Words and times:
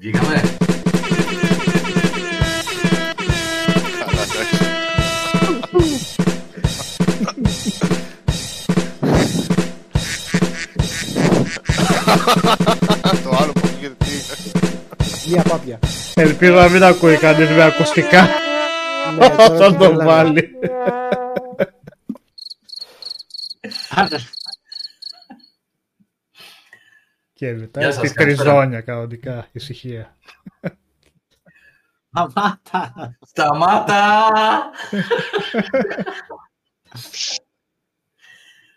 Βγήκαμε. 0.00 0.40
Καλά, 3.98 4.22
εντάξει. 4.22 4.56
Το 13.24 13.36
άλλο 13.40 13.52
που 13.52 13.68
γίνεται 13.80 14.04
τι 14.04 14.10
είναι. 14.10 15.34
Μία 15.34 15.42
πάπια. 15.42 15.78
Ελπίζω 16.14 16.54
να 16.54 16.68
μην 16.68 16.84
ακούει 16.84 17.16
κανείς 17.16 17.48
με 17.50 17.62
ακουστικά 17.62 18.28
Ναι, 19.18 19.28
τώρα 19.28 19.44
όταν 19.44 19.72
το 19.78 19.84
καταλάβα. 19.90 20.04
βάλει. 20.04 20.50
Και 27.40 27.52
μετά 27.52 27.80
Γεια 27.80 27.92
σας, 27.92 28.02
τη 28.02 28.14
καλησπέρα. 28.14 28.50
τριζόνια 28.50 28.80
κανονικά, 28.80 29.48
ησυχία. 29.52 30.16
Σταμάτα. 32.10 33.16
Σταμάτα! 33.20 34.30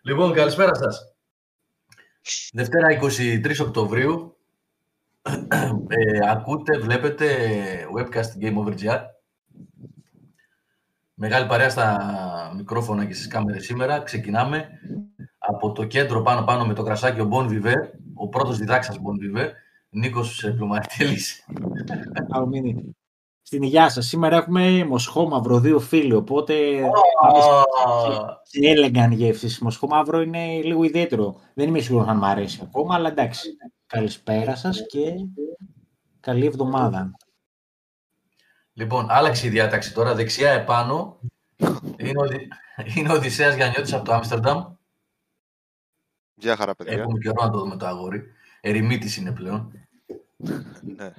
λοιπόν, 0.03 0.33
καλησπέρα 0.33 0.75
σας. 0.75 1.15
Δευτέρα 2.53 2.87
23 3.01 3.59
Οκτωβρίου. 3.61 4.37
Ε, 5.87 6.29
ακούτε, 6.29 6.77
βλέπετε 6.77 7.27
webcast 7.97 8.41
Game 8.41 8.57
Over 8.57 8.73
GR. 8.79 9.01
Μεγάλη 11.13 11.47
παρέα 11.47 11.69
στα 11.69 12.53
μικρόφωνα 12.55 13.05
και 13.05 13.13
στις 13.13 13.27
κάμερες 13.27 13.65
σήμερα. 13.65 14.01
Ξεκινάμε 14.01 14.69
από 15.47 15.71
το 15.71 15.85
κέντρο 15.85 16.21
πάνω-πάνω 16.21 16.65
με 16.65 16.73
το 16.73 16.83
κρασάκι 16.83 17.21
ο 17.21 17.29
Bon 17.31 17.47
Viver, 17.49 17.75
ο 18.13 18.27
πρώτος 18.27 18.57
διδάξας 18.57 18.95
Bon 18.97 19.39
Viver, 19.39 19.47
Νίκος 19.89 20.45
Πλουμαρτέλης. 20.55 21.47
Αουμίνη. 22.29 22.95
Στην 23.41 23.63
υγειά 23.63 23.89
σας. 23.89 24.05
Σήμερα 24.05 24.35
έχουμε 24.37 24.85
μοσχόμαυρο, 24.85 25.59
δύο 25.59 25.79
φίλοι, 25.79 26.13
οπότε 26.13 26.53
σε 28.43 28.59
έλεγαν 28.59 29.11
γεύσεις. 29.11 29.59
Μοσχόμαυρο 29.59 30.21
είναι 30.21 30.61
λίγο 30.61 30.83
ιδιαίτερο. 30.83 31.35
Δεν 31.53 31.67
είμαι 31.67 31.79
σίγουρος 31.79 32.07
αν 32.07 32.17
μου 32.17 32.25
αρέσει 32.25 32.59
ακόμα, 32.63 32.95
αλλά 32.95 33.09
εντάξει. 33.09 33.57
Καλησπέρα 33.85 34.55
σας 34.55 34.85
και 34.87 35.13
καλή 36.19 36.45
εβδομάδα. 36.45 37.11
Λοιπόν, 38.73 39.05
άλλαξε 39.09 39.47
η 39.47 39.49
διάταξη 39.49 39.93
τώρα. 39.93 40.15
Δεξιά 40.15 40.51
επάνω 40.51 41.19
είναι 41.97 42.19
ο, 42.19 42.27
Δη- 42.27 42.47
είναι 42.95 43.09
ο 43.09 43.13
Οδυσσέας 43.15 43.55
Γιαννιώτης 43.55 43.93
από 43.93 44.05
το 44.05 44.13
Άμστερνταμ. 44.13 44.63
Γεια 46.35 46.55
χαρά, 46.55 46.75
παιδιά. 46.75 46.93
Έχουμε 46.93 47.19
καιρό 47.19 47.43
να 47.43 47.49
το 47.49 47.59
δούμε 47.59 47.77
το 47.77 47.85
αγόρι. 47.85 48.23
Ερημίτης 48.61 49.17
είναι 49.17 49.31
πλέον. 49.31 49.71
Ναι. 50.81 51.13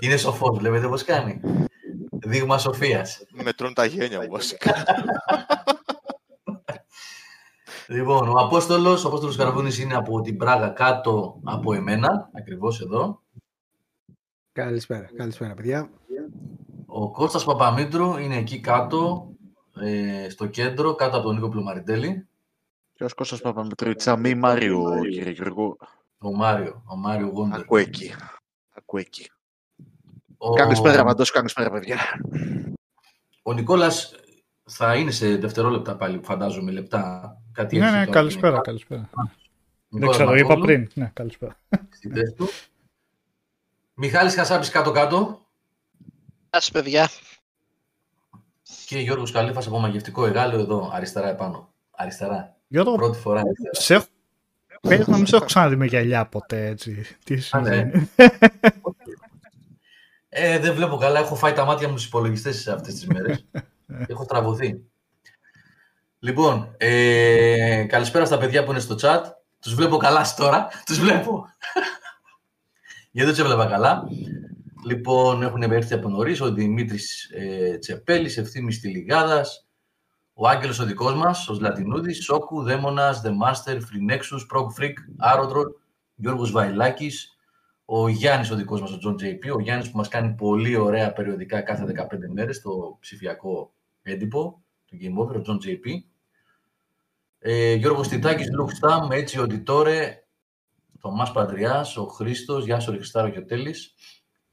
Είναι 0.00 0.16
σοφός, 0.16 0.58
βλέπετε 0.58 0.88
πώς 0.88 1.04
κάνει. 1.04 1.40
Δείγμα 2.10 2.58
σοφίας. 2.58 3.24
Μετρώνει 3.42 3.74
τα 3.74 3.84
γένια 3.84 4.20
μου 4.20 4.30
βασικά. 4.30 4.84
Λοιπόν, 7.88 8.28
ο 8.28 8.32
Απόστολος, 8.38 9.04
ο 9.04 9.08
Απόστολος 9.08 9.36
Καραβούνης 9.36 9.78
είναι 9.78 9.94
από 9.94 10.20
την 10.20 10.36
Πράγα 10.36 10.68
κάτω 10.68 11.40
από 11.44 11.74
εμένα, 11.74 12.30
ακριβώς 12.32 12.80
εδώ. 12.80 13.22
Καλησπέρα, 14.52 15.10
καλησπέρα 15.16 15.54
παιδιά. 15.54 15.90
Ο 16.86 17.10
Κώστας 17.10 17.44
Παπαμήτρου 17.44 18.16
είναι 18.16 18.36
εκεί 18.36 18.60
κάτω, 18.60 19.30
ε, 19.80 20.28
στο 20.30 20.46
κέντρο, 20.46 20.94
κάτω 20.94 21.16
από 21.16 21.26
τον 21.26 21.34
Νίκο 21.34 21.48
Πλουμαριτέλη. 21.48 22.28
Ποιος 22.96 23.14
Κώστας 23.14 23.40
Παπαμετρίτσα, 23.40 24.16
μη 24.16 24.34
Μάριο, 24.34 25.00
κύριε 25.10 25.30
Γιώργο. 25.30 25.76
Ο 26.18 26.32
Μάριο, 26.34 26.82
ο 26.86 26.96
Μάριο 26.96 27.28
Γόντερ. 27.28 27.60
Ακού 27.60 27.76
εκεί. 27.76 28.12
Ακού 28.74 28.96
εκεί. 28.96 29.30
Ο- 30.38 30.54
Καλησπέρα, 30.54 31.04
Μαντός, 31.04 31.30
καλησπέρα, 31.30 31.70
παιδιά. 31.70 31.98
Ο 33.42 33.52
Νικόλας 33.52 34.14
θα 34.64 34.94
είναι 34.96 35.10
σε 35.10 35.36
δευτερόλεπτα 35.36 35.96
πάλι, 35.96 36.20
φαντάζομαι, 36.22 36.70
λεπτά. 36.70 37.36
Κάτι 37.52 37.78
Ναι, 37.78 37.84
έτσι 37.84 37.96
ναι, 37.98 38.04
τώρα 38.04 38.16
καλησπέρα, 38.18 38.52
είναι. 38.52 38.60
καλησπέρα. 38.64 39.10
Δεν 39.14 39.30
Νικόλας 39.88 40.16
ξέρω, 40.16 40.34
είπα 40.34 40.48
Μανώλου, 40.48 40.64
πριν. 40.66 40.90
Ναι, 40.94 41.10
καλησπέρα. 41.14 41.58
στην 41.90 42.12
θέση 42.14 42.32
του. 42.32 42.48
Μιχάλης 43.94 44.34
Χασάπης 44.34 44.70
κάτω-κάτω 44.70 45.46
Γεια 46.50 46.60
σας 46.60 46.70
παιδιά. 46.70 47.08
και 48.86 48.98
Γιώργος 48.98 49.30
Καλήφας 49.32 49.66
από 49.66 49.78
μαγευτικό 49.78 50.26
εγάλεο 50.26 50.60
εδώ, 50.60 50.90
αριστερά 50.92 51.28
επάνω. 51.28 51.72
Αριστερά. 51.90 52.55
Γιώργο, 52.68 52.94
Πρώτη 52.94 53.18
φορά 53.18 53.40
αριστερά. 53.40 53.70
σε 53.72 53.94
έχω... 53.94 54.06
Πες 54.80 55.06
να 55.06 55.16
μην 55.16 55.26
σε 55.26 55.36
έχω 55.36 55.44
ξαναδεί 55.44 55.76
με 55.76 55.86
γυαλιά 55.86 56.26
ποτέ, 56.26 56.66
έτσι. 56.66 57.06
Τι 57.24 57.34
Α, 57.34 57.60
ναι. 57.60 57.74
συμβαίνει. 57.74 58.10
Ε, 60.28 60.58
δεν 60.58 60.74
βλέπω 60.74 60.96
καλά. 60.96 61.18
Έχω 61.20 61.34
φάει 61.34 61.52
τα 61.52 61.64
μάτια 61.64 61.88
μου 61.88 61.96
στους 61.96 62.08
υπολογιστές 62.08 62.68
αυτές 62.68 62.94
τις 62.94 63.06
μέρες. 63.06 63.46
Έχω 64.08 64.24
τραβωθεί. 64.24 64.80
Λοιπόν, 66.18 66.74
ε, 66.76 67.84
καλησπέρα 67.88 68.24
στα 68.24 68.38
παιδιά 68.38 68.64
που 68.64 68.70
είναι 68.70 68.80
στο 68.80 68.96
chat. 69.00 69.22
Τους 69.60 69.74
βλέπω 69.74 69.96
καλά 69.96 70.34
τώρα. 70.36 70.68
Τους 70.86 70.98
βλέπω. 70.98 71.44
Γιατί 73.10 73.30
δεν 73.30 73.44
τους 73.44 73.52
έβλεπα 73.52 73.66
καλά. 73.70 74.02
Λοιπόν, 74.86 75.42
έχουν 75.42 75.62
έρθει 75.62 75.94
από 75.94 76.08
νωρίς 76.08 76.40
ο 76.40 76.52
Δημήτρης 76.52 77.30
ε, 77.34 77.78
Τσεπέλης, 77.78 78.36
Ευθύμης 78.36 78.80
Τηλιγάδας, 78.80 79.65
ο 80.38 80.48
Άγγελος 80.48 80.78
ο 80.78 80.84
δικός 80.84 81.14
μας, 81.14 81.48
ο 81.48 81.54
Ζλατινούδης, 81.54 82.24
Σόκου, 82.24 82.62
Δαίμονας, 82.62 83.22
The 83.24 83.28
Master, 83.28 83.74
Freenexus, 83.74 84.46
Prog 84.52 84.66
Freak, 84.78 84.94
Aerodrol, 85.32 85.66
Γιώργος 86.14 86.50
Βαϊλάκης, 86.50 87.38
ο 87.84 88.08
Γιάννης 88.08 88.50
ο 88.50 88.54
δικός 88.56 88.80
μας, 88.80 88.92
ο 88.92 88.98
John 89.04 89.12
JP, 89.12 89.54
ο 89.56 89.60
Γιάννης 89.60 89.90
που 89.90 89.96
μας 89.96 90.08
κάνει 90.08 90.34
πολύ 90.34 90.76
ωραία 90.76 91.12
περιοδικά 91.12 91.60
κάθε 91.60 91.84
15 91.84 92.28
μέρες 92.32 92.60
το 92.60 92.96
ψηφιακό 93.00 93.72
έντυπο 94.02 94.62
του 94.86 94.96
Game 95.00 95.22
Over, 95.22 95.36
ο 95.36 95.42
John 95.46 95.54
JP. 95.54 96.04
Ε, 97.38 97.74
Γιώργος 97.74 98.08
Τιτάκης, 98.08 98.46
Luke 98.58 98.88
Stam, 98.88 99.10
έτσι 99.10 99.40
ο 99.40 99.46
Ντιτόρε, 99.46 100.24
Θωμάς 100.98 101.32
Παντριάς, 101.32 101.96
ο 101.96 102.06
Χρήστος, 102.06 102.64
Γιάσο 102.64 102.92
Ριχστάρο 102.92 103.28
και 103.28 103.38
ο 103.38 103.44
Τέλης, 103.44 103.94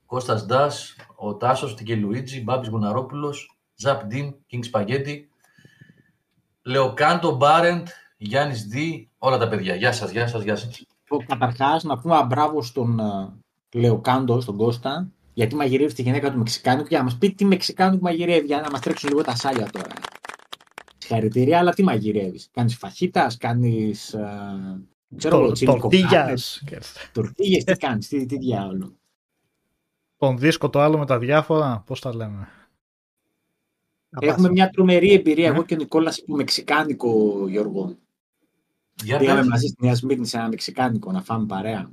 Κώστας 0.06 0.45
Ντάς, 0.45 0.95
ο 1.15 1.35
Τάσος, 1.35 1.75
Τικε 1.75 1.95
Λουίτζι, 1.95 2.44
Μπάμπης 2.44 2.68
Γουναρόπουλος, 2.68 3.57
Ζαπ 3.75 4.03
Ντίν, 4.03 4.35
King 4.51 4.62
Spaghetti, 4.71 5.18
Λεοκάντο 6.65 7.36
Μπάρεντ, 7.36 7.88
Γιάννης 8.18 8.63
Δι, 8.63 9.10
όλα 9.18 9.38
τα 9.38 9.48
παιδιά. 9.48 9.75
Γεια 9.75 9.92
σας, 9.92 10.12
γεια 10.12 10.27
σας, 10.27 10.44
γεια 10.44 10.56
σας. 10.56 10.86
Καταρχάς, 11.27 11.83
να 11.83 12.00
πούμε 12.00 12.15
ένα 12.15 12.25
μπράβο 12.25 12.62
στον 12.62 13.00
ε, 13.00 13.33
Λεοκάντο, 13.80 14.42
στον 14.42 14.57
Κώστα, 14.57 15.07
γιατί 15.33 15.56
μαγειρεύει 15.56 15.94
τη 15.94 16.01
γυναίκα 16.01 16.31
του 16.31 16.38
Μεξικάνικου 16.38 16.88
για 16.88 16.98
να 16.98 17.04
μας 17.04 17.18
πει 17.18 17.33
τι 17.33 17.45
Μεξικάνικου 17.45 18.04
μαγειρεύει, 18.04 18.45
για 18.45 18.62
να 18.62 18.69
μας 18.69 18.80
τρέξουν 18.80 19.10
λίγο 19.10 19.21
τα 19.21 19.36
σάλια 19.36 19.69
τώρα. 19.71 19.94
Συγχαρητήρια, 20.98 21.60
αλλά 21.60 21.74
τι 21.74 21.83
μαγειρεύεις. 21.83 22.50
Κάνεις 22.51 22.77
φαχίτας, 22.77 23.38
κάνεις. 23.38 24.16
ξέρω 25.18 25.38
εγώ, 25.38 25.51
τσίλι 25.51 25.80
Τορτίγιας. 25.80 26.63
Τορτίγε, 27.12 27.63
τι 27.63 27.74
κάνεις, 27.74 28.07
τι, 28.07 28.25
τι 28.25 28.38
διάολο. 28.38 28.95
Τον 30.18 30.38
δίσκο 30.38 30.69
το 30.69 30.81
άλλο 30.81 30.98
με 30.98 31.06
τα 31.06 31.19
διάφορα, 31.19 31.83
πώς 31.86 32.00
τα 32.00 32.16
λέμε. 32.16 32.48
Έχουμε 34.19 34.50
μια 34.50 34.69
τρομερή 34.69 35.12
εμπειρία, 35.13 35.50
Ναι. 35.50 35.56
εγώ 35.56 35.65
και 35.65 35.74
ο 35.74 35.77
Νικόλας 35.77 36.19
από 36.21 36.36
Μεξικάνικο, 36.36 37.44
Γιώργο. 37.50 37.95
Για 39.04 39.18
Πήγαμε 39.18 39.39
πες. 39.39 39.48
μαζί 39.50 39.68
στη 39.68 39.86
Νέα 39.86 39.95
Σμύρνη 39.95 40.25
σε 40.25 40.38
ένα 40.38 40.48
Μεξικάνικο 40.48 41.12
να 41.12 41.21
φάμε 41.21 41.45
παρέα. 41.45 41.92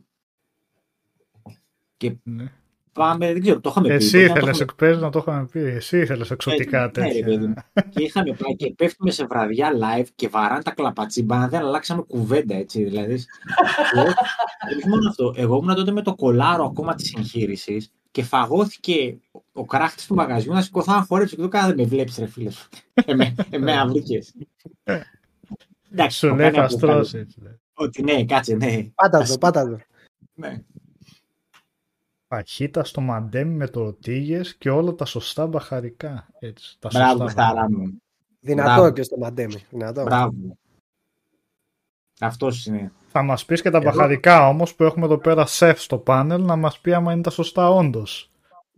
Και 1.97 2.13
Ναι. 2.23 2.53
πάμε, 2.93 3.33
δεν 3.33 3.41
ξέρω, 3.43 3.61
το 3.61 3.69
είχαμε 3.71 3.89
πει. 3.89 3.95
Εσύ 3.95 4.11
τότε, 4.11 4.23
να 4.27 4.29
το 4.29 4.37
ήθελες 4.39 4.55
είχαμε 4.57 4.71
εκπαίζω 4.71 5.01
να 5.01 5.11
το 5.11 5.19
είχαμε 5.19 5.47
πει. 5.47 5.59
Εσύ 5.61 5.99
ήθελες 5.99 6.31
εξωτικά 6.31 6.79
Ναι, 6.79 6.85
ρε, 6.85 6.91
παιδί 7.13 7.23
τέτοια. 7.23 7.39
μου. 7.49 7.55
και 7.91 8.03
είχαμε 8.03 8.37
πάει 8.45 8.57
και 8.57 8.73
πέφτουμε 8.77 9.11
σε 9.11 9.27
βραδιά 9.27 9.71
live 9.73 10.07
και 10.15 10.29
βαράνε 10.29 10.63
τα 10.63 10.71
κλαπατσίμπανα, 10.71 11.49
δεν 11.49 11.61
αλλάξαμε 11.61 12.03
κουβέντα 12.03 12.55
έτσι. 12.55 12.85
Δηλαδή. 12.85 13.15
Και 13.93 13.99
όχι 14.77 14.89
μόνο 14.89 15.09
αυτό. 15.09 15.33
Εγώ 15.37 15.57
ήμουν 15.57 15.75
τότε 15.75 15.93
με 15.93 16.03
το 16.03 16.15
κολάρο 16.15 16.65
ακόμα 16.65 16.95
της 16.95 17.15
εγχείρησης 17.15 17.91
και 18.11 18.23
φαγώθηκε 18.23 19.19
ο 19.53 19.65
κράχτη 19.65 20.07
του 20.07 20.15
μαγαζιού 20.15 20.53
να 20.53 20.63
σηκωθώ 20.63 20.93
να 20.93 21.03
χορέψω 21.03 21.37
και 21.37 21.43
το 21.43 21.49
κάνα 21.49 21.67
δεν 21.67 21.77
με 21.77 21.85
βλέπεις, 21.85 22.19
ρε 22.19 22.27
φίλε. 22.27 22.51
Εμέ- 22.95 23.35
Εμένα 23.51 23.87
βρήκε. 23.87 24.19
Εντάξει, 25.93 26.19
Σου 26.19 26.29
το 26.29 26.35
λέει 26.35 26.45
κάνει 26.51 26.57
θα 26.57 26.63
από 26.65 26.73
στρώσει. 26.73 27.11
κάτω. 27.13 27.19
έτσι, 27.19 27.41
ναι. 27.43 27.51
Ότι 27.75 28.03
ναι, 28.03 28.25
κάτσε, 28.25 28.55
ναι. 28.55 28.83
Πάτα 28.95 29.23
το, 29.23 29.39
πάτα 29.39 29.69
το. 29.69 29.79
ναι. 30.35 30.63
Φαχίτα 32.29 32.85
στο 32.85 33.01
μαντέμι 33.01 33.55
με 33.55 33.69
τορτίγες 33.69 34.57
και 34.57 34.71
όλα 34.71 34.95
τα 34.95 35.05
σωστά 35.05 35.47
μπαχαρικά. 35.47 36.29
Έτσι, 36.39 36.77
τα 36.79 36.89
Μπράβο, 36.93 37.23
σωστά 37.23 37.43
Χταρά 37.47 37.71
μου. 37.71 38.03
Δυνατό 38.41 38.71
Μπράβο. 38.75 38.91
και 38.93 39.03
στο 39.03 39.17
μαντέμι. 39.19 39.63
Δυνατό. 39.71 40.03
Μπράβο. 40.03 40.35
Αυτός 42.21 42.67
είναι. 42.67 42.93
Θα 43.09 43.23
μας 43.23 43.45
πεις 43.45 43.63
και 43.63 43.71
τα 43.71 43.79
Εδώ- 43.79 43.91
μπαχαρικά 43.91 44.49
όμως 44.49 44.75
που 44.75 44.85
έχουμε 44.85 45.05
εδώ 45.05 45.19
πέρα 45.19 45.47
σεφ 45.47 45.81
στο 45.83 45.99
πάνελ 45.99 46.43
να 46.43 46.57
μας 46.57 46.79
πει 46.81 46.93
άμα 46.95 47.13
είναι 47.13 47.23
τα 47.23 47.31
σωστά 47.31 47.69
όντως. 47.71 48.30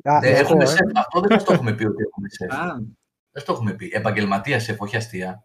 Α, 0.02 0.18
Ναι, 0.20 0.28
έχω, 0.28 0.38
έχουμε 0.40 0.62
ε. 0.62 0.66
σεφ. 0.66 0.90
Αυτό 0.94 1.20
δεν 1.20 1.32
μας 1.32 1.44
το 1.44 1.52
έχουμε 1.52 1.72
πει 1.74 1.84
ότι 1.86 2.02
έχουμε 2.02 2.28
σεφ. 2.28 2.52
Α, 2.52 2.76
Δεν 3.32 3.44
το 3.44 3.52
έχουμε 3.52 3.72
πει. 3.72 3.90
Επαγγελματίας 3.92 4.62
σεφ, 4.64 4.80
όχι 4.80 4.96
αστεία. 4.96 5.42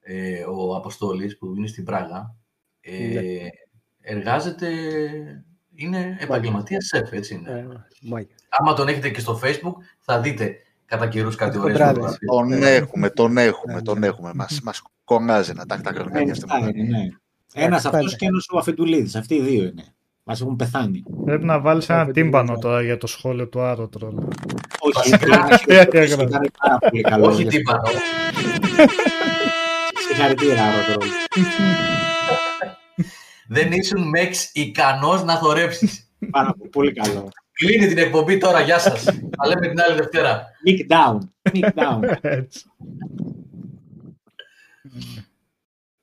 Ε, 0.00 0.44
ο 0.44 0.74
Αποστόλης 0.76 1.38
που 1.38 1.54
είναι 1.56 1.66
στην 1.66 1.84
Πράγα 1.84 2.36
ε, 2.80 2.98
Ναι. 3.08 3.48
εργάζεται 4.00 4.68
Είναι 5.74 6.16
επαγγελματίας 6.20 6.84
σεφ, 6.86 7.12
έτσι 7.12 7.34
είναι. 7.34 7.50
Ε, 7.50 7.66
μάγια. 8.02 8.34
Άμα 8.48 8.74
τον 8.74 8.88
έχετε 8.88 9.10
και 9.10 9.20
στο 9.20 9.40
facebook, 9.44 9.72
θα 10.00 10.20
δείτε 10.20 10.56
κατά 10.86 11.08
καιρούς 11.08 11.36
κάτι 11.36 11.58
ωραίες 11.58 11.72
Κοντράδες. 11.78 12.18
φωτογραφίες. 12.18 12.30
Τον 12.60 12.62
έχουμε, 12.62 13.10
τον 13.10 13.36
έχουμε, 13.38 13.74
Ναι, 13.74 13.82
τον 13.82 13.98
ναι. 13.98 14.06
έχουμε. 14.06 14.32
Μας, 14.34 14.60
μας 14.62 14.82
κονάζει 15.04 15.50
ένα 15.50 15.66
τάκ 15.66 15.80
τάκ 15.82 15.94
Ε, 15.94 15.98
κανονικά 15.98 16.32
αυτά 16.32 16.58
είναι, 16.58 16.82
ναι. 16.98 17.08
Ένας 17.54 17.84
αυτά 17.84 17.96
αυτός 17.98 18.10
είναι. 18.10 18.18
και 18.20 18.26
ένας 18.26 18.46
ο 18.52 18.58
Αφεντουλίδης. 18.58 19.14
Αυτοί 19.16 19.34
οι 19.34 19.40
δύο 19.42 19.64
είναι. 19.64 19.93
Μας 20.26 20.40
έχουν 20.40 20.56
πεθάνει. 20.56 21.02
Πρέπει 21.24 21.44
να 21.44 21.60
βάλεις 21.60 21.88
ένα 21.88 22.00
Έχω 22.00 22.10
τύμπανο 22.10 22.52
την 22.52 22.60
τώρα 22.60 22.82
για 22.82 22.96
το 22.96 23.06
σχόλιο 23.06 23.48
του 23.48 23.60
Άρο 23.60 23.88
Τρόλ. 23.88 24.16
Όχι, 24.78 25.10
Βασικά, 25.10 25.60
ήταν 25.66 26.20
ήταν 26.20 26.50
πάρα 26.58 26.78
πολύ 26.78 27.02
καλό. 27.02 27.26
Όχι 27.26 27.44
τίποτα. 27.44 27.90
Συγχαρητήρια, 30.08 30.64
Ρότρο. 30.76 31.06
Δεν 33.48 33.72
ήσουν 33.72 34.08
μεξ 34.08 34.50
ικανός 34.52 35.24
να 35.24 35.36
θορέψεις. 35.36 36.12
Πάρα 36.30 36.54
πολύ 36.70 36.92
καλό. 36.92 37.28
Κλείνει 37.52 37.86
την 37.86 37.98
εκπομπή 37.98 38.38
τώρα, 38.38 38.60
γεια 38.60 38.78
σας. 38.78 39.02
Θα 39.02 39.46
λέμε 39.48 39.68
την 39.68 39.80
άλλη 39.80 39.96
Δευτέρα. 39.96 40.46
Nick 40.66 40.92
down. 40.92 41.18
Nick 41.52 41.70
down. 41.74 42.16
Έτσι. 42.20 42.64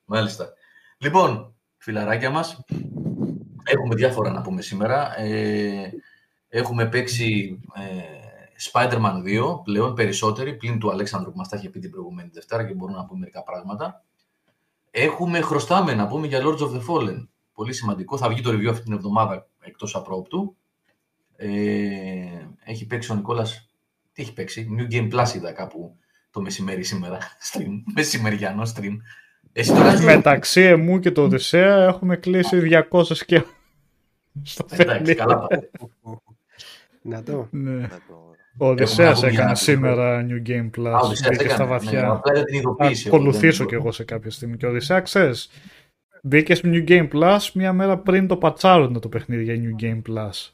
Μάλιστα. 0.04 0.52
Λοιπόν, 0.98 1.54
φιλαράκια 1.76 2.30
μας, 2.30 2.64
έχουμε 3.64 3.94
διάφορα 3.94 4.30
να 4.30 4.40
πούμε 4.40 4.62
σήμερα. 4.62 5.20
Ε, 5.20 5.92
έχουμε 6.48 6.88
παίξει 6.88 7.60
ε, 7.74 8.22
Spider-Man 8.72 9.22
2, 9.54 9.62
πλέον 9.64 9.94
περισσότεροι, 9.94 10.56
πλην 10.56 10.78
του 10.78 10.90
Αλέξανδρου 10.90 11.30
που 11.30 11.36
μας 11.36 11.48
τα 11.48 11.56
είχε 11.56 11.68
πει 11.68 11.78
την 11.78 11.90
προηγούμενη 11.90 12.30
Δευτέρα 12.32 12.66
και 12.66 12.74
μπορούμε 12.74 12.98
να 12.98 13.04
πούμε 13.04 13.18
μερικά 13.18 13.42
πράγματα. 13.42 14.04
Έχουμε 14.90 15.40
χρωστάμε 15.40 15.94
να 15.94 16.06
πούμε 16.06 16.26
για 16.26 16.40
Lords 16.42 16.58
of 16.58 16.70
the 16.70 16.80
Fallen. 16.88 17.26
Πολύ 17.52 17.72
σημαντικό. 17.72 18.16
Θα 18.16 18.28
βγει 18.28 18.40
το 18.40 18.50
review 18.50 18.66
αυτή 18.66 18.82
την 18.82 18.92
εβδομάδα 18.92 19.48
εκτός 19.60 19.94
απρόπτου. 19.94 20.56
Ε, 21.36 21.48
έχει 22.64 22.86
παίξει 22.86 23.12
ο 23.12 23.14
Νικόλας... 23.14 23.66
Τι 24.12 24.22
έχει 24.22 24.32
παίξει; 24.32 24.68
New 24.78 24.92
Game 24.92 25.12
Plus 25.12 25.34
είδα 25.34 25.52
κάπου 25.52 25.96
το 26.30 26.40
μεσημέρι 26.40 26.82
σήμερα. 26.82 27.18
Stream. 27.52 27.82
Μεσημεριανό 27.94 28.62
stream. 28.74 28.96
Εσύ 29.52 29.72
τώρα 29.72 29.88
έχεις- 29.88 30.04
Μεταξύ 30.04 30.60
εμού 30.60 30.98
και 30.98 31.10
το 31.10 31.22
Οδυσσέα 31.22 31.76
έχουμε 31.84 32.16
κλείσει 32.16 32.58
200 32.90 33.02
και... 33.26 33.42
Στο 34.42 34.66
Εντάξει, 34.70 34.86
παιχνίδι. 34.86 35.14
καλά 35.14 35.38
πάτε. 35.38 35.70
Να 37.02 37.22
το. 37.22 37.48
Ναι. 37.50 37.70
Να 37.80 37.88
το- 37.88 38.34
Ο 38.58 38.66
Οδυσσέας 38.68 39.08
να 39.08 39.14
πούμε 39.14 39.26
για 39.30 39.38
έκανε 39.38 39.48
να 39.48 39.54
σήμερα 39.54 40.26
New 40.28 40.48
Game 40.48 40.66
Α, 40.66 40.70
Plus. 40.76 41.00
ο 41.02 41.06
Οδυσσέας 41.06 41.28
Μπήκε 41.36 41.44
στα 41.48 41.54
έκανε, 41.54 41.64
ναι, 41.64 41.78
βαθιά. 41.78 42.10
απλά 42.10 42.32
είδα 42.32 42.44
την 42.44 42.54
Θα 42.54 42.58
ειδοποίηση. 42.60 43.06
εγώ, 43.06 43.16
ακολουθήσω 43.16 43.58
δεν- 43.58 43.66
κι 43.66 43.74
εγώ 43.74 43.92
σε 43.92 44.04
κάποια 44.04 44.30
στιγμή. 44.30 44.56
Και 44.56 44.66
ο 44.66 44.68
Οδυσσέας, 44.68 45.02
ξέρεις, 45.02 45.50
μπήκε 46.22 46.54
στο 46.54 46.68
New 46.72 46.88
Game 46.88 47.08
Plus 47.12 47.38
μία 47.54 47.72
μέρα 47.72 47.98
πριν 47.98 48.26
το 48.26 48.36
πατσάρουν 48.36 49.00
το 49.00 49.08
παιχνίδι 49.08 49.42
για 49.42 49.54
New 49.56 49.82
Game 49.84 50.02
Plus. 50.08 50.50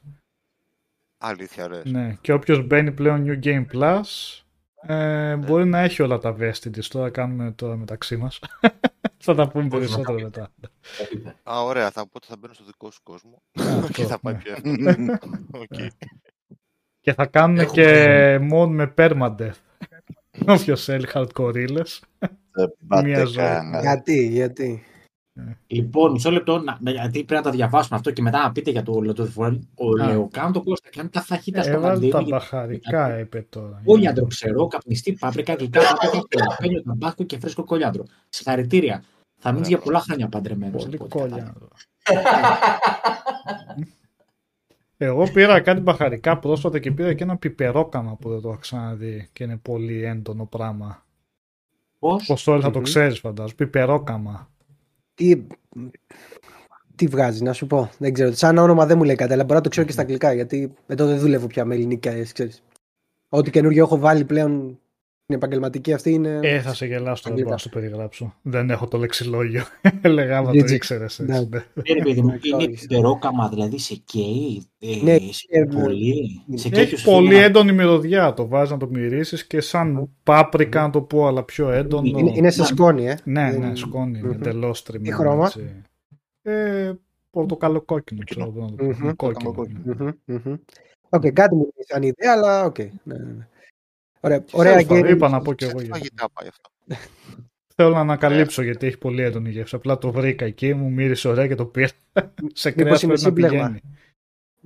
Αλήθεια, 1.19 1.67
ρε. 1.69 1.81
Ναι, 1.85 2.17
και 2.21 2.33
όποιος 2.33 2.67
μπαίνει 2.67 2.93
πλέον 2.93 3.25
New 3.27 3.45
Game 3.47 3.65
Plus 3.75 4.03
ε, 4.95 5.37
μπορεί 5.37 5.65
να 5.67 5.79
έχει 5.79 6.03
όλα 6.03 6.19
τα 6.19 6.37
vestiges. 6.41 6.85
Τώρα 6.89 7.11
κάνουμε 7.11 7.53
τώρα 7.57 7.77
μεταξύ 7.77 8.17
μας. 8.17 8.39
Θα 9.19 9.35
τα 9.35 9.49
πούμε 9.49 9.65
Όχι, 9.65 9.79
περισσότερο 9.79 10.21
μετά. 10.21 10.51
μετά. 10.57 10.73
Θα 10.81 11.05
πείτε. 11.09 11.35
Α, 11.51 11.63
ωραία, 11.65 11.91
θα, 11.91 12.01
οπότε 12.01 12.27
θα 12.29 12.37
μπαίνω 12.39 12.53
στο 12.55 12.65
δικό 12.65 12.91
σου 12.91 13.01
κόσμο. 13.03 13.43
Αυτό, 13.59 13.89
και 13.97 14.05
θα 14.05 14.19
πάει 14.19 14.35
ναι. 14.35 14.41
πιο 14.41 14.53
εύκολα. 14.53 15.19
Οκ. 15.63 15.91
Και 17.01 17.13
θα 17.13 17.27
κάνουμε 17.27 17.63
Έχουμε- 17.63 17.83
και 17.83 18.39
mod 18.53 18.69
με 18.69 18.95
permadeath. 18.97 19.51
Όποιος 20.47 20.85
θέλει 20.85 21.07
hardcore 21.15 21.53
Δεν 22.51 22.75
πάτε 22.89 23.07
Μία 23.07 23.25
ζωή. 23.25 23.45
κανένα. 23.45 23.81
Γιατί, 23.81 24.27
γιατί. 25.45 25.75
Λοιπόν, 25.75 26.11
μισό 26.13 26.31
λεπτό, 26.31 26.59
να, 26.59 26.79
να- 26.81 26.91
γιατί 26.91 27.11
πρέπει 27.25 27.35
να 27.35 27.43
τα 27.43 27.51
διαβάσουμε 27.51 27.97
αυτό 27.99 28.11
και 28.11 28.23
μετά 28.23 28.43
να 28.43 28.53
πείτε 28.53 28.71
για 28.71 28.83
το 28.83 28.93
Lotto 29.07 29.27
Ο 29.75 30.03
Α. 30.03 30.07
Λεοκάν 30.07 30.53
το 30.53 30.63
Κώστα 30.63 30.89
κάνει 30.91 31.09
τα 31.09 31.21
θαχύτα 31.21 31.63
στα 31.63 31.73
Έβαλε 31.73 32.09
τα 32.09 32.17
μαντήλια. 32.17 32.37
μπαχαρικά, 32.39 33.19
είπε 33.19 33.47
τώρα. 33.49 33.81
Κόλιαντρο 33.85 34.27
ξερό, 34.27 34.67
καπνιστή, 34.67 35.13
πάπρικα, 35.13 35.55
γλυκά, 35.55 35.81
πάπρικα, 35.81 36.27
κολαπένιο, 36.45 36.83
ταμπάκο 36.83 37.25
και 37.25 37.39
φρέσκο 37.39 37.65
κόλιαντρο. 37.65 38.05
Συγχαρητήρια. 38.29 39.03
Θα 39.41 39.53
μείνεις 39.53 39.69
για 39.69 39.79
πολλά 39.79 40.01
χρόνια 40.01 40.29
παντρεμένος. 40.29 40.85
Πολύ 40.85 40.97
κόλιαντρο. 40.97 41.69
Εγώ 44.97 45.31
πήρα 45.33 45.61
κάτι 45.61 45.81
μπαχαρικά 45.81 46.39
πρόσφατα 46.39 46.79
και 46.79 46.91
πήρα 46.91 47.15
και 47.15 47.23
ένα 47.23 47.37
πιπερόκαμα 47.37 48.17
που 48.17 48.29
δεν 48.31 48.41
το 48.41 48.49
έχω 48.49 48.59
ξαναδεί 48.59 49.29
και 49.33 49.45
είναι 49.45 49.57
πολύ 49.57 50.05
έντονο 50.05 50.45
πράγμα. 50.47 51.05
Πώς; 51.99 52.25
Πώς 52.27 52.43
τώρα 52.45 52.61
θα 52.61 52.71
το 52.71 52.79
Μμμ. 52.79 52.85
ξέρεις 52.85 53.19
φαντάζομαι. 53.19 53.55
Πιπερόκαμα. 53.57 54.51
Τι, 55.19 55.47
τι 56.95 57.07
βγάζει, 57.07 57.43
να 57.43 57.53
σου 57.53 57.67
πω. 57.67 57.91
Δεν 57.99 58.13
ξέρω. 58.13 58.33
Σαν 58.33 58.59
όνομα 58.59 58.87
δεν 58.87 58.99
μου 58.99 59.05
λέει 59.05 59.15
κάτι, 59.15 59.33
αλλά 59.33 59.43
μπορώ 59.43 59.55
να 59.55 59.61
το 59.61 59.69
ξέρω 59.69 59.87
και 59.87 59.93
στα 59.93 60.03
αγγλικά. 60.03 60.33
Γιατί 60.33 60.73
εδώ 60.87 61.07
δεν 61.07 61.19
δουλεύω 61.19 61.47
πια 61.47 61.65
με 61.65 61.75
ελληνικά, 61.75 62.23
ξέρεις. 62.33 62.63
Ό,τι 63.29 63.51
καινούργιο 63.51 63.85
έχω 63.85 63.99
βάλει 63.99 64.25
πλέον 64.25 64.79
στην 65.31 65.41
επαγγελματική 65.41 65.93
αυτή 65.93 66.13
είναι. 66.13 66.39
Ε, 66.43 66.61
θα 66.61 66.75
σε 66.75 66.87
γελάσω 66.87 67.03
τώρα, 67.03 67.13
δεν 67.13 67.23
μπορώ 67.23 67.33
Αγγλικά. 67.35 67.51
να 67.51 67.57
σου 67.57 67.69
περιγράψω. 67.69 68.35
Δεν 68.43 68.71
έχω 68.71 68.89
το 68.89 68.99
λεξιλόγιο. 68.99 69.63
Έλεγα 70.03 70.39
άμα 70.39 70.51
το 70.53 70.59
GG. 70.59 70.71
ήξερες. 70.71 71.19
Ναι. 71.19 71.37
έτσι, 71.37 71.49
ναι. 71.51 71.59
Ε, 71.83 72.03
παιδί 72.03 72.23
μου, 72.23 72.39
είναι 72.43 72.57
Ορίστε. 72.65 72.87
πιπερόκαμα, 72.87 73.49
δηλαδή 73.49 73.79
σε 73.79 73.95
καίει. 74.05 74.67
Ε, 74.79 74.87
Ναι, 75.03 75.17
σε 75.19 75.47
ε, 75.49 75.65
πολύ. 75.83 76.43
Σε 76.55 76.69
καίει 76.69 76.83
Έχει 76.83 76.97
σου 76.97 77.05
πολύ 77.11 77.29
φύγει 77.29 77.41
έντονη 77.41 77.73
μυρωδιά. 77.73 78.35
Το 78.35 78.49
βάζεις 78.49 78.71
να 78.71 78.77
το 78.77 78.89
μυρίσεις 78.89 79.47
και 79.47 79.61
σαν 79.61 80.09
πάπρικα 80.23 80.83
να 80.83 80.91
το 80.91 81.01
πω, 81.03 81.27
αλλά 81.27 81.43
πιο 81.45 81.71
έντονο. 81.71 82.19
Είναι, 82.19 82.33
είναι 82.35 82.51
σε 82.51 82.65
σκόνη, 82.65 83.07
ε. 83.09 83.17
Ναι, 83.25 83.51
Δεν- 83.51 83.61
ναι, 83.61 83.75
σκόνη. 83.75 84.21
Μμμ. 84.23 84.31
Εντελώς 84.31 84.83
Τι 84.83 84.91
τριμμένο. 84.93 85.17
χρώμα; 85.17 85.45
έτσι. 85.45 85.83
Ε, 86.43 86.93
πορτοκαλό 87.31 87.81
κόκκινο, 87.81 88.21
ξέρω 88.31 88.53
εγώ 88.57 88.61
να 88.65 88.69
το 88.71 88.75
πω. 88.77 88.85
Μμμ. 89.07 89.11
Κόκκινο. 89.17 89.53
Κόκκινο. 89.53 89.81
ναι. 89.85 89.95
Μμμ, 90.25 90.41
μμμ. 90.45 90.55
Οκ, 91.09 91.27
κάτι 91.33 91.55
μου 91.55 91.61
λέει 91.63 91.85
σαν 91.89 92.03
ιδέα, 92.03 92.33
αλλά 92.33 92.65
οκ. 92.65 92.79
Ναι, 92.79 92.89
ναι, 93.05 93.15
ναι. 93.19 93.47
Ωραία, 94.21 94.45
ωραία 94.53 94.73
Τέλος 94.73 94.87
πάντων, 94.87 95.05
gaming. 95.05 95.11
Είπα 95.11 95.29
να 95.29 95.41
πω 95.41 95.53
και 95.55 95.65
Σε 95.65 95.71
εγώ 95.71 95.79
τι 95.81 95.85
για 95.87 95.95
φαγητά 95.95 96.29
πάει 96.31 96.49
αυτό. 96.49 96.71
Θέλω 97.75 97.95
να 97.95 98.01
ανακαλύψω 98.01 98.63
γιατί 98.63 98.87
έχει 98.87 98.99
πολύ 98.99 99.23
έντονη 99.23 99.51
γεύση. 99.51 99.75
Απλά 99.77 99.99
το 99.99 100.13
βρήκα 100.13 100.45
εκεί, 100.45 100.75
μου 100.75 100.91
μύρισε 100.91 101.29
ωραία 101.29 101.47
και 101.47 101.55
το 101.55 101.67
πήρα. 101.67 101.89
Σε 102.53 102.69
Μήπως 102.69 102.75
κρέας 102.75 103.03
είναι 103.03 103.13
πρέπει 103.13 103.13
να 103.13 103.17
σύμπλεγμα. 103.17 103.67
πηγαίνει. 103.67 103.81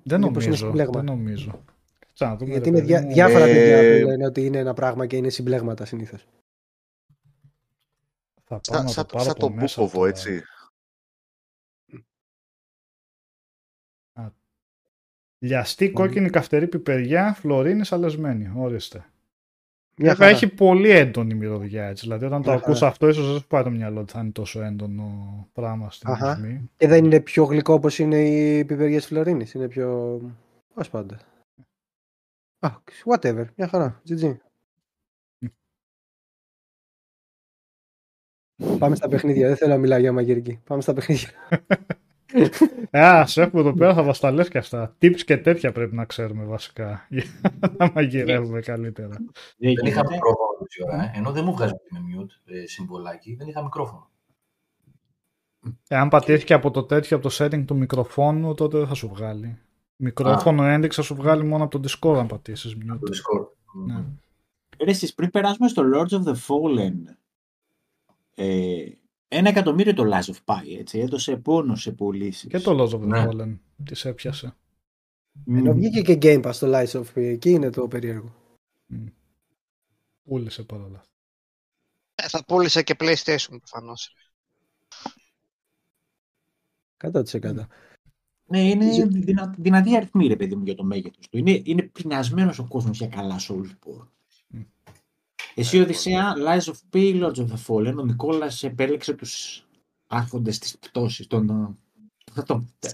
Δεν 0.04 0.21
Μήπως 0.21 0.44
είναι 0.44 0.56
νομίζω. 0.56 0.66
σύμπλεγμα. 0.66 0.92
Δεν 0.92 1.04
νομίζω. 1.04 1.64
Κάτσε 2.06 2.25
να 2.25 2.37
δούμε, 2.37 2.50
Γιατί 2.50 2.71
ρε 2.71 2.76
είναι 2.76 2.78
παιδί 2.87 2.92
διά, 2.92 3.02
μου. 3.02 3.12
διάφορα 3.12 3.44
Ε, 3.44 3.52
παιδιά 3.52 4.00
που 4.00 4.06
λένε 4.09 4.26
ότι 4.26 4.44
είναι 4.47 4.59
ένα 4.59 4.75
πράγμα 4.75 5.06
και 5.06 5.16
είναι 5.16 5.28
συμπλέγματα 5.28 5.85
συνήθως. 5.85 6.26
Θα 8.44 8.61
πάω 8.61 8.61
Σαν, 8.62 8.85
να 8.85 8.90
σαν, 8.90 9.06
το 9.06 9.12
πάρω 9.12 9.25
σαν 9.25 9.32
από 9.32 9.40
το 9.40 9.50
μέσα 9.50 9.80
Μπούκοβο, 9.82 9.99
τώρα. 9.99 10.09
έτσι. 10.09 10.42
Λιαστή 15.38 15.90
κόκκινη 15.90 16.30
καυτερή 16.30 16.68
πιπεριά, 16.68 17.32
φλωρίνη 17.35 17.85
σαλεσμένη. 17.85 18.52
Ορίστε. 18.56 19.12
Μια 19.96 20.11
Βέβαια 20.11 20.26
χαρά. 20.26 20.30
έχει 20.38 20.49
πολύ 20.54 20.90
έντονη 20.90 21.34
μυρωδιά 21.34 21.87
έτσι. 21.87 22.02
Δηλαδή 22.04 22.25
όταν 22.25 22.42
το 22.42 22.50
Μια 22.50 22.58
ακούς 22.58 22.78
χαρά. 22.78 22.90
αυτό, 22.90 23.08
ίσως 23.08 23.26
δεν 23.30 23.40
σου 23.40 23.46
πάει 23.46 23.62
το 23.62 23.70
μυαλό 23.70 24.00
ότι 24.00 24.12
θα 24.12 24.20
είναι 24.20 24.30
τόσο 24.30 24.62
έντονο 24.62 25.49
πράγμα 25.52 25.90
στην 25.90 26.11
Αχα. 26.11 26.30
ορμή. 26.30 26.70
Και 26.76 26.88
δεν 26.88 27.04
είναι 27.04 27.20
πιο 27.20 27.44
γλυκό 27.44 27.72
όπως 27.75 27.99
είναι 27.99 28.28
οι 28.28 28.64
πιπεριές 28.64 29.06
Φλωρίνη. 29.06 29.46
Είναι 29.54 29.68
πιο. 29.68 30.20
Πώς 30.75 30.90
πάντα. 30.90 31.18
Α, 32.58 32.70
whatever. 33.04 33.44
Μια 33.56 33.68
χαρά. 33.68 34.02
GG. 34.08 34.37
Πάμε 38.78 38.96
στα 38.96 39.08
παιχνίδια. 39.08 39.46
Δεν 39.49 39.56
θέλω 39.56 39.72
να 39.72 39.78
μιλάω 39.78 39.99
για 39.99 40.12
μαγειρική. 40.12 40.61
Πάμε 40.64 40.82
στα 40.82 40.92
παιχνίδια. 40.94 41.28
Α, 42.98 43.26
σε 43.26 43.42
έχουμε 43.42 43.60
εδώ 43.60 43.72
πέρα, 43.72 43.94
θα 43.94 44.02
μας 44.02 44.20
τα 44.20 44.30
λες 44.30 44.48
και 44.48 44.58
αυτά. 44.58 44.96
Tips 45.02 45.20
και 45.20 45.36
τέτοια 45.36 45.72
πρέπει 45.72 45.94
να 45.94 46.04
ξέρουμε 46.04 46.44
βασικά. 46.44 47.06
Για 47.08 47.24
να 47.78 47.90
μαγειρεύουμε 47.94 48.60
καλύτερα. 48.60 49.08
Δεν 49.08 49.26
Δεν 49.56 49.70
είχα 49.70 49.80
γίνεται. 49.90 50.14
μικρόφωνο 50.14 50.48
τόση 50.58 50.82
ώρα, 50.86 51.02
ε. 51.02 51.12
ενώ 51.14 51.32
δεν 51.32 51.44
μου 51.44 51.52
βγάζει 51.52 51.72
με 51.90 51.98
mute 51.98 52.54
ε, 52.54 52.66
συμβολάκι, 52.66 53.34
δεν 53.34 53.48
είχα 53.48 53.62
μικρόφωνο. 53.62 54.10
Εάν 55.88 56.08
πατήθηκε 56.08 56.54
από 56.54 56.70
το 56.70 56.82
τέτοιο, 56.82 57.16
από 57.16 57.28
το 57.28 57.36
setting 57.38 57.64
του 57.64 57.76
μικροφόνου, 57.76 58.54
τότε 58.54 58.78
δεν 58.78 58.86
θα 58.86 58.94
σου 58.94 59.08
βγάλει. 59.08 59.58
Μικρόφωνο 59.96 60.64
ένδειξη 60.64 61.00
θα 61.00 61.06
σου 61.06 61.14
βγάλει 61.14 61.44
μόνο 61.44 61.64
από 61.64 61.80
το 61.80 61.88
Discord 61.88 62.16
αν 62.18 62.26
πατήσεις 62.26 62.76
mute. 62.76 62.98
Το 63.00 63.12
Discord. 63.12 63.46
Ναι. 63.86 64.04
Ρε, 64.84 64.90
εσείς, 64.90 65.14
πριν 65.14 65.30
περάσουμε 65.30 65.68
στο 65.68 65.82
Lords 65.94 66.10
of 66.10 66.22
the 66.22 66.34
Fallen, 66.34 67.14
ε, 68.34 68.84
ένα 69.32 69.48
εκατομμύριο 69.48 69.94
το 69.94 70.04
Lies 70.06 70.32
of 70.32 70.36
Pi, 70.44 70.78
έτσι, 70.78 70.98
έδωσε 70.98 71.36
πόνο 71.36 71.76
σε 71.76 71.92
πωλήσεις. 71.92 72.48
Και 72.48 72.58
το 72.58 72.82
Lords 72.82 72.98
of 72.98 73.02
the 73.02 73.06
Ναι. 73.06 73.26
Fallen 73.28 73.58
της 73.84 74.04
έπιασε. 74.04 74.56
Ενώ 75.46 75.74
βγήκε 75.74 76.02
και 76.02 76.18
Game 76.22 76.46
Pass 76.46 76.52
στο 76.52 76.70
Lies 76.70 76.90
of 76.90 77.02
P. 77.02 77.14
Εκεί 77.14 77.50
είναι 77.50 77.70
το 77.70 77.88
περίεργο. 77.88 78.34
Μμ. 78.86 79.06
Πούλησε 80.22 80.62
παρόλα. 80.62 81.04
Ε, 82.14 82.28
θα 82.28 82.44
πούλησε 82.44 82.82
και 82.82 82.96
PlayStation 82.98 83.56
προφανώς. 83.58 84.14
100%. 86.96 87.66
Ναι, 88.46 88.68
είναι 88.68 89.06
δυνα, 89.06 89.54
δυνατή 89.58 89.96
αριθμή, 89.96 90.26
ρε 90.26 90.36
παιδί 90.36 90.54
μου, 90.56 90.64
για 90.64 90.74
το 90.74 90.84
μέγεθος 90.84 91.28
του. 91.28 91.38
Είναι, 91.38 91.60
είναι 91.64 91.82
πεινασμένος 91.82 92.58
ο 92.58 92.66
κόσμος 92.68 92.98
για 92.98 93.08
καλά 93.08 93.40
Soulsborne. 93.48 94.08
Μμ. 95.56 95.61
Εσύ, 95.61 95.80
Οδυσσέα, 95.80 96.35
Lies 96.37 96.61
of 96.73 96.75
P, 96.92 97.23
Lords 97.23 97.37
of 97.37 97.47
the 97.47 97.56
Fallen, 97.66 97.94
ο 97.99 98.04
Νικόλας 98.04 98.62
επέλεξε 98.62 99.12
τους 99.14 99.64
άρχοντες 100.06 100.59
της 100.59 100.78
πτώσης, 100.78 101.26
των, 101.26 101.50
Αυτό 102.30 102.42
το- 102.42 102.64
το- 102.78 102.88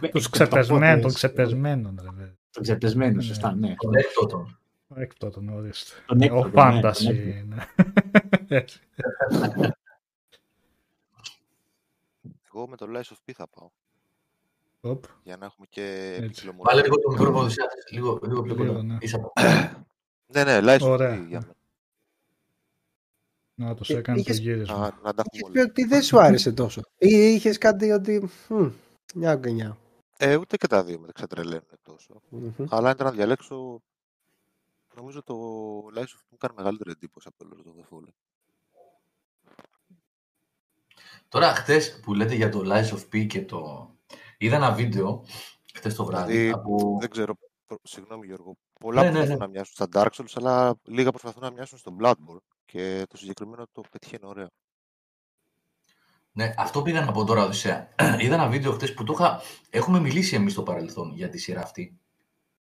το- 0.00 0.08
Τους 0.10 0.22
το- 0.24 0.30
ξεπεσμένων, 0.30 1.00
των 1.00 1.10
το- 1.10 1.14
ξεπεσμένων. 1.16 1.98
ρε 2.02 2.08
παιδί. 2.16 2.34
Των 2.50 2.62
ξεπεσμένων, 2.62 3.16
Ναι. 3.16 3.22
σωστά, 3.22 3.54
ναι. 3.54 3.74
Τον 3.78 3.94
έκτοτον. 3.94 4.58
Έκτο 4.94 5.30
τον 5.30 5.48
ορίστε. 5.48 5.92
Τον 6.06 6.20
έκτο, 6.20 6.38
Ο 6.38 6.42
τον 6.42 6.50
φάνταση. 6.50 7.06
έκτο, 7.08 7.22
τον 7.22 7.36
είναι. 7.38 7.66
Έτσι. 8.48 8.80
Εγώ 12.54 12.68
με 12.68 12.76
το 12.76 12.86
Lies 12.94 13.12
of 13.12 13.16
P 13.26 13.32
θα 13.34 13.46
πάω. 13.48 13.70
Οπ. 14.80 15.04
Για 15.22 15.36
να 15.36 15.44
έχουμε 15.44 15.66
και 15.70 15.82
Έτσι. 16.16 16.26
ποικιλομορφία. 16.28 16.74
Βάλε 16.74 16.82
λίγο 16.82 16.96
το 17.00 17.10
μικρόφωνο 17.10 17.38
Οδυσσέας, 17.38 17.68
λίγο, 17.90 18.18
λίγο 18.26 18.42
πιο 18.42 18.54
Λίγο, 18.54 18.66
κοντά. 18.72 18.82
ναι. 18.82 18.96
Ίσα 19.00 19.16
από- 19.16 19.32
Ναι, 20.26 20.44
ναι, 20.44 20.58
Lies 20.62 20.78
of 20.80 20.88
Ωραία. 20.88 21.14
P 21.14 21.26
για 21.28 21.40
μένα. 21.40 21.55
Να 23.58 23.74
τους 23.74 23.90
Ε, 23.90 23.96
έκανε 23.96 24.16
το 24.16 24.22
είχες- 24.22 24.38
γύρισμα. 24.38 24.78
Να, 24.78 24.84
να 25.02 25.14
τα 25.14 25.22
Είχες 25.32 25.40
έχουμε 25.40 25.52
πει 25.52 25.58
όλα. 25.58 25.68
ότι 25.70 25.84
δεν 25.84 26.02
σου 26.02 26.20
άρεσε 26.20 26.52
τόσο. 26.52 26.80
Ή 26.98 27.08
είχες 27.34 27.58
κάτι 27.58 27.90
ότι. 27.90 28.28
Μμ, 28.48 28.68
Νιά 29.14 29.36
και 29.36 29.50
νιά. 29.50 29.76
Ε, 30.16 30.36
ούτε 30.36 30.56
και 30.56 30.66
τα 30.66 30.84
δύο 30.84 30.98
με 30.98 31.08
ξετρελαίνουν 31.14 31.68
τόσο. 31.82 32.20
Μμμ. 32.28 32.50
Αλλά 32.68 32.88
αν 32.88 32.94
ήταν 32.94 33.06
να 33.06 33.12
διαλέξω, 33.12 33.82
νομίζω 34.96 35.22
το 35.22 35.34
Lies 35.96 36.00
of 36.00 36.18
P 36.18 36.26
μου 36.30 36.36
κάνει 36.38 36.54
μεγαλύτερη 36.56 36.90
εντύπωση 36.90 37.28
από 37.30 37.44
το 37.44 37.56
Lord 37.56 37.66
of 37.68 37.80
the 37.80 37.96
Fallen. 37.96 38.12
Τώρα, 41.28 41.54
χτε 41.54 41.80
που 42.02 42.14
λέτε 42.14 42.34
για 42.34 42.48
το 42.48 42.62
Lies 42.64 42.88
of 42.96 43.00
P 43.12 43.26
και 43.26 43.44
το. 43.44 43.90
Είδα 44.38 44.56
ένα 44.56 44.72
βίντεο 44.72 45.24
χτε 45.74 45.88
το 45.92 46.04
βράδυ. 46.04 46.32
Δηλαδή, 46.32 46.50
από... 46.50 46.96
Δεν 47.00 47.10
ξέρω, 47.10 47.34
προ- 47.66 47.80
συγγνώμη 47.82 48.26
Γιώργο, 48.26 48.56
πολλά 48.80 49.02
Ναι, 49.02 49.06
ναι, 49.06 49.12
προσπαθούν 49.12 49.38
ναι. 49.38 49.44
να 49.44 49.50
μοιάσουν 49.50 49.74
στα 49.74 49.88
Dark 49.92 50.08
Souls, 50.16 50.32
αλλά 50.34 50.74
λίγα 50.84 51.10
προσπαθούν 51.10 51.42
να 51.42 51.50
μοιάσουν 51.50 51.78
στο 51.78 51.96
Bloodborne 52.00 52.36
και 52.66 53.06
το 53.08 53.16
συγκεκριμένο 53.16 53.66
το 53.72 53.82
πετυχαίνει 53.90 54.26
ωραία. 54.26 54.50
Ναι, 56.32 56.54
αυτό 56.56 56.82
πήγα 56.82 57.00
να 57.00 57.12
πω 57.12 57.24
τώρα, 57.24 57.44
Οδυσσέα. 57.44 57.94
Είδα 58.20 58.34
ένα 58.34 58.48
βίντεο 58.48 58.72
χτε 58.72 58.86
που 58.86 59.04
το 59.04 59.12
είχα. 59.12 59.40
Έχουμε 59.70 60.00
μιλήσει 60.00 60.34
εμείς 60.34 60.52
στο 60.52 60.62
παρελθόν 60.62 61.12
για 61.14 61.28
τη 61.28 61.38
σειρά 61.38 61.60
αυτή. 61.60 61.98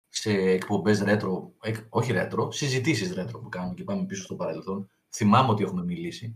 Σε 0.10 0.32
εκπομπές 0.32 1.04
retro, 1.06 1.48
εκ, 1.62 1.78
όχι 1.90 2.12
retro, 2.16 2.54
συζητήσεις 2.54 3.14
retro 3.18 3.42
που 3.42 3.50
κάνουμε 3.50 3.74
και 3.74 3.84
πάμε 3.84 4.06
πίσω 4.06 4.24
στο 4.24 4.36
παρελθόν. 4.36 4.90
Θυμάμαι 5.10 5.50
ότι 5.50 5.64
έχουμε 5.64 5.84
μιλήσει. 5.84 6.36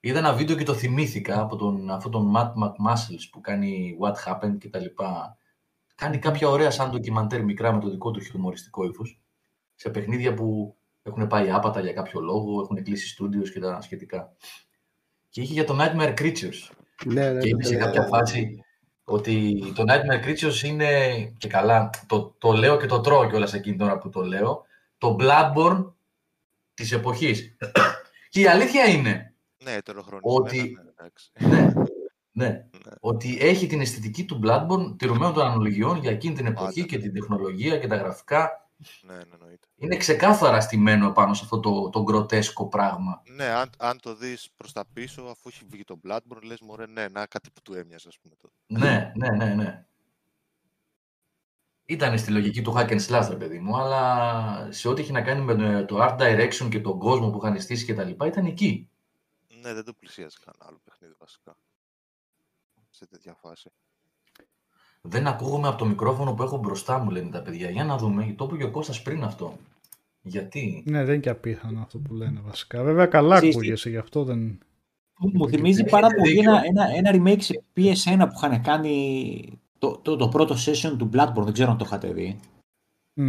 Είδα 0.00 0.18
ένα 0.18 0.32
βίντεο 0.32 0.56
και 0.56 0.64
το 0.64 0.74
θυμήθηκα 0.74 1.40
από 1.40 1.56
τον, 1.56 1.90
αυτόν 1.90 2.10
τον 2.10 2.32
Matt 2.36 2.52
McMuscles 2.52 3.28
που 3.30 3.40
κάνει 3.40 3.96
What 4.00 4.14
Happened 4.26 4.58
και 4.58 4.68
τα 4.68 4.78
λοιπά. 4.78 5.36
Κάνει 5.94 6.18
κάποια 6.18 6.48
ωραία 6.48 6.70
σαν 6.70 6.90
ντοκιμαντέρ 6.90 7.44
μικρά 7.44 7.72
με 7.72 7.80
το 7.80 7.90
δικό 7.90 8.10
του 8.10 8.20
χιουμοριστικό 8.20 8.84
ύφος. 8.84 9.20
Σε 9.74 9.90
παιχνίδια 9.90 10.34
που 10.34 10.76
έχουν 11.02 11.26
πάει 11.26 11.50
άπατα 11.50 11.80
για 11.80 11.92
κάποιο 11.92 12.20
λόγο, 12.20 12.60
έχουν 12.60 12.82
κλείσει 12.82 13.08
στούντιος 13.08 13.52
και 13.52 13.60
τα 13.60 13.80
σχετικά. 13.80 14.32
Και 15.28 15.40
είχε 15.40 15.52
για 15.52 15.64
το 15.64 15.76
Nightmare 15.80 16.14
Creatures. 16.18 16.70
Ναι, 17.04 17.30
ναι, 17.32 17.40
Και 17.40 17.48
είπε 17.48 17.64
σε 17.64 17.74
ναι. 17.74 17.78
κάποια 17.84 18.02
φάση 18.02 18.64
ότι 19.04 19.62
το 19.74 19.84
Nightmare 19.88 20.24
Creatures 20.26 20.62
είναι 20.64 21.14
και 21.38 21.48
καλά, 21.48 21.90
το, 22.06 22.34
το 22.38 22.52
λέω 22.52 22.76
και 22.76 22.86
το 22.86 23.00
τρώω 23.00 23.28
κιόλας 23.28 23.54
εκείνη 23.54 23.76
την 23.76 23.84
ώρα 23.84 23.98
που 23.98 24.08
το 24.08 24.20
λέω, 24.22 24.62
το 24.98 25.16
Bloodborne 25.20 25.92
της 26.74 26.92
εποχής. 26.92 27.56
και 28.28 28.40
η 28.40 28.46
αλήθεια 28.46 28.84
είναι, 28.84 29.34
Ναι, 29.64 29.72
ετεροχρονισμένα, 29.72 30.36
Ότι- 30.36 30.78
ναι, 30.82 30.90
εντάξει. 30.90 31.30
ναι, 31.38 31.72
ναι, 32.32 32.48
Ναι. 32.48 32.92
ότι 33.00 33.38
έχει 33.40 33.66
την 33.66 33.80
αισθητική 33.80 34.24
του 34.24 34.40
Bloodborne 34.44 34.94
τηρουμένων 34.98 35.34
των 35.34 35.42
αναλογιών 35.46 35.98
για 35.98 36.10
εκείνη 36.10 36.34
την 36.34 36.46
εποχή 36.46 36.80
Πάντα. 36.80 36.86
και 36.86 36.98
την 36.98 37.12
τεχνολογία 37.12 37.78
και 37.78 37.86
τα 37.86 37.96
γραφικά. 37.96 38.61
Ναι, 39.02 39.14
ναι, 39.14 39.22
εννοείται. 39.32 39.66
Είναι 39.76 39.96
ξεκάθαρα 39.96 40.60
στημένο 40.60 41.12
πάνω 41.12 41.34
σε 41.34 41.40
αυτό 41.44 41.60
το, 41.60 41.90
το 41.90 42.02
γκροτέσκο 42.02 42.68
πράγμα. 42.68 43.22
Ναι, 43.26 43.44
αν, 43.44 43.70
αν 43.78 44.00
το 44.00 44.14
δεις 44.14 44.50
προς 44.56 44.72
τα 44.72 44.84
πίσω, 44.92 45.22
αφού 45.22 45.48
έχει 45.48 45.64
βγει 45.70 45.84
το 45.84 46.00
Bloodborne, 46.04 46.42
λες 46.42 46.60
μωρέ, 46.60 46.86
ναι, 46.86 47.08
να 47.08 47.26
κάτι 47.26 47.50
που 47.50 47.62
του 47.62 47.74
έμοιαζε, 47.74 48.08
ας 48.08 48.18
πούμε. 48.18 48.34
τότε. 48.40 48.54
Ναι, 48.66 49.12
ναι, 49.16 49.28
ναι, 49.44 49.54
ναι. 49.54 49.84
Ήταν 51.84 52.18
στη 52.18 52.30
λογική 52.30 52.62
του 52.62 52.72
hack 52.76 52.88
and 52.88 53.06
slash, 53.06 53.26
ρε 53.30 53.36
παιδί 53.36 53.58
μου, 53.58 53.76
αλλά 53.76 54.72
σε 54.72 54.88
ό,τι 54.88 55.00
έχει 55.02 55.12
να 55.12 55.22
κάνει 55.22 55.40
με 55.40 55.54
το- 55.54 55.84
το 55.84 55.98
art 56.00 56.18
direction 56.20 56.68
και 56.70 56.80
τον 56.80 56.98
κόσμο 56.98 57.30
που 57.30 57.38
είχαν 57.42 57.60
στήσει 57.60 57.84
και 57.84 57.94
τα 57.94 58.04
λοιπά, 58.04 58.26
ήταν 58.26 58.46
εκεί. 58.46 58.90
Ναι, 59.60 59.72
δεν 59.74 59.84
το 59.84 59.92
πλησίαζε 59.92 60.36
κανένα 60.44 60.64
άλλο 60.68 60.80
παιχνίδι, 60.84 61.14
βασικά. 61.18 61.56
Σε 62.90 63.06
τέτοια 63.06 63.34
φάση. 63.34 63.70
Δεν 65.08 65.26
ακούγομαι 65.26 65.68
από 65.68 65.78
το 65.78 65.84
μικρόφωνο 65.84 66.32
που 66.32 66.42
έχω 66.42 66.58
μπροστά 66.58 66.98
μου, 66.98 67.10
λένε 67.10 67.30
τα 67.30 67.42
παιδιά. 67.42 67.70
Για 67.70 67.84
να 67.84 67.96
δούμε, 67.96 68.34
το 68.36 68.44
είπε 68.44 68.56
και 68.56 68.64
ο 68.64 68.70
Κώστας 68.70 69.02
πριν 69.02 69.22
αυτό. 69.24 69.56
Γιατί; 70.22 70.82
Ναι, 70.86 70.98
δεν 71.04 71.12
είναι 71.14 71.22
και 71.22 71.28
απίθανο 71.30 71.80
αυτό 71.80 71.98
που 71.98 72.14
λένε 72.14 72.40
βασικά. 72.44 72.82
Βέβαια 72.82 73.06
καλά 73.06 73.34
Ξέρεις 73.36 73.54
τι- 73.54 73.60
ακούγεσαι, 73.60 73.90
γι' 73.90 73.96
αυτό 73.96 74.24
δεν... 74.24 74.58
Μου 75.18 75.48
θυμίζει 75.48 75.74
Έχετε 75.80 75.90
πάρα 75.90 76.06
πολύ 76.08 76.32
δίκιο. 76.32 76.50
ένα, 76.50 76.62
ένα, 76.64 77.08
ένα 77.08 77.10
remake 77.14 77.40
σε 77.42 77.62
PS1 77.76 78.16
που 78.18 78.32
είχαν 78.36 78.62
κάνει 78.62 79.58
το, 79.78 79.98
το, 80.02 80.16
το 80.16 80.28
πρώτο 80.28 80.54
session 80.54 80.94
του 80.98 81.10
Bloodborne. 81.12 81.42
Δεν 81.44 81.52
ξέρω 81.52 81.70
αν 81.70 81.76
το 81.78 81.84
είχατε 81.86 82.12
δει. 82.12 82.38
Μμμ. 83.14 83.26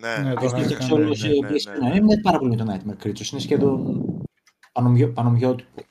Ναι, 0.00 0.28
Ναι, 0.28 0.34
το 0.34 0.46
Αυτό 0.46 0.56
είχαν 0.58 0.68
και 0.68 0.74
κάνει, 0.74 0.92
όλο 0.92 1.08
ναι, 1.08 1.14
σε 1.14 1.26
ναι, 1.28 1.34
ναι, 1.34 1.48
PS1. 1.48 1.88
ναι. 1.90 1.96
Είναι 1.96 2.20
πάρα 2.20 2.38
πολύ 2.38 2.50
με 2.50 2.56
το 2.56 2.64
Nightmare 2.72 3.06
Creatures. 3.06 3.32
Είναι 3.32 3.40
σχεδόν 3.40 4.04
πανομοιό, 4.72 5.08
πανομοιότυπο. 5.08 5.82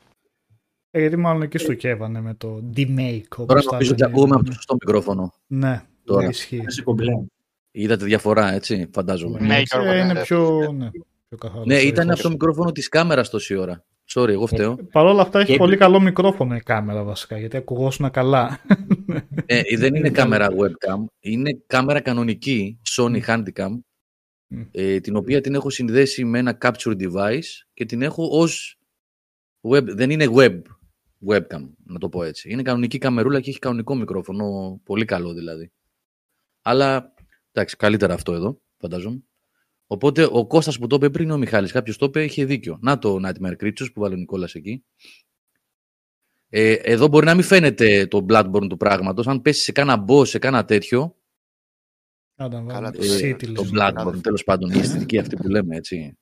Ε, 0.92 1.00
γιατί 1.00 1.16
μάλλον 1.18 1.42
εκεί 1.42 1.58
στο 1.58 1.74
κέβανε 1.74 2.22
με 2.22 2.34
το 2.34 2.64
D-Make. 2.76 3.22
Τώρα 3.30 3.44
όπως 3.52 3.66
τα 3.66 3.72
νομίζω 3.72 3.92
ότι 3.92 4.02
λένε. 4.02 4.14
ακούμε 4.16 4.36
από 4.36 4.44
το 4.46 4.52
σωστό 4.52 4.74
μικρόφωνο. 4.74 5.34
Ναι, 5.48 5.82
Τώρα. 6.04 6.28
ισχύει. 6.30 6.56
Είναι 6.56 6.72
σε 6.72 6.82
κομπλέ. 6.82 7.12
Είδατε 7.72 8.06
διαφορά, 8.06 8.54
έτσι, 8.54 8.90
φαντάζομαι. 8.94 9.40
Ναι, 9.40 9.58
Ε, 9.58 9.62
Γιώργο, 9.62 9.90
ναι, 9.92 9.96
είναι 10.00 10.14
ναι. 10.14 10.22
πιο, 10.22 10.72
ναι, 10.78 10.90
πιο 11.28 11.38
καθαρός. 11.38 11.66
Ναι, 11.66 11.76
ο 11.76 11.80
ήταν 11.82 12.04
ήχος. 12.06 12.14
από 12.20 12.24
το 12.24 12.30
μικρόφωνο 12.30 12.72
της 12.72 12.90
κάμερας 12.90 13.30
τόση 13.30 13.56
ώρα. 13.56 13.84
Sorry, 14.14 14.28
εγώ 14.30 14.48
φταίω. 14.48 14.76
Παρ' 14.92 15.06
όλα 15.06 15.22
αυτά 15.22 15.40
έχει 15.40 15.52
Και- 15.52 15.58
πολύ 15.58 15.78
καλό 15.78 16.00
μικρόφωνο 16.00 16.56
η 16.56 16.60
κάμερα 16.60 17.04
βασικά, 17.04 17.38
γιατί 17.38 17.58
ακουγόσουν 17.58 18.12
καλά. 18.12 18.60
Ε, 19.46 19.62
δεν 19.78 19.96
είναι 19.96 20.10
κάμερα 20.10 20.48
webcam, 20.50 21.04
είναι 21.20 21.62
κάμερα 21.68 22.00
κανονική 22.02 22.80
Sony 22.98 23.22
Handycam, 23.26 23.70
Μμ. 24.48 24.62
ε, 24.72 25.00
την 25.00 25.16
οποία 25.16 25.42
την 25.42 25.54
έχω 25.56 25.70
συνδέσει 25.70 26.26
με 26.26 26.40
ένα 26.40 26.58
capture 26.62 26.96
device 27.02 27.50
και 27.74 27.86
την 27.86 28.02
έχω 28.02 28.28
ως 28.32 28.78
web, 29.70 29.84
δεν 29.84 30.10
είναι 30.10 30.26
web 30.36 30.62
webcam, 31.28 31.70
να 31.86 32.00
το 32.00 32.10
πω 32.10 32.24
έτσι. 32.24 32.50
Είναι 32.50 32.62
κανονική 32.62 32.98
καμερούλα 32.98 33.40
και 33.40 33.50
έχει 33.50 33.60
κανονικό 33.60 33.96
μικρόφωνο, 33.96 34.80
πολύ 34.84 35.06
καλό 35.06 35.34
δηλαδή. 35.34 35.72
Αλλά, 36.62 37.14
εντάξει, 37.52 37.76
καλύτερα 37.76 38.14
αυτό 38.14 38.34
εδώ, 38.34 38.62
φαντάζομαι. 38.78 39.24
Οπότε 39.88 40.28
ο 40.32 40.48
Κώστας 40.48 40.80
που 40.80 40.88
το 40.88 40.96
είπε 40.96 41.10
πριν, 41.10 41.32
ο 41.32 41.38
Μιχάλης, 41.38 41.72
κάποιος 41.72 41.98
το 41.98 42.06
είπε, 42.06 42.24
είχε 42.24 42.46
δίκιο. 42.46 42.78
Να 42.82 42.98
το 42.98 43.20
Nightmare 43.26 43.56
Creatures 43.64 43.94
που 43.94 44.02
βάλει 44.02 44.14
ο 44.14 44.18
Νικόλας 44.18 44.56
εκεί. 44.56 44.86
Ε, 46.50 46.74
εδώ 46.74 47.08
μπορεί 47.08 47.26
να 47.26 47.34
μην 47.34 47.44
φαίνεται 47.44 48.08
το 48.08 48.26
Bloodborne 48.30 48.70
του 48.70 48.78
πράγματος. 48.78 49.28
Αν 49.28 49.42
πέσει 49.42 49.62
σε 49.62 49.72
κάνα 49.72 50.06
boss, 50.08 50.28
σε 50.28 50.40
κάνα 50.40 50.66
τέτοιο, 50.66 51.16
Άντα, 52.42 52.58
Καλά, 52.68 52.72
βάλουμε 52.72 52.92
το 52.92 52.98
το 52.98 53.14
ε, 53.14 53.32
City, 53.32 53.54
το 53.54 53.64
λες. 53.64 53.72
Bloodborne, 53.74 54.22
τέλος 54.24 54.44
πάντων, 54.44 54.70
η 54.70 54.80
αισθητική 54.80 55.18
αυτή 55.18 55.36
που 55.36 55.48
λέμε, 55.48 55.76
έτσι. 55.76 56.18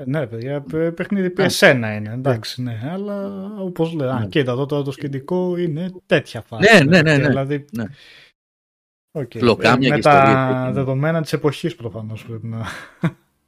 Ε, 0.00 0.04
Ναι, 0.06 0.26
παιδιά, 0.26 0.60
παι- 0.60 0.92
παιχνίδι 0.94 1.32
PS1 1.36 1.74
είναι, 1.96 2.12
εντάξει, 2.12 2.62
ναι, 2.62 2.80
αλλά 2.92 3.44
όπως 3.58 3.92
λέω, 3.92 4.10
α, 4.10 4.18
Ναι. 4.20 4.26
κοίτα 4.26 4.52
εδώ 4.52 4.66
τώρα 4.66 4.82
το 4.82 4.90
σκηνικό 4.90 5.56
είναι 5.56 5.90
τέτοια 6.06 6.42
φάση. 6.42 6.72
Ναι, 6.74 6.80
ναι, 6.84 7.02
ναι, 7.02 7.12
Και 7.12 7.18
ναι, 7.22 7.28
Δηλαδή, 7.28 7.64
ναι. 7.72 7.84
Οκ. 9.18 9.30
Φλοκάμια 9.38 9.88
με 9.88 9.96
και 9.96 10.02
τα 10.02 10.10
ιστορίες 10.18 10.64
εκεί. 10.64 10.72
δεδομένα 10.72 11.22
της 11.22 11.32
εποχής 11.32 11.74
προφανώς 11.76 12.24
πρέπει 12.26 12.46
να 12.46 12.58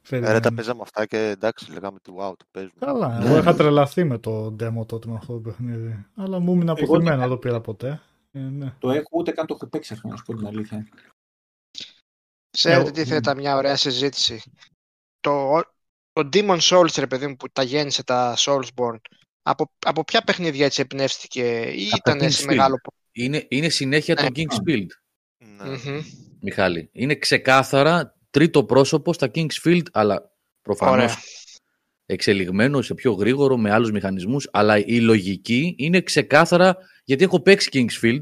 Ε, 0.09 0.15
ρε, 0.15 0.21
τα 0.21 0.27
περιμένουμε. 0.31 0.55
παίζαμε 0.55 0.81
αυτά 0.81 1.05
και 1.05 1.17
εντάξει, 1.17 1.71
λέγαμε 1.71 1.99
του 2.03 2.15
wow, 2.19 2.33
το 2.37 2.45
παίζουμε. 2.51 2.73
Καλά, 2.79 3.19
Ναι. 3.19 3.25
εγώ 3.25 3.37
είχα 3.37 3.53
τρελαθεί 3.55 4.03
με 4.03 4.17
το 4.17 4.45
demo 4.47 4.85
τότε 4.85 5.09
με 5.09 5.15
αυτό 5.15 5.33
το 5.33 5.39
παιχνίδι. 5.39 6.05
Αλλά 6.15 6.39
μου 6.39 6.51
έμεινε 6.51 6.71
Εγώ 6.71 6.83
αποθυμένο, 6.83 7.15
τι 7.15 7.19
δεν 7.21 7.29
το 7.29 7.37
πήρα 7.37 7.61
ποτέ. 7.61 8.01
Ε, 8.31 8.39
ναι. 8.39 8.73
Το 8.79 8.89
έχω 8.91 9.07
ούτε 9.11 9.31
καν 9.31 9.45
το 9.45 9.53
έχω 9.59 9.67
παίξει 9.69 9.93
αυτό, 9.93 10.07
να 10.07 10.15
σου 10.15 10.23
πω 10.25 10.35
την 10.35 10.47
αλήθεια. 10.47 10.87
Ξέρετε 12.49 12.81
Εγώ- 12.81 12.91
τι 12.91 13.05
θέλετε 13.05 13.35
μια 13.35 13.55
ωραία 13.55 13.75
συζήτηση. 13.75 14.41
Το, 15.19 15.61
το 16.13 16.29
Demon 16.33 16.59
Souls, 16.59 16.93
ρε 16.97 17.07
παιδί 17.07 17.27
μου, 17.27 17.35
που 17.35 17.49
τα 17.51 17.63
γέννησε 17.63 18.03
τα 18.03 18.35
Soulsborne, 18.37 18.99
από, 19.41 19.71
από 19.85 20.03
ποια 20.03 20.21
παιχνίδια 20.21 20.65
έτσι 20.65 20.81
εμπνεύστηκε 20.81 21.59
ή 21.59 21.87
Από 21.91 22.03
τα 22.03 22.11
ήταν 22.15 22.31
σε 22.31 22.43
King's 22.43 22.47
μεγάλο... 22.47 22.81
Είναι, 23.11 23.45
είναι 23.49 23.69
συνέχεια 23.69 24.15
Ναι. 24.21 24.21
των 24.21 24.31
Kingsfield, 24.35 24.85
Ναι. 25.37 25.69
Μμμ. 25.69 26.01
Μιχάλη. 26.41 26.89
Είναι 26.91 27.15
ξεκάθαρα 27.15 28.15
τρίτο 28.29 28.63
πρόσωπο 28.63 29.13
στα 29.13 29.31
Kingsfield, 29.33 29.83
αλλά 29.91 30.31
προφανώς 30.61 30.93
Ωραία. 31.03 31.15
εξελιγμένο 32.05 32.81
σε 32.81 32.93
πιο 32.93 33.11
γρήγορο 33.11 33.57
με 33.57 33.71
άλλους 33.71 33.91
μηχανισμούς, 33.91 34.49
αλλά 34.51 34.77
η 34.77 34.99
λογική 34.99 35.75
είναι 35.77 36.01
ξεκάθαρα, 36.01 36.77
γιατί 37.03 37.23
έχω 37.23 37.41
παίξει 37.41 37.69
Kingsfield, 37.73 38.21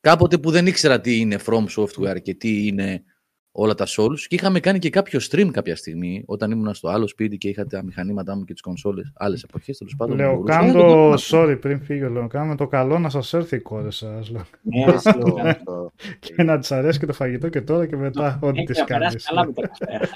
κάποτε 0.00 0.38
που 0.38 0.50
δεν 0.50 0.66
ήξερα 0.66 1.00
τι 1.00 1.16
είναι 1.18 1.38
From 1.46 1.64
Software 1.76 2.22
και 2.22 2.34
τι 2.34 2.66
είναι 2.66 3.04
όλα 3.52 3.74
τα 3.74 3.86
Souls 3.88 4.18
και 4.28 4.34
είχαμε 4.34 4.60
κάνει 4.60 4.78
και 4.78 4.90
κάποιο 4.90 5.20
stream 5.30 5.48
κάποια 5.52 5.76
στιγμή 5.76 6.22
όταν 6.26 6.50
ήμουν 6.50 6.74
στο 6.74 6.88
άλλο 6.88 7.06
σπίτι 7.08 7.38
και 7.38 7.48
είχα 7.48 7.66
τα 7.66 7.82
μηχανήματά 7.84 8.36
μου 8.36 8.44
και 8.44 8.52
τις 8.52 8.62
κονσόλες 8.62 9.12
άλλες 9.14 9.42
εποχές 9.42 9.78
τέλος 9.78 9.96
πάντων. 9.96 10.16
Λέω, 10.16 10.32
μπορούσα. 10.34 10.58
κάντο, 10.58 11.14
sorry 11.16 11.58
πριν 11.60 11.80
φύγει 11.82 12.02
ο 12.04 12.08
Λεωκάν, 12.10 12.48
με 12.48 12.56
το 12.56 12.66
καλό 12.66 12.98
να 12.98 13.08
σας 13.08 13.34
έρθει 13.34 13.56
η 13.56 13.60
κόρη 13.60 13.92
σας. 13.92 14.30
λέω. 14.30 14.42
Ναι, 14.62 14.84
ρε, 14.84 14.98
σε 14.98 15.12
λέω, 15.12 15.26
Αυτό, 15.26 15.42
αυτό. 15.48 15.92
Και 16.20 16.42
να 16.42 16.58
της 16.58 16.72
αρέσει 16.72 16.98
και 16.98 17.06
το 17.06 17.12
φαγητό 17.12 17.48
και 17.48 17.60
τώρα 17.60 17.86
και 17.86 17.96
μετά 17.96 18.38
ό,τι 18.42 18.58
Έχει 18.58 18.66
της 18.66 18.78
να 18.78 18.84
περάσει 18.84 19.16
κάνεις. 19.16 19.24
καλά 19.24 19.46
με 19.46 19.52
τα 19.52 19.70
καφέ. 19.78 20.08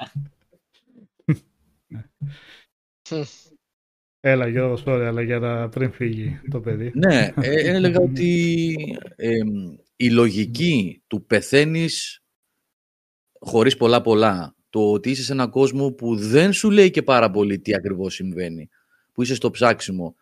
Έλα 4.27 4.49
Γιώργος, 4.49 4.83
sorry, 4.87 5.05
αλλά 5.07 5.23
για 5.23 5.39
να 5.39 5.69
πριν 5.69 5.93
φύγει 5.93 6.41
το 6.51 6.61
παιδί. 6.61 6.93
Ναι, 6.95 7.33
ε, 7.41 7.75
έλεγα 7.75 8.01
ότι 8.01 8.75
ε, 9.17 9.39
η 9.97 10.11
λογική 10.11 11.03
του 11.07 11.25
πεθαίνεις 11.27 12.24
χωρίς 13.45 13.77
πολλά 13.77 14.01
πολλά, 14.01 14.55
το 14.71 14.93
ότι 14.93 15.11
είσαι 15.11 15.23
σε 15.23 15.33
έναν 15.33 15.51
κόσμο 15.51 15.91
που 15.93 16.17
δεν 16.17 16.53
σου 16.53 16.71
λέει 16.71 16.91
και 16.91 17.03
πάρα 17.03 17.31
πολύ 17.31 17.59
τι 17.59 17.75
ακριβώς 17.75 18.15
συμβαίνει, 18.15 18.69
που 19.13 19.23
είσαι 19.23 19.35
στο 19.35 19.51
ψάξιμο, 19.51 20.15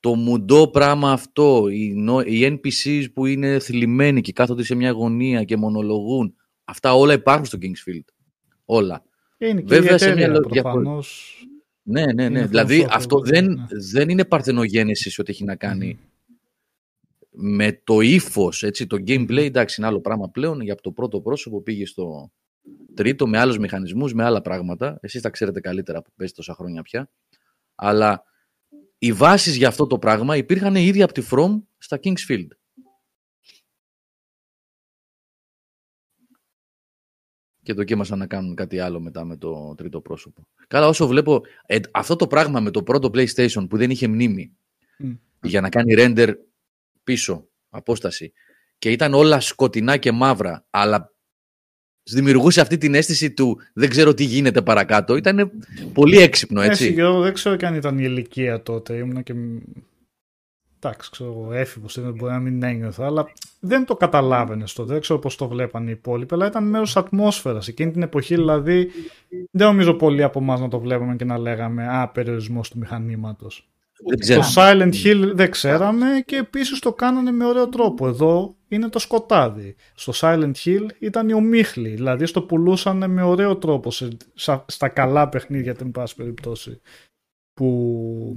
το 0.00 0.14
μουντό 0.14 0.68
πράγμα 0.68 1.12
αυτό, 1.12 1.68
οι, 1.68 1.92
νο- 1.94 2.26
οι 2.26 2.58
NPCs 2.62 3.04
που 3.14 3.26
είναι 3.26 3.58
θλιμμένοι 3.58 4.20
και 4.20 4.32
κάθονται 4.32 4.62
σε 4.62 4.74
μια 4.74 4.90
γωνία 4.90 5.44
και 5.44 5.56
μονολογούν, 5.56 6.34
αυτά 6.64 6.94
όλα 6.94 7.12
υπάρχουν 7.12 7.44
στο 7.44 7.58
Kingsfield. 7.60 8.04
Όλα. 8.64 9.02
Και 9.38 9.46
είναι 9.46 9.60
και 9.60 9.74
Βέβαια, 9.74 9.94
η 9.94 9.98
σε 9.98 10.04
μια 10.04 10.14
εταιρεία 10.14 10.34
λο- 10.40 10.48
διαφορε- 10.48 10.74
προφανώς. 10.84 11.40
Ναι, 11.82 12.04
ναι, 12.04 12.12
ναι. 12.12 12.24
Είναι 12.38 12.46
Δηλαδή 12.46 12.74
φιλοσόφο, 12.74 12.96
αυτό 12.96 13.16
οπότε, 13.16 13.30
δεν, 13.40 13.50
ναι. 13.52 13.64
δεν 13.92 14.08
είναι 14.08 14.24
παρθενογένεσης 14.24 15.18
ότι 15.18 15.30
έχει 15.30 15.44
να 15.44 15.56
κάνει 15.56 15.98
με 17.30 17.80
το 17.84 18.00
ύφος, 18.00 18.62
έτσι, 18.62 18.86
το 18.86 18.96
gameplay, 19.06 19.36
εντάξει, 19.44 19.74
είναι 19.78 19.88
άλλο 19.88 20.00
πράγμα 20.00 20.28
πλέον. 20.28 20.60
Για 20.60 20.74
το 20.74 20.90
πρώτο 20.90 21.20
πρόσωπο 21.20 21.60
πήγε 21.62 21.86
στο 21.86 22.30
τρίτο 22.94 23.26
με 23.26 23.38
άλλους 23.38 23.58
μηχανισμούς, 23.58 24.14
με 24.14 24.24
άλλα 24.24 24.40
πράγματα. 24.40 24.98
Εσείς 25.00 25.22
τα 25.22 25.30
ξέρετε 25.30 25.60
καλύτερα 25.60 26.02
που 26.02 26.10
παίζετε 26.16 26.38
τόσα 26.38 26.54
χρόνια 26.54 26.82
πια. 26.82 27.10
Αλλά 27.74 28.24
οι 28.98 29.12
βάσεις 29.12 29.56
για 29.56 29.68
αυτό 29.68 29.86
το 29.86 29.98
πράγμα 29.98 30.36
υπήρχαν 30.36 30.74
ήδη 30.74 31.02
από 31.02 31.12
τη 31.12 31.22
From 31.30 31.62
στα 31.78 31.98
Kingsfield. 32.02 32.46
Και 37.62 37.72
δοκίμασαν 37.72 38.18
να 38.18 38.26
κάνουν 38.26 38.54
κάτι 38.54 38.78
άλλο 38.78 39.00
μετά 39.00 39.24
με 39.24 39.36
το 39.36 39.74
τρίτο 39.74 40.00
πρόσωπο. 40.00 40.48
Καλά, 40.66 40.86
όσο 40.86 41.06
βλέπω, 41.06 41.42
ε, 41.66 41.78
αυτό 41.90 42.16
το 42.16 42.26
πράγμα 42.26 42.60
με 42.60 42.70
το 42.70 42.82
πρώτο 42.82 43.10
PlayStation 43.14 43.66
που 43.68 43.76
δεν 43.76 43.90
είχε 43.90 44.08
μνήμη 44.08 44.56
Μμ. 44.98 45.12
για 45.42 45.60
να 45.60 45.68
κάνει 45.68 45.94
render 45.96 46.34
πίσω, 47.04 47.48
απόσταση, 47.68 48.32
και 48.78 48.90
ήταν 48.90 49.14
όλα 49.14 49.40
σκοτεινά 49.40 49.96
και 49.96 50.12
μαύρα, 50.12 50.66
αλλά 50.70 51.15
δημιουργούσε 52.12 52.60
αυτή 52.60 52.78
την 52.78 52.94
αίσθηση 52.94 53.30
του 53.30 53.60
δεν 53.72 53.88
ξέρω 53.88 54.14
τι 54.14 54.24
γίνεται 54.24 54.62
παρακάτω. 54.62 55.16
Ήταν 55.16 55.50
πολύ 55.92 56.18
έξυπνο, 56.18 56.60
Έτσι, 56.60 56.84
έτσι. 56.84 56.94
Γιώργο, 56.94 57.20
δεν 57.20 57.32
ξέρω 57.32 57.56
και 57.56 57.66
αν 57.66 57.74
ήταν 57.74 57.98
η 57.98 58.02
ηλικία 58.04 58.62
τότε. 58.62 58.94
Ήμουν 58.94 59.22
και. 59.22 59.34
Εντάξει, 60.78 61.10
ξέρω 61.10 61.30
εγώ, 61.30 61.52
έφηβος, 61.52 62.00
δεν 62.00 62.14
μπορεί 62.14 62.32
να 62.32 62.38
μην 62.38 62.62
ένιωθα, 62.62 63.06
αλλά 63.06 63.32
δεν 63.60 63.84
το 63.84 63.96
καταλάβαινες 63.96 64.72
τότε. 64.72 64.92
Δεν 64.92 65.00
ξέρω 65.00 65.18
πώς 65.18 65.36
το 65.36 65.48
βλέπανε 65.48 65.88
οι 65.88 65.92
υπόλοιποι, 65.92 66.34
αλλά 66.34 66.46
ήταν 66.46 66.68
μέρος 66.68 66.96
ατμόσφαιρας. 66.96 67.68
Εκείνη 67.68 67.90
την 67.90 68.02
εποχή, 68.02 68.34
δηλαδή, 68.34 68.90
δεν 69.50 69.66
νομίζω 69.66 69.94
πολλοί 69.94 70.22
από 70.22 70.38
εμάς 70.38 70.60
να 70.60 70.68
το 70.68 70.78
βλέπαμε 70.78 71.16
και 71.16 71.24
να 71.24 71.38
λέγαμε 71.38 71.88
Α, 71.88 72.08
περιορισμός 72.08 72.70
του 72.70 72.78
μηχανήματος. 72.78 73.68
Δεν 74.08 74.18
ξέρω. 74.18 74.40
Το 74.40 74.46
Silent 74.56 74.92
Hill 75.04 75.30
δεν 75.34 75.50
ξέραμε 75.50 76.06
και 76.26 76.36
επίσης 76.36 76.78
το 76.78 76.92
κάνανε 76.92 77.30
με 77.30 77.44
ωραίο 77.44 77.68
τρόπο. 77.68 78.08
Εδώ 78.08 78.56
είναι 78.68 78.88
το 78.88 78.98
σκοτάδι. 78.98 79.74
Στο 79.94 80.12
Silent 80.16 80.52
Hill 80.64 80.86
ήταν 80.98 81.28
οι 81.28 81.32
ομίχλοι, 81.32 81.88
δηλαδή 81.88 82.26
στο 82.26 82.42
πουλούσαν 82.42 83.10
με 83.10 83.22
ωραίο 83.22 83.56
τρόπο 83.56 83.90
σε, 83.90 84.08
σα- 84.34 84.64
στα 84.68 84.88
καλά 84.88 85.28
παιχνίδια, 85.28 85.74
την 85.74 85.90
πάση 85.90 86.14
περιπτώσει, 86.14 86.80
που 87.54 88.36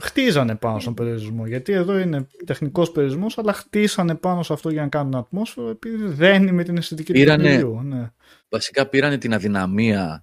χτίζανε 0.00 0.54
πάνω 0.54 0.78
στον 0.78 0.94
περιορισμό. 0.94 1.46
Γιατί 1.46 1.72
εδώ 1.72 1.98
είναι 1.98 2.26
τεχνικός 2.46 2.90
περιορισμός, 2.92 3.38
αλλά 3.38 3.52
χτίσανε 3.52 4.14
πάνω 4.14 4.42
σε 4.42 4.52
αυτό 4.52 4.70
για 4.70 4.82
να 4.82 4.88
κάνουν 4.88 5.14
ατμόσφαιρα, 5.14 5.70
επειδή 5.70 6.04
δεν 6.06 6.42
είναι 6.42 6.52
με 6.52 6.64
την 6.64 6.76
αισθητική 6.76 7.12
του 7.12 7.18
Πήρανε- 7.18 7.42
παιχνιδιού. 7.44 7.82
Ναι. 7.82 8.10
Βασικά 8.48 8.86
πήρανε 8.88 9.18
την 9.18 9.34
αδυναμία, 9.34 10.22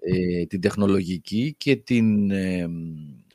ε, 0.00 0.46
την 0.46 0.60
τεχνολογική 0.60 1.54
και 1.58 1.76
την 1.76 2.30
ε, 2.30 2.68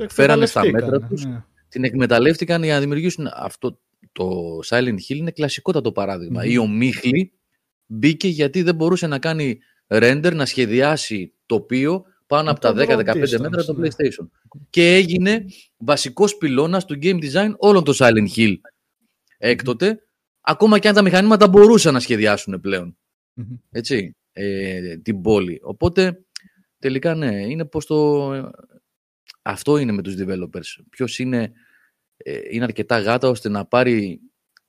Το 0.07 0.13
φέρανε 0.13 0.45
στα 0.45 0.61
εκμεταλλευτήκανε, 0.61 0.99
μέτρα 0.99 1.07
τους 1.07 1.25
ναι. 1.25 1.43
την 1.69 1.83
εκμεταλλεύτηκαν 1.83 2.63
για 2.63 2.73
να 2.73 2.79
δημιουργήσουν 2.79 3.27
αυτό 3.33 3.79
το 4.11 4.59
Silent 4.65 4.97
Hill 5.09 5.15
είναι 5.15 5.31
κλασικότατο 5.31 5.91
παράδειγμα. 5.91 6.41
Μμμ. 6.43 6.51
Η 6.51 6.57
ομίχλη 6.57 7.33
μπήκε 7.85 8.27
γιατί 8.27 8.61
δεν 8.61 8.75
μπορούσε 8.75 9.07
να 9.07 9.19
κάνει 9.19 9.59
render, 9.87 10.31
να 10.33 10.45
σχεδιάσει 10.45 11.33
τοπίο 11.45 12.05
πάνω 12.27 12.51
από 12.51 12.59
τα 12.59 12.73
το 12.73 12.81
10-15 12.81 12.99
distance, 12.99 13.39
μέτρα 13.39 13.63
το 13.63 13.73
ναι. 13.73 13.87
PlayStation. 13.87 14.27
Και 14.69 14.93
έγινε 14.93 15.45
βασικός 15.77 16.37
πυλώνας 16.37 16.85
του 16.85 16.99
game 17.01 17.19
design 17.23 17.53
όλων 17.57 17.83
των 17.83 17.93
Silent 17.97 18.27
Hill 18.35 18.55
έκτοτε, 19.37 19.99
ακόμα 20.41 20.79
και 20.79 20.87
αν 20.87 20.93
τα 20.93 21.01
μηχανήματα 21.01 21.47
μπορούσαν 21.47 21.93
να 21.93 21.99
σχεδιάσουν 21.99 22.59
πλέον 22.59 22.97
Μμμ. 23.33 23.55
έτσι, 23.71 24.15
ε, 24.31 24.97
την 24.97 25.21
πόλη. 25.21 25.59
Οπότε, 25.63 26.25
τελικά 26.79 27.15
ναι, 27.15 27.41
είναι 27.47 27.65
πως 27.65 27.85
το... 27.85 28.31
Αυτό 29.41 29.77
είναι 29.77 29.91
με 29.91 30.01
τους 30.01 30.15
developers. 30.17 30.83
Ποιος 30.89 31.19
είναι, 31.19 31.51
ε, 32.17 32.39
είναι 32.49 32.63
αρκετά 32.63 32.99
γάτα 32.99 33.27
ώστε 33.29 33.49
να 33.49 33.65
πάρει 33.65 34.21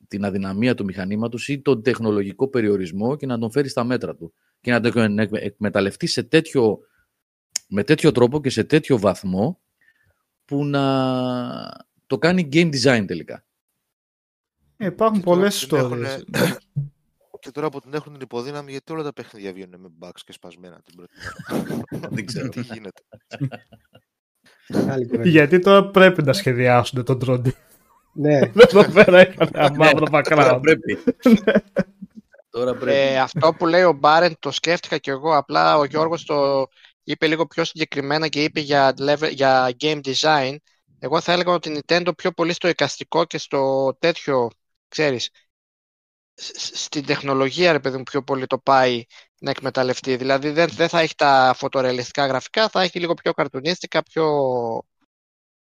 την 0.09 0.25
αδυναμία 0.25 0.75
του 0.75 0.85
μηχανήματος 0.85 1.49
ή 1.49 1.61
τον 1.61 1.83
τεχνολογικό 1.83 2.49
περιορισμό 2.49 3.17
και 3.17 3.27
να 3.27 3.39
τον 3.39 3.51
φέρει 3.51 3.69
στα 3.69 3.85
μέτρα 3.85 4.15
του. 4.17 4.35
Και 4.61 4.71
να 4.71 4.81
το 4.81 4.89
εκμε- 4.89 5.33
εκμεταλλευτεί 5.43 6.07
σε 6.07 6.23
τέτοιο, 6.23 6.79
με 7.69 7.85
τέτοιο 7.85 8.13
τρόπο 8.13 8.41
και 8.41 8.51
σε 8.51 8.65
τέτοιο 8.65 8.99
βαθμό 8.99 9.61
που 10.45 10.65
να 10.65 10.83
το 12.07 12.19
κάνει 12.19 12.49
game 12.53 12.71
design 12.83 13.05
τελικά. 13.07 13.45
Ε, 14.77 14.87
υπάρχουν 14.87 15.19
Και 15.19 15.25
τώρα 15.25 15.37
πολλές 15.37 15.67
που 15.67 15.77
την 15.77 15.85
έχουνε- 15.85 16.19
ιστορίες. 16.19 16.59
Και 17.41 17.51
τώρα 17.51 17.69
που 17.69 17.81
την 17.81 17.95
έχουν 17.95 18.13
την 18.13 18.21
υποδύναμη, 18.21 18.71
γιατί 18.71 18.93
όλα 18.93 19.03
τα 19.03 19.13
παιχνίδια 19.13 19.53
βγαίνουν 19.53 19.81
με 19.81 19.89
bugs 20.01 20.21
και 20.25 20.33
σπασμένα 20.33 20.81
την 20.85 20.95
πρώτη 20.97 21.13
μέρα. 21.91 22.09
Δεν 22.11 22.27
ξέρω. 22.27 22.49
Τι 22.55 22.61
γίνεται; 22.61 23.03
Άλλη 24.89 25.07
κουβέντα. 25.07 25.29
Γιατί 25.29 25.59
τώρα 25.59 25.91
πρέπει 25.91 26.23
να 26.23 26.33
σχεδιάσουν 26.33 27.05
τον 27.05 27.19
τρόντι. 27.19 27.55
ναι. 28.13 28.39
Εδώ 28.69 28.85
πέρα 28.93 29.29
είχαν 29.29 29.49
ένα 29.53 29.73
μαύρο 29.77 30.07
Τώρα 30.07 30.23
background. 30.25 30.61
πρέπει. 30.63 30.99
Τώρα 32.51 32.75
πρέπει. 32.75 32.91
Ε, 32.99 33.21
αυτό 33.21 33.53
που 33.59 33.67
λέει 33.67 33.83
ο 33.83 33.93
Μπάρεν 33.93 34.37
το 34.39 34.51
σκέφτηκα 34.51 34.99
κι 34.99 35.11
εγώ. 35.11 35.37
Απλά 35.37 35.77
ο 35.79 35.85
Γιώργος 35.85 36.25
το 36.25 36.67
είπε 37.03 37.27
λίγο 37.27 37.47
πιο 37.47 37.65
συγκεκριμένα 37.65 38.29
και 38.29 38.43
είπε 38.45 38.61
για, 38.61 38.95
level, 38.99 39.31
για 39.33 39.77
game 39.81 40.01
design. 40.05 40.57
Εγώ 40.99 41.21
θα 41.21 41.33
έλεγα 41.33 41.53
ότι 41.53 41.71
η 41.73 41.81
Nintendo 41.87 42.11
πιο 42.17 42.33
πολύ 42.33 42.53
στο 42.53 42.69
εικαστικό 42.69 43.25
και 43.25 43.39
στο 43.39 43.93
τέτοιο, 43.99 44.49
ξέρεις, 44.89 45.31
σ- 46.35 46.59
σ- 46.59 46.77
στην 46.77 47.07
τεχνολογία, 47.07 47.73
ρε 47.73 47.81
παιδί 47.81 47.97
μου, 47.97 48.03
πιο 48.03 48.23
πολύ 48.23 48.47
το 48.47 48.59
πάει 48.59 49.05
να 49.43 49.51
εκμεταλλευτεί. 49.51 50.17
Δηλαδή 50.17 50.51
δεν, 50.51 50.69
δεν 50.69 50.89
θα 50.89 51.01
έχει 51.01 51.15
τα 51.15 51.55
φωτορεαλιστικά 51.57 52.27
γραφικά, 52.27 52.69
θα 52.69 52.83
έχει 52.83 53.01
λίγο 53.01 53.15
πιο 53.15 53.33
καρτουνίστικα, 53.33 54.03
πιο... 54.03 54.27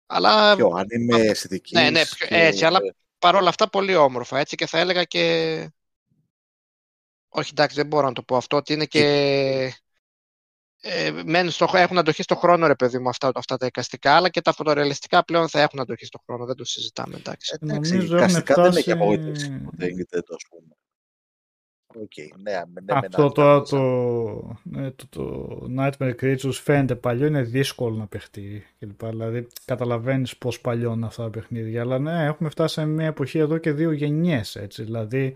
Αλλά 0.06 0.56
Πιο 0.56 0.68
άνιμε 0.68 1.16
αισθητική. 1.20 1.74
Ναι, 1.74 1.90
ναι, 1.90 2.02
πιο- 2.06 2.26
έτσι, 2.30 2.64
αλλά 2.64 2.78
παρόλα 3.18 3.48
αυτά 3.48 3.68
πολύ 3.70 3.94
όμορφα, 3.94 4.38
έτσι, 4.38 4.56
και 4.56 4.66
θα 4.66 4.78
έλεγα 4.78 5.04
και... 5.04 5.22
Όχι, 7.28 7.50
εντάξει, 7.50 7.76
δεν 7.76 7.86
μπορώ 7.86 8.06
να 8.06 8.12
το 8.12 8.22
πω 8.22 8.36
αυτό, 8.36 8.56
ότι 8.56 8.72
είναι 8.72 8.84
και... 8.84 9.04
Ε, 10.80 11.10
μένουν 11.24 11.50
στο, 11.50 11.68
έχουν 11.72 11.98
αντοχή 11.98 12.22
στο 12.22 12.34
χρόνο, 12.36 12.66
ρε 12.66 12.74
παιδί 12.74 12.98
μου, 12.98 13.08
αυτά, 13.08 13.30
αυτά 13.34 13.56
τα 13.56 13.66
εικαστικά, 13.66 14.16
αλλά 14.16 14.28
και 14.28 14.40
τα 14.40 14.52
φωτορεαλιστικά 14.52 15.24
πλέον 15.24 15.48
θα 15.48 15.60
έχουν 15.60 15.80
αντοχή 15.80 16.04
στο 16.04 16.18
χρόνο, 16.26 16.44
δεν 16.44 16.56
το 16.56 16.64
συζητάμε, 16.64 17.16
εντάξει. 17.16 17.58
Εντάξει, 17.60 17.92
Νομίζω 17.94 18.16
εικαστικά 18.16 18.52
έχουν 18.52 18.62
δεν 18.62 18.72
με 18.72 18.78
έχει 18.78 18.90
φτάσει- 18.90 18.90
απογοητεύσει 18.90 19.50
ποτέ 19.64 19.86
η 19.86 19.94
Nintendo, 19.98 20.34
ας 20.34 20.44
πούμε. 20.48 20.74
Οκ, 21.94 22.12
ναι, 22.42 22.52
με- 22.72 22.80
ναι, 22.80 22.96
με 22.98 23.06
Αυτό 23.06 23.22
ένα 23.22 23.32
τώρα 23.32 23.52
άλλο 23.52 23.62
το, 23.62 24.58
ναι, 24.62 24.90
το, 24.90 25.06
το 25.08 25.58
Nightmare 25.78 26.14
Creatures 26.20 26.52
φαίνεται 26.52 26.94
παλιό, 26.94 27.26
είναι 27.26 27.42
δύσκολο 27.42 27.96
να 27.96 28.06
παιχτεί 28.06 28.66
κλπ. 28.78 29.04
Δηλαδή 29.06 29.46
καταλαβαίνεις 29.64 30.36
πώς 30.36 30.60
παλιό 30.60 30.92
είναι 30.92 31.06
αυτά 31.06 31.22
τα 31.22 31.30
παιχνίδια. 31.30 31.80
Αλλά 31.80 31.98
ναι, 31.98 32.24
έχουμε 32.24 32.48
φτάσει 32.50 32.74
σε 32.74 32.84
μια 32.86 33.06
εποχή 33.06 33.38
εδώ 33.38 33.58
και 33.58 33.72
δύο 33.72 33.92
γενιές 33.92 34.56
έτσι. 34.56 34.82
Δηλαδή 34.84 35.34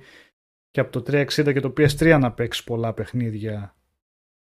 και 0.70 0.80
από 0.80 0.90
το 1.00 1.02
360 1.18 1.52
και 1.52 1.60
το 1.60 1.72
PS3 1.76 2.18
να 2.20 2.32
παίξεις 2.32 2.64
πολλά 2.64 2.92
παιχνίδια 2.94 3.76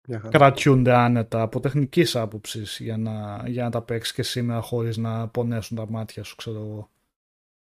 Μια 0.07 0.19
χαρά. 0.19 0.37
κρατιούνται 0.37 0.93
άνετα 0.93 1.41
από 1.41 1.59
τεχνικής 1.59 2.15
άποψης 2.15 2.79
για 2.79 2.97
να, 2.97 3.43
για 3.47 3.63
να 3.63 3.69
τα 3.71 3.81
παίξεις 3.81 4.13
και 4.13 4.23
σήμερα 4.23 4.61
χωρίς 4.61 4.97
να 4.97 5.27
πονέσουν 5.27 5.77
τα 5.77 5.89
μάτια 5.89 6.23
σου, 6.23 6.35
ξέρω 6.35 6.59
εγώ. 6.59 6.89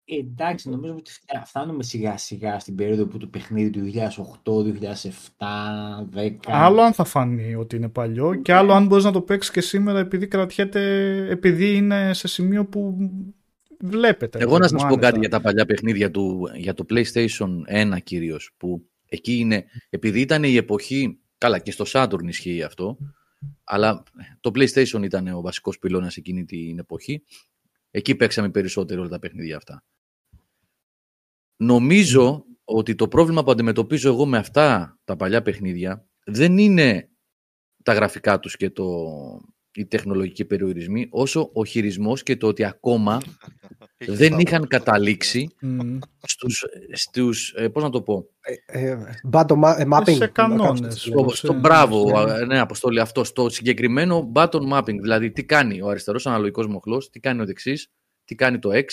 Ε, 0.08 0.16
εντάξει, 0.16 0.70
νομίζω 0.70 0.94
ότι 0.94 1.10
φτά- 1.10 1.46
φτάνουμε 1.46 1.82
σιγά 1.82 2.16
σιγά 2.16 2.58
στην 2.58 2.74
περίοδο 2.74 3.06
που 3.06 3.18
το 3.18 3.26
παιχνίδι 3.26 3.70
του 3.70 3.80
2008, 3.80 4.62
2007, 4.62 6.08
10. 6.14 6.36
Άλλο 6.46 6.80
αν 6.80 6.92
θα 6.92 7.04
φανεί 7.04 7.54
ότι 7.54 7.76
είναι 7.76 7.88
παλιό 7.88 8.34
και 8.34 8.52
άλλο 8.52 8.72
αν 8.72 8.86
μπορείς 8.86 9.04
να 9.04 9.12
το 9.12 9.20
παίξεις 9.20 9.52
και 9.52 9.60
σήμερα 9.60 9.98
επειδή 9.98 10.26
κρατιέται, 10.26 10.82
επειδή 11.30 11.76
είναι 11.76 12.14
σε 12.14 12.28
σημείο 12.28 12.66
που 12.66 12.96
βλέπετε. 13.80 14.38
Εγώ 14.38 14.58
να 14.58 14.68
σας 14.68 14.80
πω 14.80 14.86
άνετα. 14.86 15.00
κάτι 15.00 15.18
για 15.18 15.28
τα 15.28 15.40
παλιά 15.40 15.66
παιχνίδια 15.66 16.10
του, 16.10 16.48
για 16.56 16.74
το 16.74 16.84
PlayStation 16.90 17.48
1 17.68 17.96
κυρίως, 18.02 18.50
που 18.56 18.86
εκεί 19.06 19.38
είναι, 19.38 19.64
επειδή 19.90 20.20
ήταν 20.20 20.44
η 20.44 20.56
εποχή, 20.56 21.18
καλά 21.38 21.58
και 21.58 21.70
στο 21.70 21.84
Saturn 21.88 22.24
ισχύει 22.28 22.62
αυτό, 22.62 22.96
αλλά 23.64 24.02
το 24.40 24.50
PlayStation 24.54 25.00
ήταν 25.02 25.28
ο 25.28 25.40
βασικός 25.40 25.78
πυλώνας 25.78 26.16
εκείνη 26.16 26.44
την 26.44 26.78
εποχή, 26.78 27.22
εκεί 27.90 28.14
παίξαμε 28.14 28.48
περισσότερο 28.50 29.00
όλα 29.00 29.10
τα 29.10 29.18
παιχνίδια 29.18 29.56
αυτά. 29.56 29.84
Νομίζω 31.56 32.44
ότι 32.64 32.94
το 32.94 33.08
πρόβλημα 33.08 33.44
που 33.44 33.50
αντιμετωπίζω 33.50 34.08
εγώ 34.08 34.26
με 34.26 34.38
αυτά 34.38 34.98
τα 35.04 35.16
παλιά 35.16 35.42
παιχνίδια 35.42 36.06
δεν 36.24 36.58
είναι 36.58 37.10
τα 37.82 37.92
γραφικά 37.92 38.38
τους 38.40 38.56
και 38.56 38.70
το, 38.70 38.84
οι 39.72 39.86
τεχνολογικοί 39.86 40.44
περιορισμοί, 40.44 41.06
όσο 41.10 41.50
ο 41.52 41.64
χειρισμός 41.64 42.22
και 42.22 42.36
το 42.36 42.46
ότι 42.46 42.64
ακόμα 42.64 43.20
Έχει 43.96 44.10
δεν 44.10 44.26
στάβο. 44.26 44.40
είχαν 44.40 44.66
καταλήξει 44.66 45.48
Μμ. 45.60 45.98
στους, 46.22 46.64
στους 46.92 47.52
ε, 47.56 47.68
πώς 47.68 47.82
να 47.82 47.90
το 47.90 48.02
πω, 48.02 48.26
Ε, 48.66 48.88
ε, 48.90 48.98
button 49.32 49.60
ma- 49.62 49.74
ε, 49.78 49.84
mapping. 49.92 50.14
Σε 50.16 50.26
κανόνες. 50.26 51.00
στο, 51.00 51.18
Όπως, 51.20 51.38
στο 51.38 51.52
ε, 51.52 51.56
μπράβο, 51.56 52.04
ναι. 52.24 52.32
α, 52.32 52.44
ναι, 52.46 52.58
Αποστόλη, 52.58 53.00
αυτό, 53.00 53.24
στο 53.24 53.48
συγκεκριμένο 53.48 54.32
button 54.34 54.72
mapping, 54.72 54.98
δηλαδή 55.00 55.30
τι 55.30 55.44
κάνει 55.44 55.80
ο 55.82 55.88
αριστερός 55.88 56.26
αναλογικός 56.26 56.66
μοχλός, 56.66 57.10
τι 57.10 57.20
κάνει 57.20 57.40
ο 57.40 57.44
δεξής, 57.44 57.88
τι 58.24 58.34
κάνει 58.34 58.58
το 58.58 58.70
X, 58.72 58.84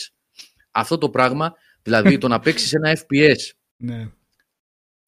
αυτό 0.71 0.97
το 0.97 1.09
πράγμα, 1.09 1.53
δηλαδή 1.83 2.17
το 2.17 2.27
να 2.27 2.39
παίξεις 2.39 2.73
ένα 2.73 2.97
FPS 2.97 3.51
Ναι. 3.77 4.09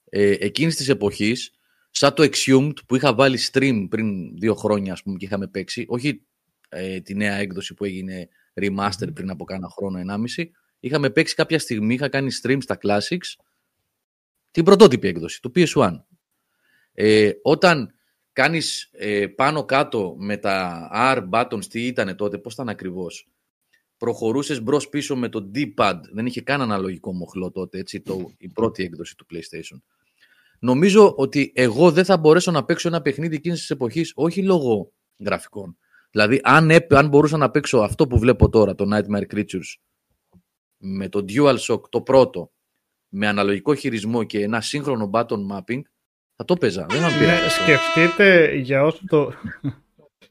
ε, 0.09 0.35
εκείνης 0.39 0.75
της 0.75 0.89
εποχής, 0.89 1.51
σαν 1.91 2.13
το 2.13 2.29
Exhumed 2.31 2.73
που 2.87 2.95
είχα 2.95 3.13
βάλει 3.13 3.39
stream 3.51 3.87
πριν 3.89 4.37
δύο 4.37 4.55
χρόνια 4.55 4.93
ας 4.93 5.03
πούμε 5.03 5.17
και 5.17 5.25
είχαμε 5.25 5.47
παίξει, 5.47 5.85
όχι 5.87 6.21
ε, 6.69 7.01
τη 7.01 7.15
νέα 7.15 7.35
έκδοση 7.35 7.73
που 7.73 7.85
έγινε 7.85 8.29
remaster 8.53 9.09
πριν 9.13 9.29
από 9.29 9.43
κάνα 9.43 9.69
χρόνο, 9.69 9.97
ενάμιση, 9.97 10.51
είχαμε 10.79 11.09
παίξει 11.09 11.35
κάποια 11.35 11.59
στιγμή, 11.59 11.93
είχα 11.93 12.09
κάνει 12.09 12.29
stream 12.43 12.57
στα 12.61 12.77
Classics, 12.81 13.43
την 14.51 14.63
πρωτότυπη 14.63 15.07
έκδοση 15.07 15.41
του 15.41 15.51
PS1. 15.55 15.91
Ε, 16.93 17.31
όταν 17.41 17.93
κάνεις 18.33 18.89
ε, 18.91 19.27
πάνω 19.27 19.65
κάτω 19.65 20.15
με 20.17 20.37
τα 20.37 20.89
R 20.93 21.29
buttons, 21.29 21.65
τι 21.65 21.85
ήταν 21.85 22.15
τότε, 22.15 22.37
πώς 22.37 22.53
ήταν 22.53 22.69
ακριβώς, 22.69 23.29
προχωρούσες 23.97 24.61
μπρος 24.61 24.89
πίσω 24.89 25.15
με 25.15 25.29
το 25.29 25.51
D-pad, 25.55 25.99
δεν 26.11 26.25
είχε 26.25 26.41
καν 26.41 26.61
αναλογικό 26.61 27.13
μοχλό 27.13 27.51
τότε, 27.51 27.79
έτσι, 27.79 28.01
το, 28.01 28.31
η 28.37 28.49
πρώτη 28.49 28.83
έκδοση 28.83 29.15
του 29.15 29.25
PlayStation. 29.33 29.81
Νομίζω 30.59 31.13
ότι 31.17 31.51
εγώ 31.55 31.91
δεν 31.91 32.05
θα 32.05 32.17
μπορέσω 32.17 32.51
να 32.51 32.65
παίξω 32.65 32.87
ένα 32.87 33.01
παιχνίδι 33.01 33.35
εκείνης 33.35 33.59
της 33.59 33.69
εποχής, 33.69 34.11
όχι 34.15 34.43
λόγω 34.43 34.91
γραφικών. 35.19 35.77
Δηλαδή, 36.11 36.39
αν, 36.43 36.69
έπ- 36.69 36.93
αν 36.93 37.07
μπορούσα 37.07 37.37
να 37.37 37.49
παίξω 37.51 37.77
αυτό 37.77 38.07
που 38.07 38.19
βλέπω 38.19 38.49
τώρα, 38.49 38.75
το 38.75 38.85
Nightmare 38.93 39.35
Creatures, 39.35 39.73
με 40.77 41.09
το 41.09 41.25
DualShock 41.29 41.81
το 41.89 42.01
πρώτο, 42.01 42.51
με 43.09 43.27
αναλογικό 43.27 43.75
χειρισμό 43.75 44.23
και 44.23 44.41
ένα 44.41 44.61
σύγχρονο 44.61 45.09
button 45.13 45.39
mapping, 45.51 45.81
θα 46.35 46.45
το 46.45 46.55
παίζα. 46.55 46.85
Δεν 46.89 47.01
θα 47.01 47.09
με 47.11 47.17
πειράζει 47.17 47.39
Ναι, 47.39 47.45
αυτό. 47.45 47.63
σκεφτείτε 47.63 48.55
για 48.55 48.83
όσοι 48.83 49.05
το, 49.07 49.33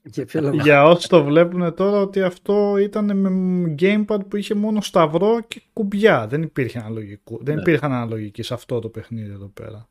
Για 0.07 0.25
ποιο 0.25 0.41
λόγο. 0.41 0.55
για 0.55 0.85
όσοι 0.85 1.09
το 1.09 1.25
βλέπουν 1.25 1.75
τώρα 1.75 2.01
ότι 2.01 2.23
αυτό 2.23 2.77
ήταν 2.79 3.17
με 3.17 3.75
gamepad 3.79 4.19
που 4.29 4.37
είχε 4.37 4.55
μόνο 4.55 4.81
σταυρό 4.81 5.41
και 5.41 5.63
κουμπιά. 5.73 6.27
Δεν 6.27 6.43
υπήρχε 6.43 6.79
αναλογικό. 6.79 7.39
Δεν 7.43 7.55
Ναι. 7.55 7.61
υπήρχαν 7.61 7.93
αναλογικοί 7.93 8.43
σε 8.43 8.55
αυτό 8.55 8.79
το 8.79 8.89
παιχνίδι 8.89 9.33
εδώ 9.33 9.47
πέρα. 9.47 9.89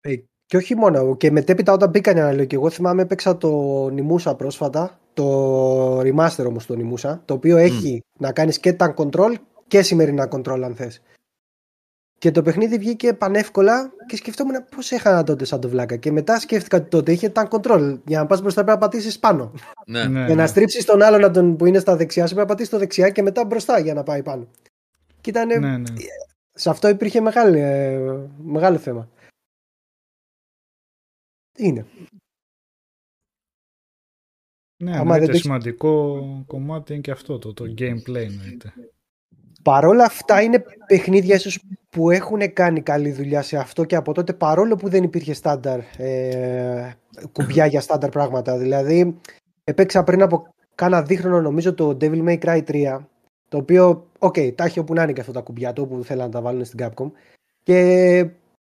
Ε, 0.00 0.16
και 0.46 0.56
όχι 0.56 0.74
μόνο, 0.74 1.16
και 1.16 1.30
μετέπειτα 1.30 1.72
όταν 1.72 1.90
μπήκαν 1.90 2.16
οι 2.16 2.20
αναλογικοί, 2.20 2.54
εγώ 2.54 2.70
θυμάμαι 2.70 3.02
έπαιξα 3.02 3.36
το 3.36 3.50
Νιμούσα 3.88 4.34
πρόσφατα, 4.36 5.00
το 5.14 6.00
remaster 6.00 6.44
όμως 6.46 6.66
το 6.66 6.74
Νιμούσα, 6.74 7.22
το 7.24 7.34
οποίο 7.34 7.56
έχει 7.56 8.02
να 8.18 8.32
κάνεις 8.32 8.58
και 8.58 8.72
τα 8.72 8.94
control 8.96 9.34
και 9.66 9.82
σημερινά 9.82 10.28
control 10.32 10.60
αν 10.64 10.74
θες. 10.74 11.02
Και 12.18 12.30
το 12.30 12.42
παιχνίδι 12.42 12.78
βγήκε 12.78 13.14
πανεύκολα 13.14 13.92
και 14.06 14.16
σκεφτόμουν 14.16 14.64
πώς 14.76 14.90
έχανα 14.92 15.22
τότε 15.22 15.44
σαν 15.44 15.60
το 15.60 15.68
βλάκα. 15.68 15.96
Και 15.96 16.12
μετά 16.12 16.40
σκέφτηκα 16.40 16.76
ότι 16.76 16.88
τότε 16.88 17.12
είχε 17.12 17.28
τα 17.28 17.48
control. 17.50 17.98
Για 18.06 18.18
να 18.18 18.26
πας 18.26 18.40
μπροστά 18.40 18.64
πρέπει 18.64 18.78
να 18.80 18.86
πατήσεις 18.86 19.18
πάνω. 19.18 19.52
Ναι. 19.86 20.04
Ναι, 20.08 20.24
Για 20.24 20.34
να 20.34 20.42
ναι. 20.42 20.46
στρίψεις 20.46 20.84
τον 20.84 21.02
άλλον 21.02 21.24
από 21.24 21.32
τον 21.34 21.56
που 21.56 21.66
είναι 21.66 21.78
στα 21.78 21.96
δεξιά 21.96 22.22
σου 22.26 22.34
πρέπει 22.34 22.40
να 22.48 22.54
πατήσεις 22.54 22.72
το 22.72 22.78
δεξιά 22.78 23.10
και 23.10 23.22
μετά 23.22 23.44
μπροστά 23.44 23.78
για 23.78 23.94
να 23.94 24.02
πάει 24.02 24.22
πάνω. 24.22 24.48
Και 25.20 25.30
ήταν, 25.30 25.46
Ναι, 25.60 25.78
ναι. 25.78 25.92
σε 26.54 26.70
αυτό 26.70 26.88
υπήρχε 26.88 27.20
μεγάλη, 27.20 27.58
ε, 27.58 27.98
μεγάλο 28.42 28.78
θέμα. 28.78 29.08
Είναι. 31.56 31.86
Ναι, 34.76 34.90
Άμα 34.90 34.98
δεν 34.98 35.00
εννοείται, 35.02 35.24
το 35.24 35.30
έχεις- 35.30 35.42
σημαντικό 35.42 36.20
κομμάτι 36.46 36.92
είναι 36.92 37.00
και 37.02 37.10
αυτό, 37.10 37.38
το, 37.38 37.52
το 37.52 37.64
gameplay 37.64 38.14
εννοείται. 38.14 38.72
Παρόλα 39.64 40.04
αυτά 40.04 40.42
είναι 40.42 40.64
παιχνίδια 40.86 41.34
ίσως 41.34 41.62
που 41.90 42.10
έχουν 42.10 42.52
κάνει 42.52 42.80
καλή 42.80 43.12
δουλειά 43.12 43.42
σε 43.42 43.56
αυτό 43.56 43.84
και 43.84 43.96
από 43.96 44.12
τότε 44.12 44.32
παρόλο 44.32 44.76
που 44.76 44.88
δεν 44.88 45.02
υπήρχε 45.02 45.34
στάνταρ 45.34 45.80
ε, 45.96 46.96
κουμπιά 47.32 47.66
για 47.66 47.80
στάνταρ 47.80 48.10
πράγματα. 48.10 48.58
Δηλαδή 48.58 49.20
έπαιξα 49.64 50.04
πριν 50.04 50.22
από 50.22 50.54
κάνα 50.74 51.02
δίχρονο 51.02 51.40
νομίζω 51.40 51.74
το 51.74 51.96
Devil 52.00 52.24
May 52.24 52.38
Cry 52.38 52.62
3 52.64 52.98
το 53.48 53.56
οποίο, 53.56 54.06
οκ, 54.18 54.36
τα 54.54 54.64
έχει 54.64 54.78
όπου 54.78 54.94
να 54.94 55.02
είναι 55.02 55.12
και 55.12 55.20
αυτά 55.20 55.32
τα 55.32 55.40
κουμπιά 55.40 55.72
του 55.72 55.82
όπου 55.82 56.04
θέλουν 56.04 56.22
να 56.22 56.28
τα 56.28 56.40
βάλουν 56.40 56.64
στην 56.64 56.78
Capcom 56.82 57.10
και 57.62 58.28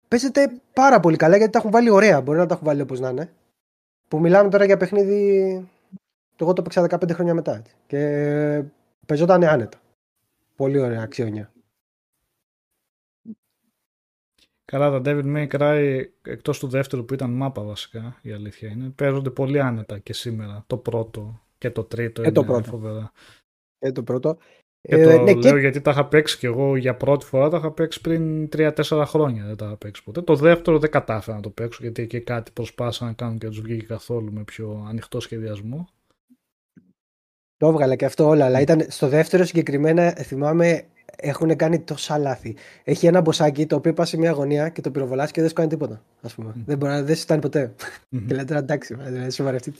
παίζεται 0.09 0.53
πάρα 0.73 1.01
πολύ 1.01 1.17
καλά 1.17 1.37
γιατί 1.37 1.53
τα 1.53 1.59
έχουν 1.59 1.71
βάλει 1.71 1.91
ωραία, 1.91 2.21
μπορεί 2.21 2.39
να 2.39 2.47
τα 2.47 2.55
έχουν 2.55 2.67
βάλει 2.67 2.81
όπως 2.81 3.01
να 3.01 3.09
είναι. 3.09 3.31
Που 4.09 4.21
μιλάμε 4.21 4.51
τώρα 4.51 4.65
για 4.65 4.77
παιχνίδι, 4.77 5.69
το 6.37 6.45
εγώ 6.45 6.53
το 6.53 6.63
παίξα 6.63 6.87
15 6.91 7.11
χρόνια 7.13 7.35
μετά 7.35 7.57
έτσι. 7.57 7.75
και 7.87 8.63
παίζονταν 9.07 9.45
άνετα. 9.45 9.79
Πολύ 10.57 10.79
ωραία 10.79 11.03
αξιόνια. 11.03 11.53
Καλά, 14.65 14.91
τα 14.91 15.01
Devil 15.05 15.25
May 15.37 15.49
Cry, 15.59 16.03
εκτός 16.23 16.59
του 16.59 16.69
δεύτερου 16.69 17.05
που 17.05 17.15
ήταν 17.15 17.31
μάπα 17.31 17.63
βασικά, 17.63 18.19
η 18.23 18.33
αλήθεια 18.33 18.69
είναι, 18.69 18.89
παίζονται 18.91 19.31
πολύ 19.31 19.61
άνετα 19.61 19.99
και 19.99 20.13
σήμερα. 20.13 20.65
Το 20.67 20.77
πρώτο 20.77 21.41
και 21.59 21.71
το 21.71 21.85
τρίτο 21.85 22.23
Και 22.23 22.31
το 22.33 22.41
είναι 22.41 22.51
πρώτο. 22.51 22.69
φοβερά. 22.71 23.13
Ε, 23.79 23.93
το 23.93 24.03
πρώτο. 24.03 24.37
Και 24.81 24.95
Ε, 24.95 25.03
το 25.17 25.23
ναι, 25.23 25.33
λέω 25.35 25.53
και- 25.53 25.59
γιατί 25.59 25.81
τα 25.81 25.91
είχα 25.91 26.07
παίξει 26.09 26.39
και 26.39 26.47
εγώ 26.47 26.77
για 26.77 26.97
πρώτη 26.97 27.25
φορά, 27.25 27.49
τα 27.49 27.57
είχα 27.57 27.73
παίξει 27.73 28.01
πριν 28.01 28.49
3-4 28.49 29.05
χρόνια, 29.07 29.45
δεν 29.47 29.57
τα 29.57 29.67
είχα 29.67 29.77
παίξει 29.77 30.03
ποτέ. 30.05 30.23
Το 30.23 30.37
δεύτερο 30.37 30.79
δεν 30.79 30.91
κατάφερα 30.91 31.37
να 31.37 31.43
το 31.43 31.51
παίξω 31.51 31.79
γιατί 31.83 32.03
εκεί 32.03 32.21
κάτι 32.21 32.51
προσπάθησαν 32.53 33.07
να 33.07 33.13
κάνουν 33.13 33.39
και 33.39 33.47
δεν 33.47 33.55
τους 33.55 33.65
βγήκε 33.65 33.87
καθόλου 33.87 34.33
με 34.33 34.45
πιο 34.45 34.85
ανοιχτό 34.89 35.21
σχεδιασμό. 35.21 35.89
Το 37.65 37.71
έβγαλα 37.71 37.95
και 37.95 38.05
αυτό 38.05 38.29
όλα, 38.29 38.45
αλλά 38.45 38.61
ήταν 38.61 38.85
στο 38.89 39.09
δεύτερο 39.09 39.45
συγκεκριμένα, 39.45 40.03
ε, 40.03 40.23
θυμάμαι, 40.23 40.83
έχουν 41.17 41.57
κάνει 41.57 41.79
τόσα 41.79 42.19
λάθη. 42.19 42.57
Έχει 42.85 43.07
ένα 43.07 43.21
μποσάκι 43.21 43.67
το 43.67 43.77
οποίο 43.77 43.93
πάει 43.93 44.07
σε 44.07 44.17
μια 44.17 44.31
γωνία 44.31 44.69
και 44.69 44.81
το 44.81 44.91
πυροβολάς 44.91 45.31
και 45.31 45.41
δεν 45.41 45.49
σου 45.49 45.55
κάνει 45.55 45.69
τίποτα. 45.69 46.03
Ας 46.23 46.35
πούμε. 46.35 46.53
Δεν, 46.67 46.79
μπορεί, 46.79 46.93
να- 46.93 47.03
δεν 47.03 47.15
σου 47.17 47.23
φτάνει 47.23 47.41
ποτέ. 47.41 47.73
Μμμ. 48.09 48.21
και 48.27 48.35
λέτε 48.35 48.45
τώρα 48.47 48.59
εντάξει, 48.59 48.95
δηλαδή, 49.05 49.31
σοβαρευτείτε. 49.31 49.79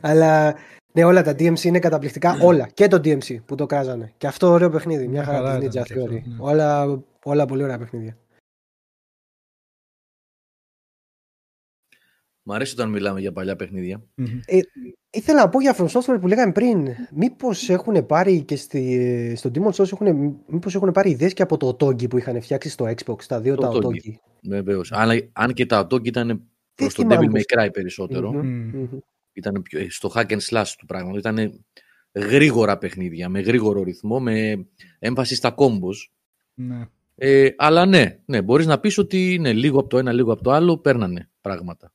Αλλά 0.00 0.54
ναι, 0.92 1.04
όλα 1.04 1.22
τα 1.22 1.30
DMC 1.32 1.60
είναι 1.62 1.78
καταπληκτικά. 1.78 2.38
όλα. 2.42 2.68
Και 2.74 2.88
το 2.88 2.96
DMC 3.04 3.36
που 3.46 3.54
το 3.54 3.66
κράζανε. 3.66 4.12
Και 4.16 4.26
αυτό 4.26 4.50
ωραίο 4.50 4.70
παιχνίδι. 4.70 5.02
Μια 5.08 5.10
Μια 5.10 5.24
χαρά 5.24 5.38
χαρά 5.46 5.58
της 5.58 5.68
ήταν 5.68 5.82
Ninja 5.82 5.86
και 5.86 5.92
αυτό, 5.92 6.04
Theory. 6.04 6.10
ναι. 6.12 6.36
Όλα, 6.38 6.98
όλα 7.24 7.44
πολύ 7.46 7.62
ωραία 7.62 7.78
παιχνίδια. 7.78 8.16
Μ' 12.42 12.52
αρέσει 12.52 12.72
όταν 12.72 12.90
μιλάμε 12.90 13.20
για 13.20 13.32
παλιά 13.32 13.56
παιχνίδια. 13.56 14.02
Μμμ. 14.14 14.26
Ήθελα 15.10 15.40
να 15.40 15.48
πω 15.48 15.60
για 15.60 15.76
From 15.76 15.86
Software 15.86 16.20
που 16.20 16.26
λέγαμε 16.26 16.52
πριν. 16.52 16.88
Μήπως 17.14 17.68
έχουν 17.68 18.06
πάρει 18.06 18.42
και 18.42 18.56
στη, 18.56 19.34
στο 19.36 19.50
Demon 19.54 19.70
Souls 19.70 19.92
έχουν, 19.92 20.36
μήπως 20.46 20.74
έχουν 20.74 20.90
πάρει 20.90 21.10
ιδέες 21.10 21.32
και 21.32 21.42
από 21.42 21.56
το 21.56 21.68
Otogi 21.68 22.08
που 22.10 22.18
είχαν 22.18 22.40
φτιάξει 22.42 22.68
στο 22.68 22.84
Xbox, 22.84 23.22
τα 23.24 23.40
δύο 23.40 23.54
Το 23.54 23.60
τα 23.62 23.70
Otogi. 23.72 23.84
Otogi. 23.84 24.12
Βεβαίως. 24.42 24.92
Αλλά 24.92 25.14
αν 25.32 25.52
και 25.52 25.66
τα 25.66 25.86
Otogi 25.86 26.06
ήταν 26.06 26.42
προς 26.74 26.94
το 26.94 27.02
θυμάμαι 27.02 27.26
Devil 27.26 27.30
πώς- 27.30 27.42
May 27.48 27.64
Cry 27.66 27.72
περισσότερο. 27.72 28.32
Μμμ. 28.32 28.46
Μμμ. 28.46 28.70
Μμμ. 28.74 28.98
Ήταν 29.32 29.62
πιο, 29.62 29.78
ε, 29.80 29.86
στο 29.90 30.10
hack 30.14 30.26
and 30.26 30.40
slash 30.50 30.72
του 30.78 30.86
πράγματος. 30.86 31.18
Ήταν 31.18 31.64
γρήγορα 32.12 32.78
παιχνίδια, 32.78 33.28
με 33.28 33.40
γρήγορο 33.40 33.82
ρυθμό, 33.82 34.20
με 34.20 34.66
έμφαση 34.98 35.34
στα 35.34 35.54
combos. 35.56 36.10
Ναι. 36.54 36.84
Ε, 37.14 37.48
αλλά 37.56 37.86
ναι, 37.86 38.18
ναι, 38.24 38.42
μπορείς 38.42 38.66
να 38.66 38.80
πεις 38.80 38.98
ότι 38.98 39.38
ναι, 39.40 39.52
λίγο 39.52 39.80
από 39.80 39.88
το 39.88 39.98
ένα, 39.98 40.12
λίγο 40.12 40.32
από 40.32 40.42
το 40.42 40.50
άλλο 40.50 40.78
παίρνανε 40.78 41.30
πράγματα. 41.40 41.92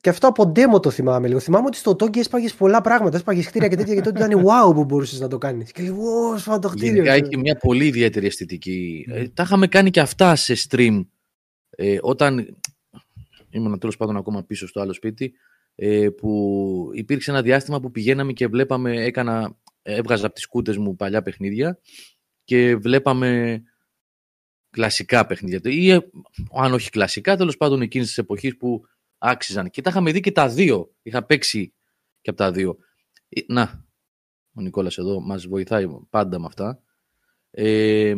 Και 0.00 0.08
αυτό 0.08 0.26
από 0.26 0.52
demo 0.56 0.82
το 0.82 0.90
θυμάμαι 0.90 1.28
λίγο. 1.28 1.38
Θυμάμαι 1.40 1.66
ότι 1.66 1.76
στο 1.76 1.90
Otogi 1.90 2.16
έσπαγες 2.16 2.54
πολλά 2.54 2.80
πράγματα. 2.80 3.16
Έσπαγες 3.16 3.46
κτίρια 3.46 3.68
και 3.68 3.76
τέτοια 3.76 3.94
και 3.94 4.00
τότε 4.00 4.24
ήταν 4.24 4.44
wow 4.44 4.74
που 4.74 4.84
μπορούσες 4.84 5.20
να 5.20 5.28
το 5.28 5.38
κάνεις. 5.38 5.72
Και 5.72 5.82
λέει, 5.82 5.92
wow, 5.92 6.38
σφά 6.38 6.58
το 6.58 6.68
κτίριο. 6.68 6.92
Γενικά 6.92 7.12
έχει 7.12 7.36
μια 7.36 7.56
πολύ 7.56 7.86
ιδιαίτερη 7.86 8.26
αισθητική. 8.26 9.06
Ε, 9.08 9.28
τα 9.28 9.42
είχαμε 9.42 9.66
κάνει 9.66 9.90
και 9.90 10.00
αυτά 10.00 10.36
σε 10.36 10.54
stream 10.68 11.06
ε, 11.70 11.98
όταν 12.00 12.56
ήμουν 13.50 13.78
τέλος 13.78 13.96
πάντων 13.96 14.16
ακόμα 14.16 14.44
πίσω 14.44 14.66
στο 14.66 14.80
άλλο 14.80 14.92
σπίτι 14.92 15.32
ε, 15.74 16.08
που 16.08 16.90
υπήρξε 16.92 17.30
ένα 17.30 17.42
διάστημα 17.42 17.80
που 17.80 17.90
πηγαίναμε 17.90 18.32
και 18.32 18.46
βλέπαμε, 18.46 19.04
έκανα, 19.04 19.56
έβγαζα 19.82 20.26
από 20.26 20.34
τις 20.34 20.46
κούτες 20.46 20.76
μου 20.76 20.96
παλιά 20.96 21.22
παιχνίδια 21.22 21.78
και 22.44 22.76
βλέπαμε 22.76 23.62
κλασικά 24.70 25.26
παιχνίδια. 25.26 25.60
Ή, 25.62 25.90
ε, 25.90 25.98
αν 26.52 26.72
όχι 26.72 26.90
κλασικά, 26.90 27.36
τέλος 27.36 27.56
πάντων 27.56 27.82
εκείνης 27.82 28.06
της 28.06 28.18
εποχής 28.18 28.56
που 28.56 28.84
άξιζαν. 29.24 29.70
Και 29.70 29.80
τα 29.82 29.90
είχαμε 29.90 30.12
δει 30.12 30.20
και 30.20 30.32
τα 30.32 30.48
δύο. 30.48 30.90
Είχα 31.02 31.22
παίξει 31.24 31.72
και 32.20 32.30
από 32.30 32.38
τα 32.38 32.50
δύο. 32.50 32.76
Ε, 33.28 33.40
Να, 33.46 33.84
ο 34.54 34.60
Νικόλας 34.60 34.98
εδώ 34.98 35.20
μας 35.20 35.46
βοηθάει 35.46 35.86
πάντα 36.10 36.38
με 36.38 36.46
αυτά. 36.46 36.80
Ε, 37.50 38.14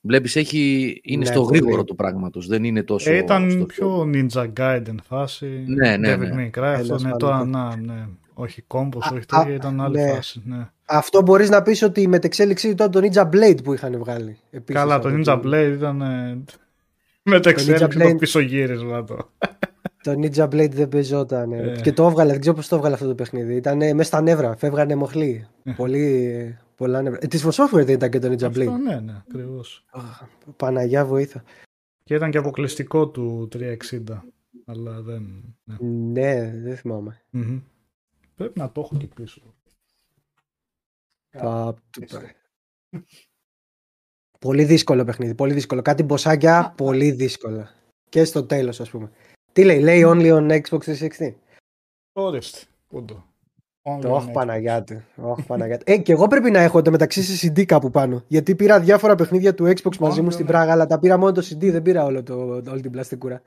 βλέπεις, 0.00 0.36
έχει, 0.36 1.00
είναι 1.04 1.24
Ναι, 1.24 1.24
στο 1.24 1.42
πολύ. 1.42 1.58
γρήγορο 1.58 1.84
του 1.84 1.94
πράγματος. 1.94 2.46
Δεν 2.46 2.64
είναι 2.64 2.82
τόσο... 2.82 3.10
Ε, 3.10 3.16
ήταν 3.16 3.50
στο 3.50 3.64
πιο 3.66 4.10
Ninja 4.14 4.52
Gaiden 4.56 4.94
φάση. 5.02 5.64
Ναι, 5.66 5.96
ναι, 5.96 6.14
Devil 6.14 6.18
ναι. 6.18 6.50
May 6.54 6.58
Cry, 6.58 6.62
αυτό 6.62 6.84
Ένας 6.86 7.02
ναι, 7.02 7.16
τώρα 7.16 7.36
φανατικός. 7.38 7.86
να, 7.86 7.94
ναι. 7.94 8.06
Όχι 8.34 8.62
κόμπος, 8.62 9.04
Α, 9.06 9.10
όχι 9.12 9.24
α, 9.28 9.38
τέτοια, 9.38 9.54
ήταν 9.54 9.80
άλλη 9.80 9.96
ναι. 10.00 10.10
φάση. 10.10 10.42
Ναι. 10.44 10.68
Αυτό 10.84 11.22
μπορείς 11.22 11.48
να 11.50 11.62
πεις 11.62 11.82
ότι 11.82 12.00
η 12.00 12.06
μετεξέλιξή 12.06 12.68
ήταν 12.68 12.90
το 12.90 13.00
Ninja 13.02 13.22
Blade 13.30 13.64
που 13.64 13.72
είχαν 13.72 13.98
βγάλει. 13.98 14.38
Επίσης, 14.50 14.80
Καλά, 14.80 14.94
από 14.94 15.08
το 15.10 15.22
το 15.22 15.40
Ninja 15.42 15.46
Blade 15.46 15.72
ήταν 15.76 16.00
ε, 16.00 16.44
μεταξέλιξη 17.22 17.86
Blade- 18.00 18.10
το 18.10 18.14
πίσω 18.16 18.40
γύρισμα 18.40 19.04
το. 19.04 19.30
Το 20.02 20.10
Ninja 20.12 20.44
Blade 20.48 20.70
δεν 20.70 20.88
παίζονταν. 20.88 21.52
Ε. 21.52 21.80
Και 21.82 21.92
το 21.92 22.06
έβγαλε, 22.06 22.30
δεν 22.30 22.40
ξέρω 22.40 22.54
πώς 22.56 22.68
το 22.68 22.76
έβγαλε 22.76 22.94
αυτό 22.94 23.06
το 23.06 23.14
παιχνίδι. 23.14 23.54
Ήταν 23.56 23.76
μέσα 23.76 24.02
στα 24.02 24.20
νεύρα, 24.20 24.56
φεύγανε 24.56 24.94
μοχλοί. 24.94 25.46
Πολύ. 25.76 26.58
Πολλά 26.76 27.02
νεύρα. 27.02 27.18
Ε, 27.22 27.26
Της 27.26 27.44
For 27.46 27.50
Software 27.50 27.84
δεν 27.84 27.94
ήταν 27.94 28.10
και 28.10 28.18
το 28.18 28.28
Ninja 28.28 28.42
Αυτό, 28.42 28.60
Blade. 28.60 28.80
ναι, 28.84 29.00
ναι, 29.00 29.16
ακριβώς. 29.28 29.84
Παναγιά 30.56 31.04
βοήθα. 31.06 31.44
Και 32.04 32.14
ήταν 32.14 32.30
και 32.30 32.38
αποκλειστικό 32.38 33.08
του 33.08 33.48
360. 33.52 33.76
Αλλά 34.64 35.00
δεν. 35.02 35.22
Ναι. 35.64 35.76
Ναι, 35.80 36.52
δεν 36.62 36.76
θυμάμαι. 36.76 37.20
Μμμ. 37.30 37.60
Πρέπει 38.34 38.58
να 38.58 38.72
το 38.72 38.80
έχω 38.80 38.96
και 38.96 39.06
πίσω. 39.14 39.54
Τα- 41.30 41.74
Πολύ 44.38 44.64
δύσκολο 44.64 45.04
παιχνίδι. 45.04 45.34
Πολύ 45.34 45.52
δύσκολο. 45.52 45.82
Κάτι 45.82 46.02
μποσάκια 46.02 46.72
πολύ 46.76 47.10
δύσκολα. 47.10 47.70
Και 48.08 48.24
στο 48.24 48.44
τέλος, 48.44 48.80
ας 48.80 48.90
πούμε. 48.90 49.10
Τι 49.52 49.64
λέει, 49.64 49.80
λέει 49.80 50.02
only 50.06 50.32
on 50.36 50.60
Xbox 50.60 50.78
360. 50.78 51.34
Ορίστε. 52.12 52.58
Πού 52.88 53.04
το. 53.04 53.24
Only 53.82 54.00
Το 54.00 54.08
on 54.08 54.16
όχι 54.16 54.26
Xbox. 54.28 54.32
Παναγιά 54.32 54.84
του. 54.84 55.02
Όχι 55.16 55.42
Παναγιά 55.46 55.78
του. 55.78 55.84
Ε, 55.86 55.96
και 55.96 56.12
εγώ 56.12 56.26
πρέπει 56.26 56.50
να 56.50 56.60
έχω 56.60 56.82
το 56.82 56.90
μεταξύ 56.90 57.22
σε 57.22 57.48
CD 57.48 57.64
κάπου 57.64 57.90
πάνω. 57.90 58.24
Γιατί 58.26 58.54
πήρα 58.54 58.80
διάφορα 58.80 59.14
παιχνίδια 59.14 59.54
του 59.54 59.64
Xbox 59.64 59.96
μαζί 59.98 60.20
μου 60.20 60.26
ναι, 60.26 60.32
στην 60.32 60.44
ναι. 60.44 60.50
Πράγα, 60.50 60.72
αλλά 60.72 60.86
τα 60.86 60.98
πήρα 60.98 61.16
μόνο 61.18 61.32
το 61.32 61.46
CD, 61.50 61.70
δεν 61.70 61.82
πήρα 61.82 62.04
όλο 62.04 62.22
το, 62.22 62.62
όλη 62.70 62.80
την 62.80 62.90
πλαστικούρα. 62.90 63.42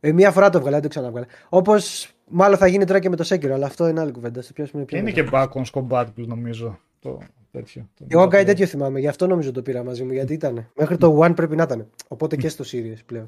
Ε, 0.00 0.12
μία 0.12 0.30
φορά 0.30 0.50
το 0.50 0.58
βγάλα, 0.58 0.72
δεν 0.72 0.82
το 0.82 0.88
ξαναβγάλα. 0.88 1.26
Όπως 1.48 2.14
μάλλον 2.28 2.58
θα 2.58 2.66
γίνει 2.66 2.84
τώρα 2.84 2.98
και 2.98 3.08
με 3.08 3.16
το 3.16 3.24
Sekiro, 3.28 3.50
αλλά 3.50 3.66
αυτό 3.66 3.88
είναι 3.88 4.00
άλλη 4.00 4.12
κουβέντα. 4.12 4.42
Στο 4.42 4.52
πιάσουμε 4.52 4.84
πιο 4.84 4.98
Είναι 4.98 5.10
μετά. 5.10 5.22
και 5.22 5.28
backwards 5.32 5.80
compatible 5.80 6.26
νομίζω. 6.26 6.78
Το 7.00 7.18
τέτοιο. 7.50 7.88
Το 7.94 8.04
Εγώ 8.08 8.28
κάτι 8.28 8.44
τέτοιο 8.44 8.66
θυμάμαι, 8.66 9.00
γι' 9.00 9.08
αυτό 9.08 9.26
νομίζω 9.26 9.52
το 9.52 9.62
πήρα 9.62 9.84
μαζί 9.84 10.04
μου, 10.04 10.12
γιατί 10.12 10.32
ήταν. 10.32 10.70
Μέχρι 10.76 10.96
το 10.96 11.18
One 11.22 11.32
πρέπει 11.36 11.56
να 11.56 11.62
ήταν. 11.62 11.90
Οπότε 12.08 12.36
και 12.36 12.48
στο 12.48 12.64
Series 12.72 12.98
πλέον. 13.06 13.26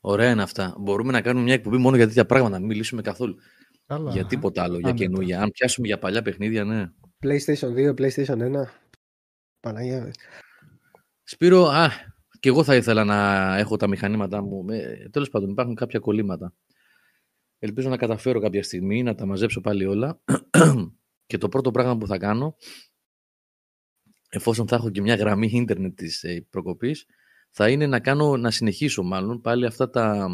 Ωραία 0.00 0.30
είναι 0.30 0.42
αυτά. 0.42 0.74
Μπορούμε 0.78 1.12
να 1.12 1.20
κάνουμε 1.20 1.44
μια 1.44 1.54
εκπομπή 1.54 1.76
μόνο 1.76 1.96
για 1.96 2.06
τέτοια 2.06 2.26
πράγματα, 2.26 2.52
να 2.52 2.58
μην 2.58 2.68
μιλήσουμε 2.68 3.02
καθόλου. 3.02 3.36
Καλά. 3.86 4.10
Για 4.10 4.26
τίποτα 4.26 4.62
άλλο, 4.62 4.78
για 4.78 4.88
Άνετα. 4.88 5.04
καινούργια. 5.04 5.40
Αν 5.42 5.50
πιάσουμε 5.50 5.86
για 5.86 5.98
παλιά 5.98 6.22
παιχνίδια, 6.22 6.64
ναι. 6.64 6.84
PlayStation 7.22 7.74
2, 7.74 7.94
PlayStation 7.94 8.38
1. 8.38 8.64
Παναγία. 9.60 10.12
Σπύρο, 11.22 11.64
α, 11.64 11.88
και 12.40 12.48
εγώ 12.48 12.64
θα 12.64 12.76
ήθελα 12.76 13.04
να 13.04 13.56
έχω 13.56 13.76
τα 13.76 13.88
μηχανήματά 13.88 14.42
μου. 14.42 14.70
Ε, 14.70 15.08
τέλος 15.10 15.28
πάντων, 15.30 15.50
υπάρχουν 15.50 15.74
κάποια 15.74 15.98
κολλήματα. 15.98 16.54
Ελπίζω 17.58 17.88
να 17.88 17.96
καταφέρω 17.96 18.40
κάποια 18.40 18.62
στιγμή 18.62 19.02
να 19.02 19.14
τα 19.14 19.26
μαζέψω 19.26 19.60
πάλι 19.60 19.84
όλα. 19.84 20.20
και 21.26 21.38
το 21.38 21.48
πρώτο 21.48 21.70
πράγμα 21.70 21.96
που 21.96 22.06
θα 22.06 22.18
κάνω, 22.18 22.56
εφόσον 24.28 24.68
θα 24.68 24.76
έχω 24.76 24.90
και 24.90 25.00
μια 25.00 25.14
γραμμή 25.14 25.50
ίντερνετ 25.52 25.94
της 25.94 26.22
ε, 26.22 26.46
προκοπής, 26.50 27.06
θα 27.60 27.68
είναι 27.68 27.86
να, 27.86 28.00
κάνω, 28.00 28.36
να 28.36 28.50
συνεχίσω 28.50 29.02
μάλλον 29.02 29.40
πάλι 29.40 29.66
αυτά 29.66 29.90
τα, 29.90 30.28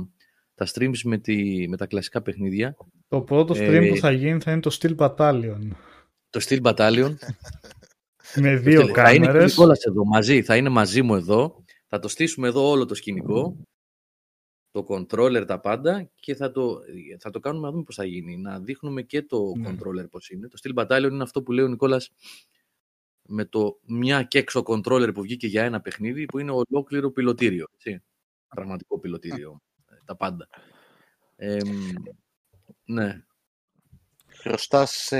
τα 0.54 0.66
streams 0.72 0.98
με, 1.04 1.18
τη, 1.18 1.68
με 1.68 1.76
τα 1.76 1.86
κλασικά 1.86 2.22
παιχνίδια. 2.22 2.76
Το 3.08 3.20
πρώτο 3.20 3.54
stream 3.54 3.82
Ε, 3.82 3.88
που 3.88 3.96
θα 3.96 4.10
γίνει 4.10 4.40
θα 4.40 4.50
είναι 4.52 4.60
το 4.60 4.76
Steel 4.80 4.96
Battalion. 4.96 5.68
Το 6.30 6.40
Steel 6.48 6.60
Battalion. 6.62 7.14
Με 8.40 8.56
δύο 8.56 8.80
θα 8.86 9.12
είναι 9.12 9.24
και 9.24 9.30
ο 9.30 9.30
κάμερες. 9.32 9.50
Νικόλας 9.50 9.84
εδώ 9.84 10.04
μαζί, 10.04 10.42
θα 10.42 10.56
είναι 10.56 10.68
μαζί 10.68 11.02
μου 11.02 11.14
εδώ. 11.14 11.64
Θα 11.88 11.98
το 11.98 12.08
στήσουμε 12.08 12.48
εδώ 12.48 12.68
όλο 12.68 12.84
το 12.84 12.94
σκηνικό. 12.94 13.56
Το 14.70 14.86
controller, 14.88 15.44
τα 15.46 15.60
πάντα 15.60 16.10
και 16.14 16.34
θα 16.34 16.50
το, 16.50 16.78
θα 17.18 17.30
το 17.30 17.40
κάνουμε 17.40 17.66
να 17.66 17.72
δούμε 17.72 17.82
πώς 17.82 17.94
θα 17.94 18.04
γίνει. 18.04 18.36
Να 18.36 18.60
δείχνουμε 18.60 19.02
και 19.02 19.22
το 19.22 19.52
Ναι. 19.56 19.68
controller 19.68 20.10
πώς 20.10 20.30
είναι. 20.30 20.48
Το 20.48 20.58
Steel 20.62 20.82
Battalion 20.84 21.10
είναι 21.10 21.22
αυτό 21.22 21.42
που 21.42 21.52
λέει 21.52 21.64
ο 21.64 21.68
Νικόλας 21.68 22.10
με 23.26 23.44
το 23.44 23.78
μια 23.86 24.22
και 24.22 24.38
έξω 24.38 24.62
controller 24.66 25.10
που 25.14 25.22
βγήκε 25.22 25.46
για 25.46 25.64
ένα 25.64 25.80
παιχνίδι 25.80 26.24
που 26.24 26.38
είναι 26.38 26.50
ολόκληρο 26.68 27.10
πιλωτήριο. 27.10 27.66
Έτσι. 27.74 28.02
Πραγματικό 28.48 28.98
πιλωτήριο. 28.98 29.60
ε, 29.90 29.94
Τα 30.04 30.16
πάντα. 30.16 30.48
Εμ, 31.36 31.92
ναι. 32.84 33.22
Χρωστάς 34.26 34.90
σε 34.90 35.16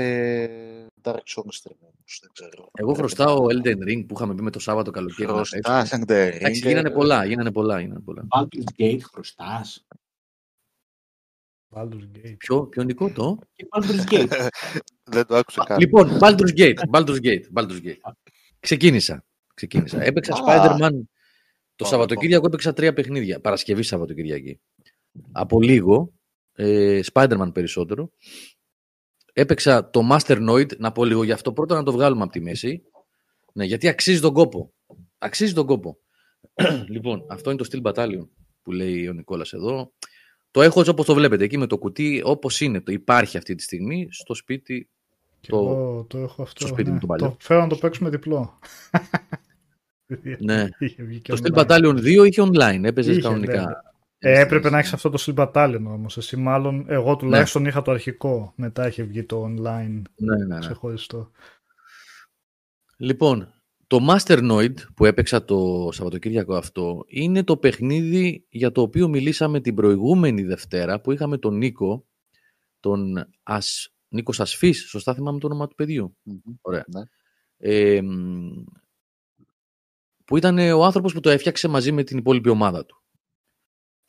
Dark 1.01 1.23
Souls 1.35 1.55
stream 1.61 1.77
όμως, 1.81 2.19
δεν 2.21 2.31
ξέρω. 2.33 2.69
Εγώ 2.73 2.93
χρωστάω 2.93 3.45
Elden 3.45 3.77
Ring 3.89 4.05
που 4.07 4.13
είχαμε 4.15 4.35
πει 4.35 4.41
με 4.41 4.51
το 4.51 4.59
Σάββατο 4.59 4.91
καλοκαίρι. 4.91 5.27
να 5.31 5.35
παίξουμε. 5.35 5.61
Χρωστάς 5.63 5.99
Elden 5.99 6.27
Ring. 6.27 6.33
Εντάξει, 6.35 6.67
γίνανε 6.67 6.89
πολλά, 6.89 7.25
γίνανε 7.25 7.51
πολλά, 7.51 7.79
γίνανε 7.79 7.99
πολλά. 7.99 8.27
Baldur's 8.29 8.81
Gate 8.81 8.99
χρωστάς. 9.01 9.85
Baldur's 11.75 12.17
Gate. 12.17 12.35
Ποιο, 12.37 12.67
ποιο 12.67 12.83
Νικό 12.83 13.09
το; 13.09 13.39
Και 13.53 13.67
Baldur's 13.69 14.13
Gate. 14.13 14.47
Δεν 15.13 15.25
το 15.25 15.35
άκουσα 15.35 15.63
καν. 15.63 15.79
Λοιπόν, 15.79 16.17
Baldur's 16.21 16.57
Gate, 16.57 16.73
Baldur's 16.91 17.21
Gate, 17.21 17.43
Baldur's 17.53 17.81
Gate. 17.85 18.11
Ξεκίνησα. 18.59 19.25
Ξεκίνησα. 19.53 20.03
Έπαιξα 20.03 20.33
Α. 20.33 20.37
Spider-Man. 20.37 20.91
Το 21.75 21.83
Πάμε, 21.83 21.95
Σαββατοκύριακο 21.95 22.45
έπαιξα 22.47 22.73
τρία 22.73 22.93
παιχνίδια. 22.93 23.41
Παρασκευή 23.41 23.83
Σαββατοκύριακη. 23.83 24.61
Από 25.31 25.61
λίγο, 25.61 26.13
ε, 26.53 26.99
Spider-Man 27.13 27.49
περισσότερο. 27.53 28.11
Έπαιξα 29.33 29.89
το 29.89 30.01
Masternoid, 30.11 30.77
να 30.77 30.91
πω 30.91 31.05
λίγο 31.05 31.23
γι' 31.23 31.31
αυτό. 31.31 31.53
Πρώτα 31.53 31.75
να 31.75 31.83
το 31.83 31.91
βγάλουμε 31.91 32.23
από 32.23 32.31
τη 32.31 32.41
μέση. 32.41 32.83
Ναι, 33.53 33.65
γιατί 33.65 33.87
αξίζει 33.87 34.19
τον 34.19 34.33
κόπο. 34.33 34.73
Αξίζει 35.17 35.53
τον 35.53 35.65
κόπο. 35.65 35.97
λοιπόν, 36.93 37.25
αυτό 37.29 37.51
είναι 37.51 37.63
το 37.63 37.67
Steel 37.71 37.91
Battalion 37.91 38.27
που 38.61 38.71
λέει 38.71 39.07
ο 39.07 39.13
Νικόλας 39.13 39.53
εδώ. 39.53 39.93
Το 40.55 40.61
έχω 40.61 40.79
έτσι 40.79 40.91
όπως 40.91 41.05
το 41.05 41.13
βλέπετε, 41.13 41.43
εκεί 41.43 41.57
με 41.57 41.67
το 41.67 41.77
κουτί, 41.77 42.21
όπως 42.25 42.61
είναι. 42.61 42.81
Το 42.81 42.91
υπάρχει 42.91 43.37
αυτή 43.37 43.55
τη 43.55 43.63
στιγμή 43.63 44.07
στο 44.11 44.33
σπίτι 44.33 44.89
Και 45.39 45.49
Το- 45.49 45.57
εγώ 45.57 46.05
το 46.09 46.17
έχω 46.17 46.41
αυτό. 46.41 46.59
στο 46.59 46.67
σπίτι 46.67 46.91
μου 46.91 46.99
το 46.99 47.05
παλιό. 47.05 47.27
Το 47.29 47.35
φέρω 47.39 47.61
να 47.61 47.67
το 47.67 47.75
παίξουμε 47.75 48.09
διπλό. 48.09 48.59
Ναι. 50.39 50.67
Είχε 50.79 51.03
βγει 51.03 51.19
και 51.19 51.31
Το 51.33 51.37
Steel 51.43 51.53
online. 51.57 51.65
Battalion 51.65 51.95
2 51.95 52.25
είχε 52.27 52.41
online, 52.41 52.83
έπαιζες 52.83 53.13
Είχε, 53.17 53.21
κανονικά. 53.27 53.61
ναι. 54.19 54.31
Ε, 54.31 54.39
έπρεπε 54.39 54.69
να 54.69 54.77
έχεις 54.79 54.93
αυτό 54.93 55.09
το 55.09 55.23
Steel 55.25 55.35
Battalion 55.51 55.81
όμως. 55.87 56.17
Εσύ, 56.17 56.37
μάλλον, 56.37 56.85
εγώ 56.87 57.15
τουλάχιστον 57.15 57.61
Ναι. 57.61 57.67
είχα 57.67 57.81
το 57.81 57.91
αρχικό. 57.91 58.53
Μετά 58.55 58.87
είχε 58.87 59.03
βγει 59.03 59.23
το 59.23 59.43
online 59.45 60.01
Ναι, 60.15 60.35
ναι, 60.37 60.45
ναι. 60.45 60.59
ξεχωριστό. 60.59 61.31
Λοιπόν, 62.97 63.53
το 63.87 64.07
Masternoid 64.09 64.73
που 64.95 65.05
έπαιξα 65.05 65.45
το 65.45 65.89
Σαββατοκύριακο 65.91 66.55
αυτό 66.55 67.03
είναι 67.07 67.43
το 67.43 67.57
παιχνίδι 67.57 68.45
για 68.49 68.71
το 68.71 68.81
οποίο 68.81 69.07
μιλήσαμε 69.07 69.61
την 69.61 69.75
προηγούμενη 69.75 70.43
Δευτέρα 70.43 71.01
που 71.01 71.11
είχαμε 71.11 71.37
τον 71.37 71.57
Νίκο, 71.57 72.07
τον 72.79 73.27
Ασ... 73.43 73.93
Νίκος 74.07 74.39
Ασφής, 74.39 74.89
σωστά 74.89 75.13
θυμάμαι 75.13 75.39
το 75.39 75.47
όνομα 75.47 75.67
του 75.67 75.75
παιδιού. 75.75 76.17
Μμμ. 76.23 76.37
Ωραία. 76.61 76.85
Ναι. 76.87 77.01
Ε, 77.57 78.01
μ, 78.01 78.63
που 80.25 80.37
ήταν 80.37 80.57
ο 80.57 80.83
άνθρωπος 80.83 81.13
που 81.13 81.19
το 81.19 81.29
έφτιαξε 81.29 81.67
μαζί 81.67 81.91
με 81.91 82.03
την 82.03 82.17
υπόλοιπη 82.17 82.49
ομάδα 82.49 82.85
του. 82.85 83.03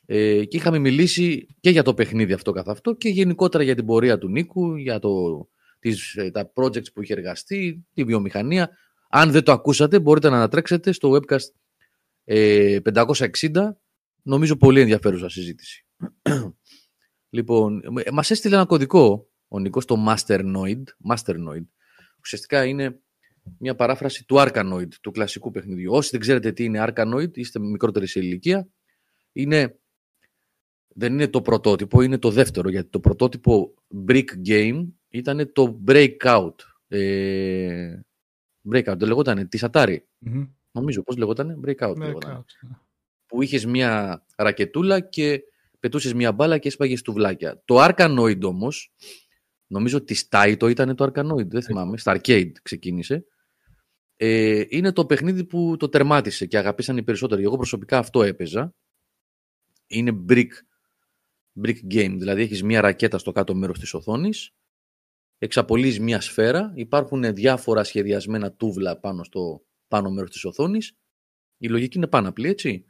Ε, 0.06 0.44
και 0.44 0.56
είχαμε 0.56 0.78
μιλήσει 0.78 1.46
και 1.60 1.70
για 1.70 1.82
το 1.82 1.94
παιχνίδι 1.94 2.32
αυτό 2.32 2.52
καθ' 2.52 2.68
αυτό 2.68 2.94
και 2.94 3.08
γενικότερα 3.08 3.64
για 3.64 3.74
την 3.74 3.86
πορεία 3.86 4.18
του 4.18 4.28
Νίκου, 4.28 4.76
για 4.76 4.98
το, 4.98 5.10
τις, 5.78 6.14
ε, 6.14 6.30
τα 6.30 6.52
projects 6.54 6.92
που 6.92 7.02
είχε 7.02 7.12
εργαστεί, 7.12 7.86
τη 7.94 8.04
βιομηχανία. 8.04 8.70
Αν 9.18 9.30
δεν 9.30 9.42
το 9.42 9.52
ακούσατε 9.52 10.00
μπορείτε 10.00 10.28
να 10.28 10.36
ανατρέξετε 10.36 10.92
στο 10.92 11.12
webcast 11.16 11.50
ε, 12.24 12.78
560. 12.94 13.50
Νομίζω 14.22 14.56
πολύ 14.56 14.80
ενδιαφέρουσα 14.80 15.28
συζήτηση. 15.28 15.86
λοιπόν, 17.36 17.82
ε, 18.04 18.10
μας 18.10 18.30
έστειλε 18.30 18.54
ένα 18.54 18.66
κωδικό 18.66 19.28
ο 19.48 19.58
Νίκος, 19.58 19.84
το 19.84 19.96
Masternoid. 20.08 20.82
Masternoid. 21.10 21.64
Ουσιαστικά 22.20 22.64
είναι 22.64 23.00
μια 23.58 23.74
παράφραση 23.74 24.26
του 24.26 24.36
Arkanoid, 24.38 24.88
του 25.00 25.10
κλασικού 25.10 25.50
παιχνιδιού. 25.50 25.92
Όσοι 25.92 26.10
δεν 26.10 26.20
ξέρετε 26.20 26.52
τι 26.52 26.64
είναι 26.64 26.84
Arkanoid, 26.88 27.36
είστε 27.36 27.58
μικρότεροι 27.58 28.06
σε 28.06 28.20
ηλικία, 28.20 28.68
είναι, 29.32 29.78
δεν 30.88 31.12
είναι 31.12 31.28
το 31.28 31.42
πρωτότυπο, 31.42 32.02
είναι 32.02 32.18
το 32.18 32.30
δεύτερο, 32.30 32.68
γιατί 32.70 32.88
το 32.88 33.00
πρωτότυπο 33.00 33.74
Brick 34.08 34.28
Game 34.46 34.86
ήταν 35.08 35.52
το 35.52 35.82
Breakout. 35.86 36.54
Ε, 36.88 38.00
breakout, 38.72 38.94
δεν 38.98 39.08
λεγόταν, 39.08 39.48
της 39.48 39.64
Atari. 39.70 39.96
Μμμ. 40.18 40.46
Νομίζω, 40.72 41.02
πώς 41.02 41.16
λεγόταν, 41.16 41.60
Breakout. 41.66 41.94
Ναι, 41.96 42.06
λεγόταν. 42.06 42.30
κάτω, 42.30 42.44
ναι. 42.60 42.76
Που 43.26 43.42
είχες 43.42 43.66
μια 43.66 44.24
ρακετούλα 44.36 45.00
και 45.00 45.42
πετούσες 45.80 46.14
μια 46.14 46.32
μπάλα 46.32 46.58
και 46.58 46.68
έσπαγες 46.68 47.02
τουβλάκια. 47.02 47.62
Το 47.64 47.84
Arkanoid 47.84 48.40
όμως, 48.42 48.92
νομίζω 49.66 49.96
ότι 49.96 50.16
Taito 50.30 50.70
ήταν 50.70 50.96
το 50.96 51.12
Arkanoid, 51.12 51.46
δεν 51.46 51.62
θυμάμαι, 51.62 51.98
στα 51.98 52.16
Arcade 52.16 52.52
ξεκίνησε. 52.62 53.26
Ε, 54.16 54.64
είναι 54.68 54.92
το 54.92 55.06
παιχνίδι 55.06 55.44
που 55.44 55.76
το 55.78 55.88
τερμάτισε 55.88 56.46
και 56.46 56.58
αγαπήσαν 56.58 56.96
οι 56.96 57.02
περισσότεροι. 57.02 57.42
Εγώ 57.42 57.56
προσωπικά 57.56 57.98
αυτό 57.98 58.22
έπαιζα. 58.22 58.74
Είναι 59.86 60.24
brick, 60.28 60.50
brick 61.62 61.78
game, 61.94 62.14
δηλαδή 62.18 62.42
έχεις 62.42 62.62
μια 62.62 62.80
ρακέτα 62.80 63.18
στο 63.18 63.32
κάτω 63.32 63.54
μέρος 63.54 63.78
της 63.78 63.94
οθόνης, 63.94 64.54
εξαπολύεις 65.38 66.00
μια 66.00 66.20
σφαίρα, 66.20 66.72
υπάρχουν 66.74 67.34
διάφορα 67.34 67.84
σχεδιασμένα 67.84 68.52
τούβλα 68.52 68.98
πάνω 68.98 69.24
στο 69.24 69.64
πάνω 69.88 70.10
μέρος 70.10 70.30
της 70.30 70.44
οθόνης. 70.44 70.92
Η 71.58 71.68
λογική 71.68 71.96
είναι 71.96 72.06
πάνω 72.06 72.28
απλή, 72.28 72.48
έτσι. 72.48 72.84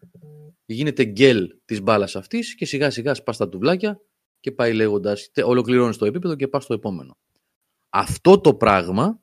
Γίνεται 0.65 1.05
γκέλ 1.05 1.61
της 1.65 1.81
μπάλας 1.83 2.17
αυτής 2.17 2.55
και 2.55 2.65
σιγά 2.67 2.91
σιγά 2.91 3.15
σπάς 3.15 3.37
τα 3.37 3.49
τουβλάκια 3.49 4.01
και 4.41 4.53
πάει 4.53 4.73
λέγοντας, 4.75 5.31
τε- 5.31 5.45
ολοκληρώνεις 5.45 5.97
το 5.97 6.05
επίπεδο 6.05 6.35
και 6.37 6.49
πας 6.49 6.65
στο 6.65 6.75
επόμενο. 6.75 7.19
Αυτό 7.89 8.41
το 8.41 8.55
πράγμα 8.55 9.21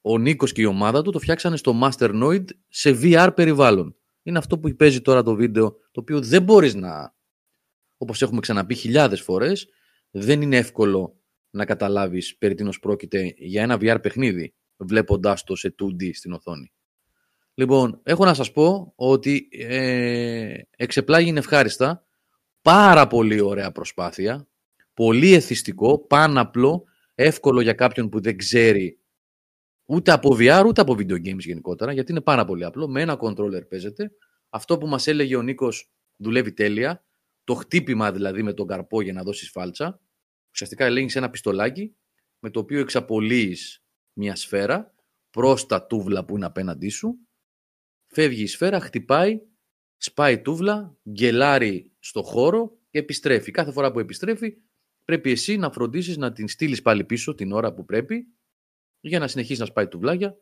ο 0.00 0.18
Νίκος 0.18 0.52
και 0.52 0.62
η 0.62 0.64
ομάδα 0.64 1.02
του 1.02 1.10
το 1.10 1.18
φτιάξανε 1.18 1.56
στο 1.56 1.80
Masternoid 1.82 2.44
σε 2.68 2.90
VR 3.02 3.32
περιβάλλον. 3.34 3.96
είναι 4.22 4.38
αυτό 4.38 4.58
που 4.58 4.74
παίζει 4.76 5.00
τώρα 5.00 5.22
το 5.22 5.34
βίντεο, 5.34 5.70
το 5.90 6.00
οποίο 6.00 6.20
δεν 6.22 6.42
μπορείς 6.42 6.74
να, 6.74 7.14
όπως 7.96 8.22
έχουμε 8.22 8.40
ξαναπεί 8.40 8.74
χιλιάδες 8.74 9.20
φορές, 9.20 9.68
δεν 10.10 10.42
είναι 10.42 10.56
εύκολο 10.56 11.20
να 11.56 11.64
καταλάβεις 11.64 12.36
περί 12.36 12.54
τίνος 12.54 12.78
πρόκειται 12.78 13.34
για 13.36 13.62
ένα 13.62 13.76
VR 13.80 13.98
παιχνίδι, 14.02 14.54
βλέποντάς 14.76 15.44
το 15.44 15.56
σε 15.56 15.74
2D 15.82 16.10
στην 16.14 16.32
οθόνη. 16.32 16.72
Λοιπόν, 17.54 18.00
έχω 18.02 18.24
να 18.24 18.34
σας 18.34 18.52
πω 18.52 18.92
ότι 18.96 19.48
ε, 19.50 20.58
εξεπλάγει 20.76 21.28
είναι 21.28 21.38
ευχάριστα, 21.38 22.06
πάρα 22.62 23.06
πολύ 23.06 23.40
ωραία 23.40 23.72
προσπάθεια, 23.72 24.48
πολύ 24.94 25.32
εθιστικό, 25.32 25.98
πάναπλο, 25.98 26.84
εύκολο 27.14 27.60
για 27.60 27.72
κάποιον 27.72 28.08
που 28.08 28.20
δεν 28.20 28.36
ξέρει 28.36 28.98
ούτε 29.84 30.12
από 30.12 30.36
VR 30.38 30.64
ούτε 30.66 30.80
από 30.80 30.94
video 30.98 31.14
games 31.14 31.38
γενικότερα, 31.38 31.92
γιατί 31.92 32.12
είναι 32.12 32.20
πάρα 32.20 32.44
πολύ 32.44 32.64
απλό. 32.64 32.88
Με 32.88 33.00
ένα 33.00 33.18
controller 33.20 33.68
παίζεται. 33.68 34.10
Αυτό 34.48 34.78
που 34.78 34.86
μας 34.86 35.06
έλεγε 35.06 35.36
ο 35.36 35.42
Νίκος 35.42 35.90
δουλεύει 36.16 36.52
τέλεια. 36.52 37.04
Το 37.44 37.54
χτύπημα 37.54 38.12
δηλαδή 38.12 38.42
με 38.42 38.52
τον 38.52 38.66
καρπό 38.66 39.00
για 39.00 39.12
να 39.12 39.22
δώσεις 39.22 39.50
φάλτσα. 39.50 40.00
Ουσιαστικά 40.56 40.84
ελέγχεις 40.84 41.16
ένα 41.16 41.30
πιστολάκι 41.30 41.96
με 42.38 42.50
το 42.50 42.60
οποίο 42.60 42.80
εξαπολύεις 42.80 43.84
μια 44.12 44.36
σφαίρα 44.36 44.94
προς 45.30 45.66
τα 45.66 45.86
τούβλα 45.86 46.24
που 46.24 46.36
είναι 46.36 46.46
απέναντί 46.46 46.88
σου. 46.88 47.18
Φεύγει 48.06 48.42
η 48.42 48.46
σφαίρα, 48.46 48.80
χτυπάει, 48.80 49.40
σπάει 49.96 50.40
τούβλα, 50.40 50.96
γκελάρει 51.10 51.92
στο 51.98 52.22
χώρο 52.22 52.78
και 52.90 52.98
επιστρέφει. 52.98 53.50
Κάθε 53.50 53.72
φορά 53.72 53.92
που 53.92 53.98
επιστρέφει 53.98 54.56
πρέπει 55.04 55.30
εσύ 55.30 55.56
να 55.56 55.70
φροντίσεις 55.70 56.16
να 56.16 56.32
την 56.32 56.48
στείλεις 56.48 56.82
πάλι 56.82 57.04
πίσω 57.04 57.34
την 57.34 57.52
ώρα 57.52 57.74
που 57.74 57.84
πρέπει 57.84 58.26
για 59.00 59.18
να 59.18 59.28
συνεχίσει 59.28 59.60
να 59.60 59.66
σπάει 59.66 59.88
τουβλάκια 59.88 60.36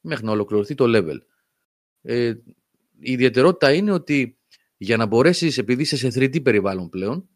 μέχρι 0.00 0.24
να 0.24 0.32
ολοκληρωθεί 0.32 0.74
το 0.74 0.84
level. 0.86 1.18
Ε, 2.02 2.28
η 3.00 3.12
ιδιαιτερότητα 3.12 3.72
είναι 3.72 3.92
ότι 3.92 4.38
για 4.76 4.96
να 4.96 5.06
μπορέσεις, 5.06 5.58
επειδή 5.58 5.82
είσαι 5.82 5.96
σε 5.96 6.08
3D 6.08 6.42
περιβάλλον 6.42 6.88
πλέον, 6.88 7.28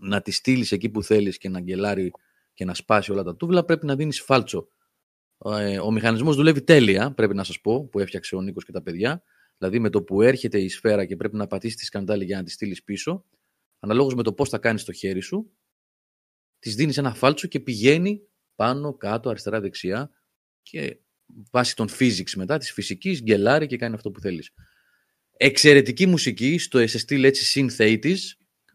να 0.00 0.22
τη 0.22 0.30
στείλεις 0.30 0.72
εκεί 0.72 0.88
που 0.88 1.02
θέλεις 1.02 1.38
και 1.38 1.48
να 1.48 1.60
γκελάρει 1.60 2.10
και 2.54 2.64
να 2.64 2.74
σπάσει 2.74 3.12
όλα 3.12 3.22
τα 3.22 3.36
τούβλα, 3.36 3.64
πρέπει 3.64 3.86
να 3.86 3.96
δίνεις 3.96 4.20
φάλτσο. 4.20 4.68
Ε, 5.44 5.78
ο 5.78 5.90
μηχανισμός 5.90 6.36
δουλεύει 6.36 6.62
τέλεια, 6.62 7.12
πρέπει 7.12 7.34
να 7.34 7.44
σας 7.44 7.60
πω, 7.60 7.88
που 7.88 7.98
έφτιαξε 7.98 8.36
ο 8.36 8.40
Νίκος 8.40 8.64
και 8.64 8.72
τα 8.72 8.82
παιδιά. 8.82 9.22
Δηλαδή 9.58 9.78
με 9.78 9.90
το 9.90 10.02
που 10.02 10.22
έρχεται 10.22 10.60
η 10.60 10.68
σφαίρα 10.68 11.04
και 11.04 11.16
πρέπει 11.16 11.36
να 11.36 11.46
πατήσεις 11.46 11.76
τη 11.76 11.84
σκανδάλη 11.84 12.24
για 12.24 12.36
να 12.36 12.42
τη 12.42 12.50
στείλεις 12.50 12.82
πίσω, 12.82 13.24
αναλόγως 13.78 14.14
με 14.14 14.22
το 14.22 14.32
πώς 14.32 14.48
θα 14.48 14.58
κάνεις 14.58 14.84
το 14.84 14.92
χέρι 14.92 15.20
σου, 15.20 15.50
της 16.58 16.74
δίνεις 16.74 16.98
ένα 16.98 17.14
φάλτσο 17.14 17.46
και 17.46 17.60
πηγαίνει 17.60 18.20
πάνω, 18.54 18.96
κάτω, 18.96 19.28
αριστερά, 19.28 19.60
δεξιά 19.60 20.10
και 20.62 20.98
βάσει 21.50 21.76
των 21.76 21.88
physics 21.98 22.32
μετά, 22.36 22.58
της 22.58 22.72
φυσικής, 22.72 23.22
γκελάρει 23.22 23.66
και 23.66 23.76
κάνει 23.76 23.94
αυτό 23.94 24.10
που 24.10 24.20
θέλεις. 24.20 24.50
Εξαιρετική 25.36 26.06
μουσική 26.06 26.58
στο 26.58 26.78
SST 26.78 27.22
έτσι 27.22 27.68
synth 27.78 28.00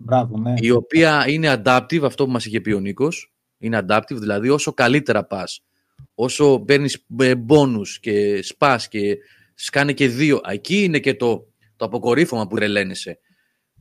Μπράβο, 0.02 0.38
ναι. 0.38 0.54
η 0.58 0.70
οποία 0.70 1.26
είναι 1.28 1.62
adaptive, 1.64 2.04
αυτό 2.04 2.26
που 2.26 2.32
μας 2.32 2.46
είχε 2.46 2.62
πει 2.62 2.72
ο 2.72 2.80
Νίκος, 2.80 3.34
είναι 3.58 3.86
adaptive, 3.88 4.16
δηλαδή 4.16 4.50
όσο 4.50 4.74
καλύτερα 4.74 5.26
πας, 5.26 5.66
όσο 6.14 6.60
παίρνεις 6.60 7.06
bonus 7.48 7.88
και 8.00 8.42
σπάς 8.42 8.88
και 8.88 9.18
σκάνε 9.54 9.94
και 9.94 10.08
δύο, 10.08 10.42
εκεί 10.50 10.84
είναι 10.84 11.00
και 11.00 11.15
το, 11.15 11.48
το 11.76 11.86
αποκορύφωμα 11.86 12.48
που 12.48 12.56
ρελαίνεσαι. 12.56 13.19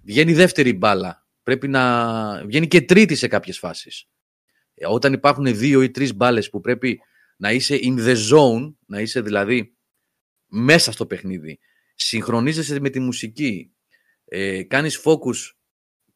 Βγαίνει 0.03 0.32
δεύτερη 0.32 0.72
μπάλα, 0.72 1.26
πρέπει 1.42 1.68
να 1.68 2.47
βγαίνει 2.47 2.68
και 2.68 2.82
τρίτη 2.82 3.14
σε 3.14 3.28
κάποιες 3.28 3.59
φάσεις. 3.59 4.09
Ε, 4.74 4.86
όταν 4.86 5.12
υπάρχουν 5.12 5.57
δύο 5.57 5.82
ή 5.82 5.90
τρεις 5.90 6.14
μπάλες 6.14 6.51
που 6.51 6.61
πρέπει 6.61 7.01
να 7.36 7.53
είσαι 7.53 7.78
in 7.82 7.99
the 7.99 8.16
zone, 8.32 8.74
να 8.86 9.01
είσαι 9.01 9.20
δηλαδή 9.20 9.76
μέσα 10.47 10.92
στο 10.92 11.07
παιχνίδι, 11.07 11.59
συγχρονίζεσαι 11.95 12.80
με 12.80 12.90
τη 12.90 13.01
μουσική, 13.01 13.72
ε, 14.24 14.62
κάνεις 14.62 15.03
focus 15.05 15.57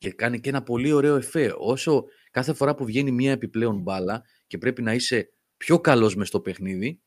και 0.03 0.13
κάνει 0.13 0.41
και 0.41 0.49
ένα 0.49 0.63
πολύ 0.63 0.93
ωραίο 0.93 1.17
εφέ. 1.17 1.55
Όσο 1.59 2.05
κάθε 2.31 2.53
φορά 2.53 2.75
που 2.75 2.85
βγαίνει 2.85 3.13
μια 3.13 3.33
επιπλέον 3.33 3.81
μπάλα 3.81 4.23
και 4.47 4.59
πρέπει 4.59 4.83
να 4.83 4.95
είσαι 4.95 5.33
πιο 5.57 5.81
καλός 5.81 6.17
μες 6.17 6.29
στο 6.29 6.41
παιχνίδι 6.41 7.03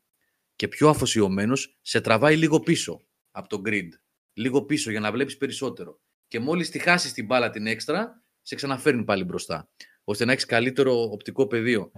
και 0.55 0.67
πιο 0.67 0.89
αφοσιωμένος, 0.89 1.77
σε 1.81 2.01
τραβάει 2.01 2.37
λίγο 2.37 2.59
πίσω 2.59 3.05
από 3.31 3.49
το 3.49 3.61
grid. 3.65 3.87
Λίγο 4.33 4.65
πίσω 4.65 4.91
για 4.91 4.99
να 4.99 5.11
βλέπεις 5.11 5.37
περισσότερο. 5.37 5.99
Και 6.27 6.39
μόλις 6.39 6.69
τη 6.69 6.79
χάσεις 6.79 7.13
την 7.13 7.25
μπάλα 7.25 7.49
την 7.49 7.67
έξτρα, 7.67 8.23
σε 8.41 8.55
ξαναφέρνει 8.55 9.03
πάλι 9.03 9.23
μπροστά 9.23 9.69
ώστε 10.03 10.25
να 10.25 10.31
έχεις 10.31 10.45
καλύτερο 10.45 11.01
οπτικό 11.01 11.47
πεδίο. 11.47 11.91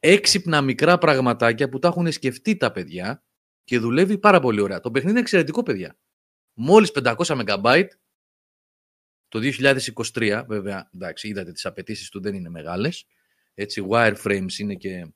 Έξυπνα 0.00 0.60
μικρά 0.60 0.98
πραγματάκια 0.98 1.68
που 1.68 1.78
τα 1.78 1.88
έχουν 1.88 2.12
σκεφτεί 2.12 2.56
τα 2.56 2.72
παιδιά 2.72 3.24
και 3.64 3.78
δουλεύει 3.78 4.18
πάρα 4.18 4.40
πολύ 4.40 4.60
ωραία. 4.60 4.80
Το 4.80 4.90
παιχνίδι 4.90 5.10
είναι 5.10 5.20
εξαιρετικό, 5.20 5.62
παιδιά. 5.62 5.96
Μόλις 6.52 6.90
500 6.90 7.14
MB 7.24 7.84
το 9.32 9.40
2023, 10.12 10.42
βέβαια, 10.46 10.90
εντάξει, 10.94 11.28
είδατε 11.28 11.52
τις 11.52 11.66
απαιτήσεις 11.66 12.08
του 12.08 12.20
δεν 12.20 12.34
είναι 12.34 12.48
μεγάλες. 12.48 13.06
Έτσι, 13.54 13.86
wireframes 13.90 14.58
είναι 14.58 14.74
και 14.74 15.06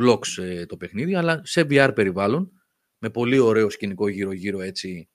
blocks 0.00 0.42
ε, 0.42 0.66
το 0.66 0.76
παιχνίδι, 0.76 1.14
αλλά 1.14 1.40
σε 1.44 1.60
VR 1.60 1.90
περιβάλλον, 1.94 2.52
με 2.98 3.10
πολύ 3.10 3.38
ωραίο 3.38 3.70
σκηνικό 3.70 4.08
γύρω-γύρω 4.08 4.60
έτσι, 4.60 5.08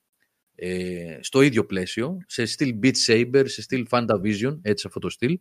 ε, 0.56 1.18
στο 1.22 1.42
ίδιο 1.42 1.66
πλαίσιο, 1.66 2.18
σε 2.28 2.46
στυλ 2.46 2.80
Beat 2.84 2.94
Saber, 3.08 3.44
σε 3.46 3.62
στυλ 3.62 3.88
Fantavision, 3.90 4.60
έτσι 4.62 4.88
αυτό 4.88 5.00
το 5.00 5.10
στυλ. 5.10 5.40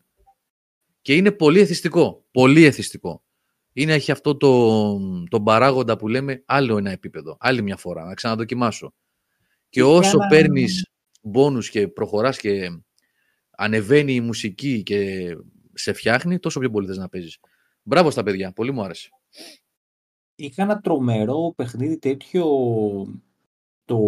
Και 1.00 1.14
είναι 1.14 1.32
πολύ 1.32 1.60
εθιστικό. 1.60 2.26
Πολύ 2.30 2.64
εθιστικό. 2.64 3.24
Είναι, 3.72 3.92
έχει 3.92 4.10
αυτό 4.10 4.36
το, 4.36 4.98
το 5.28 5.42
παράγοντα 5.42 5.96
που 5.96 6.08
λέμε 6.08 6.42
άλλο 6.46 6.76
ένα 6.76 6.90
επίπεδο. 6.90 7.36
Άλλη 7.40 7.62
μια 7.62 7.76
φορά. 7.76 8.04
Να 8.04 8.14
ξαναδοκιμάσω. 8.14 8.94
Και 9.68 9.82
όσο 9.82 10.16
ένα... 10.20 10.26
παίρνεις 10.26 10.88
μπόνους 11.24 11.70
και 11.70 11.88
προχωράς 11.88 12.38
και 12.38 12.70
ανεβαίνει 13.56 14.14
η 14.14 14.20
μουσική 14.20 14.82
και 14.82 15.28
σε 15.72 15.92
φτιάχνει, 15.92 16.38
τόσο 16.38 16.60
πιο 16.60 16.70
πολύ 16.70 16.86
θες 16.86 16.96
να 16.96 17.08
παίζεις. 17.08 17.38
Μπράβο 17.82 18.10
στα 18.10 18.22
παιδιά. 18.22 18.52
Πολύ 18.52 18.72
μου 18.72 18.82
άρεσε. 18.82 19.08
Είχα 20.34 20.62
ένα 20.62 20.80
τρομερό 20.80 21.52
παιχνίδι 21.56 21.98
τέτοιο 21.98 22.46
το 23.84 23.98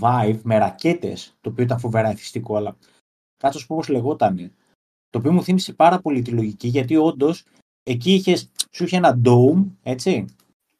Vive 0.00 0.40
με 0.42 0.58
ρακέτες, 0.58 1.36
το 1.40 1.50
οποίο 1.50 1.64
ήταν 1.64 1.78
φοβερά 1.78 2.08
εθιστικό, 2.08 2.56
αλλά 2.56 2.76
κάτω 3.36 3.58
σου 3.58 3.66
πω 3.66 3.76
πώς 3.76 3.88
λεγότανε. 3.88 4.52
Το 5.10 5.18
οποίο 5.18 5.32
μου 5.32 5.42
θύμισε 5.42 5.72
πάρα 5.72 6.00
πολύ 6.00 6.22
τη 6.22 6.30
λογική, 6.30 6.68
γιατί 6.68 6.96
όντως 6.96 7.44
εκεί 7.82 8.12
είχες, 8.14 8.50
σου 8.70 8.84
είχε 8.84 8.96
ένα 8.96 9.20
dome, 9.24 9.64
έτσι, 9.82 10.24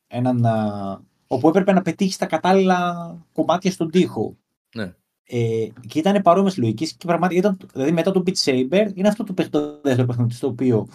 έναν, 0.07 0.45
όπου 1.27 1.49
έπρεπε 1.49 1.73
να 1.73 1.83
πετύχεις 1.83 2.17
τα 2.17 2.27
κατάλληλα 2.27 3.27
κομμάτια 3.33 3.71
στον 3.71 3.91
τοίχο. 3.91 4.37
Ναι. 4.75 4.95
Ε, 5.29 5.67
και 5.89 5.99
ήταν 5.99 6.23
παρόμοιες 6.23 6.57
λογική 6.57 6.87
και 6.87 7.07
πραγματικά 7.07 7.39
ήταν, 7.39 7.59
δηλαδή 7.73 7.93
μετά 7.93 8.11
το 8.11 8.23
Beat 8.27 8.35
Saber, 8.45 8.91
είναι 8.95 9.09
αυτό 9.09 9.25
το, 9.25 9.49
το 9.51 9.81
δεύτερο 9.83 10.07
παιχνίδι 10.07 10.33
στο 10.33 10.47
οποίο 10.47 10.89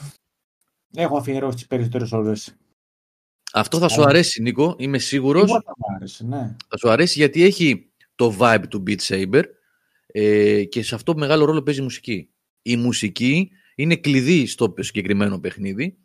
έχω 0.95 1.17
αφιερώσει 1.17 1.57
τι 1.57 1.65
περισσότερες 1.67 2.11
ώρες. 2.11 2.55
Αυτό 3.53 3.77
θα 3.79 3.87
σου 3.87 4.03
αρέσει, 4.03 4.41
Νίκο, 4.41 4.75
είμαι 4.77 4.97
σίγουρος. 4.97 5.51
Θα, 5.51 5.63
αρέσει, 5.95 6.25
ναι. 6.25 6.55
θα 6.67 6.77
σου 6.77 6.89
αρέσει 6.89 7.19
γιατί 7.19 7.43
έχει 7.43 7.91
το 8.15 8.35
vibe 8.39 8.63
του 8.69 8.83
Beat 8.87 8.99
Saber 8.99 9.43
ε, 10.05 10.63
και 10.63 10.83
σε 10.83 10.95
αυτό 10.95 11.15
μεγάλο 11.15 11.45
ρόλο 11.45 11.61
παίζει 11.61 11.79
η 11.79 11.83
μουσική 11.83 12.31
η 12.61 12.75
μουσική 12.75 13.51
είναι 13.75 13.95
κλειδί 13.95 14.45
στο 14.45 14.73
συγκεκριμένο 14.77 15.39
παιχνίδι 15.39 15.97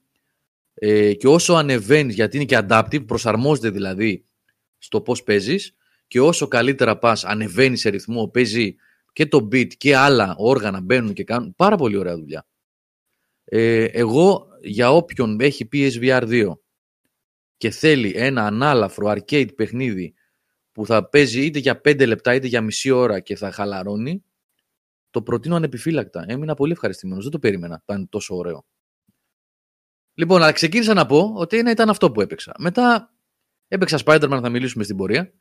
ε, 0.75 1.15
και 1.15 1.29
όσο 1.29 1.55
ανεβαίνεις, 1.55 2.15
γιατί 2.15 2.37
είναι 2.37 2.45
και 2.45 2.59
adaptive, 2.69 3.07
προσαρμόζεται 3.07 3.71
δηλαδή 3.71 4.25
στο 4.79 5.01
πώς 5.01 5.23
παίζεις 5.23 5.75
και 6.07 6.21
όσο 6.21 6.49
καλύτερα 6.49 6.99
πας, 6.99 7.25
ανεβαίνεις 7.25 7.81
σε 7.81 7.89
ρυθμό, 7.89 8.29
παίζει 8.29 8.77
και 9.13 9.27
το 9.27 9.49
beat 9.53 9.75
και 9.77 9.97
άλλα 9.97 10.35
όργανα 10.39 10.81
μπαίνουν 10.81 11.13
και 11.13 11.25
κάνουν 11.25 11.55
πάρα 11.55 11.77
πολύ 11.77 11.97
ωραία 11.97 12.17
δουλειά. 12.17 12.47
Ε, 13.45 13.85
εγώ 13.85 14.47
για 14.61 14.93
όποιον 14.93 15.41
έχει 15.41 15.69
PSVR 15.73 16.23
2 16.23 16.53
και 17.57 17.71
θέλει 17.71 18.13
ένα 18.17 18.47
ανάλαφρο 18.47 19.11
arcade 19.11 19.55
παιχνίδι 19.55 20.15
που 20.73 20.87
θα 20.87 21.09
παίζει 21.09 21.45
είτε 21.45 21.59
για 21.59 21.81
5 21.85 22.07
λεπτά 22.07 22.35
είτε 22.35 22.47
για 22.47 22.61
μισή 22.61 22.91
ώρα 22.91 23.21
και 23.21 23.37
θα 23.37 23.51
χαλαρώνει, 23.51 24.25
το 25.11 25.23
προτείνω 25.23 25.57
ανεπιφύλακτα. 25.57 26.25
Έμεινα 26.29 26.55
πολύ 26.55 26.73
ευχαριστημένος. 26.73 27.23
Δεν 27.23 27.33
το 27.33 27.39
περίμενα. 27.39 27.81
Ήταν 27.83 28.09
τόσο 28.09 28.37
ωραίο. 28.37 28.67
Λοιπόν, 30.15 30.43
αλλά 30.43 30.53
ξεκίνησα 30.53 30.95
να 30.95 31.07
πω 31.07 31.33
ότι 31.37 31.59
ένα 31.59 31.71
ήταν 31.71 31.89
αυτό 31.89 32.11
που 32.11 32.21
έπαιξα. 32.21 32.53
Μετά 32.59 33.15
έπαιξα 33.69 33.99
Spider-Man, 34.05 34.39
θα 34.43 34.49
μιλήσουμε 34.49 34.85
στην 34.85 34.97
πορεία. 34.97 35.33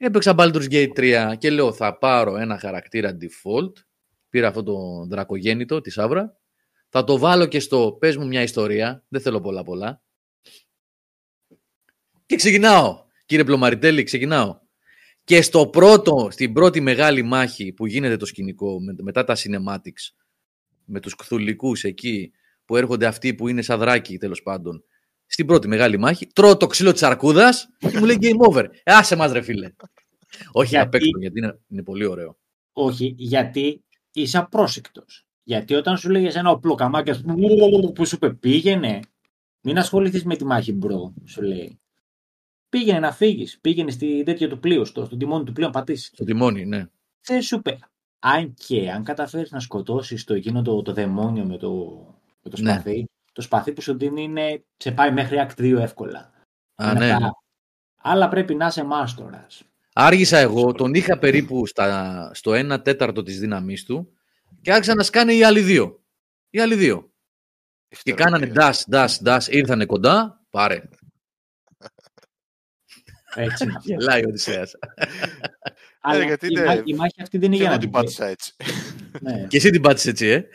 Έπαιξα 0.00 0.34
Baldur's 0.38 0.70
Gate 0.70 0.92
3 0.96 1.34
και 1.38 1.50
λέω 1.50 1.72
θα 1.72 1.98
πάρω 1.98 2.36
ένα 2.36 2.58
χαρακτήρα 2.58 3.16
default. 3.20 3.72
Πήρα 4.28 4.48
αυτό 4.48 4.62
το 4.62 5.06
δρακογέννητο 5.08 5.80
τη 5.80 5.92
Άβρα. 5.96 6.36
Θα 6.88 7.04
το 7.04 7.18
βάλω 7.18 7.46
και 7.46 7.60
στο 7.60 7.96
πες 8.00 8.16
μου 8.16 8.26
μια 8.26 8.42
ιστορία. 8.42 9.04
Δεν 9.08 9.20
θέλω 9.20 9.40
πολλά 9.40 9.62
πολλά. 9.62 10.02
Και 12.26 12.36
ξεκινάω. 12.36 13.04
Κύριε 13.26 13.44
Πλωμαριτέλη, 13.44 14.02
ξεκινάω. 14.02 14.58
Και 15.24 15.42
στο 15.42 15.66
πρώτο, 15.66 16.28
στην 16.30 16.52
πρώτη 16.52 16.80
μεγάλη 16.80 17.22
μάχη 17.22 17.72
που 17.72 17.86
γίνεται 17.86 18.16
το 18.16 18.26
σκηνικό 18.26 18.78
μετά 19.02 19.24
τα 19.24 19.36
cinematics 19.36 20.14
με 20.84 21.00
τους 21.00 21.14
κθουλικούς 21.14 21.84
εκεί 21.84 22.32
που 22.64 22.76
έρχονται 22.76 23.06
αυτοί 23.06 23.34
που 23.34 23.48
είναι 23.48 23.62
σαν 23.62 23.78
δράκι 23.78 24.18
τέλος 24.18 24.42
πάντων 24.42 24.84
στην 25.28 25.46
πρώτη 25.46 25.68
μεγάλη 25.68 25.98
μάχη 25.98 26.26
τρώω 26.26 26.56
το 26.56 26.66
ξύλο 26.66 26.92
της 26.92 27.02
αρκούδας 27.02 27.68
και 27.78 27.98
μου 27.98 28.04
λέει 28.04 28.18
game 28.20 28.50
over. 28.50 28.64
Ε, 28.82 28.92
άσε 28.92 29.16
μας 29.16 29.32
ρε 29.32 29.40
φίλε. 29.40 29.72
Όχι, 30.52 30.68
Γιατί- 30.68 30.84
να 30.84 30.88
παίξω 30.88 31.18
γιατί 31.20 31.38
είναι, 31.38 31.58
είναι 31.68 31.82
πολύ 31.82 32.04
ωραίο. 32.04 32.36
Όχι, 32.72 33.14
γιατί 33.18 33.84
είσαι 34.12 34.38
απρόσεκτος. 34.38 35.26
Γιατί 35.42 35.74
όταν 35.74 35.96
σου 35.96 36.10
λέγε 36.10 36.38
ένα 36.38 36.50
ο 36.50 36.55
πλοκαμάκης, 36.55 37.10
ας 37.10 37.20
πούμε, 37.20 37.92
που 37.94 38.06
σου 38.06 38.14
είπε 38.14 38.30
πήγαινε, 38.30 39.00
μην 39.60 39.78
ασχοληθείς 39.78 40.24
με 40.24 40.36
τη 40.36 40.44
μάχη, 40.44 40.72
bro, 40.72 41.14
σου 41.24 41.42
λέει. 41.42 41.78
Πήγαινε 42.68 42.98
να 42.98 43.12
φύγεις. 43.12 43.58
Πήγαινε 43.60 43.90
στη 43.90 44.22
τέτοια 44.24 44.48
του 44.48 44.58
πλοίου, 44.58 44.84
στο, 44.84 45.04
στο 45.04 45.16
τιμόνι 45.16 45.44
του 45.44 45.52
πλοίου 45.52 45.66
να 45.66 45.72
πατήσεις. 45.72 46.06
Στο 46.06 46.24
τιμόνι, 46.24 46.66
ναι. 46.66 46.86
Δεν 47.20 47.42
σου 47.42 47.56
είπε. 47.56 47.78
Αν 48.18 48.54
και 48.54 48.90
αν 48.90 49.04
καταφέρεις 49.04 49.50
να 49.50 49.60
σκοτώσεις 49.60 50.24
το 50.24 50.34
εκείνο 50.34 50.62
το, 50.62 50.82
το 50.82 50.92
δαιμόνιο 50.92 51.44
με 51.44 51.56
το, 51.56 51.70
με 52.42 52.50
το 52.50 52.62
Ναι. 52.62 52.82
Σπαθί, 53.42 53.72
το 53.72 53.72
σπαθί 53.72 53.72
που 53.72 53.80
σου 53.80 53.98
δίνει 53.98 54.22
είναι, 54.22 54.64
σε 54.76 54.92
πάει 54.92 55.12
μέχρι 55.12 55.46
Act 55.48 55.60
2 55.60 55.76
εύκολα. 55.78 56.32
Α, 56.74 56.90
Είναι 56.90 57.06
ναι. 57.06 57.12
αυτά. 57.12 57.30
Αλλά 58.02 58.28
πρέπει 58.28 58.54
να 58.54 58.66
είσαι 58.66 58.84
μάστορας. 58.84 59.62
Άργησα 59.92 60.38
εγώ, 60.38 60.72
τον 60.72 60.94
είχα 60.94 61.18
περίπου 61.18 61.66
στα, 61.66 62.30
στο 62.34 62.74
1 62.74 62.84
τέταρτο 62.84 63.22
της 63.22 63.38
δύναμής 63.38 63.84
του 63.84 64.12
και 64.60 64.72
άρχισα 64.72 64.94
να 64.94 65.02
σκάνε 65.02 65.32
οι 65.34 65.44
άλλοι 65.44 65.60
δύο. 65.60 66.04
Οι 66.50 66.60
άλλοι 66.60 66.74
δύο. 66.74 67.12
Και 68.02 68.12
κάνανε 68.12 68.52
dash, 68.54 68.80
dash, 68.90 69.14
dash, 69.24 69.46
ήρθανε 69.48 69.86
κοντά, 69.86 70.44
πάρε. 70.50 70.82
Έτσι 73.34 73.64
είναι. 73.64 73.72
αυτό. 73.76 73.92
Γελάει 73.92 74.24
ο 74.24 74.28
Οδυσσέας. 74.28 74.74
Αλλά 76.00 76.24
γιατί 76.24 76.46
η, 76.46 76.48
είναι- 76.50 76.64
μάχη, 76.64 76.82
η 76.84 76.94
μάχη 76.94 77.22
αυτή 77.22 77.38
δεν 77.38 77.52
είναι 77.52 77.56
Και 77.56 77.62
για 77.62 77.72
εγώ 77.72 77.74
να 77.74 77.78
την 77.78 77.90
την 77.90 78.00
πάτησα 78.00 78.26
έτσι. 78.26 78.54
Ναι. 79.20 79.46
Και 79.46 79.56
εσύ 79.56 79.70
την 79.70 79.82
πάτησες 79.82 80.10
έτσι, 80.10 80.26
ε. 80.26 80.48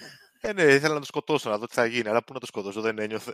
Ε, 0.45 0.53
ναι, 0.53 0.63
ήθελα 0.63 0.93
να 0.93 0.99
το 0.99 1.05
σκοτώσω, 1.05 1.49
να 1.49 1.57
δω 1.57 1.65
τι 1.65 1.73
θα 1.73 1.85
γίνει. 1.85 2.07
Αλλά 2.09 2.23
πού 2.23 2.33
να 2.33 2.39
το 2.39 2.45
σκοτώσω, 2.45 2.81
δεν 2.81 2.99
ένιωθε. 2.99 3.33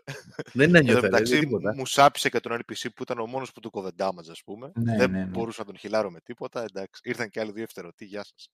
Δεν 0.53 0.65
Εν 0.67 0.71
τω 0.71 0.77
ένιωθε, 0.77 0.99
δεν 0.99 1.09
μεταξύ, 1.11 1.39
τίποτα. 1.39 1.73
μου 1.75 1.85
σάπισε 1.85 2.29
και 2.29 2.39
τον 2.39 2.51
NPC 2.57 2.85
που 2.95 3.03
ήταν 3.03 3.19
ο 3.19 3.25
μόνος 3.25 3.51
που 3.51 3.59
του 3.59 3.69
κόβε 3.69 3.89
damage, 3.97 4.29
ας 4.31 4.41
πούμε. 4.45 4.71
Ναι, 4.75 4.95
δεν 4.97 5.11
ναι, 5.11 5.17
ναι. 5.19 5.25
μπορούσα 5.25 5.59
να 5.59 5.65
τον 5.65 5.77
χιλάρω 5.77 6.11
με 6.11 6.19
τίποτα. 6.23 6.65
Εντάξει, 6.69 7.01
ήρθαν 7.03 7.29
και 7.29 7.39
άλλοι 7.39 7.51
δύο 7.51 7.63
ευθερωτοί. 7.63 8.05
Γεια 8.05 8.23
σας. 8.23 8.49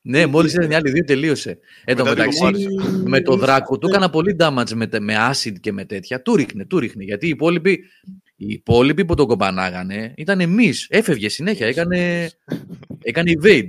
Ναι, 0.00 0.26
μόλις 0.26 0.52
ήταν 0.54 0.70
οι 0.70 0.74
άλλοι 0.74 0.90
δύο 0.90 1.04
τελείωσε. 1.04 1.58
Εν 1.84 1.96
τω 1.96 2.04
Μετά 2.04 2.16
μεταξύ, 2.16 2.44
λίγο 2.44 2.84
με 3.08 3.20
το 3.20 3.36
δράκο 3.36 3.78
του 3.78 3.88
έκανα 3.88 4.10
πολύ 4.10 4.36
damage 4.40 4.70
με, 4.74 4.86
τε- 4.86 5.00
με 5.02 5.14
acid 5.30 5.60
και 5.60 5.72
με 5.72 5.84
τέτοια. 5.84 6.22
Του 6.22 6.36
ρίχνε, 6.36 6.64
του 6.64 6.78
ρίχνε. 6.78 7.04
Γιατί 7.04 7.26
οι 7.26 7.28
υπόλοιποι, 7.28 7.70
οι 8.36 8.46
υπόλοιποι 8.48 9.04
που 9.04 9.14
τον 9.14 9.26
κοπανάγανε 9.26 10.14
ήταν 10.16 10.40
εμείς. 10.40 10.86
Έφευγε 10.90 11.28
συνέχεια, 11.28 11.66
έκανε, 11.66 12.30
έκανε 13.02 13.32
evade 13.42 13.68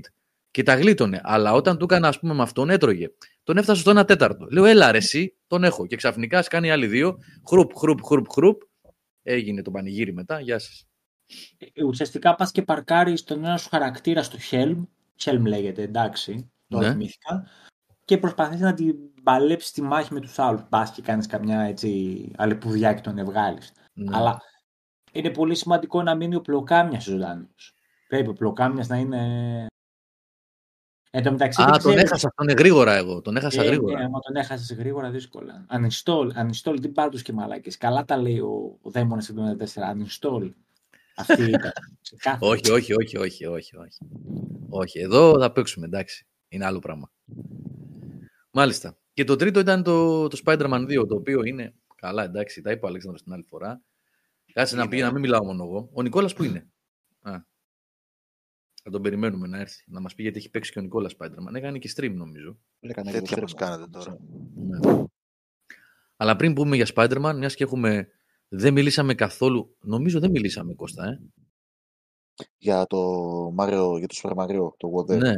και 0.57 0.63
τα 0.63 0.75
γλίτωνε. 0.75 1.21
Αλλά 1.23 1.53
όταν 1.53 1.77
του 1.77 1.83
έκανα, 1.83 2.07
ας 2.07 2.19
πούμε, 2.19 2.33
με 2.33 2.41
αυτόν 2.41 2.69
έτρωγε. 2.69 3.07
Τον 3.43 3.57
έφτασε 3.57 3.81
στο 3.81 3.99
1 3.99 4.05
τέταρτο. 4.07 4.47
Λέω, 4.51 4.65
έλα 4.65 4.91
ρε, 4.91 4.97
εσύ, 4.97 5.35
τον 5.47 5.63
έχω. 5.63 5.85
Και 5.85 5.95
ξαφνικά 5.95 6.41
σκάνει 6.41 6.67
οι 6.67 6.71
άλλοι 6.71 6.87
δύο. 6.87 7.17
Χρουπ, 7.47 7.71
χρουπ, 7.77 8.03
χρουπ, 8.03 8.29
χρουπ. 8.31 8.61
Έγινε 9.23 9.61
το 9.61 9.71
πανηγύρι 9.71 10.13
μετά. 10.13 10.39
Γεια 10.39 10.59
σας. 10.59 10.87
Ε, 11.73 11.83
Ουσιαστικά 11.83 12.35
πας 12.35 12.51
και 12.51 12.61
παρκάρεις 12.61 13.23
τον 13.23 13.45
ένα 13.45 13.57
σου 13.57 13.69
χαρακτήρα 13.69 14.23
στο 14.23 14.37
Helm. 14.51 14.83
Helm 15.23 15.41
λέγεται, 15.45 15.81
εντάξει. 15.81 16.51
Το 16.67 16.77
Ναι. 16.77 16.89
θυμήθηκα. 16.91 17.47
Και 18.05 18.17
προσπαθείς 18.17 18.59
να 18.59 18.73
την 18.73 18.95
παλέψεις 19.23 19.71
τη 19.71 19.81
μάχη 19.81 20.13
με 20.13 20.19
τους 20.19 20.39
άλλους. 20.39 20.61
Πας 20.69 20.91
και 20.91 21.01
κάνεις 21.01 21.27
καμιά 21.27 21.61
έτσι 21.61 22.31
αλεπουδιά 22.37 22.93
και 22.93 23.01
τον 23.01 23.25
βγάλει. 23.25 23.59
Ναι. 23.93 24.17
Αλλά 24.17 24.41
είναι 25.11 25.29
πολύ 25.29 25.55
σημαντικό 25.55 26.03
να 26.03 26.15
μείνει 26.15 26.35
ο 26.35 26.41
πλοκάμιας 26.41 27.03
ζωντανός. 27.03 27.73
Πρέπει 28.07 28.29
ο 28.29 28.33
πλοκάμιας 28.33 28.87
να 28.87 28.97
είναι. 28.97 29.21
Εν 31.11 31.23
τω 31.23 31.31
μεταξύ, 31.31 31.61
Α, 31.61 31.65
δεν 31.65 31.73
τον 31.73 31.79
ξέρεις- 31.91 32.03
έχασα 32.03 32.27
αυτόν 32.27 32.57
γρήγορα 32.57 32.93
εγώ. 32.93 33.21
Τον 33.21 33.35
έχασα 33.37 33.63
Ε, 33.63 33.65
γρήγορα. 33.65 33.97
Ναι, 33.97 34.03
άμα 34.05 34.19
τον 34.19 34.35
έχασες 34.35 34.77
γρήγορα, 34.77 35.09
δύσκολα. 35.09 35.65
Uninstall, 35.69 36.27
uninstall, 36.31 36.77
τι 36.81 36.87
πάρ' 36.89 37.09
τους 37.09 37.21
και 37.21 37.33
μαλάκες. 37.33 37.77
Καλά 37.77 38.05
τα 38.05 38.17
λέει 38.17 38.39
ο, 38.39 38.77
ο 38.81 38.89
Δαίμονας 38.89 39.29
74. 39.29 39.91
Uninstall. 39.93 40.53
Αυτή 41.15 41.43
ήταν. 41.43 41.71
Ξεκάθαρα. 42.01 42.51
όχι, 42.51 42.71
όχι, 42.71 42.93
όχι, 42.93 43.17
όχι, 43.17 43.45
όχι, 43.45 43.75
όχι. 43.77 43.97
Όχι, 44.69 44.99
εδώ 44.99 45.39
θα 45.39 45.51
παίξουμε, 45.51 45.85
εντάξει. 45.85 46.27
Είναι 46.47 46.65
άλλο 46.65 46.79
πράγμα. 46.79 47.11
Μάλιστα. 48.51 48.97
Και 49.13 49.23
το 49.23 49.35
τρίτο 49.35 49.59
ήταν 49.59 49.83
το, 49.83 50.27
το 50.27 50.41
Spider-Man 50.45 50.85
2, 50.87 51.05
το 51.07 51.15
οποίο 51.15 51.43
είναι. 51.43 51.73
Καλά, 51.95 52.23
εντάξει, 52.23 52.61
τα 52.61 52.71
είπε 52.71 52.85
ο 52.85 52.87
Αλέξανδρος 52.87 53.23
την 53.23 53.33
άλλη 53.33 53.43
φορά. 53.49 53.81
Κάτσε 54.53 54.75
να 54.75 54.87
πει 54.87 54.99
να 54.99 55.11
μην 55.11 55.21
μιλάω 55.21 55.43
μόνο 55.45 55.63
εγώ. 55.63 55.89
Ο 55.93 56.01
Νικόλας 56.01 56.33
που 56.33 56.43
είναι; 56.43 56.67
Α. 57.21 57.31
Θα 58.87 58.93
τον 58.93 59.01
περιμένουμε 59.01 59.47
να 59.47 59.59
έρθει. 59.59 59.83
Να 59.87 59.99
μας 60.01 60.15
πει 60.15 60.21
γιατί 60.21 60.37
έχει 60.37 60.49
παίξει 60.49 60.71
και 60.71 60.79
ο 60.79 60.81
Νικόλας 60.81 61.15
Spider-Man. 61.17 61.53
Έκανε 61.55 61.77
και 61.77 61.93
stream 61.95 62.13
νομίζω. 62.13 62.57
Έκανε 62.79 63.11
Τέτοια 63.11 63.35
και 63.35 63.41
μας 63.41 63.51
stream. 63.51 63.57
κάνατε 63.57 63.87
τώρα. 63.87 64.17
Ναι. 64.55 65.03
Αλλά 66.17 66.35
πριν 66.35 66.53
πούμε 66.53 66.75
για 66.75 66.87
Spider-Man, 66.95 67.33
μιας 67.37 67.55
και 67.55 67.63
έχουμε... 67.63 68.07
Δεν 68.47 68.73
μιλήσαμε 68.73 69.13
καθόλου. 69.15 69.75
Νομίζω 69.79 70.19
δεν 70.19 70.31
μιλήσαμε, 70.31 70.73
Κώστα, 70.73 71.05
ε. 71.07 71.21
Για 72.57 72.85
το 72.85 72.97
Mario, 73.59 73.97
για 73.97 74.07
το 74.07 74.15
Super 74.21 74.35
Mario, 74.35 74.71
το 74.77 74.91
Wonder. 74.95 75.17
Ναι. 75.17 75.35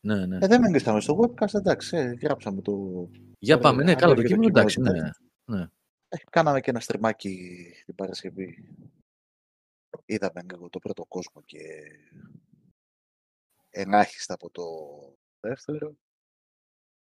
Ναι, 0.00 0.26
ναι. 0.26 0.38
Ε, 0.40 0.46
δεν 0.46 0.60
μιλήσαμε 0.60 1.00
στο 1.00 1.18
webcast, 1.20 1.54
εντάξει, 1.54 1.96
ε, 1.96 2.12
γράψαμε 2.22 2.60
το... 2.60 2.72
Για 3.38 3.56
ωραία, 3.56 3.68
πάμε. 3.70 3.82
Ναι, 3.82 3.90
αν 3.90 3.96
καλά, 3.96 4.14
το 4.14 4.20
έρχεται 4.20 4.34
κείμενο 4.34 4.52
το 4.52 4.58
εντάξει. 4.60 4.76
κείμενο, 4.76 5.10
Ναι. 5.44 5.62
Ε, 6.08 6.16
κάναμε 6.30 6.60
και 6.60 6.70
ένα 6.70 6.80
στριμάκι 6.80 7.62
την 7.84 7.94
Παρασκευή. 7.94 8.64
Είδαμε 10.04 10.42
λίγο 10.50 10.68
το 10.68 10.78
πρώτο 10.78 11.04
κόσμο 11.04 11.42
και 11.44 11.58
ελάχιστα 13.72 14.34
από 14.34 14.50
το 14.50 14.62
δεύτερο. 15.40 15.96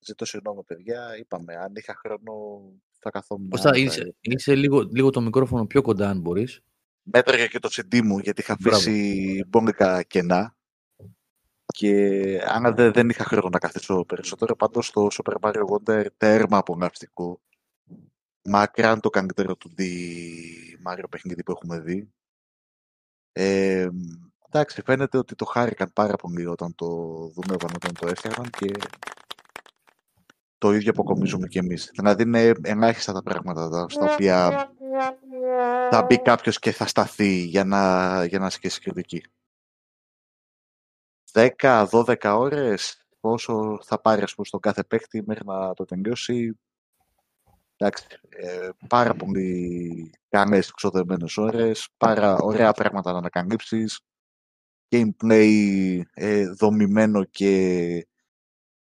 Ζητώ 0.06 0.24
συγγνώμη, 0.24 0.64
παιδιά. 0.64 1.16
Είπαμε, 1.18 1.56
αν 1.56 1.74
είχα 1.74 1.94
χρόνο 1.94 2.62
θα 2.98 3.10
καθόμουν. 3.10 3.48
Κώστα, 3.50 3.70
να- 3.70 3.76
είσαι, 3.78 4.14
είσαι 4.20 4.54
λίγο, 4.54 4.80
λίγο 4.82 5.10
το 5.10 5.20
μικρόφωνο 5.20 5.66
πιο 5.66 5.82
κοντά, 5.82 6.08
αν 6.10 6.20
μπορείς. 6.20 6.60
Μέτραγε 7.02 7.46
και 7.46 7.58
το 7.58 7.68
CD 7.72 8.02
μου 8.02 8.18
γιατί 8.18 8.40
είχα 8.40 8.56
Μπράβο. 8.60 8.76
αφήσει 8.76 9.44
μπόμικα 9.48 10.02
κενά. 10.02 10.56
Και 11.66 12.40
αν 12.46 12.74
δεν, 12.74 12.92
δεν 12.92 13.08
είχα 13.08 13.24
χρόνο 13.24 13.48
να 13.48 13.58
καθίσω 13.58 14.04
περισσότερο, 14.04 14.56
πάντως 14.56 14.90
το 14.90 15.06
Super 15.12 15.34
Mario 15.40 15.62
Wonder 15.66 16.06
τέρμα 16.16 16.58
απολαυστικό. 16.58 17.40
Μακράν 18.48 19.00
το 19.00 19.10
καλύτερο 19.10 19.56
του 19.56 19.68
δι 19.74 20.78
Mario 20.86 21.04
παιχνίδι 21.10 21.42
που 21.42 21.52
έχουμε 21.52 21.80
δει. 21.80 22.12
Ε, 23.32 23.88
εντάξει, 24.54 24.82
φαίνεται 24.82 25.18
ότι 25.18 25.34
το 25.34 25.44
χάρηκαν 25.44 25.92
πάρα 25.92 26.16
πολύ 26.16 26.46
όταν 26.46 26.74
το 26.74 26.86
δούλευαν, 27.34 27.70
όταν 27.74 27.94
το 28.00 28.06
έφτιαχναν 28.06 28.50
και 28.50 28.72
το 30.58 30.72
ίδιο 30.72 30.90
αποκομίζουμε 30.90 31.46
κι 31.48 31.58
εμείς. 31.58 31.90
Δηλαδή 31.94 32.22
είναι 32.22 32.52
ελάχιστα 32.62 33.12
τα 33.12 33.22
πράγματα 33.22 33.68
τα- 33.68 33.88
στα 33.88 34.12
οποία 34.12 34.70
θα 35.90 36.02
μπει 36.06 36.22
κάποιος 36.22 36.58
και 36.58 36.72
θα 36.72 36.86
σταθεί 36.86 37.44
για 37.44 37.64
να, 37.64 38.24
για 38.24 38.38
να 38.38 38.46
ασκήσει 38.46 38.80
κριτική. 38.80 39.22
10-12 41.32 42.16
ώρες 42.36 43.06
πόσο 43.20 43.78
θα 43.82 44.00
πάρει 44.00 44.22
ας 44.22 44.34
πούμε, 44.34 44.46
στον 44.46 44.60
κάθε 44.60 44.84
παίκτη 44.84 45.22
μέχρι 45.26 45.44
να 45.46 45.74
το 45.74 45.84
τελειώσει. 45.84 46.58
Εντάξει, 47.76 48.06
ε, 48.28 48.68
πάρα 48.88 49.14
πολύ 49.14 50.12
καλές 50.28 50.68
εξοδεμένες 50.68 51.36
ώρες, 51.36 51.88
πάρα 51.96 52.36
ωραία 52.36 52.72
πράγματα 52.72 53.12
να 53.12 53.18
ανακαλύψεις, 53.18 54.00
gameplay 54.94 56.00
ε, 56.14 56.48
δομημένο 56.48 57.24
και 57.24 57.50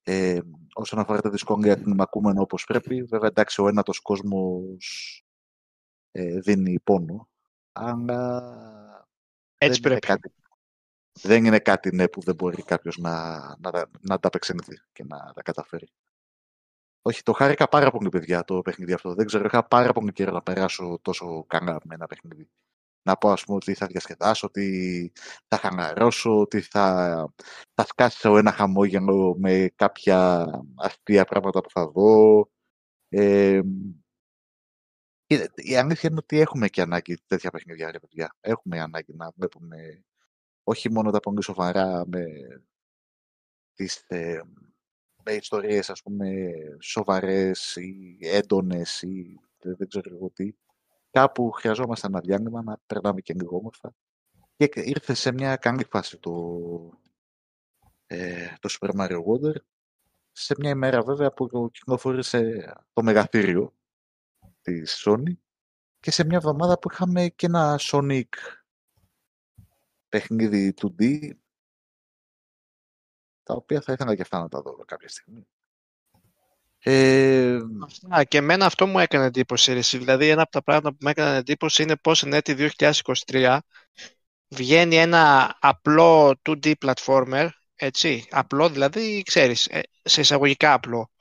ε, 0.04 0.40
όσον 0.74 1.00
αφορά 1.00 1.22
τη 1.22 1.30
δυσκολία 1.30 1.76
κλιμακούμενο 1.76 2.42
όπως 2.42 2.64
πρέπει. 2.66 3.04
Βέβαια 3.04 3.28
εντάξει 3.28 3.62
ο 3.62 3.68
ένατος 3.68 4.00
κόσμος 4.00 5.24
ε, 6.12 6.40
δίνει 6.40 6.80
πόνο. 6.80 7.30
Αλλά 7.72 8.42
Έτσι 9.58 9.82
δεν 9.82 9.92
είναι 9.92 10.00
πρέπει. 10.00 10.20
κάτι, 10.22 10.34
δεν 11.22 11.46
είναι 11.46 11.60
κάτι 11.60 11.96
ναι, 11.96 12.08
που 12.08 12.22
δεν 12.22 12.36
μπορεί 12.36 12.64
κάποιος 12.64 12.98
να, 12.98 13.38
να, 13.60 13.72
τα- 13.72 13.90
να 14.02 14.20
τα 14.20 14.28
απεξελθεί 14.28 14.80
και 14.94 15.04
να 15.04 15.32
τα 15.34 15.42
καταφέρει. 15.42 15.88
Όχι, 17.02 17.24
το 17.24 17.34
χάρηκα 17.34 17.68
πάρα 17.68 17.92
πολύ, 17.92 18.10
παιδιά, 18.10 18.44
το 18.44 18.62
παιχνίδι 18.62 18.94
αυτό. 18.94 19.14
Δεν 19.14 19.26
ξέρω, 19.26 19.46
είχα 19.46 19.68
πάρα 19.68 19.94
πολύ 19.94 20.12
καιρό 20.12 20.32
να 20.32 20.42
περάσω 20.42 21.00
τόσο 21.02 21.44
καλά 21.48 21.80
με 21.84 21.96
ένα 21.96 22.08
παιχνίδι. 22.08 22.50
Να 23.08 23.18
πω, 23.18 23.30
ας 23.32 23.44
πούμε, 23.44 23.58
ότι 23.58 23.74
θα 23.74 23.86
διασκεδάσω, 23.88 24.48
ότι 24.48 25.12
θα 25.48 25.58
χαναρώσω, 25.58 26.40
ότι 26.40 26.62
θα, 26.62 27.34
θα 27.74 27.86
σκάσω 27.86 28.38
ένα 28.38 28.52
χαμόγελο 28.52 29.36
με 29.40 29.72
κάποια 29.76 30.48
αστεία 30.76 31.26
πράγματα 31.26 31.62
που 31.62 31.70
θα 31.70 31.88
δω. 31.88 32.50
Ε, 33.10 33.62
και 35.26 35.50
η 35.56 35.76
αλήθεια 35.76 36.10
είναι 36.10 36.20
ότι 36.22 36.40
έχουμε 36.40 36.68
και 36.68 36.82
ανάγκη 36.82 37.18
τέτοια 37.28 37.50
παιχνίδια, 37.50 37.92
ρε 37.92 38.00
παιδιά. 38.00 38.36
Έχουμε 38.42 38.80
ανάγκη 38.80 39.14
να 39.14 39.32
βλέπουμε 39.36 40.04
όχι 40.64 40.92
μόνο 40.92 41.12
τα 41.12 41.20
πολύ 41.20 41.44
σοβαρά 41.44 42.04
με 42.08 42.26
τις 43.74 44.04
ε, 44.08 44.42
με 45.24 45.34
ιστορίες 45.34 45.90
ας 45.90 46.02
πούμε 46.02 46.28
σοβαρές 46.82 47.76
ή 47.76 48.18
έντονες 48.22 49.02
ή 49.02 49.40
δεν, 49.60 49.76
δεν 49.78 49.88
ξέρω 49.88 50.16
εγώ 50.16 50.30
τι. 50.30 50.54
Κάπου 51.12 51.52
χρειαζόμαστε 51.52 52.08
ένα 52.08 52.20
διάλειμμα 52.20 52.64
να 52.64 52.78
περνάμε 52.86 53.22
και 53.22 53.34
λίγο 53.34 53.58
όμορφα. 53.58 53.96
Και 54.56 54.70
ήρθε 54.74 55.14
σε 55.14 55.32
μια 55.32 55.56
καλή 55.56 55.84
φάση 55.84 56.18
το, 56.18 56.34
ε, 58.08 58.56
το 58.60 58.78
Super 58.80 58.90
Mario 59.00 59.18
Wonder 59.18 59.56
σε 60.32 60.56
μια 60.60 60.70
ημέρα 60.70 61.04
βέβαια 61.04 61.34
που 61.34 61.70
κυκλοφόρησε 61.72 62.74
το 62.94 63.04
μεγαθύριο 63.04 63.74
της 64.62 65.04
Sony 65.06 65.34
και 66.00 66.12
σε 66.12 66.24
μια 66.24 66.38
εβδομάδα 66.38 66.80
που 66.80 66.90
είχαμε 66.92 67.28
και 67.30 67.46
ένα 67.46 67.80
Sonic 67.80 68.30
παιχνίδι 70.10 70.74
2D 70.82 71.32
τα 73.44 73.54
οποία 73.54 73.82
θα 73.82 73.94
ήθελα 73.94 74.16
και 74.16 74.22
αυτά 74.22 74.40
να 74.40 74.48
τα 74.50 74.62
δω 74.62 74.76
κάποια 74.86 75.10
στιγμή. 75.10 75.48
Ε, 76.80 77.58
Αυτά. 77.86 78.24
Και 78.24 78.38
εμένα 78.38 78.66
αυτό 78.66 78.88
μου 78.88 79.00
έκανε 79.00 79.26
εντύπωση. 79.26 79.74
ρε 79.74 79.80
εσύ. 79.80 79.98
Δηλαδή, 79.98 80.30
ένα 80.30 80.42
από 80.42 80.52
τα 80.52 80.64
πράγματα 80.64 80.90
που 80.92 80.98
μου 81.02 81.10
έκανε 81.10 81.38
εντύπωση 81.38 81.84
είναι 81.84 81.96
πώς 81.96 82.24
εν 82.24 82.34
έτη 82.34 82.54
2023 82.54 83.58
βγαίνει 84.48 84.96
ένα 84.98 85.56
απλό 85.60 86.36
2D 86.50 86.74
platformer, 86.86 87.50
έτσι, 87.76 88.26
απλό 88.30 88.70
δηλαδή, 88.70 89.24
ξέρεις, 89.26 89.66
ε, 89.68 89.82
σε 90.04 90.22
εισαγωγικά 90.22 90.74
απλό. 90.74 91.12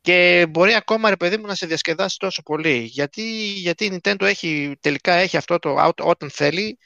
Και 0.00 0.46
μπορεί 0.50 0.74
ακόμα, 0.74 1.08
ρε 1.10 1.16
παιδί 1.16 1.36
μου, 1.36 1.46
να 1.46 1.54
σε 1.54 1.66
διασκεδάσει 1.66 2.18
τόσο 2.18 2.42
πολύ. 2.42 2.78
Γιατί, 2.78 3.22
γιατί 3.52 3.84
η 3.84 4.00
Nintendo 4.02 4.22
έχει, 4.22 4.76
τελικά 4.80 5.12
έχει 5.14 5.36
αυτό 5.36 5.58
το, 5.58 5.76
out- 5.86 6.04
όταν 6.04 6.30
θέλει, 6.30 6.78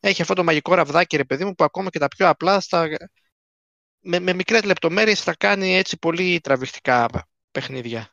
έχει 0.00 0.22
αυτό 0.22 0.34
το 0.34 0.44
μαγικό 0.44 0.74
ραβδάκι, 0.74 1.16
ρε 1.16 1.24
παιδί 1.24 1.44
μου, 1.44 1.54
που 1.54 1.64
ακόμα 1.64 1.90
και 1.90 1.98
τα 1.98 2.08
πιο 2.08 2.28
απλά, 2.28 2.60
στα, 2.60 2.88
με, 4.00 4.18
με 4.18 4.32
μικρές 4.32 4.62
λεπτομέρειες 4.62 5.22
θα 5.22 5.34
κάνει 5.34 5.76
έτσι 5.76 5.98
πολύ 5.98 6.40
τραβηχτικά 6.40 7.08
παιχνίδια. 7.60 8.08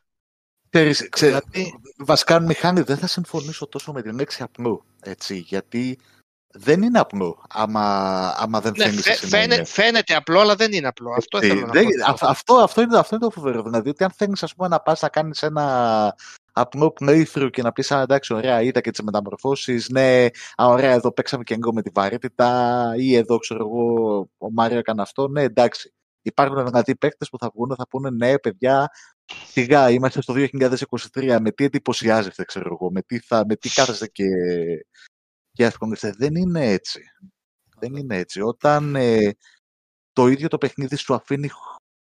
ξέρεις, 0.70 1.08
ξέ, 1.08 1.26
Δηλαδή- 1.26 1.74
βασικά 1.98 2.40
μηχάνη 2.40 2.80
δεν 2.80 2.96
θα 2.96 3.06
συμφωνήσω 3.06 3.66
τόσο 3.68 3.92
με 3.92 4.02
την 4.02 4.14
λέξη 4.14 4.42
απλό, 4.42 4.84
έτσι, 5.02 5.36
γιατί 5.36 5.98
δεν 6.56 6.82
είναι 6.82 6.98
απλό 6.98 7.44
άμα, 7.48 7.84
άμα 8.36 8.60
δεν 8.60 8.72
Ναι, 8.76 8.84
φαίνεται 8.84 9.02
φαι- 9.02 9.16
σε 9.16 9.26
συνέχεια. 9.26 9.48
φαίνε- 9.54 9.66
φαίνεται 9.66 10.14
απλό, 10.14 10.40
αλλά 10.40 10.54
δεν 10.54 10.72
είναι 10.72 10.86
απλό. 10.86 11.12
Αυτό 11.16 11.36
Έτσι, 11.38 11.48
θέλω 11.48 11.60
να 11.66 11.72
δεν- 11.72 11.84
πω. 11.84 12.10
αυ- 12.10 12.24
αυτό, 12.24 12.54
αυτό, 12.54 12.80
είναι, 12.80 12.98
αυτό 12.98 13.14
είναι 13.16 13.24
το 13.24 13.30
φοβερό. 13.30 13.62
Δηλαδή, 13.62 13.88
ότι 13.88 14.04
αν 14.04 14.10
θέλεις 14.10 14.44
να 14.56 14.80
πας 14.80 15.00
να 15.00 15.08
κάνεις 15.08 15.42
ένα 15.42 16.16
απλό 16.52 16.92
playthrough 17.00 17.48
και 17.50 17.62
να 17.62 17.72
πεις: 17.72 17.90
Α, 17.92 18.00
εντάξει, 18.00 18.34
ωραία, 18.34 18.62
είδα 18.62 18.80
και 18.80 18.90
τις 18.90 19.02
μεταμορφώσεις. 19.02 19.88
Ναι, 19.88 20.24
α, 20.56 20.66
ωραία, 20.66 20.92
εδώ 20.92 21.12
παίξαμε 21.12 21.42
και 21.44 21.54
λίγο 21.54 21.72
με 21.72 21.82
τη 21.82 21.90
βαρύτητα. 21.94 22.92
Ή 22.96 23.14
εδώ, 23.16 23.38
ξέρω 23.38 23.60
εγώ, 23.60 24.18
ο 24.38 24.52
Μάριο 24.52 24.78
έκανε 24.78 25.02
αυτό. 25.02 25.28
Ναι, 25.28 25.42
εντάξει. 25.42 25.92
Υπάρχουν 26.22 26.64
δηλαδή 26.64 26.96
παίκτες 26.96 27.28
που 27.28 27.38
θα 27.38 27.50
βγουν, 27.54 27.74
θα 27.78 27.86
πούνε: 27.88 28.10
Ναι, 28.10 28.38
παιδιά, 28.38 28.90
σιγά, 29.26 29.90
είμαστε 29.90 30.20
στο 30.20 30.34
2023. 30.36 31.38
Με 31.40 31.50
τι 31.50 31.64
εντυπωσιάζεστε, 31.64 32.44
ξέρω 32.44 32.68
εγώ, 32.80 32.90
με 32.90 33.02
τι, 33.02 33.18
θα, 33.18 33.44
με 33.48 33.56
τι 33.56 33.68
κάθεστε 33.68 34.06
και, 34.08 34.24
και 35.52 35.66
ασχολείστε. 35.66 36.12
Δεν 36.16 36.34
είναι 36.34 36.70
έτσι. 36.70 37.00
Δεν 37.78 37.94
είναι 37.96 38.16
έτσι. 38.16 38.40
Όταν 38.40 38.96
ε, 38.96 39.34
το 40.12 40.26
ίδιο 40.26 40.48
το 40.48 40.58
παιχνίδι 40.58 40.96
σου 40.96 41.14
αφήνει 41.14 41.48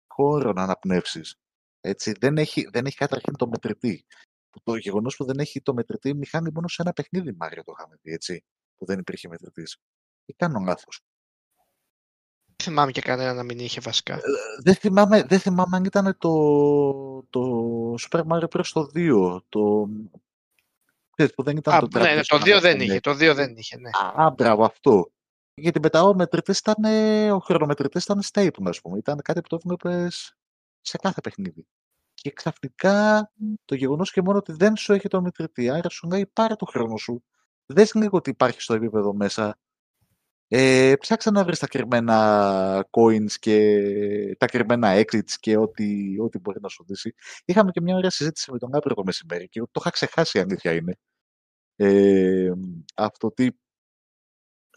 χώρο 0.07 0.53
να 0.53 0.63
αναπνεύσεις. 0.63 1.35
Έτσι, 1.81 2.13
δεν 2.21 2.39
έχει, 2.39 2.69
δεν 2.73 2.87
έχει 2.87 2.97
καταρχήν 2.97 3.37
το 3.37 3.49
μετρητή. 3.49 4.05
Που 4.51 4.61
Το 4.63 4.77
γεγονός 4.77 5.17
που 5.17 5.25
δεν 5.25 5.39
έχει 5.39 5.63
το 5.63 5.75
μετρητή 5.75 6.15
μηχάνη 6.15 6.51
μόνο 6.55 6.69
σε 6.69 6.83
ένα 6.83 6.93
παιχνίδι 6.93 7.33
Μάριο 7.33 7.65
το 7.65 7.73
είχαμε 7.77 7.97
δει, 8.03 8.13
έτσι, 8.13 8.45
που 8.77 8.87
δεν 8.87 8.99
υπήρχε 8.99 9.29
μετρητής. 9.29 9.77
Ή 10.25 10.33
κάνω 10.35 10.61
λάθος. 10.61 11.01
Δεν 12.63 12.73
θυμάμαι 12.73 12.91
και 12.93 13.01
κανένα 13.01 13.33
να 13.33 13.43
μην 13.43 13.59
είχε 13.59 13.81
βασικά. 13.81 14.21
Δεν 14.63 14.75
θυμάμαι, 14.75 15.23
δεν 15.23 15.39
θυμάμαι 15.39 15.77
αν 15.77 15.85
ήταν 15.85 16.17
το, 16.19 16.31
το 17.31 17.95
Super 17.95 18.23
Mario 18.29 18.45
Bros. 18.49 18.65
το 18.73 18.91
2. 18.95 19.39
Το, 19.49 19.89
ξέρεις, 21.11 21.35
που 21.35 21.43
δεν 21.43 21.57
ήταν 21.57 21.75
Α, 21.75 21.89
το 21.89 21.99
ναι, 21.99 22.15
ναι, 22.15 22.21
trackball 22.21 22.25
το 22.27 22.37
που 22.37 22.43
2 22.43 22.45
δεν 22.45 22.53
αναφέραμε. 22.55 22.85
είχε. 22.85 23.01
Το 23.01 23.11
2 23.11 23.35
δεν 23.35 23.57
είχε, 23.57 23.77
ναι. 23.79 23.91
Α, 24.23 24.31
μπράβο, 24.31 24.65
αυτό. 24.65 25.11
Γιατί 25.55 25.81
μετά 25.81 26.03
ο 26.03 26.15
μετρητής 26.15 26.59
ήταν, 26.59 26.85
ε, 26.85 27.33
ο 27.33 27.39
χρονομετρητής 27.39 28.05
ήταν 28.05 28.21
staple, 28.33 28.65
ας 28.65 28.81
πούμε. 28.81 28.99
Ήταν 28.99 29.21
κάτι 29.23 29.41
που 29.41 29.49
το 29.49 29.59
έβλεπες 29.65 30.35
σε 30.81 30.99
κάθε 30.99 31.21
παιχνίδι. 31.21 31.67
Και 32.15 32.31
ξαφνικά 32.31 33.31
το 33.65 33.75
γεγονός 33.75 34.13
και 34.13 34.23
μόνο 34.23 34.39
ότι 34.39 34.53
δεν 34.53 34.77
σου 34.77 34.93
έχει 34.93 35.09
το 35.09 35.23
μετρητή, 35.23 35.71
άρα 35.71 35.89
σου 35.89 36.09
λέει 36.09 36.27
πάρε 36.33 36.55
το 36.55 36.65
χρόνο 36.65 36.97
σου. 36.97 37.25
Δες 37.67 37.95
λίγο 37.95 38.21
τι 38.21 38.31
υπάρχει 38.31 38.61
στο 38.61 38.75
επίπεδο 38.75 39.15
μέσα. 39.15 39.59
Ε, 40.55 40.95
ψάξε 41.01 41.31
να 41.31 41.45
βρεις 41.45 41.59
τα 41.59 41.67
κρυμμένα 41.67 42.87
coins 42.91 43.31
και 43.39 44.37
τα 44.39 44.47
κρυμμένα 44.47 44.95
exits 44.95 45.31
και 45.41 45.57
ό,τι, 45.57 46.21
ό,τι 46.21 46.39
μπορεί 46.39 46.61
να 46.61 46.69
σου 46.69 46.85
δείσει. 46.87 47.15
Είχαμε 47.45 47.71
και 47.71 47.81
μια 47.81 47.97
ωραία 47.97 48.11
συζήτηση 48.11 48.53
με 48.53 48.59
τον 48.59 48.75
Άπριο 48.75 48.95
το 48.95 49.05
μεσημέρι 49.05 49.49
και 49.49 49.61
το 49.61 49.71
είχα 49.81 49.91
ξεχάσει 49.91 50.39
η 50.39 50.41
αλήθεια 50.41 50.73
είναι. 50.73 50.97
Ε, 51.77 52.53
αυτό 52.95 53.27
ότι 53.27 53.59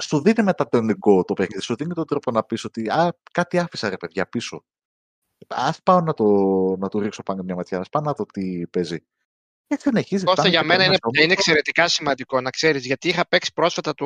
σου 0.02 0.22
δίνει 0.22 0.44
μετά 0.44 0.68
το 0.68 0.78
ελληνικό 0.78 1.24
το 1.24 1.34
παιχνίδι, 1.34 1.62
σου 1.62 1.76
δίνει 1.76 1.94
τον 1.94 2.06
τρόπο 2.06 2.32
να 2.32 2.44
πεις 2.44 2.64
ότι 2.64 2.90
α, 2.90 3.18
κάτι 3.32 3.60
άφησα 3.60 3.90
ρε 3.90 3.98
παιδιά 3.98 4.28
πίσω. 4.28 4.66
Ας 5.48 5.82
πάω 5.84 6.02
να 6.02 6.14
το, 6.14 6.26
να 6.80 6.88
το 6.88 7.00
ρίξω 7.00 7.24
πάνω 7.24 7.44
μια 7.44 7.56
ματιά, 7.56 7.80
ας 7.80 7.90
πάω 7.90 8.02
να 8.02 8.14
δω 8.14 8.26
τι 8.26 8.68
παίζει. 8.68 9.00
Και 9.68 9.78
συνεχίζει. 9.80 10.24
Κώστα, 10.24 10.42
φτάνει 10.42 10.50
για 10.50 10.62
και 10.62 10.68
μένα 10.68 10.84
είναι, 10.84 10.98
περνάς 10.98 11.24
είναι 11.24 11.34
εξαιρετικά 11.34 11.88
σημαντικό 11.88 12.42
να 12.42 12.50
ξέρεις, 12.50 12.86
γιατί 12.86 13.08
είχα 13.08 13.28
παίξει 13.28 13.54
πρόσφατα 13.54 13.94
το, 13.94 14.06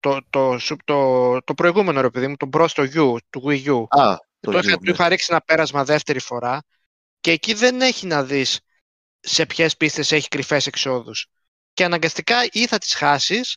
το, 0.00 0.20
το, 0.30 0.56
το, 0.58 0.76
το, 0.84 1.42
το 1.42 1.54
προηγούμενο, 1.54 2.00
ρε 2.00 2.10
παιδί 2.10 2.28
μου, 2.28 2.36
τον 2.36 2.50
Bros 2.52 2.68
το 2.74 2.82
U, 2.82 3.16
του 3.30 3.42
Wii 3.46 3.66
U. 3.66 4.00
Α, 4.00 4.16
Το, 4.40 4.50
το 4.50 4.58
είχα, 4.58 4.74
U, 4.74 4.78
του 4.78 4.84
ναι. 4.84 4.90
είχα 4.90 5.08
ρίξει 5.08 5.26
ένα 5.30 5.40
πέρασμα 5.40 5.84
δεύτερη 5.84 6.18
φορά 6.18 6.62
και 7.20 7.30
εκεί 7.30 7.54
δεν 7.54 7.80
έχει 7.80 8.06
να 8.06 8.24
δεις 8.24 8.60
σε 9.20 9.46
ποιες 9.46 9.76
πίστες 9.76 10.12
έχει 10.12 10.28
κρυφές 10.28 10.66
εξόδους. 10.66 11.26
Και 11.72 11.84
αναγκαστικά 11.84 12.36
ή 12.50 12.66
θα 12.66 12.78
τις 12.78 12.94
χάσεις 12.94 13.56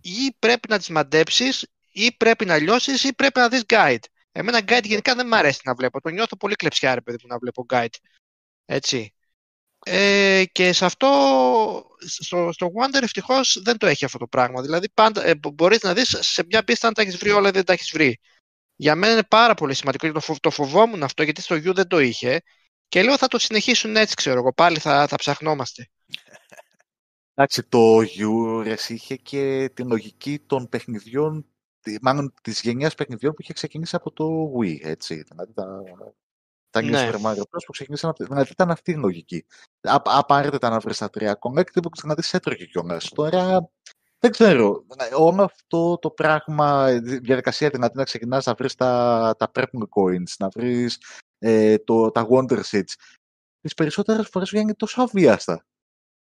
ή 0.00 0.34
πρέπει 0.38 0.68
να 0.68 0.78
τις 0.78 0.88
μαντέψεις 0.88 1.66
ή 1.92 2.12
πρέπει 2.12 2.44
να 2.44 2.56
λιώσεις 2.56 3.04
ή 3.04 3.14
πρέπει 3.14 3.38
να 3.38 3.48
δεις 3.48 3.62
guide. 3.66 4.04
Εμένα 4.32 4.58
guide 4.58 4.84
γενικά 4.84 5.14
δεν 5.14 5.26
μου 5.28 5.36
αρέσει 5.36 5.60
να 5.64 5.74
βλέπω. 5.74 6.00
Το 6.00 6.08
νιώθω 6.08 6.36
πολύ 6.36 6.54
κλεψιά 6.54 6.94
ρε 6.94 7.00
παιδί 7.00 7.18
μου 7.22 7.28
να 7.28 7.38
βλέπω 7.38 7.66
guide. 7.68 7.96
Έτσι. 8.64 9.14
Ε, 9.82 10.44
και 10.52 10.72
σε 10.72 10.84
αυτό, 10.84 11.08
στο, 11.98 12.52
στο 12.52 12.66
Wonder 12.66 13.02
ευτυχώς 13.02 13.60
δεν 13.64 13.78
το 13.78 13.86
έχει 13.86 14.04
αυτό 14.04 14.18
το 14.18 14.26
πράγμα. 14.26 14.62
Δηλαδή 14.62 14.90
πάντα, 14.94 15.24
ε, 15.26 15.34
μπο- 15.34 15.50
μπορείς 15.50 15.82
να 15.82 15.94
δεις 15.94 16.16
σε 16.20 16.44
μια 16.46 16.64
πίστα 16.64 16.88
αν 16.88 16.94
τα 16.94 17.02
έχεις 17.02 17.16
βρει 17.16 17.30
όλα 17.30 17.48
ή 17.48 17.50
δεν 17.50 17.64
τα 17.64 17.72
έχεις 17.72 17.90
βρει. 17.92 18.18
Για 18.76 18.94
μένα 18.94 19.12
είναι 19.12 19.24
πάρα 19.28 19.54
πολύ 19.54 19.74
σημαντικό 19.74 20.06
και 20.06 20.12
το, 20.12 20.20
φο- 20.20 20.40
το 20.40 20.50
φοβόμουν 20.50 21.02
αυτό 21.02 21.22
γιατί 21.22 21.40
στο 21.42 21.56
U 21.56 21.74
δεν 21.74 21.86
το 21.86 21.98
είχε 21.98 22.40
και 22.88 23.02
λέω 23.02 23.16
θα 23.18 23.26
το 23.26 23.38
συνεχίσουν 23.38 23.96
έτσι 23.96 24.14
ξέρω 24.14 24.38
εγώ 24.38 24.52
πάλι 24.52 24.78
θα, 24.78 25.06
θα 25.06 25.16
ψαχνόμαστε. 25.16 25.88
Εντάξει, 27.34 27.62
το 27.62 27.98
Eures 27.98 28.88
είχε 28.88 29.16
και 29.16 29.70
την 29.74 29.88
λογική 29.88 30.38
των 30.38 30.68
παιχνιδιών, 30.68 31.46
τη- 31.80 31.96
μάλλον 32.02 32.34
της 32.42 32.60
γενιάς 32.60 32.94
παιχνιδιών 32.94 33.32
που 33.34 33.42
είχε 33.42 33.52
ξεκινήσει 33.52 33.96
από 33.96 34.12
το 34.12 34.52
Wii, 34.58 34.78
έτσι. 34.82 35.22
Δηλαδή 35.28 35.52
τα, 35.52 35.82
τα 36.70 36.80
New 36.80 36.90
Ναι. 36.90 37.10
Super 37.10 37.20
Mario 37.20 37.38
Bros. 37.40 37.64
που 37.66 37.72
ξεκινήσαν 37.72 38.10
από... 38.10 38.24
Δηλαδή 38.24 38.50
ήταν 38.50 38.70
αυτή 38.70 38.90
η 38.90 38.96
λογική. 38.96 39.44
Α- 39.88 40.02
Απαραίτητα 40.04 40.68
να 40.68 40.78
βρεις 40.78 40.98
τα 40.98 41.10
τρία 41.10 41.38
connect 41.40 41.72
που 41.82 41.90
να 42.02 42.14
δεις 42.14 42.34
έτρωγε 42.34 42.64
κιόλας. 42.64 43.08
Τώρα, 43.08 43.70
δεν 44.18 44.30
ξέρω. 44.30 44.84
Όλο 45.16 45.42
αυτό 45.42 45.98
το 45.98 46.10
πράγμα, 46.10 46.90
η 46.90 46.98
διαδικασία 46.98 47.68
δυνατή 47.70 47.96
να 47.96 48.04
ξεκινάς 48.04 48.46
να 48.46 48.54
βρεις 48.54 48.74
τα, 48.74 49.34
τα 49.38 49.50
Purple 49.54 49.82
Coins, 49.96 50.32
να 50.38 50.48
βρεις 50.48 50.98
ε, 51.38 51.78
το, 51.78 52.10
τα 52.10 52.26
Wonder 52.30 52.60
Seeds, 52.70 52.92
τις 53.60 53.74
περισσότερες 53.74 54.28
φορές 54.28 54.50
βγαίνει 54.50 54.74
τόσο 54.74 55.02
αβίαστα. 55.02 55.64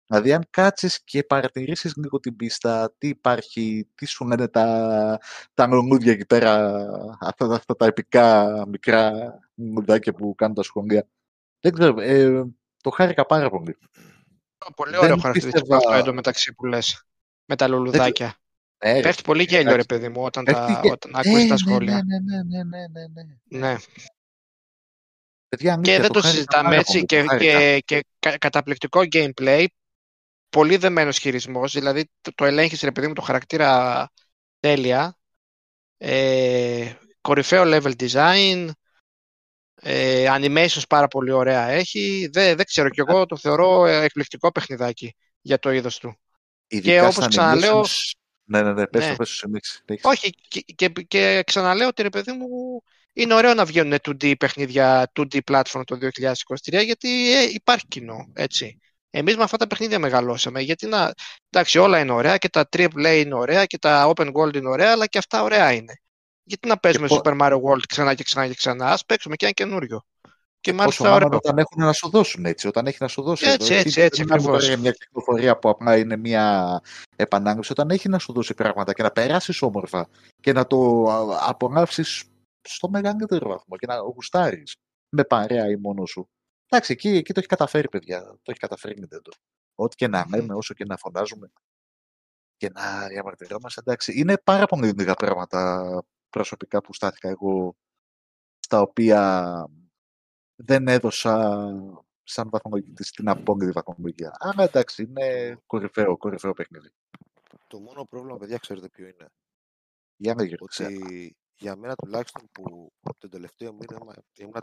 Δηλαδή, 0.07 0.33
αν 0.33 0.47
κάτσεις 0.49 1.03
και 1.03 1.23
παρατηρήσεις 1.23 1.95
λίγο 1.95 2.19
την 2.19 2.35
πίστα, 2.35 2.93
τι 2.97 3.07
υπάρχει, 3.07 3.89
τι 3.95 4.05
σου 4.05 4.25
λένε 4.27 4.47
τα, 4.47 5.19
τα 5.53 5.67
λουλούδια 5.67 6.11
εκεί 6.11 6.25
πέρα, 6.25 6.75
αυτά, 7.19 7.45
αυτά 7.55 7.75
τα 7.75 7.85
επικά 7.85 8.47
μικρά 8.67 9.11
λουλουδάκια 9.55 10.13
που 10.13 10.35
κάνουν 10.35 10.55
τα 10.55 10.63
σχολεία. 10.63 11.07
Δεν 11.59 11.73
ξέρω, 11.73 12.01
ε, 12.01 12.43
το 12.83 12.89
χάρηκα 12.89 13.25
πάρα 13.25 13.49
πολύ. 13.49 13.77
Πολύ 14.75 14.91
Δεν 14.91 14.99
ωραίο 14.99 15.17
χαρακτηριστικό 15.17 15.59
πίστευα- 15.59 15.77
αυτό 15.77 15.93
εντωμεταξύ 15.99 16.53
που 16.53 16.65
λες. 16.65 17.05
Με 17.45 17.55
τα 17.55 17.67
λουλουδάκια. 17.67 18.35
Ε, 18.77 18.93
ρε, 18.93 18.99
Πέφτει 19.01 19.21
πολύ 19.23 19.43
γέλιο 19.43 19.63
ρε 19.63 19.69
εντάξει. 19.69 19.85
παιδί 19.85 20.09
μου 20.09 20.23
όταν, 20.23 20.43
Πέφτει 20.43 20.73
τα, 20.73 20.79
και- 20.83 20.91
όταν 20.91 21.11
ακούσεις 21.15 21.43
Ε, 21.43 21.47
τα 21.47 21.53
ναι, 21.53 21.57
σχόλια. 21.57 21.93
Ναι, 22.03 22.19
ναι, 22.19 22.41
ναι, 22.43 22.63
ναι, 22.63 22.63
ναι, 22.63 23.07
ναι, 23.07 23.23
ναι. 23.23 23.67
Ναι. 23.69 23.75
Παιδιά, 25.49 25.71
Και 25.81 25.91
αλήθεια, 25.91 25.99
δεν 25.99 26.11
το 26.11 26.19
χάρηκα 26.19 26.29
συζητάμε 26.35 26.63
πάρα 26.67 26.75
έτσι 26.79 26.91
πολύ, 26.91 27.05
και, 27.05 27.21
το 27.21 27.27
χάρηκα. 27.27 27.59
και, 27.59 27.79
και 27.85 28.05
κα- 28.19 28.37
καταπληκτικό 28.37 28.99
gameplay. 29.11 29.65
Πολύ 30.49 30.77
δεμένος 30.77 31.17
χειρισμός, 31.17 31.73
δηλαδή 31.73 32.09
το, 32.21 32.31
το 32.35 32.45
ελέγχεις 32.45 32.81
ρε 32.81 32.91
παιδί 32.91 33.07
μου 33.07 33.13
το 33.13 33.21
χαρακτήρα 33.21 34.09
τέλεια. 34.59 35.17
Ε, 35.97 36.93
κορυφαίο 37.21 37.63
level 37.65 37.93
design. 37.99 38.69
Ε, 39.81 40.25
animations 40.29 40.87
πάρα 40.89 41.07
πολύ 41.07 41.31
ωραία 41.31 41.67
έχει. 41.67 42.29
Δεν, 42.31 42.55
δεν 42.55 42.65
ξέρω 42.65 42.89
κι 42.89 42.99
εγώ 42.99 43.25
το 43.25 43.37
θεωρώ 43.37 43.85
ε, 43.85 44.03
εκπληκτικό 44.03 44.51
παιχνιδάκι 44.51 45.15
για 45.41 45.59
το 45.59 45.71
είδος 45.71 45.97
του. 45.99 46.19
Ειδικά 46.67 47.01
όπως 47.03 47.13
στα 47.13 47.27
ξαναλέω- 47.27 47.85
animations- 47.85 48.11
Ναι, 48.43 48.61
ναι, 48.61 48.73
ναι, 48.73 48.87
πες 48.87 49.03
Ναι. 49.03 49.09
το, 49.09 49.15
πες 49.15 49.29
το, 49.29 49.35
συνέχισε, 49.35 49.81
συνέχισε. 49.85 50.07
Όχι, 50.07 50.29
και, 50.47 50.61
και, 50.61 50.89
και 50.89 51.43
ξαναλέω 51.45 51.87
ότι 51.87 52.01
ρε 52.01 52.09
παιδί 52.09 52.31
μου 52.31 52.47
είναι 53.13 53.33
ωραίο 53.33 53.53
να 53.53 53.65
βγαίνουν 53.65 53.97
2D 54.03 54.33
παιχνίδια, 54.37 55.11
2D 55.19 55.39
platform 55.51 55.81
το 55.85 55.97
2023 56.01 56.83
γιατί 56.83 57.35
ε, 57.35 57.43
υπάρχει 57.43 57.85
κοινό, 57.87 58.31
έτσι. 58.33 58.77
Εμείς 59.09 59.37
με 59.37 59.43
αυτά 59.43 59.57
τα 59.57 59.67
παιχνίδια 59.67 59.99
μεγαλώσαμε, 59.99 60.61
γιατί 60.61 60.87
να, 60.87 61.13
εντάξει 61.49 61.77
όλα 61.77 61.99
είναι 61.99 62.11
ωραία 62.11 62.37
και 62.37 62.49
τα 62.49 62.69
AAA 62.77 63.21
είναι 63.25 63.35
ωραία 63.35 63.65
και 63.65 63.77
τα 63.77 64.13
Open 64.15 64.31
World 64.33 64.55
είναι 64.55 64.69
ωραία, 64.69 64.91
αλλά 64.91 65.05
και 65.05 65.17
αυτά 65.17 65.43
ωραία 65.43 65.71
είναι. 65.73 65.93
Γιατί 66.43 66.67
να 66.67 66.77
παίζουμε 66.77 67.07
πο- 67.07 67.21
Super 67.23 67.37
Mario 67.41 67.55
World 67.61 67.81
ξανά 67.87 68.13
και 68.13 68.23
ξανά 68.23 68.47
και 68.47 68.53
ξανά, 68.53 68.91
ας 68.91 69.05
παίξουμε 69.05 69.35
και 69.35 69.45
ένα 69.45 69.53
καινούριο. 69.53 70.01
Και 70.59 70.71
Πόσο 70.71 70.81
μάλιστα 70.83 71.09
μάλλον 71.09 71.23
ωραίο. 71.23 71.37
όταν 71.37 71.57
έχουν 71.57 71.83
να 71.83 71.93
σου 71.93 72.09
δώσουν 72.09 72.45
έτσι, 72.45 72.67
όταν 72.67 72.87
έχει 72.87 72.97
να 72.99 73.07
σου 73.07 73.21
δώσει. 73.21 73.47
Έτσι, 73.47 73.73
εδώ, 73.73 73.81
έτσι, 73.81 74.01
έτσι, 74.01 74.23
δεν 74.23 74.25
μιλάμε 74.25 74.33
ακριβώς. 74.41 74.61
τώρα 74.61 74.73
για 74.73 74.77
μια 74.81 74.91
κυκλοφορία 74.91 75.57
που 75.57 75.69
απλά 75.69 75.97
είναι 75.97 76.17
μια 76.17 76.79
επανάγνωση, 77.15 77.71
όταν 77.71 77.89
έχει 77.89 78.09
να 78.09 78.19
σου 78.19 78.33
δώσει 78.33 78.53
πράγματα 78.53 78.93
και 78.93 79.03
να 79.03 79.11
περάσεις 79.11 79.61
όμορφα 79.61 80.07
και 80.41 80.53
να 80.53 80.67
το 80.67 81.03
απολαύσεις 81.47 82.23
στο 82.61 82.89
μεγαλύτερο 82.89 83.49
βαθμό 83.49 83.77
και 83.77 83.85
να 83.87 83.95
γουστάρεις 83.97 84.75
με 85.09 85.23
παρέα 85.23 85.69
ή 85.69 85.75
μόνος 85.75 86.09
σου. 86.09 86.29
Εντάξει, 86.69 86.91
εκεί, 86.91 87.09
εκεί 87.09 87.33
το 87.33 87.39
έχει 87.39 87.47
καταφέρει, 87.47 87.89
παιδιά. 87.89 88.21
Το 88.23 88.51
έχει 88.51 88.59
καταφέρει 88.59 88.99
η 88.99 89.07
Nintendo. 89.09 89.31
Ό,τι 89.75 89.95
και 89.95 90.07
να 90.07 90.25
λέμε, 90.29 90.53
όσο 90.53 90.73
και 90.73 90.85
να 90.85 90.97
φωνάζουμε 90.97 91.51
και 92.57 92.69
να 92.69 93.07
διαμαρτυρόμαστε, 93.07 93.81
εντάξει. 93.81 94.19
Είναι 94.19 94.37
πάρα 94.37 94.65
πολύ 94.65 94.89
λίγα 94.89 95.13
πράγματα 95.13 96.03
προσωπικά 96.29 96.81
που 96.81 96.93
στάθηκα 96.93 97.29
εγώ 97.29 97.75
στα 98.59 98.81
οποία 98.81 99.51
δεν 100.55 100.87
έδωσα 100.87 101.59
σαν 102.23 102.49
βαθμολογητή 102.49 103.03
στην 103.03 103.29
απόλυτη 103.29 103.71
βαθμολογία. 103.71 104.35
Αλλά 104.39 104.63
εντάξει, 104.63 105.03
είναι 105.03 105.57
κορυφαίο, 105.65 106.17
κορυφαίο 106.17 106.53
παιχνίδι. 106.53 106.89
Το 107.67 107.79
μόνο 107.79 108.05
πρόβλημα, 108.05 108.37
παιδιά, 108.37 108.57
ξέρετε 108.57 108.89
ποιο 108.89 109.05
είναι; 109.07 109.27
Για 110.17 110.33
να 110.33 110.43
γύρω 110.43 110.65
Ότι 110.65 111.37
για 111.59 111.75
μένα 111.75 111.95
τουλάχιστον 111.95 112.49
που 112.51 112.89
τον 113.17 113.29
τελευταίο 113.29 113.73
μήνα 113.73 113.97
ήμουν- 114.01 114.23
ήμουν 114.37 114.53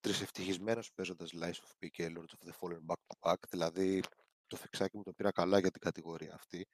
τρισευτυχισμένος 0.00 0.90
παίζοντας 0.94 1.30
Lies 1.34 1.52
of 1.52 1.72
P 1.84 1.88
και 1.90 2.12
Lords 2.16 2.34
of 2.38 2.48
the 2.48 2.52
Fallen 2.60 2.80
Back 2.86 2.94
to 3.06 3.30
Back. 3.30 3.36
Δηλαδή 3.50 4.00
το 4.46 4.56
φιξάκι 4.56 4.96
μου 4.96 5.02
το 5.02 5.12
πήρα 5.12 5.30
καλά 5.30 5.58
για 5.58 5.70
την 5.70 5.80
κατηγορία 5.80 6.34
αυτή. 6.34 6.66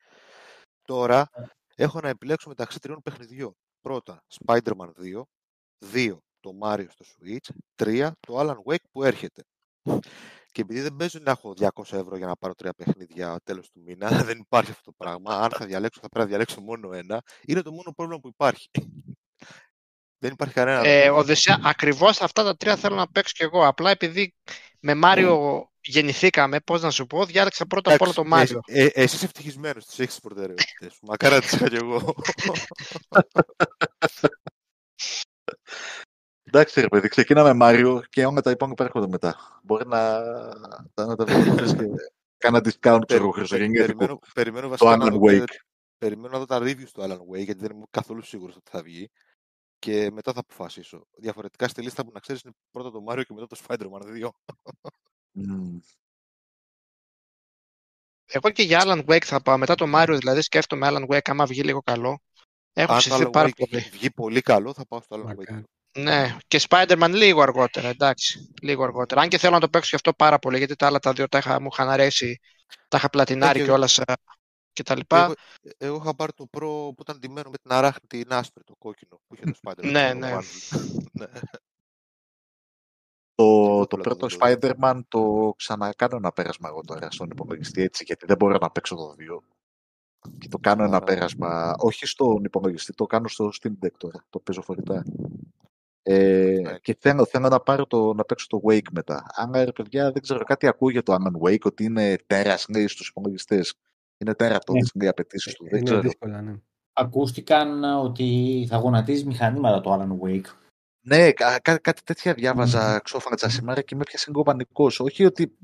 Τώρα 0.82 1.28
έχω 1.74 2.00
να 2.00 2.08
επιλέξω 2.08 2.48
μεταξύ 2.48 2.78
τριών 2.78 3.02
παιχνιδιών. 3.02 3.54
Πρώτα, 3.80 4.24
Spider-Man 4.44 4.90
2. 5.00 5.22
Δύο, 5.78 6.20
το 6.40 6.58
Mario 6.62 6.86
στο 6.88 7.04
Switch. 7.04 7.48
Τρία, 7.74 8.16
το 8.20 8.40
Alan 8.40 8.56
Wake 8.72 8.84
που 8.90 9.02
έρχεται. 9.04 9.42
Και 10.52 10.60
επειδή 10.60 10.80
δεν 10.80 10.96
παίζει 10.96 11.18
να 11.20 11.30
έχω 11.30 11.54
200 11.54 11.96
ευρώ 11.96 12.16
για 12.16 12.26
να 12.26 12.36
πάρω 12.36 12.54
τρία 12.54 12.72
παιχνίδια 12.72 13.40
τέλος 13.44 13.70
του 13.70 13.80
μήνα, 13.82 14.08
δεν 14.34 14.38
υπάρχει 14.38 14.70
αυτό 14.70 14.82
το 14.90 14.92
πράγμα. 14.96 15.34
Αν 15.34 15.50
θα 15.50 15.66
διαλέξω, 15.66 16.00
θα 16.00 16.08
πρέπει 16.08 16.24
να 16.24 16.30
διαλέξω 16.30 16.60
μόνο 16.60 16.92
ένα. 16.92 17.22
Είναι 17.42 17.62
το 17.62 17.72
μόνο 17.72 17.92
πρόβλημα 17.92 18.20
που 18.20 18.28
υπάρχει. 18.28 18.68
Δεν 20.20 20.32
υπάρχει 20.32 20.54
κανένας. 20.54 20.86
Ε, 20.86 21.02
άλλο. 21.02 21.16
Οδυσσέα, 21.16 21.60
ακριβώς 21.64 22.20
αυτά 22.20 22.42
τα 22.42 22.56
τρία 22.56 22.76
θέλω 22.76 22.96
να 22.96 23.08
παίξω 23.08 23.32
κι 23.36 23.42
εγώ. 23.42 23.66
Απλά 23.66 23.90
επειδή 23.90 24.34
με 24.80 24.94
Μάριο 24.94 25.64
γεννηθήκαμε, 25.80 26.60
πώς 26.60 26.82
να 26.82 26.90
σου 26.90 27.06
πω, 27.06 27.24
διάλεξα 27.24 27.66
πρώτα 27.66 27.94
απ' 27.94 28.00
όλα 28.00 28.12
το 28.12 28.22
Εντάξει, 28.26 28.54
Μάριο. 28.54 28.60
Ε, 28.66 28.84
ε, 28.84 29.02
εσύ 29.02 29.16
είσαι 29.16 29.24
ευτυχισμένος, 29.24 29.86
τις 29.86 29.98
έχεις 29.98 30.10
τις 30.12 30.20
προτεραιότητες 30.20 30.92
σου. 30.92 30.98
Μακάρι 31.02 31.34
να 31.34 31.40
τις 31.40 31.52
είχα 31.52 31.68
κι 31.68 31.76
εγώ. 31.76 32.14
Εντάξει, 36.42 36.80
ρε 36.80 36.88
παιδί, 36.88 37.08
ξεκινάμε 37.08 37.52
Μάριο 37.52 38.02
και 38.08 38.26
όλα 38.26 38.40
τα 38.40 38.50
υπόλοιπα 38.50 38.84
έρχονται 38.84 39.06
μετά. 39.08 39.60
Μπορεί 39.62 39.86
να, 39.86 40.20
να, 40.94 41.06
να 41.06 41.16
τα 41.16 41.24
βρει 41.24 41.50
και 41.54 41.84
κάνα 42.38 42.60
discount, 42.64 43.00
ξέρω 43.06 43.22
εγώ, 43.22 43.30
χριστουγεννιάτικο. 43.30 43.98
περιμένω, 43.98 44.18
περιμένω 44.34 44.68
Το 44.68 44.84
βασικά 44.84 44.96
να 44.96 45.06
Alan 45.06 45.18
δω, 45.18 45.18
Wake. 45.22 45.44
περιμένω 45.98 46.28
να 46.28 46.38
δω 46.38 46.44
τα 46.44 46.58
reviews 46.58 46.88
του 46.92 47.02
Alan 47.02 47.34
Wake, 47.34 47.44
γιατί 47.44 47.60
δεν 47.60 47.70
είμαι 47.70 47.84
καθόλου 47.90 48.22
σίγουρος 48.22 48.56
ότι 48.56 48.70
θα 48.70 48.82
βγει. 48.82 49.10
Και 49.80 50.10
μετά 50.10 50.32
θα 50.32 50.40
αποφασίσω. 50.40 51.06
Διαφορετικά 51.16 51.68
στη 51.68 51.82
λίστα 51.82 52.04
μου 52.04 52.10
να 52.14 52.20
ξέρεις 52.20 52.42
είναι 52.42 52.52
πρώτα 52.70 52.90
το 52.90 53.04
Mario 53.08 53.22
και 53.26 53.34
μετά 53.34 53.46
το 53.46 53.60
Spider-Man 53.66 54.02
2. 54.24 54.28
Μμμ. 55.30 55.78
Εγώ 58.32 58.50
και 58.50 58.62
για 58.62 58.82
Alan 58.84 59.04
Wake 59.04 59.24
θα 59.24 59.42
πάω. 59.42 59.58
Μετά 59.58 59.74
το 59.74 59.86
Mario, 59.94 60.16
δηλαδή 60.18 60.40
σκέφτομαι 60.42 60.88
Alan 60.90 61.06
Wake, 61.14 61.28
άμα 61.30 61.46
βγει 61.46 61.62
λίγο 61.62 61.82
καλό. 61.82 62.20
Έχω 62.72 62.92
Αν 62.92 62.98
το 63.02 63.08
ψηθεί 63.08 63.24
Alan 63.26 63.32
πάρα 63.32 63.48
Wake 63.48 63.56
πολύ. 63.56 63.80
βγει 63.80 64.10
πολύ 64.10 64.40
καλό, 64.40 64.74
θα 64.74 64.86
πάω 64.86 65.00
στο 65.00 65.16
Alan 65.16 65.30
Wake. 65.30 65.36
Μακάρι. 65.36 65.64
Ναι, 65.98 66.36
και 66.46 66.60
Spider-Man 66.68 67.10
λίγο 67.14 67.42
αργότερα, 67.42 67.88
εντάξει. 67.88 68.52
Λίγο 68.62 68.82
αργότερα. 68.82 69.20
Αν 69.20 69.28
και 69.28 69.38
θέλω 69.38 69.54
να 69.54 69.60
το 69.60 69.68
παίξω 69.68 69.88
και 69.88 69.96
αυτό 69.96 70.12
πάρα 70.12 70.38
πολύ, 70.38 70.58
γιατί 70.58 70.76
τα 70.76 70.86
άλλα 70.86 70.98
τα 70.98 71.12
δύο 71.12 71.28
τα 71.28 71.38
είχα, 71.38 71.60
μου 71.60 71.68
είχαν 71.72 71.88
αρέσει. 71.88 72.40
Τα 72.88 72.96
είχα 72.96 73.08
πλατινάρει 73.10 73.58
και- 73.58 73.64
κιόλας 73.64 74.00
και 74.72 74.82
τα 74.82 74.96
λοιπά. 74.96 75.24
Εγώ, 75.24 75.34
εγώ 75.78 75.96
είχα 75.96 76.14
πάρει 76.14 76.32
το 76.32 76.46
Pro 76.50 76.60
που 76.94 76.96
ήταν 77.00 77.18
ντυμένο 77.18 77.50
με 77.50 77.56
την 77.62 77.72
αράχνη 77.72 78.06
την 78.06 78.32
άσπρη, 78.32 78.64
το 78.64 78.74
κόκκινο 78.78 79.20
που 79.26 79.34
είχε 79.34 79.44
το 79.44 79.58
Spider-Man. 79.62 79.90
Ναι, 79.90 80.10
το 80.12 80.18
ναι. 80.18 80.36
One. 80.38 80.44
ναι. 81.20 81.26
Το, 83.34 83.44
το 83.86 83.96
Εύκολα 83.98 84.02
πρώτο 84.02 84.26
το 84.26 84.36
δω. 84.36 84.46
Spider-Man 84.46 85.00
το 85.08 85.52
ξανακάνω 85.56 86.16
ένα 86.16 86.32
πέρασμα 86.32 86.68
εγώ 86.68 86.80
τώρα 86.80 87.10
στον 87.10 87.30
υπολογιστή 87.30 87.82
έτσι, 87.82 88.04
γιατί 88.06 88.26
δεν 88.26 88.36
μπορώ 88.36 88.58
να 88.60 88.70
παίξω 88.70 88.94
το 88.96 89.14
2. 89.18 89.38
Και 90.38 90.48
το 90.48 90.58
κάνω 90.58 90.84
ένα 90.84 90.96
Άρα- 90.96 91.04
πέρασμα, 91.04 91.74
όχι 91.78 92.06
στον 92.06 92.44
υπολογιστή, 92.44 92.92
το 92.92 93.06
κάνω 93.06 93.28
στο 93.28 93.50
Steam 93.62 93.84
Deck 93.86 93.92
τώρα, 93.96 94.24
το 94.30 94.38
παίζω 94.40 94.62
φορητά. 94.62 95.04
Ε, 96.02 96.58
Ναι. 96.62 96.78
και 96.78 96.96
θέλω, 97.00 97.24
θέλω 97.26 97.48
να 97.48 97.60
πάρω 97.60 97.86
το, 97.86 98.14
να 98.14 98.24
παίξω 98.24 98.46
το 98.46 98.60
Wake 98.64 98.90
μετά. 98.92 99.26
Αν 99.34 99.52
ρε 99.52 99.72
παιδιά 99.72 100.12
δεν 100.12 100.22
ξέρω 100.22 100.44
κάτι 100.44 100.66
ακούω 100.66 100.90
για 100.90 101.02
το 101.02 101.14
Alan 101.14 101.48
Wake, 101.48 101.60
ότι 101.62 101.84
είναι 101.84 102.16
τέρας 102.26 102.66
λέει 102.68 102.86
στους 102.86 103.08
υπολογιστές. 103.08 103.74
Είναι 104.20 104.34
τέρατος, 104.34 104.74
Ναι. 104.74 104.80
ναι. 104.94 105.04
οι 105.04 105.08
απαιτήσεις 105.08 105.54
του. 105.54 105.64
Δεν 105.64 105.74
Είναι 105.76 105.84
ξέρω. 105.84 106.00
δύσκολα, 106.00 106.40
ναι. 106.42 106.54
Ακούστηκαν 106.92 107.84
ότι 107.84 108.66
θα 108.68 108.76
γονατίζεις 108.76 109.24
μηχανήματα 109.24 109.80
το 109.80 109.92
Alan 109.94 110.26
Wake. 110.26 110.46
Ναι, 111.06 111.32
κα- 111.32 111.58
κά- 111.58 111.80
κάτι 111.80 112.02
τέτοια 112.02 112.34
διάβαζα 112.34 112.98
ξόφανατσα 112.98 113.48
σήμερα 113.50 113.82
και 113.82 113.94
με 113.94 114.00
έπιασε 114.00 114.30
λίγο 114.30 114.42
πανικός. 114.42 115.00
Όχι 115.00 115.24
ότι 115.24 115.56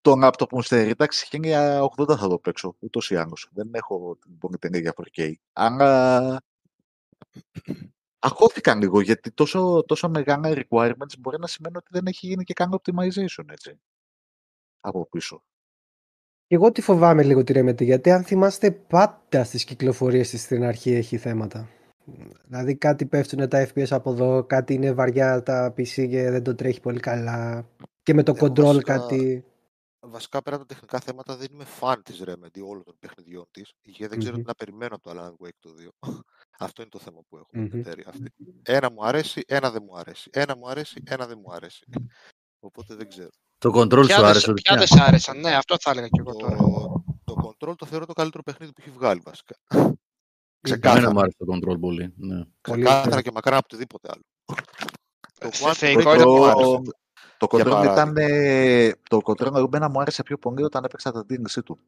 το 0.00 0.12
laptop 0.22 0.48
μου 0.52 0.62
στερεί, 0.62 0.90
εντάξει, 0.90 1.26
1080 1.30 2.16
θα 2.16 2.28
το 2.28 2.38
παίξω, 2.38 2.76
ούτως 2.78 3.10
ή 3.10 3.16
άλλως. 3.16 3.48
Δεν 3.52 3.68
έχω 3.72 4.16
την 4.20 4.38
πολυτενία 4.38 4.80
για 4.80 4.92
4K. 4.92 5.32
Αλλά 5.52 6.42
αχώθηκαν 8.18 8.78
λίγο, 8.78 9.00
γιατί 9.00 9.30
τόσο, 9.32 9.84
τόσο 9.86 10.08
μεγάλα 10.08 10.52
requirements 10.68 11.18
μπορεί 11.18 11.38
να 11.38 11.46
σημαίνει 11.46 11.76
ότι 11.76 11.88
δεν 11.90 12.06
έχει 12.06 12.26
γίνει 12.26 12.44
και 12.44 12.52
καν 12.54 12.80
optimization, 12.82 13.44
έτσι. 13.50 13.80
Από 14.80 15.06
πίσω. 15.06 15.42
Και 16.46 16.54
εγώ 16.54 16.72
τι 16.72 16.80
φοβάμαι 16.80 17.22
λίγο 17.22 17.44
τη 17.44 17.52
Remedy, 17.56 17.82
γιατί 17.82 18.10
αν 18.10 18.24
θυμάστε 18.24 18.70
πάντα 18.70 19.44
στις 19.44 19.64
κυκλοφορίες 19.64 20.30
της 20.30 20.42
στην 20.42 20.64
αρχή 20.64 20.90
έχει 20.94 21.16
θέματα. 21.16 21.68
Δηλαδή 22.44 22.76
κάτι 22.76 23.06
πέφτουν 23.06 23.48
τα 23.48 23.68
FPS 23.68 23.86
από 23.90 24.10
εδώ, 24.12 24.44
κάτι 24.44 24.74
είναι 24.74 24.92
βαριά 24.92 25.42
τα 25.42 25.68
PC 25.76 25.84
και 26.08 26.30
δεν 26.30 26.42
το 26.42 26.54
τρέχει 26.54 26.80
πολύ 26.80 27.00
καλά. 27.00 27.68
Και 28.02 28.14
με 28.14 28.22
το 28.22 28.32
Εγώ 28.36 28.46
control 28.46 28.62
βασικά- 28.64 28.98
κάτι... 28.98 29.44
Βασικά 30.08 30.42
πέρα 30.42 30.56
από 30.56 30.64
τα 30.66 30.74
τεχνικά 30.74 31.00
θέματα 31.00 31.36
δεν 31.36 31.46
είμαι 31.52 31.64
φαν 31.64 32.02
της 32.02 32.22
Remedy 32.26 32.60
όλων 32.68 32.84
των 32.84 32.96
παιχνιδιών 32.98 33.44
της 33.50 33.72
γιατί 33.82 34.06
δεν 34.06 34.18
ξέρω 34.18 34.34
Μμμ. 34.34 34.40
τι 34.40 34.46
να 34.46 34.54
περιμένω 34.54 34.94
από 34.94 35.10
το 35.10 35.10
Alan 35.20 35.46
Wake 35.46 35.58
το 35.58 35.70
2. 36.02 36.08
Αυτό 36.66 36.82
είναι 36.82 36.90
το 36.90 36.98
θέμα 36.98 37.20
που 37.28 37.36
έχω 37.36 37.46
με 37.52 37.60
Μμμ. 37.60 37.68
την 37.68 37.78
εταιρεία 37.78 38.04
αυτή. 38.08 38.32
Ένα 38.62 38.90
μου 38.92 39.04
αρέσει, 39.06 39.42
ένα 39.46 39.70
δεν 39.70 39.82
μου 39.88 39.96
αρέσει. 39.98 40.30
Ένα 40.32 40.56
μου 40.56 40.68
αρέσει, 40.68 41.02
ένα 41.06 41.26
δεν 41.26 41.38
μου 41.44 41.52
αρέσει. 41.52 41.84
Οπότε 42.60 42.94
δεν 42.94 43.08
ξέρω. 43.08 43.28
Το 43.58 43.70
control 43.80 43.88
Ποια 44.06 44.14
σου 44.14 44.20
δεν- 44.20 44.24
άρεσε. 44.24 44.52
ποια 44.52 44.62
Ποια. 44.62 44.76
δεν 44.76 44.86
σ' 44.86 45.00
άρεσαν, 45.08 45.40
ναι, 45.40 45.54
αυτό 45.54 45.76
θα 45.80 45.90
έλεγα 45.90 46.08
κι 46.08 46.20
εγώ 46.20 46.34
τώρα. 46.36 46.56
Το, 46.56 47.04
το 47.24 47.34
Control 47.60 47.74
το 47.76 47.86
θεωρώ 47.86 48.06
το 48.06 48.12
καλύτερο 48.12 48.42
παιχνίδι 48.42 48.72
που 48.72 48.80
έχει 48.86 48.90
βγάλει 48.90 49.20
βασικά. 49.24 49.54
Εμένα 49.70 49.98
Ξεκάθαρα. 50.60 51.12
μου 51.12 51.20
άρεσε 51.20 51.36
το 51.38 51.46
control 51.54 51.80
πολύ. 51.80 52.12
Ναι. 52.16 52.44
Πολύ 52.60 52.82
Ξεκάθαρα 52.82 53.06
ωραίο. 53.08 53.20
και 53.20 53.30
μακράν 53.30 53.56
από 53.56 53.66
οτιδήποτε 53.70 54.08
άλλο. 54.12 54.22
Το 55.38 55.48
Σε 55.52 55.64
Quantum 55.64 55.72
θεϊκό 55.74 56.00
Break 56.00 56.04
ήταν 56.14 56.18
δεν 56.18 56.28
μου 56.28 56.36
το- 56.38 56.44
άρεσε. 56.44 56.80
Το 57.38 57.46
Για 57.50 57.64
control 57.64 57.70
παράδειγμα. 57.70 57.92
ήταν. 57.92 58.14
ε, 58.16 58.92
Το 59.08 59.18
control 59.24 59.64
εμένα 59.66 59.88
μου 59.88 60.00
άρεσε 60.00 60.22
πιο 60.22 60.38
πολύ 60.38 60.62
όταν 60.62 60.84
έπαιξα 60.84 61.12
τα 61.12 61.24
DLC 61.30 61.62
του. 61.64 61.78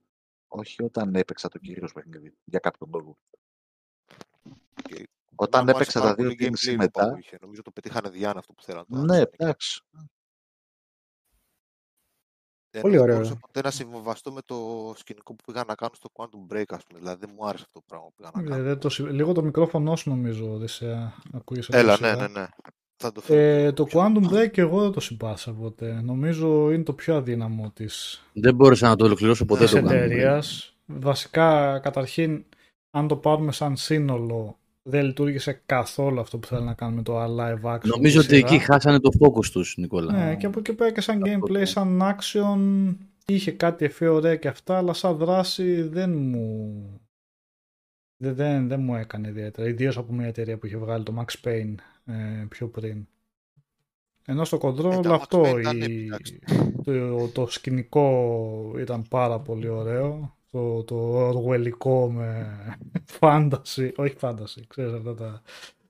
Όχι 0.48 0.82
όταν 0.82 1.14
έπαιξα 1.14 1.48
το 1.48 1.58
κυρίως 1.58 1.92
παιχνίδι. 1.92 2.32
Για 2.44 2.58
κάποιο 2.58 2.88
λόγο. 2.94 3.16
Και 4.82 5.08
Όταν 5.34 5.60
εμένα 5.60 5.62
μου 5.62 5.68
έπαιξα 5.70 5.80
άρεσε 5.80 5.92
τα 5.98 6.00
πάρα 6.00 6.14
δύο 6.14 6.24
πολύ 6.24 6.36
DLC 6.40 6.46
gameplay 6.46 6.70
λούπα 6.70 6.82
μετά. 6.82 7.10
που 7.12 7.18
είχε. 7.18 7.38
Νομίζω 7.40 7.62
το 7.62 7.70
πετύχανε 7.70 8.08
διάνα 8.08 8.38
αυτό 8.38 8.52
που 8.52 8.62
θέλανε. 8.62 8.84
το 8.88 8.96
Ναι, 8.96 9.16
άρεσε. 9.16 9.30
εντάξει. 9.36 9.80
Ενώ 12.78 12.82
Πολύ 12.82 12.94
δεν 12.94 13.02
ωραίο. 13.02 13.14
μπορούσα 13.16 13.36
ποτέ 13.40 13.60
να 13.62 13.70
συμβαστώ 13.70 14.32
με 14.32 14.40
το 14.44 14.56
σκηνικό 14.96 15.34
που 15.34 15.44
πήγα 15.46 15.64
να 15.68 15.74
κάνω 15.74 15.92
στο 15.94 16.08
Quantum 16.12 16.52
Break, 16.54 16.62
ας 16.68 16.82
πούμε. 16.86 16.98
Δηλαδή 17.00 17.20
δεν 17.26 17.30
μου 17.38 17.46
άρεσε 17.48 17.64
αυτό 17.66 17.78
το 17.78 17.84
πράγμα 17.88 18.06
που 18.06 18.12
πήγα 18.16 18.30
να 18.34 18.40
Ε, 18.42 18.48
κάνω. 18.48 18.62
δεν 18.68 18.78
το 18.78 18.88
συ- 18.88 19.10
Λίγο 19.10 19.32
το 19.32 19.42
μικρόφωνο 19.42 19.96
σου 19.96 20.08
νομίζω, 20.10 20.50
Οδυσσέα, 20.52 21.14
ακούγεσαι 21.32 21.68
πιο 21.70 21.78
Έλα, 21.78 21.90
ναι, 21.90 21.94
ψηλά. 22.12 22.16
ναι, 22.28 22.40
ναι. 22.40 22.46
Θα 22.96 23.12
το 23.12 23.20
φέρω. 23.20 23.40
Ε, 23.40 23.62
πιο- 23.62 23.72
το 23.72 23.84
πιο 23.84 24.00
Quantum 24.00 24.22
κοντά. 24.22 24.28
Break 24.42 24.58
εγώ 24.58 24.80
δεν 24.80 24.92
το 24.92 25.00
συμπάθησα 25.00 25.52
ποτέ. 25.52 26.00
Νομίζω 26.04 26.70
είναι 26.70 26.82
το 26.82 26.92
πιο 26.92 27.16
αδύναμο 27.16 27.70
της, 27.74 28.22
Δεν 28.32 28.54
μπόρεσα 28.54 28.88
να 28.88 28.96
το 28.96 29.04
ολοκληρώσω 29.04 29.44
ποτέ 29.44 29.62
της 29.64 29.70
το 29.70 29.78
Quantum 29.78 29.82
Break. 29.82 29.90
εταιρείας. 29.94 30.76
Βασικά, 30.86 31.78
καταρχήν, 31.78 32.44
αν 32.90 33.08
το 33.08 33.16
πάρουμε 33.16 33.52
σαν 33.52 33.76
σύνολο, 33.76 34.58
δεν 34.88 35.04
λειτουργήσε 35.04 35.62
καθόλου 35.66 36.20
αυτό 36.20 36.38
που 36.38 36.46
θέλει 36.46 36.64
να 36.64 36.74
κάνουμε 36.74 37.02
το 37.02 37.24
live 37.24 37.74
action. 37.74 37.80
Νομίζω 37.84 38.20
τη 38.20 38.26
ότι 38.26 38.36
εκεί 38.36 38.48
σειρά. 38.48 38.62
χάσανε 38.64 39.00
το 39.00 39.10
focus 39.20 39.46
τους, 39.46 39.76
Νικόλα. 39.76 40.12
Ναι, 40.12 40.36
και 40.36 40.46
από 40.46 40.58
εκεί 40.58 40.72
πέρα 40.72 40.92
και 40.92 41.00
σαν 41.00 41.22
Αυτό 41.22 41.34
gameplay, 41.38 41.58
το- 41.58 41.64
σαν 41.66 42.00
action, 42.02 42.58
είχε 43.26 43.50
κάτι 43.50 43.84
εφέ 43.84 44.08
ωραία 44.08 44.36
και 44.36 44.48
αυτά, 44.48 44.76
αλλά 44.76 44.92
σαν 44.92 45.16
δράση 45.16 45.82
δεν 45.82 46.10
μου... 46.18 47.00
Δεν, 48.20 48.34
δεν, 48.34 48.68
δεν 48.68 48.80
μου 48.80 48.94
έκανε 48.94 49.28
ιδιαίτερα, 49.28 49.68
ιδίως 49.68 49.96
από 49.96 50.12
μια 50.12 50.26
εταιρεία 50.26 50.58
που 50.58 50.66
είχε 50.66 50.76
βγάλει 50.76 51.04
το 51.04 51.14
Max 51.18 51.48
Payne 51.48 51.74
ε, 52.06 52.44
πιο 52.48 52.68
πριν. 52.68 53.06
Ενώ 54.26 54.44
στο 54.44 54.58
Control 54.62 54.92
Ε, 54.92 55.00
τα 55.00 55.10
Max 55.10 55.18
αυτό, 55.20 55.42
Payne 55.42 55.58
ήταν, 55.60 55.80
η- 55.80 56.04
εντάξει. 56.04 56.40
το, 56.84 57.28
το 57.28 57.46
σκηνικό 57.46 58.74
ήταν 58.78 59.02
πάρα 59.08 59.38
πολύ 59.40 59.68
ωραίο. 59.68 60.36
Το, 60.50 60.84
το 60.84 60.96
οργουελικό 61.26 62.10
με 62.10 62.56
fantasy, 63.20 63.92
όχι 63.96 64.16
fantasy, 64.20 64.62
ξέρεις 64.68 64.92
αυτά 64.92 65.14
τα 65.14 65.42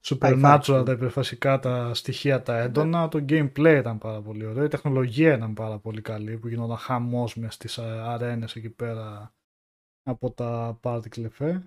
supernatural, 0.05 0.83
τα 0.87 0.93
υπερφασικά 0.93 1.59
τα 1.59 1.95
στοιχεία, 1.95 2.43
τα 2.43 2.59
έντονα. 2.59 3.09
Το 3.09 3.25
gameplay 3.29 3.77
ήταν 3.79 3.99
πάρα 3.99 4.21
πολύ 4.21 4.47
ωραίο. 4.47 4.65
Η 4.65 4.69
τεχνολογία 4.69 5.35
ήταν 5.35 5.55
πάρα 5.55 5.79
πολύ 5.79 6.01
καλή 6.01 6.39
που 6.39 6.49
γινόταν 6.49 6.77
χαμός 6.77 7.37
μες 7.37 7.55
στις 7.55 7.79
α- 7.79 8.13
αρένες 8.13 8.57
εκεί 8.57 8.71
πέρα 8.71 9.35
από 10.03 10.31
τα 10.31 10.81
party 10.83 11.09
κλεφέ. 11.09 11.63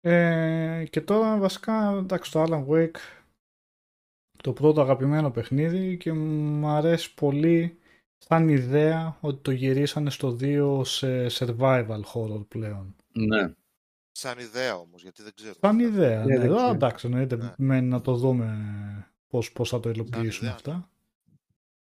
Ε, 0.00 0.84
και 0.90 1.00
τώρα 1.00 1.38
βασικά 1.38 1.90
εντάξει 1.98 2.30
το 2.32 2.42
Alan 2.42 2.66
Wake 2.68 2.98
το 4.42 4.52
πρώτο 4.52 4.80
αγαπημένο 4.80 5.30
παιχνίδι 5.30 5.96
και 5.96 6.12
μου 6.12 6.68
αρέσει 6.68 7.14
πολύ 7.14 7.79
σαν 8.28 8.48
ιδέα 8.48 9.16
ότι 9.20 9.38
το 9.42 9.50
γυρίσανε 9.50 10.10
στο 10.10 10.36
2 10.40 10.80
σε 10.84 11.26
survival 11.30 12.00
horror 12.14 12.44
πλέον. 12.48 12.94
Ναι. 13.12 13.52
Σαν 14.12 14.38
ιδέα 14.38 14.76
όμως, 14.76 15.02
γιατί 15.02 15.22
δεν 15.22 15.32
ξέρω. 15.34 15.54
Σαν 15.60 15.78
ιδέα, 15.78 16.24
Ναι, 16.24 16.34
ναι. 16.36 16.40
δεν 16.40 16.52
Α, 16.52 16.56
ξέρω. 16.56 16.70
εντάξει, 16.74 17.06
εννοείται. 17.06 17.36
Ναι. 17.36 17.52
Μένει 17.56 17.86
να 17.88 18.00
το 18.00 18.14
δούμε 18.14 18.56
πώς, 19.28 19.52
πώς 19.52 19.68
θα 19.68 19.80
το 19.80 19.88
υλοποιήσουν 19.90 20.42
ιδέα. 20.46 20.52
αυτά. 20.54 20.88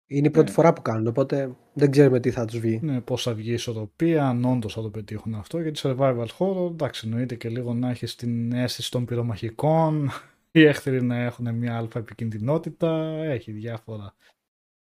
Είναι 0.07 0.27
η 0.27 0.31
πρώτη 0.31 0.47
Ναι. 0.47 0.53
φορά 0.53 0.73
που 0.73 0.81
κάνουν, 0.81 1.07
οπότε 1.07 1.55
δεν 1.73 1.91
ξέρουμε 1.91 2.19
τι 2.19 2.31
θα 2.31 2.45
τους 2.45 2.59
βγει. 2.59 2.79
Ναι, 2.83 3.01
πώς 3.01 3.23
θα 3.23 3.33
βγει 3.33 3.49
η 3.49 3.53
ισορροπία, 3.53 4.27
αν 4.27 4.45
όντως 4.45 4.73
θα 4.73 4.81
το 4.81 4.89
πετύχουν 4.89 5.35
αυτό. 5.35 5.59
Γιατί 5.59 5.79
survival 5.83 6.25
horror, 6.37 6.71
εντάξει, 6.71 7.07
εννοείται 7.07 7.35
και 7.35 7.49
λίγο 7.49 7.73
να 7.73 7.89
έχεις 7.89 8.15
την 8.15 8.53
αίσθηση 8.53 8.91
των 8.91 9.05
πυρομαχικών, 9.05 10.09
οι 10.51 10.63
έχθροι 10.63 11.03
να 11.03 11.15
έχουν 11.17 11.55
μια 11.55 11.77
αλφα 11.77 11.99
επικινδυνότητα, 11.99 12.93
έχει 13.23 13.51
διάφορα 13.51 14.13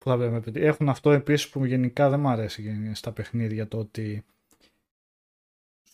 που 0.02 0.10
θα 0.10 0.18
πρέπει 0.18 0.34
να 0.34 0.40
πετύχουν. 0.40 0.68
Έχουν 0.68 0.90
αυτό 0.90 1.12
επίσης 1.12 1.50
που 1.50 1.66
γενικά 1.66 2.10
δεν 2.10 2.20
μου 2.20 2.30
αρέσει 2.30 2.62
γεν- 2.62 2.96
στα 2.96 3.12
παιχνίδια 3.12 3.68
το 3.68 3.78
ότι 3.78 4.26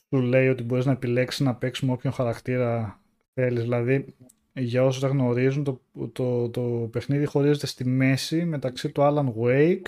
σου 0.10 0.22
λέει 0.22 0.47
ότι 0.47 0.64
μπορείς 0.64 0.86
να 0.86 0.91
επιλέξεις 0.91 1.39
να 1.39 1.55
παίξεις 1.55 1.88
με 1.88 1.91
όποιον 1.93 2.14
χαρακτήρα 2.14 3.01
θέλεις. 3.34 3.62
Δηλαδή, 3.62 4.16
για 4.53 4.84
όσους 4.84 5.01
δεν 5.01 5.10
γνωρίζουν, 5.10 5.64
το, 5.64 5.82
το, 6.12 6.49
το 6.49 6.89
παιχνίδι 6.91 7.26
χωρίζεται 7.26 7.68
στη 7.68 7.86
μέση 7.86 8.45
μεταξύ 8.45 8.89
του 8.91 9.01
Alan 9.03 9.34
Wake 9.38 9.88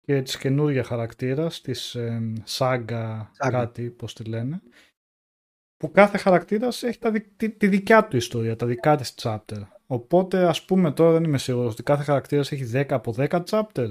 και 0.00 0.22
της 0.22 0.38
καινούργια 0.38 0.84
χαρακτήρας, 0.84 1.60
της 1.60 1.94
ε, 1.94 2.32
Saga, 2.46 3.26
κάτι, 3.36 3.90
πώς 3.90 4.14
τη 4.14 4.24
λένε, 4.24 4.60
που 5.76 5.90
κάθε 5.90 6.18
χαρακτήρας 6.18 6.82
έχει 6.82 6.98
τα, 6.98 7.10
δι- 7.10 7.36
τη, 7.36 7.50
τη 7.50 7.68
δικιά 7.68 8.08
του 8.08 8.16
ιστορία, 8.16 8.56
τα 8.56 8.66
δικά 8.66 8.96
της 8.96 9.14
chapter. 9.22 9.62
Οπότε, 9.92 10.44
ας 10.48 10.64
πούμε 10.64 10.90
τώρα, 10.92 11.12
δεν 11.12 11.24
είμαι 11.24 11.38
σίγουρος 11.38 11.72
ότι 11.72 11.82
κάθε 11.82 12.02
χαρακτήρας 12.02 12.52
έχει 12.52 12.64
10 12.64 12.84
από 12.88 13.14
10 13.18 13.40
chapter. 13.50 13.90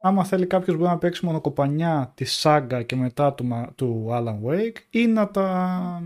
Άμα 0.00 0.24
θέλει 0.24 0.46
κάποιος 0.46 0.76
μπορεί 0.76 0.88
να 0.88 0.98
παίξει 0.98 1.26
μονοκοπανιά 1.26 2.12
τη 2.16 2.24
Saga 2.42 2.82
και 2.86 2.96
μετά 2.96 3.34
του, 3.34 3.44
μα- 3.44 3.72
του 3.74 4.06
Alan 4.10 4.38
Wake 4.44 4.76
ή 4.90 5.06
να 5.06 5.30
τα... 5.30 6.02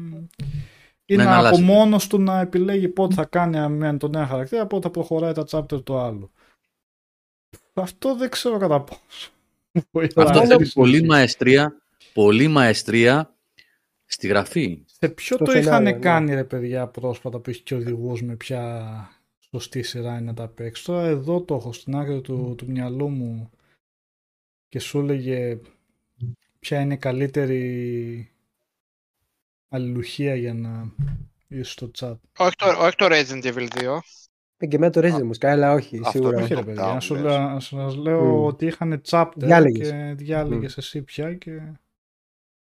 Ή 1.05 1.17
Να 1.17 1.25
να, 1.25 1.31
εναλλάσσει. 1.31 1.63
από 1.63 1.73
μόνος 1.73 2.07
του 2.07 2.21
να 2.21 2.41
επιλέγει 2.41 2.89
πότε 2.89 3.15
θα 3.15 3.25
κάνει 3.25 3.69
με 3.69 3.97
τον 3.97 4.11
νέο 4.11 4.27
χαρακτήρα, 4.27 4.67
πότε 4.67 4.83
θα 4.83 4.91
προχωράει 4.91 5.33
τα 5.33 5.45
chapter 5.51 5.85
του 5.85 5.97
άλλου. 5.99 6.31
Αυτό 7.75 8.17
δεν 8.17 8.31
ξέρω 8.31 8.57
κατά 8.59 8.81
πόσο. 8.81 9.31
βοηθάει. 9.91 10.25
Αυτό 10.27 10.39
Μόνο- 10.39 10.51
θέλει 10.57 10.71
πολύ 10.75 11.03
μαεστρία, 11.05 11.75
πολύ 12.13 12.49
μαεστρία 12.49 13.35
στη 14.05 14.27
γραφή. 14.27 14.83
Σε 14.87 15.09
ποιο 15.09 15.37
Στο 15.37 15.45
το 15.45 15.51
σενάριο, 15.51 15.71
είχαν 15.71 15.83
ναι. 15.83 15.93
κάνει 15.93 16.35
ρε 16.35 16.45
παιδιά 16.45 16.87
πρόσφατα 16.87 17.39
που 17.39 17.51
έχει 17.51 17.63
και 17.63 17.75
οδηγούς 17.75 18.23
με 18.23 18.35
ποια 18.37 18.85
σωστή 19.61 19.83
σειρά 19.83 20.13
είναι 20.13 20.21
να 20.21 20.35
τα 20.35 20.49
παίξεις. 20.49 20.85
Τώρα 20.85 21.07
εδώ 21.07 21.41
το 21.43 21.55
έχω 21.55 21.73
στην 21.73 21.97
άκρη 21.97 22.21
του, 22.21 22.55
του 22.59 22.71
μυαλού 22.71 23.09
μου 23.09 23.51
και 24.69 24.79
σου 24.79 24.99
έλεγε 25.01 25.59
ποια 26.59 26.81
είναι 26.81 26.95
η 26.95 26.99
καλύτερη 26.99 28.31
αλληλουχία 29.69 30.35
για 30.35 30.55
να 30.55 30.93
είσαι 31.49 31.71
στο 31.71 31.91
chat. 31.99 32.15
Όχι 32.39 32.57
το, 32.57 32.67
όχι 32.79 32.97
το 32.97 33.07
Resident 33.11 33.45
Evil 33.45 33.69
2. 33.69 33.99
Ε, 34.57 34.67
Και 34.67 34.79
με 34.79 34.91
το 34.91 35.01
Resident 35.01 35.23
μου 35.23 35.31
αλλά 35.41 35.73
όχι, 35.73 35.97
Αυτό 35.99 36.11
σίγουρα. 36.11 36.35
είναι 36.35 36.43
Όχι 36.45 36.55
ρε 36.55 36.61
top 36.61 36.65
παιδιά, 36.65 36.91
down, 36.91 36.95
να 36.95 37.01
σου, 37.01 37.15
λες. 37.15 37.23
λέω- 37.23 37.39
να 37.49 37.61
σας 37.61 37.97
λέω 37.97 38.25
Μμμ. 38.25 38.45
ότι 38.45 38.67
είχαν 38.67 39.03
chapter 39.07 39.31
Διάλεγες. 39.37 39.91
και 39.91 40.15
διάλεγες 40.17 40.77
εσύ 40.77 41.03
πια 41.03 41.35
και... 41.35 41.53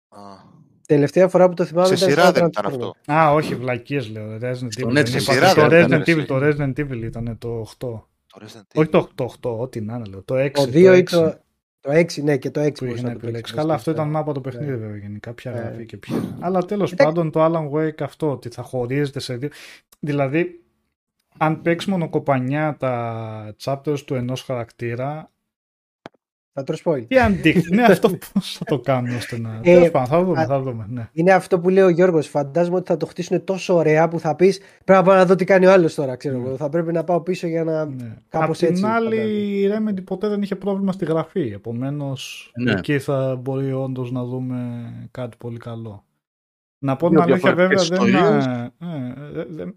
Α, 0.08 0.36
Τελευταία 0.94 1.28
φορά 1.28 1.48
που 1.48 1.54
το 1.54 1.64
θυμάμαι 1.64 1.86
σε 1.86 1.94
ήταν 1.94 2.08
σειρά 2.08 2.22
στο 2.22 2.32
δεν 2.32 2.44
Grand 2.44 2.48
ήταν 2.48 2.64
Theft 2.64 2.74
αυτό. 2.74 2.94
Auto. 3.06 3.12
Α, 3.12 3.32
όχι, 3.32 3.54
βλακίες 3.54 4.08
λέω. 4.10 4.38
Resident 4.42 4.66
Στο 4.68 4.88
Evil. 4.88 4.90
Netflix. 4.90 4.94
δεν 4.94 5.06
Σε 5.06 5.16
είπα. 5.18 5.32
σειρά 5.32 5.54
το, 5.54 5.68
δεν 5.68 5.84
Resident 5.84 5.86
ήταν, 5.86 6.02
Evil, 6.02 6.16
εσύ. 6.18 6.24
το 6.26 6.36
Resident 6.42 6.80
Evil 6.80 7.02
ήταν 7.02 7.36
το 7.38 7.60
8. 7.60 7.76
Το 7.78 8.04
Resident 8.40 8.62
Όχι 8.74 8.88
Evil. 8.88 8.90
το, 8.90 9.08
το 9.14 9.34
8, 9.42 9.58
ό,τι 9.58 9.80
να 9.80 9.94
είναι 9.96 10.04
λέω. 10.04 10.22
Το 10.22 10.34
6. 10.34 10.50
Το 10.52 10.64
το 10.64 10.70
2 10.72 10.74
ή 10.74 10.86
6 10.86 11.04
το, 11.10 11.38
το 11.80 11.90
6, 11.92 12.22
ναι, 12.22 12.36
και 12.36 12.50
το 12.50 12.60
6 12.60 12.64
που 12.74 12.84
μπορείς 12.84 12.94
είχε 12.94 13.02
να 13.06 13.08
το 13.12 13.16
επιλέξει. 13.16 13.32
παίξεις, 13.40 13.56
Καλά, 13.56 13.74
αυτό 13.74 13.84
σωστά. 13.90 14.02
ήταν 14.02 14.12
μάπα 14.12 14.32
το 14.32 14.40
παιχνίδι 14.40 14.76
βέβαια 14.76 14.96
γενικά. 14.96 15.32
Ποια 15.32 15.52
Ε. 15.52 15.54
γραφή 15.58 15.86
και 15.86 15.96
ποια. 15.96 16.36
Αλλά 16.40 16.62
τέλος 16.64 16.92
Εντάξει. 16.92 17.12
πάντων 17.14 17.30
το 17.30 17.44
Alan 17.44 17.70
Wake 17.78 18.02
αυτό, 18.02 18.30
ότι 18.30 18.48
θα 18.48 18.62
χωρίζεται 18.62 19.20
σε 19.20 19.36
δύο. 19.36 19.48
Δηλαδή, 20.00 20.60
αν 21.38 21.62
παίξεις 21.62 21.90
μονοκοπανιά 21.90 22.76
τα 22.78 23.54
chapters 23.64 23.98
του 24.00 24.14
ενός 24.14 24.42
χαρακτήρα, 24.42 25.30
Θα 26.52 26.62
τρως 26.62 26.82
spoil. 26.84 27.04
τι 27.08 27.18
αντίκτυπο 27.18 27.74
είναι 27.74 27.82
αυτό 27.82 28.08
πώς 28.32 28.56
θα 28.58 28.64
το 28.64 28.78
κάνουν 28.80 29.16
ώστε 29.16 29.38
να. 29.38 29.54
Ε, 29.54 29.60
Τέλος 29.74 29.90
πάντων, 29.90 30.08
θα 30.08 30.24
δούμε, 30.24 30.40
α- 30.40 30.46
θα 30.46 30.60
δούμε. 30.60 30.86
Ναι. 30.88 31.08
Είναι 31.12 31.32
αυτό 31.32 31.60
που 31.60 31.68
λέει 31.68 31.84
ο 31.84 31.88
Γιώργος. 31.88 32.28
Φαντάζομαι 32.28 32.76
ότι 32.76 32.86
θα 32.90 32.96
το 32.96 33.06
χτίσουν 33.06 33.44
τόσο 33.44 33.74
ωραία 33.74 34.08
που 34.08 34.18
θα 34.20 34.36
πεις 34.36 34.58
πρέπει 34.58 35.00
να 35.00 35.02
πάω 35.02 35.14
να 35.16 35.24
δω 35.26 35.34
τι 35.34 35.44
κάνει 35.44 35.66
ο 35.66 35.72
άλλος 35.72 35.94
τώρα, 35.94 36.16
ξέρω 36.16 36.38
Ναι. 36.38 36.46
εγώ. 36.46 36.56
Θα 36.56 36.68
πρέπει 36.68 36.92
να 36.92 37.04
πάω 37.04 37.20
πίσω 37.20 37.46
για 37.46 37.64
να... 37.64 37.84
Ναι. 37.84 38.16
Κάπως 38.28 38.48
Απ' 38.48 38.56
την 38.56 38.68
έτσι, 38.68 38.84
άλλη, 38.86 39.16
φαντάζομαι. 39.16 39.32
η 39.32 39.70
Remedy 39.98 40.04
ποτέ 40.04 40.28
δεν 40.28 40.42
είχε 40.42 40.56
πρόβλημα 40.56 40.92
στη 40.92 41.04
γραφή. 41.04 41.50
Επομένως, 41.54 42.52
Ναι. 42.62 42.72
εκεί 42.72 42.98
θα 42.98 43.36
μπορεί 43.42 43.72
όντως 43.72 44.10
να 44.12 44.24
δούμε 44.24 44.58
κάτι 45.10 45.36
πολύ 45.36 45.58
καλό. 45.58 46.04
Να 46.78 46.96
πω 46.96 47.08
την 47.08 47.16
Δύο 47.16 47.32
αλήθεια, 47.32 47.54
βέβαια, 47.54 47.76
διαφορετικές 47.78 48.10
δεν. 48.12 48.22
ιστορίες. 48.22 48.46
ε, 48.46 48.72
ε, 49.40 49.44
δεν- 49.48 49.68
ε, 49.68 49.72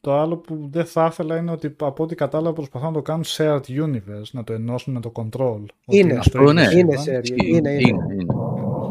το 0.00 0.18
άλλο 0.18 0.36
που 0.36 0.68
δεν 0.72 0.84
θα 0.84 1.06
ήθελα 1.10 1.36
είναι 1.36 1.50
ότι 1.50 1.74
από 1.80 2.02
ό,τι 2.02 2.14
κατάλαβα 2.14 2.52
προσπαθούν 2.52 2.86
να 2.88 2.92
το 2.94 3.02
κάνουν 3.02 3.24
shared 3.26 3.60
universe, 3.68 4.30
να 4.32 4.44
το 4.44 4.52
ενώσουν 4.52 4.92
με 4.94 5.00
το 5.00 5.12
control. 5.14 5.60
ότι 5.84 5.98
Είναι. 5.98 6.10
στο 6.10 6.18
Αυτό, 6.18 6.40
ίδιο 6.40 6.52
ναι. 6.52 6.60
Είναι 6.62 6.70
σύμπαν. 6.70 6.98
σε 6.98 7.20
Ισχύει. 7.22 7.34
είναι, 7.48 7.70
είναι. 7.70 7.70
είναι, 7.88 8.14
είναι. 8.14 8.34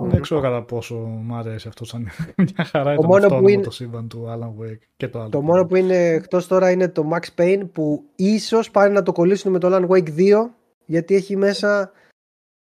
Δεν 0.10 0.22
ξέρω 0.22 0.42
κατά 0.42 0.64
πόσο 0.64 0.96
μου 0.96 1.36
αρέσει 1.36 1.68
αυτό 1.68 1.86
σαν 1.86 2.02
μια 2.56 2.66
χαρά 2.66 2.84
Το 2.86 2.92
ήταν 2.94 3.06
μόνο 3.06 3.26
αυτό 3.26 3.38
που 3.40 3.48
είναι- 3.50 3.64
το 3.64 3.72
σύμπαν 3.72 4.08
του 4.08 4.26
Alan 4.30 4.62
Wake 4.64 4.80
και 4.98 5.08
το 5.08 5.20
άλλο. 5.20 5.30
Το 5.30 5.42
μόνο 5.42 5.66
που 5.66 5.76
είναι 5.76 6.08
εκτός 6.08 6.48
τώρα 6.48 6.72
είναι 6.72 6.88
το 6.90 7.10
Max 7.14 7.42
Payne 7.42 7.62
που 7.72 8.04
ίσως 8.16 8.72
πάνε 8.72 8.94
να 8.94 9.04
το 9.04 9.12
κολλήσουν 9.12 9.52
με 9.52 9.60
το 9.60 9.68
Alan 9.72 9.88
Wake 9.88 10.10
2 10.18 10.50
γιατί 10.86 11.16
έχει 11.16 11.36
μέσα 11.38 11.92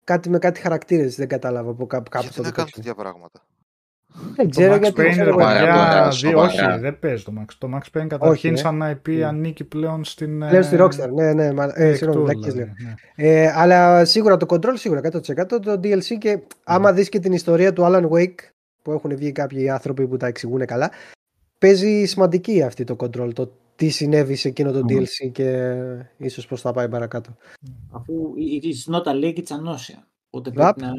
κάτι 0.05 0.29
με 0.31 0.39
κάτι 0.39 0.61
χαρακτήρες. 0.61 1.17
Δεν 1.17 1.29
κατάλαβα 1.29 1.71
από 1.71 1.87
κάπου, 1.87 2.11
κάπου 2.11 2.25
Γιατί 2.25 2.37
θα 2.37 2.43
να 2.43 2.49
το 2.49 2.55
κάνουν 2.55 2.71
παίξουν. 2.73 2.83
τέτοια 2.95 3.03
πράγματα. 3.05 3.43
Δεν 4.37 4.45
Το 4.45 4.49
ξέρω 4.51 4.75
Max 4.75 4.81
γιατί. 4.81 5.03
Payne, 5.03 5.11
ξέρω 5.11 5.25
ρε 5.25 5.31
εγώ. 5.31 5.41
Σοβαρά, 5.41 5.59
παιδιά, 5.59 5.73
τώρα, 5.75 6.09
δι- 6.09 6.13
σοβαρά. 6.19 6.43
όχι, 6.73 6.81
δεν 6.81 6.99
παίζει 6.99 7.23
το 7.25 7.33
Max. 7.41 7.45
Το 7.59 7.69
Max 7.75 7.99
Payne 8.01 8.07
καταρχήν 8.07 8.53
ε. 8.55 8.57
σαν 8.57 8.83
IP 8.83 9.09
Mm. 9.09 9.21
ανήκει 9.21 9.65
πλέον 9.65 10.05
στην... 10.05 10.39
Πλέον 10.49 10.63
στη 10.63 10.75
ε, 10.77 10.79
Rockstar. 10.83 11.09
Ναι, 11.15 11.33
ναι, 11.33 11.53
μα, 11.53 11.65
ε, 11.75 11.89
εκ 11.89 11.97
συγγνώμη, 11.97 12.17
του, 12.27 12.33
βλάκες 12.33 12.53
δηλαδή, 12.53 12.73
λέω. 12.83 12.95
ναι. 13.17 13.31
Ε, 13.43 13.53
αλλά 13.55 14.05
σίγουρα 14.05 14.37
το 14.37 14.47
control, 14.49 14.73
σίγουρα 14.75 15.01
100% 15.13 15.47
το 15.47 15.73
DLC 15.83 16.19
και 16.19 16.39
άμα 16.65 16.93
δεις 16.93 17.09
και 17.09 17.19
την 17.19 17.33
ιστορία 17.33 17.73
του 17.73 17.83
Alan 17.87 18.09
Wake 18.11 18.35
που 18.83 18.93
έχουν 18.93 19.17
βγει 19.17 19.33
κάποιοι 19.33 19.69
άνθρωποι 19.71 20.07
που 20.07 20.17
τα 20.17 20.27
εξηγούν 20.27 20.67
καλά 20.67 20.91
παίζει 21.59 22.05
σημαντική 22.05 22.63
αυτή 22.63 22.85
το 22.85 22.97
control 22.99 23.31
το 23.35 23.53
τι 23.77 23.89
συνέβη 23.89 24.35
σε 24.35 24.49
εκείνο 24.49 24.73
το 24.73 24.79
Μμμ. 24.79 24.87
DLC 24.99 25.31
και 25.33 25.73
ίσως 26.17 26.47
πώς 26.47 26.61
θα 26.61 26.73
πάει 26.73 26.89
παρακάτω. 26.89 27.37
Αφού 27.91 28.15
it 28.37 28.65
is 28.65 28.95
not 28.95 29.03
a 29.07 29.15
lake, 29.25 29.37
it's 29.39 29.57
an 29.57 29.75
ocean. 29.75 30.03
Οπότε 30.35 30.51
Yep. 30.51 30.55
πρέπει 30.55 30.81
να... 30.81 30.91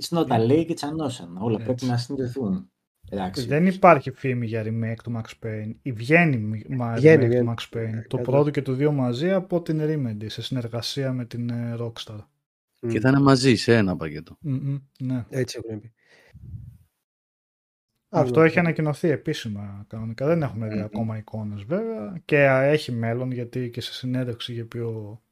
It's 0.00 0.18
not 0.18 0.26
a 0.30 0.38
lake, 0.48 0.68
it's 0.68 0.88
an 0.88 1.06
ocean. 1.06 1.40
Όλα 1.40 1.52
Έτσι. 1.54 1.64
πρέπει 1.64 1.84
να 1.84 1.96
συνδεθούν. 1.96 2.70
Εντάξει. 3.10 3.46
Δεν 3.46 3.66
υπάρχει 3.66 4.10
φήμη 4.10 4.46
για 4.46 4.62
remake 4.66 4.96
του 5.02 5.12
Max 5.16 5.46
Payne. 5.46 5.72
Ή 5.82 5.92
βγαίνει 5.92 6.36
μ- 6.36 6.74
μα- 6.76 6.94
Βγαίνει, 6.94 7.16
remake 7.16 7.20
του 7.28 7.28
βγαίνει. 7.28 7.54
Max 7.58 7.76
Payne. 7.76 7.94
Ε, 7.94 8.02
Το 8.08 8.16
κάτι. 8.16 8.30
πρώτο 8.30 8.50
και 8.50 8.62
το 8.62 8.72
δύο 8.72 8.92
μαζί 8.92 9.30
από 9.30 9.62
την 9.62 9.80
Remedy 9.82 10.24
σε 10.26 10.42
συνεργασία 10.42 11.12
με 11.12 11.24
την 11.24 11.50
ε, 11.50 11.76
Rockstar. 11.78 12.18
Και 12.88 13.00
θα 13.00 13.08
είναι 13.08 13.20
μαζί 13.20 13.54
σε 13.54 13.76
ένα 13.76 13.96
πακέτο. 13.96 14.36
Μμμ, 14.40 14.78
ναι. 15.00 15.24
Έτσι 15.28 15.60
έχουν 15.64 15.80
πει. 15.80 15.92
Αυτό 18.10 18.38
Άλλο. 18.38 18.48
έχει 18.48 18.58
ανακοινωθεί 18.58 19.08
επίσημα 19.08 19.84
κανονικά. 19.88 20.26
Δεν 20.26 20.42
έχουμε 20.42 20.68
δει 20.68 20.80
ακόμα 20.80 21.16
εικόνες 21.18 21.62
βέβαια. 21.62 22.20
Και 22.24 22.48
α, 22.48 22.62
έχει 22.62 22.92
μέλλον 22.92 23.30
γιατί 23.30 23.70
και 23.70 23.80
σε 23.80 23.92
συνέντευξη 23.92 24.52
είχε 24.52 24.64
πει 24.64 24.78
ο 24.78 25.22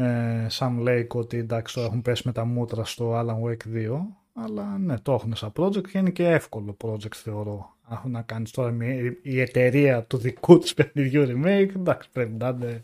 ε, 0.00 0.46
Sam 0.50 0.88
Lake 0.88 1.08
ότι 1.08 1.36
εντάξει 1.36 1.74
τώρα 1.74 1.86
έχουν 1.86 2.02
πέσει 2.02 2.22
με 2.24 2.32
τα 2.32 2.44
μούτρα 2.44 2.84
στο 2.84 3.20
Alan 3.20 3.48
Wake 3.48 3.90
2. 3.90 4.00
Αλλά 4.32 4.78
ναι, 4.78 4.98
το 4.98 5.12
έχουν 5.12 5.34
σαν 5.34 5.52
project 5.56 5.88
και 5.88 5.98
είναι 5.98 6.10
και 6.10 6.28
εύκολο 6.28 6.76
project 6.84 7.14
θεωρώ. 7.14 7.74
Αν 7.88 8.10
να 8.10 8.22
κάνεις 8.22 8.50
τώρα 8.50 8.70
μια, 8.70 8.94
η 9.22 9.40
εταιρεία 9.40 10.04
του 10.04 10.16
δικού 10.16 10.58
της 10.58 10.74
παιχνιδιού 10.74 11.24
remake, 11.26 11.70
εντάξει 11.76 12.08
πρέπει 12.12 12.32
να 12.38 12.48
είναι 12.48 12.80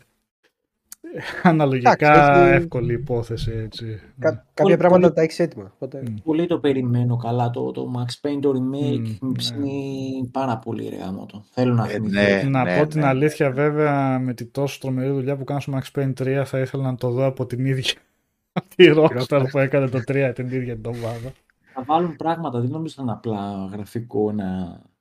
αναλογικά 1.43 1.91
Εντάξει, 1.91 2.39
έχει- 2.41 2.53
εύκολη 2.53 2.93
υπόθεση 2.93 3.51
έτσι. 3.51 3.85
Κα- 4.19 4.31
Ναι. 4.31 4.35
κάποια 4.35 4.43
Πολύ- 4.53 4.77
πράγματα 4.77 5.01
πολύ- 5.01 5.13
τα 5.13 5.21
έχεις 5.21 5.39
έτοιμα. 5.39 5.71
Οπότε... 5.73 6.03
Μμ. 6.09 6.13
Πολύ 6.23 6.47
το 6.47 6.59
περιμένω 6.59 7.17
καλά 7.17 7.49
το, 7.49 7.71
το 7.71 7.91
Max 7.97 8.27
Payne, 8.27 8.39
το 8.41 8.49
remake. 8.49 8.99
Μμμ, 8.99 9.17
Μου 9.21 9.27
ναι. 9.27 9.35
ψήνει 9.37 10.29
πάρα 10.31 10.57
πολύ 10.57 10.89
ρε 10.89 10.95
γάμο 10.95 11.25
το. 11.25 11.43
Θέλω 11.51 11.73
να 11.73 11.85
Ε, 11.85 11.87
θυμηθώ. 11.87 12.21
ναι. 12.21 12.43
Να 12.49 12.65
πω 12.77 12.87
την 12.87 12.99
ναι. 12.99 13.05
αλήθεια, 13.07 13.51
βέβαια, 13.51 14.19
με 14.19 14.33
τη 14.33 14.45
τόσο 14.45 14.79
τρομερή 14.81 15.09
δουλειά 15.11 15.37
που 15.37 15.43
κάνω 15.43 15.59
στο 15.59 15.73
Max 15.77 15.99
Payne 15.99 16.13
3, 16.21 16.41
θα 16.45 16.59
ήθελα 16.59 16.83
να 16.83 16.95
το 16.95 17.09
δω 17.09 17.25
από 17.25 17.45
την 17.45 17.65
ίδια 17.65 17.93
τη 18.75 18.89
Rockstar 18.95 19.45
που 19.51 19.57
έκανε 19.57 19.87
το 19.87 19.97
3 20.07 20.31
την 20.35 20.45
ίδια 20.45 20.75
την 20.75 20.85
εβδομάδα. 20.85 21.31
Θα 21.73 21.83
βάλουν 21.85 22.15
πράγματα, 22.15 22.59
δεν 22.59 22.69
νομίζω 22.69 22.93
θα 22.95 23.01
είναι 23.01 23.11
απλά 23.11 23.69
γραφικό 23.71 24.31
να... 24.31 24.45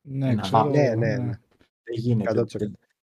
Ναι, 0.02 0.28
Ένα 0.30 0.40
ξέρω. 0.42 0.64
Ναι, 0.70 0.94
ναι, 0.96 1.16
ναι. 1.16 1.16
Δεν 1.88 1.94
γίνεται. 1.94 2.44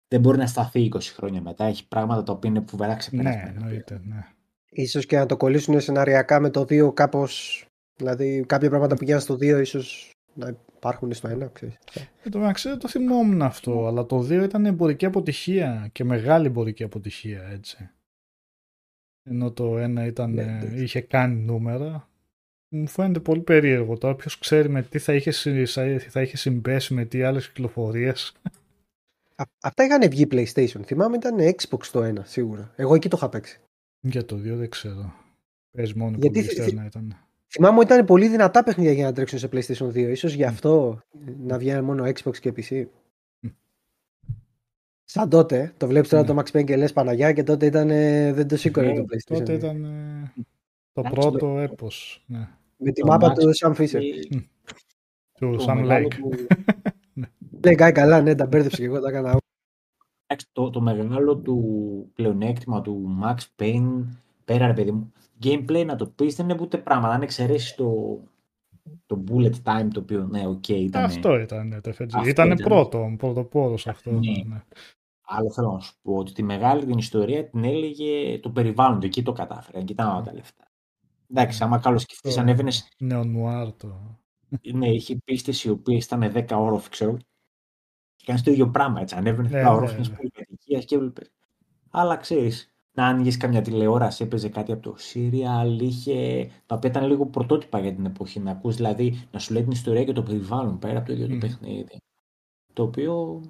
100%. 0.05 0.07
Δεν, 0.07 0.21
δεν 0.21 0.21
μπορεί 0.21 0.37
να 0.37 0.47
σταθεί 0.47 0.89
20 0.93 0.99
χρόνια 1.01 1.41
μετά. 1.41 1.65
Έχει 1.65 1.87
πράγματα 1.87 2.23
τα 2.23 2.31
οποία 2.33 2.49
είναι 2.49 2.63
φοβερά 2.69 2.95
ξεπερασμένα. 2.95 3.51
Ναι, 3.51 3.53
εννοείται. 3.57 4.01
Ναι. 4.05 4.27
Ίσως 4.69 5.05
και 5.05 5.17
να 5.17 5.25
το 5.25 5.37
κολλήσουν 5.37 5.81
σεναριακά 5.81 6.39
με 6.39 6.49
το 6.49 6.61
2 6.61 6.93
κάπως... 6.93 7.65
Δηλαδή 7.97 8.43
κάποια 8.47 8.69
πράγματα 8.69 8.95
που 8.95 9.03
γίνανε 9.03 9.21
στο 9.21 9.33
2 9.33 9.41
ίσως 9.61 10.11
να 10.33 10.55
υπάρχουν 10.75 11.13
στο 11.13 11.29
1, 11.43 11.49
ξέρεις. 11.53 11.75
Εν 12.23 12.31
τω 12.31 12.39
μεταξύ 12.39 12.69
δεν 12.69 12.79
το 12.79 12.87
θυμόμουν 12.87 13.41
αυτό, 13.41 13.87
αλλά 13.87 14.05
το 14.05 14.19
2 14.19 14.29
ήταν 14.43 14.65
εμπορική 14.65 15.05
αποτυχία 15.05 15.89
και 15.91 16.03
μεγάλη 16.03 16.45
εμπορική 16.47 16.83
αποτυχία, 16.83 17.43
έτσι. 17.43 17.89
Ενώ 19.29 19.51
το 19.51 19.83
1 19.83 20.05
ήταν, 20.05 20.31
Ναι, 20.33 20.41
ε, 20.41 20.45
εντάξει. 20.57 20.83
είχε 20.83 21.01
κάνει 21.01 21.41
νούμερα. 21.41 22.09
Μου 22.69 22.87
φαίνεται 22.87 23.19
πολύ 23.19 23.41
περίεργο 23.41 23.97
τώρα. 23.97 24.15
Ποιος 24.15 24.37
ξέρει 24.39 24.69
με 24.69 24.81
τι 24.81 24.99
θα 24.99 25.13
είχε, 25.13 25.31
συ- 25.31 25.65
θα 26.09 26.21
είχε 26.21 26.37
συμπέσει 26.37 26.93
με 26.93 27.05
τι 27.05 27.23
άλλες 27.23 27.47
κυκλοφορίες. 27.47 28.33
Α- 29.36 29.43
Αυτά 29.61 29.83
είχαν 29.83 30.09
βγει 30.09 30.27
PlayStation. 30.31 30.81
Θυμάμαι 30.86 31.15
ήταν 31.15 31.36
Xbox 31.39 31.86
το 31.91 32.03
1 32.03 32.13
σίγουρα. 32.23 32.71
Εγώ 32.75 32.95
εκεί 32.95 33.09
το 33.09 33.17
είχα 33.17 33.29
παίξει. 33.29 33.59
Για 33.99 34.25
το 34.25 34.36
2 34.36 34.55
δεν 34.55 34.69
ξέρω. 34.69 35.13
Πες 35.71 35.93
μόνο 35.93 36.17
Γιατί 36.19 36.41
που 36.43 36.47
θυ- 36.63 36.73
να 36.73 36.86
ήταν. 36.86 37.17
Θυμάμαι 37.47 37.79
ότι 37.79 37.93
ήταν 37.93 38.05
πολύ 38.05 38.27
δυνατά 38.27 38.63
παιχνίδια 38.63 38.91
για 38.91 39.05
να 39.05 39.13
τρέξουν 39.13 39.39
σε 39.39 39.49
PlayStation 39.51 39.88
2. 39.91 39.95
Ίσως 40.09 40.33
γι' 40.33 40.43
αυτό 40.43 40.99
να 41.39 41.57
βγαίνει 41.57 41.81
μόνο 41.81 42.03
Xbox 42.05 42.38
και 42.38 42.53
PC. 42.55 42.86
Μμ. 43.39 43.49
Σαν 45.03 45.29
τότε, 45.29 45.73
το 45.77 45.88
βλέπεις 45.88 46.09
τώρα 46.09 46.21
Ναι. 46.23 46.27
το 46.33 46.41
Max 46.45 46.57
Payne 46.57 46.63
και 46.65 46.75
λες 46.75 46.93
Παναγιά 46.93 47.33
και 47.33 47.43
τότε 47.43 47.65
ήταν, 47.65 47.89
ε, 47.89 48.33
δεν 48.33 48.47
το 48.47 48.57
σήκωνε 48.57 48.88
Ναι, 48.88 48.93
το 48.95 49.03
PlayStation. 49.03 49.38
Τότε 49.38 49.53
2. 49.53 49.55
ήταν 49.57 49.83
ε, 49.83 50.33
το 50.93 51.01
Εντάξει, 51.05 51.19
πρώτο 51.29 51.59
έπος 51.59 52.23
ναι, 52.27 52.47
Με 52.77 52.91
τη 52.91 53.01
το 53.01 53.07
μάπα 53.07 53.31
Max 53.31 53.33
του 53.39 53.49
Sam 53.61 53.75
Fisher. 53.75 53.99
Payne, 53.99 54.43
του 55.39 55.55
το 55.57 55.65
Sam 55.69 55.75
μεγάλο 55.75 56.07
Lake. 56.07 56.15
του- 57.66 57.70
Λέει 57.70 57.76
κάνει 57.76 57.91
καλά, 57.91 58.22
ναι, 58.22 58.36
τα 58.36 58.45
μπέρδεψε 58.45 58.78
και 58.78 58.84
εγώ 58.86 58.99
τα 58.99 59.09
έκανα. 59.09 59.38
Εντάξει, 60.28 60.47
το, 60.51 60.70
το 60.70 60.82
μεγάλο 60.82 61.38
του 61.38 62.11
πλεονέκτημα 62.13 62.82
του 62.82 63.20
Max 63.24 63.36
Payne, 63.59 64.03
πέρα 64.45 64.68
ρε 64.68 64.74
παιδί 64.74 64.91
μου, 64.91 65.11
gameplay 65.43 65.84
να 65.86 65.95
το 65.95 66.05
πεις 66.07 66.36
δεν 66.36 66.49
είναι 66.49 66.61
ούτε 66.61 66.78
πράγμα. 66.78 67.09
Αν 67.09 67.22
εξαιρέσεις 67.22 67.76
το, 67.76 68.20
το 69.05 69.24
bullet 69.28 69.53
time 69.63 69.88
το 69.93 69.99
οποίο, 69.99 70.28
ναι, 70.32 70.47
οκ, 70.47 70.68
ήταν. 70.70 71.03
Αυτό 71.03 71.39
ήταν 71.39 71.80
το 71.84 71.89
FG. 71.99 72.05
Αυτό 72.13 72.30
Ήταν 72.30 72.51
ήταν. 72.51 72.68
πρώτο, 72.68 73.16
πρωτοπόρος 73.18 73.88
αυτό. 73.88 74.11
Ναι. 74.11 74.20
ναι. 74.47 74.61
Άλλο 75.28 75.51
θέλω 75.51 75.72
να 75.72 75.80
σου 75.80 75.93
πω 76.01 76.16
ότι 76.16 76.32
τη 76.32 76.43
μεγάλη 76.43 76.86
την 76.86 76.97
ιστορία 76.97 77.49
την 77.49 77.63
έλεγε 77.63 78.39
το 78.39 78.49
περιβάλλον 78.49 78.99
του. 78.99 79.05
Εκεί 79.05 79.24
το 79.24 79.32
κατάφεραν. 79.32 79.86
Και 79.86 79.93
ήταν 79.93 80.09
όλα 80.09 80.22
τα 80.22 80.34
λεφτά. 80.34 80.63
Εντάξει, 81.32 81.63
άμα 81.63 81.80
καλώ 81.80 81.97
σκεφτείς, 81.97 82.36
Το 82.36 82.41
ανέβαινε. 82.41 82.72
Νεονουάρ 82.97 83.72
το. 83.74 84.20
Ναι, 84.74 84.88
είχε 84.89 85.18
πίστες 85.26 85.63
οι 85.63 85.70
οποίες 85.70 86.05
ήταν 86.05 86.32
10 86.34 86.45
όροφοι, 86.57 86.89
ξέρω. 86.89 87.18
Και 88.26 88.32
κάνει 88.32 88.41
το 88.43 88.51
ίδιο 88.51 88.69
πράγμα 88.69 89.01
έτσι. 89.01 89.15
Ανέβαινε 89.15 89.49
Ναι, 89.49 89.59
10 89.59 89.63
ναι, 89.63 89.69
όροφοι 89.69 89.93
ναι. 89.93 89.99
μια 89.99 90.15
πολυκατοικία 90.17 90.80
και 90.80 90.95
έβλεπες. 90.95 91.32
Αλλά 91.89 92.15
ξέρεις, 92.17 92.73
να 92.91 93.05
άνοιγες 93.05 93.38
καμιά 93.38 93.61
τηλεόραση, 93.61 94.23
έπαιζε 94.23 94.49
κάτι 94.49 94.71
από 94.71 94.82
το 94.82 94.95
Serial, 94.99 95.78
είχε. 95.82 96.49
τα 96.65 96.76
οποία 96.76 96.89
ήταν 96.89 97.07
λίγο 97.07 97.26
πρωτότυπα 97.26 97.80
για 97.80 97.93
την 97.93 98.05
εποχή. 98.05 98.39
Να 98.39 98.51
ακούς, 98.51 98.76
δηλαδή 98.76 99.28
να 99.32 99.39
σου 99.39 99.53
λέει 99.53 99.63
την 99.63 99.71
ιστορία 99.71 100.03
και 100.03 100.11
το 100.13 100.23
περιβάλλον 100.23 100.80
πέρα 100.80 100.97
από 100.97 101.07
το 101.07 101.13
ίδιο 101.13 101.28
το 101.28 101.34
Μμμ. 101.34 101.39
παιχνίδι. 101.39 101.97
Το 102.73 102.84
οποίο. 102.84 103.41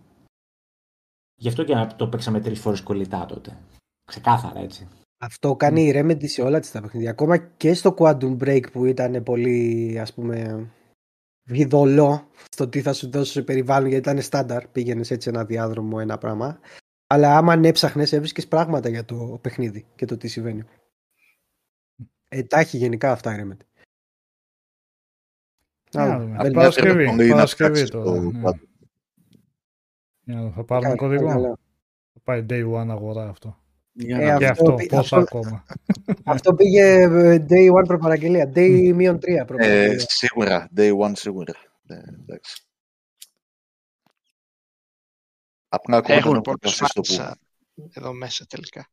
Γι' 1.35 1.47
αυτό 1.47 1.63
και 1.63 1.87
το 1.95 2.07
παίξαμε 2.07 2.39
τρεις 2.39 2.59
φορές 2.59 2.81
κολλητά 2.81 3.25
τότε. 3.25 3.57
Ξεκάθαρα 4.05 4.59
έτσι. 4.59 4.87
Αυτό 5.17 5.55
κάνει 5.55 5.81
η 5.81 5.93
Remedy 5.95 6.27
σε 6.27 6.41
όλα 6.41 6.59
της 6.59 6.71
τα 6.71 6.81
παιχνίδια. 6.81 7.09
Ακόμα 7.09 7.37
και 7.37 7.73
στο 7.73 7.95
Quantum 7.97 8.37
Break 8.37 8.71
που 8.71 8.85
ήταν 8.85 9.23
πολύ, 9.23 9.97
ας 9.99 10.13
πούμε, 10.13 10.67
βιδωλό 11.45 12.29
στο 12.49 12.67
τι 12.69 12.81
θα 12.81 12.93
σου 12.93 13.09
δώσει 13.09 13.31
σε 13.31 13.41
περιβάλλον 13.43 13.89
γιατί 13.89 14.09
ήταν 14.09 14.21
στάνταρ. 14.21 14.67
Πήγαινες 14.67 15.11
έτσι 15.11 15.29
ένα 15.29 15.45
διάδρομο, 15.45 15.97
ένα 16.01 16.17
πράγμα. 16.17 16.59
Αλλά 17.07 17.37
άμα 17.37 17.53
έψαχνες 17.63 18.13
έβρισκες 18.13 18.47
πράγματα 18.47 18.89
για 18.89 19.05
το 19.05 19.39
παιχνίδι 19.41 19.85
και 19.95 20.05
το 20.05 20.17
τι 20.17 20.27
συμβαίνει. 20.27 20.63
Ε, 22.29 22.43
τα 22.43 22.59
έχει 22.59 22.77
γενικά 22.77 23.11
αυτά 23.11 23.35
η 23.39 23.43
Remedy. 23.43 23.65
Να 25.91 26.03
Άλλο, 26.03 26.23
δούμε. 26.23 26.37
δεν- 26.41 26.51
Παρασκευή, 26.51 27.05
Πολύ 27.05 27.27
να 27.29 27.35
Παρασκευή 27.35 27.71
ψάξεις 27.71 27.89
τώρα. 27.89 28.05
το 28.05 28.21
ναι. 28.21 28.41
Quantum. 28.43 28.59
Για 30.23 30.35
να- 30.41 30.51
Θα 30.51 30.63
πάρουμε 30.63 30.87
Καλά, 30.87 30.97
κωδικό. 30.99 31.25
καλά. 31.27 31.57
Θα 32.13 32.19
πάει 32.23 32.45
day 32.49 32.71
one 32.73 32.89
αγορά 32.89 33.27
αυτό. 33.29 33.63
Για 33.97 34.17
Ε, 34.19 34.25
να 34.31 34.37
Και 34.37 34.47
Αυτό 34.47 34.63
αυτό, 34.63 34.75
πι- 34.75 34.89
πόσα 34.89 35.17
αυτό- 35.17 35.37
ακόμα. 35.37 35.65
Αυτό 36.23 36.53
πήγε 36.55 36.81
ε, 37.01 37.45
day 37.49 37.71
one 37.81 37.85
προπαραγγελία. 37.87 38.51
Day 38.55 38.91
μείον 38.95 39.19
3 39.19 39.39
Ε, 39.41 39.43
προπαραγγελία. 39.43 40.05
σίγουρα, 40.07 40.69
day 40.77 40.91
one 40.99 41.11
σίγουρα. 41.15 41.53
Ε, 41.87 41.95
εντάξει. 41.95 42.65
Απλά 45.69 45.97
ακόμα 45.97 46.15
δεν 46.15 46.17
Έχουν 46.17 46.31
έχω 46.33 46.41
πολλούς 46.41 46.75
φτάσει 46.75 46.85
στο 46.85 47.03
φάτσα 47.03 47.37
που. 47.75 47.89
εδώ 47.93 48.13
μέσα 48.13 48.45
τελικά. 48.49 48.87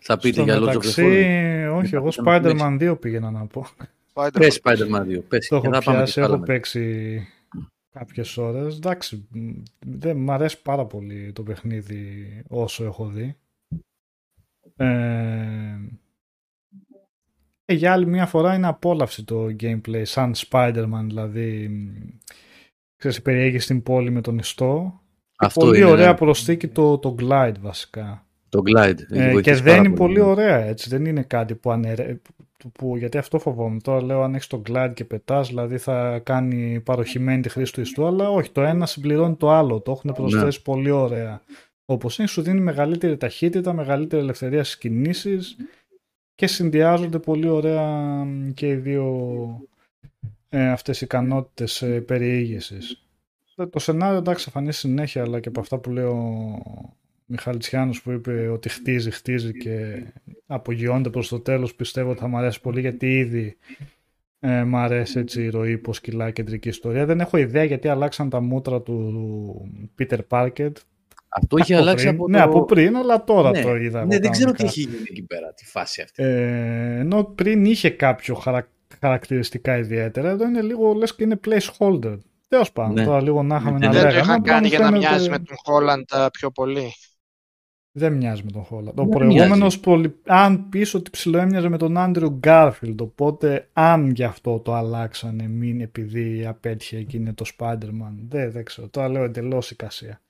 Θα 0.00 0.18
πείτε 0.18 0.34
Στο 0.34 0.42
για 0.42 0.54
Lords 0.54 0.58
of 0.58 0.62
the 0.62 0.66
μεταξύ, 0.66 1.02
Fallen. 1.02 1.76
όχι, 1.78 1.94
εγώ 1.94 2.12
θα 2.12 2.22
με 2.22 2.40
Spider-Man 2.42 2.78
2 2.90 3.00
πήγαινα 3.00 3.30
να 3.30 3.46
πω. 3.46 3.66
Spider-Man. 4.14 4.30
Πες 4.38 4.60
Spider-Man 4.62 5.02
2. 5.06 5.22
Πες 5.28 5.48
Το 5.48 5.60
και 5.60 5.66
έχω 5.66 5.74
θα 5.74 5.82
πάμε 5.82 5.96
και 5.98 6.02
πιάσει, 6.02 6.12
στα 6.12 6.20
άλλα 6.20 6.30
έχω 6.30 6.40
μετά. 6.40 6.52
παίξει 6.52 7.26
κάποιες 7.90 8.36
ώρες. 8.36 8.76
Εντάξει, 8.76 9.26
μ, 9.30 9.50
δεν 9.86 10.16
μ' 10.16 10.30
αρέσει 10.30 10.62
πάρα 10.62 10.86
πολύ 10.86 11.32
το 11.32 11.42
παιχνίδι 11.42 12.42
όσο 12.48 12.84
έχω 12.84 13.06
δει. 13.06 13.36
Ε, 14.84 15.80
ε, 17.64 17.74
για 17.74 17.92
άλλη 17.92 18.06
μια 18.06 18.26
φορά 18.26 18.54
είναι 18.54 18.66
απόλαυση 18.66 19.24
το 19.24 19.46
gameplay, 19.60 20.02
σαν 20.02 20.34
Spider-Man 20.36 21.04
δηλαδή. 21.06 21.68
μ, 21.68 22.08
Ξέρεις, 22.96 23.22
περιέγει 23.22 23.58
στην 23.58 23.82
πόλη 23.82 24.10
με 24.10 24.20
τον 24.20 24.38
ιστό. 24.38 25.00
Αυτό 25.38 25.60
πολύ 25.60 25.78
είναι, 25.78 25.90
ωραία 25.90 26.10
ναι. 26.10 26.16
προσθήκη 26.16 26.68
το, 26.68 26.98
το 26.98 27.14
glide 27.20 27.58
βασικά. 27.60 28.26
Το 28.48 28.62
Glide. 28.64 28.98
έχει 29.10 29.20
Ε, 29.20 29.24
και 29.24 29.30
βοηθήσει 29.32 29.62
δεν 29.62 29.76
πάρα 29.76 29.86
είναι 29.86 29.96
πολύ 29.96 30.18
ναι. 30.18 30.24
ωραία 30.24 30.56
έτσι. 30.56 30.88
Δεν 30.88 31.04
είναι 31.04 31.22
κάτι 31.22 31.54
που 31.54 31.70
αναιρε... 31.70 32.14
που- 32.14 32.72
που, 32.72 32.96
γιατί 32.96 33.18
αυτό 33.18 33.38
φοβόμαι. 33.38 33.80
Τώρα 33.80 34.02
λέω 34.02 34.22
αν 34.22 34.34
έχεις 34.34 34.46
το 34.46 34.62
glide 34.68 34.90
και 34.94 35.04
πετάς, 35.04 35.48
δηλαδή 35.48 35.78
θα 35.78 36.18
κάνει 36.18 36.80
παροχημένη 36.80 37.42
τη 37.42 37.48
χρήση 37.48 37.72
του 37.72 37.80
ιστού, 37.80 38.06
αλλά 38.06 38.30
όχι. 38.30 38.50
Το 38.50 38.62
ένα 38.62 38.86
συμπληρώνει 38.86 39.36
το 39.36 39.50
άλλο. 39.50 39.80
Το 39.80 39.90
έχουν 39.90 40.12
προσθέσει 40.12 40.62
πολύ 40.62 40.90
ωραία. 40.90 41.42
Όπως 41.90 42.18
είναι, 42.18 42.28
σου 42.28 42.42
δίνει 42.42 42.60
μεγαλύτερη 42.60 43.16
ταχύτητα, 43.16 43.72
μεγαλύτερη 43.72 44.22
ελευθερία 44.22 44.64
στις 44.64 44.78
κινήσεις 44.78 45.56
και 46.34 46.46
συνδυάζονται 46.46 47.18
πολύ 47.18 47.48
ωραία 47.48 47.84
μ, 48.24 48.50
και 48.50 48.68
οι 48.68 48.74
δύο 48.74 49.68
ε, 50.48 50.68
αυτές 50.68 51.00
οι 51.00 51.04
ικανότητες 51.04 51.82
ε, 51.82 52.00
περιήγησης. 52.00 53.02
Ε, 53.56 53.66
Το 53.66 53.78
σενάριο 53.78 54.18
εντάξει 54.18 54.44
θα 54.44 54.50
φανεί 54.50 54.72
συνέχεια, 54.72 55.22
αλλά 55.22 55.40
και 55.40 55.48
από 55.48 55.60
αυτά 55.60 55.78
που 55.78 55.90
λέει 55.90 56.04
ο 56.04 56.62
Μιχαλητσιάνος 57.26 58.02
που 58.02 58.10
είπε 58.10 58.48
ότι 58.48 58.68
χτίζει, 58.68 59.10
χτίζει 59.10 59.52
και 59.52 60.04
απογειώνεται 60.46 61.10
προς 61.10 61.28
το 61.28 61.40
τέλος, 61.40 61.74
πιστεύω 61.74 62.10
ότι 62.10 62.20
θα 62.20 62.26
μου 62.26 62.36
αρέσει 62.36 62.60
πολύ 62.60 62.80
γιατί 62.80 63.18
ήδη 63.18 63.56
ε, 64.40 64.64
μ' 64.64 64.76
αρέσει 64.76 65.18
έτσι 65.18 65.42
η 65.42 65.48
ροή 65.48 65.78
πως 65.78 66.00
κυλάει 66.00 66.32
κεντρική 66.32 66.68
ιστορία. 66.68 67.06
Δεν 67.06 67.20
έχω 67.20 67.36
ιδέα 67.36 67.64
γιατί 67.64 67.88
αλλάξαν 67.88 68.30
τα 68.30 68.40
μούτρα 68.40 68.82
του 68.82 69.70
Peter 69.98 70.18
Parker. 70.28 70.70
Αυτό 71.32 71.56
είχε 71.56 71.72
Από 71.74 71.82
αλλάξει 71.82 72.04
πριν. 72.04 72.16
από 72.16 72.28
Ναι, 72.28 72.38
το... 72.38 72.44
από 72.44 72.64
πριν, 72.64 72.96
αλλά 72.96 73.24
τώρα 73.24 73.50
ναι, 73.50 73.62
το 73.62 73.76
είδα. 73.76 74.04
Ναι, 74.04 74.14
εγώ 74.14 74.22
δεν 74.22 74.30
ξέρω 74.30 74.50
τι 74.50 74.56
κανονικά. 74.56 74.80
έχει 74.80 74.80
γίνει 74.80 75.04
εκεί 75.10 75.22
πέρα, 75.22 75.52
τη 75.54 75.64
φάση 75.66 76.02
αυτή. 76.02 76.22
Ε, 76.22 76.98
ενώ 76.98 77.24
πριν 77.24 77.64
είχε 77.64 77.90
κάποιο 77.90 78.34
χαρα... 78.34 78.68
χαρακτηριστικά 79.00 79.76
ιδιαίτερα, 79.78 80.28
εδώ 80.28 80.44
είναι 80.46 80.60
λίγο 80.62 80.92
λες 80.92 81.14
και 81.14 81.24
είναι 81.24 81.40
placeholder. 81.46 82.18
Τέλος 82.48 82.72
πάντων, 82.72 82.94
Ναι. 82.94 83.04
τώρα 83.04 83.22
λίγο 83.22 83.42
να 83.42 83.56
είχαμε 83.56 83.78
Ναι, 83.78 83.86
να 83.86 83.92
δεν 83.92 84.00
Δεν 84.02 84.10
το 84.10 84.16
λέγαμε. 84.16 84.22
είχαν 84.32 84.40
απλά 84.40 84.52
κάνει 84.52 84.62
μου 84.62 84.68
για 84.68 84.78
να 84.78 84.84
φαίνεται- 84.84 85.08
μοιάζει 85.10 85.30
με 85.30 85.38
τον 85.38 85.56
Holland 85.66 86.28
πιο 86.32 86.50
πολύ. 86.50 86.92
Δεν 87.92 88.12
μοιάζει 88.12 88.42
με 88.44 88.50
τον 88.50 88.66
Holland. 88.70 88.84
Ο 88.84 88.92
Δεν 88.94 89.08
προηγούμενος, 89.08 89.58
μοιάζει. 89.58 89.80
πολυ... 89.80 90.14
αν 90.26 90.68
πεις 90.68 90.94
ότι 90.94 91.10
ψηλοέμοιαζε 91.10 91.68
με 91.68 91.76
τον 91.78 91.96
Άντριου 91.98 92.30
Γκάρφιλντ, 92.30 93.00
οπότε 93.00 93.68
αν 93.72 94.10
γι' 94.10 94.24
αυτό 94.24 94.58
το 94.58 94.74
αλλάξανε, 94.74 95.48
μην 95.48 95.80
επειδή 95.80 96.46
απέτυχε 96.46 96.96
εκείνη 96.96 97.32
το 97.32 97.44
Spider-Man. 97.58 98.14
Δεν, 98.28 98.50
δεν 98.52 98.64
ξέρω. 98.64 98.88
Τώρα 98.88 99.08
λέω 99.08 99.22
εντελώς 99.24 99.70
εικασία. 99.70 100.20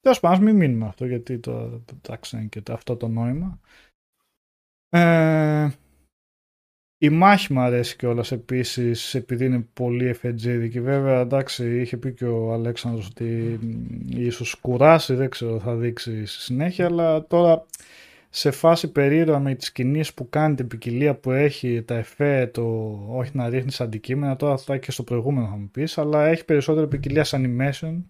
Τέλος 0.00 0.20
πάντων, 0.20 0.36
ας 0.38 0.44
μην 0.44 0.56
μείνουμε 0.56 0.86
αυτό, 0.86 1.06
γιατί 1.06 1.38
το 1.38 1.82
εντάξει 2.04 2.36
είναι 2.36 2.46
και 2.46 2.60
το- 2.60 2.72
αυτό 2.72 2.96
το 2.96 3.08
νόημα. 3.08 3.60
Ε, 4.88 5.68
η 6.98 7.08
μάχη 7.10 7.52
μου 7.52 7.60
αρέσει 7.60 7.96
κιόλας 7.96 8.32
επίσης 8.32 9.14
επειδή 9.14 9.44
είναι 9.44 9.60
πολύ 9.72 10.06
εφετζίδικη. 10.06 10.80
Βέβαια, 10.80 11.20
εντάξει, 11.20 11.80
είχε 11.80 11.96
πει 11.96 12.14
και 12.14 12.24
ο 12.24 12.52
Αλέξανδρος 12.52 13.06
ότι 13.06 13.58
μ, 13.62 14.06
ίσως 14.08 14.54
κουράσει, 14.54 15.14
δεν 15.14 15.30
ξέρω, 15.30 15.60
θα 15.60 15.76
δείξει 15.76 16.26
στη 16.26 16.42
συνέχεια, 16.42 16.86
αλλά 16.86 17.26
τώρα 17.26 17.66
σε 18.30 18.50
φάση 18.50 18.92
περίεργα 18.92 19.38
με 19.38 19.54
τις 19.54 19.72
κινήσεις 19.72 20.14
που 20.14 20.28
κάνει, 20.28 20.54
την 20.54 20.66
ποικιλία 20.66 21.14
που 21.14 21.30
έχει, 21.30 21.82
τα 21.82 21.94
εφέ, 21.94 22.46
το 22.46 22.62
όχι 23.08 23.30
να 23.34 23.48
ρίχνεις 23.48 23.80
αντικείμενα, 23.80 24.36
τώρα 24.36 24.56
θα 24.56 24.76
και 24.78 24.90
στο 24.90 25.02
προηγούμενο 25.02 25.46
θα 25.46 25.56
μου 25.56 25.68
πεις, 25.68 25.98
αλλά 25.98 26.26
έχει 26.26 26.44
περισσότερη 26.44 26.88
ποικιλία 26.88 27.24
σε 27.24 27.36
animation 27.40 28.02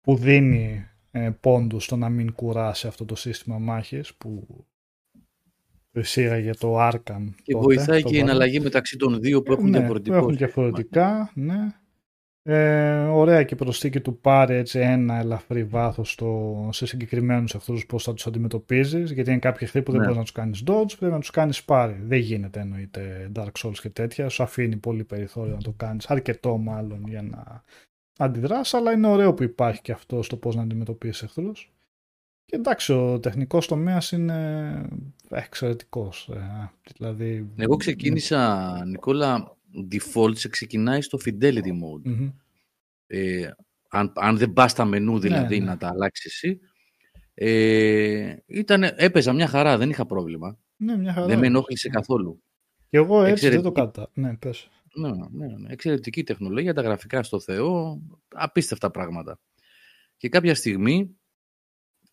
που 0.00 0.16
δίνει 0.16 0.89
ε, 1.10 1.30
πόντους 1.40 1.84
στο 1.84 1.96
να 1.96 2.08
μην 2.08 2.32
κουράσει 2.32 2.86
αυτό 2.86 3.04
το 3.04 3.14
σύστημα 3.14 3.58
μάχης 3.58 4.14
που 4.14 4.46
εισήγαγε 5.92 6.50
το 6.50 6.88
Arkham 6.88 7.24
Και 7.42 7.52
τότε, 7.52 7.64
βοηθάει 7.64 8.02
το 8.02 8.08
και 8.08 8.16
η 8.16 8.20
Valve. 8.20 8.22
εναλλαγή 8.22 8.60
μεταξύ 8.60 8.96
των 8.96 9.20
δύο 9.20 9.42
που 9.42 9.52
έχουν 9.52 9.70
Ναι, 9.70 9.78
διαφορετικό. 9.78 10.10
που 10.16 10.22
έχουν 10.24 10.36
σύστημα. 10.36 10.46
διαφορετικά, 10.52 11.30
ναι. 11.34 11.74
Ε, 12.42 13.02
ωραία 13.02 13.42
και 13.42 13.54
η 13.54 13.56
προσθήκη 13.56 14.00
του 14.00 14.20
πάρει 14.20 14.54
έτσι 14.54 14.78
ένα 14.78 15.14
ελαφρύ 15.18 15.64
βάθος 15.64 16.18
σε 16.70 16.86
συγκεκριμένους 16.86 17.54
εχθρούς 17.54 17.86
πώς 17.86 18.02
θα 18.04 18.14
τους 18.14 18.26
αντιμετωπίζεις. 18.26 19.10
Γιατί 19.10 19.30
είναι 19.30 19.38
κάποιοι 19.38 19.58
εχθροί 19.62 19.82
που 19.82 19.90
δεν 19.90 20.00
Ναι. 20.00 20.06
μπορείς 20.06 20.18
να 20.18 20.22
τους 20.24 20.32
κάνεις 20.32 20.62
dodge, 20.66 20.96
πρέπει 20.98 21.12
να 21.12 21.20
τους 21.20 21.30
κάνεις 21.30 21.64
πάρει. 21.64 22.00
Δεν 22.02 22.18
γίνεται 22.18 22.60
εννοείται 22.60 23.30
Dark 23.34 23.50
Souls 23.62 23.78
και 23.82 23.88
τέτοια. 23.90 24.28
Σου 24.28 24.42
αφήνει 24.42 24.76
πολύ 24.76 25.04
περιθώριο 25.04 25.54
να 25.54 25.60
το 25.62 25.72
κάνεις. 25.76 26.06
Αρκετό 26.06 26.56
μάλλον 26.58 27.04
για 27.08 27.22
να 27.22 27.62
αντιδράσει, 28.24 28.76
αλλά 28.76 28.92
είναι 28.92 29.06
ωραίο 29.06 29.34
που 29.34 29.42
υπάρχει 29.42 29.80
και 29.82 29.92
αυτό 29.92 30.22
στο 30.22 30.36
πώς 30.36 30.54
να 30.54 30.62
αντιμετωπίσεις 30.62 31.22
εχθρούς. 31.22 31.72
Και 32.44 32.56
εντάξει, 32.56 32.92
ο 32.92 33.20
τεχνικός 33.20 33.66
τομέας 33.66 34.12
είναι 34.12 34.88
εξαιρετικός. 35.28 36.30
δηλαδή, 36.96 37.48
Εγώ 37.56 37.76
ξεκίνησα, 37.76 38.68
Νικόλα, 38.86 39.56
default 39.92 40.36
σε 40.36 40.48
ξεκινάει 40.48 41.00
στο 41.00 41.18
fidelity 41.24 41.68
mode. 41.68 42.02
Μμμ. 42.02 42.30
Ε, 43.06 43.50
αν, 43.88 44.12
αν 44.14 44.36
δεν 44.36 44.52
πας 44.52 44.70
στα 44.70 44.84
μενού 44.84 45.18
δηλαδή 45.18 45.58
ναι. 45.58 45.64
να 45.64 45.76
τα 45.76 45.88
αλλάξεις 45.88 46.24
εσύ, 46.32 46.60
ε, 47.34 48.36
ήτανε, 48.46 48.94
έπαιζα 48.96 49.32
μια 49.32 49.46
χαρά, 49.46 49.78
δεν 49.78 49.90
είχα 49.90 50.06
πρόβλημα. 50.06 50.58
Ναι, 50.76 50.96
μια 50.96 51.12
χαρά. 51.12 51.26
δεν 51.26 51.38
με 51.38 51.46
ενόχλησε 51.46 51.88
καθόλου. 51.88 52.42
Και 52.88 52.96
εγώ 52.96 53.24
έτσι 53.24 53.48
δεν 53.48 53.62
το 53.62 53.68
Εξαιρετική. 53.68 54.00
κατά. 54.00 54.10
Ναι, 54.14 54.36
πες. 54.36 54.68
Ναι, 54.94 55.08
ναι, 55.10 55.46
ναι. 55.56 55.72
Εξαιρετική 55.72 56.22
τεχνολογία, 56.22 56.74
τα 56.74 56.82
γραφικά 56.82 57.22
στο 57.22 57.40
Θεό, 57.40 58.00
απίστευτα 58.28 58.90
πράγματα. 58.90 59.40
Και 60.16 60.28
κάποια 60.28 60.54
στιγμή, 60.54 61.16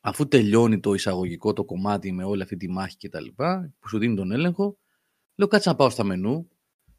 αφού 0.02 0.28
τελειώνει 0.28 0.80
το 0.80 0.94
εισαγωγικό 0.94 1.54
το 1.54 1.66
κομμάτι 1.66 2.12
με 2.12 2.24
όλη 2.24 2.42
αυτή 2.42 2.58
τη 2.58 2.70
μάχη 2.70 2.98
και 2.98 3.10
τα 3.10 3.22
λοιπά, 3.22 3.74
που 3.80 3.88
σου 3.88 3.98
δίνει 3.98 4.16
τον 4.16 4.32
έλεγχο, 4.32 4.78
λέω 5.36 5.48
κάτσε 5.48 5.70
να 5.70 5.76
πάω 5.76 5.90
στα 5.90 6.04
μενού, 6.04 6.48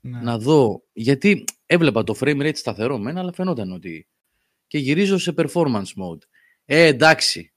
Ναι. 0.00 0.20
να 0.22 0.38
δω, 0.38 0.82
γιατί 0.92 1.44
έβλεπα 1.66 2.04
το 2.04 2.14
frame 2.20 2.40
rate 2.42 2.56
σταθερό 2.56 2.98
μένα, 2.98 3.20
αλλά 3.20 3.32
φαινόταν 3.32 3.72
ότι... 3.72 4.08
Και 4.66 4.78
γυρίζω 4.78 5.18
σε 5.18 5.34
performance 5.36 5.82
mode. 6.02 6.18
Ε, 6.64 6.84
εντάξει. 6.86 7.52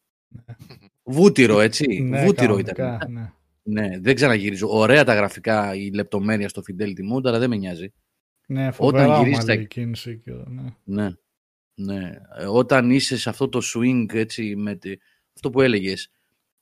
Βούτυρο, 1.03 1.59
έτσι. 1.59 1.85
Ναι, 2.01 2.25
Βούτυρο 2.25 2.47
κανονικά, 2.47 2.95
ήταν. 2.95 3.11
ναι. 3.11 3.33
Ναι, 3.63 3.99
δεν 3.99 4.15
ξαναγυρίζω. 4.15 4.67
Ωραία 4.69 5.03
τα 5.03 5.13
γραφικά, 5.13 5.75
η 5.75 5.91
λεπτομέρεια 5.93 6.49
στο 6.49 6.61
fidelity 6.67 7.15
mode, 7.15 7.25
αλλά 7.25 7.39
δεν 7.39 7.49
με 7.49 7.55
νοιάζει. 7.55 7.93
Ναι, 8.51 8.71
φοβερά 8.71 9.03
Όταν 9.03 9.15
ομαλή 9.15 9.29
γυρίσει 9.29 9.61
η 9.61 9.67
κίνηση. 9.67 10.17
Και, 10.23 10.31
ναι. 10.31 10.75
Ναι. 10.83 11.09
ναι. 11.73 12.11
Ε, 12.37 12.45
Όταν 12.45 12.89
είσαι 12.91 13.17
σε 13.17 13.29
αυτό 13.29 13.49
το 13.49 13.59
swing, 13.75 14.05
έτσι, 14.13 14.55
με 14.55 14.75
τη- 14.75 14.97
αυτό 15.35 15.49
που 15.49 15.61
έλεγες, 15.61 16.11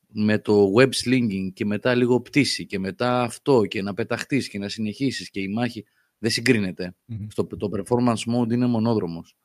με 0.08 0.40
το 0.40 0.74
web 0.78 0.90
slinging 1.04 1.50
και 1.54 1.66
μετά 1.66 1.96
λίγο 1.96 2.22
πτήση 2.22 2.66
και 2.66 2.80
μετά 2.80 3.22
αυτό 3.22 3.66
και 3.66 3.82
να 3.82 3.94
πεταχτείς 3.94 4.50
και 4.50 4.60
να 4.60 4.70
συνεχίσεις 4.70 5.30
και 5.30 5.40
η 5.42 5.48
μάχη 5.48 5.86
δεν 6.18 6.32
συγκρίνεται. 6.32 6.96
Μμμ. 7.06 7.28
Στο, 7.30 7.46
το 7.46 7.70
performance 7.78 8.34
mode 8.36 8.52
είναι 8.52 8.66
μονόδρομος. 8.66 9.36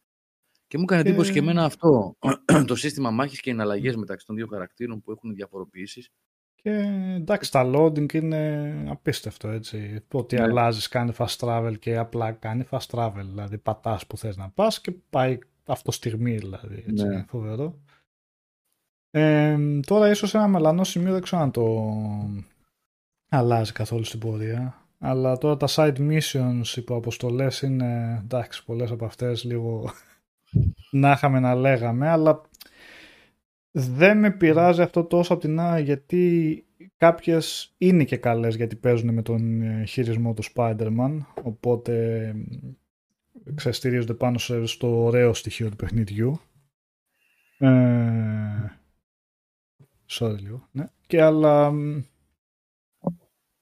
Και 0.66 0.78
μου 0.78 0.84
έκανε 0.84 1.03
Και- 1.03 1.09
εντύπωση 1.09 1.32
και 1.32 1.38
εμένα 1.38 1.64
αυτό, 1.64 2.16
το 2.66 2.76
σύστημα 2.76 3.11
μάχης 3.11 3.40
και 3.40 3.51
οι 3.51 3.53
εναλλαγές 3.53 3.97
μεταξύ 3.97 4.26
των 4.26 4.36
δύο 4.36 4.47
χαρακτήρων 4.47 5.01
που 5.01 5.11
έχουν 5.11 5.34
διαφοροποιήσεις. 5.34 6.09
Και 6.64 6.70
εντάξει, 7.16 7.50
τα 7.50 7.70
loading 7.74 8.12
είναι 8.12 8.74
απίστευτο 8.88 9.48
έτσι. 9.48 10.04
Το 10.08 10.18
ότι 10.18 10.36
Ναι. 10.36 10.42
αλλάζεις, 10.42 10.88
κάνει 10.88 11.12
fast 11.18 11.36
travel 11.38 11.74
και 11.78 11.96
απλά 11.96 12.32
κάνει 12.32 12.64
fast 12.70 12.86
travel. 12.90 13.22
Δηλαδή, 13.24 13.58
πατάς 13.58 14.06
που 14.06 14.16
θες 14.16 14.36
να 14.36 14.50
πας 14.50 14.80
και 14.80 14.90
πάει 15.10 15.38
αυτό 15.66 15.90
στιγμή, 15.92 16.36
δηλαδή. 16.36 16.84
Έτσι, 16.88 17.04
Ναι. 17.06 17.14
είναι 17.14 17.24
φοβερό. 17.28 17.78
Ε, 19.10 19.56
τώρα, 19.86 20.10
ίσως 20.10 20.34
ένα 20.34 20.48
μελανό 20.48 20.84
σημείο 20.84 21.12
δεν 21.12 21.22
ξέρω 21.22 21.42
αν 21.42 21.50
το 21.50 21.92
αλλάζει 23.28 23.72
καθόλου 23.72 24.04
στην 24.04 24.18
πορεία. 24.20 24.78
Αλλά 24.98 25.38
τώρα 25.38 25.56
τα 25.56 25.66
side 25.70 25.96
missions 25.98 26.76
υπό 26.76 26.96
αποστολές 26.96 27.62
είναι 27.62 28.20
εντάξει, 28.22 28.64
πολλές 28.64 28.90
από 28.90 29.04
αυτές 29.04 29.44
λίγο 29.44 29.90
να 30.90 31.10
είχαμε 31.10 31.40
να 31.40 31.54
λέγαμε, 31.54 32.08
αλλά 32.08 32.40
δεν 33.76 34.18
με 34.18 34.30
πειράζει 34.30 34.82
αυτό 34.82 35.04
τόσο 35.04 35.32
από 35.32 35.42
την 35.42 35.60
άλλη 35.60 35.84
γιατί 35.84 36.64
κάποιες 36.96 37.74
είναι 37.78 38.04
και 38.04 38.16
καλές 38.16 38.56
γιατί 38.56 38.76
παίζουν 38.76 39.14
με 39.14 39.22
τον 39.22 39.62
ε, 39.62 39.84
χειρισμό 39.84 40.34
του 40.34 40.42
Spider-Man 40.54 41.18
οπότε 41.42 42.26
ε, 43.44 43.52
ξεστηρίζονται 43.54 44.14
πάνω 44.14 44.38
σε- 44.38 44.66
στο 44.66 45.04
ωραίο 45.04 45.34
στοιχείο 45.34 45.68
του 45.70 45.76
παιχνιδιού. 45.76 46.40
Ε, 47.58 47.68
sorry 50.10 50.38
λίγο, 50.40 50.68
ναι. 50.72 50.84
Και 51.06 51.22
αλλά 51.22 51.70
μ, 51.70 52.00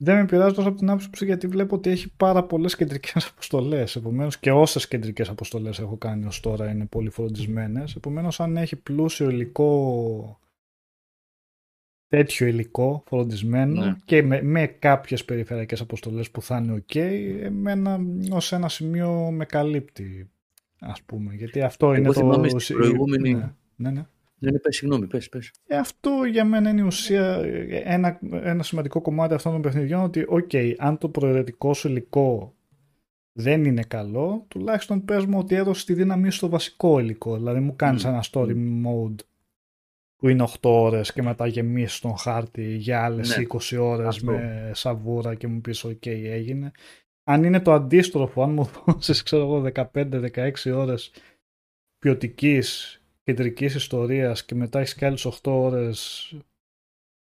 δεν 0.05 0.17
με 0.17 0.25
πειράζει 0.25 0.55
τόσο 0.55 0.69
από 0.69 0.79
την 0.79 0.91
άποψη 0.91 1.25
γιατί 1.25 1.47
βλέπω 1.47 1.75
ότι 1.77 1.91
έχει 1.91 2.13
πάρα 2.17 2.45
πολλές 2.45 2.77
κεντρικές 2.77 3.27
αποστολές. 3.27 3.97
Επομένως, 3.97 4.39
και 4.39 4.51
όσες 4.53 4.89
κεντρικές 4.89 5.29
αποστολές 5.29 5.79
έχω 5.79 5.97
κάνει 5.97 6.25
ως 6.27 6.41
τώρα 6.41 6.71
είναι 6.71 6.87
πολύ 6.87 7.11
φροντισμένες. 7.11 7.95
Επομένως, 7.95 8.41
αν 8.41 8.57
έχει 8.57 8.77
πλούσιο 8.77 9.31
υλικό, 9.31 10.39
τέτοιο 12.09 12.47
υλικό 12.47 13.03
φροντισμένο 13.07 13.85
Ναι. 13.85 13.97
και 14.05 14.23
με, 14.23 14.43
με 14.43 14.67
κάποιες 14.67 15.25
περιφερειακές 15.25 15.81
αποστολές 15.81 16.31
που 16.31 16.43
θα 16.43 16.57
είναι 16.57 16.85
OK, 16.89 16.97
εμένα 17.43 18.01
ως 18.31 18.53
ένα 18.53 18.69
σημείο 18.69 19.31
με 19.31 19.45
καλύπτει. 19.45 20.31
Ας 20.81 21.03
πούμε, 21.03 21.35
γιατί 21.35 21.61
αυτό 21.63 21.95
είναι 21.95 22.07
το. 22.07 22.13
θυμάμαι 22.13 22.49
στην 22.49 22.77
προηγούμενη- 22.77 23.35
Ναι, 23.35 23.53
ναι, 23.77 23.91
ναι. 23.91 24.07
Ναι, 24.43 24.51
ναι, 24.51 24.59
πες, 24.59 24.77
συγγνώμη, 24.77 25.07
πες, 25.07 25.29
πες. 25.29 25.51
Ε, 25.67 25.77
αυτό 25.77 26.11
για 26.31 26.45
μένα 26.45 26.71
είναι 26.71 26.81
η 26.81 26.85
ουσία, 26.85 27.35
ε, 27.35 27.83
ένα, 27.85 28.19
ένα 28.31 28.63
σημαντικό 28.63 29.01
κομμάτι 29.01 29.35
αυτών 29.35 29.53
των 29.53 29.61
παιχνιδιών 29.63 30.03
ότι 30.03 30.27
ok, 30.31 30.75
αν 30.79 30.99
το 30.99 31.09
προαιρετικό 31.09 31.75
σου 31.75 31.89
υλικό 31.89 32.55
δεν 33.33 33.65
είναι 33.65 33.83
καλό, 33.83 34.45
τουλάχιστον 34.49 35.05
πες 35.05 35.25
μου 35.25 35.39
ότι 35.39 35.55
έδωσε 35.55 35.85
τη 35.87 35.95
δύναμή 35.95 36.31
στο 36.31 36.49
βασικό 36.49 36.99
υλικό. 36.99 37.37
Δηλαδή 37.37 37.61
μου 37.61 37.77
κάνεις 37.77 38.05
Μμ. 38.05 38.09
ένα 38.09 38.25
story 38.31 38.55
mode 38.87 39.25
που 40.17 40.29
είναι 40.29 40.43
8 40.43 40.71
ώρες 40.71 41.13
και 41.13 41.23
μετά 41.23 41.47
γεμίσεις 41.47 42.01
τον 42.01 42.17
χάρτη 42.17 42.75
για 42.75 43.05
άλλες 43.05 43.37
Ναι, 43.37 43.45
20 43.49 43.79
ώρες 43.81 44.07
αυτό. 44.07 44.31
με 44.33 44.71
σαβούρα 44.75 45.35
και 45.35 45.47
μου 45.47 45.61
πεις 45.61 45.85
ok 45.87 46.07
έγινε. 46.07 46.71
Αν 47.25 47.45
είναι 47.45 47.61
το 47.61 47.73
αντίστροφο, 47.73 48.43
αν 48.43 48.53
μου 48.53 48.71
δώσεις 48.87 49.23
ξέρω 49.23 49.43
εγώ 49.43 49.71
15-16 49.93 50.53
ώρες 50.75 51.13
ποιοτικής 51.99 53.02
κεντρικής 53.23 53.75
ιστορίας 53.75 54.45
και 54.45 54.55
μετά 54.55 54.79
έχεις 54.79 54.95
και 54.95 55.07
άλλες 55.07 55.27
8 55.27 55.33
ώρες 55.43 56.33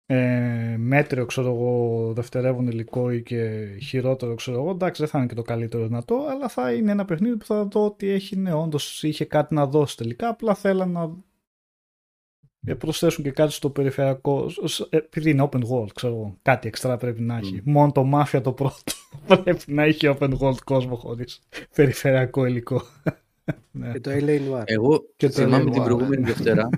ε, 0.07 0.77
μέτριο 0.79 1.27
ξέρω 1.27 1.49
εγώ 1.49 2.13
δευτερεύον 2.13 2.67
υλικό 2.67 3.11
ή 3.13 3.23
και 3.23 3.67
χειρότερο 3.83 4.35
ξέρω 4.35 4.57
εγώ 4.59 4.71
εντάξει 4.71 5.03
δεν 5.03 5.11
θα 5.11 5.19
είναι 5.19 5.27
και 5.27 5.35
το 5.35 5.43
καλύτερο 5.43 5.87
δυνατό 5.87 6.27
αλλά 6.31 6.49
θα 6.49 6.73
είναι 6.75 6.91
ένα 6.91 7.05
παιχνίδι 7.05 7.37
που 7.37 7.45
θα 7.45 7.65
δω 7.65 7.85
ότι 7.85 8.09
έχει 8.09 8.37
ναι 8.37 8.53
όντως 8.53 9.03
είχε 9.03 9.25
κάτι 9.25 9.55
να 9.55 9.67
δώσει 9.67 9.97
τελικά 9.97 10.29
απλά 10.29 10.55
θέλαν 10.55 10.91
να 10.91 11.17
ε, 12.67 12.75
προσθέσουν 12.75 13.25
και 13.25 13.31
κάτι 13.31 13.53
στο 13.53 13.71
περιφερειακό 13.71 14.49
σ- 14.49 14.67
σ- 14.67 14.95
ε, 14.95 14.97
επειδή 14.97 15.31
είναι 15.31 15.49
open 15.53 15.63
world 15.71 15.93
ξέρω 15.95 16.13
εγώ 16.15 16.39
κάτι 16.43 16.69
εξτρά 16.69 16.97
πρέπει 16.97 17.21
να 17.21 17.37
έχει. 17.37 17.61
Μόνο 17.65 17.93
το 17.93 18.05
μάφια 18.05 18.41
το 18.41 18.53
πρώτο 18.53 18.93
πρέπει 19.45 19.73
να 19.73 19.83
έχει 19.83 20.17
open 20.19 20.39
world 20.39 20.59
κόσμο 20.65 20.97
χωρίς 20.97 21.41
περιφερειακό 21.75 22.45
υλικό. 22.45 22.83
ναι. 23.05 23.13
Και 23.93 24.01
το 24.01 24.11
LA 24.11 24.41
Noir. 24.51 24.63
Εγώ 24.65 25.05
Και 25.17 25.27
το 25.27 25.33
θυμάμαι 25.33 25.63
λέω, 25.63 25.71
την 25.73 25.81
α, 25.81 25.85
προηγούμενη 25.85 26.23
ναι. 26.23 26.27
Δευτέρα 26.33 26.69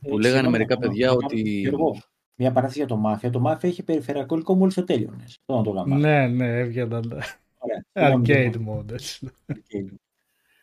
που 0.00 0.18
λέγανε 0.18 0.22
Συγγνώμη, 0.22 0.50
μερικά 0.50 0.74
να 0.74 0.80
κάνω- 0.80 0.92
παιδιά 0.92 1.06
να 1.06 1.12
κάνω- 1.14 1.26
ότι. 1.26 1.40
Γιώργο, 1.50 1.96
μια 2.34 2.52
παράθεση 2.52 2.78
για 2.78 2.86
το 2.88 2.96
Μάφια. 2.96 3.30
Το 3.30 3.40
Μάφια 3.40 3.68
είχε 3.68 3.82
περιφερειακό 3.82 4.34
υλικό 4.34 4.54
μόλις 4.54 4.74
το 4.74 4.84
τέλειωνε. 4.84 5.24
Αυτό 5.26 5.56
να 5.56 5.62
το 5.62 5.70
γαμάς. 5.70 6.00
ναι 6.00 6.26
ναι 6.26 6.58
έβγαιναν 6.58 7.22
Ωραία. 7.58 7.84
Συγγνώμη, 7.92 8.24
arcade 8.26 8.50
Γιώργο. 8.50 8.78
mode 8.88 8.92
έτσι. 8.92 9.28
Arcade. 9.52 9.94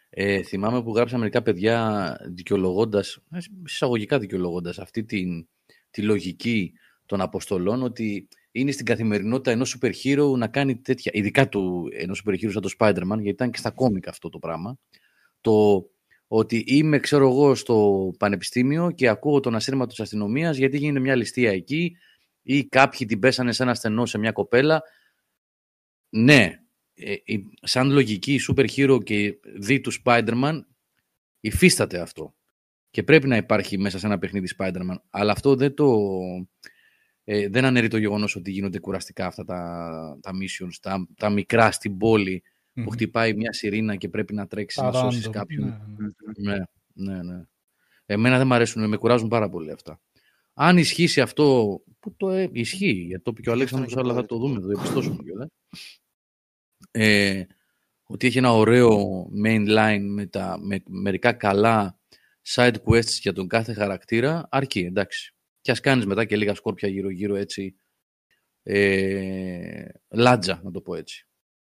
Ε, 0.09 0.41
θυμάμαι 0.43 0.83
που 0.83 0.95
γράψα 0.95 1.17
μερικά 1.17 1.41
παιδιά 1.41 2.15
δικαιολογώντας, 2.29 3.19
εισαγωγικά 3.65 4.19
δικαιολογώντας 4.19 4.79
αυτή 4.79 5.03
την, 5.03 5.47
τη 5.89 6.01
λογική 6.01 6.73
των 7.05 7.21
αποστολών 7.21 7.83
ότι 7.83 8.27
είναι 8.51 8.71
στην 8.71 8.85
καθημερινότητα 8.85 9.51
ενός 9.51 9.77
super 9.81 9.91
hero 10.03 10.37
να 10.37 10.47
κάνει 10.47 10.75
τέτοια, 10.77 11.11
ειδικά 11.15 11.49
του 11.49 11.87
ενός 11.93 12.23
super 12.25 12.31
hero 12.33 12.49
σαν 12.51 12.61
το 12.61 12.69
Spider-Man, 12.79 13.05
γιατί 13.07 13.29
ήταν 13.29 13.51
και 13.51 13.57
στα 13.57 13.71
κόμικα 13.71 14.09
αυτό 14.09 14.29
το 14.29 14.39
πράγμα. 14.39 14.77
Το 15.47 15.89
ότι 16.27 16.63
είμαι, 16.67 16.99
ξέρω 16.99 17.29
εγώ, 17.29 17.55
στο 17.55 18.11
πανεπιστήμιο 18.19 18.91
και 18.91 19.07
ακούω 19.07 19.39
τον 19.39 19.55
ασύρματο 19.55 19.89
της 19.89 19.99
αστυνομίας 19.99 20.57
γιατί 20.57 20.77
γίνεται 20.77 20.99
μια 20.99 21.15
ληστεία 21.15 21.51
εκεί 21.51 21.97
ή 22.41 22.65
κάποιοι 22.65 23.07
την 23.07 23.19
πέσανε 23.19 23.51
σε 23.51 23.63
ένα 23.63 23.73
στενό 23.73 24.05
σε 24.05 24.17
μια 24.17 24.31
κοπέλα. 24.31 24.83
Ναι, 26.09 26.59
ε, 26.93 27.15
η- 27.23 27.43
σαν 27.61 27.91
λογική 27.91 28.39
super 28.49 28.65
hero 28.75 29.03
και 29.03 29.39
δι 29.57 29.81
του 29.81 29.91
Spider-Man 30.03 30.59
υφίσταται 31.39 31.99
αυτό. 31.99 32.35
Και 32.89 33.03
πρέπει 33.03 33.27
να 33.27 33.35
υπάρχει 33.35 33.77
μέσα 33.77 33.99
σε 33.99 34.05
ένα 34.05 34.17
παιχνίδι 34.17 34.47
Spider-Man. 34.57 34.95
Αλλά 35.09 35.31
αυτό 35.31 35.55
δεν 35.55 35.73
το... 35.73 35.99
Ε, 37.23 37.49
δεν 37.49 37.65
αναιρεί 37.65 37.87
το 37.87 37.97
γεγονός 37.97 38.35
ότι 38.35 38.51
γίνονται 38.51 38.79
κουραστικά 38.79 39.25
αυτά 39.25 39.43
τα, 39.45 40.19
τα 40.21 40.31
missions, 40.31 40.75
τα, 40.81 41.07
τα 41.17 41.29
μικρά 41.29 41.71
στην 41.71 41.97
πόλη 41.97 42.43
που 42.77 42.83
Μμμ. 42.83 42.89
χτυπάει 42.91 43.33
μια 43.33 43.53
σιρήνα 43.53 43.95
και 43.95 44.09
πρέπει 44.09 44.33
να 44.33 44.47
τρέξει 44.47 44.77
Τα 44.77 44.85
να 44.85 44.91
σώσεις 44.91 45.27
random, 45.27 45.31
κάποιον. 45.31 45.81
ναι, 46.37 46.55
Ναι, 46.93 47.13
ναι, 47.13 47.23
ναι. 47.23 47.41
Εμένα 48.05 48.37
δεν 48.37 48.47
μου 48.47 48.53
αρέσουν, 48.53 48.87
με 48.87 48.97
κουράζουν 48.97 49.27
πάρα 49.27 49.49
πολύ 49.49 49.71
αυτά. 49.71 50.01
Αν 50.53 50.77
ισχύσει 50.77 51.21
αυτό, 51.21 51.79
που 51.99 52.15
το 52.15 52.29
ε, 52.29 52.49
ισχύει, 52.53 52.91
γιατί 52.91 53.23
το 53.23 53.31
είπε 53.31 53.41
και 53.41 53.49
ο 53.49 53.51
Αλέξανδρος, 53.51 53.97
αλλά 53.97 54.13
θα 54.13 54.25
το 54.25 54.37
δούμε, 54.37 54.53
θα 54.55 54.61
το 54.61 54.67
διαπιστώσουμε 54.67 55.23
κιόλας. 55.23 55.47
Ε, 56.91 57.43
ότι 58.03 58.27
έχει 58.27 58.37
ένα 58.37 58.53
ωραίο 58.53 59.23
main 59.45 59.67
line 59.77 60.01
με, 60.01 60.25
τα, 60.25 60.57
με 60.61 60.83
μερικά 60.87 61.33
καλά 61.33 61.99
side 62.47 62.75
quests 62.85 63.09
για 63.21 63.33
τον 63.33 63.47
κάθε 63.47 63.73
χαρακτήρα, 63.73 64.47
αρκεί, 64.51 64.79
εντάξει. 64.79 65.33
Και 65.61 65.71
ας 65.71 65.79
κάνεις 65.79 66.05
μετά 66.05 66.25
και 66.25 66.37
λίγα 66.37 66.55
σκόρπια 66.55 66.89
γύρω-γύρω 66.89 67.35
έτσι, 67.35 67.75
ε, 68.63 69.85
λάτζα, 70.09 70.61
να 70.63 70.71
το 70.71 70.81
πω 70.81 70.95
έτσι. 70.95 71.27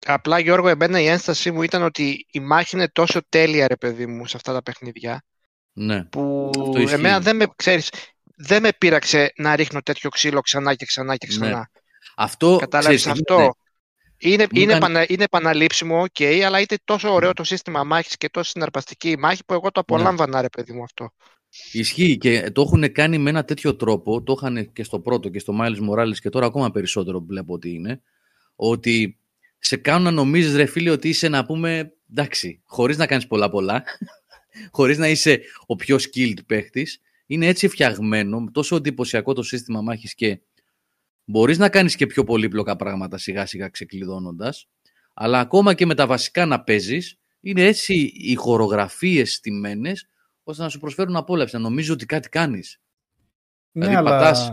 Απλά 0.05 0.39
Γιώργο, 0.39 0.67
εμένα 0.67 0.99
η 0.99 1.05
ένστασή 1.07 1.51
μου 1.51 1.61
ήταν 1.61 1.83
ότι 1.83 2.25
η 2.31 2.39
μάχη 2.39 2.75
είναι 2.75 2.87
τόσο 2.87 3.21
τέλεια, 3.29 3.67
ρε 3.67 3.75
παιδί 3.75 4.05
μου, 4.05 4.25
σε 4.27 4.37
αυτά 4.37 4.53
τα 4.53 4.61
παιχνίδια, 4.63 5.23
Ναι. 5.73 6.03
που 6.05 6.51
Αυτό 6.59 6.79
ισχύει. 6.79 6.93
εμένα 6.95 7.19
δεν 7.19 7.35
με, 7.35 7.45
ξέρεις, 7.55 7.89
δεν 8.35 8.61
με 8.61 8.69
πείραξε 8.77 9.33
να 9.35 9.55
ρίχνω 9.55 9.81
τέτοιο 9.81 10.09
ξύλο 10.09 10.41
ξανά 10.41 10.73
και 10.75 10.85
ξανά 10.85 11.15
και 11.15 11.27
Ναι. 11.29 11.33
ξανά. 11.35 11.69
Αυτό, 12.15 12.55
Κατάλαβες 12.59 12.99
ξέρεις, 13.01 13.19
αυτό. 13.19 13.37
ναι. 13.39 13.47
Είναι, 14.17 14.43
Μου 14.43 14.61
είναι, 14.61 14.73
έκανε- 14.73 14.77
επανα- 14.89 15.05
είναι 15.09 15.23
επαναλήψιμο, 15.23 16.01
οκ, 16.01 16.21
αλλά 16.45 16.57
είναι 16.59 16.77
τόσο 16.83 17.13
ωραίο 17.13 17.33
το 17.33 17.43
σύστημα 17.43 17.83
μάχης 17.83 18.17
και 18.17 18.29
τόσο 18.29 18.49
συναρπαστική 18.49 19.09
η 19.09 19.17
μάχη 19.17 19.45
που 19.45 19.53
εγώ 19.53 19.71
το 19.71 19.71
Ναι. 19.75 19.81
απολάμβανα, 19.95 20.41
ρε 20.41 20.49
παιδί 20.49 20.73
μου 20.73 20.83
αυτό. 20.83 21.13
Ισχύει 21.71 22.17
και 22.17 22.51
το 22.51 22.61
έχουν 22.61 22.91
κάνει 22.91 23.17
με 23.17 23.29
ένα 23.29 23.43
τέτοιο 23.45 23.75
τρόπο, 23.75 24.23
το 24.23 24.33
είχαν 24.37 24.71
και 24.73 24.83
στο 24.83 24.99
πρώτο 24.99 25.29
και 25.29 25.39
στο 25.39 25.53
Miles 25.61 25.89
Morales 25.89 26.15
και 26.21 26.29
τώρα 26.29 26.45
ακόμα 26.45 26.71
περισσότερο 26.71 27.19
που 27.19 27.25
βλέπω 27.25 27.53
ότι 27.53 27.73
είναι, 27.73 28.01
ότι 28.55 29.17
σε 29.65 29.77
κάνουν 29.77 30.03
να 30.03 30.11
νομίζεις 30.11 30.55
ρε 30.55 30.65
φίλε 30.65 30.89
ότι 30.89 31.09
είσαι 31.09 31.27
να 31.27 31.45
πούμε, 31.45 31.93
εντάξει, 32.11 32.61
χωρίς 32.65 32.97
να 32.97 33.05
κάνεις 33.05 33.27
πολλά 33.27 33.49
πολλά, 33.49 33.83
χωρίς 34.77 34.97
να 34.97 35.07
είσαι 35.07 35.41
ο 35.65 35.75
πιο 35.75 35.95
skilled 35.95 36.45
παίχτης, 36.45 37.01
είναι 37.25 37.47
έτσι 37.47 37.67
φτιαγμένο, 37.67 38.49
τόσο 38.51 38.75
εντυπωσιακό 38.75 39.33
το 39.33 39.43
σύστημα 39.43 39.81
μάχης 39.81 40.15
και 40.15 40.41
μπορείς 41.25 41.57
να 41.57 41.69
κάνεις 41.69 41.95
και 41.95 42.07
πιο 42.07 42.23
πολύπλοκα 42.23 42.75
πράγματα 42.75 43.17
σιγά 43.17 43.45
σιγά 43.45 43.69
ξεκλειδώνοντας, 43.69 44.67
αλλά 45.13 45.39
ακόμα 45.39 45.73
και 45.73 45.85
με 45.85 45.95
τα 45.95 46.07
βασικά 46.07 46.45
να 46.45 46.63
παίζεις, 46.63 47.19
είναι 47.39 47.65
έτσι 47.65 47.93
οι 48.13 48.35
χορογραφίες 48.35 49.33
στημένες, 49.33 50.07
ώστε 50.43 50.63
να 50.63 50.69
σου 50.69 50.79
προσφέρουν 50.79 51.15
απόλαυση, 51.15 51.55
να 51.55 51.61
νομίζω 51.61 51.93
ότι 51.93 52.05
κάτι 52.05 52.29
κάνεις. 52.29 52.79
Ναι, 53.71 53.85
Δηλαδή, 53.85 53.95
αλλά 53.95 54.09
πατάς- 54.09 54.51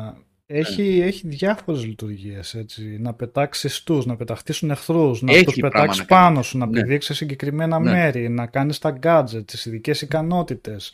έχει, 0.52 1.00
έχει 1.00 1.28
διάφορες 1.28 1.84
λειτουργίες, 1.84 2.54
έτσι. 2.54 2.98
Να 3.00 3.14
πετάξεις 3.14 3.82
τους, 3.82 4.06
να 4.06 4.16
πεταχτήσουν 4.16 4.70
εχθρούς, 4.70 5.22
να 5.22 5.32
Έχει 5.32 5.44
τους 5.44 5.54
πράγμα 5.56 5.78
πετάξεις 5.78 6.00
να 6.00 6.06
κάνει. 6.06 6.22
πάνω 6.24 6.42
σου, 6.42 6.58
να 6.58 6.66
Ναι. 6.66 6.72
πηδήξεις 6.80 7.16
συγκεκριμένα 7.16 7.78
Ναι. 7.78 7.90
μέρη, 7.90 8.28
να 8.28 8.46
κάνεις 8.46 8.78
τα 8.78 8.98
gadgets, 9.02 9.44
τις 9.46 9.66
ειδικές 9.66 10.00
ικανότητες. 10.02 10.92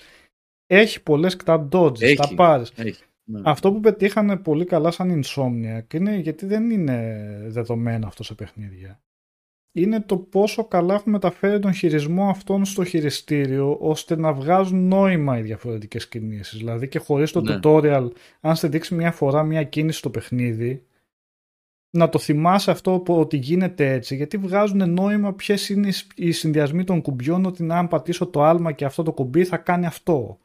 Έχει 0.67 1.03
πολλές 1.03 1.37
τα 1.37 1.69
dodges, 1.73 2.01
Έχει. 2.03 2.17
τα 2.17 2.29
πάρεις. 2.35 2.73
Έχει. 2.77 3.03
Ναι. 3.25 3.41
Αυτό 3.45 3.73
που 3.73 3.81
πετύχανε 3.81 4.37
πολύ 4.37 4.65
καλά 4.65 4.91
σαν 4.91 5.23
Insomniac 5.23 5.95
είναι 5.95 6.17
γιατί 6.17 6.47
δεν 6.47 6.71
είναι 6.71 7.17
δεδομένο 7.47 8.07
αυτό 8.07 8.23
σε 8.25 8.35
παιχνίδια. 8.35 9.01
Είναι 9.79 10.01
το 10.01 10.17
πόσο 10.17 10.65
καλά 10.65 10.95
έχουν 10.95 11.13
μεταφέρει 11.13 11.59
τον 11.59 11.73
χειρισμό 11.73 12.29
αυτών 12.29 12.65
στο 12.65 12.85
χειριστήριο 12.85 13.77
ώστε 13.81 14.17
να 14.17 14.33
βγάζουν 14.33 14.89
νόημα 14.89 15.39
οι 15.39 15.43
διαφορετικές 15.43 16.09
κινήσεις. 16.09 16.59
Δηλαδή 16.59 16.89
και 16.89 16.99
χωρίς 16.99 17.31
το 17.33 17.41
Ναι. 17.41 17.59
tutorial, 17.63 18.09
αν 18.41 18.57
σε 18.57 18.69
δείξει 18.69 18.95
μια 18.95 19.13
φορά 19.13 19.43
μια 19.43 19.63
κίνηση 19.63 19.99
στο 19.99 20.11
παιχνίδι, 20.11 20.87
να 21.91 22.09
το 22.09 22.19
θυμάσαι 22.19 22.71
αυτό 22.71 22.99
που- 23.01 23.19
ότι 23.19 23.37
γίνεται 23.37 23.93
έτσι, 23.93 24.17
γιατί 24.17 24.37
βγάζουν 24.37 24.93
νόημα 24.93 25.33
ποιες 25.33 25.69
είναι 25.69 25.89
οι 25.89 25.91
σ- 25.91 26.13
οι 26.19 26.33
συνδυασμοί 26.33 26.85
των 26.85 27.03
κουμπιών, 27.03 27.45
ότι 27.45 27.67
αν 27.71 27.89
πατήσω 27.89 28.27
το 28.27 28.43
άλμα 28.43 28.73
και 28.73 28.85
αυτό 28.85 29.03
το 29.03 29.13
κουμπί 29.13 29.45
θα 29.45 29.57
κάνει 29.57 29.87
αυτό. 29.87 30.39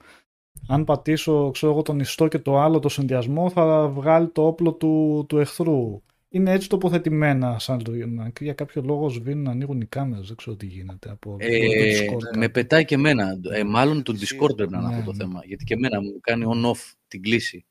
Αν 0.68 0.84
πατήσω 0.84 1.52
ξέρω 1.52 1.72
εγώ, 1.72 1.82
τον 1.82 2.00
ιστό 2.00 2.28
και 2.28 2.40
το 2.40 2.60
άλλο 2.60 2.80
το 2.80 2.90
συνδυασμό 2.90 3.50
θα 3.50 3.88
βγάλει 3.88 4.28
το 4.28 4.46
όπλο 4.48 4.74
του, 4.74 5.26
του 5.30 5.38
εχθρού. 5.38 6.02
Είναι 6.34 6.52
έτσι 6.52 6.70
τοποθετημένα 6.70 7.60
σαν 7.60 7.82
λογισμικά. 7.88 8.30
Και 8.30 8.44
για 8.44 8.54
κάποιο 8.54 8.82
λόγο 8.86 9.10
σβήνουν, 9.10 9.48
ανοίγουν 9.48 9.82
οι 9.82 9.86
κάμερες, 9.86 10.28
δεν 10.28 10.36
ξέρω 10.36 10.56
τι 10.56 10.66
γίνεται 10.66 11.10
από 11.10 11.36
Ε, 11.40 11.48
το 11.60 11.66
Discord. 11.74 12.38
με 12.38 12.50
πετάει 12.50 12.86
και 12.86 12.96
εμένα. 12.96 13.40
Ε, 13.52 13.64
μάλλον 13.64 14.04
το 14.04 14.14
Discord 14.14 14.56
πρέπει 14.56 14.72
να 14.72 14.78
είναι 14.78 14.88
Ναι, 14.88 14.94
αυτό 14.96 15.06
το 15.06 15.12
ναι. 15.18 15.24
θέμα. 15.24 15.42
Γιατί 15.46 15.64
και 15.64 15.74
εμένα 15.74 16.02
μου 16.02 16.20
κάνει 16.22 16.46
on-off 16.48 16.94
την 17.08 17.22
κλίση. 17.22 17.66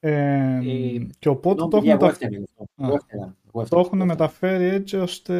Ε, 0.00 0.10
Ε, 0.12 1.06
και 1.18 1.28
οπότε 1.28 1.60
Ενώ, 1.60 1.70
το 1.70 1.76
παιδιά, 1.76 1.92
έχουν, 1.92 2.04
εγώ 2.04 2.06
μετα- 2.06 2.06
έφταιγα 2.06 2.38
γι' 2.38 2.44
αυτό. 2.44 2.62
Α. 2.82 2.86
Εγώ 2.86 2.94
έφταιγα. 2.94 3.22
Εγώ 3.24 3.34
το 3.52 3.60
έφταιγα. 3.60 3.80
έχουν 3.82 4.02
μεταφέρει 4.04 4.64
έτσι 4.64 4.96
ώστε 4.96 5.34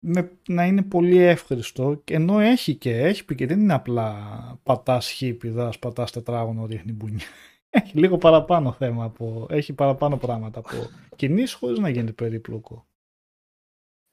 με, 0.00 0.30
να 0.48 0.64
είναι 0.66 0.82
πολύ 0.82 1.16
εύχριστο 1.18 2.00
και 2.04 2.14
ενώ 2.14 2.40
έχει 2.40 2.74
και 2.74 2.96
έχει 2.96 3.24
πει 3.24 3.34
και 3.34 3.46
δεν 3.46 3.60
είναι 3.60 3.72
απλά 3.72 4.14
πατάς 4.62 5.12
χ, 5.12 5.22
πηδάς, 5.38 5.78
πατάς 5.78 6.12
τετράγωνο, 6.12 6.66
ρίχνει 6.66 6.92
μπουνιά. 6.92 7.24
Έχει 7.70 7.98
λίγο 7.98 8.16
παραπάνω 8.18 8.72
θέμα, 8.72 9.04
από, 9.04 9.46
έχει 9.50 9.72
παραπάνω 9.72 10.16
πράγματα 10.16 10.58
από 10.58 10.76
κινήσεις 11.16 11.52
χωρίς 11.54 11.78
να 11.78 11.88
γίνει 11.88 12.12
περίπλοκο. 12.12 12.86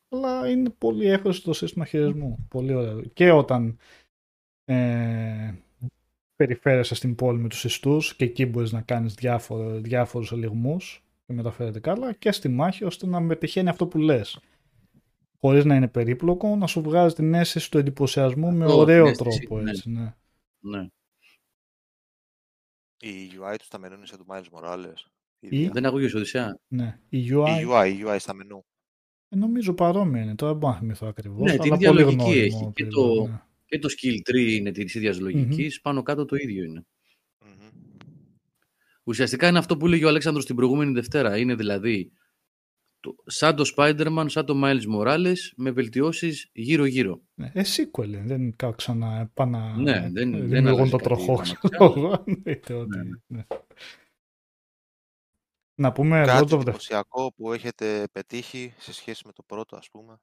Αλλά 0.10 0.50
είναι 0.50 0.70
πολύ 0.70 1.06
εύχριστο 1.06 1.46
το 1.46 1.54
σύστημα 1.54 1.86
χειρισμού. 1.86 2.46
Πολύ 2.50 2.74
ωραίο. 2.74 3.02
Και 3.02 3.32
όταν 3.32 3.78
ε, 4.66 5.54
περιφέρεσαι 6.36 6.96
στην 6.96 7.16
πόλη 7.16 7.40
με 7.40 7.48
τους 7.48 7.64
ιστούς 7.64 8.16
και 8.16 8.26
εκεί 8.26 8.46
μπορείς 8.46 8.72
να 8.72 8.82
κάνεις 8.82 9.14
διάφορο, 9.14 9.80
διάφορους 9.80 10.32
ελιγμούς 10.32 11.04
και 11.26 11.34
μεταφέρεται 11.34 11.80
καλά 11.80 12.14
και 12.14 12.32
στη 12.32 12.50
μάχη 12.50 12.84
ώστε 12.84 13.08
να 13.08 13.20
μετυχαίνει 13.20 13.70
αυτό 13.70 13.88
που 13.88 13.98
λες. 13.98 14.40
Χωρίς 15.40 15.66
να 15.66 15.76
είναι 15.76 15.88
περίπλοκο, 15.88 16.56
να 16.56 16.68
σου 16.68 16.82
βγάζει 16.82 17.16
την 17.16 17.34
αίσθηση 17.34 17.72
του 17.72 17.78
εντυπωσιασμού 17.78 18.52
με 18.52 18.66
Αυτό, 18.66 18.78
ωραίο 18.78 19.04
την 19.04 19.12
αίσθηση, 19.12 19.40
τρόπο. 19.40 19.62
ναι. 19.64 19.70
Έτσι, 19.70 19.90
ναι. 19.90 20.14
Ναι. 20.60 20.88
Η 23.00 23.30
UI 23.40 23.56
τους 23.58 23.66
στα 23.68 23.78
μενού 23.80 23.96
είναι 23.96 24.06
σαν 24.06 24.18
του 24.18 24.26
Miles 24.30 24.60
Morales. 24.60 24.94
Ή- 25.40 25.48
ίδια. 25.56 25.70
Δεν 25.74 25.86
ακούγες 25.86 26.14
Οδυσσέα; 26.14 26.60
ναι. 26.68 27.00
Η 27.10 27.20
Η 27.26 27.30
UI, 27.32 27.68
UI, 27.70 27.94
η 28.00 28.04
UI 28.06 28.16
στα 28.20 28.34
μενού. 28.34 28.66
ε, 29.30 29.36
νομίζω 29.36 29.74
παρόμοια 29.74 30.22
είναι. 30.24 30.36
Τώρα 30.36 30.52
δεν 30.52 30.60
μπορώ 30.60 30.74
να 30.74 30.80
θυμηθώ 30.80 31.08
ακριβώς. 31.08 31.52
Ναι, 31.52 31.58
την 31.58 31.62
αλλά 31.62 31.76
ίδια 31.76 31.90
πολύ 31.90 32.02
λογική 32.02 32.24
γνώριμο 32.24 32.44
έχει. 32.46 32.72
Και 32.74 32.84
επίπεδο, 32.84 33.16
το- 33.16 33.28
ναι. 33.28 33.42
Και 33.66 33.80
το 33.80 33.90
skill 33.98 34.32
tree 34.32 34.50
είναι 34.52 34.72
της 34.72 34.96
ίδιας 34.96 35.20
λογικής, 35.20 35.82
πάνω 35.82 36.04
κάτω 36.04 36.26
το 36.26 36.36
ίδιο 36.36 36.64
είναι. 36.64 36.86
Μμμ. 37.46 37.70
Ουσιαστικά 39.04 39.48
είναι 39.48 39.58
αυτό 39.58 39.78
που 39.78 39.86
έλεγε 39.86 40.06
ο 40.06 40.08
Αλέξανδρος 40.08 40.46
την 40.46 40.56
προηγούμενη 40.56 40.92
Δευτέρα. 40.94 41.38
Είναι 41.38 41.56
δηλαδή 41.56 42.12
το, 43.00 43.16
σαν 43.26 43.56
το 43.56 43.72
Spider-Man, 43.76 44.26
σαν 44.28 44.46
το 44.46 44.54
Miles 44.64 44.82
Morales, 44.98 45.36
με 45.56 45.72
βελτιώσεις 45.72 46.50
γύρω-γύρω. 46.54 47.22
Ναι, 47.34 47.52
ε, 47.54 47.62
sequel 47.76 48.06
είναι, 48.08 48.22
δεν 48.26 48.56
κα- 48.56 48.72
ξανά 48.72 49.20
επανα... 49.20 49.76
Ναι, 49.78 49.92
δεν- 49.92 50.12
δεν 50.12 50.32
δημιουργούν 50.32 50.68
αλλάζει 50.68 50.90
το 50.92 50.98
κάτι 50.98 51.04
τροχό. 51.04 51.26
δραματικά. 51.36 51.70
ξέρω 51.70 51.94
εγώ. 51.98 52.24
Εννοείται 52.26 52.74
ότι- 52.74 52.98
Ναι. 52.98 53.04
ναι. 53.28 53.44
Να 55.80 55.92
πούμε 55.92 56.24
Κάτι 56.26 56.44
Lord 56.50 56.54
of 56.54 56.58
the 56.58 56.62
εντυπωσιακό 56.62 57.34
που 57.36 57.54
έχετε 57.54 58.04
πετύχει 58.12 58.74
σε 58.78 58.94
σχέση 58.94 59.24
με 59.26 59.32
το 59.32 59.44
πρώτο, 59.46 59.76
ας 59.76 59.90
πούμε; 59.92 60.20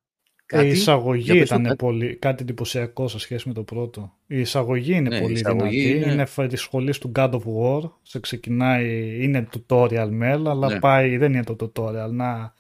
Ε, 0.47 0.65
Η 0.67 0.69
εισαγωγή 0.71 1.23
Για 1.23 1.35
πες 1.35 1.49
το 1.49 1.55
ήταν 1.55 1.63
κάτι. 1.67 1.77
πολύ, 1.77 2.17
κάτι 2.17 2.43
εντυπωσιακό 2.43 3.09
σε 3.09 3.19
σχέση 3.19 3.49
με 3.49 3.55
το 3.55 3.63
πρώτο. 3.65 4.19
Η 4.27 4.41
εισαγωγή 4.41 4.93
είναι 4.95 5.09
Ναι, 5.09 5.17
η 5.17 5.21
πολύ 5.21 5.33
εισαγωγή 5.33 5.81
δυνατή. 5.83 5.99
είναι- 6.05 6.13
Είναι 6.13 6.25
φε- 6.25 6.49
της 6.49 6.61
σχολής 6.61 6.99
του 6.99 7.13
God 7.15 7.31
of 7.33 7.41
War. 7.61 7.91
Σε 8.03 8.21
ξεκινάει, 8.21 9.19
είναι 9.25 9.49
tutorial 9.53 10.09
μέλ, 10.11 10.47
αλλά 10.49 10.69
Ναι. 10.73 10.79
πάει, 10.79 11.17
δεν 11.17 11.33
είναι 11.33 11.45
το 11.45 11.57
tutorial. 11.75 12.11
Να 12.11 12.55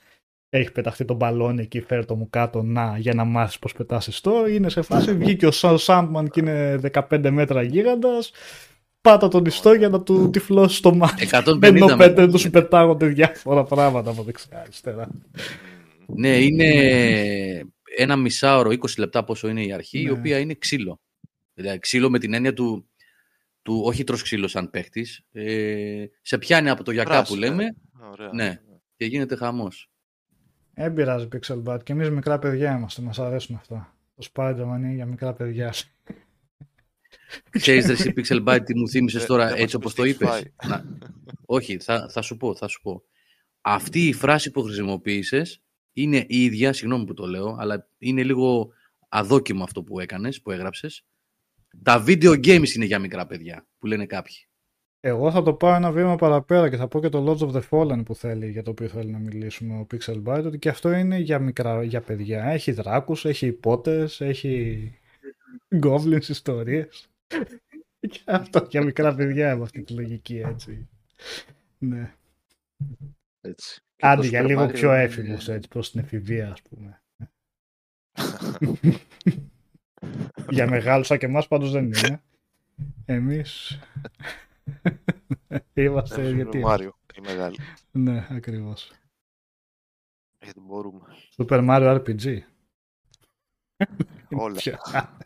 έχει 0.59 0.73
πεταχτεί 0.73 1.05
το 1.05 1.15
μπαλόνι 1.15 1.63
εκεί, 1.63 1.81
φέρ 1.81 2.05
το 2.07 2.17
μου 2.17 2.31
κάτω, 2.31 2.63
να, 2.63 2.99
για 2.99 3.15
να 3.15 3.25
μάθεις 3.25 3.59
πώς 3.59 3.73
πετάς 3.73 4.07
ιστό. 4.07 4.47
Είναι 4.49 4.69
σε 4.69 4.83
φάση, 4.83 5.13
βγήκε 5.15 5.47
ο 5.47 5.51
Σαν 5.51 5.79
Σάντμαν 5.79 6.29
και 6.31 6.41
είναι 6.41 6.81
15 6.93 7.31
μέτρα 7.31 7.63
γίγαντας. 7.63 8.33
Πάτα 9.01 9.29
τον 9.29 9.45
ιστό 9.45 9.73
για 9.73 9.89
να 9.89 10.03
του 10.03 10.31
τυφλώσεις 10.31 10.81
το 10.81 10.95
μάτι. 10.95 11.29
150 11.31 11.59
Ενώ 11.63 11.87
μέτρα. 11.87 11.97
πέντε 11.97 12.27
τους 12.27 12.51
πετάγονται 12.51 13.07
διάφορα 13.07 13.65
πράγματα 13.65 14.11
από 14.11 14.23
δεξιά 14.23 14.61
αριστερά. 14.61 15.09
Ναι, 16.07 16.37
είναι 16.37 16.71
ένα 17.97 18.17
μισάωρο, 18.17 18.71
20 18.71 18.77
λεπτά 18.99 19.25
πόσο 19.25 19.49
είναι 19.49 19.65
η 19.65 19.73
αρχή, 19.73 20.01
η 20.01 20.05
Ναι. 20.05 20.11
οποία 20.11 20.39
είναι 20.39 20.55
ξύλο. 20.55 21.01
Δηλαδή 21.55 21.79
ξύλο 21.79 22.11
με 22.11 22.19
την 22.19 22.35
έννοια 22.35 22.53
του, 22.53 22.89
του 23.63 23.83
όχι 23.85 24.05
τρως 24.05 24.23
ξύλο 24.23 24.49
σαν 24.49 24.71
παίχτης, 24.71 25.21
ε, 25.33 26.05
σε 26.23 26.39
πιάνει 26.39 26.71
από 26.71 26.85
το 26.85 26.91
γιακά 26.91 27.11
που 27.11 27.15
Πράσινο, 27.17 27.41
λέμε 27.41 27.65
Ωραία. 28.13 28.31
Ναι. 28.33 28.61
και 28.97 29.05
γίνεται 29.05 29.37
χαμός. 29.37 29.89
Δεν 30.75 30.93
πειράζει 30.93 31.29
Pixel 31.33 31.63
Bud. 31.65 31.79
Και 31.85 31.93
εμείς 31.93 32.11
μικρά 32.11 32.39
παιδιά 32.39 32.77
είμαστε. 32.77 33.03
Μας 33.03 33.19
αρέσουν 33.19 33.57
αυτά. 33.57 33.97
Το 34.15 34.29
Spider-Man 34.33 34.77
είναι 34.79 34.93
για 34.95 35.07
μικρά 35.07 35.33
παιδιά. 35.33 35.75
Ξέρεις 37.51 37.87
ρε 37.87 37.93
εσύ 37.93 38.13
Pixel 38.17 38.45
Byte 38.45 38.61
τι 38.65 38.77
μου 38.77 38.89
θύμισες 38.89 39.23
Ε, 39.23 39.27
τώρα 39.27 39.45
δεν 39.45 39.53
έτσι 39.53 39.65
μας 39.65 39.75
όπως 39.75 39.95
το 39.95 40.03
το 40.03 40.09
είπες. 40.09 40.29
φάει. 40.29 40.43
Να, 40.69 40.85
όχι, 41.47 41.79
θα, 41.79 42.09
θα 42.11 42.23
σου 42.23 42.37
πω, 42.37 42.55
θα 42.55 42.69
σου 42.69 42.81
πω. 42.83 43.03
Αυτή 43.61 44.09
η 44.09 44.13
φράση 44.13 44.51
που 44.51 44.63
χρησιμοποίησες 44.63 45.63
είναι 45.93 46.25
η 46.29 46.45
ίδια, 46.45 46.73
συγγνώμη 46.73 47.05
που 47.05 47.15
το 47.15 47.27
λέω, 47.27 47.57
αλλά 47.59 47.89
είναι 47.99 48.23
λίγο 48.23 48.69
αδόκιμο 49.09 49.65
αυτό 49.65 49.83
που 49.83 50.01
έκανες, 50.01 50.43
που 50.43 50.51
έγραψες. 50.51 51.05
Τα 51.83 52.05
video 52.07 52.45
games 52.47 52.69
είναι 52.75 52.85
για 52.85 52.99
μικρά 52.99 53.27
παιδιά, 53.27 53.67
που 53.79 53.87
λένε 53.87 54.07
κάποιοι. 54.07 54.37
Εγώ 55.07 55.31
θα 55.31 55.43
το 55.43 55.55
πάω 55.55 55.75
ένα 55.75 55.93
βήμα 55.93 56.17
παραπέρα 56.17 56.69
και 56.71 56.77
θα 56.77 56.89
πω 56.89 57.01
και 57.01 57.09
το 57.09 57.25
Lords 57.27 57.49
of 57.49 57.53
the 57.57 57.63
Fallen 57.71 58.03
που 58.05 58.15
θέλει, 58.15 58.51
για 58.51 58.63
το 58.63 58.71
οποίο 58.71 58.89
θέλει 58.89 59.11
να 59.11 59.19
μιλήσουμε 59.19 59.75
ο 59.79 59.87
Pixel 59.91 60.23
Byte, 60.25 60.45
ότι 60.47 60.59
και 60.59 60.69
αυτό 60.69 60.93
είναι 60.93 61.19
για, 61.19 61.39
μικρά, 61.39 61.83
για 61.83 62.01
παιδιά. 62.01 62.45
Έχει 62.45 62.73
δράκους, 62.73 63.25
έχει 63.25 63.47
υπότες, 63.47 64.21
έχει 64.21 64.93
goblins 65.83 66.29
ιστορίες. 66.29 67.09
και 67.99 68.21
αυτό 68.25 68.67
για 68.71 68.83
μικρά 68.85 69.15
παιδιά 69.15 69.57
με 69.57 69.63
αυτή 69.63 69.83
τη 69.83 69.93
λογική 69.93 70.37
έτσι. 70.39 70.89
Ναι. 71.79 72.15
Έτσι. 73.41 73.81
Και 73.97 74.07
Άντε 74.07 74.21
το 74.23 74.27
για 74.29 74.43
Super 74.43 74.47
λίγο 74.47 74.65
Mario 74.65 74.73
πιο 74.73 74.93
είναι- 74.93 75.03
έφηβος 75.03 75.49
έτσι 75.49 75.69
προς 75.69 75.91
την 75.91 76.01
εφηβεία 76.01 76.51
ας 76.53 76.63
πούμε. 76.63 77.03
Για 80.51 80.69
μεγάλους 80.69 81.07
σαν 81.07 81.19
και 81.19 81.27
εμάς 81.27 81.49
πάντως 81.49 81.71
δεν 81.73 81.85
είναι. 81.85 82.23
Εμείς 83.05 83.79
είμαστε 85.75 86.23
Ε, 86.27 86.31
γιατί... 86.31 86.59
Μάριο, 86.59 86.99
η 87.15 87.21
μεγάλη. 87.21 87.57
Ναι, 87.91 88.27
ακριβώς. 88.31 88.93
Γιατί 90.43 90.61
μπορούμε. 90.61 91.01
Super 91.37 91.69
Mario 91.69 92.03
RPG. 92.05 92.39
Όλα. 94.45 94.57
Ποια- 94.57 94.79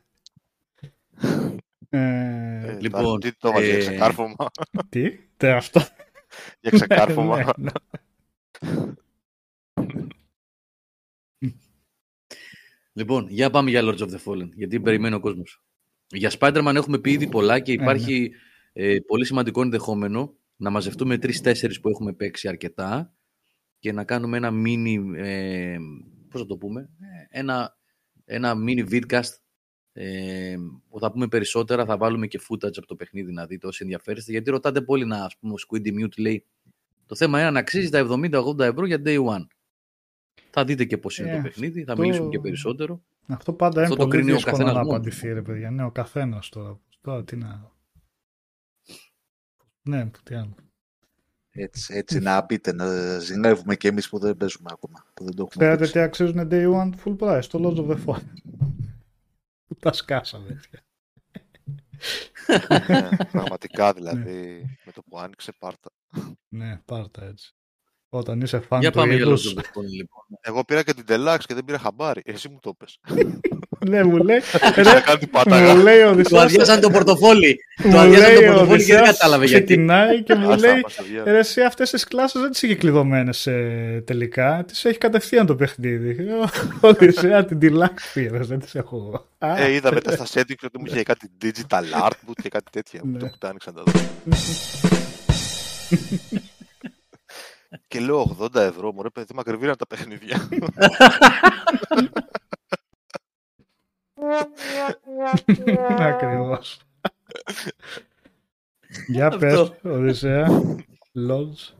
Ε, 1.91 2.71
Ε, 2.71 2.81
Λοιπόν, 2.81 3.03
τώρα, 3.03 3.19
τι 3.19 3.33
το 3.37 3.49
έβαλε 3.49 3.67
για 3.67 3.75
ε, 3.75 3.79
ξεκάρφωμα. 3.79 4.35
τι, 4.89 5.19
τε 5.37 5.53
αυτό. 5.53 5.81
για 6.61 6.71
ξεκάρφωμα. 6.71 7.37
Ναι, 7.37 7.45
ναι. 7.57 7.71
Λοιπόν, 12.93 13.27
για 13.29 13.51
πάμε 13.51 13.71
για 13.71 13.81
Lords 13.85 13.99
of 13.99 14.09
the 14.11 14.19
Fallen, 14.25 14.49
γιατί 14.55 14.81
περιμένει 14.81 15.15
ο 15.15 15.21
κόσμος. 15.21 15.63
Για 16.07 16.33
Spider-Man 16.39 16.73
έχουμε 16.75 16.99
πει 16.99 17.11
ήδη 17.11 17.29
πολλά 17.29 17.61
και 17.61 17.73
υπάρχει 17.73 18.33
ε, 18.81 18.97
πολύ 19.07 19.25
σημαντικό 19.25 19.63
ενδεχόμενο 19.63 20.37
να 20.57 20.71
μαζευτούμε 20.71 21.19
τρει-τέσσερι 21.19 21.81
που 21.81 21.89
έχουμε 21.89 22.13
παίξει 22.13 22.49
αρκετά 22.49 23.13
και 23.79 23.93
να 23.93 24.05
κάνουμε 24.05 24.37
ένα 24.37 24.51
mini, 24.53 24.97
ε, 25.17 25.77
πώς 26.31 26.41
θα 26.41 26.47
το 26.47 26.57
πούμε, 26.57 26.81
Ε, 27.31 27.39
ένα, 27.39 27.77
ένα 28.25 28.55
mini 28.67 28.89
vidcast 28.91 29.31
ε, 29.93 30.57
που 30.89 30.99
θα 30.99 31.13
πούμε 31.13 31.29
περισσότερα, 31.29 31.85
θα 31.85 31.97
βάλουμε 31.97 32.27
και 32.27 32.41
footage 32.49 32.77
από 32.79 32.87
το 32.87 32.95
παιχνίδι 32.97 33.33
να 33.33 33.47
δείτε 33.47 33.67
όσοι 33.67 33.83
ενδιαφέρεστε, 33.83 34.31
γιατί 34.33 34.51
ρωτάτε 34.51 34.81
πολύ 34.83 35.05
να, 35.05 35.25
ας 35.25 35.37
πούμε, 35.39 35.53
ο 35.53 35.57
Squiddy 35.69 35.89
Mute 36.05 36.19
λέει 36.19 36.47
το 37.07 37.15
θέμα 37.17 37.41
είναι 37.41 37.51
να 37.51 37.59
αξίζει 37.59 37.89
τα 37.91 38.07
70-80 38.11 38.59
ευρώ 38.59 38.87
για 38.87 39.03
day 39.05 39.25
one. 39.25 39.47
Θα 40.51 40.65
δείτε 40.65 40.85
και 40.85 40.99
πώς 40.99 41.19
είναι 41.19 41.31
Ε, 41.31 41.37
το 41.37 41.43
παιχνίδι, 41.43 41.85
θα 41.85 41.93
αυτό- 41.93 42.05
μιλήσουμε 42.05 42.29
και 42.29 42.39
περισσότερο. 42.39 43.03
Αυτό 43.27 43.53
πάντα 43.53 43.75
είναι 43.81 43.83
Αυτό 43.83 43.97
το 43.97 44.03
πολύ 44.05 44.17
κρίνει 44.17 44.31
ο 44.31 44.35
δύσκολο 44.35 44.57
καθένας 44.57 44.75
να 44.77 44.83
μόνο. 44.85 44.97
απαντηθεί, 44.97 45.33
ρε 45.33 45.43
παιδιά. 45.43 45.71
Ναι, 45.71 45.85
ο 45.85 45.91
καθένας 45.91 46.49
τώρα. 46.49 46.81
Τώρα 47.01 47.25
τι 47.25 47.37
να. 47.37 47.77
Ναι, 49.89 50.11
τι 50.23 50.35
άλλο. 50.35 50.55
Έτσι, 51.51 51.95
έτσι 51.95 52.19
να 52.19 52.45
μπείτε, 52.45 52.73
να 52.73 53.19
ζηλεύουμε 53.19 53.77
και 53.77 53.89
εμείς 53.89 54.09
που 54.09 54.19
δεν 54.19 54.37
παίζουμε 54.37 54.69
ακόμα. 54.73 55.07
Που 55.15 55.25
δεν 55.25 55.35
το 55.35 55.43
έχουμε 55.43 55.65
Ξέρετε 55.65 55.77
παίξει. 55.79 55.93
τι 55.93 56.01
αξίζουν 56.01 56.49
day 56.51 56.73
one; 56.75 56.91
Full 57.05 57.17
price, 57.19 57.45
το 57.45 57.59
Lords 57.63 57.87
of 57.87 57.91
the 57.97 58.05
Fallen. 58.05 58.33
Που 59.67 59.75
τα 59.75 59.93
σκάσαμε. 59.93 60.47
έτσι. 60.51 60.71
Ναι, 62.89 63.09
πραγματικά 63.33 63.93
δηλαδή, 63.93 64.65
με 64.85 64.93
το 64.93 65.03
που 65.03 65.19
άνοιξε 65.19 65.53
πάρτα. 65.59 65.91
ναι, 66.49 66.81
πάρτα 66.85 67.25
έτσι. 67.25 67.53
Όταν 68.09 68.41
είσαι 68.41 68.61
φαν 68.61 68.81
Για 68.81 68.91
του 68.91 68.99
πάμε 68.99 69.15
για 69.15 69.25
Lords 69.25 69.29
είδους, 69.29 69.55
of 69.55 69.59
the 69.59 69.63
Fallen, 69.63 69.91
λοιπόν. 69.97 70.25
Εγώ 70.41 70.65
πήρα 70.65 70.83
και 70.83 70.95
την 70.95 71.05
Deluxe 71.09 71.43
και 71.47 71.55
δεν 71.55 71.65
πήρα 71.65 71.79
χαμπάρι. 71.79 72.23
Εσύ 72.25 72.49
μου 72.49 72.59
το 72.61 72.75
πες. 72.75 73.01
ναι, 73.91 74.05
μου 74.05 74.17
λέει, 74.17 74.39
να 74.77 74.93
ρε, 74.95 75.01
κάνει 75.01 75.19
την 75.19 75.19
μου 75.21 75.29
πάταγα. 75.31 75.75
λέει 75.75 76.01
ο 76.01 76.05
Του 76.07 76.13
Οδυσσέας, 76.15 76.43
αδειάσαν 76.43 76.81
το 76.81 76.91
πορτοφόλι. 76.91 77.59
μου 77.85 77.91
Του 77.91 77.99
αδειάσαν 77.99 78.33
λέει 78.33 78.45
το 78.45 78.53
ο 78.53 78.55
πορτοφόλι 78.55 78.85
και 78.85 78.93
δεν 78.93 79.03
Οδυσσέας, 79.03 79.19
κατάλαβε 79.19 79.47
γιατί. 79.47 79.65
ξεκινάει 79.65 80.23
και 80.23 80.35
μου 80.35 80.53
Άστα, 80.53 80.69
λέει, 80.69 80.81
μας 80.81 80.95
το 80.95 81.03
διάβασα. 81.03 81.33
Ρε 81.33 81.39
εσύ 81.39 81.61
αυτές 81.63 81.91
τις 81.91 82.05
κλάσεις 82.05 82.41
δεν 82.41 82.51
τις 82.51 82.63
είχε 82.63 82.75
κλειδωμένες 82.75 83.47
ε, 83.47 84.03
τελικά. 84.07 84.65
Τις 84.67 84.85
έχει 84.85 84.99
κατευθείαν 84.99 85.47
το 85.47 85.55
παιχνίδι. 85.55 86.17
Ο 86.81 86.89
Οδυσσέα 86.89 87.45
την 87.45 87.59
deluxe 87.63 88.03
πήρες, 88.15 88.47
δεν 88.47 88.59
τις 88.61 88.75
έχω 88.75 88.97
εγώ. 88.97 89.27
Α, 89.53 89.63
Ε, 89.63 89.73
είδα 89.73 89.93
μετά 89.93 90.13
στα 90.13 90.27
settings 90.41 90.65
ότι 90.65 90.79
μου 90.79 90.85
είχε 90.87 91.03
κάτι 91.03 91.31
digital 91.43 92.03
art 92.05 92.11
boot 92.11 92.37
και 92.43 92.49
κάτι 92.49 92.71
τέτοια. 92.71 93.01
Ναι. 93.05 93.19
Το 93.19 93.27
που 93.27 93.39
τα 93.39 93.49
άνοιξαν 93.49 93.75
τα 93.75 93.83
δω. 93.87 93.93
Και 97.89 98.01
λέω 98.01 98.37
80 98.41 98.55
ευρώ, 98.55 98.93
μωρέ 98.93 99.09
παιδί, 99.11 99.27
μου 99.35 99.41
ακριβήραν 99.41 99.77
τα 99.77 99.87
παιχνίδια. 99.87 100.49
Ακριβώς. 106.11 106.81
Για 109.07 109.27
Αυτό. 109.27 109.39
πες, 109.39 109.73
Οδυσσέα. 109.93 110.47
Lodge. 111.29 111.75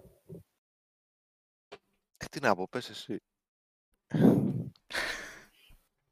Ε, 2.17 2.25
Τι 2.31 2.41
να 2.41 2.55
πω, 2.55 2.69
πες 2.71 2.89
εσύ. 2.91 3.23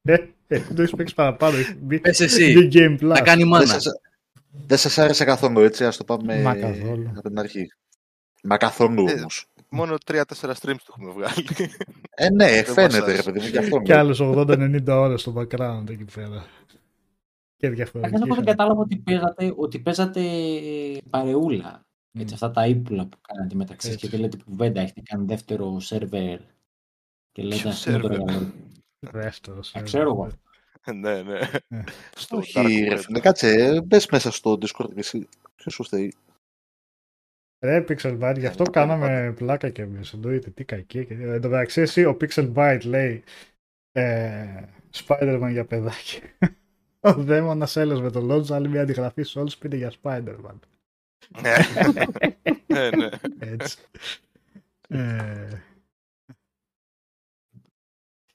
Ε, 0.03 0.15
ε, 0.47 0.61
το 0.75 0.83
έχεις 0.83 0.95
παίξει 0.97 1.15
παραπάνω. 1.15 1.57
έχει 1.57 1.75
μπει- 1.75 2.01
Πες 2.01 2.21
εσύ. 2.21 2.53
μπει 2.53 2.69
Game 2.73 2.95
Plus. 3.01 3.07
Να 3.09 3.21
κάνει 3.21 3.41
Δεν 3.41 3.49
μάνα. 3.49 3.67
σας, 3.67 3.85
δεν 4.67 4.79
σας 4.79 4.99
άρεσε 4.99 5.25
καθόλου, 5.25 5.61
έτσι, 5.61 5.85
ας 5.85 5.97
το 5.97 6.05
πάμε 6.05 6.43
Μα 6.43 6.55
καθόλου. 6.57 7.13
από 7.17 7.29
την 7.29 7.39
αρχή. 7.39 7.67
Μα 8.43 8.57
καθόλου 8.57 9.09
Ε, 9.09 9.13
όμως. 9.13 9.47
Μόνο 9.69 9.97
3-4 10.07 10.23
streams 10.35 10.77
του 10.85 10.95
έχουμε 10.97 11.13
βγάλει. 11.13 11.47
Ε, 12.11 12.31
ναι, 12.31 12.47
δεν 12.51 12.65
φαίνεται 12.65 12.99
μας 13.01 13.17
ρε 13.17 13.23
παιδί 13.23 13.41
μου, 13.41 13.47
γι' 13.47 13.59
αυτό. 13.59 13.81
Και 13.83 13.95
άλλες 13.95 14.19
80-90 14.21 14.83
ώρες 14.89 15.21
στο 15.21 15.33
background 15.37 15.91
εκεί 15.91 16.05
πέρα. 16.15 16.47
Και 17.57 17.69
διαφορετική. 17.69 18.13
Καθώς 18.15 18.27
εγώ 18.27 18.35
δεν 18.35 18.35
χαρά. 18.35 18.45
κατάλαβα 18.45 18.81
ότι 18.81 18.97
παίζατε, 18.97 19.53
ότι 19.57 19.79
παίζατε 19.79 20.23
παρεούλα. 21.11 21.85
Έτσι, 22.19 22.35
αυτά 22.35 22.51
τα 22.51 22.67
ύπουλα 22.67 23.07
που 23.07 23.17
κάνατε 23.21 23.55
μεταξύ 23.55 23.87
σας 23.87 23.95
Έτσι. 23.95 24.07
και 24.07 24.13
δεν 24.13 24.21
λέτε 24.21 24.37
κουβέντα. 24.45 24.81
Έχετε 24.81 25.01
κάνει 25.05 25.25
δεύτερο 25.27 25.81
σερβερ 25.81 26.39
και 27.33 27.43
λέτε 27.43 27.57
Ποιο 27.61 27.71
αυτό 27.71 27.91
είναι 27.91 28.01
το 28.01 28.09
server? 28.09 28.11
εργαλείο. 28.13 28.53
Δεύτερος, 28.99 29.75
Α, 29.75 29.79
ε, 29.79 29.83
ξέρω 29.83 30.11
εγώ. 30.11 30.29
ναι, 31.01 31.23
ναι. 31.23 31.39
Ε. 31.69 31.85
Στο 32.17 32.37
Όχι, 32.37 32.53
Dark 32.57 32.89
ρε 32.89 32.95
Web. 32.97 32.99
φίλε, 32.99 33.21
κάτσε, 33.21 33.49
ε, 33.49 33.81
μπες 33.83 34.07
μέσα 34.11 34.31
στο 34.31 34.53
Discord 34.53 34.89
και 34.95 34.99
εσύ. 35.01 35.29
Ποιος 35.57 35.75
σου 35.75 35.83
φταίει. 35.85 36.15
Ρε 37.61 37.85
Pixel 37.89 38.19
Byte, 38.21 38.39
γι' 38.39 38.47
αυτό 38.47 38.65
κάναμε 38.65 39.33
πλάκα 39.37 39.71
και 39.71 39.83
εμείς. 39.83 40.13
Εννοείται, 40.13 40.51
τι 40.51 40.65
κακή. 40.65 41.05
και- 41.07 41.15
Εν 41.15 41.41
τω 41.41 41.49
μεταξύ, 41.49 41.81
εσύ, 41.81 42.05
ο 42.05 42.17
Pixel 42.21 42.53
Byte 42.55 42.81
λέει 42.85 43.25
ε, 43.93 44.63
Spider-Man 44.93 45.49
για 45.51 45.65
παιδάκι. 45.65 46.21
Ο 47.01 47.13
δαίμονας 47.13 47.77
έλεγε 47.77 48.01
με 48.03 48.11
το 48.11 48.35
Lodge, 48.35 48.51
άλλη 48.53 48.69
μια 48.69 48.83
αντιγραφή 48.83 49.23
σε 49.23 49.39
όλους 49.39 49.57
πείτε 49.57 49.77
για 49.77 49.93
Spider-Man. 50.03 50.59
Ναι. 51.41 51.55
ναι, 52.67 52.91
ναι. 52.91 53.09
Έτσι. 53.39 53.79
ε, 54.89 55.49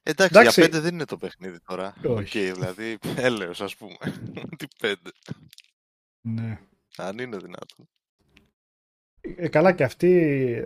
Εντάξει, 0.04 0.32
Εντάξει. 0.40 0.60
για 0.62 0.70
πέντε 0.70 0.80
δεν 0.80 0.94
είναι 0.94 1.06
το 1.06 1.18
παιχνίδι 1.18 1.60
τώρα. 1.60 1.94
Οκ, 2.04 2.18
Όχι. 2.18 2.52
δηλαδή, 2.52 2.98
έλεος 3.16 3.62
ας 3.62 3.76
πούμε. 3.76 3.98
Τι 4.58 4.66
πέντε. 4.80 5.10
ναι. 6.22 6.60
Αν 6.98 7.18
είναι 7.18 7.38
δυνατόν. 7.38 7.90
Ε, 9.22 9.48
καλά 9.48 9.72
και 9.72 9.84
αυτή, 9.84 10.10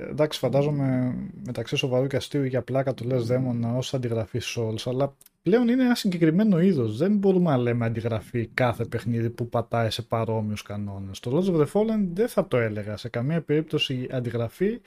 εντάξει 0.09 0.39
φαντάζομαι 0.39 1.15
μεταξύ 1.45 1.75
σοβαρού 1.75 2.07
και 2.07 2.15
αστείου 2.15 2.43
για 2.43 2.61
πλάκα 2.61 2.93
του 2.93 3.03
λες 3.07 3.25
δαίμονα 3.25 3.75
ως 3.77 3.93
αντιγραφή 3.93 4.39
Souls, 4.43 4.81
αλλά 4.85 5.15
πλέον 5.41 5.67
είναι 5.67 5.83
ένα 5.83 5.95
συγκεκριμένο 5.95 6.59
είδος. 6.59 6.97
Δεν 6.97 7.17
μπορούμε 7.17 7.49
να 7.51 7.57
λέμε 7.57 7.85
αντιγραφή 7.85 8.47
κάθε 8.53 8.85
παιχνίδι 8.85 9.29
που 9.29 9.49
πατάει 9.49 9.89
σε 9.89 10.01
παρόμοιους 10.01 10.61
κανόνες. 10.61 11.19
Το 11.19 11.31
Lords 11.37 11.51
of 11.55 11.61
the 11.61 11.67
Fallen 11.73 12.07
δεν 12.13 12.27
θα 12.27 12.47
το 12.47 12.57
έλεγα 12.57 12.97
σε 12.97 13.09
καμία 13.09 13.41
περίπτωση 13.41 14.07
αντιγραφή, 14.11 14.81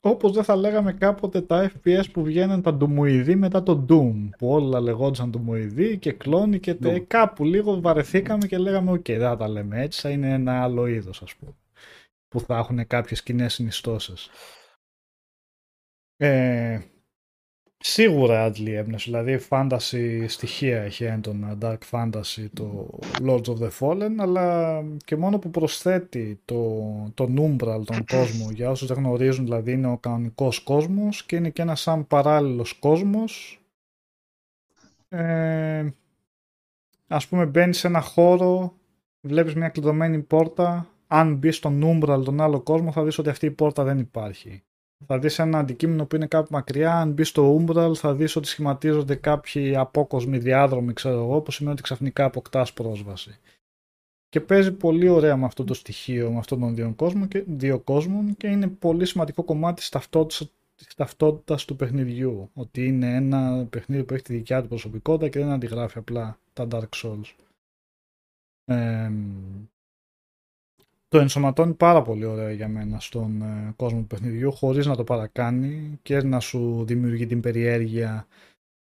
όπως 0.00 0.32
δεν 0.32 0.44
θα 0.44 0.56
λέγαμε 0.56 0.92
κάποτε 0.92 1.40
τα 1.40 1.70
FPS 1.70 2.02
που 2.12 2.22
βγαίναν 2.22 2.62
τα 2.62 2.74
ντουμοειδή 2.74 3.34
μετά 3.36 3.62
το 3.62 3.84
Doom, 3.88 4.28
που 4.38 4.48
όλα 4.48 4.80
λεγόντουσαν 4.80 5.30
ντουμοειδή 5.30 5.98
και 5.98 6.12
κλόνοι 6.12 6.58
και 6.58 6.74
τε- 6.74 6.96
Doom. 6.96 7.04
κάπου 7.06 7.44
λίγο 7.44 7.80
βαρεθήκαμε 7.80 8.46
και 8.46 8.58
λέγαμε 8.58 8.90
οκ, 8.90 9.04
δεν 9.06 9.20
θα 9.20 9.36
τα 9.36 9.48
λέμε 9.48 9.82
έτσι, 9.82 10.00
θα 10.00 10.10
είναι 10.10 10.32
ένα 10.32 10.62
άλλο 10.62 10.86
είδος 10.86 11.22
ας 11.22 11.34
πούμε 11.34 11.52
που 12.28 12.40
θα 12.40 12.56
έχουν 12.56 12.86
κάποιες 12.86 13.22
κοινές 13.22 13.48
συνιστώσες. 13.48 14.30
Ε, 16.16 16.80
σίγουρα 17.78 18.44
αντλεί 18.44 18.72
έμπνευση, 18.72 19.10
δηλαδή 19.10 19.46
fantasy 19.48 20.24
στοιχεία 20.28 20.82
έχει 20.82 21.04
έντονα, 21.04 21.58
dark 21.60 21.78
fantasy 21.90 22.46
το 22.54 22.98
Lords 23.22 23.44
of 23.44 23.58
the 23.58 23.70
Fallen, 23.78 24.14
αλλά 24.18 24.82
και 25.04 25.16
μόνο 25.16 25.38
που 25.38 25.50
προσθέτει 25.50 26.40
το, 26.44 26.84
τον 27.14 27.36
Umbral, 27.38 27.82
τον 27.84 28.04
κόσμο, 28.04 28.50
για 28.50 28.70
όσους 28.70 28.88
δεν 28.88 28.96
γνωρίζουν, 28.96 29.44
δηλαδή 29.44 29.72
είναι 29.72 29.88
ο 29.88 29.98
κανονικός 29.98 30.60
κόσμος 30.60 31.24
και 31.24 31.36
είναι 31.36 31.50
και 31.50 31.62
ένας 31.62 31.80
σαν 31.80 32.06
παράλληλος 32.06 32.72
κόσμος. 32.72 33.62
Ε, 35.08 35.88
ας 37.06 37.28
πούμε 37.28 37.46
μπαίνεις 37.46 37.78
σε 37.78 37.86
ένα 37.86 38.00
χώρο, 38.00 38.72
βλέπεις 39.20 39.54
μια 39.54 39.68
κλειδωμένη 39.68 40.18
πόρτα, 40.18 40.88
αν 41.10 41.34
μπεις 41.34 41.56
στον 41.56 41.82
Umbral, 41.84 42.22
τον 42.24 42.40
άλλο 42.40 42.60
κόσμο, 42.60 42.92
θα 42.92 43.04
δεις 43.04 43.18
ότι 43.18 43.28
αυτή 43.28 43.46
η 43.46 43.50
πόρτα 43.50 43.84
δεν 43.84 43.98
υπάρχει. 43.98 44.62
Θα 45.06 45.18
δεις 45.18 45.38
ένα 45.38 45.58
αντικείμενο 45.58 46.06
που 46.06 46.16
είναι 46.16 46.26
κάπου 46.26 46.48
μακριά, 46.50 46.94
αν 46.94 47.12
μπεις 47.12 47.28
στο 47.28 47.56
Umbral 47.56 47.92
θα 47.94 48.14
δεις 48.14 48.36
ότι 48.36 48.48
σχηματίζονται 48.48 49.14
κάποιοι 49.14 49.76
απόκοσμοι 49.76 50.38
διάδρομοι, 50.38 50.92
ξέρω 50.92 51.18
εγώ, 51.18 51.40
που 51.40 51.50
σημαίνει 51.50 51.72
ότι 51.72 51.82
ξαφνικά 51.82 52.24
αποκτάς 52.24 52.72
πρόσβαση. 52.72 53.38
Και 54.28 54.40
παίζει 54.40 54.72
πολύ 54.72 55.08
ωραία 55.08 55.36
με 55.36 55.44
αυτό 55.44 55.64
το 55.64 55.74
στοιχείο, 55.74 56.32
με 56.32 56.38
αυτόν 56.38 56.60
τον 56.60 56.74
δύο 56.74 56.92
κόσμο 56.96 57.26
και, 57.26 57.44
δύο 57.46 57.78
κόσμων 57.80 58.36
και 58.36 58.46
είναι 58.46 58.68
πολύ 58.68 59.06
σημαντικό 59.06 59.44
κομμάτι 59.44 59.74
της 59.74 59.88
ταυτότητας, 59.88 60.52
της 60.74 60.94
ταυτότητας 60.94 61.64
του 61.64 61.76
παιχνιδιού. 61.76 62.50
Ότι 62.54 62.86
είναι 62.86 63.14
ένα 63.14 63.66
παιχνίδι 63.70 64.04
που 64.04 64.14
έχει 64.14 64.22
τη 64.22 64.34
δικιά 64.34 64.62
του 64.62 64.68
προσωπικότητα 64.68 65.28
και 65.28 65.38
δεν 65.38 65.50
αντιγράφει 65.50 65.98
απλά 65.98 66.38
τα 66.52 66.68
Dark 66.70 66.88
Souls. 67.02 67.34
Ε, 68.64 69.10
το 71.08 71.18
ενσωματώνει 71.18 71.74
πάρα 71.74 72.02
πολύ 72.02 72.24
ωραία 72.24 72.52
για 72.52 72.68
μένα 72.68 73.00
στον 73.00 73.42
ε, 73.42 73.72
κόσμο 73.76 74.00
του 74.00 74.06
παιχνιδιού 74.06 74.52
χωρίς 74.52 74.86
να 74.86 74.96
το 74.96 75.04
παρακάνει 75.04 75.98
και 76.02 76.22
να 76.22 76.40
σου 76.40 76.84
δημιουργεί 76.86 77.26
την 77.26 77.40
περιέργεια 77.40 78.26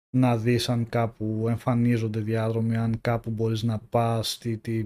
να 0.10 0.38
δεις 0.38 0.70
αν 0.70 0.90
κάπου 0.90 1.46
εμφανίζονται 1.50 2.20
διάδρομοι, 2.20 2.78
αν 2.78 3.02
κάπου 3.02 3.30
μπορείς 3.30 3.64
να 3.64 3.80
πας, 3.90 4.38
τι, 4.38 4.58
τι, 4.58 4.86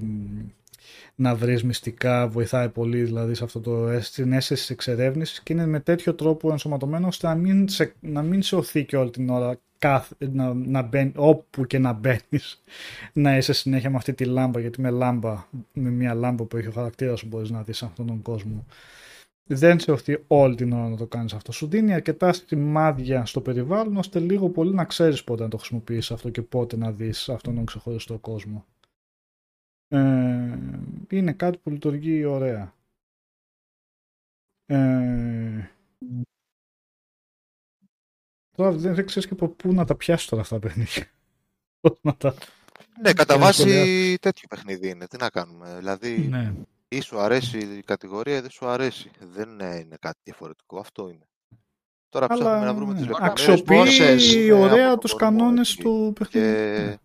να 1.16 1.36
βρεις 1.36 1.64
μυστικά, 1.64 2.28
βοηθάει 2.28 2.70
πολύ 2.70 3.04
δηλαδή 3.04 3.34
σε 3.34 3.44
αυτό 3.44 3.60
το 3.60 4.02
στην 4.02 4.34
αίσθηση 4.34 4.62
της 4.62 4.70
εξερεύνησης 4.70 5.44
και 5.44 5.54
είναι 5.54 5.66
με 5.66 5.80
τέτοιο 5.80 6.16
τρόπο 6.16 6.52
ενσωματωμένο 6.52 7.08
ώστε 7.08 7.28
να 7.28 7.36
μην 7.36 7.68
σε, 7.68 7.96
να 8.00 8.22
μην 8.22 8.42
σε 8.42 8.56
οθεί 8.56 8.86
και 8.86 8.98
όλη 8.98 9.10
την 9.10 9.30
ώρα 9.30 9.60
κάθε, 9.78 10.16
να, 10.32 10.54
να 10.54 10.82
μπαίνει, 10.82 11.12
όπου 11.16 11.66
και 11.66 11.80
να 11.80 11.94
μπαίνεις, 11.94 12.64
να 13.14 13.38
είσαι 13.38 13.54
συνέχεια 13.54 13.90
με 13.90 13.96
αυτή 13.96 14.14
τη 14.14 14.26
λάμπα 14.26 14.60
γιατί 14.60 14.82
με 14.82 14.90
λάμπα, 14.90 15.48
με 15.74 15.90
μια 15.90 16.14
λάμπα 16.14 16.44
που 16.44 16.58
έχει 16.58 16.68
ο 16.68 16.72
χαρακτήρας 16.72 17.20
σου 17.20 17.28
μπορείς 17.28 17.50
να 17.50 17.64
δεις 17.64 17.84
αυτόν 17.84 18.08
τον 18.08 18.22
κόσμο 18.22 18.66
δεν 19.48 19.80
σε 19.80 19.92
οθεί 19.92 20.24
όλη 20.28 20.56
την 20.56 20.72
ώρα 20.72 20.90
να 20.90 20.98
το 20.98 21.06
κάνεις 21.08 21.34
αυτό. 21.34 21.52
Σου 21.52 21.68
δίνει 21.68 21.94
αρκετά 21.94 22.34
σημάδια 22.34 23.26
στο 23.26 23.42
περιβάλλον 23.42 23.98
ώστε 23.98 24.20
λίγο 24.20 24.50
πολύ 24.50 24.74
να 24.74 24.86
ξέρεις 24.86 25.24
πότε 25.24 25.44
να 25.44 25.50
το 25.50 25.58
χρησιμοποιήσεις 25.58 26.12
αυτό 26.12 26.30
και 26.30 26.42
πότε 26.42 26.78
να 26.78 26.92
δεις 26.92 27.30
αυτόν 27.30 27.56
τον 27.56 27.66
ξεχωριστό 27.66 28.18
κόσμο. 28.18 28.66
Ε, 29.88 30.58
είναι 31.10 31.34
κάτι 31.34 31.58
που 31.58 31.70
λειτουργεί 31.70 32.26
ωραία. 32.26 32.74
Ε, 34.66 35.70
τώρα 38.58 38.72
δεν, 38.72 38.96
δεν 38.96 39.06
ξέρεις 39.06 39.28
και 39.28 39.34
από 39.34 39.48
πού 39.48 39.74
να 39.74 39.86
τα 39.86 39.96
πιάσεις 39.96 40.28
τώρα 40.28 40.42
αυτά 40.42 40.60
τα 40.60 40.68
παιχνίδια. 40.68 41.08
Πώς 41.82 41.98
να 42.02 42.16
τα... 42.16 42.34
Ναι, 43.02 43.14
κατά 43.14 43.34
να 43.38 43.40
βάση 43.46 43.60
σχολιάσεις. 43.62 44.20
τέτοιο 44.20 44.48
παιχνίδι 44.48 44.90
είναι. 44.90 45.08
Τι 45.08 45.18
να 45.18 45.30
κάνουμε. 45.30 45.76
Δηλαδή, 45.78 46.18
Ναι. 46.18 46.54
ή 46.88 47.00
σου 47.00 47.20
αρέσει 47.20 47.58
η 47.58 47.82
κατηγορία 47.82 48.38
ή 48.38 48.40
δεν 48.40 48.50
σου 48.50 48.68
αρέσει. 48.68 49.12
Δεν 49.20 49.62
ε, 49.62 49.76
είναι 49.78 49.96
κάτι 50.00 50.20
διαφορετικό. 50.24 50.80
Αυτό 50.80 51.10
είναι. 51.10 51.28
Τώρα 52.10 52.28
ψάχνουμε 52.28 52.52
Αλλά 52.52 52.66
να 52.66 52.74
βρούμε 52.74 52.94
τις 52.94 53.02
ναι, 53.02 53.08
λεπτομέρειες 53.08 53.48
αξιοποιεί 53.48 53.78
πόσες, 53.78 54.36
ε, 54.36 54.52
ωραία 54.52 54.92
από 54.92 55.02
τους 55.02 55.10
τον 55.12 55.20
κόσμο, 55.20 55.38
κανόνες 55.38 55.70
έτσι. 55.70 55.82
του 55.84 56.14
παιχνιδιού. 56.16 56.50
Ναι. 56.52 56.88
Και... 56.88 57.00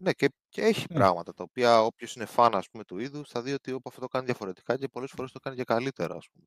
Ναι, 0.00 0.12
και, 0.12 0.30
και 0.48 0.62
έχει 0.62 0.86
Ναι. 0.88 0.96
πράγματα 0.96 1.34
τα 1.34 1.42
οποία 1.42 1.82
όποιος 1.82 2.14
είναι 2.14 2.24
φαν 2.24 2.54
ας 2.54 2.68
πούμε, 2.70 2.84
του 2.84 2.98
είδους 2.98 3.28
θα 3.30 3.42
δει 3.42 3.52
ότι 3.52 3.72
όπου 3.72 3.88
αυτό 3.88 4.00
το 4.00 4.08
κάνει 4.08 4.24
διαφορετικά 4.24 4.76
και 4.78 4.88
πολλές 4.88 5.10
φορές 5.16 5.32
το 5.32 5.38
κάνει 5.38 5.56
και 5.56 5.64
καλύτερα. 5.64 6.14
Ας 6.14 6.28
πούμε. 6.32 6.46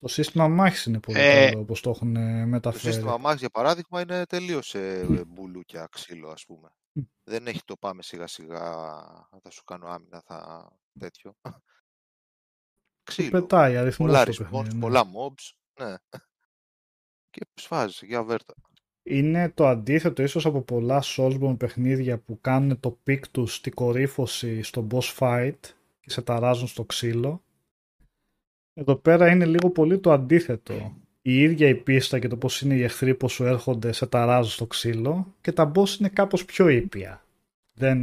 Το 0.00 0.08
σύστημα 0.08 0.48
μάχης 0.48 0.84
είναι 0.84 1.00
πολύ 1.00 1.18
Ε, 1.18 1.48
καλό 1.50 1.60
όπως 1.60 1.80
το 1.80 1.90
έχουν 1.90 2.16
ε, 2.16 2.40
Το 2.42 2.46
μεταφέρει. 2.48 2.92
σύστημα 2.92 3.16
μάχης 3.18 3.40
για 3.40 3.50
παράδειγμα 3.50 4.00
είναι 4.00 4.24
τελείω 4.26 4.60
ε, 4.72 5.24
μπουλούκια 5.26 5.88
ξύλο 5.90 6.28
ας 6.30 6.44
πούμε. 6.44 6.68
Μμ. 6.92 7.02
Δεν 7.24 7.46
έχει 7.46 7.60
το 7.64 7.76
πάμε 7.76 8.02
σιγά 8.02 8.26
σιγά 8.26 8.60
θα 9.42 9.50
σου 9.50 9.64
κάνω 9.64 9.86
άμυνα 9.86 10.22
θα 10.26 10.68
τέτοιο. 10.98 11.34
Του 11.42 11.52
Ξύλο. 13.02 13.30
πετάει 13.30 13.76
αριθμούς 13.76 14.06
Πολλά 14.10 14.24
το 14.24 14.30
response, 14.32 14.38
παιχνίδι. 14.50 14.74
ναι. 14.74 14.80
πολλά 14.80 15.04
mobs. 15.04 15.52
Ναι. 15.84 15.94
Και 17.30 17.46
σφάζεις 17.54 18.02
για 18.02 18.22
βέρτα. 18.24 18.54
Είναι 19.02 19.50
το 19.50 19.66
αντίθετο 19.66 20.22
ίσως 20.22 20.46
από 20.46 20.62
πολλά 20.62 21.02
Soulsborne 21.04 21.58
παιχνίδια 21.58 22.18
που 22.18 22.40
κάνουν 22.40 22.80
το 22.80 22.90
peak 22.90 23.28
τους 23.28 23.54
στη 23.54 23.70
κορύφωση 23.70 24.62
στο 24.62 24.86
boss 24.90 25.16
fight 25.18 25.58
και 26.00 26.10
σε 26.10 26.22
ταράζουν 26.22 26.66
στο 26.68 26.84
ξύλο. 26.84 27.42
Εδώ 28.78 28.96
πέρα 28.96 29.30
είναι 29.30 29.44
λίγο 29.44 29.70
πολύ 29.70 29.98
το 29.98 30.12
αντίθετο. 30.12 30.96
Η 31.22 31.40
ίδια 31.42 31.68
η 31.68 31.74
πίστα 31.74 32.18
και 32.18 32.28
το 32.28 32.36
πώς 32.36 32.60
είναι 32.60 32.74
οι 32.74 32.82
εχθροί 32.82 33.14
που 33.14 33.28
σου 33.28 33.44
έρχονται 33.44 33.92
σε 33.92 34.06
ταράζουν 34.06 34.52
στο 34.52 34.66
ξύλο 34.66 35.34
και 35.40 35.52
τα 35.52 35.72
boss 35.74 35.98
είναι 35.98 36.08
κάπως 36.08 36.44
πιο 36.44 36.68
ήπια. 36.68 37.24
Δεν... 37.72 37.98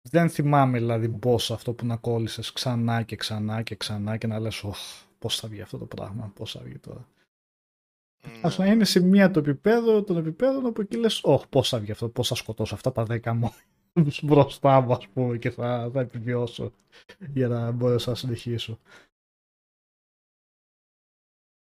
Δεν 0.00 0.28
θυμάμαι 0.30 0.78
δηλαδή 0.78 1.18
boss 1.22 1.50
αυτό 1.50 1.72
που 1.72 1.86
να 1.86 1.96
κόλλησες 1.96 2.52
ξανά 2.52 3.02
και 3.02 3.16
ξανά 3.16 3.62
και 3.62 3.74
ξανά 3.74 4.16
και 4.16 4.26
να 4.26 4.38
λες 4.38 4.64
«Οχ, 4.64 4.78
πώς 5.18 5.40
θα 5.40 5.48
βγει 5.48 5.60
αυτό 5.60 5.78
το 5.78 5.84
πράγμα, 5.84 6.32
πώς 6.34 6.52
θα 6.52 6.60
βγει 6.64 6.78
τώρα». 6.78 7.08
Ας 8.42 8.58
να 8.58 8.64
Ναι. 8.64 8.70
είναι 8.70 8.84
σε 8.84 9.00
μία 9.00 9.30
το 9.30 9.38
επίπεδο 9.38 10.02
των 10.02 10.16
επίπεδων 10.16 10.66
όπου 10.66 10.80
εκεί 10.80 10.96
λες 10.96 11.20
«Ωχ, 11.24 11.46
πώς 11.46 11.68
θα 11.68 11.78
βγει 11.78 11.90
αυτό, 11.90 12.08
πώς 12.08 12.28
θα 12.28 12.34
σκοτώσω 12.34 12.74
αυτά 12.74 12.92
τα 12.92 13.04
δέκα 13.04 13.34
μου 13.34 13.52
μπροστά 14.22 14.80
μου 14.80 14.92
ας 14.92 15.08
πούμε 15.08 15.38
και 15.38 15.50
θα, 15.50 15.90
θα 15.92 16.00
επιβιώσω 16.00 16.72
για 17.34 17.48
να 17.48 17.70
μπορέσω 17.70 18.10
να 18.10 18.16
συνεχίσω». 18.16 18.78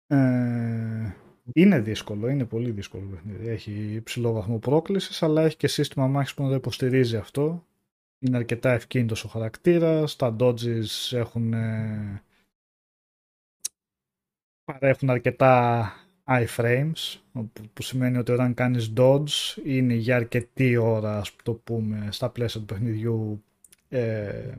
Ε, 0.07 1.15
είναι 1.53 1.79
δύσκολο, 1.79 2.27
είναι 2.27 2.45
πολύ 2.45 2.71
δύσκολο 2.71 3.03
το 3.03 3.15
παιχνίδι. 3.15 3.47
Έχει 3.47 3.93
υψηλό 3.93 4.31
βαθμό 4.31 4.59
πρόκλησης, 4.59 5.23
αλλά 5.23 5.41
έχει 5.41 5.57
και 5.57 5.67
σύστημα 5.67 6.07
μάχης 6.07 6.33
που 6.33 6.43
να 6.43 6.49
το 6.49 6.55
υποστηρίζει 6.55 7.17
αυτό. 7.17 7.65
Είναι 8.19 8.37
αρκετά 8.37 8.71
ευκίνητος 8.71 9.23
ο 9.23 9.27
χαρακτήρας, 9.27 10.15
τα 10.15 10.35
dodges 10.39 11.11
έχουν, 11.11 11.53
ε, 11.53 12.23
παρέχουν 14.63 15.09
αρκετά 15.09 15.93
iframes, 16.27 17.19
που, 17.31 17.51
που 17.73 17.81
σημαίνει 17.81 18.17
ότι 18.17 18.31
όταν 18.31 18.53
κάνεις 18.53 18.93
dodge 18.97 19.57
είναι 19.63 19.93
για 19.93 20.15
αρκετή 20.15 20.77
ώρα, 20.77 21.17
ας 21.17 21.35
το 21.43 21.53
πούμε, 21.53 22.07
στα 22.11 22.29
πλαίσια 22.29 22.59
του 22.59 22.65
παιχνιδιού, 22.65 23.43
ε, 23.89 24.53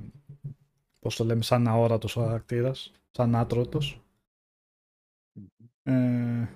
πώς 1.00 1.16
το 1.16 1.24
λέμε, 1.24 1.42
σαν 1.42 1.68
αόρατος 1.68 2.16
ο 2.16 2.20
χαρακτήρας, 2.20 2.92
σαν 3.10 3.34
άτρωτος. 3.34 4.00
Ε, 5.82 6.46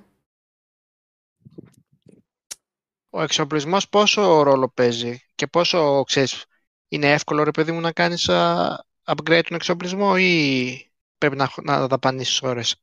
Ο 3.10 3.22
εξοπλισμός 3.22 3.88
πόσο 3.88 4.42
ρόλο 4.42 4.68
παίζει 4.68 5.18
και 5.34 5.46
πόσο, 5.46 6.02
ξέρεις, 6.02 6.44
είναι 6.88 7.12
εύκολο 7.12 7.42
ρε 7.42 7.50
παιδί 7.50 7.72
μου 7.72 7.80
να 7.80 7.92
κάνεις 7.92 8.28
α, 8.28 8.84
upgrade 9.04 9.42
τον 9.46 9.56
εξοπλισμό 9.56 10.14
ή 10.18 10.92
πρέπει 11.18 11.36
να, 11.36 11.50
να 11.62 11.86
δαπανήσεις 11.86 12.42
ώρες; 12.42 12.76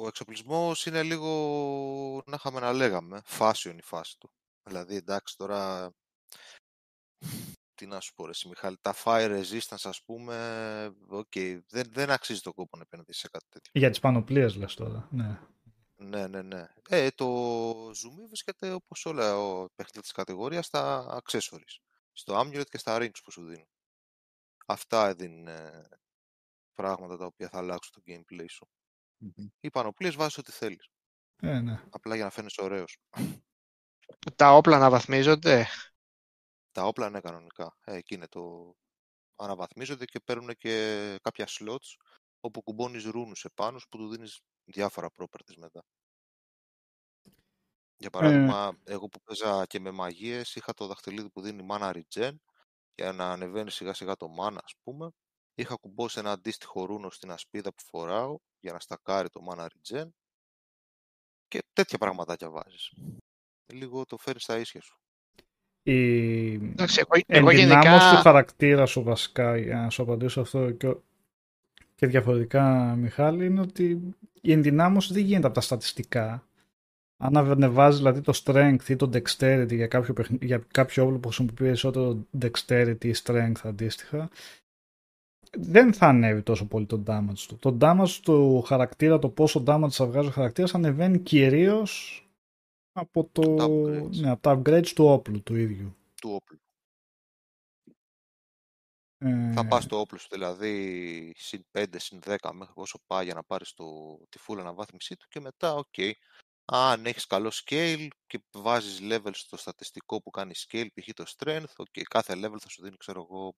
Ο 0.00 0.06
εξοπλισμός 0.06 0.86
είναι 0.86 1.02
λίγο, 1.02 2.22
να 2.26 2.34
είχαμε 2.34 2.60
να 2.60 2.72
λέγαμε, 2.72 3.22
fashion 3.38 3.74
η 3.76 3.82
φάση 3.82 4.18
του. 4.18 4.30
Δηλαδή, 4.62 4.96
εντάξει, 4.96 5.36
τώρα, 5.36 5.92
τι 7.74 7.86
να 7.86 8.00
σου 8.00 8.14
πω 8.14 8.24
ρε 8.24 8.30
εσύ, 8.30 8.48
Μιχάλη, 8.48 8.76
τα 8.80 8.94
fire 9.04 9.42
resistance, 9.42 9.82
ας 9.82 10.02
πούμε, 10.02 10.96
οκ, 11.08 11.32
δεν, 11.68 11.84
δεν 11.90 12.10
αξίζει 12.10 12.40
τον 12.40 12.52
κόπο 12.52 12.76
να 12.76 12.82
επενδύσεις 12.82 13.20
σε 13.20 13.28
κάτι 13.28 13.44
τέτοιο. 13.48 13.70
για 13.74 13.90
τις 13.90 13.98
πανοπλίες 14.00 14.56
λες 14.56 14.74
τώρα, 14.74 15.08
ναι. 15.10 15.40
Ναι, 15.96 16.26
ναι, 16.26 16.42
ναι. 16.42 16.66
Ε, 16.88 17.10
το 17.10 17.26
zoom 17.88 18.26
βρίσκεται 18.26 18.72
όπως 18.72 19.06
όλα 19.06 19.38
ο 19.38 19.68
παιχνίδια 19.74 20.02
της 20.02 20.12
κατηγορίας 20.12 20.66
στα 20.66 21.06
accessories. 21.22 21.76
Στο 22.12 22.40
amulet 22.40 22.68
και 22.68 22.78
στα 22.78 22.98
rings 23.00 23.22
που 23.24 23.30
σου 23.30 23.44
δίνουν. 23.44 23.68
Αυτά 24.66 25.14
δίνουν 25.14 25.46
ε, 25.46 25.88
πράγματα 26.74 27.16
τα 27.16 27.24
οποία 27.26 27.48
θα 27.48 27.58
αλλάξουν 27.58 27.92
το 27.92 28.12
gameplay 28.12 28.46
σου. 28.48 28.68
Οι 29.60 29.70
πανοπλίες 29.70 30.14
βάζεις 30.14 30.38
ό,τι 30.38 30.52
θέλεις. 30.52 30.88
Ε, 31.42 31.60
ναι. 31.60 31.82
Απλά 31.90 32.14
για 32.14 32.24
να 32.24 32.30
φαίνεσαι 32.30 32.62
ωραίος. 32.62 32.96
Τα 34.36 34.52
όπλα 34.56 34.76
αναβαθμίζονται; 34.76 35.66
Τα 36.72 36.84
όπλα 36.84 37.06
είναι 37.06 37.20
κανονικά. 37.20 37.76
Ε, 37.84 37.94
εκεί 37.96 38.14
είναι 38.14 38.28
το... 38.28 38.74
Αναβαθμίζονται 39.36 40.04
και 40.04 40.20
παίρνουν 40.20 40.54
και 40.58 41.16
κάποια 41.22 41.46
slots 41.48 41.94
όπου 42.40 42.62
κουμπώνεις 42.62 43.04
ρούνους 43.04 43.44
επάνω 43.44 43.78
σου 43.78 43.88
που 43.88 43.98
του 43.98 44.08
δίνεις 44.08 44.40
διάφορα 44.64 45.10
properties 45.16 45.56
μετά. 45.56 45.82
Για 47.96 48.10
παράδειγμα, 48.10 48.78
εγώ 48.84 49.08
που 49.08 49.20
παίζα 49.22 49.66
και 49.66 49.80
με 49.80 49.90
μαγείες 49.90 50.54
είχα 50.54 50.74
το 50.74 50.86
δαχτυλίδι 50.86 51.30
που 51.30 51.40
δίνει 51.40 51.66
mana 51.70 51.92
regen 51.92 52.32
για 52.94 53.12
να 53.12 53.32
ανεβαίνει 53.32 53.70
σιγά 53.70 53.94
σιγά 53.94 54.16
το 54.16 54.26
mana 54.40 54.56
ας 54.64 54.74
πούμε. 54.82 55.10
Είχα 55.58 55.74
κουμπώσει 55.74 56.18
ένα 56.18 56.30
αντίστοιχο 56.30 56.84
ρούνο 56.84 57.10
στην 57.10 57.30
ασπίδα 57.30 57.70
που 57.70 57.82
φοράω 57.82 58.38
για 58.60 58.72
να 58.72 58.78
στακάρει 58.78 59.28
το 59.28 59.40
mana 59.50 59.66
regen 59.66 60.08
και 61.48 61.62
τέτοια 61.72 61.98
πραγματάκια 61.98 62.50
βάζεις. 62.50 62.92
Λίγο 63.72 64.04
το 64.04 64.16
φέρνεις 64.16 64.42
στα 64.42 64.58
ίσια 64.58 64.80
σου. 64.80 65.00
Η 65.82 66.52
Εντάξει, 66.54 67.00
εγώ, 67.00 67.22
εγώ 67.26 67.50
ενδυνάμωση 67.50 67.88
του 67.88 67.94
γενικά... 67.94 68.20
χαρακτήρα 68.20 68.86
σου 68.86 69.02
βασικά, 69.02 69.56
για 69.56 69.76
να 69.76 69.90
σου 69.90 70.02
απαντήσω 70.02 70.40
αυτό 70.40 70.70
και, 70.70 70.96
και 71.94 72.06
διαφορετικά 72.06 72.94
Μιχάλη, 72.94 73.46
είναι 73.46 73.60
ότι 73.60 74.14
η 74.40 74.52
ενδυνάμωση 74.52 75.12
δεν 75.12 75.22
γίνεται 75.22 75.46
από 75.46 75.54
τα 75.54 75.60
στατιστικά. 75.60 76.48
Αν 77.16 77.36
ανεβάζεις 77.36 77.98
δηλαδή 77.98 78.20
το 78.20 78.40
strength 78.44 78.88
ή 78.88 78.96
το 78.96 79.10
dexterity 79.12 79.74
για 79.74 79.86
κάποιο, 79.86 80.14
παιχνι- 80.14 80.42
για 80.44 80.58
κάποιο 80.58 81.04
όπλο 81.04 81.18
που 81.18 81.28
χρησιμοποιεί 81.28 81.54
περισσότερο 81.54 82.26
dexterity 82.40 83.04
ή 83.04 83.12
strength 83.24 83.60
αντίστοιχα, 83.62 84.30
δεν 85.52 85.92
θα 85.92 86.06
ανέβει 86.06 86.42
τόσο 86.42 86.66
πολύ 86.66 86.86
το 86.86 87.02
damage 87.06 87.38
του. 87.48 87.56
Το 87.58 87.76
damage 87.80 88.18
του 88.22 88.62
χαρακτήρα, 88.62 89.18
το 89.18 89.28
πόσο 89.28 89.62
damage 89.66 89.90
θα 89.90 90.06
βγάζει 90.06 90.28
ο 90.28 90.30
χαρακτήρας, 90.30 90.74
ανεβαίνει 90.74 91.18
κυρίως 91.18 92.22
από, 92.92 93.28
το, 93.32 93.54
Τα 93.54 93.64
upgrades. 93.66 94.10
ναι, 94.10 94.30
από 94.30 94.42
τα 94.42 94.60
upgrades 94.64 94.88
του 94.94 95.04
όπλου 95.04 95.42
του 95.42 95.56
ίδιου. 95.56 95.96
Του 96.20 96.30
όπλου. 96.32 96.58
Ε, 99.18 99.52
Θα 99.52 99.66
πας 99.66 99.84
στο 99.84 100.00
όπλο 100.00 100.18
σου 100.18 100.28
δηλαδή 100.30 101.32
συν 101.36 101.66
5, 101.72 101.84
συν 101.96 102.20
10 102.24 102.36
μέχρι 102.52 102.72
όσο 102.76 102.98
πάει 103.06 103.24
για 103.24 103.34
να 103.34 103.42
πάρεις 103.44 103.72
το, 103.74 103.84
τη 104.28 104.38
full 104.46 104.56
αναβάθμισή 104.58 105.16
του 105.16 105.26
και 105.28 105.40
μετά, 105.40 105.74
οκ. 105.74 105.94
Αν 106.64 107.06
έχεις 107.06 107.26
καλό 107.26 107.52
scale 107.64 108.08
και 108.26 108.40
βάζεις 108.52 108.98
level 109.02 109.30
στο 109.32 109.56
στατιστικό 109.56 110.22
που 110.22 110.30
κάνει 110.30 110.52
scale, 110.56 110.86
π.χ. 110.94 111.12
το 111.14 111.24
strength, 111.36 111.72
οκ, 111.76 111.94
κάθε 112.10 112.34
level 112.34 112.56
θα 112.60 112.68
σου 112.68 112.82
δίνει, 112.82 112.96
ξέρω 112.96 113.26
εγώ, 113.30 113.54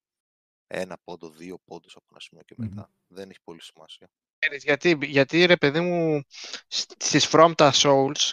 ένα 0.72 0.97
πόντο, 1.05 1.28
δύο 1.30 1.59
πόντους 1.64 1.97
από 1.97 2.05
ένα 2.10 2.20
σημείο 2.20 2.44
και 2.47 2.55
Μμμ. 2.59 2.68
μετά. 2.68 2.90
Δεν 3.06 3.30
έχει 3.30 3.38
πολύ 3.44 3.62
σημασία. 3.62 4.09
Ξέρεις, 4.38 4.64
Γιατί, 4.64 4.98
γιατί 5.02 5.44
ρε 5.44 5.56
παιδί 5.56 5.80
μου 5.80 6.22
σ- 6.68 6.92
στις 7.02 7.28
From 7.32 7.52
τα 7.56 7.72
Souls 7.74 8.30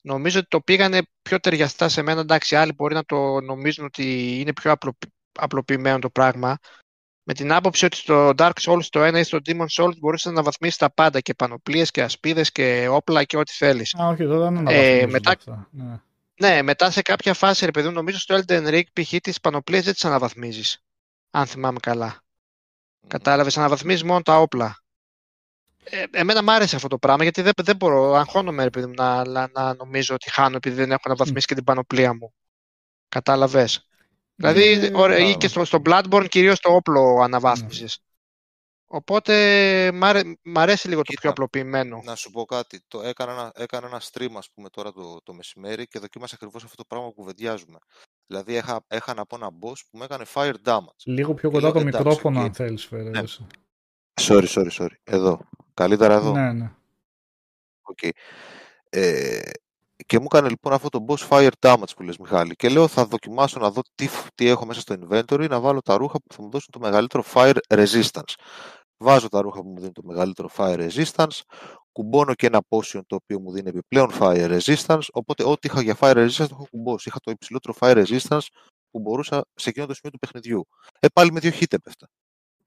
νομίζω 0.00 0.38
ότι 0.38 0.48
το 0.48 0.60
πήγανε 0.60 1.00
πιο 1.22 1.40
ταιριαστά 1.40 1.88
σε 1.88 2.02
μένα. 2.02 2.20
Εντάξει, 2.20 2.56
άλλοι 2.56 2.72
μπορεί 2.72 2.94
να 2.94 3.04
το 3.04 3.40
νομίζουν 3.40 3.84
ότι 3.84 4.36
είναι 4.40 4.52
πιο 4.52 4.70
απλο, 4.72 4.96
απλοποιημένο 5.38 5.98
το 5.98 6.10
πράγμα. 6.10 6.56
Με 7.30 7.34
την 7.34 7.52
άποψη 7.52 7.84
ότι 7.84 7.96
στο 7.96 8.30
Dark 8.36 8.52
Souls 8.60 8.84
το 8.90 9.00
1 9.04 9.18
ή 9.18 9.22
στο 9.22 9.38
Demon 9.44 9.66
Souls 9.76 9.96
μπορούσες 9.98 10.24
να 10.26 10.30
αναβαθμίσεις 10.30 10.76
τα 10.78 10.90
πάντα 10.90 11.20
και 11.20 11.34
πανοπλίες 11.34 11.90
και 11.90 12.02
ασπίδες 12.02 12.52
και 12.52 12.88
όπλα 12.90 13.24
και 13.24 13.36
ό,τι 13.36 13.52
θέλεις. 13.52 13.94
Α, 13.94 14.08
όχι, 14.08 14.22
εδώ 14.22 14.38
δεν 14.38 14.54
Ε, 14.54 14.58
αναβαθμίζονται 14.58 15.06
μετά- 15.06 15.30
αυτά. 15.30 15.68
Ναι. 15.72 16.00
Ναι, 16.40 16.62
μετά 16.62 16.90
σε 16.90 17.02
κάποια 17.02 17.34
φάση, 17.34 17.64
ρε 17.64 17.70
παιδί 17.70 17.86
μου, 17.88 17.94
νομίζω 17.94 18.18
στο 18.18 18.38
Elden 18.46 18.68
Ring 18.68 18.82
π.χ. 18.92 19.14
τις 19.22 19.40
πανοπλίες 19.40 19.84
δεν 19.84 19.92
τις 19.92 20.04
αναβαθμίζεις. 20.04 20.82
Αν 21.30 21.46
θυμάμαι 21.46 21.78
καλά. 21.78 22.22
Κατάλαβες, 23.06 23.58
αναβαθμίζεις 23.58 24.02
μόνο 24.02 24.22
τα 24.22 24.40
όπλα. 24.40 24.82
Ε, 25.84 26.04
εμένα 26.10 26.42
μου 26.42 26.52
άρεσε 26.52 26.76
αυτό 26.76 26.88
το 26.88 26.98
πράγμα 26.98 27.22
γιατί 27.22 27.42
δεν, 27.42 27.52
δεν 27.62 27.76
μπορώ, 27.76 28.14
αγχώνομαι 28.14 28.62
ρε 28.62 28.70
παιδί 28.70 28.86
μου, 28.86 28.92
να, 28.96 29.24
να, 29.24 29.48
να 29.52 29.74
νομίζω 29.74 30.14
ότι 30.14 30.30
χάνω 30.30 30.56
επειδή 30.56 30.74
δεν 30.76 30.90
έχω 30.90 31.00
αναβαθμίσει 31.04 31.46
και 31.46 31.54
την 31.54 31.64
πανοπλία 31.64 32.14
μου. 32.14 32.34
Κατάλαβες. 33.08 33.88
Δηλαδή, 34.34 34.62
Ε, 34.62 34.90
ωραία, 34.94 35.18
ή 35.18 35.22
μπράβο. 35.22 35.38
και 35.38 35.48
στο, 35.48 35.64
στο 35.64 35.82
Bloodborne 35.84 36.26
κυρίως 36.28 36.60
το 36.60 36.72
όπλο 36.72 37.20
αναβάθμισης. 37.22 37.98
Οπότε 38.86 39.34
μ' 39.92 40.04
αρέ- 40.04 40.38
μ' 40.42 40.58
αρέσει 40.58 40.88
λίγο 40.88 41.02
το 41.02 41.06
Κοίτα, 41.08 41.20
πιο 41.20 41.30
απλοποιημένο. 41.30 42.00
Να 42.04 42.14
σου 42.14 42.30
πω 42.30 42.44
κάτι. 42.44 42.80
Το 42.88 43.02
έκανα, 43.02 43.32
ένα- 43.32 43.52
έκανα 43.54 43.86
ένα 43.86 44.00
stream, 44.12 44.32
ας 44.36 44.50
πούμε, 44.50 44.68
τώρα 44.68 44.92
το, 44.92 45.22
το 45.22 45.32
μεσημέρι 45.34 45.86
και 45.86 45.98
δοκίμασα 45.98 46.34
ακριβώς 46.34 46.64
αυτό 46.64 46.76
το 46.76 46.84
πράγμα 46.84 47.06
που 47.06 47.14
κουβεντιάζουμε. 47.14 47.78
Δηλαδή, 48.30 48.54
έχα, 48.56 48.80
έχανα 48.88 49.20
από 49.20 49.36
ένα 49.36 49.48
boss 49.48 49.76
που 49.90 49.98
μου 49.98 50.02
έκανε 50.02 50.24
fire 50.34 50.54
damage. 50.64 51.02
Λίγο 51.04 51.34
πιο 51.34 51.48
Και 51.50 51.54
κοντά 51.54 51.60
λέω, 51.60 51.72
το 51.72 51.78
εντάξει, 51.88 51.98
μικρόφωνο, 51.98 52.38
οκ. 52.38 52.44
αν 52.44 52.54
θέλεις, 52.54 52.86
φέρε. 52.86 53.10
Ναι. 53.10 53.18
εσύ. 53.18 53.46
Sorry, 54.20 54.46
sorry, 54.46 54.70
sorry. 54.70 54.94
Εδώ. 55.04 55.40
Καλύτερα 55.74 56.14
εδώ. 56.14 56.32
Ναι, 56.32 56.52
ναι. 56.52 56.70
Οκ. 57.82 57.98
Ε, 58.90 59.40
και 60.06 60.18
μου 60.18 60.24
έκανε 60.30 60.48
λοιπόν 60.48 60.72
αυτό 60.72 60.88
το 60.88 61.04
boss 61.08 61.28
fire 61.28 61.50
damage 61.60 61.94
που 61.96 62.02
λες 62.02 62.18
Μιχάλη. 62.18 62.54
Και 62.54 62.68
λέω 62.68 62.88
θα 62.88 63.06
δοκιμάσω 63.06 63.58
να 63.60 63.70
δω 63.70 63.80
τι, 63.94 64.08
φ- 64.08 64.34
τι 64.34 64.48
έχω 64.48 64.66
μέσα 64.66 64.80
στο 64.80 64.94
inventory, 65.00 65.48
να 65.48 65.60
βάλω 65.60 65.82
τα 65.82 65.96
ρούχα 65.96 66.18
που 66.18 66.34
θα 66.34 66.42
μου 66.42 66.50
δώσουν 66.50 66.68
το 66.72 66.78
μεγαλύτερο 66.78 67.24
fire 67.34 67.56
resistance. 67.68 68.34
Βάζω 68.96 69.28
τα 69.28 69.40
ρούχα 69.40 69.60
που 69.60 69.68
μου 69.68 69.76
δίνουν 69.78 69.92
το 69.92 70.02
μεγαλύτερο 70.04 70.48
fire 70.56 70.88
resistance, 70.90 71.40
κουμπώνω 71.98 72.34
και 72.34 72.46
ένα 72.46 72.60
potion 72.68 73.00
το 73.06 73.14
οποίο 73.14 73.40
μου 73.40 73.52
δίνει 73.52 73.68
επιπλέον 73.68 74.10
fire 74.20 74.58
resistance, 74.60 75.06
οπότε 75.12 75.44
ό,τι 75.44 75.68
είχα 75.68 75.82
για 75.82 75.96
fire 76.00 76.14
resistance 76.16 76.48
το 76.48 76.48
έχω 76.50 76.66
κουμπώσει. 76.70 77.08
Είχα 77.08 77.18
το 77.22 77.30
υψηλότερο 77.30 77.74
fire 77.80 78.06
resistance 78.06 78.46
που 78.90 78.98
μπορούσα 79.00 79.44
σε 79.54 79.68
εκείνο 79.68 79.86
το 79.86 79.94
σημείο 79.94 80.10
του 80.12 80.18
παιχνιδιού. 80.18 80.66
Ε, 81.00 81.06
πάλι 81.12 81.32
με 81.32 81.40
δύο 81.40 81.50
hit 81.50 81.72
έπεφτα. 81.72 82.08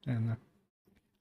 Ε, 0.05 0.11
ναι. 0.11 0.37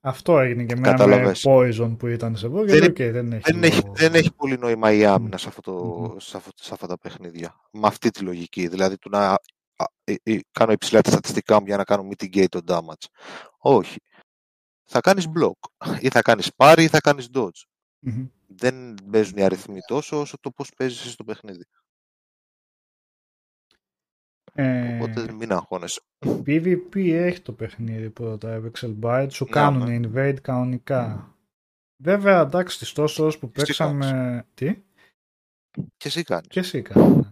Αυτό 0.01 0.39
έγινε 0.39 0.65
και 0.65 0.73
εμένα 0.73 0.91
με 0.91 0.97
Κατάλαβες. 0.97 1.45
Poison 1.49 1.97
που 1.99 2.07
ήταν 2.07 2.37
σε 2.37 2.47
εγώ. 2.47 2.65
Δεν 2.65 2.67
Γιατί 2.67 3.03
είναι- 3.03 3.09
οκ, 3.09 3.13
δεν 3.13 3.33
έχει. 3.33 3.53
Δεν 3.53 3.63
έχει, 3.63 3.83
λόγο. 3.83 3.95
δεν 3.95 4.15
έχει 4.15 4.33
πολύ 4.33 4.59
νόημα 4.59 4.93
η 4.93 5.05
άμυνα 5.05 5.37
σε, 5.39 5.49
αυτό 5.49 5.61
το, 5.61 5.73
Μμμ. 5.85 6.19
σε, 6.19 6.37
αυτό, 6.37 6.51
σε 6.55 6.75
αυτά 6.75 6.87
τα 6.87 6.99
παιχνίδια. 6.99 7.61
Με 7.71 7.87
αυτή 7.87 8.11
τη 8.11 8.23
λογική. 8.23 8.69
Δηλαδή 8.69 8.99
του 8.99 9.09
να 9.11 9.31
α, 9.77 9.85
ε, 10.05 10.15
ε, 10.23 10.39
κάνω 10.53 10.73
υψηλά 10.73 11.01
τα 11.01 11.11
στατιστικά 11.11 11.61
μου 11.61 11.67
για 11.67 11.77
να 11.77 11.85
κάνω 11.85 12.09
mitigate 12.11 12.49
το 12.49 12.61
damage. 12.67 13.07
Όχι. 13.59 13.97
Θα 14.85 15.01
κάνεις 15.01 15.27
block. 15.39 15.89
Ή 16.01 16.09
θα 16.09 16.23
κάνεις 16.23 16.55
parry 16.55 16.83
ή 16.83 16.89
θα 16.89 17.01
κάνεις 17.01 17.29
dodge. 17.35 17.63
Μμμ. 18.01 18.27
Δεν 18.47 18.95
παίζουν 19.11 19.37
οι 19.37 19.43
αριθμοί 19.43 19.79
τόσο 19.87 20.21
όσο 20.21 20.39
το 20.41 20.51
πώς 20.51 20.73
παίζεις 20.77 21.01
εσύ 21.01 21.11
στο 21.11 21.25
παιχνίδι. 21.25 21.65
Ε, 24.53 24.95
Οπότε 24.95 25.33
μην 25.33 25.53
αγχώνεσαι. 25.53 26.01
PvP 26.27 26.97
έχει 26.97 27.41
το 27.41 27.53
παιχνίδι 27.53 28.11
πρώτα, 28.11 28.63
Pixel 28.63 28.95
Byte, 29.01 29.27
σου 29.31 29.45
Ναι, 29.45 29.51
κάνουν 29.51 30.05
invade 30.05 30.37
κανονικά. 30.43 31.35
Βέβαια, 32.03 32.41
εντάξει, 32.41 32.79
τις 32.79 32.93
τόσες 32.93 33.19
ώρες 33.19 33.39
που 33.39 33.51
Εσύ 33.55 33.67
παίξαμε... 33.67 34.47
Τι; 34.55 34.83
Και 35.71 36.09
εσύ 36.09 36.23
κάνεις. 36.23 36.47
Και 36.49 36.61
εσύ 36.61 36.83
κάνεις. 36.83 37.31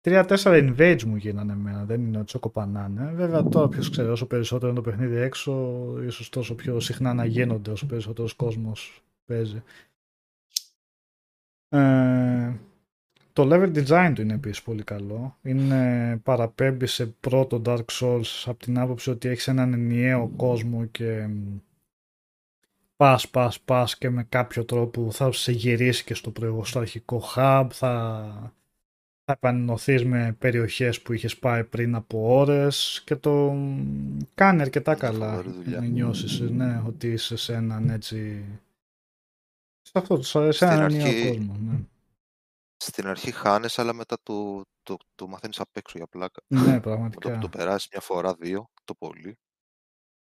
Τρία-τέσσερα 0.00 0.56
invades 0.56 1.02
μου 1.02 1.16
γίνανε 1.16 1.52
εμένα, 1.52 1.84
δεν 1.84 2.00
είναι 2.06 2.18
ότι 2.18 2.30
σε 2.30 2.38
κοπανάνε. 2.38 3.12
Βέβαια, 3.12 3.42
τώρα 3.42 3.68
ποιος 3.68 3.90
ξέρει, 3.90 4.08
όσο 4.08 4.26
περισσότερο 4.26 4.72
είναι 4.72 4.80
το 4.80 4.90
παιχνίδι 4.90 5.16
έξω, 5.16 5.84
ίσως 6.02 6.28
τόσο 6.28 6.54
πιο 6.54 6.80
συχνά 6.80 7.14
να 7.14 7.24
γίνονται 7.24 7.70
όσο 7.70 7.86
περισσότερος 7.86 8.34
κόσμος 8.34 9.04
παίζει. 9.24 9.62
Ε, 11.74 12.52
το 13.32 13.48
level 13.52 13.76
design 13.76 14.12
του 14.14 14.22
είναι 14.22 14.34
επίσης 14.34 14.62
πολύ 14.62 14.82
καλό. 14.82 15.36
Είναι 15.42 16.20
παραπέμπει 16.22 16.86
σε 16.86 17.06
πρώτο 17.06 17.62
Dark 17.64 17.84
Souls 18.00 18.42
από 18.44 18.58
την 18.58 18.78
άποψη 18.78 19.10
ότι 19.10 19.28
έχεις 19.28 19.48
έναν 19.48 19.72
ενιαίο 19.72 20.32
κόσμο 20.36 20.84
και 20.84 21.26
μ, 21.26 21.56
πας, 22.96 23.28
πας, 23.28 23.60
πας 23.60 23.98
και 23.98 24.10
με 24.10 24.26
κάποιο 24.28 24.64
τρόπο 24.64 25.10
θα 25.10 25.32
σε 25.32 25.52
γυρίσει 25.52 26.04
και 26.04 26.14
στο 26.14 26.30
προηγούμενο 26.30 26.66
στο 26.66 26.78
αρχικό 26.78 27.22
hub, 27.36 27.66
θα, 27.70 28.24
θα 29.24 29.32
επανενωθείς 29.32 30.04
με 30.04 30.36
περιοχές 30.38 31.02
που 31.02 31.12
είχες 31.12 31.36
πάει 31.36 31.64
πριν 31.64 31.94
από 31.94 32.38
ώρες 32.38 33.02
και 33.06 33.16
το 33.16 33.30
μ, 33.30 34.16
κάνει 34.34 34.60
αρκετά 34.60 34.90
Είναι 34.90 35.00
καλά 35.00 35.34
φοβερή 35.36 35.50
δουλειά. 35.50 35.80
να 35.80 35.86
νιώσεις 35.86 36.40
ναι, 36.40 36.82
ότι 36.86 37.08
είσαι 37.08 37.36
σε 37.36 37.54
έναν 37.54 37.90
έτσι 37.90 38.44
σε 39.86 39.92
αυτό, 39.94 40.22
σε 40.22 40.50
Στην 40.50 40.66
έναν 40.68 40.80
αρχή- 40.82 41.00
ενιαίο 41.04 41.28
κόσμο. 41.36 41.56
Ναι. 41.60 41.78
Στην 42.76 43.06
αρχή 43.06 43.30
χάνεις, 43.32 43.78
αλλά 43.78 43.92
μετά 43.92 44.16
το, 44.22 44.62
το, 44.82 44.96
το 45.14 45.28
μαθαίνεις 45.28 45.60
απ' 45.60 45.76
έξω 45.76 45.98
για 45.98 46.06
πλάκα. 46.06 46.42
ναι, 46.46 46.60
Με 46.60 46.74
το 46.74 46.80
πραγματικά. 46.80 47.32
που 47.34 47.38
το 47.40 47.48
περάσεις 47.48 47.88
μια 47.92 48.00
φορά, 48.00 48.34
δύο, 48.34 48.70
το 48.84 48.94
πολύ. 48.94 49.38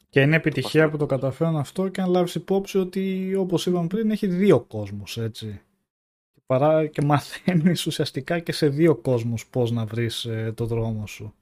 Και 0.09 0.20
είναι 0.20 0.36
επιτυχία 0.36 0.82
πας 0.82 0.90
που 0.90 0.97
το 0.97 1.06
καταφέρουν 1.06 1.56
αυτό 1.56 1.89
και 1.89 2.01
αν 2.01 2.10
λάβεις 2.10 2.35
υπόψη 2.35 2.78
ότι 2.78 3.35
όπως 3.35 3.66
είπαμε 3.66 3.86
πριν 3.86 4.10
έχει 4.10 4.27
δύο 4.27 4.60
κόσμους 4.60 5.16
έτσι. 5.16 5.62
Και, 6.32 6.40
παρά, 6.47 6.86
και 6.86 7.02
μαθαίνεις 7.02 7.86
ουσιαστικά 7.86 8.39
και 8.39 8.52
σε 8.52 8.68
δύο 8.68 8.97
κόσμους 8.97 9.47
πώς 9.47 9.70
να 9.70 9.86
βρεις 9.86 10.24
ε, 10.24 10.52
το 10.52 10.66
δρόμο 10.66 11.06
σου. 11.06 11.35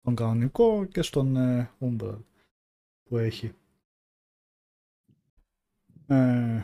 Τον 0.00 0.14
κανονικό 0.14 0.84
και 0.84 1.02
στον 1.02 1.36
ε, 1.36 1.70
Umbral 1.80 2.18
που 3.02 3.16
έχει. 3.18 3.52
Ε, 6.06 6.62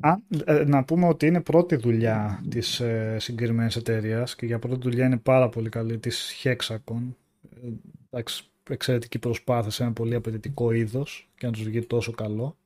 Α, 0.00 0.16
ε, 0.44 0.64
να 0.64 0.84
πούμε 0.84 1.06
ότι 1.06 1.26
είναι 1.26 1.40
πρώτη 1.40 1.76
δουλειά 1.76 2.44
της 2.48 2.80
ε, 2.80 3.16
συγκεκριμένης 3.18 3.76
εταιρείας 3.76 4.34
και 4.34 4.46
για 4.46 4.58
πρώτη 4.58 4.80
δουλειά 4.80 5.06
είναι 5.06 5.16
πάρα 5.16 5.48
πολύ 5.48 5.68
καλή 5.68 5.98
της 5.98 6.42
Hexacon. 6.44 7.14
Ε, 7.62 7.68
εντάξει, 8.10 8.44
εξαιρετική 8.70 9.18
προσπάθεια 9.18 9.70
σε 9.70 9.82
ένα 9.82 9.92
πολύ 9.92 10.14
απαιτητικό 10.14 10.72
είδος 10.72 11.28
και 11.34 11.46
να 11.46 11.52
τους 11.52 11.62
βγει 11.62 11.82
τόσο 11.86 12.12
καλό. 12.12 12.56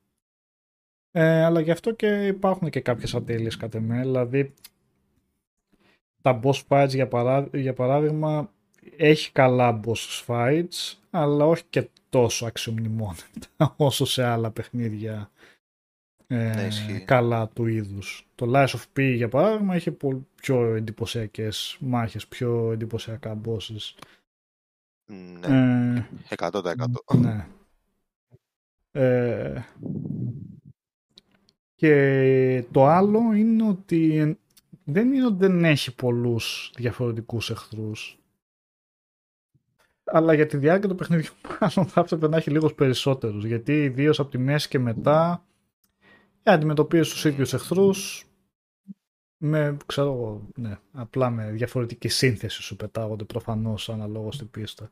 Ε, 1.11 1.43
αλλά 1.43 1.59
γι' 1.59 1.71
αυτό 1.71 1.91
και 1.91 2.27
υπάρχουν 2.27 2.69
και 2.69 2.79
κάποιες 2.79 3.15
ατέλειες 3.15 3.57
κατ' 3.57 3.75
εμέ, 3.75 3.99
δηλαδή 3.99 4.53
τα 6.21 6.39
boss 6.43 6.61
fights 6.67 6.89
για, 6.89 7.07
παρά, 7.07 7.49
για 7.53 7.73
παράδειγμα 7.73 8.51
έχει 8.97 9.31
καλά 9.31 9.79
boss 9.85 10.25
fights 10.27 10.93
αλλά 11.09 11.45
όχι 11.45 11.63
και 11.69 11.89
τόσο 12.09 12.45
αξιομνημόνετα 12.45 13.47
όσο 13.77 14.05
σε 14.05 14.23
άλλα 14.23 14.51
παιχνίδια 14.51 15.31
ε, 16.27 16.53
Ναι, 16.55 16.65
ισχύει. 16.65 17.03
καλά 17.05 17.47
του 17.47 17.65
είδους. 17.65 18.27
Το 18.35 18.51
Lies 18.55 18.67
of 18.67 18.83
P 18.97 19.13
για 19.15 19.29
παράδειγμα 19.29 19.75
είχε 19.75 19.91
πολύ 19.91 20.27
πιο 20.35 20.75
εντυπωσιακές 20.75 21.77
μάχες, 21.79 22.27
πιο 22.27 22.71
εντυπωσιακά 22.71 23.41
bosses. 23.45 23.93
Ναι, 25.11 25.47
Ε, 25.97 26.05
100%. 26.37 26.73
ναι. 27.17 27.47
Ε, 28.91 29.61
και 31.75 32.65
το 32.71 32.85
άλλο 32.85 33.33
είναι 33.33 33.67
ότι 33.67 34.37
δεν 34.83 35.13
είναι 35.13 35.25
ότι 35.25 35.37
δεν 35.37 35.63
έχει 35.65 35.95
πολλούς 35.95 36.71
διαφορετικούς 36.75 37.49
εχθρούς. 37.49 38.19
Αλλά 40.03 40.33
για 40.33 40.45
τη 40.45 40.57
διάρκεια 40.57 40.89
του 40.89 40.95
παιχνιδιού 40.95 41.31
μάλλον 41.59 41.89
θα 41.89 42.01
έπρεπε 42.01 42.27
να 42.27 42.37
έχει 42.37 42.51
λίγους 42.51 42.73
περισσότερους. 42.73 43.45
Γιατί 43.45 43.83
ιδίως 43.83 44.19
από 44.19 44.29
τη 44.29 44.37
μέση 44.37 44.67
και 44.67 44.79
μετά 44.79 45.31
ε, 45.33 45.54
αντιμετωπίζεις 46.53 47.09
τους 47.13 47.25
ίδιους 47.25 47.53
εχθρούς 47.53 48.25
με, 49.37 49.77
ξέρω 49.85 50.07
εγώ, 50.11 50.49
ναι, 50.55 50.77
απλά 50.91 51.29
με 51.29 51.51
διαφορετική 51.51 52.07
σύνθεση 52.07 52.61
σου 52.61 52.75
πετάγονται 52.75 53.23
προφανώς 53.23 53.89
αναλόγως 53.89 54.35
στην 54.35 54.49
πίστα. 54.49 54.91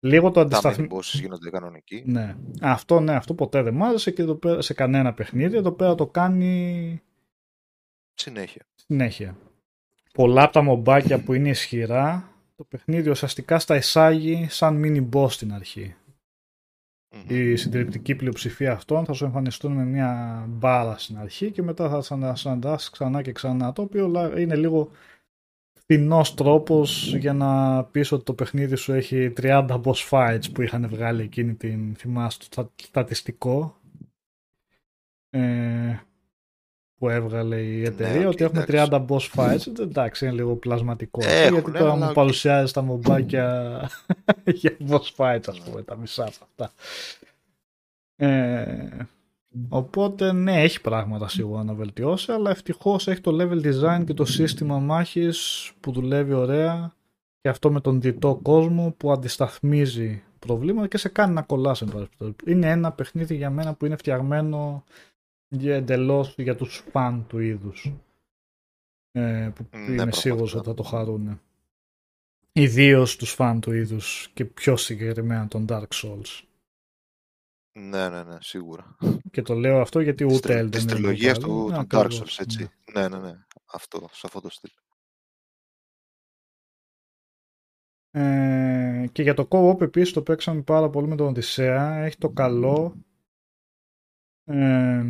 Λίγο 0.00 0.26
το 0.26 0.32
Τα 0.32 0.40
αντισταθμι... 0.40 0.86
main 0.90 0.94
bosses 0.96 1.20
γίνονται 1.20 1.50
κανονικοί. 1.50 2.02
Ναι. 2.06 2.36
Αυτό, 2.60 3.00
ναι, 3.00 3.14
αυτό 3.14 3.34
ποτέ 3.34 3.62
δεν 3.62 3.74
μ' 3.74 3.82
άρεσε 3.84 4.10
και 4.10 4.22
εδώ 4.22 4.34
πέρα, 4.34 4.62
σε 4.62 4.74
κανένα 4.74 5.14
παιχνίδι. 5.14 5.56
Εδώ 5.56 5.72
πέρα 5.72 5.94
το 5.94 6.06
κάνει 6.06 7.02
Συνέχεια. 8.14 8.66
συνέχεια. 8.74 9.36
Πολλά 10.12 10.42
από 10.42 10.52
τα 10.52 10.62
μομπάκια 10.62 11.22
που 11.22 11.32
είναι 11.32 11.48
ισχυρά, 11.48 12.32
το 12.56 12.64
παιχνίδι 12.64 13.10
ουσιαστικά 13.10 13.58
στα 13.58 13.76
εισάγει 13.76 14.46
σαν 14.50 14.82
mini 14.84 15.08
boss 15.16 15.30
στην 15.30 15.52
αρχή. 15.52 15.94
Μμμ. 17.14 17.24
Η 17.36 17.56
συντριπτική 17.56 18.14
πλειοψηφία 18.14 18.72
αυτών 18.72 19.04
θα 19.04 19.12
σου 19.12 19.24
εμφανιστούν 19.24 19.72
με 19.72 19.84
μια 19.84 20.44
μπάρα 20.48 20.98
στην 20.98 21.18
αρχή 21.18 21.50
και 21.50 21.62
μετά 21.62 21.88
θα 21.88 21.98
ξανασυναντάς 21.98 22.90
ξανά 22.90 23.22
και 23.22 23.32
ξανά, 23.32 23.72
το 23.72 23.82
οποίο 23.82 24.08
λα- 24.08 24.40
είναι 24.40 24.56
λίγο 24.56 24.90
φθηνός 25.72 26.34
τρόπος 26.34 27.14
για 27.16 27.32
να 27.32 27.84
πεις 27.84 28.12
ότι 28.12 28.24
το 28.24 28.34
παιχνίδι 28.34 28.76
σου 28.76 28.92
έχει 28.92 29.32
30 29.36 29.80
boss 29.84 30.08
fights 30.10 30.52
που 30.54 30.62
είχαν 30.62 30.88
βγάλει 30.88 31.22
εκείνη 31.22 31.54
την 31.54 31.94
θυμάστε 31.96 32.44
το 32.48 32.50
στα- 32.52 32.72
στατιστικό 32.76 33.76
ε, 35.30 35.96
που 37.02 37.08
έβγαλε 37.08 37.56
η 37.60 37.82
εταιρεία 37.84 38.20
Ναι, 38.20 38.26
οκ, 38.26 38.32
ότι 38.32 38.44
έχουμε 38.44 38.64
εντάξει. 38.68 38.88
30 38.92 39.06
boss 39.08 39.28
fights 39.34 39.78
εντάξει 39.80 40.24
είναι 40.24 40.34
λίγο 40.34 40.54
πλασματικό 40.54 41.20
αυτό, 41.20 41.32
Έχουν, 41.32 41.52
γιατί 41.54 41.70
τώρα 41.72 41.84
αλλά 41.90 41.96
μου 41.96 42.06
οκ. 42.08 42.12
παρουσιάζει 42.14 42.72
τα 42.72 42.82
μομπάκια 42.82 43.80
για 44.60 44.76
boss 44.88 45.10
fights 45.16 45.40
ας 45.46 45.58
Ναι. 45.58 45.64
πούμε 45.64 45.82
τα 45.82 45.96
μισά 45.96 46.22
από 46.22 46.36
αυτά 46.50 46.72
ε, 48.16 48.88
Οπότε 49.68 50.32
ναι, 50.32 50.62
έχει 50.62 50.80
πράγματα 50.80 51.28
σίγουρα 51.28 51.64
να 51.64 51.74
βελτιώσει, 51.74 52.32
αλλά 52.32 52.50
ευτυχώς 52.50 53.08
έχει 53.08 53.20
το 53.20 53.36
level 53.40 53.62
design 53.66 54.04
και 54.06 54.14
το 54.14 54.24
σύστημα 54.24 54.78
μάχης 54.78 55.70
που 55.80 55.92
δουλεύει 55.92 56.32
ωραία 56.32 56.94
και 57.40 57.48
αυτό 57.48 57.70
με 57.72 57.80
τον 57.80 58.00
διττό 58.00 58.38
κόσμο 58.42 58.94
που 58.96 59.12
αντισταθμίζει 59.12 60.22
προβλήματα 60.38 60.86
και 60.88 60.96
σε 60.96 61.08
κάνει 61.08 61.34
να 61.34 61.42
κολλάς 61.42 61.82
εν 61.82 61.88
πάση 61.88 62.08
περιπτώσει. 62.18 62.50
Είναι 62.56 62.70
ένα 62.70 62.92
παιχνίδι 62.92 63.34
για 63.34 63.50
μένα 63.50 63.74
που 63.74 63.86
είναι 63.86 63.96
φτιαγμένο 63.96 64.84
για 65.52 65.74
εντελώς 65.76 66.34
για 66.38 66.56
τους 66.56 66.76
φαν 66.90 67.26
του 67.26 67.38
είδους. 67.38 67.92
Ε, 69.10 69.50
που 69.54 69.62
Ναι, 69.70 69.78
είμαι 69.78 69.86
πραγματικά. 69.86 70.20
σίγουρος 70.20 70.54
ότι 70.54 70.66
θα 70.68 70.74
το 70.74 70.82
χαρούν. 70.82 71.40
Ιδίως 72.52 73.16
τους 73.16 73.32
φαν 73.32 73.60
του 73.60 73.72
είδους 73.72 74.30
και 74.34 74.44
πιο 74.44 74.76
συγκεκριμένα 74.76 75.48
των 75.48 75.66
Dark 75.68 75.88
Souls. 75.88 76.42
Ναι, 77.78 78.08
ναι, 78.08 78.22
ναι, 78.22 78.36
σίγουρα. 78.40 78.96
Και 79.30 79.42
το 79.42 79.54
λέω 79.54 79.80
αυτό 79.80 80.00
γιατί 80.00 80.24
Της 80.26 80.36
ούτε 80.36 80.48
τρι- 80.48 80.66
Elden 80.66 80.70
Της 80.70 80.82
Ring 80.84 80.86
τριλογίας 80.88 81.38
το 81.38 81.46
του, 81.46 81.48
καλό. 81.48 81.64
του 81.64 81.70
Ναι, 81.70 81.76
Dark 81.78 81.80
ακριβώς, 81.80 82.20
Souls, 82.36 82.40
έτσι. 82.42 82.68
Ναι, 82.92 83.08
ναι, 83.08 83.18
ναι. 83.18 83.38
Αυτό, 83.66 84.08
σε 84.12 84.20
αυτό 84.26 84.40
το 84.40 84.50
στυλ. 84.50 84.70
Ε, 88.10 89.06
και 89.12 89.22
για 89.22 89.34
το 89.34 89.48
co-op 89.50 89.80
επίσης 89.80 90.12
το 90.12 90.22
παίξαμε 90.22 90.62
πάρα 90.62 90.90
πολύ 90.90 91.06
με 91.08 91.16
τον 91.16 91.26
Οδυσσέα. 91.26 91.94
Έχει 91.96 92.16
το 92.18 92.28
καλό 92.30 92.94
ε, 94.44 95.04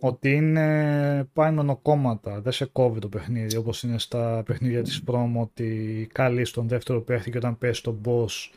ότι 0.00 0.32
είναι 0.32 1.28
πάει 1.32 1.52
μονοκόμματα. 1.52 2.40
Δεν 2.40 2.52
σε 2.52 2.64
κόβει 2.64 3.00
το 3.00 3.08
παιχνίδι 3.08 3.56
όπως 3.56 3.82
είναι 3.82 3.98
στα 3.98 4.42
παιχνίδια 4.46 4.82
της 4.82 5.02
From 5.06 5.32
ότι 5.36 6.08
καλείς 6.12 6.50
τον 6.50 6.68
δεύτερο 6.68 7.00
παίχτη 7.00 7.30
και 7.30 7.38
όταν 7.38 7.58
πέσει 7.58 7.82
τον 7.82 8.00
boss 8.04 8.50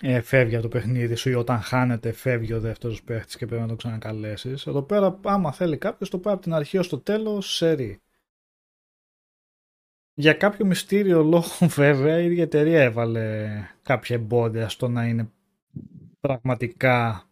ε, 0.00 0.20
φεύγει 0.20 0.54
από 0.54 0.62
το 0.62 0.68
παιχνίδι 0.68 1.14
σου 1.14 1.30
ή 1.30 1.34
όταν 1.34 1.60
χάνεται 1.60 2.12
φεύγει 2.12 2.52
ο 2.52 2.60
δεύτερος 2.60 3.02
παίχτης 3.02 3.36
και 3.36 3.46
πρέπει 3.46 3.62
να 3.62 3.68
το 3.68 3.76
ξανακαλέσεις. 3.76 4.66
Εδώ 4.66 4.82
πέρα 4.82 5.20
άμα 5.24 5.52
θέλει 5.52 5.78
κάποιος 5.78 6.10
το 6.10 6.18
πάει 6.18 6.34
από 6.34 6.42
την 6.42 6.54
αρχή 6.54 6.78
ως 6.78 6.88
το 6.88 6.98
τέλος 6.98 7.54
σερί. 7.54 8.00
Για 10.14 10.32
κάποιο 10.32 10.66
μυστήριο 10.66 11.22
λόγο 11.22 11.68
βέβαια 11.82 12.20
η 12.20 12.24
ίδια 12.24 12.42
εταιρεία 12.42 12.82
έβαλε 12.82 13.48
κάποια 13.82 14.16
εμπόδια 14.16 14.68
στο 14.68 14.88
να 14.88 15.06
είναι 15.06 15.30
πραγματικά 16.20 17.25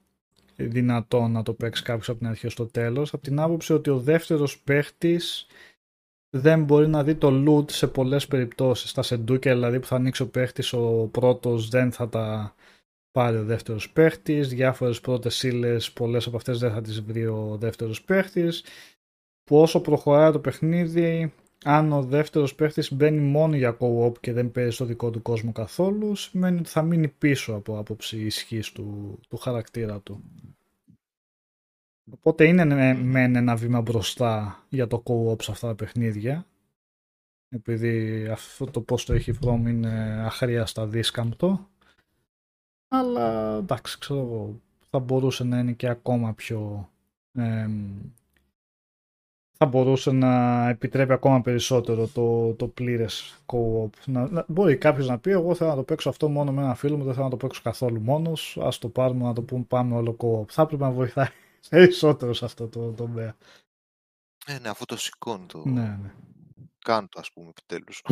δυνατό 0.56 1.28
να 1.28 1.43
το 1.43 1.55
παίξει 1.55 1.82
κάποιος 1.82 2.09
από 2.09 2.18
την 2.18 2.26
αρχή 2.26 2.47
ως 2.47 2.55
το 2.55 2.66
τέλος 2.66 3.12
από 3.12 3.22
την 3.22 3.40
άποψη 3.40 3.72
ότι 3.72 3.90
ο 3.90 3.98
δεύτερος 3.98 4.59
παίχτης 4.59 5.47
δεν 6.31 6.64
μπορεί 6.64 6.89
να 6.89 7.05
δει 7.05 7.14
το 7.14 7.44
loot 7.47 7.70
σε 7.70 7.86
πολλές 7.86 8.26
περιπτώσεις. 8.26 8.90
Στα 8.90 9.02
σεντούκια 9.02 9.55
δηλαδή 9.55 9.81
που 9.81 9.86
θα 9.86 9.97
ανοίξει 9.97 10.22
ο 10.22 10.28
παίχτης 10.28 10.72
ο 10.72 11.09
πρώτος 11.12 11.68
δεν 11.68 11.93
θα 11.93 12.09
τα 12.09 12.55
πάρει 13.10 13.36
ο 13.36 13.44
δεύτερος 13.44 13.90
παίχτης. 13.90 14.48
Διάφορες 14.48 15.01
πρώτες 15.01 15.43
ύλες, 15.43 15.93
πολλές 15.93 16.26
από 16.26 16.36
αυτές 16.36 16.59
δεν 16.59 16.72
θα 16.72 16.81
τις 16.81 17.02
βρει 17.02 17.26
ο 17.26 17.56
δεύτερος 17.60 18.02
παίχτης. 18.02 18.64
Που 19.44 19.60
όσο 19.60 19.81
προχωράει 19.81 20.32
το 20.32 20.40
παιχνίδι 20.40 21.32
αν 21.64 21.92
ο 21.92 22.02
δεύτερος 22.02 22.54
παίχτης 22.54 22.92
μπαίνει 22.92 23.20
μόνο 23.20 23.56
για 23.56 23.76
co-op 23.80 24.20
και 24.20 24.32
δεν 24.32 24.52
παίζει 24.52 24.70
στο 24.70 24.84
δικό 24.84 25.10
του 25.10 25.22
κόσμο 25.22 25.52
καθόλου, 25.52 26.14
σημαίνει 26.14 26.58
ότι 26.58 26.68
θα 26.68 26.82
μείνει 26.82 27.08
πίσω 27.08 27.54
από 27.54 27.78
άποψη 27.78 28.20
ισχύς 28.24 28.72
του, 28.72 29.18
του 29.28 29.36
χαρακτήρα 29.36 30.00
του. 30.00 30.22
Οπότε 32.10 32.46
είναι 32.46 32.64
με- 32.64 32.94
μεν 32.94 33.36
ένα 33.36 33.56
βήμα 33.56 33.80
μπροστά 33.80 34.64
για 34.68 34.86
το 34.86 35.02
co-op 35.06 35.42
σε 35.42 35.50
αυτά 35.50 35.66
τα 35.66 35.74
παιχνίδια. 35.74 36.46
Επειδή 37.48 38.26
αυτό 38.28 38.64
το 38.64 38.80
πώς 38.80 39.04
το 39.04 39.12
έχει 39.12 39.30
η 39.30 39.38
From 39.42 39.58
είναι 39.66 40.22
αχρίαστα 40.24 40.86
δίσκαμπτο. 40.86 41.68
Αλλά 42.88 43.56
εντάξει, 43.56 43.98
ξέρω 43.98 44.20
εγώ, 44.20 44.60
θα 44.90 44.98
μπορούσε 44.98 45.44
να 45.44 45.58
είναι 45.58 45.72
και 45.72 45.88
ακόμα 45.88 46.34
πιο 46.34 46.90
εμ, 47.32 47.98
θα 49.59 49.66
μπορούσε 49.66 50.10
να 50.10 50.68
επιτρέπει 50.68 51.12
ακόμα 51.12 51.40
περισσότερο 51.40 52.06
το, 52.09 52.52
το 52.55 52.68
πλήρες 52.68 53.39
co-op. 53.47 53.90
Να, 54.06 54.28
να- 54.31 54.44
μπορεί 54.48 54.76
κάποιος 54.76 55.06
να 55.09 55.18
πει 55.18 55.31
εγώ 55.31 55.55
θέλω 55.55 55.70
να 55.70 55.76
το 55.76 55.82
παίξω 55.82 56.09
αυτό 56.09 56.28
μόνο 56.28 56.52
με 56.52 56.62
ένα 56.62 56.74
φίλο 56.74 56.97
μου, 56.97 57.05
δεν 57.05 57.12
θέλω 57.12 57.24
να 57.24 57.31
το 57.31 57.36
παίξω 57.36 57.60
καθόλου 57.64 58.01
μόνος, 58.01 58.59
ας 58.60 58.78
το 58.78 58.89
πάρουμε 58.89 59.24
να 59.24 59.32
το 59.32 59.43
πούμε 59.43 59.64
πάμε 59.68 59.94
όλο 59.97 60.16
co-op. 60.20 60.48
Θα 60.48 60.62
έπρεπε 60.62 60.85
να 60.85 60.90
βοηθάει 60.90 61.28
περισσότερο 61.70 62.35
σε 62.35 62.44
αυτό 62.44 62.68
το 62.68 62.93
τομέα. 62.93 63.36
Ε, 64.47 64.59
ναι, 64.59 64.68
αφού 64.68 64.85
το 64.85 64.97
σηκώνει 64.97 65.47
το... 65.47 65.62
Ναι, 65.64 65.98
ναι. 66.02 66.12
Κάνε 66.78 67.06
το, 67.10 67.20
ας 67.20 67.32
πούμε, 67.32 67.48
επιτέλους. 67.48 68.02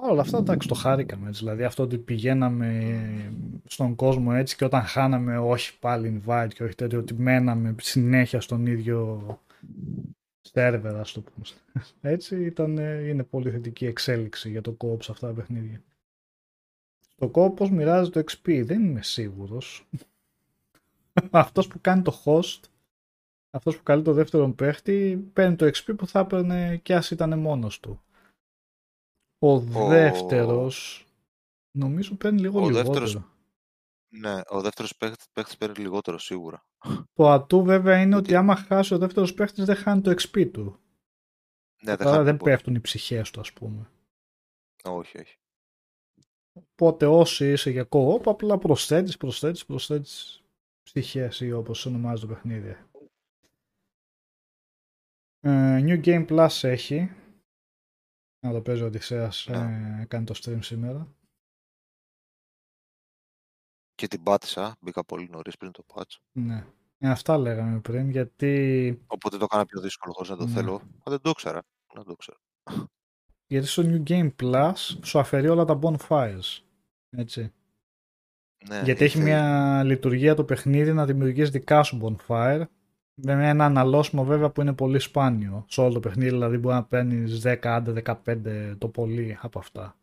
Παρ' 0.00 0.10
όλα 0.10 0.20
αυτά, 0.20 0.38
εντάξει, 0.38 0.68
το 0.68 0.74
χάρηκαμε 0.74 1.28
έτσι. 1.28 1.44
Δηλαδή, 1.44 1.64
αυτό 1.64 1.82
ότι 1.82 1.98
πηγαίναμε 1.98 3.32
στον 3.64 3.94
κόσμο 3.94 4.30
έτσι 4.34 4.56
και 4.56 4.64
όταν 4.64 4.82
χάναμε, 4.82 5.38
όχι 5.38 5.78
πάλι 5.78 6.22
invite 6.26 6.48
και 6.54 6.64
όχι 6.64 6.74
τέτοιο, 6.74 6.98
ότι 6.98 7.14
μέναμε 7.14 7.74
συνέχεια 7.80 8.40
στον 8.40 8.66
ίδιο 8.66 9.22
σερβερ, 10.40 10.96
ας 10.96 11.12
το 11.12 11.20
πούμε. 11.20 11.46
Έτσι, 12.14 12.44
ήταν, 12.44 12.78
ε, 12.78 13.08
είναι 13.08 13.22
πολύ 13.22 13.50
θετική 13.50 13.86
εξέλιξη 13.86 14.50
για 14.50 14.60
το 14.60 14.76
co-op 14.80 15.02
σε 15.02 15.12
αυτά 15.12 15.26
τα 15.26 15.32
παιχνίδια. 15.32 15.82
Το 17.16 17.30
co-op 17.34 17.56
πώς 17.56 17.70
μοιράζει 17.70 18.10
το 18.10 18.24
XP, 18.30 18.62
δεν 18.64 18.84
είμαι 18.84 19.02
σίγουρος. 19.02 19.88
αυτός 21.30 21.66
που 21.66 21.80
κάνει 21.80 22.02
το 22.02 22.22
host, 22.24 22.60
αυτός 23.50 23.76
που 23.76 23.82
καλεί 23.82 24.02
το 24.02 24.12
δεύτερο 24.12 24.50
παίχτη, 24.50 25.28
παίρνει 25.32 25.56
το 25.56 25.66
XP 25.66 25.94
που 25.96 26.06
θα 26.06 26.20
έπαιρνε 26.20 26.76
και 26.82 26.94
ας 26.94 27.10
ήταν 27.10 27.38
μόνος 27.38 27.80
του. 27.80 28.00
Ο 29.42 29.58
δεύτερος 29.88 31.06
νομίζω 31.78 32.14
παίρνει 32.16 32.40
λίγο 32.40 32.62
ο 32.64 32.68
λιγότερο. 32.68 32.92
δεύτερος- 33.06 33.24
Ναι, 34.12 34.40
ο 34.48 34.60
δεύτερος 34.60 34.96
παίχτης, 34.96 35.26
παίχτης 35.32 35.56
παίρνει 35.56 35.76
λιγότερο, 35.76 36.18
σίγουρα. 36.18 36.64
Το 37.12 37.30
ατού 37.30 37.62
βέβαια 37.62 38.00
είναι 38.00 38.16
ότι 38.16 38.34
άμα 38.34 38.56
χάσει 38.56 38.94
ο 38.94 38.98
δεύτερος 38.98 39.34
παίχτης 39.34 39.64
δεν 39.64 39.76
χάνει 39.76 40.00
το 40.00 40.10
XP 40.10 40.50
του. 40.52 40.80
Ναι, 41.82 41.96
δεν 41.96 42.06
Άρα 42.06 42.10
χάνει 42.10 42.24
δεν 42.24 42.32
τίποτα. 42.32 42.50
πέφτουν 42.50 42.74
οι 42.74 42.80
ψυχές 42.80 43.30
του 43.30 43.40
ας 43.40 43.52
πούμε. 43.52 43.90
Όχι, 44.84 45.18
όχι. 45.20 45.38
Οπότε 46.52 47.06
όσοι 47.06 47.52
είσαι 47.52 47.70
για 47.70 47.88
co-op 47.90 48.22
απλά 48.24 48.58
προσθέτεις, 48.58 49.16
προσθέτεις, 49.16 49.66
προσθέτεις 49.66 50.42
ψυχές 50.82 51.40
ή 51.40 51.52
όπως 51.52 51.86
ονομάζει 51.86 52.20
το 52.20 52.26
παιχνίδι. 52.26 52.76
Ε, 55.40 55.80
New 55.84 56.04
Game 56.04 56.26
Plus 56.28 56.62
έχει. 56.68 57.10
Να 58.40 58.52
το 58.52 58.60
παίζει 58.62 58.82
ο 58.82 58.86
Οδυσσέας, 58.86 59.46
ε, 59.46 60.04
κάνει 60.08 60.24
το 60.24 60.34
stream 60.42 60.58
σήμερα. 60.62 61.14
Και 63.94 64.06
την 64.08 64.22
πάτησα, 64.22 64.76
μπήκα 64.80 65.04
πολύ 65.04 65.28
νωρίς 65.30 65.56
πριν 65.56 65.70
το 65.72 65.84
patch. 65.94 66.16
Ναι. 66.32 66.64
Ε, 66.98 67.10
αυτά 67.10 67.38
λέγαμε 67.38 67.80
πριν 67.80 68.10
γιατί 68.10 69.02
Οπότε 69.06 69.36
το 69.36 69.44
έκανα 69.44 69.64
πιο 69.64 69.80
δύσκολο 69.80 70.12
χωρίς 70.12 70.30
να 70.30 70.36
το 70.36 70.44
Ναι. 70.46 70.50
θέλω. 70.52 70.72
Μα 70.78 71.02
δεν 71.12 71.20
το 71.20 71.30
ήξερα. 71.30 71.62
Να 71.94 72.04
το 72.04 72.12
ήξερα. 72.12 72.38
Γιατί 73.46 73.66
στο 73.66 73.82
New 73.86 74.02
Game 74.08 74.30
Plus 74.42 74.74
σου 75.04 75.18
αφαιρεί 75.18 75.48
όλα 75.48 75.64
τα 75.64 75.78
bonfires. 75.82 76.58
Έτσι. 77.10 77.52
Ναι, 78.68 78.82
Γιατί 78.82 79.04
έχει 79.04 79.18
ήρθε- 79.18 79.22
μια 79.22 79.82
λειτουργία 79.84 80.34
το 80.34 80.44
παιχνίδι 80.44 80.92
να 80.92 81.06
δημιουργείς 81.06 81.50
δικά 81.50 81.82
σου 81.82 81.98
bonfire. 82.02 82.64
Με 83.22 83.48
ένα 83.48 83.64
αναλώσιμο 83.64 84.24
βέβαια 84.24 84.50
που 84.50 84.60
είναι 84.60 84.72
πολύ 84.72 84.98
σπάνιο. 84.98 85.64
Σε 85.68 85.80
όλο 85.80 85.92
το 85.92 86.00
παιχνίδι 86.00 86.30
δηλαδή 86.30 86.58
μπορεί 86.58 86.74
να 86.74 86.84
παίρνεις 86.84 87.42
10, 87.46 87.56
άντε 87.62 88.02
15 88.24 88.74
το 88.78 88.88
πολύ 88.88 89.38
από 89.40 89.58
αυτά. 89.58 89.96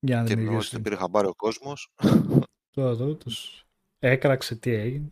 Για 0.00 0.16
να 0.22 0.24
Και 0.24 0.36
με 0.36 0.40
δημιουργήσεις 0.40 0.72
ό,τι 0.72 0.82
πήρε 0.82 0.96
χαμπάρι 0.96 1.26
ο 1.26 1.34
κόσμος. 1.34 1.92
Τώρα 2.70 2.90
εδώ 2.90 3.14
τους 3.14 3.66
έκραξε 3.98 4.56
τι 4.56 4.70
έγινε 4.70 5.08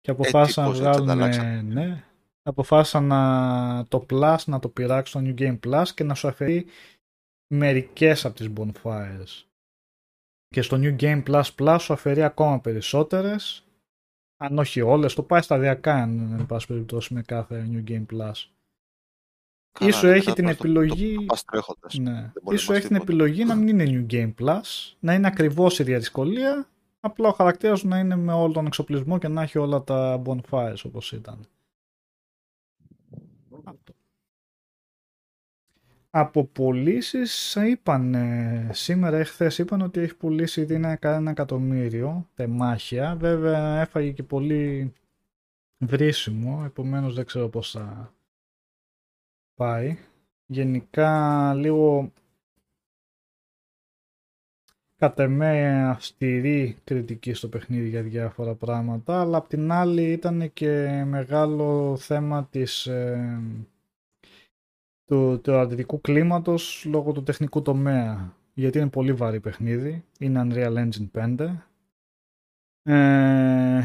και 0.00 0.10
αποφάσισαν 0.10 0.64
να 0.64 0.70
Ε, 0.70 0.72
πώς, 0.72 0.80
έτσι 0.80 0.90
βγάλουν 0.90 1.10
ανταλλάξανε. 1.10 1.62
ναι, 1.62 2.04
αποφάσισαν 2.42 3.04
να 3.06 3.86
το 3.88 4.06
Plus 4.10 4.38
να 4.46 4.58
το 4.58 4.68
πειράξουν 4.68 5.20
στο 5.22 5.34
New 5.34 5.40
Game 5.40 5.58
Plus 5.66 5.88
και 5.94 6.04
να 6.04 6.14
σου 6.14 6.28
αφαιρεί 6.28 6.66
μερικές 7.54 8.24
από 8.24 8.34
τις 8.34 8.48
bonfires 8.56 9.44
και 10.48 10.62
στο 10.62 10.76
New 10.80 10.96
Game 11.00 11.22
Plus 11.22 11.42
Plus 11.56 11.76
σου 11.80 11.92
αφαιρεί 11.92 12.22
ακόμα 12.22 12.60
περισσότερες 12.60 13.64
αν 14.44 14.58
όχι 14.58 14.80
όλες, 14.80 15.14
το 15.14 15.22
πάει 15.22 15.42
σταδιακά 15.42 15.94
αν 15.94 16.36
εν 16.38 16.46
πάση 16.46 16.66
περιπτώσει 16.66 17.14
με 17.14 17.22
κάθε 17.22 17.68
New 17.72 17.90
Game 17.90 18.06
Plus 18.16 18.32
Καλά, 19.78 19.90
Ίσου 19.90 20.06
ναι, 20.06 20.12
έχει 20.12 20.28
μετά 20.28 20.32
την 20.32 20.44
το- 20.44 20.50
το- 20.50 20.56
επιλογή 20.58 21.14
Το, 21.14 21.22
πας 21.26 21.44
τρέχοντας. 21.44 21.98
ναι. 21.98 22.12
Δεν 22.12 22.42
μπορεί 22.42 22.56
Ίσως 22.56 22.68
να 22.68 22.74
έχει 22.76 22.92
μας 22.92 22.92
την 22.92 23.06
τίποτα. 23.06 23.24
επιλογή 23.24 23.44
να 23.44 23.54
μην 23.54 23.68
είναι 23.80 24.06
New 24.08 24.12
Game 24.14 24.34
Plus, 24.44 24.94
να 25.00 25.14
είναι 25.14 25.26
ακριβώς 25.26 25.78
η 25.78 25.82
ίδια 25.82 25.98
δυσκολία, 25.98 26.68
απλά 27.00 27.28
ο 27.28 27.32
χαρακτήρας 27.32 27.78
σου 27.78 27.88
να 27.88 27.98
είναι 27.98 28.16
με 28.16 28.32
όλο 28.32 28.52
τον 28.52 28.66
εξοπλισμό 28.66 29.18
και 29.18 29.28
να 29.28 29.42
έχει 29.42 29.58
όλα 29.58 29.82
τα 29.82 30.22
bonfires 30.26 30.74
όπως 30.84 31.12
ήταν. 31.12 31.46
Από 36.14 36.44
πωλήσει 36.44 37.20
είπαν 37.70 38.16
σήμερα 38.70 39.20
ή 39.20 39.24
χθε 39.24 39.50
είπαν 39.58 39.80
ότι 39.80 40.00
έχει 40.00 40.16
πουλήσει 40.16 40.60
ήδη 40.60 40.74
ένα, 40.74 40.98
ένα 41.00 41.30
εκατομμύριο 41.30 42.28
τεμάχια. 42.34 43.16
Βέβαια 43.16 43.80
έφαγε 43.80 44.10
και 44.10 44.22
πολύ 44.22 44.92
βρίσιμο, 45.78 46.62
επομένως 46.64 47.14
δεν 47.14 47.24
ξέρω 47.24 47.48
πώς 47.48 47.70
θα 47.70 48.14
πάει. 49.54 49.98
Γενικά 50.46 51.54
λίγο 51.54 52.12
κατ' 54.96 55.18
εμέ 55.18 55.84
αυστηρή 55.88 56.76
κριτική 56.84 57.32
στο 57.32 57.48
παιχνίδι 57.48 57.88
για 57.88 58.02
διάφορα 58.02 58.54
πράγματα, 58.54 59.20
αλλά 59.20 59.36
απ' 59.36 59.48
την 59.48 59.72
άλλη 59.72 60.12
ήταν 60.12 60.52
και 60.52 61.02
μεγάλο 61.06 61.96
θέμα 61.96 62.46
της, 62.50 62.86
ε, 62.86 63.40
του, 65.12 65.40
του 65.42 65.56
αρνητικού 65.56 66.00
κλίματος 66.00 66.84
λόγω 66.88 67.12
του 67.12 67.22
τεχνικού 67.22 67.62
τομέα. 67.62 68.34
Γιατί 68.54 68.78
είναι 68.78 68.88
πολύ 68.88 69.12
βαρύ 69.12 69.40
παιχνίδι, 69.40 70.04
είναι 70.18 70.46
Unreal 70.46 70.88
Engine 70.88 71.36
5 71.38 71.54
ε, 72.82 73.82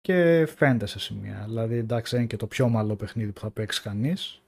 και 0.00 0.46
φαίνεται 0.56 0.86
σε 0.86 0.98
σημεία. 0.98 1.44
Δηλαδή 1.46 1.76
εντάξει 1.76 2.16
είναι 2.16 2.26
και 2.26 2.36
το 2.36 2.46
πιο 2.46 2.64
ομαλό 2.64 2.96
παιχνίδι 2.96 3.32
που 3.32 3.40
θα 3.40 3.50
παίξει 3.50 3.82
κανείς 3.82 4.42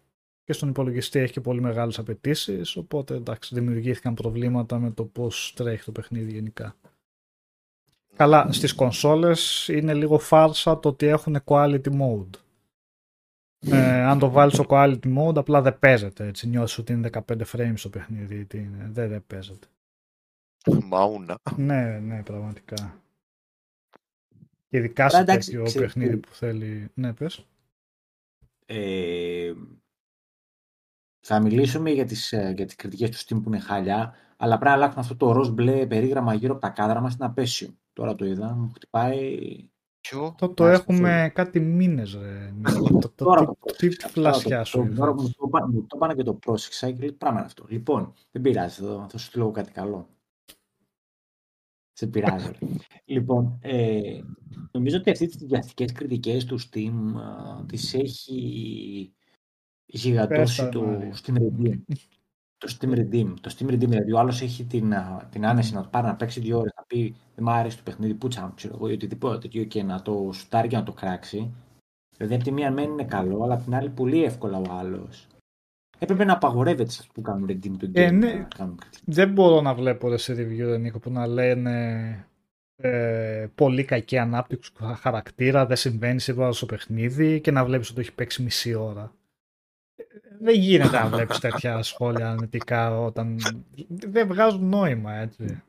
και 0.45 0.53
στον 0.53 0.69
υπολογιστή 0.69 1.19
έχει 1.19 1.33
και 1.33 1.41
πολύ 1.41 1.61
μεγάλες 1.61 1.99
απαιτήσεις, 1.99 2.77
οπότε 2.77 3.15
εντάξει 3.15 3.55
δημιουργήθηκαν 3.55 4.15
προβλήματα 4.15 4.79
με 4.79 4.91
το 4.91 5.05
πώς 5.05 5.53
τρέχει 5.57 5.85
το 5.85 5.93
παιχνίδι 5.93 6.33
γενικά. 6.33 6.75
Καλά, 8.17 8.53
στις 8.53 8.75
κονσόλες 8.75 9.69
είναι 9.69 9.95
λίγο 9.95 10.19
φάρσα 10.19 10.81
το 10.81 10.89
ότι 10.89 11.07
έχουν 11.07 11.43
quality 11.45 11.91
mode. 12.01 12.48
Ε, 13.61 14.05
αν 14.05 14.19
το 14.19 14.31
βάλεις 14.31 14.55
στο 14.55 14.65
quality 14.69 15.19
mode 15.19 15.37
απλά 15.37 15.63
δεν 15.63 15.79
παίζεται 15.79 16.27
έτσι, 16.27 16.49
νιώθεις 16.49 16.79
ότι 16.79 16.93
είναι 16.93 17.11
15 17.13 17.43
frames 17.53 17.81
το 17.83 17.89
παιχνίδι, 17.89 18.45
τι 18.45 18.59
είναι, 18.59 18.89
δεν, 18.91 19.09
δεν 19.09 19.25
παίζεται. 19.27 19.67
Μαούνα. 20.85 21.39
Ναι, 21.57 21.99
ναι, 21.99 22.23
πραγματικά. 22.23 23.03
Και 24.69 24.77
ειδικά 24.77 25.09
σε 25.09 25.19
εντάξει, 25.19 25.51
τέτοιο 25.51 25.65
ξέρεις 25.65 25.87
παιχνίδι 25.87 26.15
τι. 26.15 26.29
που 26.29 26.35
θέλει... 26.35 26.91
Ναι, 26.95 27.13
πες. 27.13 27.47
Ε, 28.67 29.53
θα 31.27 31.41
μιλήσουμε 31.41 31.91
για 31.91 32.05
τις, 32.05 32.33
ε, 32.33 32.53
για 32.57 32.67
τις 32.67 32.75
κριτικές 32.77 33.11
του 33.11 33.17
Steam 33.17 33.43
που 33.43 33.49
είναι 33.49 33.59
χάλια, 33.59 34.15
αλλά 34.37 34.59
πρέπει 34.59 34.71
να 34.71 34.77
αλλάξουν 34.77 35.01
αυτό 35.01 35.17
το 35.17 35.33
ροζ 35.33 35.49
μπλε 35.49 35.87
περίγραμμα 35.87 36.35
γύρω 36.35 36.53
από 36.53 36.61
τα 36.61 36.69
κάδρα 36.69 37.01
μας 37.01 37.13
στην 37.13 37.25
απέσιο. 37.25 37.79
Τώρα 37.93 38.15
το 38.15 38.25
είδα, 38.25 38.55
μου 38.55 38.73
χτυπάει... 38.75 39.47
Ποιο; 40.01 40.35
Το, 40.39 40.49
το 40.49 40.63
Μάλιστα, 40.65 40.83
έχουμε 40.83 41.31
κάτι 41.35 41.61
μήνες, 41.61 42.15
ρε. 42.15 42.51
Νίκο. 42.51 42.99
το, 42.99 42.99
το, 42.99 43.25
Τώρα 43.25 43.41
τι- 43.41 43.47
το 43.47 43.55
τι 43.77 43.87
πρόσεξα. 43.87 44.09
φλασιά 44.09 44.49
Τώρα 44.51 44.65
σου 44.65 44.77
το- 44.79 44.83
ήρθε. 44.85 44.95
Τώρα 44.97 45.15
που 45.15 45.23
μου 45.23 45.29
το 45.31 45.45
είπα- 45.47 45.69
μου 45.69 45.81
το 45.87 45.97
είπανε 45.97 46.15
και 46.15 46.23
το 46.23 46.35
πρόσεξα 46.35 46.91
και 46.91 46.99
λέει 46.99 47.13
πράγμα 47.13 47.39
είναι 47.39 47.47
αυτό. 47.47 47.65
Λοιπόν, 47.69 48.13
δεν 48.31 48.43
πειράζει, 48.43 48.83
θα, 48.83 49.07
θα 49.11 49.19
σου 49.19 49.39
λέω 49.39 49.51
κάτι 49.51 49.73
καλό. 49.73 50.09
Σε 51.93 52.07
πειράζει. 52.07 52.51
ρε. 52.51 52.59
λοιπόν, 53.15 53.59
ε, 53.63 54.21
νομίζω 54.71 54.97
ότι 54.97 55.11
αυτές 55.11 55.29
τις 55.37 55.47
βιαστικές 55.47 55.93
κριτικές 55.93 56.45
του 56.45 56.59
Steam 56.61 56.93
α, 57.17 57.65
τις 57.67 57.95
έχει 57.95 59.13
γιγαντώσει 59.87 60.41
Πες 60.43 60.57
τα, 60.57 60.69
το 60.69 60.83
Μάρια. 60.83 61.15
Steam 61.25 61.35
Redeem. 61.37 61.79
Το 62.59 62.77
Steam 62.79 62.91
Redeem. 62.99 63.35
Το 63.41 63.55
Steam 63.59 63.65
Redeem, 63.71 63.89
δηλαδή 63.89 64.13
ο 64.13 64.19
άλλος 64.19 64.41
έχει 64.43 64.65
την, 64.65 64.95
α, 64.95 65.29
την 65.31 65.47
άνεση 65.47 65.75
να 65.75 65.83
το 65.83 65.89
πάρει 65.89 66.07
να 66.07 66.17
παίξει 66.17 66.41
δύο 66.41 66.59
ώρες, 66.59 66.73
να 66.77 66.78
πει 66.89 67.15
δεν 67.35 67.45
μου 67.45 67.51
άρεσε 67.51 67.77
το 67.77 67.83
παιχνίδι, 67.85 68.15
πούτσα 68.15 68.43
μου, 68.43 68.53
ξέρω 68.55 68.75
εγώ, 68.75 68.89
ή 68.89 68.93
οτιδήποτε 68.93 69.39
τέτοιο 69.39 69.65
και 69.65 69.83
να 69.83 70.03
το 70.03 70.31
σουτάρει 70.33 70.69
και 70.69 70.77
να 70.77 70.83
το 70.83 70.93
κράξει. 70.93 71.51
Δηλαδή, 72.17 72.35
από 72.35 72.45
τη 72.45 72.53
μία 72.53 72.73
μεν 72.73 72.91
είναι 72.91 73.05
καλό, 73.05 73.43
αλλά 73.43 73.55
από 73.55 73.65
την 73.65 73.75
άλλη 73.75 73.89
πολύ 73.89 74.25
εύκολα 74.25 74.59
ο 74.59 74.65
άλλος. 74.71 75.27
Έπρεπε 75.99 76.25
να 76.25 76.33
απαγορεύεται 76.33 76.91
σε 76.91 76.99
αυτού 77.01 77.13
που 77.13 77.21
κάνουν 77.23 77.49
redeem 77.51 77.77
του 77.79 77.87
game. 77.87 77.95
Ε, 77.95 78.11
ναι. 78.11 78.33
να 78.33 78.49
κάνουν 78.57 78.77
κριτική. 78.77 79.03
Δεν 79.05 79.33
μπορώ 79.33 79.61
να 79.61 79.75
βλέπω 79.75 80.09
ρε, 80.09 80.17
σε 80.17 80.33
review, 80.33 80.67
ρε, 80.67 80.79
Νίκο, 80.79 80.99
που 80.99 81.11
να 81.11 81.27
λένε 81.27 82.29
ε, 82.77 83.47
πολύ 83.55 83.85
κακή 83.85 84.19
ανάπτυξη 84.19 84.73
του 84.73 84.85
χαρακτήρα, 85.01 85.67
δεν 85.67 85.77
συμβαίνει 85.77 86.21
σίγουρα 86.21 86.53
στο 86.53 86.67
παιχνίδι 86.67 87.41
και 87.41 87.51
να 87.51 87.65
βλέπεις 87.65 87.91
ότι 87.91 88.01
έχει 88.01 88.13
παίξει 88.13 88.43
μισή 88.43 88.75
ώρα. 88.75 89.13
Ε, 89.97 90.03
Δεν 90.41 90.55
γίνεται 90.55 90.99
να 90.99 91.09
βλέπεις 91.09 91.39
τέτοια 91.49 91.83
σχόλια 91.83 92.31
αρνητικά 92.31 93.01
όταν 93.01 93.39
δεν 93.89 94.29
βγάζουν 94.29 94.69
νόημα 94.69 95.15
έτσι. 95.15 95.63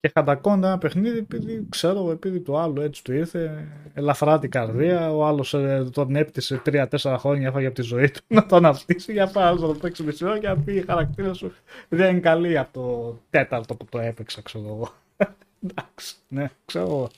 Και 0.00 0.10
χαντακώνεται 0.14 0.66
ένα 0.66 0.78
παιχνίδι 0.78 1.18
επειδή 1.18 1.66
ξέρω, 1.68 2.10
επειδή 2.10 2.40
το 2.40 2.58
άλλο 2.58 2.82
έτσι 2.82 3.04
του 3.04 3.12
ήρθε 3.12 3.68
ελαφρά 3.94 4.38
την 4.38 4.50
καρδία, 4.50 5.12
ο 5.14 5.26
άλλος 5.26 5.54
ε, 5.54 5.88
τον 5.92 6.16
έπτυσε 6.16 6.62
3-4 6.66 7.16
χρόνια, 7.18 7.48
έφαγε 7.48 7.66
από 7.66 7.74
τη 7.74 7.82
ζωή 7.82 8.10
του 8.10 8.20
να 8.26 8.46
τον 8.46 8.64
αναπτύξει 8.64 9.12
για 9.12 9.30
πάρα 9.30 9.52
να 9.52 9.60
το 9.60 9.74
παίξει 9.74 10.02
μισή 10.02 10.24
ώρα 10.24 10.38
και 10.38 10.48
να 10.48 10.58
πει 10.58 10.74
η 10.74 10.82
χαρακτήρα 10.82 11.34
σου 11.34 11.52
δεν 11.88 12.10
είναι 12.10 12.20
καλή 12.20 12.58
από 12.58 12.72
το 12.72 13.18
τέταρτο 13.30 13.74
που 13.76 13.84
το 13.84 13.98
έπαιξα, 13.98 14.42
ξέρω 14.42 14.64
εγώ. 14.64 14.92
Εντάξει, 15.62 16.16
ναι, 16.28 16.50
ξέρω 16.64 16.84
εγώ. 16.84 17.10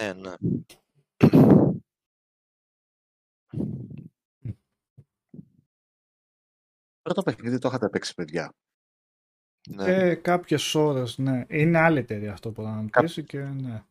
Ναι, 0.00 0.12
ναι. 0.12 0.34
Πρώτο 7.02 7.22
παιχνίδι 7.22 7.58
το 7.58 7.68
είχατε 7.68 7.88
παίξει, 7.88 8.14
παιδιά. 8.14 8.52
Ναι. 9.68 9.84
Και 9.84 10.14
κάποιες 10.14 10.74
ώρες, 10.74 11.18
ναι. 11.18 11.44
Είναι 11.48 11.78
άλλη 11.78 11.98
εταιρεία 11.98 12.32
αυτό 12.32 12.50
που 12.52 12.62
θα 12.62 12.68
αναπτύσσει 12.68 13.24
και 13.24 13.38
ναι. 13.38 13.82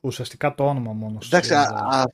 Ουσιαστικά 0.00 0.54
το 0.54 0.66
όνομα 0.68 0.92
μόνο. 0.92 1.18
Εντάξει, 1.24 1.54
α, 1.54 1.62
σίγουρα. 1.62 1.86
α, 1.86 2.04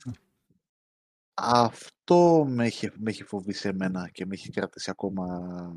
αυτό 1.35 2.45
με 2.49 2.65
έχει, 2.65 2.91
με 2.95 3.09
έχει 3.09 3.23
φοβήσει 3.23 3.67
εμένα 3.67 4.09
και 4.09 4.25
με 4.25 4.33
έχει 4.33 4.49
κρατήσει 4.49 4.89
ακόμα 4.89 5.75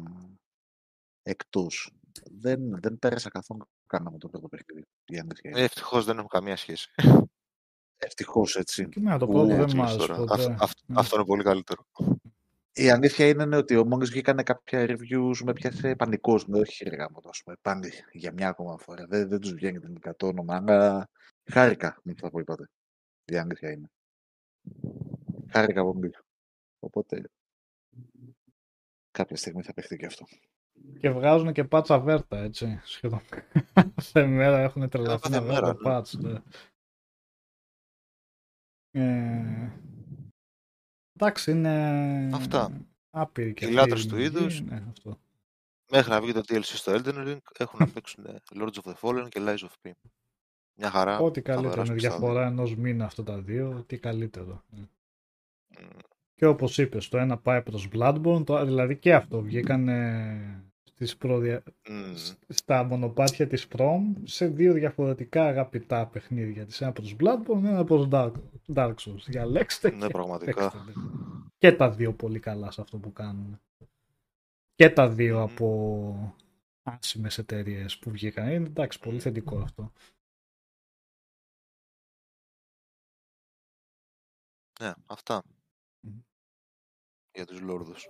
εκτός. 1.22 1.90
Δεν, 2.30 2.80
δεν 2.80 2.98
πέρασα 2.98 3.28
καθόλου 3.28 3.68
κανένα 3.86 4.10
με 4.10 4.18
το 4.18 4.28
πρώτο 4.28 4.48
παιχνίδι. 4.48 4.86
Η 5.04 5.18
αλήθεια 5.18 5.50
είναι. 5.50 5.60
Ε, 5.60 5.64
Ευτυχώς 5.64 6.04
δεν 6.04 6.18
έχω 6.18 6.26
καμία 6.26 6.56
σχέση. 6.56 6.90
Ευτυχώς 7.96 8.56
έτσι. 8.56 8.88
Και 8.88 8.98
εμένα 9.00 9.18
το 9.18 9.26
Ου, 9.26 9.28
πρώτο 9.30 9.46
δεν 9.46 9.60
έτσι 9.60 9.76
μ' 9.76 9.80
λες 9.80 9.90
άρεσε 9.90 10.06
τώρα. 10.06 10.16
ποτέ. 10.24 10.32
Αυτό- 10.42 10.64
αυτό- 10.64 10.82
Ναι. 10.86 10.98
Αυτό 11.00 11.16
είναι 11.16 11.24
πολύ 11.24 11.42
καλύτερο. 11.42 11.86
Η 12.72 12.90
αλήθεια 12.90 13.28
είναι 13.28 13.44
ναι, 13.44 13.56
ότι 13.56 13.76
ο 13.76 13.86
μόλις 13.86 14.10
βγήκανε 14.10 14.42
κάποια 14.42 14.86
reviews 14.88 15.36
με 15.44 15.52
πιάσε 15.52 15.94
πανικός. 15.94 16.46
Ναι, 16.46 16.58
όχι 16.60 16.84
ρε 16.84 16.96
γάμο, 16.96 17.20
ας 17.28 17.42
πούμε, 17.44 17.56
πάλι 17.62 17.92
για 18.12 18.32
μια 18.32 18.48
ακόμα 18.48 18.78
φορά. 18.78 19.06
Δεν, 19.06 19.28
δεν 19.28 19.40
τους 19.40 19.52
βγαίνει 19.52 19.80
τελικά 19.80 20.16
το 20.16 20.26
όνομα, 20.26 20.56
αλλά 20.56 21.08
χάρηκα 21.44 22.00
με 22.02 22.12
αυτά 22.12 22.30
που 22.30 22.40
είπατε. 22.40 22.70
Η 23.24 23.36
αλήθεια 23.36 23.70
είναι. 23.70 23.90
Χάρηκα 25.48 25.82
πολύ. 25.82 26.10
Οπότε 26.78 27.24
κάποια 29.10 29.36
στιγμή 29.36 29.62
θα 29.62 29.72
παιχτεί 29.72 29.96
και 29.96 30.06
αυτό. 30.06 30.24
Και 30.98 31.10
βγάζουν 31.10 31.52
και 31.52 31.64
πάτσα 31.64 32.00
βέρτα, 32.00 32.38
έτσι. 32.38 32.80
Σχεδόν 32.84 33.20
κάθε 33.94 34.26
μέρα 34.26 34.58
έχουν 34.58 34.88
τρελαθεί 34.88 35.20
κάθε 35.20 35.40
να 35.40 35.46
μέρα, 35.46 35.74
βγάζουν 35.74 36.42
ναι. 38.92 39.72
Πάτς. 41.20 41.46
Ναι. 41.46 41.52
Ε, 41.52 41.52
εντάξει, 41.52 41.52
είναι 41.52 42.30
Αυτά. 42.36 42.70
άπειρη 43.10 43.54
και 43.54 43.64
Οι 43.64 43.68
αυτή 43.68 43.80
λάτρες 43.80 44.06
του 44.06 44.14
δημιουργία, 44.16 44.40
είδους. 44.40 44.60
Ναι, 44.60 44.82
αυτό. 44.90 45.18
Μέχρι 45.90 46.10
να 46.10 46.20
βγει 46.20 46.32
το 46.32 46.40
DLC 46.48 46.62
στο 46.62 46.92
Elden 46.92 47.28
Ring 47.28 47.38
έχουν 47.58 47.78
να 47.78 47.86
παίξουν 47.88 48.24
Lords 48.54 48.74
of 48.82 48.92
the 48.92 48.94
Fallen 49.00 49.28
και 49.28 49.40
Lies 49.42 49.58
of 49.58 49.88
P. 49.88 49.90
Μια 50.74 50.90
χαρά. 50.90 51.18
Ό,τι 51.18 51.40
θα 51.40 51.52
καλύτερο 51.52 51.68
με 51.68 51.74
περάσουμε 51.74 51.98
στα 51.98 52.08
διαφορά 52.08 52.46
ενός 52.46 52.76
μήνα 52.76 53.04
αυτά 53.04 53.22
τα 53.22 53.40
δύο, 53.40 53.84
τι 53.86 53.98
καλύτερο. 53.98 54.64
Ναι. 54.68 54.78
δύο. 55.68 55.86
Μμ, 55.86 55.98
Και 56.34 56.46
όπως 56.46 56.78
είπες, 56.78 57.08
το 57.08 57.18
ένα 57.18 57.38
πάει 57.38 57.62
προς 57.62 57.88
Bloodborne, 57.92 58.42
το, 58.46 58.64
δηλαδή 58.64 58.96
και 58.96 59.14
αυτό 59.14 59.40
βγήκαν 59.42 59.88
ε, 61.00 61.04
στις 61.04 61.16
προδια... 61.16 61.62
μμ. 61.88 62.14
στα 62.48 62.82
μονοπάτια 62.84 63.46
της 63.46 63.66
From 63.72 64.00
σε 64.22 64.46
δύο 64.48 64.72
διαφορετικά 64.72 65.44
αγαπητά 65.44 66.06
παιχνίδια 66.06 66.66
της. 66.66 66.80
Ένα 66.80 66.92
προς 66.92 67.16
Bloodborne, 67.20 67.64
ένα 67.64 67.84
προς 67.84 68.08
Dark, 68.10 68.32
Dark 68.74 68.94
Souls. 68.94 69.22
Διαλέξτε 69.26 69.90
Ναι, 69.90 70.06
και 70.06 70.12
πραγματικά. 70.12 70.70
παίξτε. 70.70 70.92
Και 71.58 71.72
τα 71.72 71.90
δύο 71.90 72.14
πολύ 72.14 72.38
καλά 72.38 72.70
σε 72.70 72.80
αυτό 72.80 72.98
που 72.98 73.12
κάνουν. 73.12 73.60
Και 74.74 74.90
τα 74.90 75.08
δύο 75.08 75.36
Μμμ. 75.38 75.42
από 75.42 76.36
άσημες 76.82 77.38
εταιρείες 77.38 77.98
που 77.98 78.10
βγήκαν. 78.10 78.46
Είναι 78.50 78.66
εντάξει, 78.66 78.98
πολύ 79.00 79.20
θετικό 79.20 79.58
αυτό. 79.58 79.92
Ναι, 84.80 84.92
αυτά. 85.06 85.42
Μμ. 86.00 86.18
Για 87.32 87.46
τους 87.46 87.60
Λόρδους. 87.60 88.08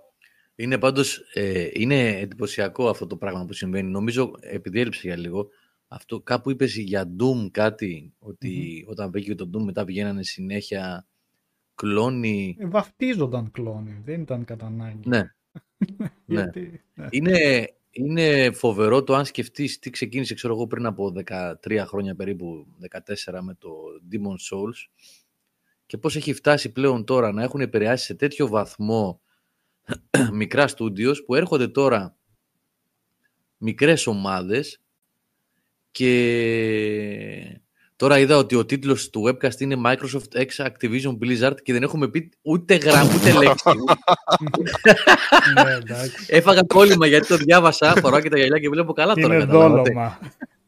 Είναι 0.55 0.77
πάντως, 0.77 1.17
ε, 1.33 1.69
είναι 1.73 2.07
εντυπωσιακό 2.07 2.89
αυτό 2.89 3.07
το 3.07 3.17
πράγμα 3.17 3.45
που 3.45 3.53
συμβαίνει. 3.53 3.89
Νομίζω, 3.89 4.31
επειδή 4.39 4.79
έλειψε 4.79 5.01
για 5.03 5.17
λίγο, 5.17 5.47
αυτό 5.87 6.21
κάπου 6.21 6.49
είπες 6.49 6.75
για 6.75 7.15
Doom 7.19 7.47
κάτι, 7.51 8.13
ότι 8.19 8.85
όταν 8.87 9.11
βγήκε 9.11 9.35
το 9.35 9.49
Doom 9.53 9.63
μετά 9.63 9.85
πηγαίνανε 9.85 10.23
συνέχεια 10.23 11.07
κλόνοι. 11.75 12.57
Ε, 12.59 12.67
βαφτίζονταν 12.67 13.51
κλόνοι, 13.51 14.01
δεν 14.03 14.21
ήταν 14.21 14.45
κατά 14.45 14.65
ανάγκη. 14.65 15.09
Ναι, 15.09 15.21
ναι. 15.99 16.11
Γιατί, 16.25 16.83
ναι. 16.93 17.07
Είναι, 17.09 17.67
είναι 17.91 18.51
φοβερό 18.51 19.03
το 19.03 19.15
αν 19.15 19.25
σκεφτείς 19.25 19.79
τι 19.79 19.89
ξεκίνησε, 19.89 20.33
ξέρω 20.33 20.53
εγώ, 20.53 20.67
πριν 20.67 20.85
από 20.85 21.13
13 21.25 21.53
χρόνια 21.85 22.15
περίπου, 22.15 22.67
14 23.27 23.39
με 23.41 23.55
το 23.59 23.69
Demon 24.11 24.55
Souls 24.55 25.07
και 25.85 25.97
πώς 25.97 26.15
έχει 26.15 26.33
φτάσει 26.33 26.71
πλέον 26.71 27.03
τώρα 27.03 27.31
να 27.31 27.43
έχουν 27.43 27.61
επηρεάσει 27.61 28.05
σε 28.05 28.13
τέτοιο 28.13 28.47
βαθμό 28.47 29.21
μικρά 30.31 30.67
studios 30.77 31.15
που 31.25 31.35
έρχονται 31.35 31.67
τώρα 31.67 32.15
μικρές 33.57 34.07
ομάδες 34.07 34.81
και 35.91 37.61
τώρα 37.95 38.19
είδα 38.19 38.37
ότι 38.37 38.55
ο 38.55 38.65
τίτλος 38.65 39.09
του 39.09 39.23
webcast 39.27 39.59
είναι 39.59 39.75
Microsoft 39.85 40.41
X 40.41 40.65
Activision 40.65 41.17
Blizzard 41.21 41.61
και 41.63 41.73
δεν 41.73 41.83
έχουμε 41.83 42.07
πει 42.07 42.31
ούτε 42.41 42.75
γραμμή 42.75 43.15
ούτε 43.15 43.31
λέξη. 43.43 43.69
ναι, 45.63 45.71
εντάξει. 45.73 46.25
Έφαγα 46.27 46.61
κόλλημα 46.67 47.07
γιατί 47.07 47.27
το 47.27 47.37
διάβασα, 47.37 47.93
φοράω 48.01 48.19
και 48.21 48.29
τα 48.29 48.37
γυαλιά 48.37 48.59
και 48.59 48.69
βλέπω 48.69 48.93
καλά 48.93 49.13
τώρα. 49.13 49.35
Είναι 49.35 49.45
καταλάβατε. 49.45 49.91
δόλωμα. 49.91 50.19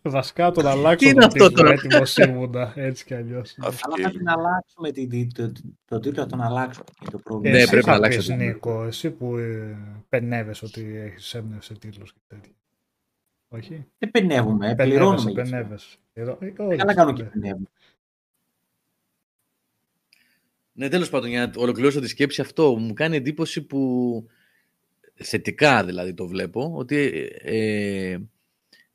Βασικά 0.06 0.52
τον 0.52 0.68
αλλάξω 0.68 0.96
Τι 0.98 1.06
είναι 1.06 1.14
τον 1.22 1.24
αυτό 1.28 1.48
τίτλο, 1.48 1.64
τώρα; 1.64 1.74
έτοιμος 1.74 2.18
ήμουνα, 2.18 2.74
έτσι 2.76 3.06
κι 3.06 3.14
αλλιώς. 3.14 3.56
Αλλά 3.60 3.76
πρέπει 3.94 4.24
να 4.24 4.34
αλλάξουμε 4.34 4.92
την, 4.92 5.10
την, 5.10 5.34
το, 5.34 5.52
το 5.86 6.00
τίτλο, 6.00 6.22
να 6.24 6.28
τον 6.30 6.42
αλλάξουμε. 6.42 6.86
Είναι 7.02 7.12
το 7.12 7.18
πρόβλημα. 7.18 7.56
Ναι, 7.56 7.62
εσύ 7.62 7.70
πρέπει 7.70 7.86
θα 7.86 7.90
να 7.92 7.98
αλλάξεις 7.98 8.18
πεις, 8.20 8.28
το 8.28 8.34
τίτλο. 8.34 8.48
Νίκο, 8.54 8.84
εσύ 8.84 9.12
που 9.12 9.38
ε, 9.38 9.78
πενεύεσαι 10.10 10.66
ότι 10.66 10.96
έχεις 10.98 11.34
έμπνευση 11.34 11.74
τίτλος 11.74 12.14
και 12.14 12.20
τέτοια. 12.28 12.52
Όχι; 13.48 13.86
Δεν 13.98 14.12
πενεύουμε, 14.12 14.58
Πενεύεσαι, 14.76 14.82
Ε, 14.84 14.90
πληρώνουμε. 14.90 15.32
γι' 15.32 15.40
αυτό. 15.40 15.52
πενεύεσαι. 15.52 15.98
Εδώ- 16.14 16.38
ε, 16.42 16.54
όλοι 16.58 16.78
Καλά 16.78 16.94
κάνω 16.94 17.14
και 17.14 17.24
ναι. 17.24 17.30
πενεύουμε. 17.30 17.68
Ναι, 20.74 20.90
τέλος 20.90 21.10
πάντων, 21.10 21.30
για 21.30 21.46
να 21.46 21.52
ολοκληρώσω 21.62 22.00
τη 22.00 22.08
σκέψη 22.08 22.42
αυτό, 22.42 22.76
μου 22.78 22.94
κάνει 22.94 23.16
εντύπωση 23.16 23.62
που 23.62 24.26
θετικά 25.14 25.84
δηλαδή 25.86 26.14
το 26.14 26.28
βλέπω, 26.28 26.72
ότι 26.76 27.30
ε, 27.42 28.18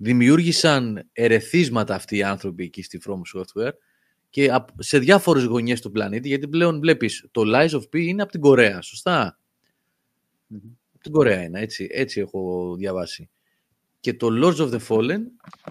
δημιούργησαν 0.00 1.08
ερεθίσματα 1.12 1.94
αυτοί 1.94 2.16
οι 2.16 2.22
άνθρωποι 2.22 2.64
εκεί 2.64 2.82
στη 2.82 3.00
From 3.06 3.20
Software 3.40 3.72
και 4.30 4.50
απ- 4.52 4.82
σε 4.82 4.98
διάφορες 4.98 5.44
γωνιές 5.44 5.80
του 5.80 5.90
πλανήτη, 5.90 6.28
γιατί 6.28 6.48
πλέον 6.48 6.80
βλέπεις 6.80 7.28
το 7.30 7.42
Lies 7.46 7.70
of 7.70 7.80
P 7.82 7.96
είναι 7.98 8.22
από 8.22 8.30
την 8.32 8.40
Κορέα, 8.40 8.80
σωστά; 8.82 9.38
Από 10.94 11.02
την 11.02 11.12
Κορέα 11.12 11.42
είναι, 11.42 11.60
έτσι, 11.60 11.88
έτσι 11.90 12.20
έχω 12.20 12.74
διαβάσει. 12.78 13.28
Και 14.00 14.14
το 14.14 14.28
Lords 14.42 14.56
of 14.56 14.70
the 14.70 14.78
Fallen 14.88 15.20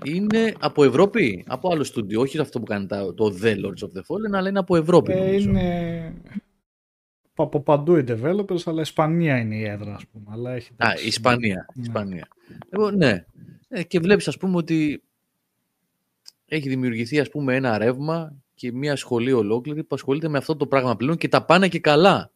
είναι 0.04 0.54
από 0.60 0.84
Ευρώπη, 0.84 1.44
από 1.48 1.70
άλλο 1.72 1.84
στούντιο, 1.84 2.22
όχι 2.22 2.40
αυτό 2.40 2.60
που 2.60 2.66
κάνει 2.66 2.86
τα- 2.88 3.14
το 3.14 3.38
The 3.42 3.56
Lords 3.66 3.84
of 3.84 3.92
the 3.98 4.02
Fallen, 4.08 4.34
αλλά 4.34 4.50
είναι 4.50 4.60
από 4.60 4.76
Ευρώπη. 4.76 5.12
Ε, 5.12 5.16
νομίζω. 5.16 5.50
είναι 5.50 6.14
από 7.36 7.62
παντού 7.62 7.96
οι 7.96 8.04
developers, 8.08 8.62
αλλά 8.66 8.82
Ισπανία 8.82 9.38
είναι 9.38 9.56
η 9.56 9.64
έδρα, 9.64 9.96
ας 9.96 10.06
πούμε. 10.08 10.26
Αλλά 10.30 10.52
έχει 10.54 10.72
Α, 10.78 10.88
τέτοιες- 10.90 11.06
Ισπανία. 11.08 11.66
Ναι. 11.76 11.82
Ισπανία. 11.84 12.28
Εγώ, 12.70 12.92
ναι. 12.92 13.26
Ε, 13.68 13.84
και 13.84 14.00
βλέπεις 14.00 14.28
ας 14.28 14.38
πούμε 14.38 14.58
ότι 14.58 15.04
έχει 16.46 16.70
δημιουργηθεί 16.70 17.20
ας 17.20 17.30
πούμε 17.30 17.56
ένα 17.56 17.78
ρεύμα 17.78 18.36
και 18.56 18.72
μια 18.72 18.96
σχολή 18.96 19.32
ολόκληρη 19.32 19.84
που 19.84 19.96
ασχολείται 19.96 20.28
με 20.28 20.38
αυτό 20.38 20.56
το 20.56 20.68
πράγμα 20.68 20.96
πλέον 20.96 21.18
και 21.18 21.28
τα 21.28 21.46
πάνε 21.46 21.68
και 21.68 21.80
καλά. 21.80 22.32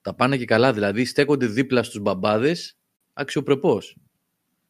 Τα 0.00 0.14
πάνε 0.14 0.36
και 0.36 0.44
καλά, 0.44 0.72
δηλαδή 0.72 1.04
στέκονται 1.04 1.46
δίπλα 1.46 1.82
στους 1.82 2.00
μπαμπάδες 2.00 2.76
αξιοπρεπώς. 3.12 3.96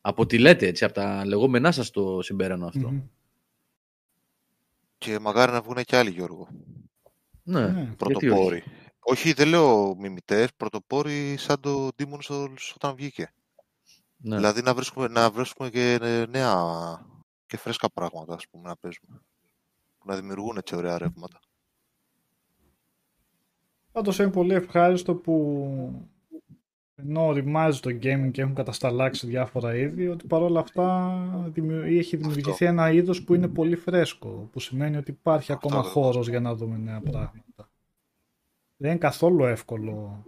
Από 0.00 0.26
τι 0.26 0.38
λέτε 0.38 0.66
έτσι, 0.66 0.84
από 0.84 0.94
τα 0.94 1.24
λεγόμενά 1.26 1.72
σας 1.72 1.90
το 1.90 2.22
συμπέρανο 2.22 2.66
αυτό. 2.66 2.90
Μμμ. 2.90 3.02
Και 4.98 5.18
μακάρι 5.18 5.52
να 5.52 5.60
βγουν 5.62 5.84
και 5.84 5.96
άλλοι, 5.96 6.10
Γιώργο. 6.10 6.48
Ναι, 7.42 7.60
Ναι. 7.60 7.66
γιατί 7.66 7.80
όχι. 7.80 7.96
Πρωτοπόροι. 7.96 8.62
Όχι, 8.98 9.32
δεν 9.32 9.48
λέω 9.48 9.94
μιμητές, 9.96 10.48
πρωτοπόροι 10.56 11.36
σαν 11.36 11.60
το 11.60 11.88
Demon's 11.98 12.32
Souls 12.34 12.72
όταν 12.74 12.94
βγήκε. 12.94 13.32
Ναι. 14.26 14.36
Δηλαδή 14.36 14.62
να 14.62 14.74
βρίσκουμε, 14.74 15.08
να 15.08 15.30
βρίσκουμε 15.30 15.70
και 15.70 15.98
ε, 16.02 16.26
νέα 16.26 16.54
και 17.46 17.56
φρέσκα 17.56 17.90
πράγματα, 17.90 18.34
ας 18.34 18.48
πούμε, 18.48 18.68
να 18.68 18.76
παίζουμε. 18.76 19.20
Που 19.98 20.04
να 20.06 20.16
δημιουργούν 20.16 20.56
έτσι 20.56 20.76
ωραία 20.76 20.98
ρεύματα. 20.98 21.40
Πάντως 23.92 24.18
είναι 24.18 24.30
πολύ 24.30 24.54
ευχάριστο 24.54 25.14
που 25.14 25.66
ενώ 26.94 27.26
οριμάζει 27.26 27.80
το 27.80 27.90
gaming 27.90 28.30
και 28.32 28.40
έχουν 28.40 28.54
κατασταλάξει 28.54 29.26
διάφορα 29.26 29.76
είδη, 29.76 30.08
ότι 30.08 30.26
παρόλα 30.26 30.60
αυτά 30.60 31.14
δημιου- 31.52 31.84
έχει 31.84 32.16
δημιουργηθεί 32.16 32.64
ένα 32.64 32.90
είδος 32.92 33.22
που 33.24 33.34
είναι 33.34 33.48
πολύ 33.48 33.76
φρέσκο, 33.76 34.48
που 34.52 34.60
σημαίνει 34.60 34.96
ότι 34.96 35.10
υπάρχει 35.10 35.52
Αυτό 35.52 35.66
ακόμα 35.66 35.80
ακριβώς. 35.86 36.04
χώρος 36.04 36.28
για 36.28 36.40
να 36.40 36.54
δούμε 36.54 36.76
νέα 36.76 37.00
πράγματα. 37.00 37.70
Δεν 38.76 38.90
είναι 38.90 38.98
καθόλου 38.98 39.44
εύκολο 39.44 40.24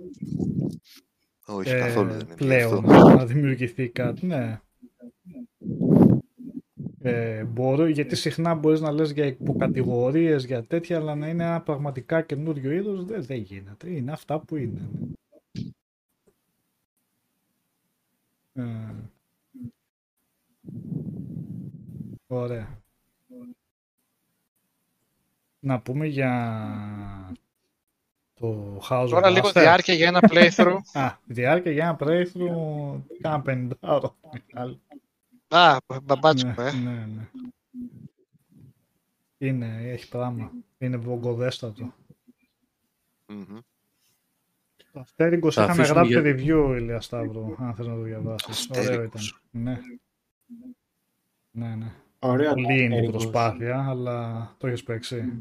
Όχι, 1.48 1.70
ε, 1.70 1.78
καθόλου 1.78 2.10
δεν 2.10 2.20
είναι 2.20 2.34
πλέον 2.34 2.90
αυτό. 2.90 3.08
να 3.08 3.26
δημιουργηθεί 3.26 3.88
κάτι. 3.88 4.26
Ναι. 4.26 4.60
Ε, 7.00 7.44
μπορώ, 7.44 7.86
γιατί 7.86 8.16
συχνά 8.16 8.54
μπορείς 8.54 8.80
να 8.80 8.92
λες 8.92 9.10
για 9.10 9.26
υποκατηγορίες, 9.26 10.44
για 10.44 10.64
τέτοια, 10.64 10.96
αλλά 10.96 11.14
να 11.14 11.28
είναι 11.28 11.44
ένα 11.44 11.60
πραγματικά 11.60 12.22
καινούριο 12.22 12.70
είδος, 12.70 13.04
δεν, 13.04 13.22
δεν 13.22 13.36
γίνεται. 13.36 13.90
Είναι 13.90 14.12
αυτά 14.12 14.38
που 14.38 14.56
είναι. 14.56 14.88
Ε, 18.52 18.94
ωραία. 22.26 22.82
Να 25.60 25.80
πούμε 25.80 26.06
για 26.06 26.30
το 28.40 28.76
House 28.90 29.06
Τώρα 29.10 29.28
of 29.28 29.32
λίγο 29.32 29.48
Master. 29.48 29.52
διάρκεια 29.60 29.94
για 29.94 30.06
ένα 30.08 30.20
playthrough. 30.30 30.78
Α, 31.02 31.12
διάρκεια 31.24 31.72
για 31.72 31.84
ένα 31.84 31.96
playthrough 32.00 33.00
κάνα 33.20 33.40
πεντάωρο. 33.42 34.16
Α, 35.48 35.76
μπαμπάτσικο, 36.02 36.62
ναι, 36.62 36.68
ε. 36.68 36.72
ναι, 36.72 37.06
ναι. 37.16 37.28
Είναι, 39.38 39.80
έχει 39.84 40.08
πράγμα. 40.08 40.50
Είναι 40.78 40.96
βογκοδέστατο. 40.96 41.92
Μμμ. 43.26 43.58
Το 44.92 45.00
Αστέρικος 45.00 45.54
Θα 45.54 45.62
είχαμε 45.62 45.82
αφήσουμε 45.82 46.00
γράψει 46.08 46.20
για- 46.44 46.56
review, 46.56 46.76
Ηλία 46.78 47.00
Σταύρο, 47.00 47.56
αν 47.58 47.74
θες 47.74 47.86
να 47.86 47.94
το 47.94 48.00
διαβάσεις. 48.00 48.68
Ωραίο 48.70 48.82
ήταν. 48.82 48.92
Αστέρικος. 48.94 49.40
Ναι. 49.50 49.80
Ναι, 51.50 51.74
ναι. 51.74 51.92
Ωραίο 52.18 52.48
το 52.48 52.54
Πολύ 52.54 52.82
είναι 52.82 52.94
η 52.94 52.98
Αστέρικος. 52.98 53.22
προσπάθεια, 53.28 53.86
αλλά 53.88 54.48
το 54.58 54.66
έχεις 54.66 54.82
παίξει. 54.82 55.32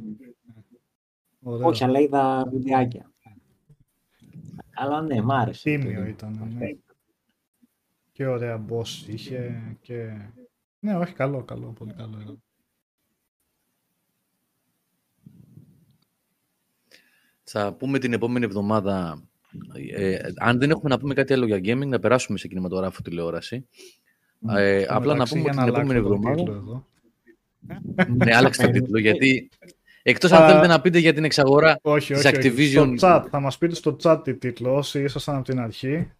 Ωραίος. 1.41 1.67
Όχι, 1.67 1.83
αλλά 1.83 1.99
είδα 1.99 2.47
βιντεάκια. 2.51 3.11
Αλλά 4.73 5.01
ναι, 5.01 5.21
μ' 5.21 5.31
άρεσε. 5.31 5.63
Τίμιο 5.63 5.99
Το- 6.01 6.07
ήταν, 6.07 6.53
ναι. 6.57 6.67
Και 8.11 8.25
ωραία 8.27 8.65
boss 8.69 9.07
είχε 9.07 9.61
και... 9.81 10.11
Ναι, 10.79 10.97
όχι, 10.97 11.13
καλό, 11.13 11.43
καλό, 11.43 11.71
πολύ 11.71 11.93
καλό 11.93 12.19
ήταν. 12.21 12.41
Θα 17.43 17.73
πούμε 17.73 17.99
την 17.99 18.13
επόμενη 18.13 18.45
εβδομάδα, 18.45 19.23
ε, 19.95 20.19
αν 20.37 20.59
δεν 20.59 20.69
έχουμε 20.69 20.89
να 20.89 20.99
πούμε 20.99 21.13
κάτι 21.13 21.33
άλλο 21.33 21.45
για 21.45 21.57
gaming, 21.57 21.87
να 21.87 21.99
περάσουμε 21.99 22.37
σε 22.37 22.47
κινηματογράφο 22.47 23.01
τηλεόραση. 23.01 23.67
Ε, 24.49 24.83
Στο 24.83 24.93
απλά 24.93 25.13
να 25.13 25.13
μεταξύ, 25.13 25.33
πούμε 25.33 25.51
για 25.51 25.61
ότι 25.63 25.71
την 25.71 25.75
αλλάξω 25.75 25.91
επόμενη 25.93 26.01
τον 26.01 26.35
τίτλο 26.35 26.53
εβδομάδα... 26.53 26.85
εδώ. 28.01 28.15
ναι, 28.25 28.35
άλλαξε 28.35 28.61
τον 28.63 28.71
τίτλο, 28.71 28.99
γιατί 28.99 29.49
εκτός 30.11 30.31
αν 30.31 30.43
Α, 30.43 30.47
θέλετε 30.47 30.67
να 30.67 30.81
πείτε 30.81 30.99
για 30.99 31.13
την 31.13 31.23
εξαγορά 31.23 31.79
Όχι, 31.81 32.13
της 32.13 32.25
όχι, 32.25 32.37
όχι. 32.37 32.51
Activision... 32.53 32.93
Στο 32.97 33.07
chat, 33.07 33.25
θα 33.29 33.39
μας 33.39 33.57
πείτε 33.57 33.75
στο 33.75 33.95
chat 34.03 34.19
τι 34.23 34.35
τίτλο. 34.35 34.75
Όσοι 34.75 35.03
ήσασταν 35.03 35.35
από 35.35 35.43
την 35.43 35.59
αρχή, 35.59 36.11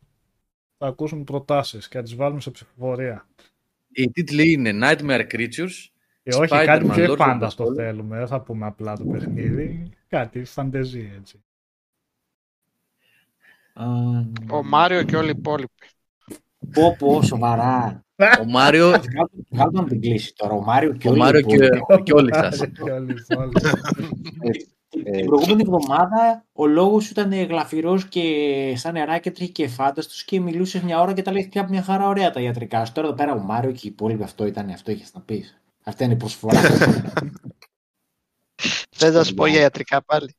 θα 0.78 0.88
ακούσουμε 0.88 1.24
προτάσεις 1.24 1.88
και 1.88 1.98
θα 1.98 2.04
τις 2.04 2.16
βάλουμε 2.16 2.42
σε 2.42 2.52
ψηφοφορία. 2.52 3.28
Οι 3.92 4.12
τίτλοι 4.12 4.52
είναι 4.52 4.72
Nightmare 4.84 5.26
Creatures, 5.32 5.88
Και 6.24 6.36
όχι, 6.36 6.48
κάτι 6.48 6.86
Spider-Man, 6.90 6.94
πιο 6.94 7.04
Lords 7.06 7.08
of 7.08 7.10
the 7.10 7.20
εφάνταστο 7.20 7.66
Fallen. 7.66 7.76
θέλουμε. 7.76 8.18
Δεν 8.18 8.28
θα 8.28 8.42
πούμε 8.42 8.66
απλά 8.66 8.98
το 8.98 9.06
παιχνίδι. 9.06 9.90
Κάτι 10.08 10.44
φαντεζή 10.44 11.12
έτσι. 11.20 11.44
Α, 13.74 13.86
Ο 14.52 14.64
Μάριο 14.64 15.04
και 15.04 15.16
όλοι 15.16 15.28
οι 15.28 15.34
υπόλοιποι. 15.38 15.86
Πω 16.74 16.96
πω, 17.00 17.22
σοβαρά. 17.22 18.06
Ο 18.42 18.46
Μάριο, 18.46 18.94
Βγάλω 19.50 19.72
να 19.74 19.84
την 19.84 20.02
κλείσει 20.02 20.34
τώρα. 20.36 20.54
Ο 20.54 20.62
Μάριο 20.62 20.94
και 20.94 21.08
ο 21.08 21.12
όλοι 21.12 21.20
οι 21.20 21.24
Μάριο 21.24 21.42
και, 21.42 21.56
υπόλοιποι. 21.56 22.04
και 22.04 22.14
όλοι 22.14 22.34
σας. 22.34 22.58
Και 22.84 22.92
όλοι 22.92 23.12
οι 23.12 23.36
άλλοι. 23.38 23.52
Την 24.90 25.26
προηγούμενη 25.26 25.62
εβδομάδα 25.62 26.46
ο 26.54 26.66
λόγος 26.68 27.04
σου 27.04 27.10
ήταν 27.12 27.34
γλαφυρός 27.34 28.06
και 28.08 28.24
σαν 28.76 28.94
νεράκι 28.94 29.28
έτρεχε 29.28 29.52
και 29.52 29.68
φάνταστος 29.68 30.24
και 30.24 30.40
μιλούσες 30.40 30.82
μια 30.82 31.02
ώρα 31.02 31.14
και 31.14 31.22
τα 31.22 31.32
λέει 31.32 31.48
πια 31.48 31.68
μια 31.70 31.82
χαρά 31.84 32.08
ωραία 32.08 32.32
τα 32.32 32.40
ιατρικά 32.42 32.86
σου. 32.86 32.92
Τώρα 32.94 33.08
εδώ 33.08 33.16
πέρα 33.16 33.34
ο 33.34 33.40
Μάριο 33.40 33.72
και 33.72 33.80
οι 33.84 33.90
υπόλοιποι 33.90 34.24
αυτό 34.24 34.46
ήταν, 34.46 34.70
αυτό 34.70 34.92
είχες 34.92 35.14
να 35.14 35.22
πεις. 35.22 35.62
Αυτή 35.84 36.04
είναι 36.04 36.14
η 36.14 36.18
προσφορά. 36.18 36.60
Δεν 38.98 39.12
θα 39.12 39.24
σου 39.24 39.34
πω 39.34 39.46
για 39.46 39.60
ιατρικά 39.62 40.04
πάλι. 40.04 40.36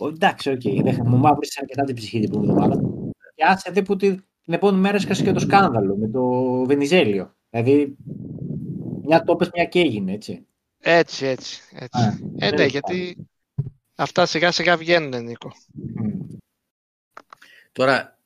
Ο, 0.00 0.08
εντάξει, 0.08 0.50
οκ, 0.50 0.60
δεν 0.62 1.02
μου 1.04 1.16
μαύρησες 1.16 1.58
αρκετά 1.58 1.84
την 1.84 1.94
ψυχή 1.94 2.20
την 2.20 2.30
προηγούμενη 2.30 2.62
εβδομάδα. 2.64 2.88
Και 3.34 3.44
άσε 3.44 3.70
δε 3.72 3.82
που 3.82 3.96
τη- 3.96 4.16
την 4.50 4.58
επόμενη 4.58 4.82
μέρα 4.82 4.96
έσκασε 4.96 5.22
και 5.22 5.32
το 5.32 5.38
σκάνδαλο 5.38 5.96
με 5.96 6.08
το 6.08 6.22
Βενιζέλιο. 6.64 7.34
Δηλαδή, 7.50 7.96
μια 9.02 9.22
το 9.22 9.36
'πες, 9.36 9.50
μια 9.54 9.64
και 9.64 9.80
έγινε, 9.80 10.12
έτσι. 10.12 10.46
Έτσι, 10.78 11.26
έτσι. 11.26 11.60
έτσι. 11.74 11.98
Α, 12.02 12.06
ε, 12.06 12.18
ναι, 12.32 12.56
τέλος 12.56 12.70
γιατί 12.70 13.16
αυτά 13.94 14.26
σιγά 14.26 14.50
σιγά 14.50 14.76
βγαίνουν, 14.76 15.24
Νίκο. 15.24 15.52
Μμ. 15.72 16.10
Τώρα, 17.72 18.18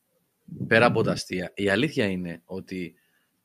πέρα 0.66 0.86
από 0.86 1.02
τα 1.02 1.12
αστεία, 1.12 1.52
η 1.54 1.68
αλήθεια 1.68 2.06
είναι 2.06 2.42
ότι 2.44 2.94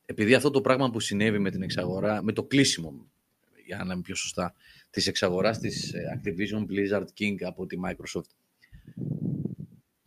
επειδή 0.06 0.34
αυτό 0.34 0.50
το 0.50 0.62
πράγμα 0.62 0.90
που 0.90 1.00
συνέβη 1.00 1.40
με 1.40 1.52
την 1.52 1.62
εξαγορά, 1.62 2.24
με 2.24 2.32
το 2.32 2.44
κλείσιμο, 2.44 3.08
για 3.66 3.84
να 3.84 3.94
είμαι 3.94 4.02
πιο 4.02 4.16
σωστά, 4.16 4.54
της 4.90 5.08
εξαγοράς 5.08 5.60
της 5.60 5.94
ε, 5.94 6.20
Activision 6.20 6.66
Blizzard 6.72 7.06
King 7.20 7.36
από 7.42 7.66
τη 7.66 7.78
Microsoft, 7.86 8.30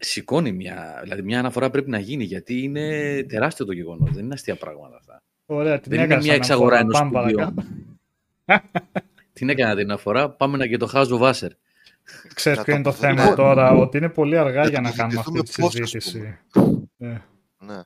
σηκώνει 0.04 0.52
μια, 0.52 0.98
δηλαδή 1.02 1.22
μια 1.22 1.38
αναφορά 1.38 1.70
πρέπει 1.70 1.90
να 1.90 1.98
γίνει 1.98 2.24
γιατί 2.24 2.62
είναι 2.62 2.88
τεράστιο 3.28 3.64
το 3.64 3.72
γεγονός, 3.72 4.10
δεν 4.12 4.24
είναι 4.24 4.34
αστεία 4.34 4.56
πράγματα 4.56 4.96
αυτά. 4.96 5.22
Ωραία, 5.46 5.80
την 5.80 5.90
Δεν 5.90 5.98
είναι 5.98 6.06
έκανες 6.06 6.24
μια 6.24 6.34
εξαγορά 6.34 6.78
ενός 6.78 6.98
Πάμε 6.98 7.10
σπουδίου. 7.18 7.36
παρακάτω. 7.36 7.62
Την 9.32 9.48
έκανα 9.48 9.74
την 9.74 9.84
αναφορά, 9.84 10.30
πάμε 10.30 10.56
να 10.56 10.66
και 10.66 10.76
το 10.76 10.90
House 10.92 11.06
of 11.08 11.20
Wasser. 11.20 11.48
Ξέρεις 12.34 12.58
Να 12.58 12.64
ποιο 12.64 12.74
είναι 12.74 12.82
το 12.82 12.90
το 12.90 12.96
θέμα 12.96 13.22
πούμε. 13.24 13.34
τώρα, 13.36 13.70
ότι 13.72 13.96
είναι 13.96 14.08
πολύ 14.08 14.38
αργά 14.38 14.62
Να 14.62 14.68
για 14.68 14.76
το 14.76 14.82
να 14.82 14.90
κάνουμε 14.90 15.18
αυτή 15.20 15.32
τη 15.32 15.38
διοικηθούμε 15.38 15.68
πώς, 15.68 15.80
ας 15.80 15.88
συζήτηση. 15.90 16.38
Ε, 16.98 17.16
Ναι. 17.58 17.82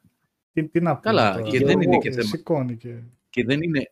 τι, 0.53 0.69
τι 0.69 0.81
να 0.81 0.91
πούμε 0.91 1.01
Καλά, 1.03 1.37
τώρα. 1.37 1.49
και 1.51 1.65
δεν 1.65 1.81
είναι 1.81 1.99
και 1.99 2.09
Ε, 2.09 2.13
θέμα. 2.13 2.23
Σηκώνει 2.25 2.77
και... 2.77 2.95
Και 3.31 3.45
δεν 3.45 3.63
είναι, 3.63 3.91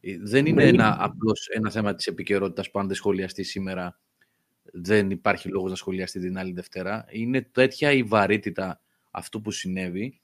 ε, 0.00 0.16
δεν 0.20 0.46
είναι 0.46 0.64
ένα, 0.64 0.96
απλώς 1.00 1.48
ένα 1.54 1.70
θέμα 1.70 1.94
της 1.94 2.06
επικαιρότητας 2.06 2.70
που 2.70 2.78
αν 2.78 2.86
δεν 2.86 2.96
σχολιαστεί 2.96 3.42
σήμερα 3.42 3.98
δεν 4.72 5.10
υπάρχει 5.10 5.48
λόγος 5.48 5.70
να 5.70 5.76
σχολιαστεί 5.76 6.20
την 6.20 6.38
άλλη 6.38 6.52
Δευτέρα. 6.52 7.06
Είναι 7.10 7.42
τέτοια 7.42 7.92
η 7.92 8.02
βαρύτητα 8.02 8.80
αυτού 9.10 9.40
που 9.40 9.50
συνέβη 9.50 10.20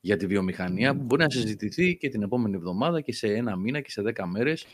για 0.00 0.16
τη 0.16 0.26
βιομηχανία 0.26 0.96
που 0.96 1.02
μπορεί 1.02 1.22
να 1.22 1.30
συζητηθεί 1.30 1.96
και 1.96 2.08
την 2.08 2.22
επόμενη 2.22 2.54
εβδομάδα 2.54 3.00
και 3.00 3.12
σε 3.12 3.34
ένα 3.34 3.56
μήνα 3.56 3.80
και 3.80 3.90
σε 3.90 4.02
δέκα 4.02 4.26
μέρες. 4.26 4.66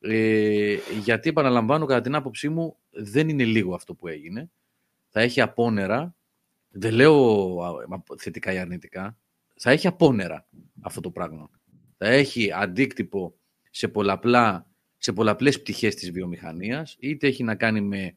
Ε, 0.00 0.76
γιατί 1.02 1.28
επαναλαμβάνω 1.28 1.86
κατά 1.86 2.00
την 2.00 2.14
άποψή 2.14 2.48
μου 2.48 2.76
δεν 2.90 3.28
είναι 3.28 3.44
λίγο 3.44 3.74
αυτό 3.74 3.94
που 3.94 4.08
έγινε. 4.08 4.50
Θα 5.08 5.20
έχει 5.20 5.40
απόνερα, 5.40 6.14
δεν 6.68 6.94
λέω 6.94 7.56
α, 7.62 8.02
θετικά 8.18 8.52
ή 8.52 8.58
αρνητικά, 8.58 9.18
θα 9.56 9.70
έχει 9.70 9.86
απόνερα 9.86 10.46
αυτό 10.80 11.00
το 11.00 11.10
πράγμα. 11.10 11.50
Θα 11.96 12.06
έχει 12.06 12.52
αντίκτυπο 12.52 13.34
σε, 13.70 13.88
πολλαπλά, 13.88 14.70
σε 14.98 15.12
πολλαπλές 15.12 15.60
πτυχές 15.60 15.94
της 15.94 16.10
βιομηχανίας, 16.10 16.96
είτε 16.98 17.26
έχει 17.26 17.42
να 17.42 17.54
κάνει 17.54 17.80
με 17.80 18.16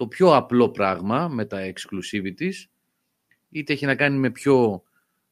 το 0.00 0.08
πιο 0.08 0.34
απλό 0.34 0.70
πράγμα, 0.70 1.28
με 1.28 1.44
τα 1.44 1.72
exclusivities, 1.72 2.68
είτε 3.50 3.72
έχει 3.72 3.86
να 3.86 3.94
κάνει 3.94 4.18
με 4.18 4.30
πιο 4.30 4.82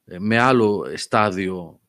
ε, 0.05 0.19
με 0.19 0.39
άλλο 0.39 0.87
στάδιο 0.95 1.81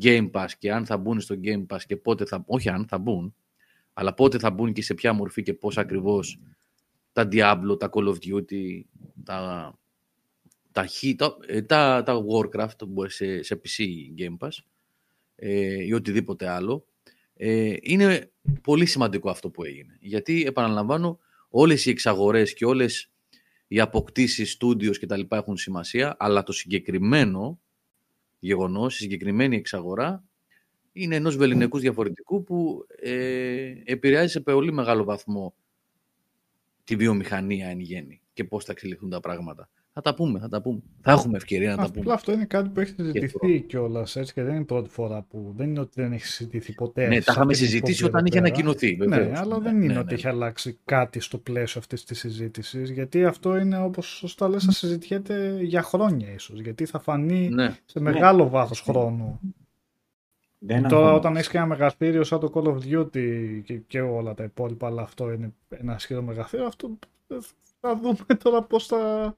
Game 0.00 0.30
Pass 0.30 0.46
και 0.58 0.72
αν 0.72 0.86
θα 0.86 0.96
μπουν 0.96 1.20
στο 1.20 1.34
Game 1.44 1.66
Pass 1.66 1.80
και 1.86 1.96
πότε 1.96 2.24
θα, 2.24 2.44
όχι 2.46 2.68
αν 2.68 2.86
θα 2.88 2.98
μπουν, 2.98 3.34
αλλά 3.92 4.14
πότε 4.14 4.38
θα 4.38 4.50
μπουν 4.50 4.72
και 4.72 4.82
σε 4.82 4.94
ποια 4.94 5.12
μορφή 5.12 5.42
και 5.42 5.54
πώς 5.54 5.78
ακριβώς 5.78 6.38
τα 7.12 7.28
Diablo, 7.32 7.78
τα 7.78 7.90
Call 7.92 8.08
of 8.08 8.16
Duty, 8.24 8.80
τα, 9.24 9.72
τα, 10.72 10.86
Hit- 10.88 11.14
τα, 11.16 11.36
ε, 11.46 11.62
τα, 11.62 12.02
τα 12.02 12.24
Warcraft 12.30 12.78
που 12.78 12.86
μπορείς 12.86 13.14
σε, 13.14 13.42
σε 13.42 13.60
PC 13.64 13.84
Game 14.18 14.46
Pass 14.46 14.56
ε, 15.36 15.84
ή 15.84 15.92
οτιδήποτε 15.92 16.48
άλλο. 16.48 16.84
Ε, 17.36 17.74
είναι 17.80 18.30
πολύ 18.62 18.86
σημαντικό 18.86 19.30
αυτό 19.30 19.50
που 19.50 19.64
έγινε. 19.64 19.96
Γιατί, 20.00 20.44
επαναλαμβάνω, 20.46 21.18
όλες 21.54 21.86
οι 21.86 21.90
εξαγορές 21.90 22.54
και 22.54 22.64
όλες 22.64 23.10
οι 23.68 23.80
αποκτήσεις, 23.80 24.58
studios 24.60 24.96
και 24.98 25.06
τα 25.06 25.16
λοιπά 25.16 25.36
έχουν 25.36 25.56
σημασία, 25.56 26.16
αλλά 26.18 26.42
το 26.42 26.52
συγκεκριμένο 26.52 27.60
γεγονός, 28.38 28.94
η 28.94 28.98
συγκεκριμένη 28.98 29.56
εξαγορά 29.56 30.24
είναι 30.92 31.16
ενός 31.16 31.36
βεληνικούς 31.36 31.80
διαφορετικού 31.80 32.42
που 32.42 32.86
ε, 32.96 33.74
επηρεάζει 33.84 34.32
σε 34.32 34.40
πολύ 34.40 34.72
μεγάλο 34.72 35.04
βαθμό 35.04 35.54
τη 36.84 36.96
βιομηχανία 36.96 37.68
εν 37.68 37.80
γέννη 37.80 38.20
και 38.32 38.44
πώς 38.44 38.64
θα 38.64 38.72
εξελιχθούν 38.72 39.10
τα 39.10 39.20
πράγματα. 39.20 39.68
Θα 39.94 40.00
τα 40.00 40.14
πούμε, 40.14 40.38
θα 40.38 40.48
τα 40.48 40.62
πούμε. 40.62 40.82
Θα 41.00 41.12
έχουμε 41.12 41.36
ευκαιρία 41.36 41.70
να 41.70 41.76
τα 41.76 41.82
Απλά 41.82 42.02
πούμε. 42.02 42.14
αυτό 42.14 42.32
είναι 42.32 42.44
κάτι 42.44 42.68
που 42.68 42.80
έχει 42.80 42.94
συζητηθεί 42.96 43.38
τώρα. 43.38 43.58
κιόλας 43.58 44.16
έτσι 44.16 44.32
και 44.32 44.42
δεν 44.42 44.52
είναι 44.52 44.60
η 44.62 44.64
πρώτη 44.64 44.88
φορά 44.88 45.22
που. 45.22 45.52
Δεν 45.56 45.68
είναι 45.68 45.80
ότι 45.80 46.00
δεν 46.02 46.12
έχει 46.12 46.26
συζητηθεί 46.26 46.72
ποτέ. 46.74 47.06
Ναι, 47.08 47.14
σε 47.14 47.24
τα 47.24 47.32
είχαμε 47.32 47.52
αυτή 47.52 47.62
την 47.64 47.70
συζητήσει 47.72 48.04
εκπομπή 48.04 48.24
όταν 48.24 48.26
εδώ 48.26 48.26
είχε 48.26 48.40
πέρα. 48.40 48.54
ανακοινωθεί. 48.72 48.96
Ναι, 48.96 49.16
βεβαίως. 49.16 49.38
αλλά 49.38 49.56
Ναι, 49.58 49.62
δεν 49.64 49.82
είναι 49.82 49.92
ναι, 49.92 49.98
ότι 49.98 50.08
ναι. 50.08 50.14
έχει 50.14 50.28
αλλάξει 50.28 50.78
κάτι 50.84 51.20
στο 51.20 51.38
πλαίσιο 51.38 51.80
αυτής 51.80 52.04
της 52.04 52.18
συζήτησης. 52.18 52.90
Γιατί 52.90 53.24
αυτό 53.24 53.56
είναι, 53.56 53.78
όπως 53.78 54.06
σωστά 54.06 54.48
λες, 54.48 54.64
θα 54.64 54.72
συζητιέται 54.72 55.58
για 55.62 55.82
χρόνια 55.82 56.32
ίσως. 56.32 56.60
Γιατί 56.60 56.86
θα 56.86 56.98
φανεί 56.98 57.48
Ναι. 57.48 57.76
σε 57.84 58.00
μεγάλο 58.00 58.48
βάθος 58.48 58.80
χρόνου. 58.80 59.40
Δεν 60.64 60.82
Τώρα, 60.82 60.86
αγχώνομαι. 60.94 61.16
όταν 61.16 61.36
έχεις 61.36 61.48
και 61.48 61.56
ένα 61.56 61.66
μεγαθύριο 61.66 62.24
σαν 62.24 62.40
το 62.40 62.50
Call 62.54 62.64
of 62.66 62.78
Duty 62.78 63.60
και, 63.64 63.74
και 63.86 64.00
όλα 64.00 64.34
τα 64.34 64.44
υπόλοιπα, 64.44 64.86
αλλά 64.86 65.02
αυτό 65.02 65.32
είναι 65.32 65.52
ένα 65.68 65.94
ισχυρό 65.94 66.22
μεγαθύριο, 66.22 66.66
αυτό 66.66 66.98
ε, 67.28 67.34
θα 67.80 67.96
δούμε 68.02 68.34
τώρα 68.42 68.62
πώς 68.62 68.86
θα. 68.86 69.36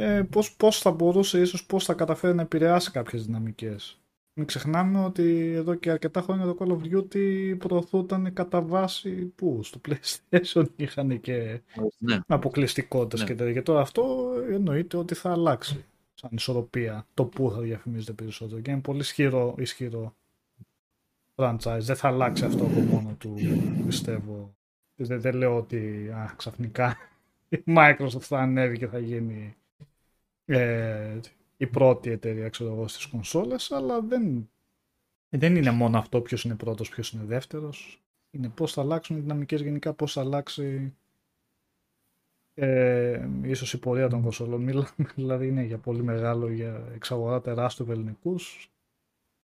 Ε, 0.00 0.22
πώς, 0.30 0.54
πώς 0.56 0.78
θα 0.78 0.90
μπορούσε 0.90 1.40
ίσως 1.40 1.66
πώς 1.66 1.84
θα 1.84 1.94
καταφέρει 1.94 2.34
να 2.34 2.42
επηρεάσει 2.42 2.90
κάποιες 2.90 3.24
δυναμικές. 3.26 3.98
Μην 4.32 4.46
ξεχνάμε 4.46 5.04
ότι 5.04 5.52
εδώ 5.52 5.74
και 5.74 5.90
αρκετά 5.90 6.20
χρόνια 6.20 6.44
το 6.44 6.56
Call 6.60 6.68
of 6.68 6.96
Duty 6.96 7.54
προωθούταν 7.58 8.32
κατά 8.32 8.62
βάση 8.62 9.10
που 9.36 9.60
στο 9.62 9.80
PlayStation 9.88 10.64
είχαν 10.76 11.20
και 11.20 11.60
Ναι. 11.98 12.18
αποκλειστικότητες 12.26 13.20
Ναι. 13.20 13.26
και 13.26 13.34
τέτοια. 13.34 13.52
Και 13.52 13.62
τώρα 13.62 13.80
αυτό 13.80 14.32
εννοείται 14.50 14.96
ότι 14.96 15.14
θα 15.14 15.30
αλλάξει 15.32 15.84
σαν 16.14 16.30
ισορροπία 16.32 17.06
το 17.14 17.24
που 17.24 17.50
θα 17.50 17.60
διαφημίζεται 17.60 18.12
περισσότερο. 18.12 18.60
Και 18.60 18.70
είναι 18.70 18.80
πολύ 18.80 19.00
ισχυρό, 19.00 19.54
ισχυρό 19.58 20.14
franchise. 21.34 21.78
Δεν 21.80 21.96
θα 21.96 22.08
αλλάξει 22.08 22.44
αυτό 22.44 22.64
από 22.64 22.80
μόνο 22.80 23.14
του, 23.18 23.34
πιστεύω. 23.86 24.54
Δεν, 24.94 25.20
δεν 25.20 25.34
λέω 25.34 25.56
ότι 25.56 26.10
α, 26.14 26.34
ξαφνικά 26.36 26.96
η 27.48 27.62
Microsoft 27.66 28.20
θα 28.20 28.38
ανέβει 28.38 28.78
και 28.78 28.86
θα 28.86 28.98
γίνει 28.98 29.56
ε, 30.48 31.20
η 31.56 31.66
πρώτη 31.66 32.10
εταιρεία 32.10 32.48
ξέρω 32.48 32.72
εγώ, 32.72 32.88
στις 32.88 33.06
κονσόλες, 33.06 33.70
αλλά 33.70 34.00
δεν, 34.00 34.50
δεν 35.28 35.56
είναι 35.56 35.70
μόνο 35.70 35.98
αυτό 35.98 36.20
ποιος 36.20 36.44
είναι 36.44 36.54
πρώτος, 36.54 36.88
ποιος 36.88 37.10
είναι 37.12 37.24
δεύτερος. 37.24 38.02
Είναι 38.30 38.48
πώς 38.48 38.72
θα 38.72 38.80
αλλάξουν 38.80 39.16
οι 39.16 39.20
δυναμικές 39.20 39.60
γενικά, 39.60 39.92
πώς 39.92 40.12
θα 40.12 40.20
αλλάξει 40.20 40.94
ε, 42.54 43.28
ίσως 43.42 43.72
η 43.72 43.78
πορεία 43.78 44.08
των 44.08 44.22
κονσόλων. 44.22 44.62
Μιλάμε 44.62 44.88
δηλαδή 45.14 45.46
είναι 45.46 45.62
για 45.62 45.78
πολύ 45.78 46.02
μεγάλο, 46.02 46.50
για 46.50 46.90
εξαγορά 46.94 47.40
τεράστιου 47.40 47.86
ελληνικούς 47.90 48.70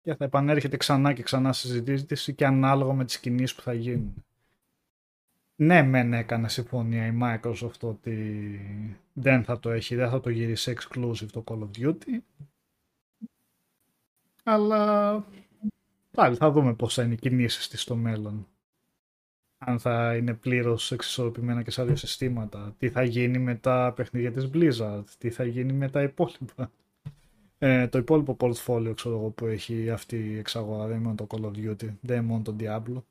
και 0.02 0.14
θα 0.14 0.24
επανέρχεται 0.24 0.76
ξανά 0.76 1.12
και 1.12 1.22
ξανά 1.22 1.52
συζητήσει 1.52 2.34
και 2.34 2.46
ανάλογα 2.46 2.92
με 2.92 3.04
τις 3.04 3.18
κινήσεις 3.18 3.56
που 3.56 3.62
θα 3.62 3.72
γίνουν. 3.72 4.24
Ναι, 5.62 5.82
μεν 5.82 6.12
έκανε 6.12 6.48
συμφωνία 6.48 7.06
η 7.06 7.18
Microsoft 7.22 7.80
ότι 7.80 8.60
δεν 9.12 9.44
θα 9.44 9.60
το 9.60 9.70
έχει, 9.70 9.94
δεν 9.94 10.10
θα 10.10 10.20
το 10.20 10.30
γυρίσει 10.30 10.76
exclusive 10.76 11.26
το 11.32 11.44
Call 11.46 11.58
of 11.58 11.68
Duty. 11.78 12.18
Αλλά 14.42 15.24
πάλι 16.10 16.36
θα 16.36 16.50
δούμε 16.50 16.74
πώς 16.74 16.94
θα 16.94 17.02
είναι 17.02 17.14
οι 17.14 17.16
κινήσεις 17.16 17.68
της 17.68 17.80
στο 17.80 17.96
μέλλον. 17.96 18.46
Αν 19.58 19.78
θα 19.78 20.16
είναι 20.16 20.34
πλήρως 20.34 20.92
εξισορροπημένα 20.92 21.62
και 21.62 21.70
σε 21.70 21.84
δύο 21.84 21.96
συστήματα. 21.96 22.74
Τι 22.78 22.90
θα 22.90 23.02
γίνει 23.02 23.38
με 23.38 23.54
τα 23.54 23.92
παιχνίδια 23.96 24.32
της 24.32 24.50
Blizzard. 24.54 25.04
Τι 25.18 25.30
θα 25.30 25.44
γίνει 25.44 25.72
με 25.72 25.88
τα 25.88 26.02
υπόλοιπα. 26.02 26.70
Ε, 27.58 27.88
το 27.88 27.98
υπόλοιπο 27.98 28.36
portfolio 28.40 28.92
ξέρω 28.94 29.16
εγώ, 29.16 29.28
που 29.28 29.46
έχει 29.46 29.90
αυτή 29.90 30.16
η 30.16 30.38
εξαγορά. 30.38 30.86
Δεν 30.86 30.96
είναι 30.96 31.04
μόνο 31.04 31.14
το 31.14 31.26
Call 31.28 31.44
of 31.44 31.70
Duty. 31.70 31.94
Δεν 32.00 32.16
είναι 32.16 32.26
μόνο 32.26 32.42
το 32.42 32.56
Diablo. 32.58 33.02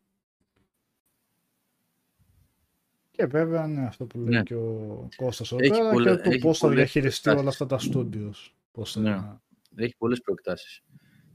Και 3.12 3.26
βέβαια, 3.26 3.68
ναι, 3.68 3.86
αυτό 3.86 4.06
που 4.06 4.20
λέει 4.20 4.30
Ναι. 4.30 4.44
και 4.44 4.56
ο 4.56 5.10
Κώστας 5.16 5.52
εδώ 5.52 5.62
Έχει 5.64 5.72
πέρα 5.72 5.92
πολλα- 5.92 6.16
και 6.16 6.22
το 6.22 6.30
έχει 6.30 6.40
πώς 6.40 6.58
θα 6.58 6.68
πολλές 6.68 6.92
διαχειριστεί 6.92 7.30
όλα 7.30 7.38
προεκτάσεις. 7.42 7.62
αυτά 7.90 8.00
τα 8.00 8.00
studios. 8.20 8.52
Πώς 8.72 8.92
θα... 8.92 9.00
Ναι. 9.00 9.84
Έχει 9.84 9.96
πολλές 9.98 10.22
προεκτάσεις 10.22 10.82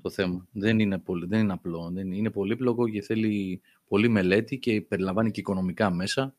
το 0.02 0.10
θέμα. 0.10 0.46
Δεν 0.52 0.78
είναι, 0.78 0.98
πολύ, 0.98 1.26
δεν 1.26 1.40
είναι 1.40 1.52
απλό. 1.52 1.90
Δεν 1.92 2.12
είναι 2.12 2.30
πολύπλοκο 2.30 2.88
και 2.88 3.02
θέλει 3.02 3.60
πολλή 3.88 4.08
μελέτη 4.08 4.58
και 4.58 4.80
περιλαμβάνει 4.82 5.30
και 5.30 5.40
οικονομικά 5.40 5.90
μέσα. 5.90 6.34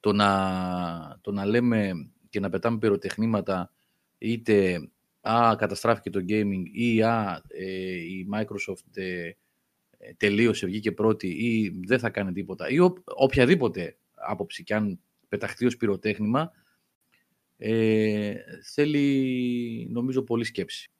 Το 0.00 0.12
να, 0.12 1.18
το 1.20 1.32
να 1.32 1.44
λέμε 1.46 2.10
και 2.28 2.40
να 2.40 2.48
πετάμε 2.50 2.78
πυροτεχνήματα 2.78 3.72
είτε 4.18 4.88
«Α, 5.20 5.54
καταστράφηκε 5.58 6.10
το 6.10 6.24
gaming» 6.28 6.62
ή 6.72 7.02
«Α, 7.02 7.42
ε, 7.48 7.90
η 7.94 8.28
Microsoft 8.32 8.86
ε, 8.96 9.30
ε, 9.98 10.12
τελείωσε, 10.16 10.66
βγήκε 10.66 10.92
πρώτη» 10.92 11.28
ή 11.28 11.80
«Δεν 11.86 11.98
θα 11.98 12.10
κάνει 12.10 12.32
τίποτα» 12.32 12.68
ή 12.68 12.78
ο- 12.78 13.02
οποιαδήποτε 13.04 13.96
άποψη 14.26 14.62
και 14.64 14.74
αν 14.74 15.00
πεταχτεί 15.28 15.66
ως 15.66 15.76
πυροτέχνημα 15.76 16.52
ε, 17.56 18.34
θέλει 18.62 19.88
νομίζω 19.90 20.22
πολύ 20.22 20.44
σκέψη. 20.44 20.90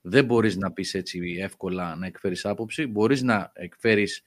Δεν 0.00 0.24
μπορείς 0.24 0.56
να 0.56 0.72
πεις 0.72 0.94
έτσι 0.94 1.36
εύκολα 1.38 1.96
να 1.96 2.06
εκφέρεις 2.06 2.44
άποψη. 2.44 2.86
Μπορείς 2.86 3.22
να 3.22 3.52
εκφέρεις 3.54 4.22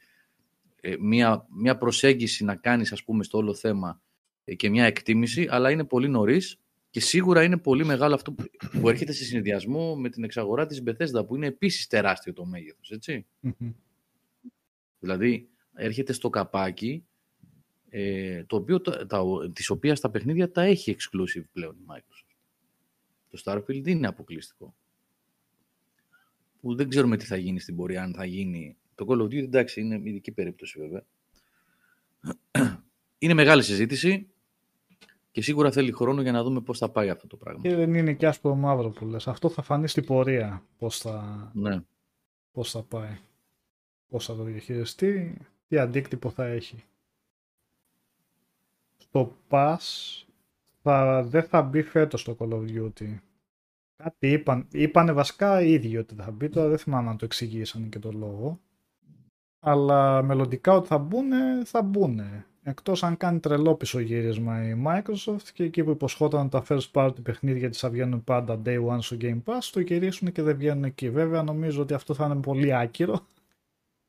ε, 0.82 0.96
μια, 1.00 1.46
μια 1.50 1.78
προσέγγιση 1.78 2.44
να 2.44 2.56
κάνεις 2.56 2.92
ας 2.92 3.04
πούμε 3.04 3.24
στο 3.24 3.38
όλο 3.38 3.54
θέμα 3.54 4.02
ε, 4.44 4.56
και 4.56 4.70
μια 4.70 4.86
εκτίμηση, 4.86 5.48
αλλά 5.50 5.72
είναι 5.72 5.84
πολύ 5.84 6.08
νωρίς 6.08 6.60
και 6.90 7.00
σίγουρα 7.00 7.44
είναι 7.44 7.58
πολύ 7.58 7.86
μεγάλο 7.86 8.14
αυτό 8.16 8.32
που, 8.32 8.44
που 8.80 8.90
έρχεται 8.90 9.12
σε 9.12 9.24
συνδυασμό 9.24 9.96
με 9.96 10.10
την 10.10 10.24
εξαγορά 10.24 10.66
της 10.66 10.84
Bethesda 10.86 11.28
που 11.28 11.36
είναι 11.36 11.48
επίσης 11.48 11.88
τεράστιο 11.88 12.34
το 12.34 12.46
μέγεθος, 12.46 12.92
έτσι. 12.92 13.26
Μμμ. 13.40 13.72
Δηλαδή 15.00 15.50
έρχεται 15.74 16.14
στο 16.14 16.30
καπάκι 16.30 17.06
ε, 17.90 18.44
το 18.44 18.56
οποίο, 18.56 18.82
τα, 18.82 19.06
τα, 19.06 19.24
της 19.54 19.70
οποίας 19.70 20.00
τα 20.00 20.10
παιχνίδια 20.10 20.52
τα 20.52 20.62
έχει 20.62 20.96
exclusive 21.00 21.44
πλέον 21.54 21.76
η 21.76 21.86
Microsoft. 21.88 22.36
Το 23.30 23.42
Starfield 23.46 23.88
είναι 23.88 24.08
αποκλειστικό. 24.08 24.76
Που 26.62 26.76
δεν 26.76 26.90
ξέρουμε 26.90 27.18
τι 27.18 27.26
θα 27.26 27.38
γίνει 27.38 27.60
στην 27.60 27.76
πορεία, 27.76 28.04
αν 28.04 28.14
θα 28.14 28.26
γίνει. 28.26 28.78
Το 28.96 29.06
Call 29.10 29.18
of 29.22 29.24
Duty 29.24 29.44
εντάξει 29.44 29.82
είναι 29.82 30.02
ειδική 30.04 30.32
περίπτωση 30.32 30.80
βέβαια. 30.80 31.04
Είναι 33.22 33.34
μεγάλη 33.34 33.64
συζήτηση. 33.64 34.30
Και 35.32 35.42
σίγουρα 35.42 35.72
θέλει 35.72 35.92
χρόνο 35.92 36.22
για 36.22 36.32
να 36.32 36.44
δούμε 36.44 36.62
πώς 36.62 36.78
θα 36.78 36.90
πάει 36.90 37.10
αυτό 37.10 37.28
το 37.28 37.38
πράγμα. 37.38 37.62
Και 37.62 37.76
δεν 37.76 37.94
είναι 37.94 38.14
και 38.14 38.28
άσπρο 38.28 38.56
μαύρο 38.56 38.90
που 38.90 39.06
λες. 39.06 39.28
Αυτό 39.28 39.50
θα 39.50 39.62
φανεί 39.62 39.88
στην 39.88 40.06
πορεία 40.06 40.66
πώς 40.78 40.98
θα, 40.98 41.52
Ναι. 41.54 41.82
πώς 42.52 42.72
θα 42.72 42.84
πάει. 42.84 43.18
Πώς 44.10 44.26
θα 44.26 44.36
το 44.36 44.44
διαχειριστεί, 44.44 45.38
τι 45.68 45.78
αντίκτυπο 45.78 46.30
θα 46.30 46.46
έχει. 46.46 46.84
Στο 49.10 49.36
Pass 49.50 49.78
θα, 50.82 51.24
δεν 51.24 51.44
θα 51.44 51.62
μπει 51.62 51.82
φέτος 51.82 52.24
το 52.24 52.36
Call 52.40 52.50
of 52.50 52.62
Duty. 52.62 53.18
Κάτι 54.04 54.32
είπαν, 54.32 54.68
είπανε 54.72 55.12
βασικά 55.12 55.62
οι 55.62 55.72
ίδιοι 55.72 55.98
ότι 55.98 56.16
θα 56.16 56.32
μπει, 56.32 56.50
τώρα 56.50 56.68
δεν 56.68 56.78
θυμάμαι 56.78 57.10
αν 57.10 57.18
το 57.18 57.26
εξηγήσανε 57.26 57.88
και 57.88 58.00
το 58.00 58.12
λόγο. 58.12 58.60
Αλλά 59.60 60.22
μελλοντικά 60.22 60.74
ότι 60.74 60.88
θα 60.88 60.98
μπουν, 60.98 61.32
θα 61.66 61.82
μπουν. 61.82 62.22
Εκτός 62.64 63.04
αν 63.04 63.18
κάνει 63.18 63.40
τρελό 63.40 63.76
πισωγύρισμα 63.76 64.64
η 64.70 64.84
Microsoft 64.86 65.48
και 65.54 65.64
εκεί 65.64 65.84
που 65.84 65.90
υποσχόταν 65.90 66.50
τα 66.50 66.64
first 66.68 66.92
party 66.92 67.24
παιχνίδια 67.24 67.70
της 67.70 67.80
θα 67.80 67.90
βγαίνουν 67.90 68.24
πάντα 68.24 68.62
day 68.66 68.86
one 68.86 68.98
στο 69.00 69.18
Game 69.20 69.44
Pass, 69.46 69.60
το 69.72 69.80
γυρίσουν 69.80 70.32
και 70.32 70.42
δεν 70.42 70.58
βγαίνουν 70.58 70.84
εκεί. 70.84 71.10
Βέβαια 71.10 71.44
νομίζω 71.44 71.82
ότι 71.82 71.94
αυτό 71.94 72.14
θα 72.14 72.26
είναι 72.26 72.36
πολύ 72.36 72.76
άκυρο 72.76 73.26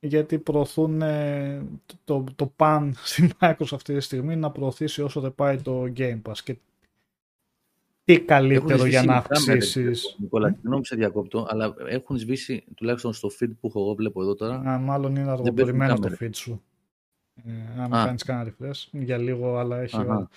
γιατί 0.00 0.38
προωθούν 0.38 1.02
ε, 1.02 1.62
το, 2.04 2.24
το, 2.24 2.24
το 2.36 2.52
pan 2.56 2.90
στη 3.04 3.30
Microsoft 3.40 3.72
αυτή 3.72 3.94
τη 3.94 4.00
στιγμή 4.00 4.36
να 4.36 4.50
προωθήσει 4.50 5.02
όσο 5.02 5.20
δεν 5.20 5.34
πάει 5.34 5.56
το 5.56 5.92
Game 5.96 6.20
Pass. 6.28 6.38
Και 6.44 6.56
τι 8.04 8.20
καλύτερο 8.20 8.74
Έχουν 8.74 8.88
για 8.88 9.00
σβήσει 9.00 9.06
να 9.06 9.14
μικρά 9.16 9.40
μέρη, 9.46 9.58
αυξήσει. 9.58 10.14
Νικόλα, 10.18 10.48
συγγνώμη 10.48 10.80
που 10.80 10.86
σε 10.86 10.96
διακόπτω, 10.96 11.46
αλλά 11.50 11.74
έχουν 11.88 12.16
σβήσει 12.16 12.64
τουλάχιστον 12.74 13.12
στο 13.12 13.28
feed 13.40 13.50
που 13.60 13.66
έχω 13.66 13.80
εγώ 13.80 13.94
βλέπω 13.94 14.22
εδώ 14.22 14.34
τώρα. 14.34 14.54
Α, 14.54 14.78
μάλλον 14.78 15.10
είναι 15.16 15.24
παίζουν 15.24 15.32
αργοπορημένο 15.46 15.94
το 15.94 16.00
κάμερες. 16.00 16.18
feed 16.20 16.34
σου. 16.34 16.62
Ε, 17.44 17.82
αν 17.82 17.94
Α. 17.94 18.04
κάνεις 18.04 18.22
κανένα 18.22 18.54
refresh, 18.58 18.88
για 18.90 19.18
λίγο, 19.18 19.56
αλλά 19.58 19.80
έχει 19.80 19.96
Αχα. 19.96 20.04
ώρα. 20.14 20.28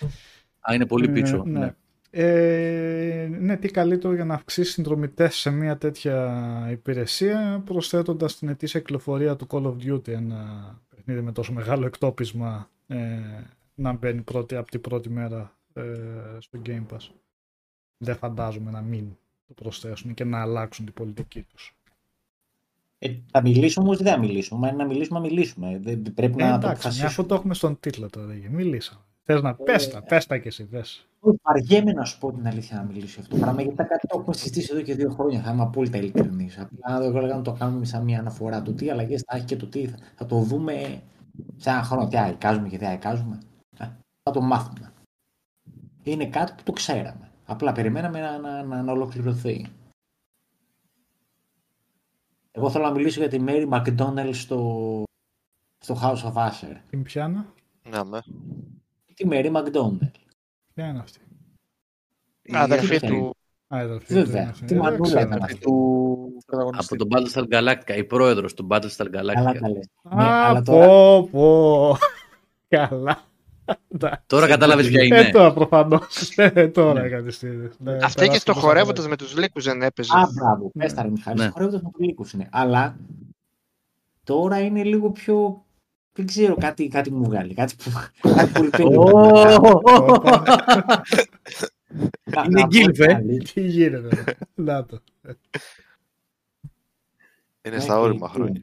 Α, 0.59 0.73
είναι 0.73 0.85
πολύ 0.85 1.09
Ε, 1.09 1.11
πίσω. 1.11 1.43
ναι. 1.45 1.59
ναι. 1.59 1.75
Ε, 2.15 3.27
ναι, 3.39 3.57
τι 3.57 3.67
καλύτερο 3.67 4.13
για 4.13 4.25
να 4.25 4.33
αυξήσει 4.33 4.71
συνδρομητές 4.71 5.35
σε 5.35 5.49
μια 5.49 5.77
τέτοια 5.77 6.67
υπηρεσία 6.71 7.61
προσθέτοντας 7.65 8.37
την 8.37 8.47
ετήσια 8.49 8.79
κυκλοφορία 8.79 9.35
του 9.35 9.47
Call 9.49 9.63
of 9.63 9.75
Duty 9.87 10.07
ένα 10.07 10.45
παιχνίδι 10.89 11.21
με 11.21 11.31
τόσο 11.31 11.53
μεγάλο 11.53 11.85
εκτόπισμα 11.85 12.69
ε, 12.87 12.97
να 13.75 13.93
μπαίνει 13.93 14.21
πρώτη, 14.21 14.55
από 14.55 14.71
την 14.71 14.81
πρώτη 14.81 15.09
μέρα 15.09 15.57
ε, 15.73 15.81
στο 16.39 16.59
Game 16.65 16.85
Pass. 16.93 17.09
Δεν 17.97 18.15
φαντάζομαι 18.15 18.71
να 18.71 18.81
μην 18.81 19.05
το 19.47 19.53
προσθέσουν 19.53 20.13
και 20.13 20.23
να 20.23 20.41
αλλάξουν 20.41 20.85
την 20.85 20.93
πολιτική 20.93 21.41
τους. 21.41 21.75
Ε, 22.97 23.13
θα 23.31 23.41
μιλήσουμε 23.41 23.85
όμως 23.85 23.99
ή 23.99 24.03
δεν 24.03 24.13
θα 24.13 24.19
μιλήσουμε. 24.19 24.67
Αν 24.67 24.73
είναι 24.73 24.83
να 24.83 24.89
μιλήσουμε, 24.89 25.19
να 25.19 25.25
μιλήσουμε. 25.25 25.79
Δεν 25.83 26.01
πρέπει 26.13 26.43
Ε, 26.43 26.45
να 26.45 26.57
το 26.59 26.67
εντάξει, 26.67 26.67
μια 26.67 26.69
αποφασίσουμε. 26.71 27.07
αφού 27.07 27.25
το 27.25 27.35
έχουμε 27.35 27.53
στον 27.53 27.79
τίτλο 27.79 28.09
τώρα, 28.09 28.33
Γε, 28.33 28.49
μιλήσαμε. 28.49 29.01
Θες 29.25 29.41
να 29.41 29.55
πες 29.55 29.89
τα, 29.89 30.03
πες 30.03 30.25
τα 30.25 30.37
και 30.37 30.47
εσύ, 30.47 30.65
πες. 30.65 31.07
Όχι, 31.19 31.39
Βαριέμαι 31.43 31.91
να 31.91 32.05
σου 32.05 32.19
πω 32.19 32.31
την 32.31 32.47
αλήθεια 32.47 32.77
να 32.77 32.83
μιλήσω 32.83 33.19
αυτό 33.19 33.35
το 33.35 33.41
πράγμα, 33.41 33.61
γιατί 33.61 33.77
τα 33.77 33.83
κάτι 33.83 34.07
το 34.07 34.17
έχουμε 34.19 34.35
συζητήσει 34.35 34.69
εδώ 34.71 34.81
και 34.81 34.95
δύο 34.95 35.09
χρόνια. 35.09 35.41
Θα 35.41 35.51
είμαι 35.51 35.61
απόλυτα 35.61 35.97
ειλικρινής. 35.97 36.59
Απλά 36.59 37.03
εγώ 37.03 37.17
έλεγα 37.17 37.35
να 37.35 37.41
το 37.41 37.51
κάνουμε 37.51 37.85
σαν 37.85 38.03
μια 38.03 38.19
αναφορά 38.19 38.61
του 38.61 38.73
τι 38.73 38.89
αλλαγές 38.89 39.23
θα 39.25 39.35
έχει 39.35 39.45
και 39.45 39.55
το 39.55 39.67
τι 39.67 39.87
θα, 39.87 39.97
θα 40.15 40.25
το 40.25 40.39
δούμε 40.39 41.01
σε 41.55 41.69
ένα 41.69 41.83
χρόνο. 41.83 42.07
Τι 42.07 42.17
αεκάζουμε 42.17 42.69
και 42.69 42.77
τι 42.77 42.85
αεκάζουμε. 42.85 43.39
Ε, 43.77 43.85
θα 44.23 44.31
το 44.31 44.41
μάθουμε. 44.41 44.93
Είναι 46.03 46.25
κάτι 46.25 46.53
που 46.57 46.63
το 46.63 46.71
ξέραμε. 46.71 47.31
Απλά 47.45 47.71
περιμέναμε 47.71 48.19
να, 48.19 48.37
να, 48.37 48.63
να, 48.63 48.81
να 48.81 48.91
ολοκληρωθεί. 48.91 49.65
Εγώ 52.51 52.69
θέλω 52.69 52.83
να 52.85 52.91
μιλήσω 52.91 53.19
για 53.19 53.29
τη 53.29 53.43
Mary 53.47 53.69
McDonnell 53.69 54.29
στο, 54.33 55.03
στο 55.79 55.97
House 56.01 56.23
of 56.23 56.33
Usher. 56.33 56.75
Την 56.89 57.03
πιάνα, 57.03 57.45
Ναι, 57.89 58.03
με. 58.03 58.21
Τη 59.13 59.27
Mary 59.31 59.51
McDonnell. 59.51 60.11
ποια 60.73 60.87
είναι 60.87 60.99
αυτή; 60.99 61.19
Η 62.41 62.53
Αδερφή 62.55 62.95
αυτή. 62.95 63.07
του. 63.07 63.35
Α, 63.67 63.77
η 63.79 63.81
αδερφή 63.83 64.05
του 64.07 64.13
είναι 64.13 64.23
Βέβαια. 64.23 64.47
αυτή. 64.49 64.65
Τι 64.65 64.73
Ε, 64.73 64.77
δεν 64.77 64.83
μανούλα 64.85 65.03
ξέρω. 65.03 65.19
ήταν 65.21 65.43
αυτή. 65.43 65.59
του 65.59 66.43
πρωταγωνιστή. 66.45 66.95
Από 66.95 67.05
τον 67.05 67.07
Battlestar 67.11 67.43
Galactica, 67.53 67.97
η 67.97 68.03
πρόεδρος 68.03 68.53
του 68.53 68.67
Battlestar 68.71 69.07
Καλά 69.11 69.33
Galactica. 69.33 69.59
τα 69.61 69.69
λες. 69.69 69.87
Ναι, 70.15 70.23
Α, 70.23 70.47
αλλά 70.49 70.61
τώρα 70.61 70.85
πω, 70.87 71.27
πω. 71.31 71.97
Καλά. 72.67 73.21
Εντάξει. 73.93 74.21
Τώρα 74.27 74.47
κατάλαβες 74.47 74.87
ποια 74.87 75.01
Ε, 75.01 75.05
είναι. 75.05 75.29
τώρα 75.31 75.53
προφανώς. 75.53 76.37
Ε, 76.37 76.67
τώρα 76.67 77.03
έκανες 77.03 77.37
τη 77.39 77.47
Ναι, 77.47 77.57
Αυτή 77.65 77.77
και 77.77 78.13
περάσαμε 78.13 78.37
στο 78.37 78.53
τόσα 78.53 78.65
χορεύοντας 78.65 78.93
χρόνια. 79.05 79.09
με 79.09 79.15
τους 79.17 79.37
λύκους 79.37 79.63
δεν 79.63 79.81
έπαιζε. 79.81 80.11
Α, 80.15 80.27
μπράβο. 80.33 80.71
Ναι. 80.73 80.83
Πες 80.83 80.93
τα 80.93 81.01
ρε 81.01 81.09
Μιχάλης. 81.09 81.39
Ναι. 81.39 81.45
Συγχωρεύοντας 81.45 81.81
με 81.81 81.89
τους 81.91 82.05
λύκους 82.07 82.33
είναι. 82.33 82.47
Αλλά 82.51 82.97
τώρα 84.23 84.59
είναι 84.59 84.83
λίγο 84.83 85.09
πιο... 85.11 85.65
Δεν 86.15 86.25
ξέρω, 86.25 86.55
κάτι, 86.55 86.87
κάτι 86.87 87.11
μου 87.11 87.23
βγάλει. 87.23 87.53
Κάτι, 87.53 87.75
που, 87.75 87.89
κάτι 88.35 88.51
πολύ 88.51 88.69
περίεργο. 88.69 89.31
Να- 92.23 92.43
Είναι 92.43 92.59
να 92.59 92.61
πω 92.61 92.67
γκίλφ, 92.67 92.99
ε. 92.99 93.05
την 93.05 93.15
αλήθεια. 93.15 93.53
Τι 93.53 93.61
γίνεται. 93.67 94.23
ρε. 94.23 94.33
Να 94.55 94.85
το. 94.85 94.99
Είναι 97.61 97.75
Ναι, 97.75 97.79
στα 97.81 97.99
όρημα 97.99 98.27
και- 98.27 98.33
χρόνια. 98.33 98.61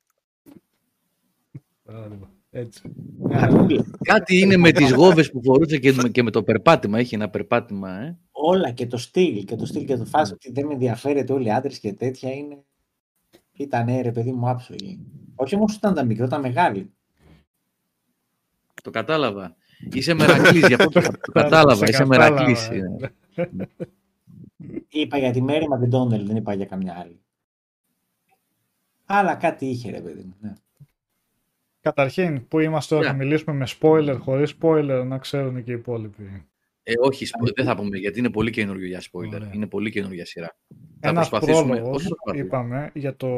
Παράδειγμα. 1.85 2.31
Έτσι. 2.51 2.83
Μανούλα. 3.19 3.85
Κάτι 4.05 4.39
είναι 4.41 4.57
με 4.57 4.73
τις 4.73 4.93
γόβες 4.93 5.31
που 5.31 5.41
φορούσε 5.45 5.79
και 5.79 5.93
με, 5.93 6.09
και 6.09 6.23
με 6.23 6.31
το 6.31 6.43
περπάτημα. 6.43 6.99
Έχει 6.99 7.15
ένα 7.15 7.31
περπάτημα, 7.31 8.01
ε. 8.01 8.19
Όλα 8.31 8.71
και 8.71 8.87
το 8.87 8.97
στυλ 8.97 9.45
και 9.45 9.57
το 9.57 9.67
στυλ 9.67 9.85
και 9.85 9.97
το 9.97 10.05
φάση 10.05 10.33
ότι 10.33 10.53
δεν 10.53 10.67
με 10.67 10.73
ενδιαφέρεται 10.73 11.33
όλοι 11.33 11.47
οι 11.47 11.51
άντρες 11.51 11.79
και 11.79 11.93
τέτοια 11.93 12.33
είναι. 12.33 12.65
Ήταν 13.53 14.01
ρε 14.03 14.13
παιδί 14.13 14.33
μου 14.33 14.49
άψογη. 14.49 15.01
Όχι 15.35 15.55
όμως 15.55 15.75
ήταν 15.75 15.95
τα 15.95 16.05
μικρό, 16.05 16.29
τα 16.29 16.39
μεγάλη. 16.39 16.93
Το 18.82 18.90
κατάλαβα. 18.90 19.57
Είσαι 19.93 20.15
μερακλής, 20.15 20.66
γι' 20.66 20.74
αυτό 20.74 20.89
το, 20.89 21.01
το 21.27 21.32
κατάλαβα. 21.32 21.74
Σε 21.74 21.85
Είσαι 21.90 22.02
κατάλαβα, 22.02 22.32
μερακλής. 22.32 22.69
ε. 22.69 22.74
είναι. 22.77 23.12
Είπα 24.89 25.19
για 25.19 25.31
τη 25.32 25.43
Μέρη 25.43 25.66
McDonnell, 25.70 26.20
δεν 26.27 26.36
είπα 26.36 26.55
για 26.55 26.66
καμιά 26.66 26.94
άλλη. 26.98 27.20
Αλλά 29.07 29.35
κάτι 29.35 29.66
είχε 29.66 29.90
ρε 29.90 30.01
παιδί 30.01 30.23
μου. 30.23 30.35
Ναι. 30.40 30.52
Καταρχήν, 31.81 32.48
που 32.48 32.59
είμαστε 32.59 32.94
τώρα, 32.94 33.07
θα 33.07 33.12
Ναι. 33.12 33.19
μιλήσουμε 33.24 33.57
με 33.57 33.66
spoiler, 33.81 34.16
χωρίς 34.20 34.57
spoiler, 34.61 35.05
να 35.07 35.19
ξέρουν 35.19 35.65
και 35.65 35.70
οι 35.70 35.74
υπόλοιποι. 35.74 36.44
Ε, 36.82 36.93
όχι, 37.01 37.27
spo- 37.28 37.52
δεν 37.57 37.65
θα 37.65 37.77
πούμε 37.77 37.98
γιατί 37.98 38.19
είναι 38.19 38.31
πολύ 38.31 38.51
καινούριο 38.51 38.86
για 38.86 39.01
spoiler. 39.01 39.35
Ωραία. 39.35 39.51
Είναι 39.52 39.66
πολύ 39.66 39.90
καινούργια 39.90 40.24
σειρά. 40.27 40.57
Θα 41.01 41.09
Ένας 41.09 41.28
προσπαθήσουμε. 41.28 41.74
πρόλογος, 41.74 41.97
όχι 41.97 42.09
προσπαθούμε. 42.09 42.44
είπαμε, 42.44 42.90
για 42.94 43.16
το 43.16 43.28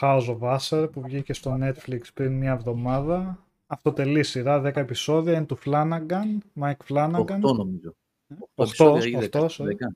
House 0.00 0.38
of 0.38 0.56
Usher 0.58 0.88
που 0.92 1.00
βγήκε 1.02 1.32
στο 1.32 1.58
Netflix 1.62 2.00
πριν 2.14 2.32
μια 2.32 2.52
εβδομάδα. 2.52 3.46
Αυτοτελή 3.72 4.22
σειρά, 4.22 4.60
10 4.60 4.76
επεισόδια, 4.76 5.32
είναι 5.36 5.44
του 5.46 5.58
Flanagan, 5.64 6.38
Mike 6.60 6.72
Flanagan, 6.88 7.14
Οκτώ 7.18 7.54
νομίζω. 7.54 7.94
Οχτώ, 8.54 8.62
επεισόδια 8.62 9.08
ή 9.08 9.14
οχτώ, 9.14 9.40
δέκα, 9.40 9.48
sorry. 9.48 9.64
δέκα. 9.66 9.92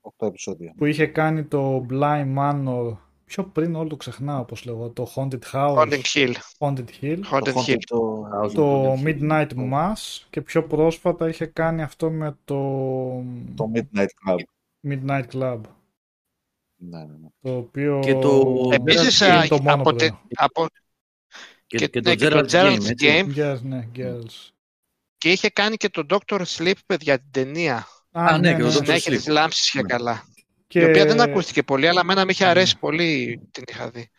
8 0.00 0.26
επεισόδια. 0.26 0.74
που 0.76 0.84
είχε 0.84 1.06
κάνει 1.06 1.44
το 1.44 1.86
Blind 1.90 2.36
Manor, 2.38 2.96
πιο 3.24 3.44
πριν 3.44 3.74
όλο 3.74 3.88
το 3.88 3.96
ξεχνάω 3.96 4.40
όπως 4.40 4.64
λέγω, 4.64 4.90
το 4.90 5.12
Haunted 5.14 5.38
House, 5.52 5.76
Haunted 5.76 6.00
Hill. 6.14 6.32
Haunted 6.58 6.84
Hill, 7.00 7.18
Haunted 7.30 7.52
Το 7.52 7.64
Hill. 7.66 7.72
Haunted 7.72 7.76
το... 7.86 8.28
House 8.42 8.52
το 8.54 8.92
of 8.92 8.96
the 8.98 9.02
Hill. 9.02 9.20
Midnight 9.20 9.48
Mass 9.72 10.26
και 10.30 10.40
πιο 10.42 10.66
πρόσφατα 10.66 11.28
είχε 11.28 11.46
κάνει 11.46 11.82
αυτό 11.82 12.10
με 12.10 12.36
το 12.44 12.56
το 13.54 13.70
Midnight 13.74 14.06
Club. 14.26 14.38
Midnight 14.88 15.24
Club, 15.32 15.60
Ναι, 16.76 16.98
ναι, 16.98 17.04
ναι. 17.20 17.28
το 17.40 17.56
οποίο 17.56 17.98
Και 18.02 18.14
το- 18.14 18.68
Επίσης, 18.72 19.20
είναι 19.20 19.36
α, 19.38 19.46
το 19.48 19.62
μόνο 19.62 19.74
από, 19.74 19.90
που 19.90 19.96
τε- 19.96 20.10
λέω. 20.10 20.20
από, 20.34 20.66
Και, 21.74 21.86
και, 21.88 22.00
και 22.00 22.00
ναι, 22.00 22.14
το 22.16 22.16
και 22.16 22.28
το 22.28 22.38
Gerald's 22.38 22.50
Game, 22.50 22.78
Gerald's 22.78 22.88
έτσι. 22.90 23.06
Game 23.08 23.36
Girls, 23.38 23.60
ναι, 23.62 23.88
Girls. 23.96 24.50
και 25.18 25.30
είχε 25.32 25.50
κάνει 25.50 25.76
και 25.76 25.88
το 25.88 26.06
Doctor 26.08 26.42
Sleep, 26.56 26.74
παιδιά, 26.86 27.18
την 27.18 27.30
ταινία. 27.30 27.86
Α, 28.10 28.38
ναι, 28.38 28.54
και 28.54 28.62
το 28.62 28.68
Dr. 28.68 28.72
Συνέχεια 28.72 29.12
Sleep. 29.12 29.16
της 29.16 29.26
λάμψης 29.26 29.70
και 29.70 29.82
Ναι. 29.82 29.86
καλά. 29.88 30.24
Και... 30.66 30.80
Η 30.80 30.84
οποία 30.84 31.06
δεν 31.06 31.20
ακούστηκε 31.20 31.62
πολύ, 31.62 31.88
αλλά 31.88 32.00
εμένα 32.00 32.24
με 32.24 32.32
είχε 32.32 32.46
αρέσει 32.46 32.78
πολύ 32.78 33.40
την 33.50 33.64
είχα 33.68 33.90
δει. 33.90 34.10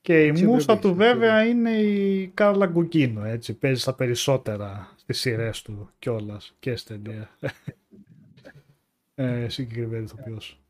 Και 0.00 0.24
η 0.24 0.28
Έτσι 0.28 0.44
μούσα 0.44 0.64
πρέπει, 0.66 0.80
του 0.80 0.88
έτσι 0.88 1.02
βέβαια 1.02 1.46
είναι 1.46 1.70
η 1.70 2.28
Κάρλα 2.28 2.66
Γκουγκίνο, 2.66 3.24
έτσι. 3.24 3.54
Παίζει 3.54 3.80
στα 3.80 3.94
περισσότερα 3.94 4.94
στις 4.96 5.20
σειρές 5.20 5.62
του 5.62 5.90
κιόλας 5.98 6.54
και 6.58 6.76
στην 6.76 7.02
ταινία. 7.02 7.38
ε, 9.14 9.48
συγκεκριμένη 9.48 10.04
ηθοποιός. 10.04 10.60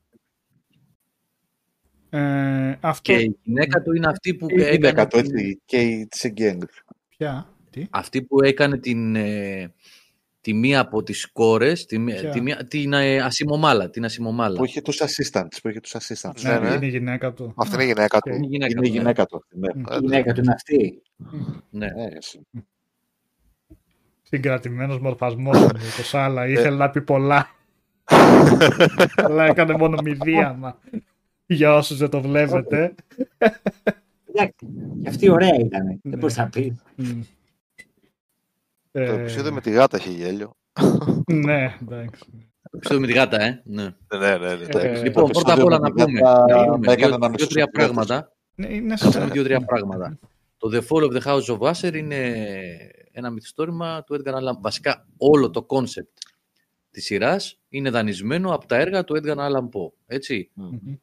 Ε, 2.17 2.79
αυτό 2.81 3.13
Και 3.13 3.19
η 3.23 3.37
γυναίκα 3.43 3.83
του 3.83 3.93
είναι 3.93 4.07
αυτή 4.07 4.35
που 4.35 4.47
Και 4.47 4.55
η 4.55 4.71
γυναίκα 4.71 4.89
έκανε, 5.03 5.07
του, 5.09 5.21
την, 5.31 5.37
έτσι, 5.39 5.61
και 5.65 5.81
η 5.81 6.07
Τσιγκέγκ. 6.07 6.61
πια, 7.09 7.49
τι, 7.71 7.87
αυτή 7.91 8.23
που 8.23 8.43
έκανε 8.43 8.79
την, 8.79 9.17
ε, 9.17 9.73
τη 10.41 10.55
μία 10.55 10.81
από 10.81 11.03
τις 11.03 11.27
κόρες, 11.33 11.87
τη, 11.87 11.99
μία- 11.99 12.21
Ποια; 12.21 12.31
τη 12.31 12.41
μία- 12.41 12.65
την 12.69 12.93
ε, 12.93 13.21
Ασημομάλα, 13.21 13.91
την 13.91 14.05
Ασημομάλα. 14.05 14.57
Που 14.57 14.65
είχε 14.65 14.81
τους 14.83 15.01
assistants. 15.03 15.57
Που 15.63 15.69
είχε 15.69 15.81
τους 15.81 15.95
assistants. 15.99 16.41
Ναι, 16.43 16.59
ναι. 16.59 16.75
είναι 16.75 16.87
η 16.87 16.89
γυναίκα 16.89 17.33
του. 17.33 17.53
Αυτή 17.57 17.75
είναι 17.75 17.85
η 17.85 17.87
γυναίκα 17.87 18.17
Οκ. 18.17 18.23
του. 18.23 18.35
Είναι 18.35 18.45
η 18.47 18.49
γυναίκα 18.49 18.71
Είναι 18.71 18.81
του, 18.81 18.87
η 18.87 18.91
ναι. 18.91 18.97
γυναίκα 18.99 19.27
του. 19.27 19.37
αυτή, 19.37 19.59
Ναι. 19.59 19.69
Μμ. 19.75 19.81
Η 19.93 19.99
γυναίκα 20.01 20.33
του 20.33 20.41
είναι 20.41 20.53
αυτή. 20.53 21.03
Ναι. 21.71 21.87
Ναι, 21.87 22.07
εσύ. 22.17 22.41
Συγκρατημένος 24.23 25.01
μορφασμός 25.01 25.59
μου, 25.61 25.67
το 25.97 26.03
Σάλα, 26.05 26.47
ήθελε 26.49 26.77
να 26.77 26.91
πει 26.91 27.03
πολλά. 27.03 27.51
Αλλά 29.25 29.45
έκανε 29.45 29.77
μόνο 29.77 30.03
μηδίαμα. 30.03 30.79
Για 31.47 31.75
όσους 31.75 31.99
δεν 31.99 32.09
το 32.11 32.21
βλέπετε. 32.21 32.95
Εντάξει, 34.29 34.67
και 35.03 35.09
αυτή 35.09 35.29
ωραία 35.31 35.55
ήταν. 35.55 35.87
Ναι. 35.87 35.97
Δεν 36.03 36.19
μπορεί 36.19 36.35
να 36.37 36.49
πει. 36.49 36.77
Μμ. 36.97 37.21
Το 38.93 39.01
Ε, 39.03 39.21
επεισόδιο 39.21 39.53
με 39.53 39.61
τη 39.61 39.71
γάτα 39.71 39.97
είχε 39.97 40.11
γέλιο. 40.11 40.57
ναι, 41.27 41.77
εντάξει. 41.83 42.21
Επεισόδιο 42.71 43.01
με 43.01 43.07
τη 43.07 43.13
γάτα, 43.13 43.41
ε. 43.43 43.63
Ναι. 43.65 43.83
ναι, 43.83 44.37
ναι, 44.39 44.55
ναι. 44.55 44.81
Ε, 44.81 45.03
Λοιπόν, 45.03 45.25
το 45.25 45.31
πρώτα 45.31 45.53
απ' 45.53 45.65
όλα 45.65 45.79
να 45.79 45.87
επεισόδιο 45.87 46.15
πούμε 46.19 46.21
με 46.21 46.21
τα- 46.21 46.57
να 46.57 46.65
πούμε 46.65 46.79
με 46.87 46.93
έκαναν 46.93 47.17
δύο- 47.19 47.27
αμέσως 47.27 47.49
δύο-τρία 47.49 47.65
συμπλήρωση. 47.65 47.73
πράγματα. 47.95 48.33
Ναι, 48.55 48.67
είναι 48.75 48.95
Να 49.03 49.11
πούμε 49.11 49.27
δύο-τρία 49.33 49.61
πράγματα. 49.61 50.19
Το 50.59 50.71
The 50.73 50.81
Fall 50.89 51.11
of 51.11 51.17
the 51.17 51.23
House 51.27 51.59
of 51.59 51.71
Usher 51.73 51.95
είναι 51.95 52.35
ένα 53.13 53.31
μυθιστόρημα 53.31 54.05
του 54.05 54.15
Edgar 54.25 54.33
Allan 54.35 54.59
Βασικά 54.61 55.07
όλο 55.17 55.51
το 55.51 55.63
κόνσεπτ 55.63 56.17
της 56.91 57.05
σειράς 57.05 57.59
είναι 57.69 57.91
δανεισμένο 57.91 58.55
από 58.55 58.67
τα 58.67 58.77
έργα 58.77 59.05
του 59.05 59.21
Edgar 59.23 59.37
Allan 59.37 59.65
Poe. 59.69 59.91
Έτσι, 60.07 60.51
Μμμ. 60.55 60.95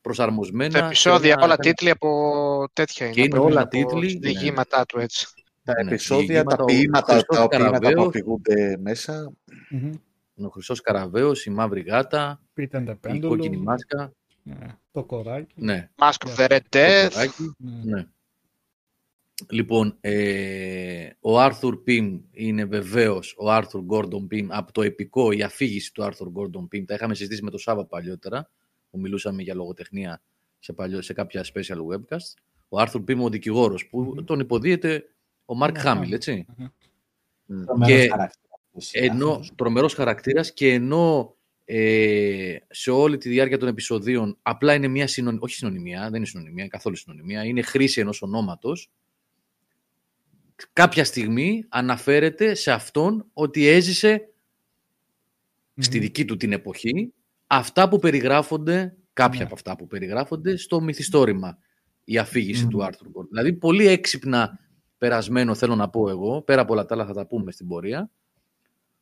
Προσαρμοσμένα. 0.00 0.72
Τα 0.72 0.78
σε 0.78 0.84
επεισόδια, 0.84 1.32
ένα- 1.32 1.44
όλα 1.44 1.56
τίτλοι 1.56 1.90
από 1.90 2.68
τέτοια 2.72 3.06
είναι. 3.06 3.14
Και 3.14 3.20
είναι 3.22 3.36
από- 3.36 3.46
όλα 3.46 3.60
από 3.60 3.70
τίτλοι, 3.70 4.12
ναι. 4.12 4.18
Διηγήματά 4.18 4.86
του 4.86 4.98
έτσι. 4.98 5.26
Τα 5.64 5.82
Ναι, 5.84 5.90
επεισόδια, 5.90 6.24
διηγήματα, 6.26 6.56
τα 6.56 6.62
ο 6.62 6.66
ποίηματα, 6.66 7.12
Χριστός 7.12 7.36
τα 7.38 7.48
ποίηματα 7.48 7.72
που 7.76 7.80
Καραβαίος. 7.82 8.06
αφηγούνται 8.06 8.76
μέσα. 8.80 9.32
Μμμ. 9.70 9.92
Ο 10.44 10.48
Χρυσός 10.48 10.80
Καραβαίος, 10.80 11.44
η 11.46 11.50
Μαύρη 11.50 11.80
Γάτα, 11.80 12.40
Pete 12.56 12.70
and 12.70 12.88
the 12.88 13.14
η 13.14 13.18
Κόκκινη 13.20 13.56
Pendulum. 13.56 13.62
Μάσκα. 13.62 14.12
Ναι, 14.42 14.66
το 14.92 15.04
κοράκι. 15.04 15.52
Ναι, 15.56 15.90
Mask 15.98 16.26
of 16.28 16.34
the 16.36 16.50
Red 16.50 16.58
το 16.68 16.78
Death. 16.78 17.08
κοράκι. 17.12 17.54
Ναι. 17.58 17.94
Ναι. 17.94 18.04
Λοιπόν, 19.48 19.96
ε, 20.00 21.08
ο 21.20 21.40
Άρθουρ 21.40 21.76
Πιμ 21.76 22.20
είναι 22.32 22.64
βεβαίως 22.64 23.34
ο 23.38 23.50
Άρθουρ 23.50 23.80
Γκόρντον 23.82 24.26
Πιμ 24.26 24.46
από 24.50 24.72
το 24.72 24.82
επικό, 24.82 25.32
η 25.32 25.42
αφήγηση 25.42 25.92
του 25.92 26.04
Άρθουρ 26.04 26.28
Γκόρντον 26.30 26.68
Πιμ. 26.68 26.84
Τα 26.84 26.94
είχαμε 26.94 27.14
συζητήσει 27.14 27.42
με 27.42 27.50
τον 27.50 27.58
Σάβα 27.58 27.86
παλιότερα, 27.86 28.50
που 28.90 28.98
μιλούσαμε 29.00 29.42
για 29.42 29.54
λογοτεχνία 29.54 30.22
σε, 30.58 30.72
παλιό, 30.72 31.02
σε 31.02 31.12
κάποια 31.12 31.44
special 31.54 31.76
webcast. 31.76 32.34
Ο 32.68 32.80
Άρθουρ 32.80 33.02
Πιμ 33.02 33.22
ο 33.22 33.28
δικηγόρος, 33.28 33.86
που 33.88 34.24
τον 34.24 34.40
υποδίεται 34.40 35.04
ο 35.44 35.54
Μάρκ 35.54 35.74
Ναι, 35.74 35.80
Χάμιλ, 35.80 36.08
ναι. 36.08 36.14
έτσι. 36.14 36.46
Τρομερός 37.46 37.88
Και 37.88 38.08
χαρακτήρας 38.08 38.50
αυτός, 38.66 38.92
ενώ 38.92 39.26
άνθρωπος. 39.26 39.52
τρομερός 39.56 39.94
χαρακτήρας 39.94 40.52
και 40.52 40.72
ενώ 40.72 41.34
ε, 41.64 42.56
σε 42.70 42.90
όλη 42.90 43.18
τη 43.18 43.28
διάρκεια 43.28 43.58
των 43.58 43.68
επεισοδίων 43.68 44.38
απλά 44.42 44.74
είναι 44.74 44.88
μια 44.88 45.06
συνωνυμία, 45.06 45.42
όχι 45.44 45.54
συνωνυμία, 45.54 46.02
δεν 46.02 46.14
είναι 46.14 46.26
συνωνυμία, 46.26 46.68
καθόλου 46.68 46.96
συνωνυμία, 46.96 47.44
είναι 47.44 47.62
χρήση 47.62 48.00
ενός 48.00 48.22
ονόματος, 48.22 48.90
κάποια 50.72 51.04
στιγμή 51.04 51.64
αναφέρεται 51.68 52.54
σε 52.54 52.70
αυτόν 52.72 53.26
ότι 53.32 53.66
έζησε 53.66 54.28
στη 55.76 55.96
Μμμ. 55.96 56.02
δική 56.02 56.24
του 56.24 56.36
την 56.36 56.52
εποχή 56.52 57.12
αυτά 57.52 57.88
που 57.88 57.98
περιγράφονται, 57.98 58.96
κάποια 59.12 59.38
Ναι. 59.38 59.44
από 59.44 59.54
αυτά 59.54 59.76
που 59.76 59.86
περιγράφονται 59.86 60.56
στο 60.56 60.80
μυθιστόρημα, 60.80 61.58
η 62.04 62.18
αφήγηση 62.18 62.62
Μμμ. 62.62 62.70
του 62.70 62.84
Άρθουρ 62.84 63.08
Γκόρντον. 63.08 63.28
Δηλαδή 63.28 63.52
πολύ 63.52 63.86
έξυπνα 63.86 64.58
περασμένο 64.98 65.54
θέλω 65.54 65.74
να 65.76 65.88
πω 65.88 66.08
εγώ, 66.08 66.42
πέρα 66.42 66.60
από 66.60 66.72
όλα 66.72 66.84
τα 66.86 66.94
άλλα 66.94 67.06
θα 67.06 67.12
τα 67.12 67.26
πούμε 67.26 67.52
στην 67.52 67.66
πορεία, 67.68 68.10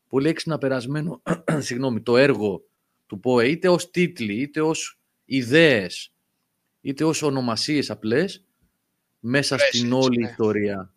πολύ 0.08 0.28
έξυπνα 0.28 0.58
περασμένο 0.58 1.22
συγγνώμη, 1.58 2.00
το 2.00 2.16
έργο 2.16 2.64
του 3.06 3.20
ΠΟΕ 3.20 3.48
είτε 3.48 3.68
ως 3.68 3.90
τίτλοι, 3.90 4.40
είτε 4.40 4.60
ως 4.60 4.98
ιδέες, 5.24 6.12
είτε 6.80 7.04
ως 7.04 7.22
ονομασίες 7.22 7.90
απλές 7.90 8.44
μέσα 9.20 9.56
Presence, 9.56 9.60
στην 9.72 9.92
όλη 9.92 10.18
ναι. 10.20 10.28
ιστορία 10.28 10.92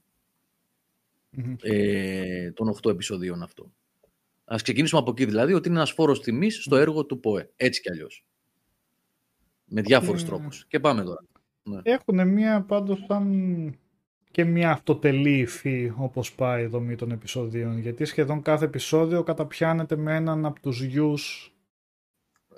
Μμμ. 1.30 1.56
ε, 1.62 2.52
των 2.52 2.76
8 2.82 2.90
επεισοδίων 2.92 3.44
αυτό. 3.44 3.72
Ας 4.54 4.62
ξεκινήσουμε 4.62 5.02
από 5.02 5.12
εκεί 5.12 5.26
δηλαδή 5.26 5.54
ότι 5.54 5.68
είναι 5.68 5.78
ένας 5.78 5.92
φόρος 5.92 6.22
τιμής 6.22 6.64
στο 6.64 6.76
έργο 6.78 7.06
του 7.06 7.20
ΠΟΕ. 7.20 7.50
Έτσι 7.56 7.82
κι 7.82 7.90
αλλιώς. 7.92 8.26
Με 9.66 9.82
διάφορους 9.82 10.24
Ε, 10.24 10.26
τρόπους. 10.26 10.66
Και 10.68 10.80
πάμε 10.80 11.04
τώρα. 11.04 11.24
Έχουν 11.84 12.28
μία 12.28 12.62
πάντως 12.62 13.04
σαν 13.08 13.76
και 14.32 14.44
μία 14.46 14.72
αυτοτελή 14.72 15.38
υφή 15.38 15.92
όπως 15.98 16.34
πάει 16.36 16.64
η 16.64 16.66
δομή 16.68 16.96
των 16.96 17.12
επεισοδίων 17.12 17.78
γιατί 17.78 18.06
σχεδόν 18.06 18.42
κάθε 18.42 18.66
επεισόδιο 18.66 19.24
καταπιάνεται 19.24 19.96
με 19.96 20.16
έναν 20.16 20.46
από 20.46 20.60
τους 20.62 20.84
γιους 20.84 21.54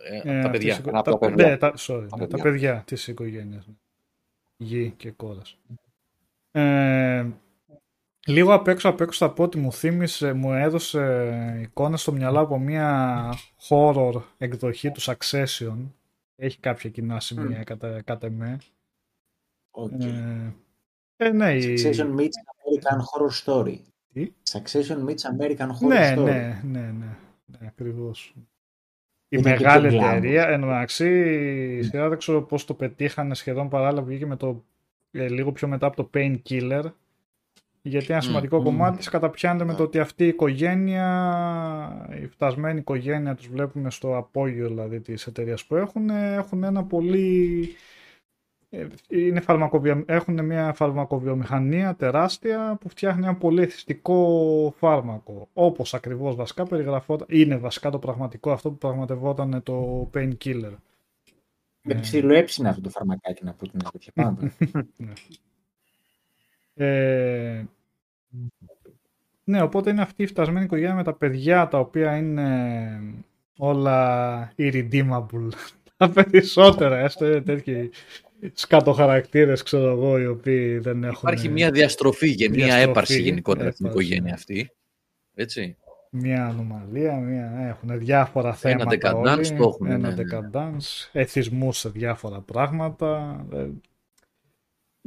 Ε, 0.10 0.18
ε, 0.18 0.22
τα 0.42 0.48
αυτής 0.48 0.52
παιδιά. 0.52 0.70
της 0.70 0.78
οικο- 0.80 0.90
Ένα 0.90 1.00
από 1.00 1.12
τα, 1.12 1.18
τα 1.18 1.28
παιδιά. 1.28 1.48
ναι, 1.50 1.58
τα, 1.58 1.74
sorry, 1.78 2.06
Τα 2.10 2.18
ναι, 2.18 2.28
τα 2.28 2.38
παιδιά. 2.38 2.44
παιδιά 2.44 2.84
της 2.86 3.08
οικογένειας. 3.08 3.68
Γη 4.58 4.94
και 4.98 5.12
κόρας. 5.12 5.58
Ε, 6.52 7.26
λίγο 8.28 8.54
απ' 8.54 8.68
έξω 8.68 8.90
απ' 8.90 9.02
έξω 9.02 9.26
θα 9.28 9.34
πω 9.34 9.44
ότι 9.44 9.58
μου 9.58 9.72
θύμισε, 9.72 10.34
μου 10.34 10.54
έδωσε 10.54 11.60
εικόνα 11.62 11.98
στο 11.98 12.12
μυαλό 12.12 12.40
από 12.40 12.60
μια 12.60 13.30
horror 13.70 14.22
εκδοχή 14.38 14.92
του 14.92 15.02
Succession. 15.02 15.78
Έχει 16.36 16.60
κάποια 16.60 16.90
κοινά 16.90 17.20
σημεία 17.20 17.64
κατά, 17.64 18.02
κατά 18.02 18.30
με. 18.30 18.58
Οκ. 19.72 19.92
Ε, 20.04 20.54
ε, 21.16 21.30
ναι, 21.30 21.54
η- 21.58 21.74
Succession 21.84 22.16
meets 22.20 22.38
American 22.54 22.98
Horror 22.98 23.44
Story. 23.46 23.76
Τι; 24.14 24.32
Succession 24.52 24.98
meets 25.06 25.40
American 25.40 25.68
Horror 25.68 25.88
ναι, 25.88 26.14
Story. 26.18 26.24
ναι, 26.24 26.62
ναι, 26.64 26.80
ναι, 26.80 27.18
ναι, 27.46 27.58
ακριβώς. 27.68 28.34
Η 29.28 29.38
Είναι 29.40 29.42
και 29.42 29.50
μεγάλη 29.50 29.88
πιο 29.88 30.00
glamour. 30.00 30.04
εταιρεία, 30.16 30.48
εν 30.48 30.60
τω 30.62 30.66
μεταξύ, 30.68 31.10
η 31.80 31.84
σειρά 31.84 32.10
δεν 32.10 32.18
ξέρω 32.18 32.42
πώς 32.44 32.66
το 32.66 32.74
πετύχανε 32.74 33.36
σχεδόν 33.36 33.70
παράλληλα, 33.70 34.02
βγήκε 34.04 34.26
με 34.26 34.36
το, 34.36 34.64
ε, 35.12 35.28
λίγο 35.30 35.52
πιο 35.52 35.68
μετά 35.68 35.86
από 35.88 35.96
το 35.96 36.10
Painkiller, 36.14 36.84
γιατί 37.86 38.06
ένα 38.14 38.18
Μμ, 38.18 38.26
σημαντικό 38.28 38.60
μμ. 38.60 38.64
κομμάτι 38.64 38.98
της 38.98 39.10
καταπιάνεται 39.10 39.66
με 39.66 39.72
Ναι. 39.72 39.78
το 39.78 39.84
ότι 39.84 40.00
αυτή 40.00 40.24
η 40.24 40.28
οικογένεια, 40.28 42.10
η 42.22 42.28
φτασμένη 42.28 42.80
οικογένεια, 42.80 43.36
τους 43.36 43.48
βλέπουμε 43.48 43.90
στο 43.92 44.18
απόγειο 44.18 44.68
δηλαδή 44.68 45.00
της 45.00 45.28
εταιρείας 45.28 45.66
που 45.66 45.76
έχουν, 45.76 46.10
έχουν 46.10 46.64
ένα 46.64 46.84
πολύ... 46.84 47.68
ε, 48.70 48.88
Είναι 49.08 49.40
φαρμακοβιο... 49.40 50.04
Έχουν 50.08 50.46
μια 50.46 50.74
φαρμακοβιομηχανία 50.74 51.96
τεράστια 51.96 52.78
που 52.80 52.90
φτιάχνει 52.90 53.24
ένα 53.24 53.36
πολύ 53.36 53.62
εθιστικό 53.62 54.74
φάρμακο. 54.78 55.48
Όπως 55.54 55.94
ακριβώς 55.94 56.36
βασικά 56.36 56.64
περιγραφόταν, 56.66 57.28
είναι 57.30 57.58
βασικά 57.58 57.90
το 57.90 58.00
πραγματικό 58.00 58.52
αυτό 58.52 58.70
που 58.72 58.78
πραγματευόταν 58.78 59.64
το 59.64 60.10
painkiller. 60.14 60.74
Με 61.86 61.94
Ε. 61.94 62.00
ψιλοέψινε 62.00 62.70
αυτό 62.70 62.82
το 62.82 62.90
φαρμακάκι 62.90 63.44
να 63.44 63.54
πω 63.54 63.68
την 63.68 63.80
αλήθεια. 63.86 64.14
Πάμε. 66.76 66.90
Ε, 66.90 67.66
ναι, 69.44 69.62
οπότε 69.62 69.90
είναι 69.90 70.02
αυτή 70.02 70.24
η 70.24 70.28
φτασμένη 70.28 70.66
οικογένεια 70.66 70.96
με 70.96 71.04
τα 71.04 71.14
παιδιά 71.14 71.68
τα 71.68 71.80
οποία 71.80 72.18
είναι 72.18 73.02
όλα 73.58 74.54
irredeemable. 74.58 75.48
Τα 75.98 76.10
περισσότερα, 76.10 77.00
έστω 77.00 77.26
είναι 77.26 77.42
τέτοιοι 77.42 77.90
σκατοχαρακτήρες, 78.54 79.64
ξέρω 79.64 79.92
εγώ, 79.92 80.20
οι 80.20 80.26
οποίοι 80.26 80.78
δεν 80.78 81.04
έχουν... 81.04 81.20
Υπάρχει 81.22 81.50
μια 81.50 81.72
διαστροφή 81.72 82.36
και 82.36 82.50
μια 82.50 82.66
διαστροφή, 82.66 82.90
έπαρση 82.90 83.22
γενικότερα 83.22 83.72
στην 83.72 83.86
έπαρση, 83.86 84.04
οικογένεια 84.04 84.30
ναι. 84.30 84.36
αυτή. 84.38 84.72
Έτσι. 85.36 85.78
μια 86.10 86.46
ανομαλία, 86.46 87.18
μια... 87.18 87.52
έχουν 87.68 88.00
διάφορα 88.00 88.54
θέματα 88.54 88.98
decadence 89.02 89.38
όλοι, 89.38 89.52
το 89.52 89.64
έχουν, 89.64 89.86
ένα 89.88 90.10
ναι, 90.10 90.16
ναι. 90.16 90.24
decadence, 90.24 91.10
εθισμούς 91.12 91.78
σε 91.78 91.90
διάφορα 91.90 92.40
πράγματα. 92.40 93.46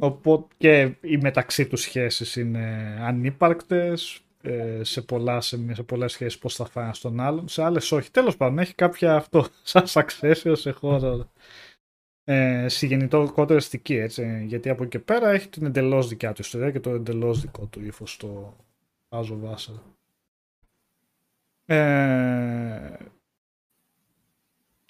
Ε, 0.01 0.07
Οπότε 0.07 0.55
και 0.59 0.95
οι 1.01 1.17
μεταξύ 1.17 1.67
τους 1.67 1.81
σχέσεις 1.81 2.37
είναι 2.37 2.97
ανύπαρκτες, 3.01 4.21
ε, 4.43 4.81
σε, 4.85 5.03
πολλά, 5.03 5.41
σε, 5.41 5.75
σε 5.75 5.83
πολλές 5.83 6.13
σχέσεις 6.13 6.39
πώς 6.39 6.55
θα 6.55 6.65
φάνε 6.67 6.95
στον 6.95 7.21
άλλον, 7.21 7.49
σε 7.49 7.63
άλλες 7.63 7.93
όχι. 7.93 8.11
Τέλος 8.11 8.37
πάντων, 8.37 8.59
έχει 8.59 8.75
κάποια 8.75 9.15
αυτό, 9.17 9.47
σαν 9.63 9.85
succession 9.89 10.53
σε 10.57 10.71
χώρο 10.71 11.31
ε, 12.25 12.67
στη 12.69 12.87
γενικότερη 12.87 13.59
αστική, 13.59 13.95
έτσι. 13.95 14.45
Γιατί 14.47 14.69
από 14.69 14.83
εκεί 14.83 14.91
και 14.91 14.99
πέρα 15.05 15.31
έχει 15.31 15.49
την 15.49 15.67
εντελώς 15.67 16.09
δικιά 16.09 16.33
του 16.33 16.41
ιστορία 16.41 16.71
και 16.71 16.81
το 16.81 16.91
εντελώς 16.91 17.41
δικό 17.41 17.67
του 17.67 17.85
ύφος 17.85 18.13
στο 18.13 18.57
Άζο 19.09 19.39
Βάσερ. 19.39 19.75
Ε, 21.65 22.97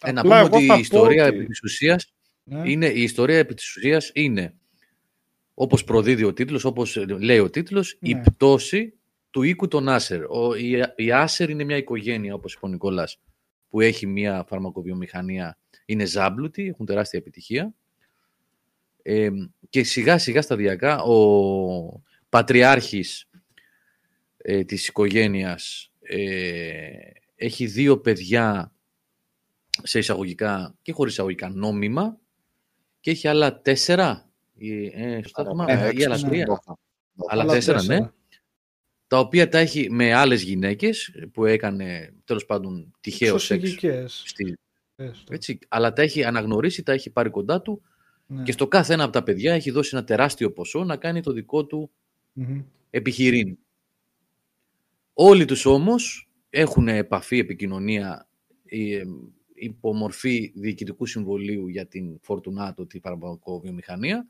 Ε, 0.03 0.12
να 0.12 0.20
απλά 0.20 0.41
πούμε 0.43 0.47
εγώ 0.47 0.57
ότι 0.57 0.66
θα 0.66 0.74
η 0.74 0.77
πω 0.77 0.81
ιστορία 0.81 1.27
ότι- 1.27 1.37
επί 1.37 1.47
της 1.47 1.62
ουσίας 1.62 2.12
ναι. 2.45 2.70
είναι, 2.70 2.87
η 2.87 3.03
ιστορία 3.03 3.39
επί 3.39 3.55
της 3.55 3.77
ουσίας 3.77 4.11
είναι 4.15 4.55
όπως 5.59 5.85
προδίδει 5.85 6.24
ο 6.24 6.33
τίτλος, 6.33 6.65
όπως 6.65 6.97
λέει 7.20 7.39
ο 7.39 7.51
τίτλος, 7.51 7.97
η 8.01 8.15
Ναι. 8.15 8.20
πτώση 8.20 8.95
του 9.31 9.43
οίκου 9.43 9.69
των 9.69 9.89
Άσερ. 9.89 10.24
Ο, 10.31 10.55
η, 10.55 10.83
η 10.97 11.12
Άσερ 11.12 11.51
είναι 11.51 11.65
μια 11.65 11.77
οικογένεια, 11.77 12.35
όπως 12.35 12.55
είπε 12.55 12.66
ο 12.66 12.69
Νικόλας, 12.69 13.20
που 13.69 13.81
έχει 13.81 14.07
μια 14.07 14.45
φαρμακοβιομηχανία, 14.49 15.59
είναι 15.87 16.05
ζάμπλουτη, 16.05 16.66
έχουν 16.66 16.87
τεράστια 16.87 17.19
επιτυχία. 17.19 17.74
Ε, 19.03 19.28
και 19.69 19.85
σιγά 19.85 20.19
σιγά 20.19 20.43
σταδιακά 20.43 21.03
ο 21.03 22.03
πατριάρχης 22.28 23.28
ε, 24.37 24.65
της 24.65 24.89
οικογένειας 24.89 25.93
ε, 26.01 26.89
έχει 27.37 27.66
δύο 27.66 27.99
παιδιά 27.99 28.73
σε 29.83 29.99
εισαγωγικά 29.99 30.74
και 30.83 30.93
χωρίς 30.93 31.12
εισαγωγικά 31.12 31.49
νόμιμα 31.49 32.19
και 33.01 33.11
έχει 33.11 33.28
άλλα 33.28 33.61
τέσσερα 33.61 34.20
ή, 34.20 34.35
ε, 34.59 35.20
σωστά 35.23 35.41
Άρα, 35.41 35.51
θυμάμαι, 35.51 35.74
ναι, 35.74 35.81
ή 35.81 35.87
έξι 35.89 36.05
άλλα 36.05 36.16
στον 36.16 36.31
τρία, 36.31 36.47
Νόχα. 36.47 36.78
άλλα 37.28 37.43
Άλλα 37.43 37.53
τέσσερα, 37.53 37.78
τέσσερα. 37.78 38.01
ναι, 38.01 38.11
τα 39.07 39.19
οποία 39.19 39.49
τα 39.49 39.59
έχει 39.59 39.91
με 39.91 40.12
άλλες 40.15 40.43
γυναίκες 40.43 41.11
που 41.33 41.45
έκανε 41.45 42.15
τέλος 42.24 42.47
πάντων 42.47 42.95
τυχαίο 43.01 43.39
σεξ. 43.39 43.51
Εξωσυγικές. 43.62 44.23
Στη, 44.27 44.59
Έστω. 44.97 45.35
έτσι, 45.35 45.59
αλλά 45.69 45.93
τα 45.93 46.03
έχει 46.03 46.24
αναγνωρίσει, 46.24 46.83
τα 46.83 46.93
έχει 46.93 47.11
πάρει 47.11 47.31
κοντά 47.31 47.62
του 47.62 47.83
Ναι. 48.27 48.43
και 48.43 48.53
στο 48.53 48.69
κάθε 48.69 48.93
ένα 48.93 49.03
από 49.05 49.12
τα 49.12 49.23
παιδιά 49.23 49.55
έχει 49.55 49.70
δώσει 49.70 49.91
ένα 49.97 50.05
τεράστιο 50.05 50.53
ποσό 50.53 50.85
να 50.85 50.97
κάνει 50.97 51.23
το 51.23 51.33
δικό 51.33 51.66
του 51.66 51.91
Μμμ. 52.33 52.62
επιχειρήν. 52.91 53.59
Όλοι 55.12 55.45
τους 55.45 55.65
όμως 55.66 56.28
έχουν 56.51 56.89
επαφή, 56.89 57.39
επικοινωνία 57.39 58.28
ε, 58.65 59.03
υπό 59.55 59.95
μορφή 59.95 60.53
διοικητικού 60.55 61.07
συμβολίου 61.07 61.69
για 61.69 61.87
την 61.87 62.20
Fortunato, 62.27 62.89
την 62.89 63.01
βιομηχανία. 63.62 64.28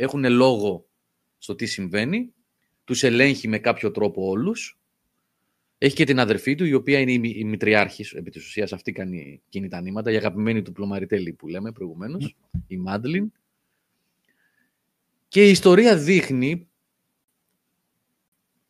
Έχουν 0.00 0.30
λόγο 0.30 0.88
στο 1.38 1.54
τι 1.54 1.66
συμβαίνει. 1.66 2.32
Τους 2.84 3.02
ελέγχει 3.02 3.48
με 3.48 3.58
κάποιο 3.58 3.90
τρόπο 3.90 4.28
όλους. 4.28 4.78
Έχει 5.78 5.94
και 5.94 6.04
την 6.04 6.18
αδερφή 6.18 6.54
του, 6.54 6.64
η 6.64 6.74
οποία 6.74 6.98
είναι 6.98 7.12
η, 7.12 7.32
η 7.36 7.44
μητριάρχης, 7.44 8.12
επί 8.12 8.30
της 8.30 8.46
ουσίας 8.46 8.72
αυτή 8.72 8.92
κάνει 8.92 9.42
εκείνη 9.46 9.68
τα 9.68 9.80
νήματα, 9.80 10.10
η 10.10 10.16
αγαπημένη 10.16 10.62
του 10.62 10.72
Πλωμαριτέλη 10.72 11.32
που 11.32 11.48
λέμε 11.48 11.72
προηγουμένως, 11.72 12.36
η 12.66 12.76
Μάντλιν. 12.76 13.32
Και 15.28 15.46
η 15.46 15.50
ιστορία 15.50 15.96
δείχνει, 15.96 16.68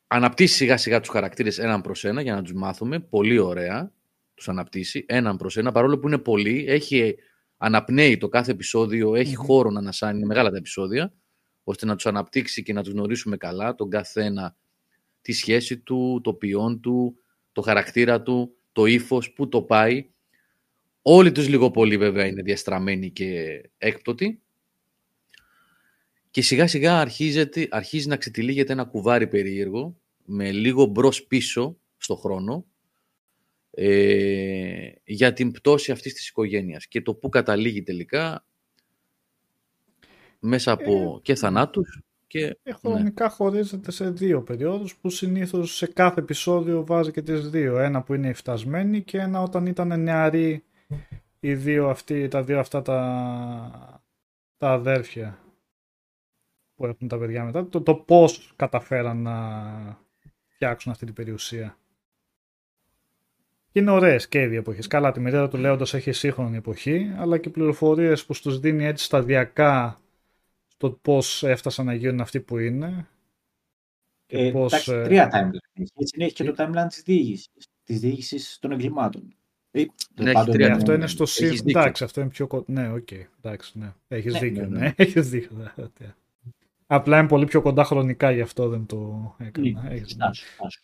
αναπτύσσει 0.07 0.55
σιγά 0.55 0.77
σιγά 0.77 1.01
τους 1.01 1.09
χαρακτήρες 1.09 1.59
έναν 1.59 1.81
προς 1.81 2.05
ένα 2.05 2.21
για 2.21 2.35
να 2.35 2.43
τους 2.43 2.53
μάθουμε, 2.53 3.01
πολύ 3.01 3.39
ωραία, 3.39 3.93
τους 4.35 4.49
αναπτύσσει 4.49 5.05
έναν 5.09 5.37
προς 5.37 5.57
ένα, 5.57 5.73
παρόλο 5.73 5.99
που 5.99 6.07
είναι 6.07 6.19
πολύ, 6.19 6.65
έχει 6.69 7.17
αναπνέει 7.59 8.17
το 8.17 8.29
κάθε 8.29 8.51
επεισόδιο, 8.51 9.15
έχει 9.15 9.35
χώρο 9.35 9.71
να 9.71 9.79
ανασάνει, 9.79 10.17
είναι 10.17 10.27
μεγάλα 10.27 10.51
τα 10.51 10.57
επεισόδια, 10.57 11.13
ώστε 11.65 11.87
να 11.87 11.95
τους 11.95 12.07
αναπτύξει 12.07 12.63
και 12.63 12.73
να 12.73 12.83
τους 12.83 12.93
γνωρίσουμε 12.93 13.37
καλά, 13.37 13.75
τον 13.75 13.91
καθένα, 13.91 14.57
τη 15.21 15.33
σχέση 15.33 15.79
του, 15.79 16.21
το 16.25 16.35
ποιόν 16.35 16.81
του, 16.81 17.17
το 17.53 17.61
χαρακτήρα 17.61 18.23
του, 18.23 18.57
το 18.73 18.87
ύφος, 18.87 19.33
πού 19.33 19.49
το 19.49 19.63
πάει. 19.63 20.11
Όλοι 21.03 21.33
τους 21.33 21.49
λίγο 21.49 21.71
πολύ 21.71 21.97
βέβαια 21.97 22.27
είναι 22.27 22.43
διαστραμμένοι 22.43 23.11
και 23.11 23.61
έκπτωτοι. 23.79 24.43
Και 26.31 26.43
σιγά 26.43 26.67
σιγά 26.67 27.01
αρχίζεται, 27.01 27.69
αρχίζει 27.71 28.09
να 28.09 28.17
ξετυλίγεται 28.17 28.73
ένα 28.73 28.85
κουβάρι 28.85 29.27
περίεργο, 29.27 29.97
με 30.25 30.51
λίγο 30.51 30.85
μπρος 30.85 31.27
πίσω 31.27 31.77
στο 31.97 32.15
χρόνο, 32.15 32.67
ε, 33.81 34.93
για 35.05 35.33
την 35.33 35.51
πτώση 35.51 35.93
αυτής 35.93 36.15
της 36.15 36.29
οικογένειας. 36.29 36.87
Και 36.87 37.03
το 37.03 37.15
που 37.15 37.29
καταλήγει 37.29 37.83
τελικά, 37.83 38.45
μέσα 40.39 40.73
από 40.73 40.93
Ε, 40.93 41.21
και 41.23 41.35
θανάτους 41.35 42.01
και... 42.27 42.45
Ε, 42.45 42.53
ναι. 42.63 42.73
χρονικά 42.73 43.29
χωρίζεται 43.29 43.91
σε 43.91 44.11
δύο 44.11 44.43
περιόδους 44.43 44.97
που 44.97 45.11
συνήθως 45.11 45.77
σε 45.77 45.87
κάθε 45.87 46.21
επεισόδιο 46.21 46.87
βάζει 46.87 47.11
και 47.11 47.23
τις 47.23 47.51
δύο. 47.51 47.79
Ένα 47.79 48.03
που 48.03 48.15
είναι 48.15 48.33
φτασμένοι 48.33 49.03
και 49.03 49.19
ένα 49.19 49.43
όταν 49.43 49.67
ήταν 49.67 50.01
νεαροί 50.03 50.65
οι 51.41 51.55
δύο 51.55 51.89
αυτοί, 51.89 52.29
τα 52.29 52.43
δύο 52.43 52.59
αυτά 52.59 52.83
τα, 52.83 54.03
τα 54.57 54.71
αδέρφια 54.71 55.39
που 56.75 56.87
έχουν 56.87 57.09
τα 57.09 57.19
παιδιά 57.19 57.45
μετά. 57.45 57.69
Το, 57.69 57.81
το 57.81 57.95
πώς 57.95 58.53
καταφέραν 58.57 59.23
να 59.23 60.07
φτιάξουν 60.47 60.93
αυτή 60.93 61.05
την 61.05 61.15
περιουσία. 61.15 61.79
Και 63.73 63.79
είναι 63.81 63.91
ωραίες 63.91 64.29
και 64.29 64.43
οι 64.43 64.47
δύο 64.47 64.59
εποχές. 64.59 64.87
Καλά, 64.87 65.13
τη 65.13 65.21
μερίδα 65.21 65.49
του 65.49 65.57
Λέοντος 65.57 65.95
έχει 65.95 66.13
σύγχρονη 66.13 66.57
εποχή, 66.57 67.13
αλλά 67.17 67.39
και 67.39 67.51
πληροφορίες 67.51 68.25
που 68.25 68.35
στους 68.35 68.61
δίνει 68.61 68.85
έτσι 68.85 69.05
σταδιακά 69.05 70.01
το 70.77 70.91
πώς 70.91 71.43
έφτασαν 71.43 71.87
να 71.87 71.95
γίνουν 71.95 72.21
αυτοί 72.21 72.41
που 72.41 72.59
είναι. 72.59 73.09
Και 74.27 74.39
Ε, 74.39 74.51
πώς, 74.51 74.73
εντάξει, 74.73 74.93
ε, 74.93 75.03
τρία 75.03 75.29
timeline 75.33 75.59
έχει. 75.81 75.93
Έτσι 75.97 76.17
έχει 76.19 76.33
και 76.33 76.45
το 76.45 76.55
timeline 76.59 76.87
της 76.89 77.03
διήγησης, 77.03 77.49
της 77.85 78.01
διήγησης 78.01 78.59
των 78.61 78.73
εγκλημάτων. 78.73 79.35
Ε, 79.71 79.85
τέλος 80.15 80.31
έχει 80.31 80.33
πάντων, 80.35 80.55
τρία 80.55 80.67
Ναι, 80.69 80.73
ε, 80.73 80.77
αυτό 80.77 80.93
είναι 80.93 81.07
στο 81.07 81.23
έχεις 81.23 81.35
σύν. 81.35 81.49
δίκιο. 81.51 81.81
Εντάξει, 81.81 82.05
αυτό 82.05 82.21
είναι 82.21 82.31
πιο 82.31 82.47
κοντά. 82.47 82.65
Ναι, 82.73 82.93
οκ. 82.93 83.09
Εντάξει, 83.43 83.79
ναι. 83.79 83.93
Έχεις 84.09 84.33
Ναι, 84.33 84.39
δίκιο. 84.39 84.63
ναι, 84.63 84.69
Ναι, 84.69 84.79
ναι. 84.79 84.93
έχεις 85.05 85.29
δίκιο. 85.31 85.51
ναι, 85.57 85.73
ναι. 86.01 86.15
Απλά 86.87 87.19
είναι 87.19 87.29
πολύ 87.29 87.45
πιο 87.45 87.63
κοντά 87.63 87.85
χρονικά, 87.85 88.31
γι' 88.31 88.41
αυτό 88.41 88.69
δεν 88.69 88.87
το 88.87 89.35
έκανα. 89.39 89.83
Ναι, 89.83 89.95
Έχεις 89.95 90.11
στάσου, 90.11 90.45
στάσου. 90.55 90.81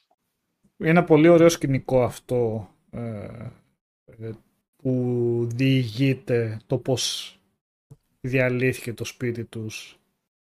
Είναι 0.79 0.91
ένα 0.91 1.05
πολύ 1.05 1.29
ωραίο 1.29 1.49
σκηνικό 1.49 2.03
αυτό 2.05 2.69
ε, 2.69 2.71
ε, 2.71 2.74
που 4.77 5.49
διηγείται 5.55 6.61
το 6.67 6.79
πώς 6.79 7.39
διαλύθηκε 8.21 8.93
το 8.93 9.05
σπίτι 9.05 9.45
τους 9.45 9.99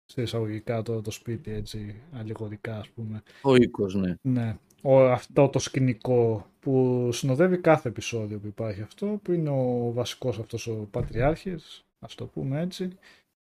σε 0.06 0.22
εισαγωγικά 0.22 0.82
το, 0.82 1.02
το 1.02 1.12
σπίτι 1.12 1.52
έτσι 1.52 1.96
αλληγορικά 2.12 2.78
ας 2.78 2.90
πούμε. 2.90 3.24
Ο 3.42 3.56
οίκος, 3.56 3.96
ναι. 3.96 4.16
Ναι, 4.22 4.58
ο, 4.82 5.04
αυτό 5.04 5.50
το 5.50 5.60
σκηνικό 5.60 6.50
που 6.60 7.10
συνοδεύει 7.12 7.58
κάθε 7.58 7.90
επεισόδιο 7.90 8.40
που 8.40 8.48
υπάρχει 8.48 8.82
αυτό 8.82 9.20
που 9.24 9.32
είναι 9.32 9.50
ο 9.50 9.92
βασικός 9.94 10.40
αυτός 10.40 10.68
ο 10.68 10.88
πατριάρχης 10.92 11.86
ας 12.00 12.16
το 12.16 12.26
πούμε 12.26 12.62
έτσι 12.62 12.90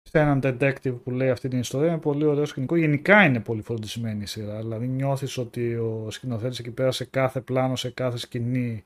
σε 0.08 0.18
έναν 0.18 0.40
detective 0.42 1.00
που 1.04 1.10
λέει 1.10 1.30
αυτή 1.30 1.48
την 1.48 1.58
ιστορία 1.58 1.88
είναι 1.88 1.98
πολύ 1.98 2.24
ωραίο 2.24 2.44
σκηνικό. 2.44 2.76
Γενικά 2.76 3.24
είναι 3.24 3.40
πολύ 3.40 3.62
φροντισμένη 3.62 4.22
η 4.22 4.26
σειρά. 4.26 4.58
Δηλαδή 4.58 4.86
νιώθεις 4.86 5.38
ότι 5.38 5.74
ο 5.74 6.06
σκηνοθέτης 6.10 6.58
εκεί 6.58 6.70
πέρα 6.70 6.90
σε 6.90 7.04
κάθε 7.04 7.40
πλάνο, 7.40 7.76
σε 7.76 7.90
κάθε 7.90 8.18
σκηνή 8.18 8.84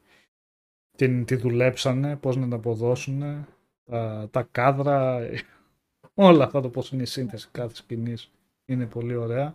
την, 0.96 1.24
τη 1.24 1.34
δουλέψανε, 1.34 2.16
πώς 2.16 2.36
να 2.36 2.42
την 2.42 2.52
αποδώσουν, 2.52 3.46
τα, 3.84 4.28
τα 4.30 4.48
κάδρα, 4.50 5.20
όλα 6.14 6.44
αυτά 6.44 6.60
το 6.60 6.68
πώς 6.68 6.90
είναι 6.90 7.02
η 7.02 7.06
σύνθεση 7.06 7.48
κάθε 7.52 7.74
σκηνής 7.74 8.30
είναι 8.64 8.86
πολύ 8.86 9.14
ωραία. 9.14 9.54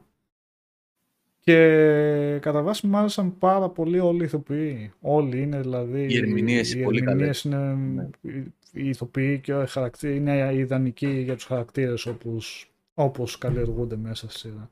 Και 1.46 2.40
κατά 2.42 2.62
βάση 2.62 2.88
μου 2.88 2.98
άρεσαν 2.98 3.38
πάρα 3.38 3.70
πολύ 3.70 4.00
όλοι 4.00 4.22
οι 4.22 4.26
ηθοποιοί. 4.26 4.92
Όλοι 5.02 5.42
είναι 5.42 5.60
δηλαδή. 5.60 6.06
Οι 6.10 6.18
ερμηνείες 6.18 6.74
οι 6.74 6.84
πολύ 6.84 7.04
ερμηνείες 7.04 7.42
καλές. 7.42 7.44
είναι. 7.44 7.74
Ναι. 7.74 8.44
Οι 8.72 8.90
ηθοποιοί 8.90 9.40
και 9.40 9.52
οι 9.52 9.68
χαρακτήρες 9.68 10.16
είναι 10.16 10.54
ιδανικοί 10.54 11.08
για 11.08 11.34
τους 11.36 11.44
χαρακτήρες 11.44 12.06
όπως, 12.06 12.72
όπως 12.94 13.38
καλλιεργούνται 13.38 13.96
μέσα 13.96 14.30
στη 14.30 14.40
σειρά. 14.40 14.72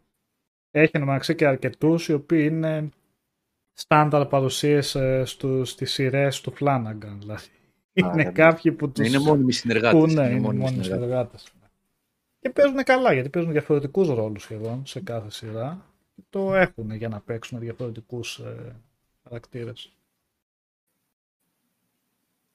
Έχει 0.72 1.00
μεταξύ 1.00 1.36
και 1.36 1.48
αρκετούς 1.48 2.08
οι 2.08 2.14
οποίοι 2.14 2.48
είναι 2.52 2.90
στάνταρ 3.74 4.26
παρουσίες 4.26 4.96
ε, 4.96 5.24
στους, 5.26 5.70
στις 5.70 5.92
σειρές 5.92 6.42
του 6.42 6.54
Flanagan. 6.60 7.16
Δηλαδή. 7.20 7.48
είναι 7.94 8.24
ναι. 8.24 8.32
κάποιοι 8.32 8.72
που 8.72 8.92
τους... 8.92 9.08
Είναι 9.08 9.20
μόνιμοι 9.20 9.52
συνεργάτες. 9.52 10.00
Που, 10.00 10.08
ναι, 10.08 10.12
είναι 10.12 10.40
μόνιμοι 10.40 10.64
μόνιμοι 10.64 10.84
συνεργάτες. 10.84 11.42
συνεργάτες. 11.42 11.54
Και 12.40 12.50
παίζουν 12.50 12.84
καλά, 12.84 13.14
γιατί 13.14 13.30
παίζουν 13.30 13.52
διαφορετικούς 13.52 14.08
ρόλους 14.08 14.42
σχεδόν 14.42 14.86
σε 14.86 15.02
κάθε 15.02 15.32
σειρά. 15.32 15.93
Το 16.30 16.56
έχουν 16.56 16.92
για 16.92 17.10
να 17.10 17.22
παίξουν 17.22 17.60
διαφορετικούς 17.60 18.38
ε, 18.40 18.76
χαρακτήρες. 19.24 19.94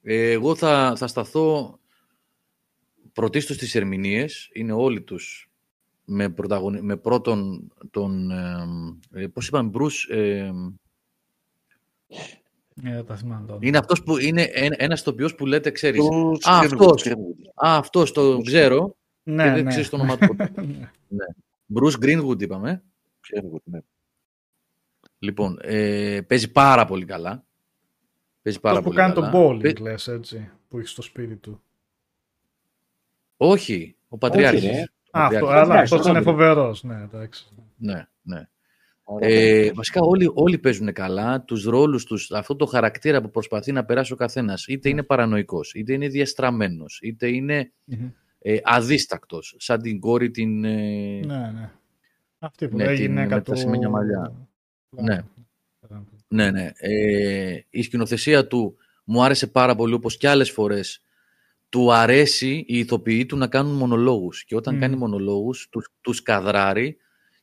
Ε, 0.01 0.31
Εγώ 0.31 0.55
θα, 0.55 0.93
θα 0.97 1.07
σταθώ 1.07 1.79
πρωτίστως 3.13 3.55
στις 3.55 3.75
ερμηνείες. 3.75 4.49
Είναι 4.53 4.71
όλοι 4.71 5.01
τους 5.01 5.49
με, 6.05 6.29
πρωταγωνι... 6.29 6.81
με 6.81 6.97
πρώτον 6.97 7.71
τον... 7.91 8.31
Ε, 8.31 9.23
ε, 9.23 9.27
πώς 9.27 9.47
είπαμε, 9.47 9.71
Bruce... 9.73 10.15
Ε, 10.15 10.51
Ε, 12.83 13.03
τα 13.03 13.15
θυμάμαι 13.15 13.47
τώρα. 13.47 13.59
είναι 13.61 13.77
αυτός 13.77 14.03
που 14.03 14.17
είναι 14.17 14.41
ένα, 14.53 14.75
ένας 14.79 15.03
τοπιός 15.03 15.35
που 15.35 15.45
λέτε, 15.45 15.71
ξέρεις. 15.71 16.05
Τους 16.05 16.45
Α, 16.45 16.59
Greenwood, 16.61 16.65
αυτός. 16.65 17.03
Greenwood. 17.05 17.67
Α, 17.67 17.77
αυτός 17.77 18.11
το 18.11 18.37
ξέρω 18.37 18.95
ναι, 19.23 19.43
και 19.43 19.49
δεν 19.49 19.63
ναι. 19.63 19.69
ξέρεις 19.69 19.89
το 19.89 19.95
όνομα 19.95 20.17
του. 20.17 20.27
ποτέ. 20.27 20.51
Ναι. 21.07 21.25
Bruce 21.73 22.05
Greenwood 22.05 22.41
είπαμε. 22.41 22.83
Greenwood, 23.33 23.61
ναι. 23.63 23.79
Λοιπόν, 25.19 25.57
ε, 25.61 26.21
παίζει 26.27 26.51
πάρα 26.51 26.85
πολύ 26.85 27.05
καλά. 27.05 27.43
Παίζει 28.41 28.59
πάρα 28.59 28.77
Αυτό 28.77 28.89
που 28.89 28.95
πολύ 28.95 29.07
κάνει 29.09 29.13
καλά. 29.21 29.31
το 29.31 29.37
bowling, 29.49 29.61
Παι- 29.61 29.79
λες, 29.79 30.07
έτσι, 30.07 30.49
που 30.67 30.77
έχει 30.77 30.87
στο 30.87 31.01
σπίτι 31.01 31.35
του. 31.35 31.61
Όχι, 33.37 33.95
ο 34.07 34.17
Πατριάρχης. 34.17 34.63
ρε. 34.63 34.69
Ο 34.69 35.19
Α, 35.19 35.25
αυτό, 35.25 35.39
Πατριάρχης. 35.39 35.49
αλλά 35.49 35.73
Εντάξει, 35.73 35.93
αυτός 35.95 36.09
είναι 36.09 36.19
Ρόμπιν. 36.19 36.31
φοβερός, 36.31 36.83
ναι, 36.83 37.01
εντάξει. 37.01 37.47
Ναι, 37.77 38.07
ναι. 38.21 38.47
Ωραία, 39.03 39.29
Ε, 39.29 39.53
παιδιά. 39.53 39.73
βασικά 39.73 40.01
όλοι, 40.01 40.31
όλοι 40.33 40.57
παίζουν 40.57 40.93
καλά 40.93 41.41
τους 41.41 41.63
ρόλους 41.63 42.05
τους, 42.05 42.31
αυτό 42.31 42.55
το 42.55 42.65
χαρακτήρα 42.65 43.21
που 43.21 43.29
προσπαθεί 43.29 43.71
να 43.71 43.85
περάσει 43.85 44.13
ο 44.13 44.15
καθένας. 44.15 44.67
Είτε 44.67 44.89
είναι 44.89 45.03
παρανοϊκός, 45.03 45.73
είτε 45.73 45.93
είναι 45.93 46.07
διαστραμμένος, 46.07 46.99
είτε 47.03 47.27
είναι 47.27 47.71
Μμμ. 47.85 48.09
ε, 48.39 48.57
αδίστακτος, 48.63 49.55
σαν 49.57 49.81
την 49.81 49.99
κόρη 49.99 50.31
την... 50.31 50.63
ε, 50.63 51.19
Ναι, 51.25 51.51
ναι. 51.55 51.71
Αυτή 52.39 52.67
που 52.67 52.77
Ναι, 52.77 52.83
λέει 52.85 52.93
η 52.93 52.97
την- 52.97 53.05
γυναίκα 53.05 53.35
με 53.35 53.41
τα 53.41 53.51
του... 53.53 53.59
σημαίνια 53.59 53.89
μαλλιά. 53.89 54.47
Ναι. 54.89 55.03
Ναι. 55.13 55.23
Ναι, 56.27 56.51
ναι. 56.51 56.71
Ε, 56.75 57.59
η 57.69 57.81
σκηνοθεσία 57.81 58.47
του 58.47 58.75
μου 59.03 59.23
άρεσε 59.23 59.47
πάρα 59.47 59.75
πολύ, 59.75 59.93
όπως 59.93 60.17
και 60.17 60.29
άλλες 60.29 60.51
φορές. 60.51 61.01
Του 61.69 61.93
αρέσει 61.93 62.63
οι 62.67 62.77
ηθοποιοί 62.77 63.25
του 63.25 63.37
να 63.37 63.47
κάνουν 63.47 63.75
μονολόγους. 63.75 64.43
Και 64.45 64.55
όταν 64.55 64.75
Μμ. 64.75 64.79
κάνει 64.79 64.95
μονολόγους, 64.95 65.67
τους, 65.69 65.89
τους 66.01 66.21
καδράρει 66.21 66.97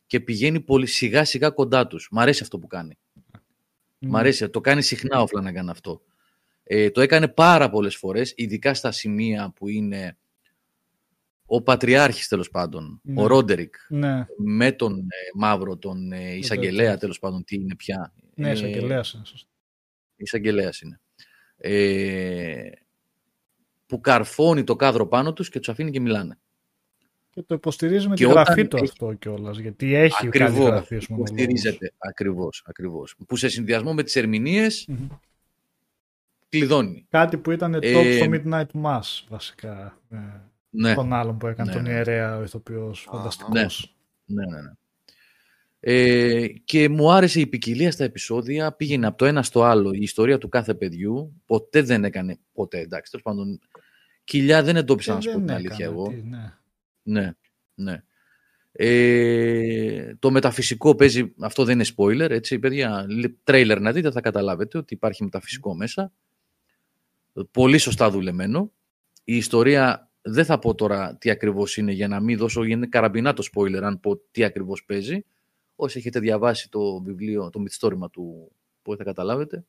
και 0.05 0.19
πηγαίνει 0.19 0.59
πολύ 0.59 0.85
σιγά 0.85 1.25
σιγά 1.25 1.49
κοντά 1.49 1.87
τους. 1.87 2.07
Μ' 2.11 2.19
αρέσει 2.19 2.43
αυτό 2.43 2.59
που 2.59 2.67
κάνει. 2.67 2.97
Μ' 3.99 4.15
αρέσει. 4.15 4.49
Το 4.49 4.61
κάνει 4.61 4.81
συχνά 4.81 5.21
ο 5.21 5.27
Φλάναγκαν 5.27 5.69
αυτό. 5.69 6.01
Ε, 6.63 6.89
το 6.89 7.01
έκανε 7.01 7.27
πάρα 7.27 7.69
πολλές 7.69 7.95
φορές, 7.95 8.33
ειδικά 8.35 8.73
στα 8.73 8.91
σημεία 8.91 9.53
που 9.55 9.67
είναι 9.67 10.17
ο 11.49 11.61
Πατριάρχης 11.61 12.27
τέλος 12.27 12.49
πάντων, 12.49 12.99
Ναι. 13.03 13.21
ο 13.21 13.27
Ρόντερικ, 13.27 13.75
Ναι, 13.89 14.25
με 14.37 14.71
τον 14.71 14.97
ε, 14.99 15.05
Μαύρο, 15.35 15.77
τον 15.77 16.11
ε, 16.11 16.33
εισαγγελέα 16.35 16.83
τέτοιο. 16.85 16.99
τέλος 16.99 17.19
πάντων, 17.19 17.43
τι 17.43 17.55
είναι 17.55 17.75
πια. 17.75 18.13
ναι, 18.35 18.49
Ε, 18.49 18.51
εισαγγελέας 18.51 19.11
είναι, 19.13 19.25
σωστά. 19.25 19.49
εισαγγελέας 20.15 20.81
είναι. 20.81 20.99
Ε, 21.57 22.69
που 23.85 23.99
καρφώνει 24.01 24.63
το 24.63 24.75
κάδρο 24.75 25.07
πάνω 25.07 25.33
τους 25.33 25.49
και 25.49 25.59
τους 25.59 25.69
αφήνει 25.69 25.91
και 25.91 25.99
μιλάνε. 25.99 26.37
Και 27.29 27.41
το 27.43 27.55
υποστηρίζει 27.55 28.07
με 28.07 28.15
Και 28.15 28.25
τη 28.25 28.31
γραφή 28.31 28.51
όταν 28.51 28.67
του 28.67 28.75
έχει- 28.77 28.85
αυτό 28.85 29.13
κιόλας. 29.13 29.57
Γιατί 29.57 29.93
έχει 29.93 30.27
καλή 30.27 30.43
Ακριβώς, 30.45 30.69
γραφή 30.69 30.95
ως 30.95 31.07
μονολόγος. 31.07 31.29
υποστηρίζεται. 31.41 31.93
Ακριβώς, 31.97 32.63
ακριβώς. 32.65 33.15
Που 33.27 33.35
σε 33.35 33.49
συνδυασμό 33.49 33.93
με 33.93 34.03
τις 34.03 34.15
ερμηνείες 34.15 34.85
Μμμ. 34.87 35.07
κλειδώνει. 36.49 37.05
Κάτι 37.09 37.37
που 37.37 37.51
ήταν 37.51 37.75
top 37.75 37.83
Ε, 37.83 38.17
στο 38.17 38.25
Midnight 38.31 38.81
Mass 38.83 39.23
βασικά. 39.29 40.01
Ε, 40.71 40.77
Ναι, 40.81 40.93
Τον 40.93 41.13
άλλον 41.13 41.37
που 41.37 41.47
έκανε 41.47 41.69
Ναι, 41.69 41.75
τον 41.75 41.83
ναι. 41.85 41.89
ιερέα 41.91 42.37
ο 42.37 42.43
ηθοποιός. 42.43 43.07
Α, 43.07 43.17
Φανταστικός. 43.17 43.95
ναι, 44.25 44.45
ναι. 44.45 44.61
ναι. 44.61 44.71
Ε, 45.79 46.47
και 46.47 46.89
μου 46.89 47.11
άρεσε 47.11 47.39
η 47.39 47.47
ποικιλία 47.47 47.91
στα 47.91 48.03
επεισόδια, 48.03 48.71
πήγαινε 48.73 49.07
από 49.07 49.17
το 49.17 49.25
ένα 49.25 49.43
στο 49.43 49.63
άλλο. 49.63 49.91
Η 49.93 49.99
ιστορία 50.01 50.37
του 50.37 50.49
κάθε 50.49 50.73
παιδιού 50.73 51.41
ποτέ 51.45 51.81
δεν 51.81 52.03
έκανε, 52.03 52.39
ποτέ 52.53 52.79
εντάξει, 52.79 53.11
τέλος 53.11 53.25
πάντων, 53.25 53.59
κοιλιά 54.23 54.63
δεν 54.63 54.75
εντόπισα 54.75 55.11
Ε, 55.11 55.15
να 55.15 55.21
σου 55.21 55.31
πω 55.31 55.37
δεν 55.37 55.45
την 55.45 55.55
έκανε, 55.55 55.67
αλήθεια 55.67 55.85
εγώ. 55.85 56.07
τι, 56.07 56.21
ναι. 56.21 56.53
Ναι, 57.03 57.31
ναι. 57.73 58.03
Ε, 58.71 60.15
το 60.19 60.31
μεταφυσικό 60.31 60.95
παίζει, 60.95 61.33
αυτό 61.39 61.63
δεν 61.63 61.79
είναι 61.79 61.85
spoiler, 61.95 62.29
έτσι, 62.29 62.59
παιδιά, 62.59 63.05
τρέιλερ 63.43 63.79
να 63.79 63.91
δείτε 63.91 64.11
θα 64.11 64.21
καταλάβετε 64.21 64.77
ότι 64.77 64.93
υπάρχει 64.93 65.23
μεταφυσικό 65.23 65.75
μέσα. 65.75 66.11
Πολύ 67.51 67.77
σωστά 67.77 68.09
δουλεμένο. 68.09 68.71
Η 69.23 69.35
ιστορία, 69.35 70.06
δεν 70.29 70.45
θα 70.45 70.59
πω 70.59 70.75
τώρα 70.75 71.15
τι 71.15 71.29
ακριβώς 71.29 71.77
είναι 71.77 71.91
για 71.91 72.07
να 72.07 72.19
μην 72.19 72.37
δώσω, 72.37 72.59
γιατί 72.63 72.77
είναι 72.79 72.87
καραμπινά 72.87 73.33
το 73.33 73.47
spoiler 73.53 73.81
αν 73.83 73.99
πω 73.99 74.17
τι 74.31 74.43
ακριβώς 74.43 74.83
παίζει. 74.85 75.25
Όσοι 75.75 75.97
έχετε 75.97 76.19
διαβάσει 76.19 76.69
το 76.69 77.01
βιβλίο, 77.01 77.49
το 77.49 77.59
μυθιστόρημα 77.59 78.09
του, 78.09 78.51
που 78.81 78.95
θα 78.95 79.03
καταλάβετε. 79.03 79.63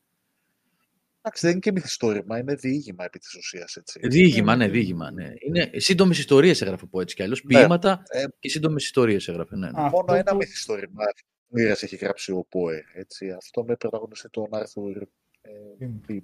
Εντάξει, 1.21 1.41
δεν 1.45 1.51
είναι 1.51 1.59
και 1.59 1.71
μυθιστόρημα, 1.71 2.37
είναι 2.39 2.55
διήγημα 2.55 3.03
επί 3.05 3.19
της 3.19 3.35
ουσίας, 3.35 3.75
έτσι. 3.75 3.99
Διήγημα, 4.07 4.55
ναι, 4.55 4.67
διήγημα, 4.67 5.11
ναι. 5.11 5.33
Είναι 5.39 5.69
σύντομες 5.75 6.19
ιστορίες 6.19 6.61
έγραφε 6.61 6.83
από 6.83 7.01
έτσι 7.01 7.15
κι 7.15 7.23
αλλιώς. 7.23 7.43
Ναι. 7.43 7.59
Ποίηματα 7.59 8.03
Ε, 8.07 8.23
και 8.39 8.49
σύντομες 8.49 8.83
ιστορίες 8.83 9.27
έγραφε. 9.27 9.55
Ναι, 9.55 9.71
ναι. 9.71 9.81
Αυτό 9.81 9.97
Μόνο 9.97 10.13
ένα 10.13 10.31
που- 10.31 10.37
μυθιστόρημα 10.37 11.03
μοίρας 11.47 11.83
έχει 11.83 11.95
γράψει 11.95 12.31
ο 12.31 12.45
Πόε, 12.49 12.83
έτσι. 12.93 13.31
Αυτό 13.31 13.63
με 13.63 13.75
πρωταγωνιστή 13.75 14.29
τον 14.29 14.47
Άρθουρ 14.51 14.97
ε, 15.41 15.49
Πιμ. 15.77 15.99
Πιμ. 16.07 16.23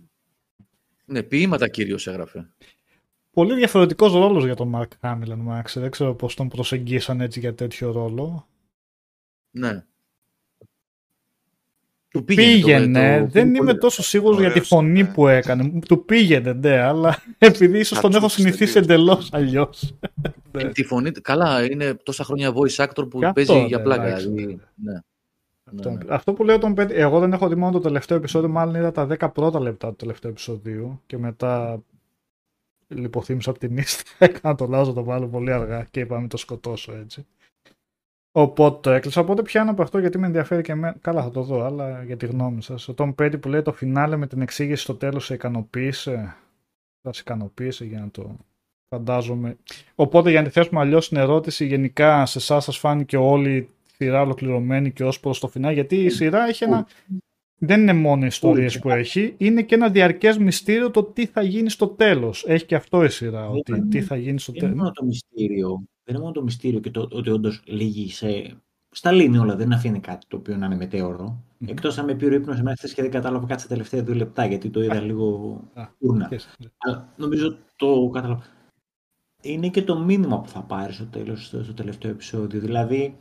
ναι, 1.06 1.24
ποίηματα 1.24 1.68
κυρίως 1.70 2.08
έγραφε. 2.08 2.50
Πολύ 3.36 3.56
διαφορετικός 3.56 4.14
ρόλος 4.14 4.46
για 4.46 4.56
τον 4.56 4.72
Mark 4.76 4.88
Hamill, 5.08 5.36
Μάξε. 5.38 5.80
Δεν 5.80 5.92
ξέρω 5.92 6.14
πώς 6.14 6.36
τον 6.36 6.48
προσεγγίσαν 6.48 7.22
έτσι 7.22 7.40
για 7.40 7.54
τέτοιο 7.54 7.92
ρόλο. 7.92 8.48
Ναι. 9.52 9.84
Του 12.08 12.24
πήγαινε. 12.24 12.52
Πήγαινε, 12.54 13.18
το- 13.18 13.24
το- 13.26 13.32
δεν 13.32 13.44
πολύ 13.44 13.58
είμαι 13.58 13.70
ωραία. 13.70 13.78
τόσο 13.78 14.04
σίγουρος 14.04 14.38
για 14.38 14.46
τη 14.48 14.52
Ωραίος, 14.52 14.68
φωνή 14.68 15.02
ναι. 15.04 15.12
που 15.14 15.28
έκανε. 15.28 15.80
Του 15.88 16.06
πήγαινε, 16.06 16.54
ναι, 16.54 16.78
αλλά 16.80 17.18
επειδή 17.38 17.80
ίσως 17.80 18.00
τον 18.00 18.12
έχω 18.12 18.20
Κατσούκης 18.22 18.44
συνηθίσει 18.44 18.74
τελείως. 18.74 18.90
εντελώς 18.94 19.30
αλλιώς. 19.34 19.94
Ε, 20.58 20.70
Τη 20.70 20.84
φωνή, 20.84 21.12
του- 21.12 21.22
καλά, 21.22 21.66
είναι 21.66 21.94
τόσα 21.94 22.24
χρόνια 22.24 22.54
voice 22.54 22.86
actor 22.86 23.10
που 23.10 23.20
Και 23.20 23.32
παίζει 23.34 23.52
αυτό, 23.52 23.66
για 23.66 23.78
ναι, 23.78 23.84
πλάκα. 23.84 24.06
εντάξει, 24.06 24.30
δηλαδή, 24.30 24.60
ναι. 24.76 24.92
ναι. 24.94 25.00
Αυτό, 25.64 25.90
Ναι, 25.90 25.96
ναι. 25.96 26.14
αυτό 26.14 26.34
που 26.34 26.44
λέω 26.44 26.58
τον 26.60 26.74
Πέτ, 26.74 26.92
εγώ 26.94 27.20
δεν 27.20 27.34
έχω 27.34 27.48
δει 27.48 27.56
μόνο 27.56 27.72
το 27.72 27.80
τελευταίο 27.80 28.18
επεισόδιο, 28.18 28.50
μάλλον 28.50 28.76
είδα 28.76 28.92
τα 28.92 29.08
10 29.20 29.30
πρώτα 29.34 29.60
λεπτά 29.60 29.90
του 29.90 29.96
τελευταίου 29.96 30.30
επεισοδίου 30.32 31.02
και 31.06 31.18
μετά 31.18 31.84
λιποθύμησα 32.88 33.50
από 33.50 33.60
την 33.60 33.78
ίστα. 33.78 34.04
Έκανα 34.20 34.56
το 34.60 34.66
λάθος 34.66 34.88
να 34.88 34.94
το 34.94 35.04
βάλω 35.04 35.28
πολύ 35.28 35.52
αργά 35.52 35.88
και 35.92 36.00
είπα 36.00 36.14
να 36.14 36.20
μην 36.20 36.30
το 36.30 36.38
σκοτώσω 36.38 36.94
έτσι. 36.94 37.26
Οπότε 38.32 38.80
το 38.82 38.90
έκλεισα. 38.90 39.22
Οπότε 39.22 39.42
πιάνω 39.42 39.72
από 39.72 39.82
αυτό 39.82 40.00
γιατί 40.00 40.18
με 40.18 40.26
ενδιαφέρει 40.26 40.62
και 40.62 40.72
εμένα. 40.72 40.96
Καλά, 41.02 41.24
θα 41.24 41.32
το 41.32 41.42
δω, 41.42 41.64
αλλά 41.64 42.04
για 42.04 42.18
τη 42.18 42.26
γνώμη 42.26 42.64
σας. 42.64 42.88
Ο 42.88 42.94
Tom 42.98 43.16
Petty 43.16 43.42
που 43.42 43.50
λέει 43.50 43.62
το 43.62 43.74
φινάλε 43.74 44.16
με 44.16 44.28
την 44.28 44.42
εξήγηση 44.42 44.82
στο 44.82 44.96
τέλος 44.96 45.26
σε 45.26 45.34
ικανοποίησε. 45.34 46.36
Θα 47.02 47.14
σε 47.14 47.22
ικανοποίησε 47.22 47.86
για 47.86 48.00
να 48.00 48.10
το 48.10 48.36
φαντάζομαι. 48.90 49.58
Οπότε 49.96 50.30
για 50.30 50.42
να 50.42 50.48
τη 50.48 50.54
θέσουμε 50.54 50.80
αλλιώς 50.80 51.08
την 51.08 51.18
ερώτηση, 51.18 51.66
γενικά 51.66 52.26
σε 52.26 52.38
εσάς 52.38 52.64
σας 52.64 52.78
φάνηκε 52.78 53.18
όλη 53.18 53.56
η 53.56 53.70
σειρά 53.96 54.22
ολοκληρωμένη 54.22 54.92
και 54.92 55.04
ως 55.04 55.20
προς 55.20 55.40
το 55.40 55.48
φινάλε. 55.48 55.74
Γιατί 55.74 55.96
η 55.96 56.10
σειρά 56.10 56.48
έχει 56.48 56.64
ένα. 56.64 56.88
Δεν 57.58 57.82
είναι 57.82 57.94
μόνο 57.94 58.24
οι 58.24 58.28
ιστορίες 58.28 58.80
που 58.80 58.90
έχει, 58.90 59.34
είναι 59.38 59.62
και 59.64 59.76
ένα 59.76 59.90
διαρκές 59.90 60.38
μυστήριο 60.38 60.92
το 60.92 61.04
τι 61.04 61.26
θα 61.26 61.42
γίνει 61.42 61.70
στο 61.70 61.88
τέλος. 61.88 62.44
Έχει 62.48 62.66
και 62.66 62.76
αυτό 62.76 63.04
η 63.04 63.10
σειρά, 63.10 63.50
ότι 63.50 63.88
τι 63.88 64.02
θα 64.02 64.16
γίνει 64.16 64.40
στο 64.40 64.52
Δεν 64.52 64.62
είναι 64.62 64.70
τέλος. 64.72 64.84
μόνο 64.84 64.92
το 64.92 65.06
μυστήριο. 65.06 65.84
Δεν 66.04 66.16
είναι 66.16 66.20
μόνο 66.20 66.32
το 66.32 66.44
μυστήριο 66.44 66.80
και 66.80 66.92
το 66.92 67.08
ότι 67.12 67.30
όντως 67.30 67.62
λύγει 67.66 68.10
σε. 68.12 68.56
Στα 68.90 69.12
λύνει 69.12 69.38
όλα, 69.38 69.56
δεν 69.56 69.74
αφήνει 69.74 70.00
κάτι 70.00 70.26
το 70.28 70.38
οποίο 70.38 70.58
να 70.58 70.66
είναι 70.66 70.76
μετέωρο. 70.76 71.44
Μμμ. 71.58 71.70
Εκτός 71.70 71.98
αν 71.98 72.06
με 72.06 72.16
πήρε 72.16 72.34
ο 72.34 72.38
ύπνος 72.38 72.60
εμένα 72.60 72.76
χθες 72.76 72.94
και 72.94 73.02
δεν 73.02 73.12
κατάλαβα 73.12 73.46
κάτι 73.48 73.60
στα 73.62 73.70
τελευταία 73.70 74.04
δύο 74.04 74.14
λεπτά 74.16 74.46
γιατί 74.46 74.70
το 74.70 74.82
είδα 74.84 75.00
λίγο 75.02 75.60
Α, 75.74 75.84
ούρνα. 75.98 76.28
και- 76.28 76.40
Αλλά 76.78 77.14
νομίζω 77.18 77.58
το 77.76 78.10
κατάλαβα. 78.14 78.44
Είναι 79.42 79.70
και 79.70 79.82
το 79.84 80.00
μήνυμα 80.00 80.42
που 80.42 80.50
θα 80.50 80.62
πάρεις 80.62 80.96
στο 80.96 81.06
τέλος, 81.06 81.46
στο, 81.46 81.64
στο 81.64 81.74
τελευταίο 81.74 82.12
επεισόδιο. 82.12 82.60
Δηλαδή, 82.60 83.16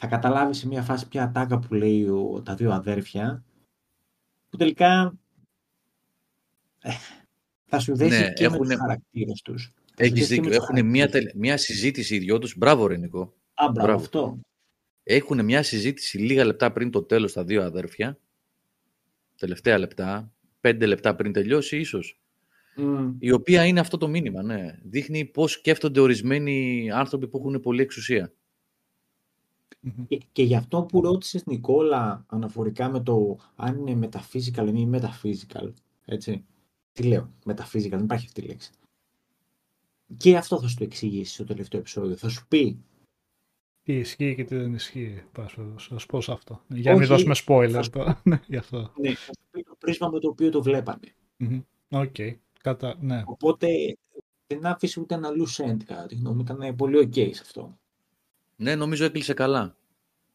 θα 0.00 0.06
καταλάβεις 0.06 0.58
σε 0.58 0.66
μια 0.66 0.82
φάση 0.82 1.08
ποια 1.08 1.22
ατάκα 1.22 1.58
που 1.58 1.74
λέει 1.74 2.04
ο, 2.08 2.42
τα 2.44 2.54
δύο 2.54 2.70
αδέρφια, 2.72 3.44
που 4.50 4.56
τελικά 4.56 5.14
ε, 6.80 6.90
θα 7.66 7.78
σου 7.78 7.96
δέσει 7.96 8.20
Ναι, 8.20 8.32
και 8.32 8.48
με 8.48 8.54
έχουνε- 8.54 8.72
τους 8.72 8.80
χαρακτήρες 8.80 9.42
τους. 9.42 9.62
Θα 9.94 10.04
σου 10.04 10.12
Έχεις 10.12 10.28
δέσει 10.28 10.34
και 10.34 10.40
με 10.40 10.46
δίκιο. 10.46 10.58
τους 10.60 10.68
Έχουν 10.68 10.86
μια, 10.90 10.98
χαρακτήρες. 10.98 11.10
τελε- 11.32 11.34
μια 11.34 11.56
συζήτηση 11.56 12.14
οι 12.14 12.18
δυο 12.18 12.38
τους. 12.38 12.56
Μπράβο, 12.56 12.86
Ρενικό. 12.86 13.20
Α, 13.54 13.68
μπράβο, 13.70 13.72
Μπράβο. 13.86 14.00
αυτό. 14.02 14.40
Έχουν 15.02 15.44
μια 15.44 15.62
συζήτηση 15.62 16.18
λίγα 16.18 16.44
λεπτά 16.44 16.72
πριν 16.72 16.90
το 16.90 17.02
τέλος 17.02 17.32
τα 17.32 17.44
δύο 17.44 17.62
αδέρφια. 17.62 18.18
Τελευταία 19.36 19.78
λεπτά. 19.78 20.32
Πέντε 20.60 20.86
λεπτά 20.86 21.14
πριν 21.14 21.32
τελειώσει, 21.32 21.78
ίσως. 21.78 22.20
Μμ. 22.76 23.10
Η 23.18 23.30
οποία 23.32 23.64
είναι 23.66 23.80
αυτό 23.80 23.96
το 23.96 24.08
μήνυμα, 24.08 24.42
ναι. 24.42 24.78
Δείχνει 24.82 25.24
πώς 25.24 25.52
σκέφτονται 25.52 26.00
ορισμένοι 26.00 26.88
άνθρωποι 26.90 27.28
που 27.28 27.38
έχουν 27.38 27.60
πολλή 27.60 27.82
εξουσία. 27.82 28.32
Μμμ. 29.80 30.06
Και, 30.06 30.20
και 30.32 30.42
γι' 30.42 30.54
αυτό 30.56 30.82
που 30.82 31.00
ρώτησες 31.00 31.46
Νικόλα 31.46 32.24
αναφορικά 32.28 32.88
με 32.90 33.00
το 33.00 33.38
αν 33.56 33.86
είναι 33.86 34.08
metaphysical 34.12 34.66
ή 34.68 34.72
μη 34.72 34.90
metaphysical. 35.00 35.72
Έτσι. 36.04 36.44
Τι 36.92 37.02
λέω, 37.02 37.30
metaphysical, 37.46 37.88
δεν 37.88 38.04
υπάρχει 38.04 38.26
αυτή 38.26 38.40
η 38.40 38.46
λέξη. 38.46 38.70
Και 40.16 40.36
αυτό 40.36 40.60
θα 40.60 40.68
σου 40.68 40.76
το 40.76 40.84
εξηγήσει 40.84 41.32
στο 41.34 41.44
τελευταίο 41.44 41.80
επεισόδιο. 41.80 42.16
Θα 42.16 42.28
σου 42.28 42.46
πει 42.48 42.84
Τι 43.82 43.92
ισχύει 43.96 44.34
και 44.34 44.44
τι 44.44 44.56
δεν 44.56 44.74
ισχύει. 44.74 45.22
Πας, 45.32 45.52
θα 45.88 45.98
σου 45.98 46.06
πω 46.06 46.20
σε 46.20 46.32
αυτό. 46.32 46.62
Για 46.68 46.92
να 46.92 46.98
μην 46.98 47.10
Όχι, 47.12 47.24
δώσουμε 47.24 47.34
θα 47.34 47.42
spoiler 47.46 47.82
σου- 47.84 47.92
τώρα. 47.92 48.20
Ναι, 48.24 48.40
γι' 48.46 48.56
αυτό. 48.56 48.92
Ναι, 49.00 49.14
θα 49.14 49.32
σου 49.32 49.44
πει 49.50 49.62
το 49.62 49.74
πρίσμα 49.78 50.08
με 50.08 50.18
το 50.20 50.28
οποίο 50.28 50.50
το 50.50 50.62
βλέπανε. 50.62 51.14
Μμμ. 51.36 51.60
Οκ. 51.88 52.14
Κατά... 52.62 52.96
Ναι. 53.00 53.22
Οπότε 53.26 53.66
δεν 54.46 54.66
άφησε 54.66 55.00
ούτε 55.00 55.14
ένα 55.14 55.28
loose 55.28 55.70
end 55.70 55.84
κατά 55.84 56.06
τη 56.06 56.14
γνώμη 56.14 56.36
μου. 56.36 56.40
Ήταν 56.42 56.76
πολύ 56.76 56.98
ok 56.98 57.34
σε 57.34 57.40
αυτό. 57.44 57.78
Ναι, 58.62 58.74
νομίζω 58.74 59.04
έκλεισε 59.04 59.34
καλά. 59.34 59.76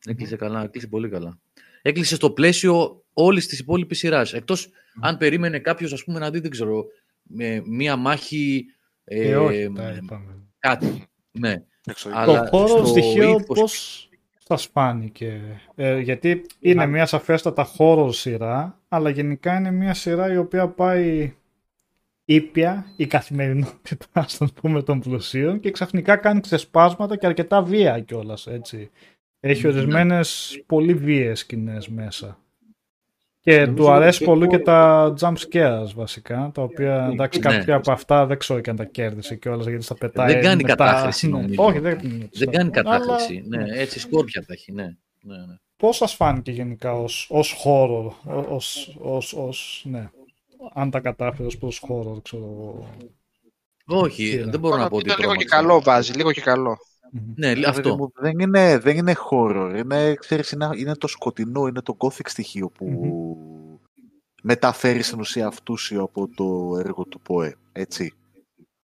Έκλεισε 0.05 0.35
καλά, 0.35 0.63
έκλεισε 0.63 0.87
πολύ 0.87 1.09
καλά. 1.09 1.39
Έκλεισε 1.81 2.15
στο 2.15 2.31
πλαίσιο 2.31 3.03
όλης 3.13 3.47
της 3.47 3.59
υπόλοιπης 3.59 3.97
σειράς. 3.97 4.33
Εκτός 4.33 4.69
αν 5.01 5.17
περίμενε 5.17 5.59
κάποιος, 5.59 5.93
ας 5.93 6.03
πούμε, 6.03 6.19
να 6.19 6.29
δει, 6.29 6.39
δεν 6.39 6.51
ξέρω, 6.51 6.85
με 7.23 7.61
μία 7.65 7.95
μάχη. 7.95 8.65
Ε, 9.03 9.29
Ε, 9.29 9.35
όχι, 9.35 9.71
τα 9.75 9.87
ε, 9.87 9.99
είπαμε. 10.03 10.37
κάτι. 10.59 11.03
Ναι. 11.31 11.63
Εξωγικό. 11.87 12.19
Αλλά 12.21 12.41
το 12.43 12.47
χώρο 12.57 12.67
στο 12.67 12.85
στοιχείο 12.85 13.29
ύφος- 13.29 13.59
πώς 13.59 14.09
σας 14.47 14.65
φάνηκε. 14.71 15.41
Ε, 15.75 15.99
γιατί 15.99 16.45
είναι 16.59 16.75
Μα- 16.85 16.85
μια 16.91 17.05
σαφέστατα 17.05 17.67
horror 17.77 18.09
σειρά, 18.13 18.79
αλλά 18.87 19.09
γενικά 19.09 19.57
είναι 19.57 19.71
μια 19.71 19.93
σειρά 19.93 20.33
η 20.33 20.37
οποία 20.37 20.67
πάει 20.67 21.33
ήπια 22.25 22.85
η 22.95 23.07
καθημερινότητα, 23.07 24.05
ας 24.13 24.37
το 24.37 24.47
πούμε, 24.61 24.83
των 24.83 24.99
πλουσίων 24.99 25.59
και 25.59 25.71
ξαφνικά 25.71 26.15
κάνει 26.15 26.39
ξεσπάσματα 26.39 27.17
και 27.17 27.25
αρκετά 27.25 27.61
βία 27.61 27.99
κιόλας, 27.99 28.47
έτσι. 28.47 28.89
Έχει 29.39 29.63
Ναι. 29.67 29.71
ορισμένες 29.73 30.59
πολύ 30.65 30.93
βίαιες 30.93 31.39
σκηνές 31.39 31.87
μέσα. 31.87 32.39
Και 33.39 33.59
Νομίζω 33.59 33.75
του 33.75 33.91
αρέσει 33.91 34.19
και 34.19 34.25
πολύ 34.25 34.47
το- 34.47 34.57
και 34.57 34.63
τα 34.63 35.13
jump 35.19 35.33
scares 35.49 35.87
βασικά, 35.95 36.51
τα 36.53 36.61
οποία 36.61 37.05
Ναι, 37.07 37.13
εντάξει 37.13 37.39
ναι. 37.39 37.45
κάποια 37.49 37.75
από 37.75 37.91
αυτά 37.91 38.25
δεν 38.25 38.37
ξέρω 38.37 38.59
και 38.59 38.69
αν 38.69 38.75
τα 38.75 38.83
κέρδισε 38.85 39.35
κιόλας 39.35 39.65
γιατί 39.67 39.83
στα 39.83 39.95
πετάει 39.95 40.33
Δεν 40.33 40.41
κάνει 40.41 40.61
μετά. 40.63 40.75
κατάχρηση, 40.75 41.27
Ναι. 41.29 41.37
νομίζω. 41.37 41.63
Όχι, 41.63 41.79
δεν, 41.79 41.97
Δεν 42.33 42.51
κάνει 42.51 42.69
αλλά- 42.73 42.99
κατάχρηση. 42.99 43.43
Ναι, 43.47 43.63
έτσι 43.67 43.99
σκόρπια 43.99 44.41
τα 44.45 44.53
έχει. 44.53 44.71
Ναι. 44.71 44.83
Ναι, 45.21 45.37
ναι. 45.37 45.55
Πώς 45.77 45.95
σας 45.97 46.13
φάνηκε 46.13 46.51
γενικά 46.51 46.93
ως, 46.93 47.27
ως 47.29 47.51
χώρο, 47.51 48.15
ως, 48.49 48.95
ως, 49.01 49.33
ως, 49.33 49.85
ναι, 49.89 50.09
αν 50.73 50.89
τα 50.91 50.99
κατάφερες 50.99 51.53
ως 51.53 51.57
προς 51.57 51.77
χώρο, 51.79 52.21
ξέρω 52.23 52.43
εγώ. 52.43 52.89
Όχι, 53.85 54.25
Σειρά. 54.25 54.49
δεν 54.49 54.59
μπορώ 54.59 54.77
να 54.77 54.89
πω 54.89 54.95
ότι 54.95 55.09
Είναι 55.09 55.15
λίγο 55.19 55.35
και 55.35 55.45
τρόμαξε. 55.45 55.71
καλό 55.71 55.81
βάζει, 55.81 56.13
λίγο 56.13 56.31
και 56.31 56.41
καλό. 56.41 56.77
Μμμ. 57.11 57.33
Ναι, 57.35 57.47
Ρε 57.47 57.53
παιδί 57.53 57.65
αυτό. 57.65 57.95
μου, 57.97 58.11
δεν, 58.15 58.39
είναι, 58.39 58.77
δεν 58.77 58.97
είναι 58.97 59.15
horror. 59.31 59.73
Είναι, 59.77 60.13
ξέρεις, 60.13 60.51
είναι, 60.51 60.69
είναι 60.77 60.95
το 60.95 61.07
σκοτεινό, 61.07 61.67
είναι 61.67 61.81
το 61.81 61.97
gothic 61.99 62.27
στοιχείο 62.29 62.69
που 62.69 62.87
μεταφέρει 64.43 65.01
στην 65.01 65.19
ουσία 65.19 65.47
αυτούσιο 65.47 66.01
από 66.03 66.27
το 66.35 66.77
έργο 66.77 67.03
του 67.05 67.21
ΠΟΕ. 67.21 67.55
Έτσι. 67.71 68.13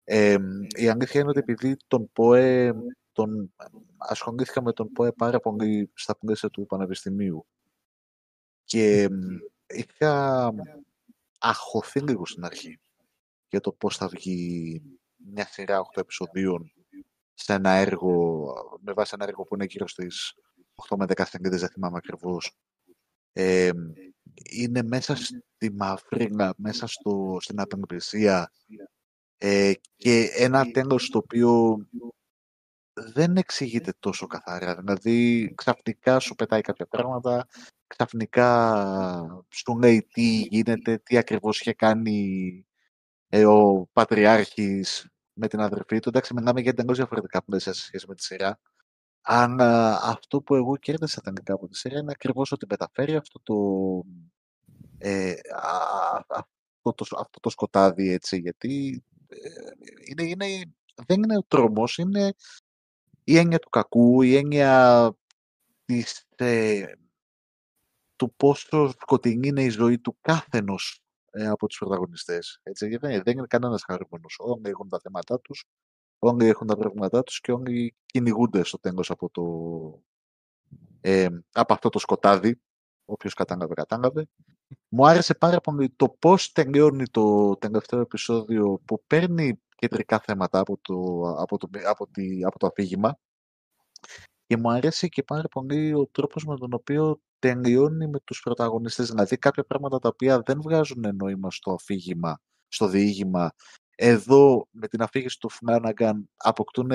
Ε, 0.03 0.37
η 0.75 0.87
αλήθεια 0.89 1.19
είναι 1.21 1.29
ότι 1.29 1.39
επειδή 1.39 1.77
τον 1.87 2.09
ΠΟΕ 2.13 2.73
τον, 3.11 3.53
ασχολήθηκα 3.97 4.61
με 4.61 4.73
τον 4.73 4.91
ΠΟΕ 4.91 5.11
πάρα 5.11 5.39
πολύ 5.39 5.91
στα 5.93 6.17
πλαίσια 6.17 6.49
του 6.49 6.65
Πανεπιστημίου 6.65 7.45
και 8.63 9.07
μ, 9.11 9.15
είχα 9.67 10.51
αχωθεί 11.41 11.99
λίγο 11.99 12.25
στην 12.25 12.45
αρχή 12.45 12.79
για 13.47 13.59
το 13.59 13.71
πώς 13.71 13.97
θα 13.97 14.07
βγει 14.07 14.81
μια 15.15 15.47
σειρά 15.47 15.81
8 15.81 16.01
επεισοδίων 16.01 16.73
σε 17.33 17.53
ένα 17.53 17.69
έργο, 17.69 18.45
με 18.81 18.93
βάση 18.93 19.11
ένα 19.13 19.25
έργο 19.27 19.43
που 19.43 19.55
είναι 19.55 19.65
γύρω 19.65 19.87
στις 19.87 20.33
8 20.89 20.95
με 20.97 21.05
10 21.07 21.23
σελίδες, 21.25 21.59
δεν 21.59 21.69
θυμάμαι 21.69 21.97
ακριβώς. 21.97 22.57
Ε, 23.33 23.69
είναι 24.33 24.83
μέσα 24.83 25.15
στη 25.15 25.71
μαυρίνα, 25.71 26.53
μέσα 26.57 26.87
στο, 26.87 27.37
στην 27.39 27.59
απελπισία 27.59 28.51
ε, 29.37 29.73
και 29.95 30.29
ένα 30.35 30.71
τέλος 30.71 31.09
το 31.09 31.17
οποίο 31.17 31.77
δεν 32.93 33.37
εξηγείται 33.37 33.93
τόσο 33.99 34.27
καθαρά. 34.27 34.75
Δηλαδή, 34.75 35.53
ξαφνικά 35.55 36.19
σου 36.19 36.35
πετάει 36.35 36.61
κάποια 36.61 36.85
πράγματα, 36.85 37.47
ξαφνικά 37.95 39.45
σου 39.49 39.77
λέει 39.77 40.07
τι 40.11 40.41
γίνεται, 40.41 40.97
τι 40.97 41.17
ακριβώς 41.17 41.59
είχε 41.59 41.73
κάνει 41.73 42.65
ε, 43.29 43.45
ο 43.45 43.87
Πατριάρχης 43.93 45.09
με 45.33 45.47
την 45.47 45.59
αδερφή 45.59 45.99
του. 45.99 46.09
Εντάξει, 46.09 46.33
μιλάμε 46.33 46.61
για 46.61 46.71
εντελώς 46.71 46.97
διαφορετικά 46.97 47.43
πλαίσια 47.43 47.73
σε 47.73 47.81
σχέση 47.81 48.05
με 48.07 48.15
τη 48.15 48.23
σειρά. 48.23 48.59
Αν 49.21 49.61
αυτό 50.01 50.41
που 50.41 50.55
εγώ 50.55 50.77
κέρδισα 50.77 51.21
τελικά 51.21 51.53
από 51.53 51.67
τη 51.67 51.77
σειρά 51.77 51.99
είναι 51.99 52.11
ακριβώς 52.11 52.51
ότι 52.51 52.65
μεταφέρει 52.69 53.15
αυτό 53.15 53.39
το, 53.43 53.55
ε, 54.97 55.33
αυτό, 56.27 56.93
το, 56.93 57.05
αυτό 57.19 57.39
το 57.39 57.49
σκοτάδι, 57.49 58.11
έτσι, 58.11 58.37
γιατί 58.37 59.03
ε, 59.27 59.37
είναι, 60.05 60.23
είναι, 60.23 60.45
δεν 61.07 61.23
είναι 61.23 61.37
ο 61.37 61.43
τρόμος, 61.47 61.97
είναι 61.97 62.33
η 63.23 63.37
έννοια 63.37 63.59
του 63.59 63.69
κακού, 63.69 64.21
η 64.21 64.35
έννοια 64.35 65.11
της, 65.85 66.25
ε, 66.35 66.85
του 68.21 68.33
πόσο 68.37 68.87
σκοτεινή 68.99 69.47
είναι 69.47 69.63
η 69.63 69.69
ζωή 69.69 69.99
του 69.99 70.17
κάθενος 70.21 71.01
ε, 71.31 71.47
από 71.47 71.67
τους 71.67 71.77
πρωταγωνιστές. 71.77 72.59
Έτσι, 72.63 72.87
γιατί 72.87 73.07
δεν, 73.07 73.21
δεν 73.23 73.37
είναι 73.37 73.47
κανένας 73.47 73.83
χαρούμενος. 73.83 74.35
Όλοι 74.39 74.69
έχουν 74.69 74.89
τα 74.89 74.99
θέματα 74.99 75.39
τους, 75.39 75.65
όλοι 76.19 76.45
έχουν 76.45 76.67
τα 76.67 76.77
προβλήματά 76.77 77.23
τους 77.23 77.39
και 77.39 77.51
όλοι 77.51 77.95
κυνηγούνται 78.05 78.63
στο 78.63 78.79
τέλος 78.79 79.09
από, 79.09 79.29
το, 79.29 79.43
ε, 81.01 81.27
από 81.51 81.73
αυτό 81.73 81.89
το 81.89 81.99
σκοτάδι. 81.99 82.61
Όποιος 83.05 83.33
κατάλαβε, 83.33 83.73
κατάλαβε. 83.73 84.27
Μου 84.87 85.07
άρεσε 85.07 85.33
πάρα 85.33 85.61
πολύ 85.61 85.89
το 85.89 86.09
πώς 86.09 86.51
τελειώνει 86.51 87.07
το 87.07 87.55
τελευταίο 87.57 87.99
επεισόδιο 87.99 88.81
που 88.85 89.03
παίρνει 89.07 89.61
κεντρικά 89.75 90.19
θέματα 90.19 90.59
από 90.59 90.77
το, 90.81 91.21
από 91.37 91.57
το, 91.57 91.69
από 91.85 92.07
τη, 92.07 92.43
από 92.43 92.59
το 92.59 92.67
αφήγημα 92.67 93.19
και 94.51 94.57
μου 94.57 94.71
αρέσει 94.71 95.09
και 95.09 95.23
πάρα 95.23 95.47
πολύ 95.47 95.93
ο 95.93 96.07
τρόπος 96.07 96.45
με 96.45 96.57
τον 96.57 96.73
οποίο 96.73 97.21
τελειώνει 97.39 98.07
με 98.07 98.19
τους 98.19 98.41
πρωταγωνιστές. 98.41 99.09
Δηλαδή 99.09 99.37
κάποια 99.37 99.63
πράγματα 99.63 99.99
τα 99.99 100.07
οποία 100.07 100.41
δεν 100.41 100.61
βγάζουν 100.61 101.15
νόημα 101.15 101.51
στο 101.51 101.71
αφήγημα, 101.71 102.39
στο 102.67 102.87
διήγημα, 102.87 103.51
εδώ 103.95 104.67
με 104.71 104.87
την 104.87 105.01
αφήγηση 105.01 105.39
του 105.39 105.49
Φλάναγκαν 105.49 106.29
αποκτούν 106.35 106.91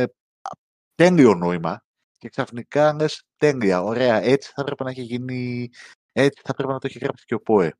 τέλειο 0.94 1.34
νόημα 1.34 1.84
και 2.18 2.28
ξαφνικά 2.28 2.94
λες 2.94 3.22
τέλεια, 3.36 3.82
ωραία, 3.82 4.22
έτσι 4.22 4.52
θα 4.54 4.62
έπρεπε 4.62 4.84
να 4.84 4.90
έχει 4.90 5.02
γίνει, 5.02 5.68
έτσι 6.12 6.40
θα 6.44 6.50
έπρεπε 6.52 6.72
να 6.72 6.78
το 6.78 6.86
έχει 6.86 6.98
γράψει 6.98 7.24
και 7.24 7.34
ο 7.34 7.40
ΠΟΕ. 7.40 7.74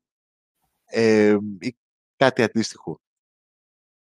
Ε, 0.85 1.37
ή 1.59 1.77
κάτι 2.15 2.43
αντίστοιχο. 2.43 2.99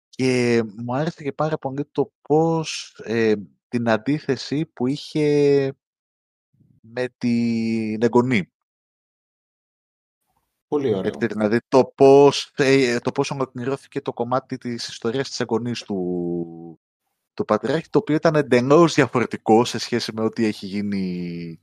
Και 0.08 0.62
μου 0.76 0.94
άρεσε 0.94 1.22
και 1.22 1.32
πάρα 1.32 1.58
πολύ 1.58 1.84
το 1.92 2.12
πώς 2.22 3.00
ε, 3.04 3.34
την 3.72 3.88
αντίθεση 3.88 4.66
που 4.66 4.86
είχε 4.86 5.74
με 6.80 7.08
την 7.18 8.02
εγγονή. 8.02 8.52
Πολύ 10.68 10.94
ωραίο. 10.94 11.12
Έτσι, 11.14 11.26
δηλαδή 11.26 11.58
το 11.68 11.84
πώς, 11.84 12.52
ε, 12.56 12.98
το 12.98 13.12
πώς 13.12 13.30
ολοκληρώθηκε 13.30 14.00
το 14.00 14.12
κομμάτι 14.12 14.58
της 14.58 14.88
ιστορίας 14.88 15.28
της 15.28 15.40
εγγονής 15.40 15.82
του, 15.82 16.80
του 17.34 17.44
Πατριάρχη, 17.44 17.88
το 17.88 17.98
οποίο 17.98 18.14
ήταν 18.14 18.34
εντελώς 18.34 18.94
διαφορετικό 18.94 19.64
σε 19.64 19.78
σχέση 19.78 20.12
με 20.14 20.22
ό,τι 20.22 20.44
έχει 20.44 20.66
γίνει 20.66 21.60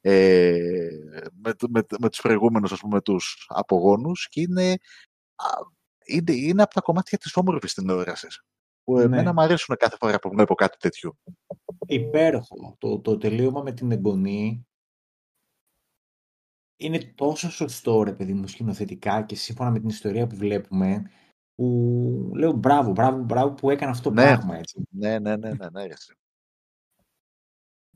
ε, 0.00 0.58
με, 1.32 1.52
με, 1.68 1.82
με 2.00 2.08
τους 2.08 2.20
προηγούμενους, 2.20 2.72
ας 2.72 2.80
πούμε, 2.80 3.00
τους 3.00 3.46
απογόνους 3.48 4.28
και 4.28 4.40
είναι, 4.40 4.76
είναι, 6.04 6.32
είναι 6.32 6.62
από 6.62 6.74
τα 6.74 6.80
κομμάτια 6.80 7.18
της 7.18 7.36
όμορφης 7.36 7.74
τηλεόρασης 7.74 8.42
που 8.84 8.96
Ναι. 8.96 9.02
εμένα 9.02 9.32
μου 9.32 9.40
αρέσουν 9.42 9.76
κάθε 9.76 9.96
φορά 10.00 10.18
που 10.18 10.28
βλέπω 10.30 10.54
κάτι 10.54 10.78
τέτοιο. 10.78 11.16
Υπέροχο. 11.86 12.76
Το, 12.78 12.98
το 13.00 13.16
τελείωμα 13.18 13.62
με 13.62 13.72
την 13.72 13.92
εγγονή 13.92 14.66
είναι 16.76 16.98
τόσο 17.14 17.50
σωστό, 17.50 18.02
ρε 18.02 18.12
παιδί 18.12 18.32
μου, 18.32 18.46
σκηνοθετικά 18.46 19.22
και 19.22 19.34
σύμφωνα 19.36 19.70
με 19.70 19.78
την 19.80 19.88
ιστορία 19.88 20.26
που 20.26 20.36
βλέπουμε, 20.36 21.10
που 21.54 22.30
λέω 22.34 22.52
μπράβο, 22.52 22.90
μπράβο, 22.90 23.18
μπράβο 23.22 23.54
που 23.54 23.70
έκανε 23.70 23.90
αυτό 23.90 24.08
το 24.08 24.14
Ναι. 24.14 24.22
πράγμα, 24.22 24.56
έτσι. 24.56 24.82
Ναι, 24.90 25.18
ναι, 25.18 25.36
ναι, 25.36 25.50
ναι, 25.52 25.66
ναι, 25.72 25.82
έτσι. 25.82 26.14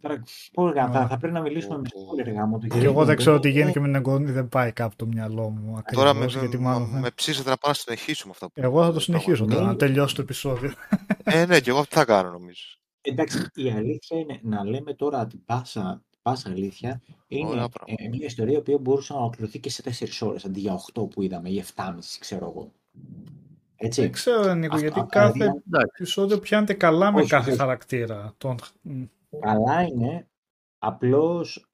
Τώρα, 0.00 0.14
πώς, 0.16 0.50
θα, 0.54 0.62
Ωραία. 0.62 1.06
θα 1.08 1.16
πρέπει 1.18 1.34
να 1.34 1.40
μιλήσουμε 1.40 1.76
με 1.78 1.88
spoiler 1.88 2.34
γάμο. 2.34 2.58
Και 2.58 2.78
εγώ 2.78 3.04
δεν 3.04 3.16
ξέρω 3.16 3.38
τι 3.40 3.50
γίνεται 3.50 3.70
και 3.72 3.80
με 3.80 3.86
την 3.86 3.94
εγγονή, 3.94 4.30
δεν 4.30 4.48
πάει 4.48 4.72
κάπου 4.72 4.96
το 4.96 5.06
μυαλό 5.06 5.48
μου. 5.50 5.82
Τώρα 5.92 6.10
Ακριβώς, 6.10 6.34
με, 6.34 6.40
γιατί 6.40 6.56
με, 6.58 6.62
μάλλον 6.62 6.88
θα- 6.88 6.98
με 6.98 7.10
ψήσετε 7.14 7.50
να 7.50 7.56
πάω 7.56 7.70
να 7.70 7.76
συνεχίσω 7.76 8.22
με 8.26 8.30
αυτά 8.34 8.46
που 8.46 8.52
Εγώ 8.54 8.80
θα 8.80 8.86
το 8.88 8.92
που 8.92 9.00
συνεχίσω 9.00 9.42
τώρα, 9.44 9.54
είπαμε. 9.54 9.68
να 9.70 9.76
τελειώσει 9.76 10.14
το 10.14 10.22
επεισόδιο. 10.22 10.72
Ε, 11.24 11.46
ναι, 11.46 11.60
και 11.60 11.70
εγώ 11.70 11.82
τι 11.82 11.94
θα 11.94 12.04
κάνω 12.04 12.30
νομίζω. 12.30 12.62
Εντάξει, 13.00 13.46
η 13.54 13.70
αλήθεια 13.70 14.18
είναι 14.18 14.38
να 14.42 14.64
λέμε 14.64 14.94
τώρα 14.94 15.26
την 15.26 15.44
πάσα, 15.44 16.02
την 16.10 16.18
πάσα 16.22 16.50
αλήθεια. 16.50 17.00
Είναι 17.26 17.48
Ωραία 17.48 17.68
πράγματα. 17.68 18.02
ε, 18.04 18.08
μια 18.08 18.26
ιστορία 18.26 18.62
που 18.62 18.78
μπορούσε 18.80 19.12
να 19.12 19.18
ολοκληρωθεί 19.18 19.58
και 19.60 19.70
σε 19.70 19.82
4 19.82 20.26
ώρες 20.28 20.44
αντί 20.44 20.60
για 20.60 20.72
8 20.94 21.08
που 21.10 21.22
είδαμε 21.22 21.48
ή 21.48 21.64
7,5 21.76 22.16
ξέρω 22.20 22.44
εγώ. 22.46 22.72
Έτσι. 23.76 24.00
Δεν 24.00 24.12
ξέρω, 24.12 24.54
Νίκο, 24.54 24.74
Αυτό, 24.74 24.86
γιατί 24.86 25.00
δηλαδή, 25.08 25.08
κάθε 25.10 25.52
επεισόδιο 25.96 26.38
πιάνεται 26.38 26.72
καλά 26.74 27.12
με 27.12 27.20
Όχι, 27.20 27.28
κάθε 27.28 27.50
όχι. 27.50 27.58
χαρακτήρα. 27.58 28.34
Τον... 28.38 28.56
μ. 29.30 29.38
Καλά 29.38 29.82
είναι, 29.82 30.28
απλώς 30.78 31.66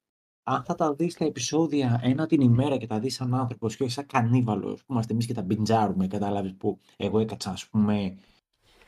αν 0.43 0.65
θα 0.65 0.75
τα 0.75 0.95
δεις 0.95 1.15
τα 1.15 1.25
επεισόδια 1.25 2.01
ένα 2.03 2.27
την 2.27 2.41
ημέρα 2.41 2.77
και 2.77 2.87
τα 2.87 2.99
δεις 3.01 3.15
σαν 3.15 3.35
άνθρωπος 3.35 3.77
και 3.77 3.83
όχι 3.83 3.93
σαν 3.93 4.07
κανίβαλος 4.07 4.85
που 4.85 4.93
είμαστε 4.93 5.13
εμείς 5.13 5.27
και 5.27 5.35
τα 5.35 5.43
μπιντζάρουμε, 5.43 6.07
κατάλαβες 6.07 6.55
που 6.57 6.81
εγώ 6.97 7.19
έκατσα 7.19 7.51
ας 7.51 7.69
πούμε, 7.69 8.19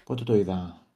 πότε 0.05 0.25
το 0.25 0.35
είδα, 0.35 0.87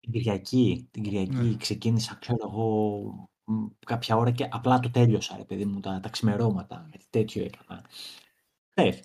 την 0.00 0.12
Κυριακή, 0.12 0.88
την 0.90 1.02
Κυριακή 1.02 1.34
Ναι. 1.36 1.56
ξεκίνησα 1.56 2.14
ξέρω 2.20 2.48
εγώ 2.50 3.30
μ, 3.44 3.66
κάποια 3.86 4.16
ώρα 4.16 4.30
και 4.30 4.48
απλά 4.50 4.80
το 4.80 4.90
τέλειωσα 4.90 5.36
ρε 5.36 5.44
παιδί 5.44 5.64
μου 5.64 5.80
τα, 5.80 6.00
τα 6.00 6.08
ξημερώματα, 6.08 6.86
γιατί 6.90 7.06
τέτοιο 7.10 7.44
έκανα. 7.44 7.86
Θες. 8.74 9.02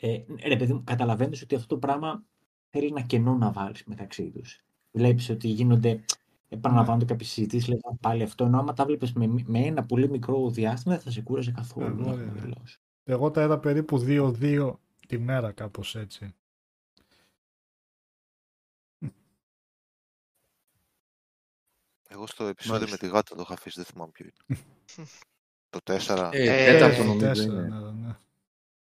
Ε, 0.00 0.24
ρε 0.46 0.56
παιδί 0.56 0.72
μου, 0.72 0.84
καταλαβαίνεις 0.84 1.42
ότι 1.42 1.54
αυτό 1.54 1.66
το 1.66 1.78
πράγμα 1.78 2.24
θέλει 2.70 2.86
ένα 2.86 3.02
κενό 3.02 3.34
να 3.36 3.52
βάλεις 3.52 3.84
μεταξύ 3.84 4.30
τους. 4.30 4.62
Βλέπεις 4.96 5.28
ότι 5.28 5.48
γίνονται, 5.48 6.04
επαναλαμβάνονται 6.48 7.04
κάποιες 7.04 7.28
συζητήσεις, 7.28 7.68
λες 7.68 7.80
«Α, 7.84 7.94
πάλι 7.96 8.22
αυτό, 8.22 8.44
ενώ 8.44 8.58
άμα 8.58 8.72
τα 8.72 8.84
βλέπεις 8.84 9.12
με, 9.12 9.26
με 9.46 9.58
ένα 9.58 9.86
πολύ 9.86 10.08
μικρό 10.10 10.50
διάστημα 10.50 10.94
δεν 10.94 11.02
θα 11.04 11.10
σε 11.10 11.20
κούραζε 11.22 11.50
καθόλου. 11.52 11.86
Εγώ, 11.86 12.04
να 12.04 12.10
έχουμε 12.22 12.38
ε, 12.38 12.40
δηλώσεις. 12.40 12.80
Εγώ 13.04 13.30
τα 13.30 13.42
είδα 13.42 13.58
περίπου 13.58 14.04
2-2 14.06 14.72
τη 15.08 15.18
μέρα 15.18 15.52
κάπως 15.52 15.96
έτσι. 15.96 16.34
Εγώ 22.08 22.26
στο 22.26 22.44
επεισόδιο 22.46 22.78
Μάλιστα. 22.80 22.96
με 23.02 23.08
τη 23.08 23.14
γάτα 23.16 23.34
το 23.34 23.40
είχα 23.42 23.54
αφήσει, 23.54 23.76
δεν 23.76 23.84
θυμάμαι 23.84 24.10
ποιο 24.12 24.26
είναι. 24.26 24.58
το 25.70 25.78
4, 25.84 26.30
Ε, 26.32 26.66
Ε, 26.66 26.72
τέταρτο 26.72 27.02
Ε, 27.02 27.04
νομίζω 27.04 27.26
τέσσερα, 27.26 27.52
είναι. 27.66 27.78
ναι, 27.80 27.90
ναι. 28.06 28.16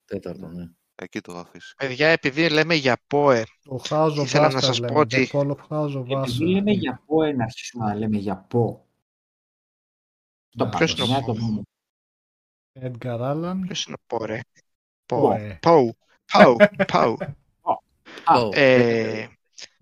Τέταρτο, 0.05 0.47
ναι. 0.47 0.69
Εκεί 0.95 1.21
το 1.21 1.31
είχα 1.31 1.41
αφήσει. 1.41 1.73
Παιδιά, 1.77 2.07
επειδή 2.07 2.49
λέμε 2.49 2.73
για 2.75 2.97
ΠΟΕ, 3.07 3.43
Ο 3.65 3.75
Χάζο 3.77 4.21
Ήθελα 4.21 4.43
να 4.43 4.49
Βάστα 4.49 4.67
σας 4.67 4.79
λέμε. 4.79 4.93
πω 4.93 4.99
ότι- 4.99 5.29
The 5.33 5.35
Call 5.39 5.49
of 5.51 5.57
Χάζο 5.67 5.99
Επειδή 5.99 6.13
Βάστα. 6.15 6.45
λέμε 6.45 6.71
για 6.71 7.01
πω, 7.05 7.23
να 7.23 7.43
αρχίσουμε 7.43 7.85
να 7.85 7.95
λέμε 7.95 8.17
για 8.17 8.37
πω. 8.37 8.85
Το 10.57 10.63
Να, 10.63 10.69
ποιος 10.69 10.93
πάντως, 10.93 11.07
είναι 11.09 11.17
ο 11.17 11.19
μια 11.19 11.25
το 11.25 11.33
πούμε. 11.33 11.61
Edgar 12.79 13.19
Allan. 13.31 13.59
ποιος 13.65 13.85
είναι 13.85 13.95
ο 13.99 14.03
ΠΟ, 14.07 14.25
ρε; 14.25 14.39
Πω. 15.05 15.17
ΠΟ. 15.19 15.31
Ε, 15.33 15.57
Παου. 15.61 15.97
Παου. 16.31 16.55
Παου. 16.91 17.17
Α, 18.23 18.33
Πω. 18.39 18.49
Ε, 18.53 19.27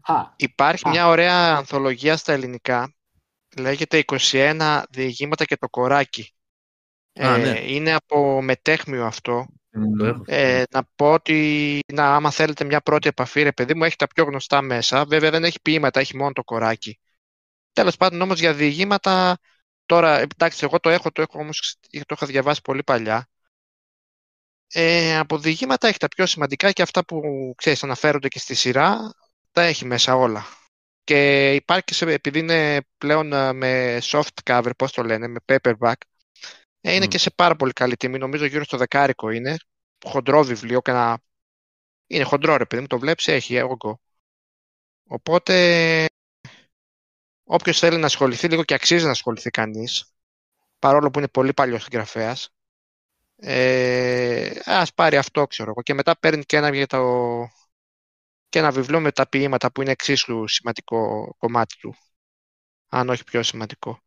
α, 0.02 0.34
Υπάρχει 0.36 0.88
Α. 0.88 0.92
μια 0.92 1.08
ωραία 1.08 1.56
ανθολογία 1.56 2.18
στα 2.18 2.34
ελληνικά. 2.34 2.94
Λέγεται 3.58 3.98
21 3.98 4.84
διηγήματα 4.90 5.46
και 5.46 5.58
το 5.58 5.70
κοράκι. 5.70 6.34
Α, 7.22 7.36
Ε, 7.36 7.38
ναι. 7.38 7.60
Είναι 7.60 7.94
από 7.94 8.42
μετέχμιο 8.42 9.06
αυτό. 9.06 9.46
Το 9.98 10.06
έχω. 10.06 10.24
Ε, 10.26 10.64
να 10.72 10.84
πω 10.96 11.14
ότι 11.14 11.80
να, 11.94 12.16
άμα 12.16 12.32
θέλετε 12.32 12.64
μια 12.64 12.82
πρώτη 12.82 13.08
επαφή, 13.08 13.42
ρε 13.42 13.52
παιδί 13.52 13.74
μου, 13.76 13.84
έχει 13.84 13.96
τα 13.96 14.08
πιο 14.08 14.24
γνωστά 14.24 14.62
μέσα. 14.62 15.06
Βέβαια 15.06 15.32
δεν 15.32 15.44
έχει 15.44 15.62
ποίηματα, 15.62 16.00
έχει 16.00 16.18
μόνο 16.18 16.32
το 16.32 16.44
κοράκι. 16.44 17.00
Τέλος 17.74 17.98
πάντων 17.98 18.22
όμως 18.22 18.40
για 18.40 18.54
διηγήματα, 18.54 19.38
τώρα 19.86 20.20
εντάξει 20.20 20.66
εγώ 20.66 20.80
το 20.80 20.90
έχω, 20.90 21.12
το 21.12 21.22
έχω 21.22 21.40
όμως 21.40 21.78
το 21.90 22.16
είχα 22.16 22.26
διαβάσει 22.26 22.62
πολύ 22.62 22.84
παλιά. 22.84 23.28
Ε, 24.68 25.18
από 25.18 25.38
διηγήματα 25.38 25.88
έχει 25.88 25.98
τα 25.98 26.08
πιο 26.08 26.26
σημαντικά 26.26 26.72
και 26.72 26.82
αυτά 26.82 27.06
που 27.06 27.22
ξέρεις 27.58 27.84
αναφέρονται 27.84 28.28
και 28.28 28.40
στη 28.40 28.54
σειρά, 28.56 29.12
τα 29.52 29.62
έχει 29.62 29.86
μέσα 29.86 30.16
όλα. 30.16 30.46
Και 31.04 31.52
υπάρχει 31.54 31.84
και 31.84 31.94
σε, 31.94 32.06
επειδή 32.06 32.40
είναι 32.40 32.82
πλέον 32.98 33.34
ε, 33.34 33.54
με 33.54 34.00
soft 34.02 34.44
cover, 34.44 34.72
πώς 34.78 34.92
το 34.92 35.04
λένε, 35.04 35.28
με 35.28 35.40
paperback, 35.46 35.94
ε, 35.94 36.13
είναι 36.92 37.06
Μμ. 37.06 37.08
και 37.08 37.18
σε 37.18 37.32
πάρα 37.32 37.56
πολύ 37.56 37.74
καλή 37.74 37.98
τιμή. 37.98 38.18
Νομίζω 38.18 38.46
γύρω 38.46 38.64
στο 38.64 38.78
δεκάρικο 38.78 39.30
είναι. 39.30 39.58
Χοντρό 40.06 40.44
βιβλίο 40.44 40.82
και 40.82 40.92
να... 40.92 41.18
Είναι 42.08 42.24
χοντρό 42.24 42.58
ρε 42.58 42.66
παιδί 42.66 42.82
μου, 42.82 42.88
το 42.88 43.00
βλέπεις, 43.00 43.28
έχει 43.28 43.62
όγκο. 43.62 44.02
Οπότε, 45.08 46.06
όποιος 47.44 47.80
θέλει 47.80 47.98
να 47.98 48.06
ασχοληθεί 48.06 48.48
λίγο 48.48 48.64
και 48.64 48.74
αξίζει 48.74 49.06
να 49.06 49.12
ασχοληθεί 49.12 49.50
κανείς, 49.50 50.14
παρόλο 50.80 51.10
που 51.12 51.20
είναι 51.20 51.28
πολύ 51.28 51.54
παλιός 51.54 51.84
συγγραφέας, 51.84 52.50
ε, 53.36 54.52
ας 54.66 54.94
πάρει 54.94 55.18
αυτό, 55.18 55.48
ξέρω 55.48 55.70
εγώ. 55.70 55.82
Και 55.82 55.94
μετά 55.94 56.20
παίρνει 56.20 56.44
και 56.44 56.58
ένα, 56.58 56.76
για 56.76 56.88
το, 56.88 57.00
και 58.50 58.60
ένα 58.60 58.72
βιβλίο 58.72 59.00
με 59.00 59.12
τα 59.12 59.30
ποίηματα 59.30 59.72
που 59.72 59.82
είναι 59.82 59.92
εξίσου 59.92 60.48
σημαντικό 60.48 61.28
κομμάτι 61.38 61.76
του. 61.78 61.96
Αν 62.88 63.10
όχι 63.10 63.24
πιο 63.24 63.44
σημαντικό. 63.44 64.00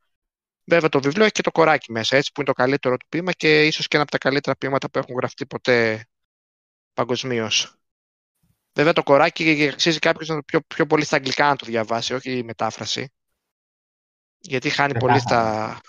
Βέβαια 0.68 0.88
το 0.88 1.00
βιβλίο 1.00 1.22
έχει 1.24 1.32
και 1.32 1.42
το 1.42 1.50
κοράκι 1.50 1.92
μέσα, 1.92 2.16
έτσι, 2.16 2.30
που 2.32 2.40
είναι 2.40 2.48
το 2.50 2.54
καλύτερο 2.56 2.96
του 2.96 3.06
ποίημα 3.08 3.32
και 3.32 3.66
ίσως 3.66 3.86
και 3.88 3.96
ένα 3.96 4.02
από 4.02 4.10
τα 4.12 4.18
καλύτερα 4.18 4.56
ποίηματα 4.56 4.90
που 4.90 4.98
έχουν 4.98 5.14
γραφτεί 5.16 5.46
ποτέ 5.46 6.06
παγκοσμίως. 6.92 7.74
Βέβαια 8.72 8.92
το 8.92 9.02
κοράκι 9.02 9.68
αξίζει 9.72 9.98
κάποιος 9.98 10.28
να 10.28 10.34
το 10.34 10.42
πιο, 10.42 10.60
πιο 10.60 10.86
πολύ 10.86 11.04
στα 11.04 11.16
αγγλικά 11.16 11.46
να 11.48 11.56
το 11.56 11.66
διαβάσει, 11.66 12.14
όχι 12.14 12.36
η 12.38 12.42
μετάφραση. 12.42 13.12
Γιατί 14.38 14.70
χάνει 14.70 14.98
πολύ 14.98 15.18
στα. 15.20 15.80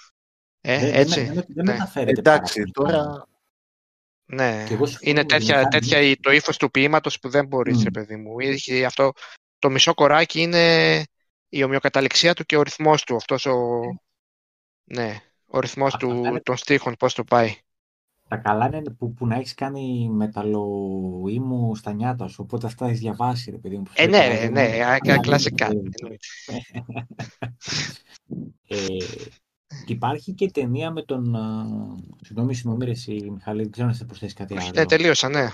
Ε, 0.61 0.79
Δεν- 0.79 0.93
έτσι. 0.93 1.23
Δεν, 1.23 1.33
δεν, 1.33 1.45
δεν 1.47 1.65
ναι. 1.65 1.71
μεταφέρεται 1.71 2.19
Εντάξει, 2.19 2.61
πάρα 2.61 2.71
πολύ. 2.73 2.91
τώρα 2.91 3.27
Ναι, 4.25 4.63
Και 4.67 4.73
εγώ 4.73 4.85
συμφωνώ 4.85 5.09
είναι 5.11 5.21
με 5.21 5.25
τον 5.27 5.37
τέτοια, 5.37 5.55
Μιχάλη. 5.57 5.67
τέτοια 5.79 5.99
η- 6.01 6.15
το 6.15 6.31
ύφος 6.31 6.57
του 6.57 6.71
ποίηματος 6.71 7.19
που 7.19 7.29
δεν 7.29 7.45
μπορείς, 7.47 7.77
Μμ. 7.77 7.83
ρε 7.83 7.91
παιδί 7.91 8.15
μου. 8.15 8.39
Είχε 8.39 8.85
αυτό, 8.85 9.11
το 9.59 9.69
μισό 9.69 9.93
κοράκι 9.93 10.41
είναι 10.41 11.03
η 11.49 11.63
ομοιοκαταληξία 11.63 12.33
του 12.33 12.43
και 12.43 12.57
ο 12.57 12.61
ρυθμός 12.61 13.03
του. 13.03 13.15
Αυτός 13.15 13.45
ο, 13.45 13.81
ναι, 14.87 15.21
ο 15.45 15.59
ρυθμός 15.59 15.93
Αυτά 15.93 16.07
του, 16.07 16.13
είναι- 16.15 16.41
των 16.41 16.57
στίχων, 16.57 16.95
πώς 16.99 17.13
το 17.13 17.23
πάει. 17.23 17.55
Τα 18.29 18.37
καλά 18.37 18.65
είναι 18.65 18.81
που, 18.97 19.13
που 19.13 19.27
να 19.27 19.35
έχεις 19.35 19.53
κάνει 19.53 20.09
μεταλλοήμου 20.11 21.75
στα 21.75 21.93
νιάτα 21.93 22.27
σου. 22.27 22.41
Οπότε 22.43 22.67
αυτά 22.67 22.85
έχεις 22.85 22.99
διαβάσει, 22.99 23.51
ρε 23.51 23.57
παιδί 23.57 23.77
μου. 23.77 23.83
που 23.83 23.89
σου 23.89 23.95
Ε, 24.03 24.07
λέει 24.07 24.19
ναι, 24.19 24.25
καλά, 24.27 24.37
ρε, 24.39 24.43
εγώ 24.43 24.53
ναι, 24.53 24.61
είμαι- 24.75 24.83
α, 24.83 24.87
αλλά 24.87 24.97
είναι 25.03 25.17
κλασικά. 25.19 25.67
το- 25.69 25.77
Ε, 28.67 28.75
και 29.85 29.93
υπάρχει 29.93 30.33
και 30.33 30.51
ταινία 30.51 30.91
με 30.91 31.01
τον. 31.03 31.35
α, 31.35 31.65
Συγγνώμη, 32.21 32.53
συγγνώμη, 32.55 32.85
ρε, 32.85 32.91
εσύ, 32.91 33.29
Μιχάλη, 33.31 33.61
δεν 33.61 33.71
ξέρω 33.71 33.87
αν 33.87 33.93
θα 33.93 34.05
προσθέσεις 34.05 34.35
κάτι 34.35 34.57
άλλο. 34.57 34.71
Ναι, 34.75 34.85
τελείωσα, 34.85 35.29
ναι. 35.29 35.47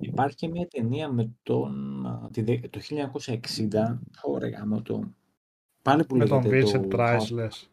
Υπάρχει 0.00 0.36
και 0.36 0.48
μια 0.48 0.66
ταινία 0.68 1.08
με 1.08 1.30
τον. 1.42 2.06
α, 2.06 2.28
τη 2.32 2.42
δε- 2.42 2.68
το 2.70 2.80
1960. 2.80 3.98
Ωραία, 4.22 4.50
γάμο 4.58 4.82
το. 4.82 5.02
Πάλι 5.82 6.04
που 6.04 6.16
Με 6.16 6.26
τον 6.26 6.42
λέγεται 6.44 6.78
Vincent 6.78 6.88
το 6.88 6.96
Price, 6.98 7.18
House- 7.18 7.30
λες. 7.30 7.70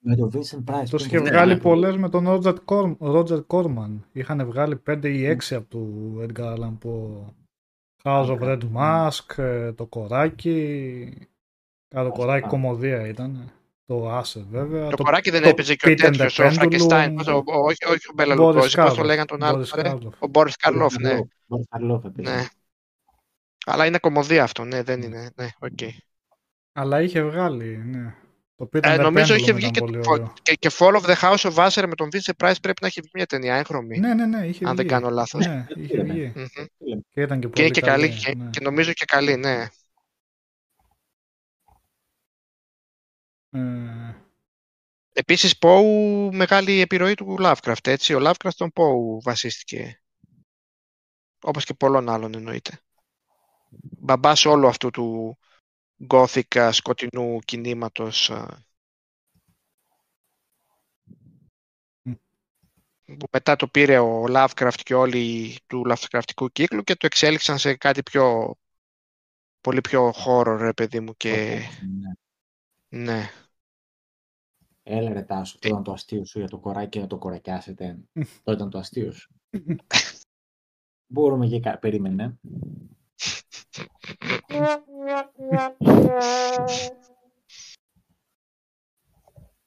Με 0.00 0.16
τον 0.16 0.30
Vincent 0.34 0.64
Price. 0.74 0.88
Τους 0.90 1.02
που 1.02 1.06
είχε 1.06 1.16
είναι- 1.18 1.30
βγάλει 1.30 1.54
ναι. 1.54 1.60
πολλές 1.60 1.96
με 1.96 2.08
τον 2.08 2.24
Roger, 2.28 2.54
Corm, 2.64 2.96
Roger 2.98 3.46
Corman. 3.46 3.98
Είχαν 4.12 4.46
βγάλει 4.46 4.76
5 4.76 5.04
ή 5.08 5.24
6 5.26 5.54
από 5.54 5.66
του 5.68 6.14
Edgar 6.28 6.54
Allan 6.58 6.78
Poe. 6.84 7.24
House 8.02 8.26
of 8.26 8.38
Red 8.40 8.60
Mask, 8.76 9.38
ε, 9.38 9.72
το 9.72 9.86
κοράκι. 9.86 10.58
Α, 11.98 12.02
το 12.04 12.10
κοράκι 12.10 12.44
Αυτά. 12.44 12.48
κομμωδία 12.48 13.06
ήταν. 13.06 13.52
Το 13.86 14.18
Asher 14.18 14.44
βέβαια. 14.50 14.88
Το 14.88 15.02
κοράκι 15.02 15.30
δεν 15.30 15.42
το 15.42 15.48
έπαιζε 15.48 15.74
και 15.74 15.88
ο 15.88 15.92
Pete 15.92 16.00
and 16.00 16.06
the 16.08 16.10
τέτοιος, 16.16 16.38
ο 16.38 16.42
Pendulum. 16.44 16.52
Φραγκεστάιν, 16.52 17.14
πώς 17.14 17.24
το- 17.24 17.36
ο- 17.36 17.42
όχι, 17.64 17.84
όχι 17.84 18.08
ο 18.08 18.12
Μπέλα 18.14 18.34
Boris 18.34 18.36
Λουγκόζη, 18.38 18.76
πώς 18.76 18.94
το 18.94 19.00
Karloff. 19.00 19.04
λέγανε 19.04 19.24
τον 19.26 19.42
άλλο, 19.42 19.62
Boris 19.64 19.72
ρε. 19.82 19.92
Karloff. 19.94 20.12
ο 20.18 20.26
Μπόρις 20.26 20.56
Καρλόφ, 20.56 20.96
ναι. 20.98 21.18
Boris 21.48 21.78
Karloff 21.78 22.04
έπαιζε. 22.04 22.30
ναι. 22.36 22.46
Αλλά 23.66 23.86
είναι 23.86 23.98
κομμωδία 23.98 24.42
αυτό, 24.42 24.64
ναι, 24.64 24.82
δεν 24.82 25.02
είναι, 25.02 25.30
ναι, 25.36 25.48
οκ. 25.58 25.78
Αλλά 26.72 27.02
είχε 27.02 27.22
βγάλει, 27.22 27.76
ναι. 27.76 28.14
Το 28.58 28.68
Pete 28.72 28.78
and 28.78 28.84
Ε, 28.84 28.94
the 28.96 29.00
νομίζω 29.00 29.34
είχε 29.34 29.52
Pendulum 29.52 29.54
βγει 29.54 29.66
ήταν 29.66 29.72
και, 29.72 29.80
πολύ 29.80 30.00
το- 30.00 30.10
ωραίο. 30.10 30.32
και, 30.42 30.54
και 30.54 30.70
Fall 30.78 31.00
of 31.00 31.04
the 31.04 31.14
House 31.20 31.52
of 31.52 31.66
Usher 31.68 31.84
με 31.88 31.94
τον 31.94 32.08
Vincent 32.12 32.46
Price 32.46 32.54
πρέπει 32.62 32.78
να 32.80 32.86
έχει 32.86 33.00
βγει 33.00 33.10
μια 33.14 33.26
ταινία 33.26 33.54
έγχρωμη, 33.56 33.98
Ναι, 33.98 34.14
ναι, 34.14 34.26
ναι, 34.26 34.46
είχε 34.46 34.64
αν 34.66 34.76
δεν 34.76 34.84
βγει. 34.86 34.94
κάνω 34.94 35.10
λάθος. 35.10 35.46
Ναι, 35.46 35.66
είχε 35.76 36.02
Ναι. 36.02 36.12
βγει. 36.12 36.32
Μμμ. 36.36 36.98
Και 37.10 37.20
ήταν 37.20 37.40
και 37.40 37.46
Και 37.46 37.52
πολύ 37.52 37.62
είναι 37.62 37.70
και 37.70 37.80
καλή, 37.80 38.08
καλή. 38.08 38.20
και, 38.20 38.34
ναι. 38.34 38.50
και 38.50 38.60
νομίζω 38.62 38.92
και 38.92 39.04
καλή, 39.04 39.36
ναι. 39.36 39.66
Ε, 43.50 43.58
Επίσης, 45.12 45.54
Poe, 45.60 46.28
μεγάλη 46.32 46.80
επιρροή 46.80 47.14
του 47.14 47.36
Lovecraft, 47.40 47.86
έτσι. 47.86 48.14
Ο 48.14 48.18
Lovecraft 48.22 48.54
τον 48.56 48.70
Poe 48.74 49.22
βασίστηκε. 49.22 50.02
Όπως 51.42 51.64
και 51.64 51.74
πολλών 51.74 52.08
άλλων 52.08 52.34
εννοείται. 52.34 52.80
Μπαμπάς 53.98 54.44
όλου 54.44 54.68
αυτού 54.68 54.90
του 54.90 55.38
gothic 56.06 56.58
α, 56.58 56.72
σκοτεινού 56.72 57.38
κινήματος 57.38 58.30
α, 58.30 58.66
Μμ. 62.02 62.14
που 63.04 63.26
μετά 63.32 63.56
το 63.56 63.68
πήρε 63.68 63.98
ο 63.98 64.24
Lovecraft 64.28 64.80
και 64.82 64.94
όλοι 64.94 65.56
του 65.66 65.82
Lovecraftικού 65.88 66.46
κύκλου 66.52 66.82
και 66.82 66.94
το 66.94 67.06
εξέλιξαν 67.06 67.58
σε 67.58 67.76
κάτι 67.76 68.02
πιο 68.02 68.54
πολύ 69.60 69.80
πιο 69.80 70.12
horror, 70.26 70.56
ρε 70.58 70.72
παιδί 70.72 71.00
μου 71.00 71.14
και 71.16 71.60
Ναι. 71.78 72.12
ναι. 72.88 73.30
Έλα 74.82 75.12
ρε 75.12 75.22
Τάσο, 75.22 75.54
αυτό 75.54 75.68
ήταν 75.68 75.82
το 75.82 75.92
αστείο 75.92 76.24
σου 76.24 76.38
για 76.38 76.48
το 76.48 76.58
κοράκι 76.58 76.88
και 76.88 77.00
να 77.00 77.06
το 77.06 77.18
κορακιάσετε. 77.18 77.98
Αυτό 78.20 78.52
ήταν 78.52 78.70
το 78.70 78.78
αστείο 78.78 79.12
σου. 79.12 79.34
Μπορούμε 81.06 81.46
και 81.46 81.60
κα... 81.60 81.78
Περίμενε. 81.78 82.38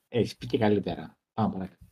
Έχεις 0.07 0.37
πει 0.37 0.47
και 0.47 0.57
καλύτερα. 0.57 1.17
Πάμε 1.33 1.53
παρακάτω. 1.53 1.85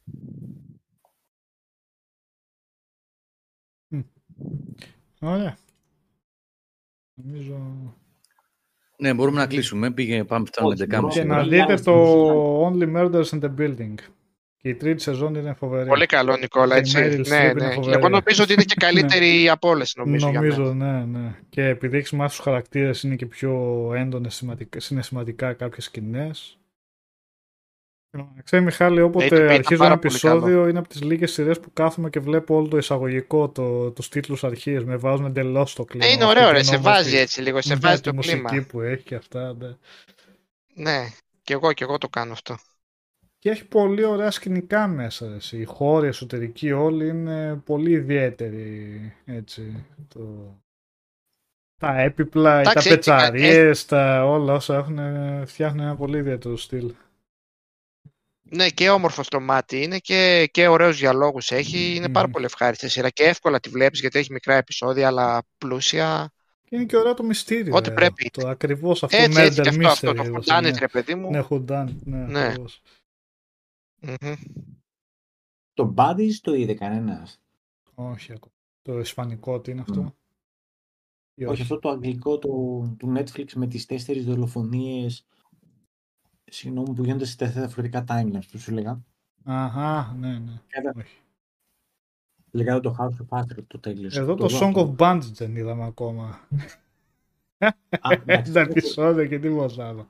Ωραία. 5.21 5.57
Νομίζω... 7.13 7.57
Ναι, 8.97 9.13
μπορούμε 9.13 9.39
να 9.39 9.47
κλείσουμε. 9.47 9.91
Πήγε, 9.91 10.23
πάμε, 10.23 10.45
φτάνουμε 10.45 10.73
Όχι, 10.73 10.83
11.30. 10.83 10.89
μπορούμε 10.99 11.13
Και 11.13 11.23
Μπορούμε 11.23 11.23
να 11.23 11.35
να 11.35 11.43
δείτε 11.43 11.57
κάνουμε 11.57 11.81
το 11.81 12.67
Only 12.67 12.95
Murders 12.95 13.29
in 13.29 13.39
the 13.41 13.55
Building. 13.57 13.95
Και 14.61 14.69
η 14.69 14.75
τρίτη 14.75 15.01
σεζόν 15.01 15.35
είναι 15.35 15.53
φοβερή. 15.53 15.87
Πολύ 15.89 16.05
καλό, 16.05 16.37
Νικόλα, 16.37 16.75
Η 16.75 16.77
έτσι. 16.79 16.95
Meryl 16.97 17.27
Ναι, 17.27 17.49
Streep 17.49 17.51
είναι 17.51 17.65
ναι. 17.67 17.73
φοβερή. 17.73 17.97
Εγώ 17.97 18.09
νομίζω 18.09 18.43
ότι 18.43 18.53
είναι 18.53 18.63
και 18.63 18.75
καλύτερη 18.77 19.49
από 19.49 19.69
όλες, 19.69 19.93
νομίζω. 19.95 20.29
για 20.29 20.39
Νομίζω, 20.41 20.63
μένα. 20.73 21.05
ναι, 21.05 21.19
ναι. 21.19 21.35
Και 21.49 21.65
επειδή 21.65 21.97
έχεις 21.97 22.11
μάθει 22.11 22.35
τους 22.35 22.43
χαρακτήρες, 22.45 23.03
είναι 23.03 23.15
και 23.15 23.25
πιο 23.25 23.53
έντονες 23.95 24.43
συναισθηματικά 24.77 25.53
κάποιες 25.53 25.85
σκηνές. 25.85 26.53
Ξέρει, 28.43 28.63
Μιχάλη, 28.63 29.01
όποτε 29.01 29.25
Ήταν- 29.25 29.37
ήταν 29.39 29.49
αρχίζω 29.55 29.79
πάρα 29.79 29.91
ένα 29.91 29.99
πολύ 30.01 30.13
επεισόδιο, 30.15 30.67
είναι 30.67 30.79
από 30.79 30.87
τις 30.87 31.01
λίγες 31.01 31.31
σειρές 31.31 31.59
που 31.59 31.73
κάθομαι 31.73 32.09
και 32.09 32.19
βλέπω 32.19 32.55
όλο 32.55 32.67
το 32.67 32.77
εισαγωγικό, 32.77 33.49
το, 33.49 33.91
τους 33.91 34.09
τίτλους 34.09 34.43
αρχή. 34.43 34.71
Με 34.85 34.95
βάζουν 34.95 35.25
εντελώς 35.25 35.71
στο 35.71 35.85
κλίμα. 35.85 36.05
Ε, 36.05 36.11
είναι 36.11 36.23
αυτή 36.23 36.37
ωραίο, 36.37 36.47
την 36.47 36.57
ρε, 36.57 36.63
σε 36.63 36.75
όμορφη- 36.75 36.95
βάζει 37.03 37.17
έτσι 37.17 37.41
λίγο, 37.41 37.61
σε 37.61 37.73
Ναι, 37.73 37.79
βάζει 37.79 38.01
τη 38.01 38.11
το 38.11 38.21
κλίμα. 38.21 38.41
μουσική 38.41 38.67
που 38.67 38.81
έχει 38.81 39.03
και 39.03 39.15
αυτά. 39.15 39.55
Ναι. 39.59 39.75
Ναι, 40.73 41.07
και 41.43 41.53
εγώ, 41.53 41.73
και 41.73 41.83
εγώ 41.83 41.97
το 41.97 42.07
κάνω 42.09 42.31
αυτό. 42.31 42.57
Και 43.39 43.49
έχει 43.49 43.65
πολύ 43.65 44.03
ωραία 44.03 44.31
σκηνικά 44.31 44.87
μέσα. 44.87 45.27
ρε, 45.27 45.35
εσύ. 45.35 45.57
Οι 45.57 45.63
χώροι 45.63 46.07
εσωτερικοί 46.07 46.71
όλοι 46.71 47.07
είναι 47.07 47.55
πολύ 47.65 47.91
ιδιαίτεροι. 47.91 49.13
Έτσι, 49.25 49.85
το... 50.07 50.53
Τα 51.77 51.99
έπιπλα, 51.99 52.61
ή 52.61 52.63
τα 52.63 52.69
Εντάξει, 52.69 52.89
πετσαρίες, 52.89 53.85
τα 53.85 54.25
όλα 54.25 54.53
όσα 54.53 54.75
έχουν, 54.75 54.99
φτιάχνουν 55.45 55.85
ένα 55.85 55.95
πολύ 55.95 56.17
ιδιαίτερο 56.17 56.57
στυλ. 56.57 56.93
Ναι, 58.41 58.69
και 58.69 58.89
όμορφο 58.89 59.23
στο 59.23 59.39
μάτι 59.39 59.81
είναι 59.83 59.97
και, 59.97 60.49
και 60.51 60.67
ωραίους 60.67 60.97
διαλόγους 60.99 61.51
έχει. 61.51 61.95
Είναι 61.95 62.09
πάρα 62.09 62.25
Μμμ. 62.25 62.33
πολύ 62.33 62.45
ευχάριστη 62.45 62.89
σειρά 62.89 63.09
και 63.09 63.23
εύκολα 63.23 63.59
τη 63.59 63.69
βλέπεις 63.69 63.99
γιατί 63.99 64.19
έχει 64.19 64.31
μικρά 64.31 64.55
επεισόδια 64.55 65.07
αλλά 65.07 65.43
πλούσια. 65.57 66.31
Και 66.63 66.75
είναι 66.75 66.85
και 66.85 66.97
ωραίο 66.97 67.13
το 67.13 67.23
μυστήριο. 67.23 67.75
Ό,τι 67.75 67.89
ρε. 67.89 67.95
πρέπει. 67.95 68.29
Το 68.29 68.47
ακριβώς 68.47 69.03
αυτό 69.03 69.17
Έτσι, 69.17 69.41
έτσι 69.41 69.61
murder 69.61 69.61
και 69.61 69.69
αυτό, 69.69 69.87
αυτό 69.87 70.09
mystery 70.09 70.15
το 70.15 70.21
έδωσε, 70.21 70.53
whodunit, 70.57 70.61
ναι. 70.61 70.79
ρε 70.79 70.87
παιδί 70.87 71.15
μου. 71.15 71.29
Ναι, 71.29 71.43
whodunit, 71.49 71.95
ναι, 72.03 72.17
Ναι. 72.17 72.45
ακριβώς. 72.45 72.81
Μμμ. 74.01 74.33
Το 75.73 75.93
Buddies 75.97 76.33
το 76.41 76.53
είδε 76.53 76.73
κανένα. 76.73 77.27
Όχι 77.95 78.31
ακόμα. 78.31 78.53
Το 78.81 78.99
ισπανικό 78.99 79.59
τι 79.61 79.71
είναι 79.71 79.81
αυτό; 79.81 80.01
Μμ. 80.01 80.07
Ή 81.33 81.45
Όχι, 81.45 81.61
αυτό 81.61 81.79
το 81.79 81.89
αγγλικό 81.89 82.37
του, 82.39 82.95
του 82.99 83.13
Netflix 83.17 83.53
με 83.53 83.67
τις 83.67 83.85
τέσσερις 83.85 84.25
δολοφονίες 84.25 85.25
συγγνώμη 86.51 86.93
που 86.93 87.03
γίνονται 87.03 87.25
σε 87.25 87.37
τέσσερα 87.37 87.65
διαφορετικά 87.65 88.03
timelines 88.07 88.47
που 88.51 88.57
σου 88.57 88.71
έλεγα. 88.71 89.03
Αχα, 89.43 90.13
ναι, 90.13 90.39
ναι. 90.39 90.61
Κατά- 90.67 90.93
Όχι. 90.97 91.17
Λέγατε 92.51 92.79
το 92.79 92.95
House 92.99 93.25
of 93.25 93.39
Usher 93.39 93.63
το 93.67 93.79
τέλειωσε. 93.79 94.19
Εδώ 94.19 94.35
το 94.35 94.47
δω 94.47 94.57
Song 94.57 94.69
αυτό. 94.69 94.95
of 94.97 95.01
Bandits 95.01 95.21
δεν 95.33 95.55
είδαμε 95.55 95.85
ακόμα. 95.85 96.47
Α, 97.57 98.11
εντάξει, 98.11 98.51
τα 98.51 98.61
αυτό- 98.61 98.71
επεισόδια 98.77 99.27
και 99.27 99.39
τίποτα 99.39 99.87
άλλο. 99.87 100.09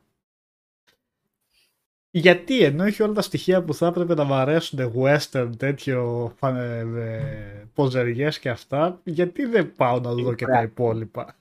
Γιατί 2.12 2.64
ενώ 2.64 2.84
έχει 2.84 3.04
όλα 3.04 3.14
τα 3.14 3.22
στοιχεία 3.22 3.64
που 3.64 3.74
θα 3.74 3.88
έπρεπε 3.88 4.14
να 4.14 4.24
μ' 4.24 4.34
αρέσουν 4.34 4.94
western, 4.96 5.50
τέτοιο 5.58 6.32
φανε, 6.38 6.78
ε, 7.02 7.68
ποζεριές 7.74 8.40
και 8.40 8.50
αυτά, 8.50 9.02
γιατί 9.04 9.46
δεν 9.46 9.76
πάω 9.76 10.00
να 10.00 10.14
δω 10.14 10.18
Είναι 10.20 10.36
και 10.36 10.46
τα 10.46 10.52
ωραία. 10.52 10.64
υπόλοιπα; 10.64 11.36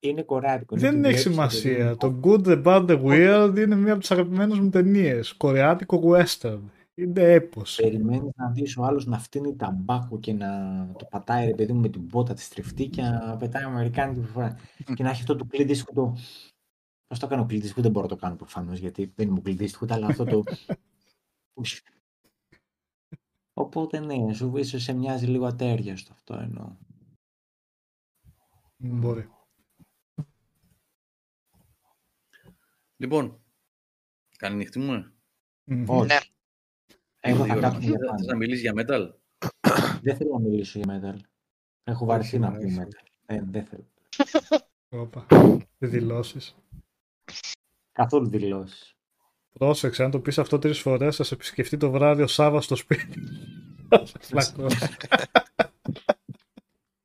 Είναι 0.00 0.22
κορεάτικο. 0.22 0.76
είναι 0.76 0.90
Δεν 0.90 1.02
το 1.02 1.08
έχει 1.08 1.16
βλέπεις, 1.18 1.20
σημασία. 1.20 1.76
παιδί 1.76 1.88
μου. 1.88 1.96
Το 1.96 2.20
Good, 2.22 2.46
The 2.46 2.62
Bad, 2.62 2.86
The 2.90 3.02
Weird 3.04 3.54
είναι 3.58 3.76
μία 3.76 3.90
από 3.92 4.00
τις 4.00 4.10
αγαπημένες 4.10 4.58
μου 4.58 4.68
ταινίες. 4.70 5.32
Κορεάτικο 5.32 6.00
western. 6.04 6.60
Είναι 6.94 7.22
έπος. 7.22 7.78
Περιμένεις 7.82 8.30
να 8.36 8.50
δεις 8.50 8.76
ο 8.76 8.84
άλλος 8.84 9.06
να 9.06 9.18
φτύνει 9.18 9.56
ταμπάκο 9.56 10.18
και 10.18 10.32
να 10.32 10.48
το 10.98 11.04
πατάει 11.10 11.46
ρε 11.46 11.54
παιδί 11.54 11.72
μου 11.72 11.80
με 11.80 11.88
την 11.88 12.06
πότα 12.06 12.34
της 12.34 12.48
τριφτή 12.48 12.86
και 12.88 13.02
να 13.02 13.36
πετάει 13.36 13.62
Αμερικάνικη 13.62 14.26
φορά. 14.26 14.56
και 14.94 15.02
να 15.02 15.10
έχει 15.10 15.20
αυτό 15.20 15.36
το 15.36 15.44
κλειδίσκο 15.44 15.92
το. 15.94 16.16
Πώς 17.10 17.18
το 17.18 17.26
κάνω 17.26 17.46
κλειδίσκο, 17.46 17.80
δεν 17.82 17.90
μπορώ 17.90 18.06
να 18.06 18.12
το 18.14 18.20
κάνω 18.20 18.36
προφανώς 18.36 18.78
γιατί 18.78 19.12
δεν 19.16 19.28
είμαι 19.28 19.40
κλειδίσκο, 19.40 19.86
αλλά 19.88 20.06
αυτό 20.06 20.24
το. 20.24 20.42
Οπότε 23.52 24.00
ναι, 24.00 24.32
σου 24.34 24.56
ίσω 24.56 24.78
σε 24.78 24.92
μοιάζει 24.92 25.26
λίγο 25.26 25.46
ατέριαστο 25.46 26.12
αυτό 26.12 26.34
εννοώ. 26.34 26.76
Μπορεί. 28.76 29.28
Λοιπόν, 32.96 33.42
καληνυχτούμε. 34.36 35.12
Μμμ. 35.64 35.84
Όχι. 35.88 36.06
Ναι. 36.06 36.18
Εγώ 37.20 37.38
θα 37.38 37.44
Δύο 37.44 37.56
ώρα. 37.56 37.60
κάτσω 37.70 37.88
για 37.88 37.98
Θες 37.98 38.08
πάντα. 38.10 38.24
να 38.24 38.36
μιλήσεις 38.36 38.62
για 38.62 38.72
metal; 38.76 39.10
Δεν 40.02 40.16
θέλω 40.16 40.30
να 40.30 40.38
μιλήσω 40.38 40.78
για 40.78 41.00
metal. 41.02 41.18
Έχω 41.82 42.04
βαρεθεί 42.04 42.38
να 42.38 42.50
μ' 42.50 42.52
πω 42.52 42.58
αρέσει. 42.58 42.78
metal. 42.80 43.06
Ε, 43.26 43.42
δεν 43.42 43.64
θέλω. 43.64 43.86
Όπα. 44.88 45.26
Δηλώσεις. 45.78 46.54
Καθόλου 47.92 48.28
δηλώσεις. 48.28 48.94
Πρόσεξε, 49.52 50.04
αν 50.04 50.10
το 50.10 50.20
πεις 50.20 50.38
αυτό 50.38 50.58
τρεις 50.58 50.78
φορές 50.80 51.16
θα 51.16 51.24
σε 51.24 51.34
επισκεφτεί 51.34 51.76
το 51.76 51.90
βράδυ 51.90 52.22
ο 52.22 52.26
Σάββας 52.26 52.64
στο 52.64 52.76
σπίτι. 52.76 53.20
Θα 53.88 54.06
σε 54.06 54.12
φλακώσει. 54.20 54.88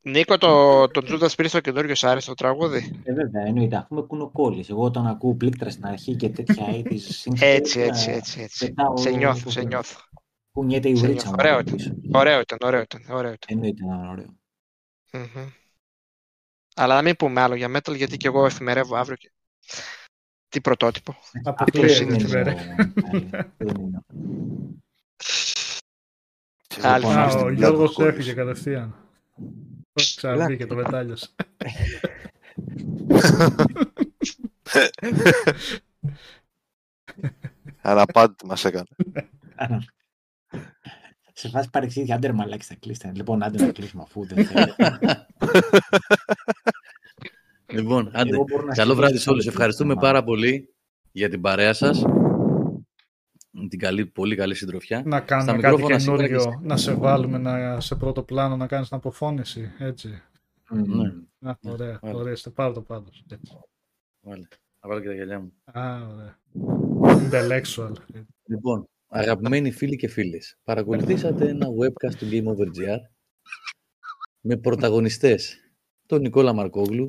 Νίκο, 0.02 0.38
το, 0.38 0.88
το 0.88 1.02
Judas 1.06 1.30
Priest 1.42 1.50
το 1.52 1.60
καινούριο 1.60 1.96
σ' 1.96 2.04
άρεσε 2.04 2.28
το 2.28 2.34
τραγούδι; 2.34 3.02
Ε, 3.04 3.14
βέβαια, 3.14 3.46
εννοείται. 3.46 3.76
Αφού 3.76 3.96
με 3.96 4.02
κουνοκόλλησε. 4.02 4.72
Εγώ 4.72 4.84
όταν 4.84 5.08
ακούω 5.08 5.36
πλήκτρα 5.36 5.70
στην 5.70 5.86
αρχή 5.86 6.16
και 6.16 6.30
τέτοια 6.30 6.66
έτη 6.78 7.02
Έτσι, 7.40 7.80
έτσι, 7.80 8.10
έτσι, 8.12 8.42
έτσι. 8.42 8.66
πετάω- 8.66 8.98
Σε 8.98 9.10
νιώθω, 9.10 9.50
σε 9.50 9.62
νιώθω. 9.64 10.00
Κουνιέται 10.52 10.90
η 10.90 10.96
Σε 10.96 11.06
ουρίτσα 11.06 11.28
νιώθω. 11.28 11.30
μου. 11.30 11.36
Ωραίο 11.40 11.60
από 11.60 11.62
ήταν. 11.62 11.76
πίσω. 11.76 11.96
Ωραίο 12.20 12.40
ήταν, 12.40 12.58
ωραίο 12.62 12.82
ήταν, 12.82 13.02
ωραίο 13.10 13.32
ήταν. 13.32 13.48
Εννοείται 13.58 13.86
να 13.86 13.96
είναι 13.96 14.08
ωραίο. 14.10 14.36
Μμμ. 15.12 15.50
Αλλά 16.76 16.96
να 16.96 17.02
μην 17.02 17.16
πούμε 17.16 17.42
άλλο 17.42 17.56
για 17.56 17.70
metal, 17.78 17.96
γιατί 17.96 18.18
και 18.18 18.28
εγώ 18.28 18.46
εφημερεύω 18.46 18.96
αύριο 18.96 19.16
και... 19.16 19.32
Τι 20.56 20.62
πρωτότυπο. 20.62 21.16
Αποκλείεται 21.44 21.92
Αυτό 21.92 22.04
είναι 22.04 22.16
τη 22.18 22.24
είναι 22.24 22.34
μέρα. 22.34 22.52
ο- 22.52 22.56
δεν 23.58 23.76
είναι. 23.80 24.06
Άλλη 26.82 27.06
Α, 27.06 27.10
Λοιπόν, 27.10 27.26
ο 27.26 27.30
στην 27.30 27.54
Γιώργος 27.54 27.94
πλάτη 27.94 28.12
έφυγε 28.14 28.34
κατευθείαν. 28.34 28.96
Ξαναμπήκε 29.94 30.66
το 30.66 30.76
μετάλλιος. 30.76 31.36
Αναπάντητη 37.82 38.46
μας 38.46 38.66
έκανε. 38.66 38.86
Σε 41.34 41.50
φάση 41.50 41.70
παρεξήγηση, 41.70 42.12
άντε 42.12 42.28
ρε 42.28 42.34
μαλάκι 42.34 42.66
θα 42.66 42.76
κλείσετε. 42.76 43.12
Λοιπόν, 43.16 43.44
άντε 43.44 43.66
να 43.66 43.72
κλείσουμε 43.72 44.04
αφού 44.06 44.26
δεν 44.26 44.46
θέλετε. 44.46 44.76
Λοιπόν, 47.82 48.10
άντε. 48.14 48.34
Εγώ 48.36 48.44
μπορώ 48.44 48.64
να 48.66 48.74
Καλό 48.74 48.74
συνεχίσω 48.74 48.96
βράδυ 48.96 49.18
σε 49.18 49.30
όλους. 49.30 49.44
το 49.44 49.50
Ευχαριστούμε 49.50 49.90
θέμα. 49.90 50.02
πάρα 50.02 50.24
πολύ 50.24 50.74
για 51.12 51.30
την 51.30 51.42
παρέα 51.42 51.74
σας. 51.74 52.04
Την 53.70 53.80
καλή, 53.80 54.06
πολύ 54.06 54.36
καλή 54.36 54.56
συντροφιά. 54.56 55.04
Να 55.06 55.20
κάνουμε 55.22 55.52
Στα 55.52 55.60
κάτι 55.62 55.74
μικρόφωνα 55.74 56.00
σήμερα 56.00 56.28
καινούριο, 56.28 56.50
και- 56.60 56.68
να 56.68 56.78
σε 56.78 56.94
βάλουμε 56.94 57.38
να, 57.38 57.80
σε 57.80 57.96
πρώτο 57.96 58.24
πλάνο 58.24 58.56
να 58.56 58.68
κάνεις 58.68 58.88
την 58.88 58.98
αποφώνηση, 58.98 59.72
έτσι. 59.80 60.22
Μμμ. 60.70 61.02
Ναι, 61.40 61.50
Α, 61.52 61.58
ωραία, 61.62 62.00
Βάλε. 62.02 62.16
ορίστε, 62.18 62.50
πάρε 62.50 62.74
το 62.74 62.82
πάντως. 62.82 63.24
Έτσι. 63.30 63.58
βάλε. 64.22 64.48
Θα 64.80 64.88
βάλω 64.90 65.00
και 65.02 65.08
τα 65.08 65.14
γυαλιά 65.14 65.40
μου. 65.40 65.54
Α, 65.66 66.08
ωραία. 66.08 66.40
Intellectual. 67.04 67.92
Λοιπόν, 68.46 68.88
αγαπημένοι 69.08 69.72
φίλοι 69.72 69.96
και 69.96 70.08
φίλες, 70.08 70.58
παρακολουθήσατε 70.64 71.50
ένα 71.50 71.68
webcast 71.82 72.16
του 72.16 72.26
Game 72.32 72.44
Over 72.46 72.68
GR 72.68 73.00
με 74.42 74.58
πρωταγωνιστές 74.58 75.58
τον 76.06 76.22
Νικόλα 76.22 76.54
Μαρκόγλου 76.54 77.08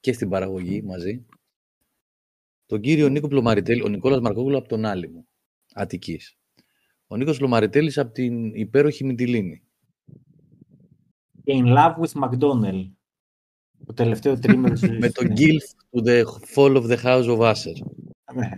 και 0.00 0.12
στην 0.12 0.28
παραγωγή 0.28 0.82
μαζί, 0.82 1.26
τον 2.66 2.80
κύριο 2.80 3.08
Νίκο 3.08 3.28
Πλωμαριτέλη, 3.28 3.82
ο 3.82 3.88
Νικόλας 3.88 4.20
Μαρκόγλου 4.20 4.56
από 4.56 4.68
τον 4.68 4.84
Άλυμο, 4.84 5.26
Αττικής. 5.74 6.34
Ο 7.06 7.16
Νίκος 7.16 7.38
Πλωμαριτέλης 7.38 7.98
από 7.98 8.12
την 8.12 8.54
υπέροχη 8.54 9.04
Μυτιλίνη. 9.04 9.62
Και 11.44 11.52
In 11.56 11.76
Love 11.76 11.94
with 11.94 12.22
McDonald. 12.22 12.90
Το 13.86 13.92
τελευταίο 13.92 14.38
τρίμηνο 14.38 14.70
της 14.70 14.80
ζωής 14.86 14.98
με 14.98 15.06
του, 15.06 15.12
τον 15.12 15.26
ναι. 15.26 15.34
Gilf 15.38 15.60
to 15.90 16.04
the 16.06 16.24
Fall 16.54 16.76
of 16.82 16.86
the 16.90 17.02
House 17.02 17.38
of 17.38 17.38
Usher. 17.38 17.74
Ναι. 18.34 18.50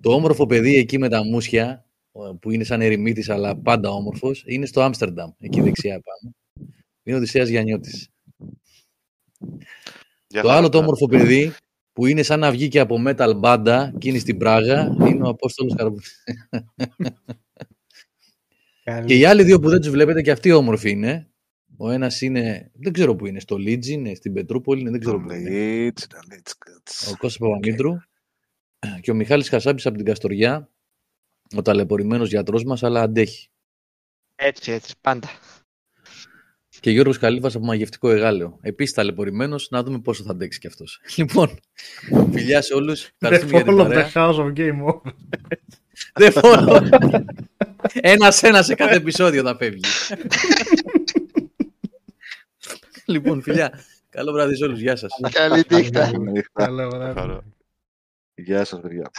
Το 0.00 0.12
όμορφο 0.12 0.46
παιδί 0.46 0.76
εκεί 0.76 0.98
με 0.98 1.08
τα 1.08 1.24
μουσια, 1.24 1.86
ο- 2.12 2.36
που 2.36 2.50
είναι 2.50 2.64
σαν 2.64 2.80
ερημίτης 2.80 3.28
αλλά 3.28 3.56
πάντα 3.56 3.90
όμορφος, 3.90 4.44
είναι 4.46 4.66
στο 4.66 4.80
Άμστερνταμ, 4.80 5.30
εκεί 5.38 5.60
δεξιά 5.60 6.00
πάνω. 6.00 6.34
Είναι 7.02 7.16
ο 7.16 7.18
Οδυσσέας 7.18 7.48
Γιαννιώτης. 7.48 8.08
Για 10.26 10.42
Το 10.42 10.48
χαρά, 10.48 10.58
άλλο 10.58 10.68
το 10.68 10.78
ναι. 10.78 10.84
όμορφο 10.84 11.06
παιδί, 11.06 11.54
που 11.92 12.06
είναι 12.06 12.22
σαν 12.22 12.40
να 12.40 12.50
βγει 12.50 12.68
και 12.68 12.80
από 12.80 13.02
metal 13.06 13.32
μπάντα 13.36 13.94
και 13.98 14.08
είναι 14.08 14.18
στην 14.18 14.38
Πράγα, 14.38 14.96
είναι 15.00 15.26
ο 15.26 15.28
Απόστολος 15.28 15.74
Καρπούτης. 15.74 16.24
Καλή. 18.84 19.06
Και 19.06 19.16
οι 19.16 19.24
άλλοι 19.24 19.42
δύο 19.42 19.60
που 19.60 19.68
δεν 19.68 19.80
τους 19.80 19.90
βλέπετε 19.90 20.22
και 20.22 20.30
αυτοί 20.30 20.52
όμορφοι 20.52 20.90
είναι. 20.90 21.30
Ο 21.76 21.90
ένας 21.90 22.20
είναι, 22.20 22.70
δεν 22.74 22.92
ξέρω 22.92 23.16
που 23.16 23.26
είναι, 23.26 23.40
στο 23.40 23.56
Λίτζι, 23.56 23.92
είναι 23.92 24.14
στην 24.14 24.32
Πετρούπολη, 24.32 24.80
είναι, 24.80 24.90
δεν 24.90 25.00
ξέρω 25.00 25.16
Το 25.16 25.22
που 25.22 25.32
είναι. 25.32 25.50
Leeds, 25.50 26.00
το 26.08 26.18
Leeds. 26.30 26.52
ο 27.12 27.16
Κώστας 27.16 27.38
Παπαμήτρου 27.38 27.92
και 29.00 29.10
ο 29.10 29.14
Μιχάλης 29.14 29.48
Χασάπης 29.48 29.86
από 29.86 29.96
την 29.96 30.04
Καστοριά, 30.04 30.70
ο 31.56 31.62
ταλαιπωρημένος 31.62 32.28
γιατρός 32.28 32.64
μας, 32.64 32.82
αλλά 32.82 33.02
αντέχει. 33.02 33.48
Έτσι, 34.34 34.72
έτσι, 34.72 34.94
πάντα. 35.00 35.28
Και 36.86 36.92
Γιώργος 36.92 37.18
Καλύβας 37.18 37.54
από 37.54 37.64
Μαγευτικό 37.64 38.10
Εγάλεο. 38.10 38.58
Επίσης 38.62 38.94
ταλαιπωρημένος, 38.94 39.68
να 39.70 39.82
δούμε 39.82 39.98
πόσο 39.98 40.22
θα 40.22 40.30
αντέξει 40.30 40.58
κι 40.58 40.66
αυτός. 40.66 41.00
Λοιπόν, 41.16 41.58
φιλιά 42.32 42.62
σε 42.62 42.74
όλους. 42.74 43.04
The 43.04 43.10
Ευχαριστούμε 43.18 43.62
για 43.62 43.64
την 43.64 43.74
fall 43.74 43.80
of 43.80 43.84
the 43.84 43.88
παρέα. 43.88 44.10
house 44.14 44.36
of 44.36 44.52
game 44.52 44.84
over. 44.84 45.12
Δεν 46.14 46.32
follow. 46.34 46.88
Ένα-ένα 47.92 48.62
σε 48.62 48.74
κάθε 48.74 48.94
επεισόδιο 48.94 49.42
θα 49.42 49.56
φεύγει. 49.56 49.84
λοιπόν, 53.06 53.42
φιλιά. 53.42 53.80
Καλό 54.10 54.32
βράδυ 54.32 54.56
σε 54.56 54.64
όλους. 54.64 54.80
Γεια 54.80 54.96
σας. 54.96 55.10
Καλή 55.32 55.64
νύχτα. 55.70 56.18
Νύχτα. 56.18 56.64
Καλό 56.64 56.88
βράδυ. 56.88 57.18
Χαρά. 57.20 57.44
Γεια 58.34 58.64
σας, 58.64 58.80
παιδιά. 58.80 59.10